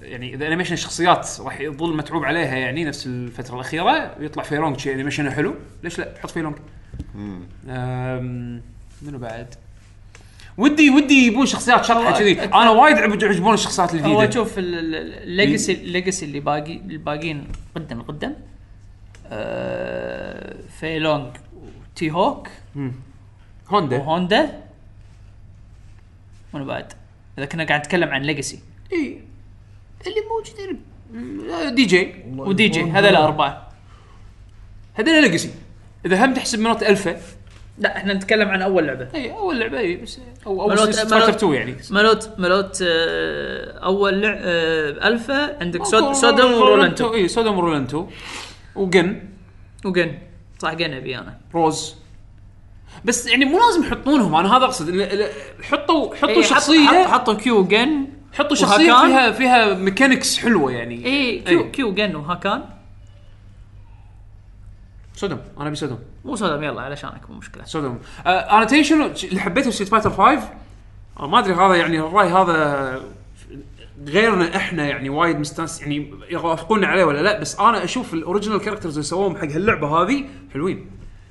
يعني 0.06 0.34
إذا 0.34 0.48
animation 0.48 0.74
الشخصيات 0.74 1.30
راح 1.40 1.62
يظل 1.62 1.98
متعوب 1.98 2.26
عليها 2.26 2.56
يعني 2.56 2.86
نفس 2.86 3.06
الفترة 3.08 3.56
الأخيرة 3.56 4.16
يطلع 4.20 4.44
Fei 4.44 4.59
Long 4.59 4.80
شيء 4.80 4.94
animation 4.94 5.28
ه 5.28 5.32
حلو. 5.32 5.56
ليش 5.84 6.00
لا؟ 6.00 6.14
حط 6.24 6.32
Fei 6.32 6.42
Long 6.42 6.56
منو 9.02 9.18
بعد؟ 9.18 9.56
ودي 10.58 10.90
ودي 10.90 11.28
يبون 11.28 11.46
شخصيات 11.46 11.86
شطحه 11.86 12.10
هو 12.10 12.20
كذي. 12.20 12.42
أنا 12.42 12.70
وايد 12.70 12.98
عجب- 12.98 13.24
يعجبون 13.24 13.54
الشخصيات 13.54 13.96
هو 13.96 13.98
الجديده 13.98 14.30
شوف 14.30 14.54
ال 14.58 14.75
legacy 14.75 15.74
ال 15.74 15.81
legacy 15.81 16.26
اللي 16.26 16.40
باقي 16.40 16.74
الباقيين 16.78 17.48
قدم 17.76 18.02
قدم. 18.02 18.34
آه 19.28 20.56
Fei 20.80 21.04
Long 21.04 21.36
T. 21.96 22.12
Hawk 22.12 22.48
هوندا. 23.70 23.98
وهوندا. 23.98 24.62
منو 26.54 26.66
بعد؟ 26.66 26.94
إذا 27.38 27.46
كنا 27.46 27.64
قاعد 27.64 27.80
نتكلم 27.80 28.10
عن 28.10 28.22
legacy 28.22 28.60
إي. 28.94 29.22
اللي 30.08 30.20
موجودين 30.30 30.82
م- 31.14 31.70
Dee 31.76 31.86
Jay 31.86 32.16
و 32.38 32.45
Dee 32.45 32.68
Jay 32.68 32.82
هذول 32.84 33.10
الأربعة. 33.10 33.70
هذول 34.94 35.22
ليجسي 35.22 35.52
إذا 36.06 36.26
هم 36.26 36.34
تحسب 36.34 36.60
منوت 36.60 36.84
الفا 36.84 37.18
لا 37.78 37.98
إحنا 37.98 38.14
نتكلم 38.14 38.48
عن 38.50 38.62
أول 38.62 38.88
لعبة. 38.88 39.08
اي 39.16 39.32
أول 39.32 39.60
لعبة 39.60 39.80
اي 39.80 39.96
بس 39.96 40.20
أو 40.48 40.62
أو 40.62 40.70
ملوت- 40.70 41.00
ملوت- 41.14 41.30
2 41.30 41.54
يعني. 41.54 41.76
ملوت 41.92 42.30
ملوت 42.38 42.80
آه 42.88 43.80
أول 43.80 44.22
لع... 44.22 44.36
آه 44.40 45.08
الفا 45.08 45.58
عندك 45.64 45.84
سود 45.86 46.14
سودوم 46.14 46.54
ورولنتو. 46.54 47.14
اي 47.14 47.28
سودوم 47.28 47.58
ورولنتو. 47.58 48.08
وجن. 48.76 49.22
وجن. 49.86 50.18
صح 50.60 50.74
جن 50.74 50.94
أبي 50.94 51.18
أنا. 51.18 51.38
روز. 51.56 51.96
بس 53.06 53.28
يعني 53.28 53.46
مو 53.46 53.60
لازم 53.60 53.84
يحطونهم. 53.84 54.36
أنا 54.36 54.58
هذا 54.58 54.66
أقصد. 54.66 54.88
ال- 54.90 55.02
ال- 55.02 55.30
حطوا 55.64 56.16
حطوا 56.16 56.34
حط- 56.44 56.50
شخصية. 56.50 56.88
حط- 56.88 57.08
حطوا 57.12 57.34
كيو 57.34 57.64
جن 57.68 58.08
حطوا 58.36 58.56
شخصيه 58.56 58.94
وهاكان. 58.94 59.08
فيها 59.08 59.32
فيها 59.32 59.74
ميكانكس 59.74 60.38
حلوة 60.38 60.72
يعني. 60.72 61.06
اي 61.06 61.40
كيو 61.40 61.62
إيه. 61.62 61.72
كيو 61.72 61.94
جن 61.94 62.16
وهاكان 62.16 62.64
Sodom 65.14 65.40
أنا 65.60 65.68
أبي 65.68 65.76
Sodom 65.76 66.00
مو 66.26 66.36
Sodom 66.36 66.64
يلا 66.64 66.82
علشانك 66.82 67.30
مو 67.30 67.36
مشكلة. 67.36 67.64
Sodom 67.64 68.00
آه 68.26 68.30
أنا 68.30 68.66
تدري 68.66 68.84
شنو 68.84 69.12
اللي 69.24 69.40
حبيته 69.40 69.72
في 69.72 69.86
Fighter 69.86 70.10
5 70.10 70.50
أنا 71.20 71.28
ما 71.28 71.40
أدري 71.40 71.54
هذا 71.54 71.76
يعني 71.76 72.00
الراي 72.00 72.28
هذا 72.28 73.02
غيرنا 74.08 74.56
إحنا 74.56 74.86
يعني 74.88 75.10
وايد 75.10 75.40
مستانس 75.40 75.82
يعني 75.82 76.14
يوافقونا 76.30 76.88
عليه 76.88 77.04
ولا 77.04 77.22
لا 77.22 77.40
بس 77.40 77.60
أنا 77.60 77.84
أشوف 77.84 78.14
ال 78.14 78.19
original 78.19 78.60
characters 78.60 78.94
اللي 78.94 79.04
سووهم 79.04 79.36
حق 79.38 79.44
هاللعبة 79.44 79.88
هذه 79.88 80.26
حلوين. 80.54 80.86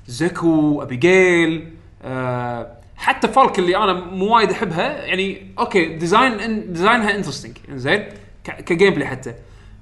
Zeku 0.07 0.81
Abigail 0.81 1.73
آه 2.03 2.77
حتى 2.97 3.27
Falke 3.27 3.59
اللي 3.59 3.77
أنا 3.77 3.93
مو 3.93 4.35
وايد 4.35 4.51
أحبها 4.51 5.05
يعني 5.05 5.53
أوكي 5.59 5.85
design 5.95 6.73
design 6.73 7.15
ها 7.15 7.19
interesting 7.19 7.57
زين 7.69 8.03
ك 8.43 8.93
gameplay 8.93 9.07
حتى. 9.07 9.33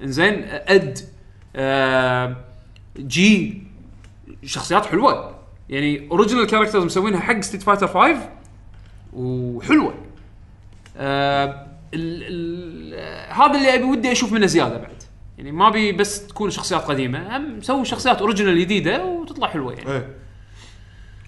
زين 0.01 0.43
Ed 0.47 0.99
آه 1.55 2.35
G 2.97 3.63
شخصيات 4.43 4.85
حلوة. 4.85 5.39
يعني 5.69 6.07
original 6.11 6.47
characters 6.47 6.83
مسوينها 6.83 7.19
حق 7.19 7.39
Street 7.39 7.63
Fighter 7.63 7.87
5 7.87 8.29
وحلوة. 9.13 9.93
آه 10.97 11.67
آه، 11.95 13.31
هذا 13.31 13.57
اللي 13.57 13.75
ابي 13.75 13.83
ودي 13.83 14.11
أشوف 14.11 14.31
منه 14.31 14.45
زيادة 14.45 14.77
بعد. 14.77 15.03
يعني 15.37 15.51
ما 15.51 15.67
أبي 15.67 15.91
بس 15.91 16.27
تكون 16.27 16.49
شخصيات 16.49 16.81
قديمة 16.81 17.37
هم 17.37 17.61
سووا 17.61 17.83
شخصيات 17.83 18.17
original 18.17 18.59
جديدة 18.59 19.05
وتطلع 19.05 19.47
حلوة 19.47 19.73
يعني. 19.73 19.91
إيه. 19.91 20.15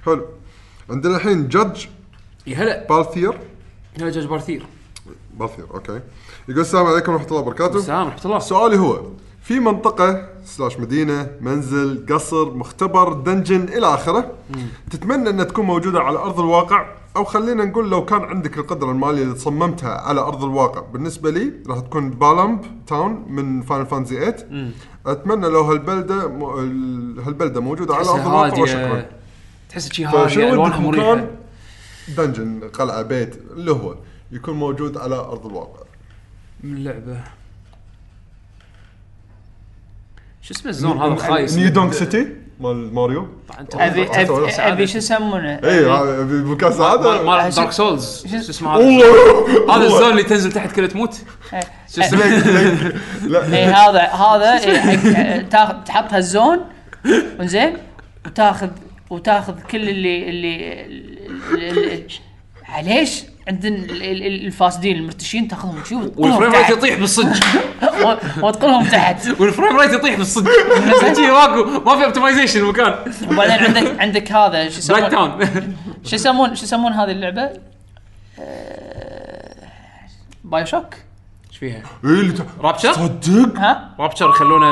حلو. 0.05 0.25
عندنا 0.89 1.15
الحين 1.15 1.47
جادج 1.47 1.85
يا 2.47 2.57
هلا. 2.57 2.87
بالثير 2.89 3.37
هلا 3.99 4.09
جاج 4.09 4.25
بارثير 4.25 4.65
بالثير 5.39 5.65
okay. 5.73 5.99
يقول 6.49 6.61
السلام 6.61 6.85
عليكم 6.85 7.11
ورحمة 7.11 7.27
الله 7.27 7.39
وبركاته. 7.39 7.77
السلام 7.77 8.05
ورحمة 8.05 8.25
الله. 8.25 8.39
سؤالي 8.39 8.77
هو 8.79 9.01
في 9.43 9.59
منطقة 9.59 10.27
slash 10.45 10.79
مدينة 10.79 11.31
منزل 11.41 12.05
قصر 12.09 12.53
مختبر 12.53 13.13
dungeon 13.13 13.61
إلى 13.63 13.93
آخره 13.93 14.31
تتمنى 14.91 15.29
أنها 15.29 15.43
تكون 15.45 15.65
موجودة 15.65 15.99
على 15.99 16.17
أرض 16.19 16.39
الواقع؟ 16.39 16.85
أو 17.15 17.23
خلينا 17.23 17.65
نقول 17.65 17.89
لو 17.89 18.05
كان 18.05 18.21
عندك 18.21 18.57
القدرة 18.57 18.91
المالية 18.91 19.23
اللي 19.23 19.33
تصممتها 19.33 19.89
على 19.89 20.21
أرض 20.21 20.43
الواقع 20.43 20.81
بالنسبة 20.81 21.29
لي 21.29 21.53
راح 21.69 21.79
تكون 21.79 22.09
Balamb 22.09 22.61
Town 22.87 23.25
من 23.29 23.61
Final 23.61 23.85
Fantasy 23.85 24.31
8 24.31 24.71
أتمنى 25.05 25.47
لو 25.47 25.61
هالبلدة 25.61 26.27
م... 26.27 26.59
ال- 26.59 27.19
هالبلدة 27.25 27.61
موجودة 27.61 27.95
على 27.95 28.09
أرض 28.09 28.27
الواقع 28.27 28.61
وشكرا. 28.61 29.05
تحس 29.69 29.93
شي 29.93 30.07
فشنو 30.07 30.49
الوانها 30.53 30.77
ودك 30.77 30.79
مريحه 30.85 31.13
مكان؟ 31.15 31.27
dungeon 32.17 32.69
قلعة 32.73 33.01
بيت 33.01 33.35
اللي 33.51 33.71
هو 33.71 33.95
يكون 34.31 34.53
موجود 34.55 34.97
على 34.97 35.15
أرض 35.15 35.45
الواقع. 35.45 35.83
من 36.63 36.83
لعبه 36.83 37.19
شو 40.41 40.53
اسمه 40.53 40.69
ال 40.69 40.75
zone 40.75 40.97
هذا 40.97 41.13
الخايس؟ 41.13 41.55
New 41.57 41.69
Donk 41.69 41.93
City؟ 41.93 42.27
مال 42.59 42.93
ماريو؟ 42.93 43.27
انت 43.59 43.75
ابي 43.75 44.07
ابي. 44.07 44.51
أبي 44.51 44.87
شو 44.87 44.97
يسمونه؟ 44.97 45.59
اي 45.63 45.85
هذا 45.85 46.21
بمكان 46.23 46.69
مال 46.69 46.77
سعاده 46.77 47.23
مال 47.23 47.49
Dark 47.49 47.71
Souls 47.71 48.27
شو 48.27 48.37
اسمه 48.37 48.75
هذا؟ 48.75 49.75
هذا 49.75 49.85
ال 49.85 49.90
zone 49.90 50.11
اللي 50.11 50.23
تنزل 50.23 50.51
تحت 50.51 50.71
كل 50.71 50.87
تموت؟ 50.87 51.13
شو 51.95 52.01
اسمه؟ 52.01 52.23
اي 53.55 53.65
هذا 53.65 54.01
هذا 54.01 54.59
إيه، 54.65 54.77
حق- 54.77 55.49
تاخذ 55.49 55.83
تحط 55.83 56.13
هال 56.13 56.26
zone. 56.26 56.59
زين 57.41 57.77
وتاخذ 58.25 58.69
وتاخذ 59.09 59.59
كل 59.61 59.89
اللي 59.89 60.29
اللي, 60.29 60.81
اللي, 60.85 61.69
اللي 61.69 62.03
ليش 62.83 63.23
عندنا 63.47 63.75
ال- 63.75 64.03
ال- 64.03 64.45
الفاسدين 64.45 64.95
المرتشين 64.95 65.47
تاخذهم 65.47 65.83
شوف 65.83 66.11
وال 66.17 66.27
frame 66.27 66.51
rate 66.51 66.69
يطيح 66.69 66.99
بالصدق. 66.99 67.35
وتقلهم 68.43 68.85
تحت. 68.85 69.27
وال 69.39 69.51
frame 69.51 69.79
rate 69.79 69.93
يطيح 69.93 70.15
بالصدق. 70.17 70.51
ماكو 71.19 71.63
ما 71.65 71.97
في 71.97 72.05
optimization 72.05 72.59
المكان. 72.59 72.95
وبعدين 73.31 73.65
عندك 73.65 73.99
عندك 73.99 74.31
هذا 74.31 74.69
شو 74.69 74.93
بلاك 74.93 75.13
يسمون 75.13 75.37
town 75.39 75.75
شو 76.05 76.15
يسمون 76.15 76.55
شو 76.55 76.63
يسمون 76.63 76.91
هذه 76.93 77.11
اللعبة؟ 77.11 77.49
آه، 78.39 79.55
BioShock 80.43 80.95
إيش 81.55 81.59
فيها؟ 81.59 81.77
اي 82.05 82.09
اللي 82.19 82.33
ت- 82.33 82.45
Rapture؟ 82.61 82.93
صدق 82.93 83.59
ها؟ 83.59 83.95
Rapture 83.99 84.29
يخلونه 84.29 84.67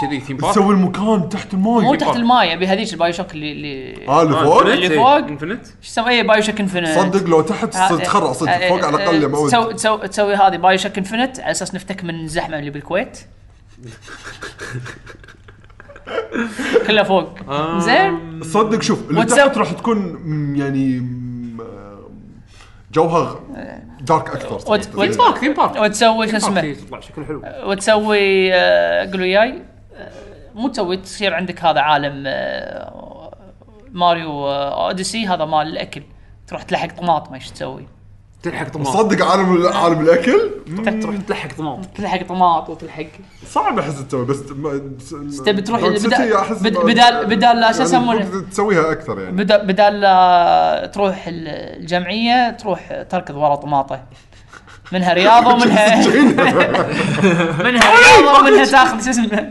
كذي 0.00 0.20
theme 0.20 0.36
park 0.36 0.52
تسوي 0.54 0.74
المكان 0.74 1.28
تحت 1.28 1.54
الماي. 1.54 1.84
مو 1.84 1.94
تحت 1.94 2.16
الماي 2.16 2.52
أبي 2.54 2.66
هذيك 2.66 2.92
ال 2.92 3.12
BioShock 3.12 3.32
اللي 3.34 3.52
اللي 3.52 4.08
آه 4.08 4.22
اللي 4.22 4.36
فوق؟ 4.44 4.62
اللي 4.66 4.90
فوق. 4.90 5.16
Infinite 5.16 5.66
شو 5.66 5.72
يسمى 5.82 6.08
إيه 6.10 6.22
BioShock 6.22 6.60
Infinite 6.60 6.88
صدق 6.88 7.26
لو 7.28 7.40
تحت 7.40 7.76
آه، 7.76 7.96
تخرع 7.96 8.32
صدق 8.32 8.50
آه، 8.52 8.68
فوق 8.68 8.84
على 8.84 8.96
آه، 8.96 9.00
الاقل 9.10 9.22
يا 9.22 9.28
تسوي 9.48 9.74
تسوي 9.74 10.08
تسوي 10.08 10.34
هذه 10.34 10.56
BioShock 10.56 10.98
Infinite 10.98 11.40
على 11.40 11.50
أساس 11.50 11.74
نفتك 11.74 12.04
من 12.04 12.24
الزحمه 12.24 12.58
اللي 12.58 12.70
بالكويت. 12.70 13.18
كلها 16.86 17.02
فوق. 17.02 17.28
زين؟ 17.78 18.40
صدق 18.42 18.82
شوف 18.82 19.10
اللي 19.10 19.24
تحت 19.24 19.58
راح 19.58 19.72
تكون 19.72 20.18
يعني 20.56 21.02
جوها 22.94 23.40
dark 24.00 24.28
أكثر 24.30 24.54
وت- 24.72 24.96
بارك 24.96 25.38
ثيم 25.38 25.52
بارك 25.54 25.76
وتسوي 25.76 26.28
شو 26.28 26.36
اسمه؟ 26.36 26.76
شكله 27.00 27.24
حلو. 27.24 27.42
وتسوي 27.70 28.54
آه، 28.54 29.04
قولوا 29.10 29.20
وياي. 29.20 29.62
آه، 29.96 30.10
مو 30.54 30.68
تسوي 30.68 30.96
تصير 30.96 31.34
عندك 31.34 31.64
هذا 31.64 31.80
عالم 31.80 32.24
آه، 32.26 33.34
ماريو 33.92 34.46
آه، 34.48 34.86
اوديسي 34.86 35.26
هذا 35.26 35.44
مال 35.44 35.66
الأكل. 35.66 36.02
تروح 36.46 36.62
تلحق 36.62 36.88
طماط 36.96 37.28
ما 37.30 37.34
إيش 37.34 37.50
تسوي؟ 37.50 37.86
تلحق 38.44 38.68
طماط. 38.68 38.86
صدق 38.96 39.24
عالم 39.26 39.66
عالم 39.66 40.00
الأكل؟ 40.00 40.50
تروح 41.02 41.16
تلحق 41.28 41.48
طماط. 41.58 41.78
تلحق 41.96 42.22
طماط 42.28 42.68
وتلحق. 42.70 43.06
صعب 43.50 43.78
أحس 43.78 44.04
تسوي 44.08 44.24
بس 44.26 44.38
تبي 45.46 45.62
تروح 45.62 45.80
بدال- 46.60 47.14
ما- 47.14 47.22
بدال- 47.22 47.60
لا 47.60 47.72
شو 47.72 47.78
يعني 47.78 47.88
يسمونه؟ 47.90 48.42
تسويها 48.50 48.92
أكثر 48.92 49.20
يعني. 49.20 49.32
بدال 49.36 49.66
بدال 49.66 50.00
لا 50.00 50.90
تروح 50.94 51.26
ال- 51.26 51.48
الجمعية 51.80 52.50
تروح 52.50 53.02
تركض 53.10 53.34
ورا 53.36 53.54
طماطة. 53.54 54.02
منها 54.92 55.12
رياضة 55.12 55.52
ومنها 55.54 55.96
منها 57.64 57.90
رياضة 57.96 58.38
ومنها 58.40 58.64
تاخذ 58.74 59.04
شو 59.04 59.10
اسمه؟ 59.10 59.50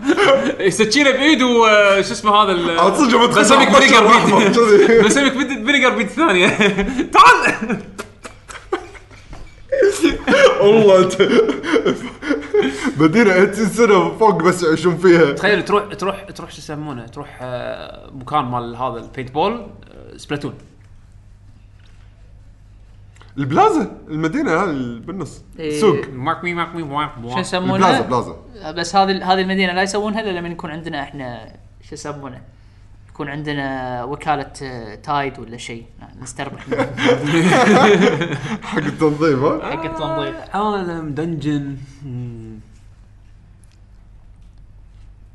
سكينه 0.69 1.11
بايد 1.11 1.41
وشو 1.41 2.11
اسمه 2.13 2.35
هذا 2.35 2.51
balsamic 3.27 3.69
vinegar 3.75 4.07
بيد 4.07 4.55
كذي. 4.55 5.01
balsamic 5.01 5.31
vinegar 5.65 5.89
بيد 5.89 6.05
الثانية 6.07 6.47
تعال! 7.13 7.77
والله 10.61 11.03
انت 11.03 11.21
مدينة 12.97 13.31
80 13.45 13.53
سنه 13.53 14.17
فوق 14.17 14.43
بس 14.43 14.63
يعيشون 14.63 14.97
فيها. 14.97 15.31
تخيل 15.31 15.65
تروح 15.65 15.93
تروح 15.93 16.23
تروح 16.23 16.51
شو 16.51 16.57
يسمونه؟ 16.57 17.07
تروح 17.07 17.39
آه، 17.41 18.09
مكان 18.13 18.45
مال 18.45 18.75
هذا 18.75 18.97
ال 18.97 19.31
paintball 19.31 19.53
آه، 19.53 20.17
Splatoon 20.17 20.53
البلازا 23.37 23.97
المدينة 24.07 24.51
هذه 24.63 24.69
اللي 24.69 24.99
بالنص. 24.99 25.41
إيه. 25.59 25.79
سوق. 25.81 26.07
مارك 26.13 26.43
مي 26.43 26.53
مارك 26.53 26.75
مي 26.75 26.83
مارك 26.83 27.11
شو 27.13 27.19
البلازا 27.19 27.39
يسمونه 27.39 28.01
بلازا 28.01 28.35
بس 28.71 28.95
هذه 28.95 29.33
هذه 29.33 29.41
المدينة 29.41 29.73
لا 29.73 29.81
يسوونها 29.81 30.21
إلا 30.21 30.39
لما 30.39 30.49
يكون 30.49 30.71
عندنا 30.71 31.03
إحنا 31.03 31.55
شو 31.89 31.93
يسمونه؟ 31.95 32.41
يكون 33.13 33.29
عندنا 33.29 34.03
وكالة 34.03 34.51
آه، 34.63 34.95
تايد 34.95 35.39
ولا 35.39 35.57
شيء. 35.57 35.85
نستربح. 36.21 36.69
منهم 36.69 36.87
حق 38.63 38.77
التنظيف 38.77 39.39
ها؟ 39.39 39.71
حق 39.71 39.83
التنظيف 39.85 40.35
عالم 40.55 41.09
دنجن 41.13 41.77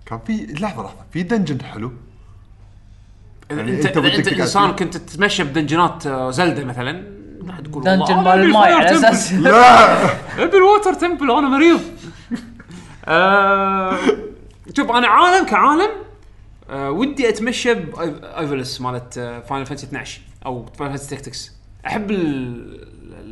كان 0.07 0.19
في 0.27 0.47
لحظة 0.47 0.83
لحظة. 0.83 1.05
في 1.13 1.23
دنجن 1.23 1.63
حلو؟ 1.63 1.93
يعني 3.51 3.71
أنت 3.73 3.87
انت 3.87 3.99
تقعد 3.99 4.41
إنسان. 4.41 4.73
كنت 4.77 4.97
تتمشى 4.97 5.45
ب 5.45 5.52
dungeonات 5.52 6.07
آه، 6.07 6.31
Zelda 6.31 6.65
مثلا 6.65 7.05
راح 7.49 7.61
تقول 7.61 7.85
dungeon 7.85 8.15
مال 8.17 8.29
أنا 8.33 8.35
الماي 8.35 8.73
على. 8.73 8.97
أساس. 8.97 9.33
لا! 9.33 10.05
ابي 10.45 10.57
ال 10.57 10.63
Water 10.63 10.95
Temple 10.95 11.31
وأنا 11.31 11.49
مريض. 11.49 11.81
آه، 13.05 13.99
شوف 14.77 14.91
أنا 14.91 15.09
عالم 15.09 15.47
كعالم 15.47 15.91
آه، 16.71 16.91
ودي 16.91 17.29
أتمشى 17.29 17.75
ب 17.75 17.88
Ivalice 17.88 18.81
مالت 18.81 19.43
Final 19.49 19.67
Fantasy 19.67 19.87
12 19.87 20.21
أو 20.47 20.67
Final 20.67 20.93
Fantasy 20.93 21.17
Tactics 21.17 21.53
أحب 21.87 22.11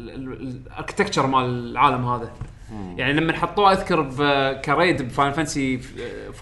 ال 0.09 0.18
architecture 0.18 1.27
مال 1.27 1.45
العالم 1.71 2.07
هذا. 2.07 2.33
يعني 2.97 3.13
لما 3.13 3.33
حطوه 3.33 3.73
أذكر 3.73 4.03
ك 4.65 4.72
raid 4.72 5.03
ب 5.03 5.08
Final 5.08 5.35
Fantasy 5.35 5.81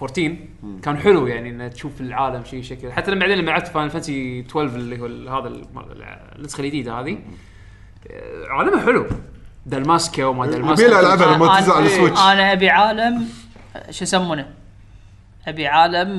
14 0.01 0.35
كان 0.83 0.97
حلو 0.97 1.27
يعني 1.27 1.49
ان 1.49 1.69
تشوف 1.73 2.01
العالم 2.01 2.43
شيء 2.43 2.61
شكل. 2.63 2.91
حتى 2.91 3.11
لما 3.11 3.19
بعدين 3.19 3.37
لما 3.37 3.51
لعبت 3.51 3.67
Final 3.67 3.89
Fantasy 3.89 4.39
12 4.39 4.75
اللي 4.75 4.99
هو 5.01 5.05
هذا 5.37 5.53
النسخة 6.35 6.61
الجديدة 6.61 6.93
هذه 6.99 7.17
آه، 8.11 8.47
عالمها 8.49 8.81
حلو. 8.85 9.05
Dalmasca 9.65 10.25
وما 10.25 10.45
Dalmasca 10.47 10.83
يبيلها 10.85 10.99
العبها 11.01 11.35
لما 11.37 11.59
تنزل 11.59 11.71
على. 11.71 11.85
ال 11.85 11.89
Switch؟ 11.89 12.19
أنا 12.19 12.51
أبي 12.53 12.69
عالم 12.69 13.25
شو 13.89 14.03
يسمونه؟ 14.03 14.47
أبي 15.47 15.67
عالم 15.67 16.17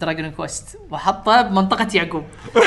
Dragon 0.00 0.30
Quest 0.30 0.78
واحطه 0.90 1.42
بمنطقة 1.42 1.86
يعقوب. 1.94 2.24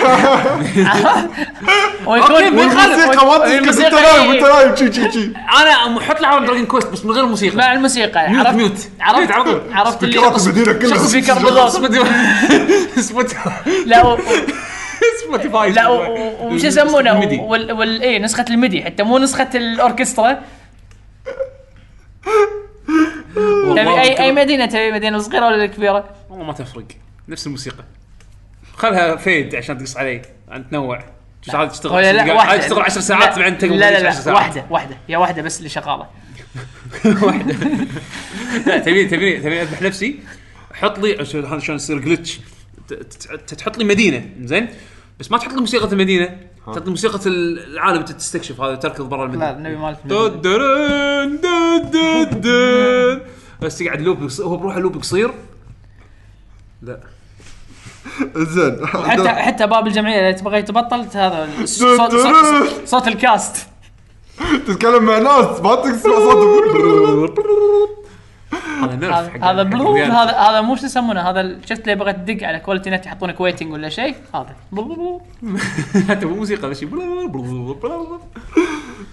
ويكون 2.07 2.51
ما 2.51 2.67
تسكت 2.67 3.17
الموسيقى 3.43 3.87
انت 3.87 3.93
نايم. 3.93 4.31
انت 4.31 4.43
نايم 4.43 4.75
شي 4.75 4.93
شي 4.93 5.11
شي. 5.11 5.25
أنا 5.61 5.97
أحط 5.97 6.21
له 6.21 6.27
عالم 6.27 6.45
Dragon 6.45 6.65
Quest 6.65 6.87
بس 6.87 7.05
من 7.05 7.11
غير 7.11 7.25
موسيقى. 7.25 7.57
مع 7.57 7.73
الموسيقى 7.73 8.29
mute 8.29 8.47
عرفت؟ 8.47 8.55
ميوت. 8.55 9.31
عرفت. 9.31 9.31
عرفت 9.77 10.03
اللي 10.03 10.19
المدينة 10.47 10.73
كلها. 10.73 10.97
speaker 11.07 11.33
بالضبط 11.33 11.91
لا 13.85 14.17
Spotify 15.23 15.71
لا 15.71 15.87
وش 15.87 16.63
يسمونه. 16.63 17.19
وال 17.41 18.01
إيه 18.01 18.19
نسخة 18.19 18.45
ال 18.49 18.56
MIDI 18.56 18.83
حتى 18.83 19.03
مو 19.03 19.17
نسخة 19.17 19.49
الأوركسترا. 19.55 20.41
تبي 23.75 24.01
اي 24.01 24.19
أي 24.19 24.31
مدينة 24.31 24.65
تبي؟ 24.65 24.91
مدينة 24.91 25.19
صغيرة 25.19 25.45
ولا 25.45 25.65
كبيرة؟ 25.65 26.09
والله 26.29 26.45
ما 26.45 26.53
تفرق. 26.53 26.85
نفس 27.27 27.47
الموسيقى. 27.47 27.83
خلها 28.77 29.15
فيد 29.15 29.55
عشان 29.55 29.77
تقص 29.77 29.97
علي 29.97 30.21
عن 30.49 30.69
تنوع. 30.69 31.03
مش 31.43 31.55
هذا 31.55 31.65
تشتغل 31.65 32.03
لا. 32.03 32.33
واحدة. 32.33 32.53
هذه 32.53 32.61
تشتغل 32.61 32.81
10 32.81 33.01
ساعات 33.01 33.37
لا 33.37 33.43
بعدين 33.43 33.57
تقوم 33.57 33.73
لا 33.73 33.91
لا 33.91 33.97
10 33.97 34.03
لا 34.03 34.11
ساعات. 34.11 34.37
واحدة 34.37 34.65
واحدة. 34.69 34.97
يا 35.09 35.17
واحدة 35.17 35.41
بس 35.41 35.57
اللي 35.57 35.69
شغالة. 35.69 36.07
لا 38.67 38.77
تبيني 38.77 39.09
تبيني 39.09 39.39
تبيني 39.39 39.61
أذبح 39.61 39.81
نفسي؟ 39.81 40.19
حط 40.73 40.99
لي 40.99 41.17
عشان 41.19 41.45
هذا 41.45 41.59
شلون 41.59 41.75
يصير؟ 41.75 41.99
جلتش 41.99 42.39
تحط 43.57 43.77
لي 43.77 43.83
مدينة. 43.83 44.29
زين؟ 44.41 44.67
بس 45.19 45.31
ما 45.31 45.37
تحط 45.37 45.53
لي 45.53 45.59
موسيقى 45.59 45.91
المدينة. 45.91 46.37
تحط 46.67 46.85
لي 46.85 46.89
موسيقى 46.89 47.19
العالم 47.27 47.99
انت 47.99 48.11
تستكشف 48.11 48.61
هذا 48.61 48.75
تركض 48.75 49.09
برا 49.09 49.25
المدينة. 49.25 49.45
لا 49.45 49.57
النبي 49.57 49.75
مالت. 49.75 49.99
بس 53.61 53.77
تقعد 53.77 54.01
لوب 54.01 54.31
هو 54.41 54.57
بروح 54.57 54.77
لوب 54.77 54.97
قصير؟ 54.97 55.31
لا. 56.81 56.99
زين. 58.35 58.85
حتى 58.87 59.29
حتى 59.29 59.67
باب 59.67 59.87
الجمعية 59.87 60.29
إذا 60.29 60.31
تبغى 60.37 60.61
تبطل 60.61 60.99
هذا 61.13 61.49
صوت, 61.65 62.11
صوت, 62.15 62.85
صوت 62.85 63.07
الكاست. 63.07 63.67
تتكلم 64.67 65.03
مع 65.03 65.17
ناس 65.17 65.61
ما 65.61 65.75
تسمع 65.75 66.19
صوتهم 66.19 67.33
هذا 68.83 68.95
نرف 68.95 69.13
هذا 69.13 69.29
حق 69.29 69.37
هذا. 69.37 69.63
هذا 70.13 70.31
هذا 70.31 70.61
مو 70.61 70.75
شو 70.75 70.85
يسمونه 70.85 71.21
هذا 71.21 71.59
شفت 71.65 71.81
اللي 71.81 71.95
بغيت 71.95 72.15
تدق 72.15 72.47
على 72.47 72.59
كواليتي 72.59 72.89
نت 72.89 73.05
يحطونك 73.05 73.41
ويتنج 73.41 73.73
ولا 73.73 73.89
شيء 73.89 74.15
هذا. 74.35 74.55
حتى 76.09 76.25
مو 76.25 76.35
موسيقى 76.35 76.69
بس 76.69 76.79
شي 76.79 76.87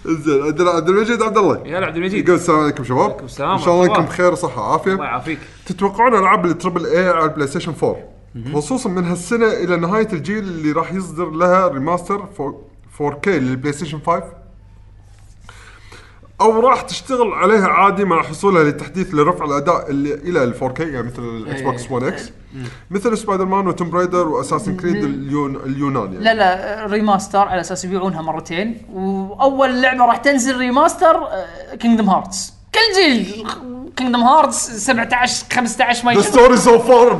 زين 0.05 0.43
عبد 0.43 0.61
عبد 0.61 0.89
المجيد 0.89 1.21
عبد 1.21 1.37
الله. 1.37 1.61
يا 1.65 1.77
عبد 1.77 1.95
المجيد. 1.95 2.23
يقول 2.23 2.35
السلام 2.35 2.59
عليكم 2.59 2.83
شباب. 2.83 3.23
السلام 3.23 3.51
إن 3.51 3.57
شاء 3.57 3.73
الله 3.73 3.85
إنكم. 3.85 4.05
بخير 4.05 4.31
وصحة 4.31 4.61
وعافية. 4.61 4.93
الله 4.93 5.05
يعافيك. 5.05 5.39
تتوقعون 5.65 6.15
ألعاب 6.15 6.45
ال 6.45 6.51
triple 6.51 6.85
A 6.85 7.09
على 7.09 7.25
ال 7.25 7.47
PlayStation 7.47 7.73
4 7.83 8.13
خصوصا 8.53 8.89
من 8.89 9.03
هالسنة 9.03 9.47
إلى 9.47 9.77
نهاية 9.77 10.07
الجيل 10.13 10.43
اللي 10.43 10.71
راح 10.71 10.93
يصدر 10.93 11.29
لها 11.29 11.67
remaster 11.67 12.25
4K 12.99 13.27
لل 13.27 13.73
PlayStation 13.73 13.99
5 14.05 14.23
أو 16.43 16.59
راح 16.59 16.81
تشتغل 16.81 17.33
عليها 17.33 17.67
عادي 17.67 18.05
مع 18.05 18.23
حصولها 18.23 18.63
للتحديث 18.63 19.13
لرفع 19.13 19.45
الأداء 19.45 19.89
اللي 19.89 20.13
إلى 20.13 20.43
ال 20.43 20.53
4K 20.59 20.79
يعني 20.79 21.07
مثل 21.07 21.21
ال 21.21 21.61
Xbox 21.61 21.91
1 21.91 22.05
X 22.05 22.31
مثل 22.91 23.17
سبايدر 23.17 23.45
مان 23.45 23.67
و 23.67 23.71
Tomb 23.71 23.89
Raider 23.89 24.27
و 24.27 24.32
Assassin's 24.32 24.77
Creed 24.77 25.03
اليون 25.03 25.55
اليونان 25.55 26.13
يعني. 26.13 26.23
لا 26.25 26.33
لا 26.33 26.85
remaster 26.85 27.39
على 27.39 27.61
أساس 27.61 27.85
يبيعونها 27.85 28.21
مرتين. 28.21 28.81
وأول 28.93 29.81
لعبة 29.81 30.05
راح 30.05 30.17
تنزل 30.17 30.57
remaster 30.57 31.27
Kingdom 31.79 32.09
Hearts 32.09 32.53
كل 32.75 33.01
جيل 33.01 33.47
Kingdom 33.95 34.23
Hearts 34.23 34.71
17 34.71 35.45
15 35.53 36.05
ما 36.05 36.13
ذا 36.13 36.19
يشوف. 36.19 36.31
Story 36.33 36.57
So 36.57 36.79
Far 36.79 37.19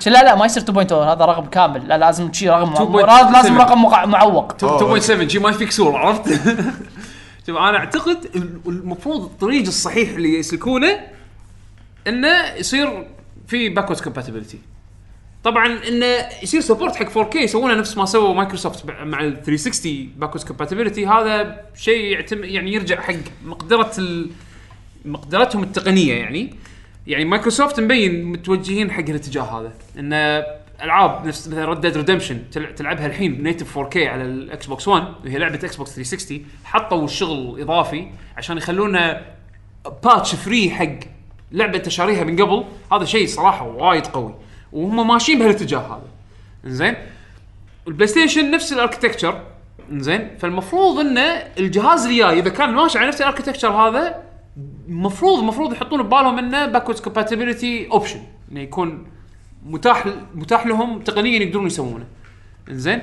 2.0 0.00 0.06
لا 0.06 0.22
لا 0.22 0.34
ما 0.34 0.46
يصير 0.46 0.62
2.0 0.62 0.92
هذا 0.92 1.24
رقم 1.24 1.44
كامل. 1.44 1.88
لا 1.88 1.98
لازم 1.98 2.32
شي 2.32 2.50
رقم 2.50 2.74
2.7. 2.74 3.32
لازم 3.32 3.58
رقم 3.58 4.10
معوق. 4.10 4.64
آه. 4.64 4.98
2.7 4.98 5.28
شي 5.28 5.38
ما 5.38 5.50
يفيك 5.50 5.70
سور 5.70 5.96
عرفت؟ 5.96 6.28
شوف 7.50 7.58
أنا 7.58 7.78
أعتقد 7.78 8.24
ال- 8.36 8.60
المفروض 8.66 9.22
الطريق 9.24 9.66
الصحيح 9.66 10.10
اللي 10.10 10.38
يسلكونه 10.38 11.00
إنه 12.08 12.54
يصير 12.54 13.06
في 13.48 13.68
backward 13.68 14.00
compatibility 14.00 14.58
طبعا 15.44 15.66
إنه 15.88 16.06
يصير 16.42 16.60
support 16.60 16.96
حق 16.96 17.08
4K 17.08 17.36
يسوونه 17.36 17.74
نفس 17.74 17.96
ما 17.96 18.04
سووا 18.04 18.34
مايكروسوفت 18.34 18.84
مع- 18.86 19.20
ال 19.20 19.42
360 19.42 20.12
backward 20.16 20.44
compatibility 20.44 21.06
هذا 21.06 21.60
شيء 21.76 22.04
يعتمد 22.04 22.44
يعني 22.44 22.72
يرجع 22.72 23.00
حق 23.00 23.14
مقدرة. 23.44 23.92
مقدرتهم 25.04 25.62
التقنية 25.62 26.14
يعني 26.14 26.54
يعني 27.06 27.24
مايكروسوفت 27.24 27.80
مبين 27.80 28.24
متوجهين 28.24 28.90
حق 28.90 29.00
الاتجاه 29.08 29.42
هذا 29.42 29.72
ان 29.98 30.42
العاب 30.82 31.26
نفس 31.26 31.48
مثلا 31.48 31.64
Red 31.64 31.80
Dead 31.80 31.96
Redemption 31.96 32.50
تلعبها 32.50 33.06
الحين 33.06 33.42
native 33.42 33.78
4K 33.78 33.96
على 33.96 34.22
الإكس 34.22 34.66
بوكس 34.66 34.88
1 34.88 35.04
وهي 35.24 35.38
لعبة 35.38 35.54
إكس 35.54 35.76
بوكس 35.76 35.94
360 35.94 36.46
حطوا 36.64 37.04
الشغل 37.04 37.60
اضافي 37.60 38.08
عشان 38.36 38.56
يخلونا 38.56 39.22
patch 40.04 40.34
free 40.34 40.70
حق 40.70 40.98
لعبة 41.52 41.76
انت 41.76 41.88
شاريها 41.88 42.24
من 42.24 42.42
قبل. 42.42 42.64
هذا 42.92 43.04
شيء 43.04 43.26
صراحة 43.26 43.66
وايد 43.66 44.06
قوي 44.06 44.34
وهم 44.72 45.08
ماشيين 45.08 45.38
بهالاتجاه 45.38 45.78
هذا. 45.78 46.02
زين 46.64 46.94
البلاي 47.88 48.06
ستيشن 48.06 48.50
نفس 48.50 48.72
ال 48.72 48.77
architecture 48.77 49.42
زين 49.92 50.36
فالمفروض 50.38 50.98
انه 50.98 51.22
الجهاز 51.58 52.06
اللي 52.06 52.18
جاي 52.18 52.38
إذا 52.38 52.50
كان 52.50 52.74
ماشي 52.74 52.98
على 52.98 53.08
نفس 53.08 53.20
ال 53.20 53.24
architecture 53.24 53.68
هذا 53.68 54.22
المفروض 54.88 55.38
المفروض 55.38 55.72
يحطون 55.72 56.02
ببالهم 56.02 56.38
إنه 56.38 56.66
backward 56.66 56.98
compatibility 56.98 57.88
option 57.90 58.20
إنه 58.52 58.60
يكون 58.60 59.06
متاح 59.66 60.06
متاح 60.34 60.66
لهم 60.66 61.00
تقنيا 61.00 61.38
يقدرون 61.38 61.66
يسوونه. 61.66 62.04
زين 62.68 63.02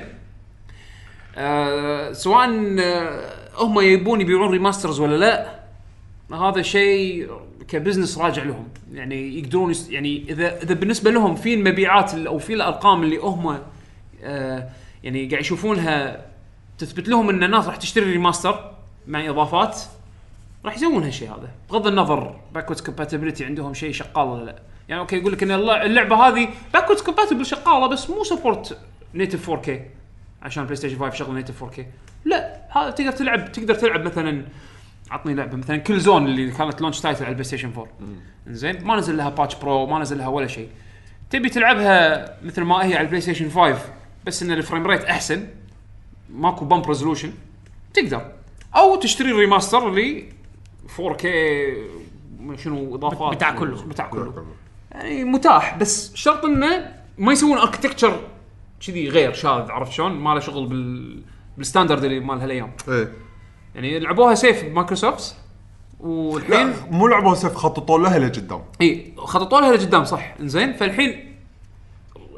آه 1.36 2.12
سواء 2.12 2.48
آه 2.80 3.30
هم 3.56 3.80
يبون 3.80 4.20
يبيعون 4.20 4.50
remasters 4.50 5.00
ولا 5.00 5.16
لا 5.16 5.58
هذا 6.36 6.62
شيء 6.62 7.30
ك 7.68 7.74
business 7.74 8.18
راجع 8.18 8.42
لهم. 8.42 8.68
يعني 8.92 9.38
يقدرون 9.38 9.70
يس 9.70 9.90
يعني 9.90 10.24
إذا 10.28 10.62
إذا 10.62 10.74
بالنسبة 10.74 11.10
لهم 11.10 11.34
في 11.36 11.54
المبيعات 11.54 12.14
ال- 12.14 12.26
أو 12.26 12.38
في 12.38 12.54
الأرقام 12.54 13.02
اللي 13.02 13.16
هم 13.16 13.58
آه 14.22 14.68
يعني 15.04 15.28
قاعد 15.28 15.40
يشوفونها 15.40 16.26
تثبت 16.78 17.08
لهم 17.08 17.28
إن 17.28 17.44
الناس 17.44 17.66
راح 17.66 17.76
تشتري 17.76 18.04
remaster 18.12 18.70
مع 19.06 19.28
إضافات 19.28 19.80
راح 20.64 20.74
يسوون 20.76 21.04
هالشيء 21.04 21.28
هذا. 21.28 21.48
بغض 21.70 21.86
النظر 21.86 22.40
backward 22.54 22.80
compatibility 22.80 23.44
عندهم 23.44 23.74
شيء 23.74 23.92
شغال 23.92 24.28
ولا 24.28 24.44
لا. 24.44 24.58
يعني 24.88 25.00
أوكي 25.00 25.16
يقول 25.16 25.32
لك 25.32 25.42
إن 25.42 25.50
الل- 25.50 25.70
اللعبة 25.70 26.16
هذه 26.16 26.48
backward 26.72 27.00
compatible 27.00 27.46
شغالة 27.46 27.86
بس 27.86 28.10
مو 28.10 28.24
support 28.24 28.78
native 29.14 29.50
4K 29.50 29.70
عشان 30.42 30.64
بلاي 30.64 30.76
ستيشن 30.76 30.98
5 30.98 31.14
شغل 31.14 31.34
native 31.34 31.64
4K 31.64 31.80
لا 32.24 32.60
هذا 32.70 32.90
تقدر 32.90 33.12
تلعب 33.12 33.52
تقدر 33.52 33.74
تلعب 33.74 34.00
مثلا 34.04 34.44
عطني 35.10 35.34
لعبة 35.34 35.56
مثلا 35.56 35.76
Killzone 35.76 36.26
اللي 36.26 36.50
كانت 36.50 36.80
launch 36.80 37.00
title 37.00 37.22
على 37.24 37.28
البلاي 37.28 37.44
ستيشن 37.44 37.68
4 37.70 37.86
زين 38.46 38.84
ما 38.84 38.96
نزل 38.96 39.16
لها 39.16 39.28
patch 39.28 39.54
Pro 39.54 39.86
ما 39.86 39.98
نزل 39.98 40.18
لها 40.18 40.28
ولا 40.28 40.46
شيء. 40.46 40.68
تبي 41.30 41.48
تلعبها 41.48 42.34
مثل 42.42 42.62
ما 42.62 42.76
هي 42.84 42.94
على 42.94 43.00
البلاي 43.00 43.20
ستيشن 43.20 43.50
5 43.50 43.78
بس 44.26 44.42
إن 44.42 44.50
ال 44.52 44.58
frame 44.58 44.86
rate 44.86 45.04
أحسن 45.04 45.46
ماكو 46.30 46.64
bump 46.64 46.88
resolution 46.88 47.32
تقدر. 47.94 48.32
أو 48.76 48.96
تشتري 48.96 49.30
ال 49.30 49.36
remaster 49.36 49.88
اللي 49.88 50.24
4K 50.96 51.26
شنو 52.58 52.94
إضافات. 52.94 53.34
بتاع 53.36 53.50
كله. 53.50 53.82
بتاع 53.82 54.06
كله. 54.06 54.44
يعني 54.98 55.24
متاح 55.24 55.78
بس 55.78 56.14
شرط 56.14 56.44
إنه 56.44 56.94
ما 57.18 57.32
يسوون 57.32 57.58
architecture 57.58 58.20
كذي 58.86 59.08
غير 59.08 59.32
شاذ 59.32 59.70
عرفت 59.70 59.92
شلون؟ 59.92 60.12
ما 60.12 60.34
له 60.34 60.40
شغل 60.40 60.66
بال 60.66 61.22
بال 61.56 61.66
standard 61.66 62.04
اللي 62.04 62.20
مال 62.20 62.40
هالأيام. 62.40 62.72
إيه. 62.88 63.12
يعني 63.74 63.98
لعبوها 63.98 64.34
safe 64.34 64.64
بمايكروسوفت 64.64 65.36
والحين 66.00 66.68
لا 66.68 66.74
مو 66.90 67.08
لعبه 67.08 67.34
safe 67.34 67.54
خططوا 67.54 67.98
لها 67.98 68.18
لقدام. 68.18 68.64
اي 68.80 69.12
خططوا 69.16 69.60
لها 69.60 69.72
لقدام 69.76 70.04
صح. 70.04 70.34
إنزين 70.40 70.72
فالحين 70.72 71.34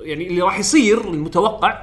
يعني 0.02 0.26
اللي 0.26 0.42
راح 0.42 0.58
يصير 0.58 1.00
المتوقع 1.00 1.82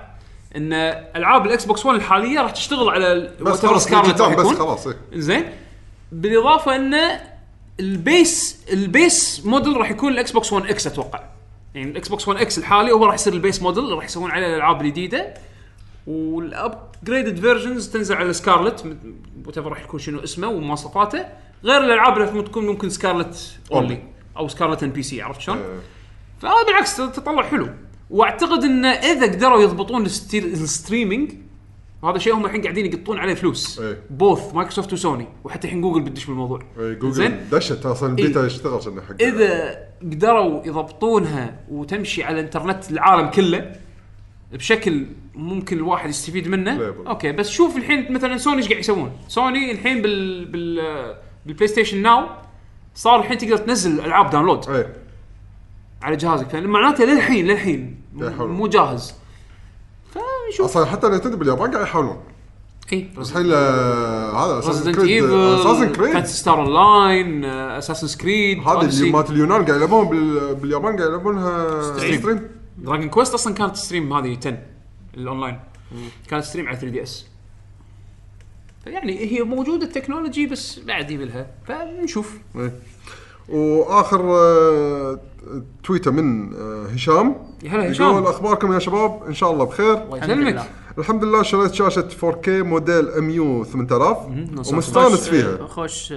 إن 0.56 0.74
ألعاب 1.16 1.46
الاكس 1.46 1.66
بوكس 1.66 1.86
1 1.86 1.98
الحالية 1.98 2.42
راح 2.42 2.52
تشتغل 2.52 2.90
على 2.90 3.34
بس 3.42 3.66
خلاص 3.66 3.88
بس 3.88 4.48
خلاص 4.48 4.88
إيه. 4.88 4.98
زين 5.14 5.44
بالإضافة 6.12 6.76
ان 6.76 7.20
ال 7.80 7.97
base 7.97 8.64
ال 8.74 8.88
base 8.88 9.46
model 9.46 9.78
راح 9.78 9.92
يكون 9.92 10.14
الاكس 10.14 10.32
بوكس 10.32 10.54
1 10.54 10.66
إكس 10.66 10.88
أتوقع. 10.88 11.24
يعني 11.76 11.92
الاكس 11.92 12.08
بوكس 12.08 12.28
1 12.28 12.42
إكس 12.42 12.58
الحالي 12.58 12.92
هو 12.92 13.06
راح 13.06 13.14
يصير 13.14 13.34
ال 13.34 13.39
base 13.39 13.62
model 13.62 13.84
راح 13.92 14.06
يسوون 14.06 14.32
عليه 14.32 14.48
الألعاب 14.48 14.82
الجديدة. 14.82 15.34
وال 16.08 16.34
upgraded 16.34 17.40
versions 17.40 17.90
تنزل 17.90 18.16
على 18.16 18.34
سكارلت 18.34 18.98
وwhat 19.46 19.58
راح 19.58 19.84
يكون 19.84 20.00
شنو 20.00 20.20
اسمه 20.20 20.48
ومواصفاته. 20.48 21.26
غير 21.64 21.84
الألعاب 21.84 22.18
اللي 22.18 22.42
تكون 22.44 22.66
ممكن 22.66 22.90
سكارلت 22.90 23.58
only 23.72 24.04
أو 24.38 24.48
سكارلت 24.48 24.84
and 24.84 24.90
PC 24.90 25.22
عرفت 25.22 25.42
شلون؟ 25.42 25.58
إيه. 25.58 25.80
فهذا 26.42 26.64
بالعكس 26.66 26.98
تطلع 26.98 27.44
حلو. 27.44 27.70
وأعتقد 28.10 28.64
إن 28.64 28.86
إذا 28.86 29.26
قدروا 29.26 29.62
يضبطون 29.62 30.06
ال 30.34 30.44
streaming 30.44 31.34
وهذا 32.08 32.20
شيء 32.20 32.34
هم 32.34 32.46
الحين 32.46 32.62
قاعدين 32.62 32.86
يقطون 32.86 33.18
عليه 33.18 33.34
فلوس. 33.34 33.80
إيه. 33.80 34.00
both 34.10 34.54
مايكروسوفت 34.54 34.94
وسوني 34.94 35.28
وحتى 35.44 35.68
الحين 35.68 35.82
جوجل 35.82 36.02
بتدش 36.02 36.26
بالموضوع. 36.26 36.60
إيه، 36.80 36.94
جوجل 36.94 37.14
زين؟ 37.14 37.40
دشت. 37.52 37.86
أصلا 37.86 38.10
البيتا 38.10 38.46
يشتغل 38.46 38.74
عشان 38.74 39.02
حق 39.02 39.22
إذا 39.22 39.80
قدروا 40.02 40.66
يضبطونها 40.66 41.60
وتمشي 41.70 42.24
على 42.24 42.40
الانترنت 42.40 42.92
العالم 42.92 43.30
كله 43.30 43.76
بشكل 44.52 45.06
ممكن 45.36 45.78
الواحد 45.78 46.10
يستفيد 46.10 46.48
منه 46.48 46.78
Playable. 46.78 47.08
أوكي 47.08 47.32
بس 47.32 47.50
شوف 47.50 47.78
الحين 47.78 48.14
مثلا 48.14 48.38
سوني 48.38 48.58
إيش 48.58 48.68
قاعد 48.68 48.80
يسوون؟ 48.80 49.12
سوني 49.28 49.72
الحين 49.72 50.02
بال 50.02 50.46
بال 50.46 51.16
بالبلاي 51.46 51.68
ستيشن 51.68 52.02
ناو 52.02 52.28
صار 52.96 53.20
الحين 53.20 53.38
تقدر 53.38 53.58
تنزل 53.58 54.00
ألعاب 54.00 54.30
download 54.30 54.70
إيه. 54.70 54.94
على 56.02 56.16
جهازك. 56.16 56.48
فمعناته 56.48 57.06
للحين 57.06 57.48
للحين. 57.48 58.02
مو 58.40 58.68
جاهز. 58.68 59.14
فنشوف 60.48 60.66
أصلا 60.66 60.86
حتى 60.86 61.08
نتندو 61.08 61.38
باليابان 61.38 61.72
قاعد 61.72 61.84
يحاولون. 61.84 62.18
اي 62.94 63.10
مستحيل 63.18 63.54
آه، 63.54 64.32
هذا 64.46 64.60
Assassin's 64.60 64.92
Creed 64.92 65.24
Assassin's 65.24 65.92
Creed 65.94 66.26
ستار 66.26 66.60
online 66.62 67.46
Assassin's 67.46 68.18
Creed 68.22 68.60
هذه 68.60 68.86
اللي 68.86 69.12
مالت 69.12 69.30
اليونان 69.30 69.66
قاعد 69.66 69.78
يلعبون 69.78 70.08
بال- 70.10 70.56
باليابان 70.56 70.98
قاعد 70.98 71.10
يلعبونها 71.10 71.82
stream. 71.98 72.50
Dragon 72.78 73.10
Quest 73.10 73.34
أصلا 73.34 73.54
كانت 73.54 73.76
stream 73.76 74.14
هذه 74.14 74.38
10 74.38 74.58
الاونلاين 75.18 75.60
كانت 76.30 76.44
stream 76.44 76.68
على 76.68 76.78
3DS 76.78 77.26
فيعني 78.84 79.20
هي 79.32 79.44
موجودة 79.44 79.86
ال 79.86 79.91
technology 79.91 80.46
بس 80.48 80.80
بعد 80.80 81.12
يبلها 81.12 81.48
فنشوف. 81.68 82.38
إيه. 82.56 82.72
وآخر 83.50 84.22
تويته 85.84 86.12
من 86.12 86.54
آه، 86.56 86.86
هشام. 86.94 87.36
يا 87.64 87.70
هلا 87.72 87.92
هشام. 87.92 88.10
يقول 88.12 88.24
أخباركم 88.28 88.74
يا 88.74 88.80
شباب؟ 88.80 89.22
إن 89.28 89.34
شاء 89.34 89.52
الله 89.52 89.66
بخير. 89.66 89.94
الله 90.04 90.18
يسلمك. 90.18 90.64
الحمد 90.98 91.24
لله 91.24 91.44
شريت 91.44 91.74
شاشة 91.74 92.08
4K 92.22 92.48
موديل 92.50 93.10
MU 93.10 93.64
8000 93.64 94.18
نوصل. 94.30 94.74
ومستانس 94.76 95.30
فيها. 95.30 95.68
خوش. 95.68 96.14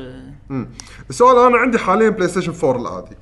السؤال 1.10 1.38
أنا 1.46 1.58
عندي 1.58 1.78
حاليا 1.78 2.08
بلاي 2.08 2.28
ستيشن 2.28 2.52
4 2.64 2.80
العادي 2.82 3.16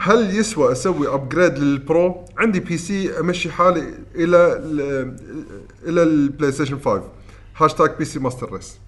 هل 0.00 0.36
يسوى 0.38 0.72
أسوي 0.72 1.14
upgrade 1.14 1.58
للبرو 1.58 2.24
عندي 2.38 2.60
PC 2.60 3.20
أمشي 3.20 3.50
حالي 3.50 3.80
إلى 4.14 4.36
ال- 4.62 5.16
إلى 5.86 6.02
البلاي 6.02 6.52
ستيشن 6.52 6.78
5 6.78 7.02
hashtag 7.56 7.90
PC 7.98 8.18
master 8.18 8.52
race 8.52 8.78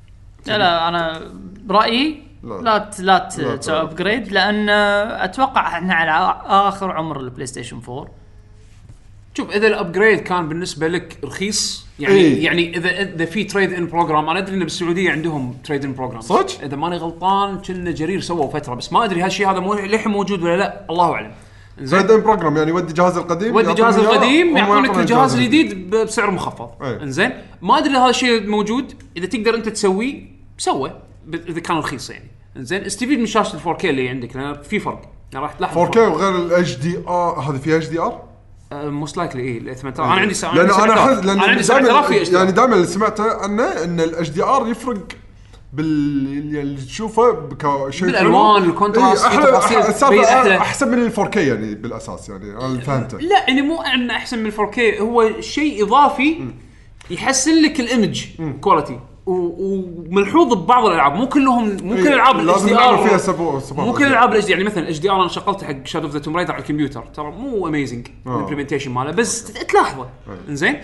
لا 0.46 0.58
لا 0.58 0.88
أنا 0.88 1.30
برايي 1.66 2.22
لا. 2.46 2.60
لا 2.62 2.78
ت- 2.78 3.00
لا 3.00 3.18
ت- 3.18 3.38
لا 3.38 3.56
تسوي 3.56 3.74
لا. 3.74 3.82
upgrade 3.82 4.32
لأن 4.32 4.68
أتوقع 4.68 5.66
إحنا 5.66 5.94
على 5.94 6.40
آخر 6.46 6.92
عمر 6.92 7.20
البلاي 7.20 7.46
ستيشن 7.46 7.80
4 7.88 8.06
شوف 9.34 9.50
إذا 9.50 9.66
ال 9.66 9.73
upgrade 9.73 10.18
كان 10.20 10.48
بالنسبة 10.48 10.88
لك 10.88 11.18
رخيص 11.24 11.86
يعني 11.98 12.14
إيه. 12.14 12.44
يعني 12.44 12.76
إذا 12.76 13.02
إذا 13.02 13.24
في 13.24 13.44
trade-in 13.44 13.86
program 13.86 14.28
أنا 14.30 14.38
أدري 14.38 14.54
إن 14.56 14.60
بالسعودية 14.64 15.10
عندهم 15.12 15.54
trade-in 15.64 15.94
program 15.94 16.20
صدق؟ 16.20 16.62
إذا 16.62 16.76
ماني 16.76 16.96
غلطان 16.96 17.58
كنه 17.58 17.90
جرير 17.90 18.20
سووا 18.20 18.50
فترة 18.50 18.74
بس 18.74 18.92
ما 18.92 19.04
أدري 19.04 19.22
هالشيء 19.22 19.50
هذا 19.50 19.60
مو 19.60 19.74
للحين 19.74 20.12
موجود 20.12 20.42
ولا 20.42 20.56
لا 20.56 20.86
الله 20.90 21.12
أعلم 21.12 21.30
زين 21.80 22.08
زين 22.08 22.20
program 22.20 22.56
يعني 22.56 22.72
ودي 22.72 22.92
جهاز 22.92 23.16
القديم 23.16 23.54
ودي 23.54 23.68
يعطوني 23.68 23.90
جهاز 23.90 23.98
إياه، 23.98 24.10
القديم 24.14 24.56
يعطونك 24.56 24.84
يعطوني 24.86 25.00
الجهاز 25.02 25.34
الجديد 25.34 25.90
بسعر 25.90 26.30
مخفض 26.30 26.70
إيه. 26.82 27.02
إنزين 27.02 27.32
ما 27.62 27.78
أدري 27.78 27.90
اذا 27.90 27.98
هذا 28.02 28.10
الشيء 28.10 28.46
موجود 28.48 28.92
إذا 29.16 29.26
تقدر 29.26 29.54
أنت 29.54 29.68
تسويه 29.68 30.22
سوى 30.58 30.92
ب- 31.26 31.34
إذا 31.34 31.60
كان 31.60 31.76
رخيص 31.76 32.10
يعني 32.10 32.24
زين 32.56 32.84
استفيد 32.84 33.18
من 33.18 33.26
شاشة 33.26 33.54
ال 33.56 33.60
4K 33.76 33.84
اللي 33.84 34.08
عندك 34.08 34.36
لأن 34.36 34.62
في 34.62 34.78
فرق. 34.80 35.02
يعني 35.32 35.44
راح 35.44 35.52
تلاحظ 35.52 35.78
4K 35.78 35.96
وغير 35.98 36.36
ال 36.36 36.76
HDR 36.76 37.40
هذه 37.40 37.56
فيها 37.56 37.76
HDR؟ 37.76 38.22
most 38.72 39.16
likely 39.16 39.42
اي 39.42 39.74
8000 39.74 40.00
أنا 40.00 40.12
عندي 40.20 40.34
سا- 40.34 40.46
لأن 40.46 40.70
عندي 40.70 40.72
أنا 40.74 40.82
7000. 40.82 40.98
احس 40.98 41.24
لأن 41.24 41.30
أنا 41.38 41.42
عندي 41.42 41.62
دايماً- 41.62 41.66
7000 41.66 42.06
في 42.06 42.36
يعني 42.36 42.52
دائما 42.52 42.74
اللي 42.74 42.86
سمعته 42.86 43.42
عنه 43.42 43.84
إن 43.84 44.00
ال 44.00 44.28
HDR 44.30 44.68
يفرق 44.68 44.98
بال 45.72 45.86
اللي 46.58 46.82
تشوفه 46.86 47.48
كشيء 47.88 48.06
بالألوان، 48.06 48.62
حلو. 48.62 48.70
ال 48.70 48.76
contrast، 48.76 49.24
إي، 49.24 49.30
في 49.30 49.36
أحلى 49.38 49.46
تفاصيل. 49.82 50.52
احسن 50.52 50.88
من 50.88 50.98
ال 51.06 51.12
4K 51.12 51.36
يعني 51.36 51.74
بالأساس 51.74 52.28
يعني 52.28 52.50
أنا 52.50 52.66
اللي 52.66 52.80
فهمته. 52.80 53.18
لا 53.18 53.44
يعني 53.48 53.62
مو 53.62 53.82
انه 53.82 54.16
احسن 54.16 54.38
من 54.42 54.50
4K 54.52 55.00
هو 55.00 55.40
شيء 55.40 55.84
إضافي 55.84 56.44
يحسن 57.10 57.62
لك 57.62 57.80
ال 57.80 57.88
image 57.88 58.24
quality 58.60 59.00
وملحوظ 59.26 60.54
ببعض 60.54 60.86
الألعاب 60.86 61.14
مو 61.14 61.28
كلهم 61.28 61.68
مو 61.68 61.94
كل 61.94 62.06
إيه، 62.06 62.14
العاب 62.14 62.40
ال 62.40 62.62
HD 62.62 62.68
فيها 62.68 62.88
R 62.88 63.18
سبو 63.18 63.60
مو 63.72 63.92
كل 63.92 64.04
الألعاب 64.04 64.32
ال 64.32 64.40
H 64.40 64.48
يعني 64.48 64.64
مثلا 64.64 64.88
HDR 64.88 65.20
أنا 65.20 65.28
شغلته 65.28 65.66
حق 65.66 65.86
Shadow 65.86 66.06
of 66.06 66.14
the 66.14 66.20
Tomb 66.20 66.36
Raider 66.36 66.52
على 66.52 66.62
الكمبيوتر 66.62 67.02
ترى 67.02 67.30
مو 67.30 67.68
amazing 67.68 68.08
آه. 68.26 68.36
ال 68.36 68.40
implementation 68.40 68.90
ماله 68.90 69.10
بس 69.10 69.44
تلاحظه. 69.44 70.08
إنزين؟ 70.48 70.80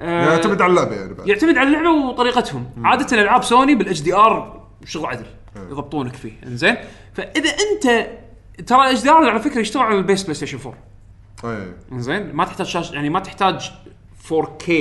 آه، 0.00 0.30
يعتمد 0.30 0.62
على 0.62 0.70
اللعبة 0.70 0.94
يعني 0.94 1.14
بعد. 1.14 1.28
يعتمد 1.28 1.58
على 1.58 1.68
اللعبة 1.68 1.90
وطريقتهم. 1.90 2.66
عادة 2.84 3.22
العاب 3.22 3.42
سوني 3.42 3.74
بال 3.74 4.00
HDR 4.00 4.60
شغل 4.84 5.06
عدل 5.06 5.26
يضبطونك 5.70 6.14
فيه. 6.14 6.32
إنزين؟ 6.46 6.76
فإذا 7.14 7.50
انت 7.50 8.08
ترى 8.66 8.80
ال 8.80 9.02
HDR 9.02 9.30
على 9.30 9.40
فكرة 9.40 9.60
يشتغل 9.60 9.82
على 9.82 9.98
ال 9.98 10.03
base 10.03 10.22
بلاي 10.22 10.34
ستيشن 10.34 10.58
4 10.58 10.74
اي 11.44 11.72
زين 12.00 12.32
ما 12.32 12.44
تحتاج 12.44 12.66
شاشه 12.66 12.94
يعني 12.94 13.10
ما 13.10 13.20
تحتاج 13.20 13.70
4K 14.28 14.72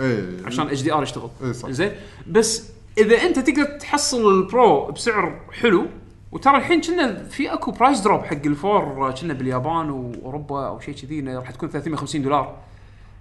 اي 0.00 0.26
عشان 0.44 0.68
HDR 0.68 1.02
يشتغل. 1.02 1.30
صح. 1.54 1.70
زين؟ 1.70 1.92
بس 2.26 2.70
إذا 2.98 3.22
أنت 3.22 3.38
تقدر 3.38 3.64
تحصل 3.64 4.28
البرو 4.28 4.90
بسعر 4.90 5.40
حلو 5.52 5.86
وترى 6.32 6.56
الحين 6.56 6.80
كنه 6.80 7.24
في 7.24 7.52
أكو 7.52 7.70
price 7.70 8.00
drop 8.00 8.24
حق 8.24 8.46
ال 8.46 8.60
four 8.60 9.14
كنه 9.20 9.34
باليابان 9.34 9.90
وأوروبا 9.90 10.66
أو 10.66 10.80
شيء 10.80 10.94
كذي 10.94 11.20
راح 11.20 11.50
تكون 11.50 11.68
350 11.68 12.22
دولار 12.22 12.58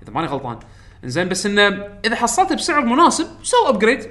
إذا 0.03 0.11
ماني 0.11 0.27
غلطان. 0.27 0.59
زين 1.03 1.29
بس 1.29 1.45
إنه 1.45 1.61
إذا 2.05 2.15
حصلته 2.15 2.55
بسعر 2.55 2.85
مناسب 2.85 3.27
سو 3.43 3.57
upgrade 3.67 4.09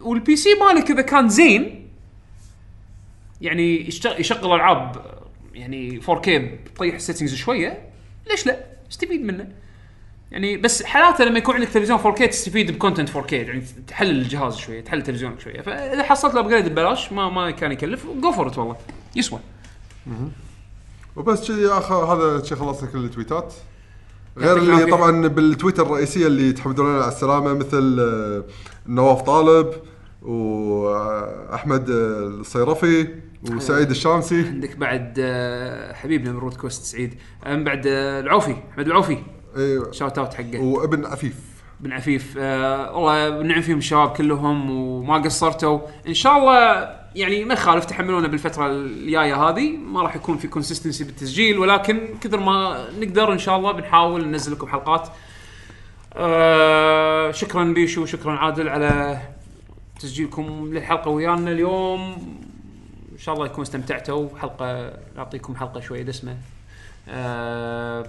وال 0.00 0.36
PC 0.36 0.48
مالك 0.54 0.90
إذا 0.90 1.02
كان 1.02 1.28
زين 1.28 1.88
يعني 3.40 3.88
يشغل 4.18 4.54
ألعاب 4.54 5.04
يعني 5.54 6.00
4K 6.00 6.30
بطيح 6.74 6.94
ال 6.94 6.98
settings 6.98 7.34
شوية 7.34 7.88
ليش 8.30 8.46
لا؟ 8.46 8.64
استفيد 8.90 9.24
منه. 9.24 9.48
يعني 10.32 10.56
بس 10.56 10.82
حالاته 10.82 11.24
لما 11.24 11.38
يكون 11.38 11.54
عندك 11.54 11.68
تلفزيون 11.68 11.98
4K 11.98 12.28
تستفيد 12.28 12.70
ب 12.70 12.75
content 12.75 13.10
4K 13.10 13.32
يعني 13.32 13.64
تحلل 13.86 14.10
الجهاز 14.10 14.56
شوية 14.56 14.80
تحلل 14.80 15.02
تلفزيونك 15.02 15.40
شوية. 15.40 15.60
فإذا 15.60 16.02
حصلت 16.02 16.34
ال 16.34 16.38
upgrade 16.38 16.68
ببلاش 16.68 17.12
ما 17.12 17.28
ما 17.28 17.50
كان 17.50 17.72
يكلف 17.72 18.06
go 18.22 18.32
for 18.32 18.52
والله. 18.58 18.76
يسوى. 19.16 19.40
وبس 21.16 21.48
كذي 21.48 21.68
آخر 21.68 21.94
هذا 21.94 22.44
شيء 22.44 22.58
خلصنا 22.58 22.90
كل 22.90 23.04
التويتات. 23.04 23.54
غير 24.38 24.56
اللي. 24.56 24.84
طبعا 24.86 25.28
بالتويتر 25.28 25.82
الرئيسية 25.86 26.26
اللي 26.26 26.52
تحمدون 26.52 26.94
على 26.94 27.08
السلامة 27.08 27.54
مثل 27.54 27.96
آه، 28.00 28.44
نواف 28.86 29.22
طالب 29.22 29.72
وأحمد 30.22 31.84
الصيرفي 31.88 33.08
وسعيد 33.50 33.90
الشامسي. 33.90 34.46
عندك 34.46 34.76
بعد 34.76 35.14
آه، 35.18 35.92
حبيبنا 35.92 36.32
من 36.32 36.38
رود 36.38 36.54
كوست 36.54 36.84
سعيد. 36.84 37.14
من 37.46 37.64
بعد 37.64 37.86
آه، 37.86 38.20
العوفي 38.20 38.56
أحمد 38.72 38.86
العوفي. 38.86 39.18
إيه، 39.56 39.92
shout 39.92 40.18
out 40.18 40.34
حقه. 40.34 40.58
وابن 40.58 41.06
عفيف. 41.06 41.52
بن 41.80 41.92
عفيف 41.92 42.34
آه 42.38 42.96
والله 42.96 43.42
نعم 43.42 43.60
فيهم 43.60 43.78
الشباب 43.78 44.08
كلهم 44.08 44.70
وما 44.70 45.18
قصرتوا. 45.18 45.80
إن 46.08 46.14
شاء 46.14 46.38
الله 46.38 46.88
يعني 47.14 47.44
ما 47.44 47.54
يخالف 47.54 47.84
تحملونا 47.84 48.28
بالفترة 48.28 48.66
الجاية 48.66 49.48
هذه 49.48 49.76
ما 49.76 50.02
راح 50.02 50.16
يكون 50.16 50.36
في 50.36 50.48
consistency 50.48 51.04
بالتسجيل 51.04 51.58
ولكن 51.58 52.08
كثر 52.20 52.40
ما 52.40 52.86
نقدر 52.98 53.32
إن 53.32 53.38
شاء 53.38 53.56
الله 53.56 53.72
بنحاول 53.72 54.28
ننزل 54.28 54.52
لكم 54.52 54.66
حلقات. 54.66 55.08
آه 56.14 57.30
شكرا 57.30 57.64
بيشو 57.64 58.06
شكرا 58.06 58.32
عادل 58.32 58.68
على 58.68 59.20
تسجيلكم 60.00 60.70
للحلقة 60.72 61.08
ويانا 61.08 61.50
اليوم. 61.50 62.00
إن 63.12 63.18
شاء 63.18 63.34
الله 63.34 63.46
يكون 63.46 63.62
استمتعتوا. 63.62 64.28
حلقة 64.38 64.92
نعطيكم 65.16 65.56
حلقة 65.56 65.80
شوية 65.80 66.02
دسمة. 66.02 66.36
آه 67.08 68.06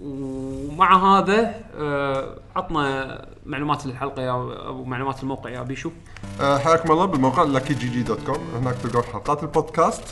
ومع 0.00 1.18
هذا 1.18 1.54
آه 1.76 2.38
عطنا 2.56 3.26
معلومات 3.46 3.86
للحلقة 3.86 4.22
يا 4.22 4.30
أو 4.30 4.84
معلومات 4.84 5.22
الموقع 5.22 5.50
يا 5.50 5.62
بيشو. 5.62 5.90
آه، 6.40 6.58
حياكم 6.58 6.92
الله 6.92 7.04
بالموقع 7.04 7.58
Lucky 7.58 7.72
GG 7.72 8.02
dot 8.02 8.20
com 8.26 8.38
هناك 8.56 8.74
تلقون 8.74 9.02
حلقات 9.02 9.42
البودكاست. 9.42 10.02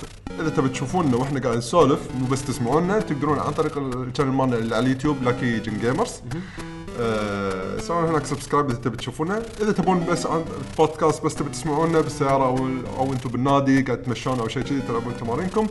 إذا 0.41 0.49
تبي 0.49 0.69
تشوفونا 0.69 1.17
وإحنا 1.17 1.41
قاعدين 1.41 1.59
نسولف 1.59 2.09
مو 2.21 2.27
بس 2.27 2.47
تسمعونا 2.47 3.01
تقدرون 3.01 3.39
عن 3.39 3.53
طريق 3.53 3.79
ال 3.79 3.86
channel 3.86 4.33
مالنا 4.33 4.57
اللي 4.57 4.77
على 4.77 4.85
اليوتيوب 4.87 5.23
Lucky 5.23 5.59
Gen 5.59 5.79
Gamers 5.79 6.23
آه 7.01 7.79
سووا 7.79 8.11
هناك 8.11 8.27
subscribe 8.27 8.71
إذا 8.71 8.79
تبي 8.79 8.97
تشوفونا. 8.97 9.43
إذا 9.61 9.73
تبون 9.73 10.07
بس 10.11 10.27
عن 10.27 10.45
بودكاست 10.79 11.25
بس 11.25 11.35
تبي 11.35 11.51
تسمعونا 11.51 12.01
بالسيارة 12.01 12.45
أو 12.45 12.57
أو 12.99 13.13
أنتم 13.13 13.31
بالنادي 13.31 13.83
قاعد 13.83 14.03
تمشون 14.03 14.41
أو 14.41 14.49
شيء 14.49 14.63
كذي 14.63 14.81
تلعبون 14.81 15.17
تمارينكم. 15.17 15.67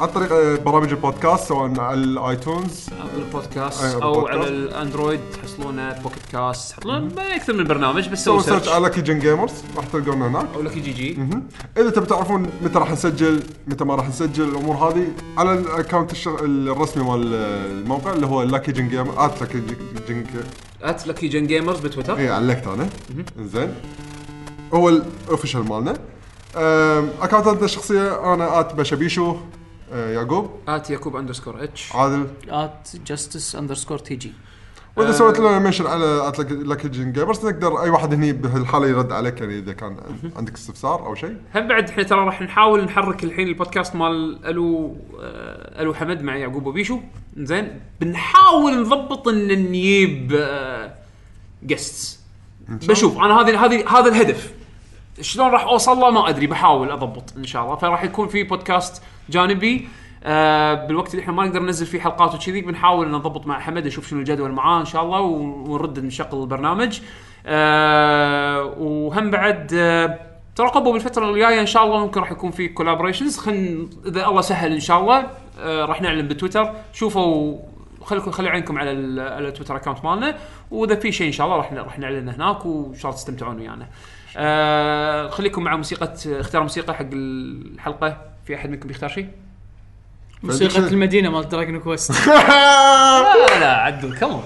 عن 0.00 0.08
طريق 0.08 0.32
آه، 0.32 0.56
برامج 0.56 0.88
البودكاست 0.88 1.48
سواء 1.48 1.80
على 1.80 2.04
ال 2.04 2.14
iTunes. 2.14 2.86
أو 3.02 3.18
البودكاست 3.18 3.84
أيوة، 3.84 4.02
أو 4.02 4.12
بالبودكاست. 4.12 4.38
على 4.38 4.48
الأندرويد 4.48 5.20
تحصلونه 5.32 5.92
Pocket 5.92 6.22
Cast 6.32 6.72
تحصلون 6.72 7.18
أكثر 7.18 7.52
من 7.52 7.64
برنامج 7.64 8.08
بس 8.08 8.24
سووا 8.24 8.42
search 8.42 8.68
على 8.68 8.82
Lucky 8.82 9.00
Gen 9.00 9.18
Gamers 9.18 9.52
راح 9.76 9.86
تلقونا 9.86 10.26
هناك. 10.26 10.46
أو 10.54 10.62
Lucky 10.62 10.78
GG 10.78 11.18
إذا 11.76 11.90
تبي 11.90 12.06
تعرفون 12.06 12.50
متى 12.62 12.78
راح 12.78 12.90
نسجل 12.90 13.42
متى 13.66 13.84
ما 13.84 13.94
راح 13.94 14.08
نسجل 14.08 14.48
الأمور 14.48 14.76
هذه 14.76 15.06
على 15.38 15.52
ال 15.54 15.60
account. 15.60 16.12
الرسمي 16.26 17.04
مال 17.04 17.34
الموقع 17.70 18.12
اللي 18.12 18.26
هو 18.26 18.42
Lucky 18.42 18.72
Gen 18.72 18.88
Game 18.88 19.08
at 19.18 19.40
Lucky 19.40 19.62
Gen 20.08 20.24
at 20.82 21.06
Lucky 21.06 21.28
Gen 21.28 21.46
Gamers 21.46 21.80
بتويتر. 21.80 22.16
اي 22.16 22.28
علقت 22.28 22.66
أنا 22.66 22.88
زين. 23.38 23.74
هو 24.74 24.88
ال 24.88 24.97
official 24.97 25.68
مالنا. 25.68 25.94
اكونتاتنا 27.22 27.64
الشخصيه 27.64 28.34
أنا 28.34 28.60
at 28.60 28.74
بشبيشو 28.74 29.36
يعقوب؟ 29.94 30.50
at 30.68 30.90
يعقوب 30.90 31.16
underscore 31.16 31.64
H 31.64 31.92
عادل؟ 31.92 32.26
at 32.48 32.88
Justice 33.06 33.56
underscore 33.56 33.98
TG 33.98 34.32
وإذا 34.96 35.12
سويت 35.12 35.38
لنا 35.38 35.58
mention 35.58 35.86
على 35.86 36.32
Gen 36.84 37.12
Gamers 37.12 37.46
نقدر 37.46 37.82
أي 37.82 37.90
واحد 37.90 38.14
هني 38.14 38.32
بهالحالة 38.32 38.86
يرد 38.86 39.12
عليك 39.12 39.40
يعني 39.40 39.58
إذا 39.58 39.72
كان 39.72 39.96
عندك 40.36 40.54
استفسار 40.54 41.06
أو 41.06 41.14
شيء. 41.14 41.36
هم 41.54 41.68
بعد 41.68 41.88
إحنا 41.90 42.02
ترى 42.02 42.20
راح 42.20 42.42
نحاول 42.42 42.84
نحرك 42.84 43.24
الحين 43.24 43.48
البودكاست 43.48 43.96
مال 43.96 44.46
ألو 44.46 44.96
آه، 45.20 45.82
ألو 45.82 45.94
حمد 45.94 46.22
مع 46.22 46.36
يعقوب 46.36 46.66
وبيشو. 46.66 47.00
زين؟ 47.36 47.80
بنحاول 48.00 48.80
نضبط 48.80 49.28
إن 49.28 49.48
نجيب 49.48 50.46
Justice 51.66 52.20
بشوف 52.68 53.18
أنا 53.18 53.40
هذه 53.40 53.64
هذه 53.64 53.88
هذا 53.88 54.08
الهدف. 54.08 54.52
شلون 55.20 55.50
راح 55.50 55.64
أوصل 55.64 55.96
له؟ 55.96 56.10
ما 56.10 56.28
أدري 56.28 56.46
بحاول 56.46 56.90
أضبط 56.90 57.36
إن 57.36 57.44
شاء 57.44 57.64
الله. 57.64 57.76
فراح 57.76 58.04
يكون 58.04 58.28
في 58.28 58.42
بودكاست 58.42 59.02
جانبي. 59.28 59.88
آه 60.26 60.86
بالوقت 60.86 61.10
اللي 61.10 61.22
إحنا 61.22 61.32
ما 61.32 61.46
نقدر 61.46 61.62
ننزل 61.62 61.86
فيه 61.86 62.00
حلقات 62.00 62.34
وكذي 62.34 62.60
بنحاول 62.60 63.10
نضبط 63.10 63.46
مع 63.46 63.60
حمد 63.60 63.86
نشوف 63.86 64.08
شنو 64.08 64.18
الجدول 64.18 64.52
معاه 64.52 64.80
إن 64.80 64.84
شاء 64.84 65.02
الله 65.02 65.20
ونرد 65.20 65.98
نشغل 65.98 66.42
البرنامج. 66.42 67.00
آه 67.46 68.64
وهم 68.78 69.30
بعد 69.30 69.70
آه 69.74 70.18
ترقبوا 70.56 70.92
بالفترة 70.92 71.30
الجاية 71.30 71.60
إن 71.60 71.66
شاء 71.66 71.84
الله 71.84 71.98
ممكن 71.98 72.20
راح 72.20 72.32
يكون 72.32 72.50
في 72.50 72.68
collaborations 72.68 73.38
خل 73.38 73.88
إذا 74.06 74.26
الله 74.26 74.40
سهل 74.40 74.72
إن 74.72 74.80
شاء 74.80 75.00
الله 75.00 75.26
آه 75.60 75.84
راح 75.84 76.02
نعلن 76.02 76.28
بتويتر. 76.28 76.72
شوفوا 76.92 77.58
خليكم 78.02 78.30
خلي 78.30 78.48
عينكم 78.48 78.78
على 78.78 78.90
على 79.22 79.48
التويتر 79.48 79.76
account 79.76 80.04
مالنا. 80.04 80.36
وإذا 80.70 80.94
في 80.94 81.12
شيء 81.12 81.26
إن 81.26 81.32
شاء 81.32 81.46
الله 81.46 81.56
راح 81.56 81.72
راح 81.72 81.98
نعلنه 81.98 82.32
هناك 82.32 82.66
وإن 82.66 82.94
شاء 82.94 83.10
الله 83.10 83.16
تستمتعون 83.16 83.56
ويانا. 83.56 83.86
آه 84.36 85.28
خليكم 85.28 85.62
مع 85.62 85.76
موسيقى 85.76 86.14
اختار 86.26 86.62
موسيقى 86.62 86.94
حق 86.94 87.06
الحلقة. 87.12 88.33
في 88.46 88.54
أحد 88.54 88.70
منكم 88.70 88.88
بيختار 88.88 89.10
شيء؟ 89.10 89.28
موسيقى 90.42 90.78
المدينة 90.78 91.30
مال 91.30 91.48
Dragon 91.48 91.80
Quest 91.80 92.10
لا 92.28 93.60
لا 93.60 93.76
عدل 93.76 94.16
كمان 94.16 94.40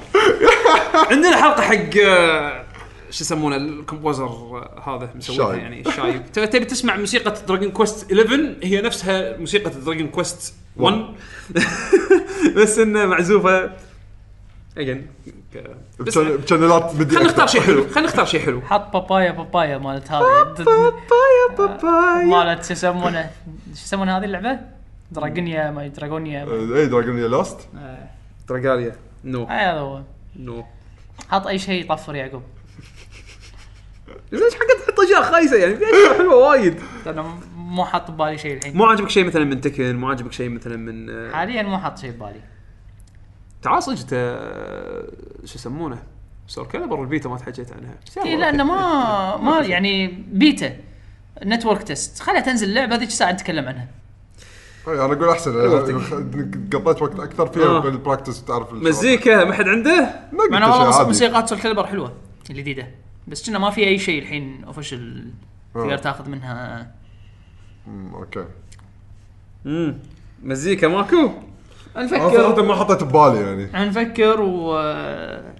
عندنا 0.94 1.36
حلقة 1.36 1.62
حق 1.62 2.00
آه، 2.06 2.64
شو 3.10 3.24
يسمونه 3.24 3.56
ال 3.56 3.64
composer 3.64 4.24
آه، 4.24 4.96
هذا 4.96 5.10
مسويها. 5.14 5.56
يعني 5.56 5.80
الشايب 5.88 6.32
تبي 6.32 6.46
تبي 6.46 6.64
تسمع 6.64 6.96
موسيقى 6.96 7.34
Dragon 7.48 7.70
Quest 7.70 8.12
11 8.12 8.54
هي 8.62 8.80
نفسها 8.80 9.36
موسيقى 9.36 9.70
Dragon 9.70 10.08
Quest 10.08 10.54
1 10.76 11.04
بس 12.56 12.78
انه 12.78 13.06
معزوفة. 13.06 13.70
اجين 14.78 15.06
بشانلات 16.00 16.94
بدي 16.94 17.14
خلينا 17.14 17.28
نختار. 17.30 17.46
شيء 17.46 17.60
حلو 17.60 17.86
خلينا 17.94 18.08
نختار 18.08 18.24
شيء 18.24 18.40
حلو. 18.40 18.60
حط 18.60 18.92
بابايا 18.92 19.30
بابايا 19.30 19.78
مالت 19.78 20.10
هذه. 20.10 20.54
بابايا 20.58 21.56
بابايا. 21.58 22.24
مالت 22.24 22.64
شو 22.64 22.72
يسمونه؟ 22.72 23.30
شو 23.74 23.82
يسمون 23.84 24.08
هذه 24.08 24.24
اللعبة؟ 24.24 24.58
دراجونيا 25.10 25.70
ما 25.70 25.88
دراجونيا 25.88 26.42
آه، 26.42 26.76
اي 26.76 26.86
دراجون 26.86 27.20
لوست. 27.20 27.68
دراجاليا 28.48 28.92
نو. 29.24 29.44
هذا 29.44 29.80
هو. 29.80 30.02
نو. 30.36 30.64
حط 31.28 31.46
أي 31.46 31.58
شيء 31.58 31.84
يطفر 31.84 32.14
يعقوب. 32.14 32.42
ليش 34.32 34.54
حق 34.54 34.84
تحط 34.86 35.00
أشياء 35.00 35.22
خايسة 35.22 35.56
يعني؟ 35.56 35.76
في 35.76 35.84
أشياء 35.84 36.18
حلوة 36.18 36.34
وايد. 36.36 36.80
أنا 37.06 37.34
مو 37.56 37.84
حاط 37.84 38.10
ببالي 38.10 38.38
شيء 38.38 38.56
الحين. 38.56 38.76
مو 38.76 38.84
عاجبك 38.84 39.08
شيء 39.10 39.24
مثلا 39.24 39.44
من 39.44 39.60
Tekken؟ 39.60 39.96
مو 39.96 40.08
عاجبك 40.08 40.32
شيء 40.32 40.48
مثلا 40.48 40.76
من 40.76 41.10
آه، 41.10 41.32
حاليا 41.32 41.62
مو 41.62 41.78
حاط 41.78 41.98
شيء 41.98 42.10
ببالي. 42.10 42.40
تعال 43.62 43.82
صدق 43.82 43.96
شو 45.44 45.54
يسمونه؟ 45.54 46.02
Soul 46.46 46.66
Calibur 46.66 47.02
ال 47.02 47.08
beta 47.08 47.28
ما 47.28 47.36
تحكيت 47.36 47.72
عنها. 47.72 47.94
اي 48.26 48.36
لأنه. 48.36 48.64
ما 48.64 49.36
ما 49.36 49.60
يعني 49.60 50.06
beta. 50.32 50.76
network 51.44 51.82
test 51.82 52.22
خليها 52.22 52.40
تنزل 52.40 52.68
اللعبه 52.68 52.94
هذيك 52.96 53.10
ساعه 53.10 53.32
نتكلم 53.32 53.68
عنها. 53.68 53.88
اي 54.88 54.92
أنا 54.92 55.12
أقول 55.12 55.28
أحسن 55.28 55.70
قضيت 56.72 57.02
وقت 57.02 57.20
أكثر 57.20 57.46
فيها 57.46 57.64
آه. 57.64 57.78
بال 57.78 57.92
practice 57.92 58.44
تعرف 58.44 58.72
الشغل. 58.72 58.88
مزيكا 58.88 59.44
ما 59.44 59.54
حد 59.54 59.68
عنده؟ 59.68 60.20
شيء 60.30 60.52
والله. 60.52 61.06
موسيقات 61.06 61.48
Soul 61.48 61.58
Calibur 61.58 61.86
حلوة 61.86 62.12
الجديده 62.50 62.88
بس 63.28 63.50
كنا 63.50 63.58
ما 63.58 63.70
في 63.70 63.84
أي 63.84 63.98
شيء 63.98 64.22
الحين 64.22 64.64
official 64.64 65.30
تقدر 65.74 65.92
آه. 65.92 65.96
تاخذ 65.96 66.28
منها. 66.28 66.90
okay. 67.88 68.44
امم 69.66 69.98
مزيكا 70.42 70.88
ماكو؟ 70.88 71.30
أنا 71.98 72.08
صراحة 72.08 72.62
ما 72.62 72.74
حطيت 72.74 73.04
ببالي 73.04 73.40
يعني. 73.40 73.88
نفكر 73.88 74.40
و 74.40 74.78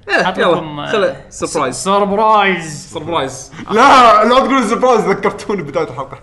إيه، 0.09 0.31
لكم 0.31 0.87
خله 0.87 1.17
surprise. 1.31 1.75
surprise 1.77 2.93
surprise 2.93 3.53
لا 3.71 4.25
لا 4.25 4.39
تقول 4.39 4.65
surprise 4.65 5.01
ذكرتوني 5.01 5.63
بداية 5.63 5.89
الحلقة. 5.89 6.19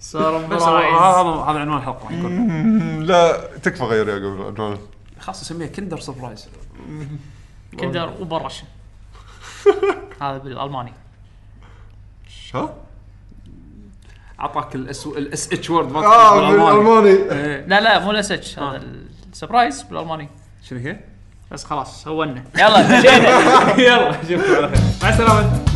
بس 0.00 0.16
هذا 0.16 0.58
surprise 0.58 0.94
هذا 0.94 1.60
عنوان 1.60 1.78
الحلقة 1.78 2.04
راح 2.04 2.12
يكون. 2.12 2.32
أمم، 2.32 3.02
لا 3.02 3.56
تكفى 3.62 3.84
غير 3.84 4.08
يا 4.08 4.14
قبل 4.14 4.78
خلاص 5.20 5.42
نسميها 5.42 5.68
Kinder 5.68 6.00
Surprise 6.00 6.48
Kinder 7.80 8.12
Überrasch 8.20 8.62
هذا 10.22 10.38
بالألماني. 10.38 10.92
ها؟ 12.54 12.74
أعطاك 14.40 14.74
الاس 14.74 15.06
الاس 15.06 15.52
اتش 15.52 15.70
وورد 15.70 15.92
ما 15.92 16.06
آه. 16.06 16.50
بالألماني. 16.50 17.08
إيه. 17.10 17.66
لا 17.66 17.80
لا 17.80 17.98
مو 17.98 18.12
لسج 18.12 18.58
آه. 18.58 18.70
هذا 18.70 18.82
السربرايز 19.32 19.82
بالألماني. 19.82 20.28
شنو 20.68 20.78
هي؟ 20.78 20.96
بس 21.50 21.64
خلاص 21.64 22.02
سوينا 22.04 22.44
يلا 22.58 22.98
مشينا 22.98 23.80
يلا 23.80 24.10
اشوفكم 24.10 24.54
على 24.56 24.68
خير 24.68 24.80
مع 25.02 25.08
السلامة. 25.08 25.71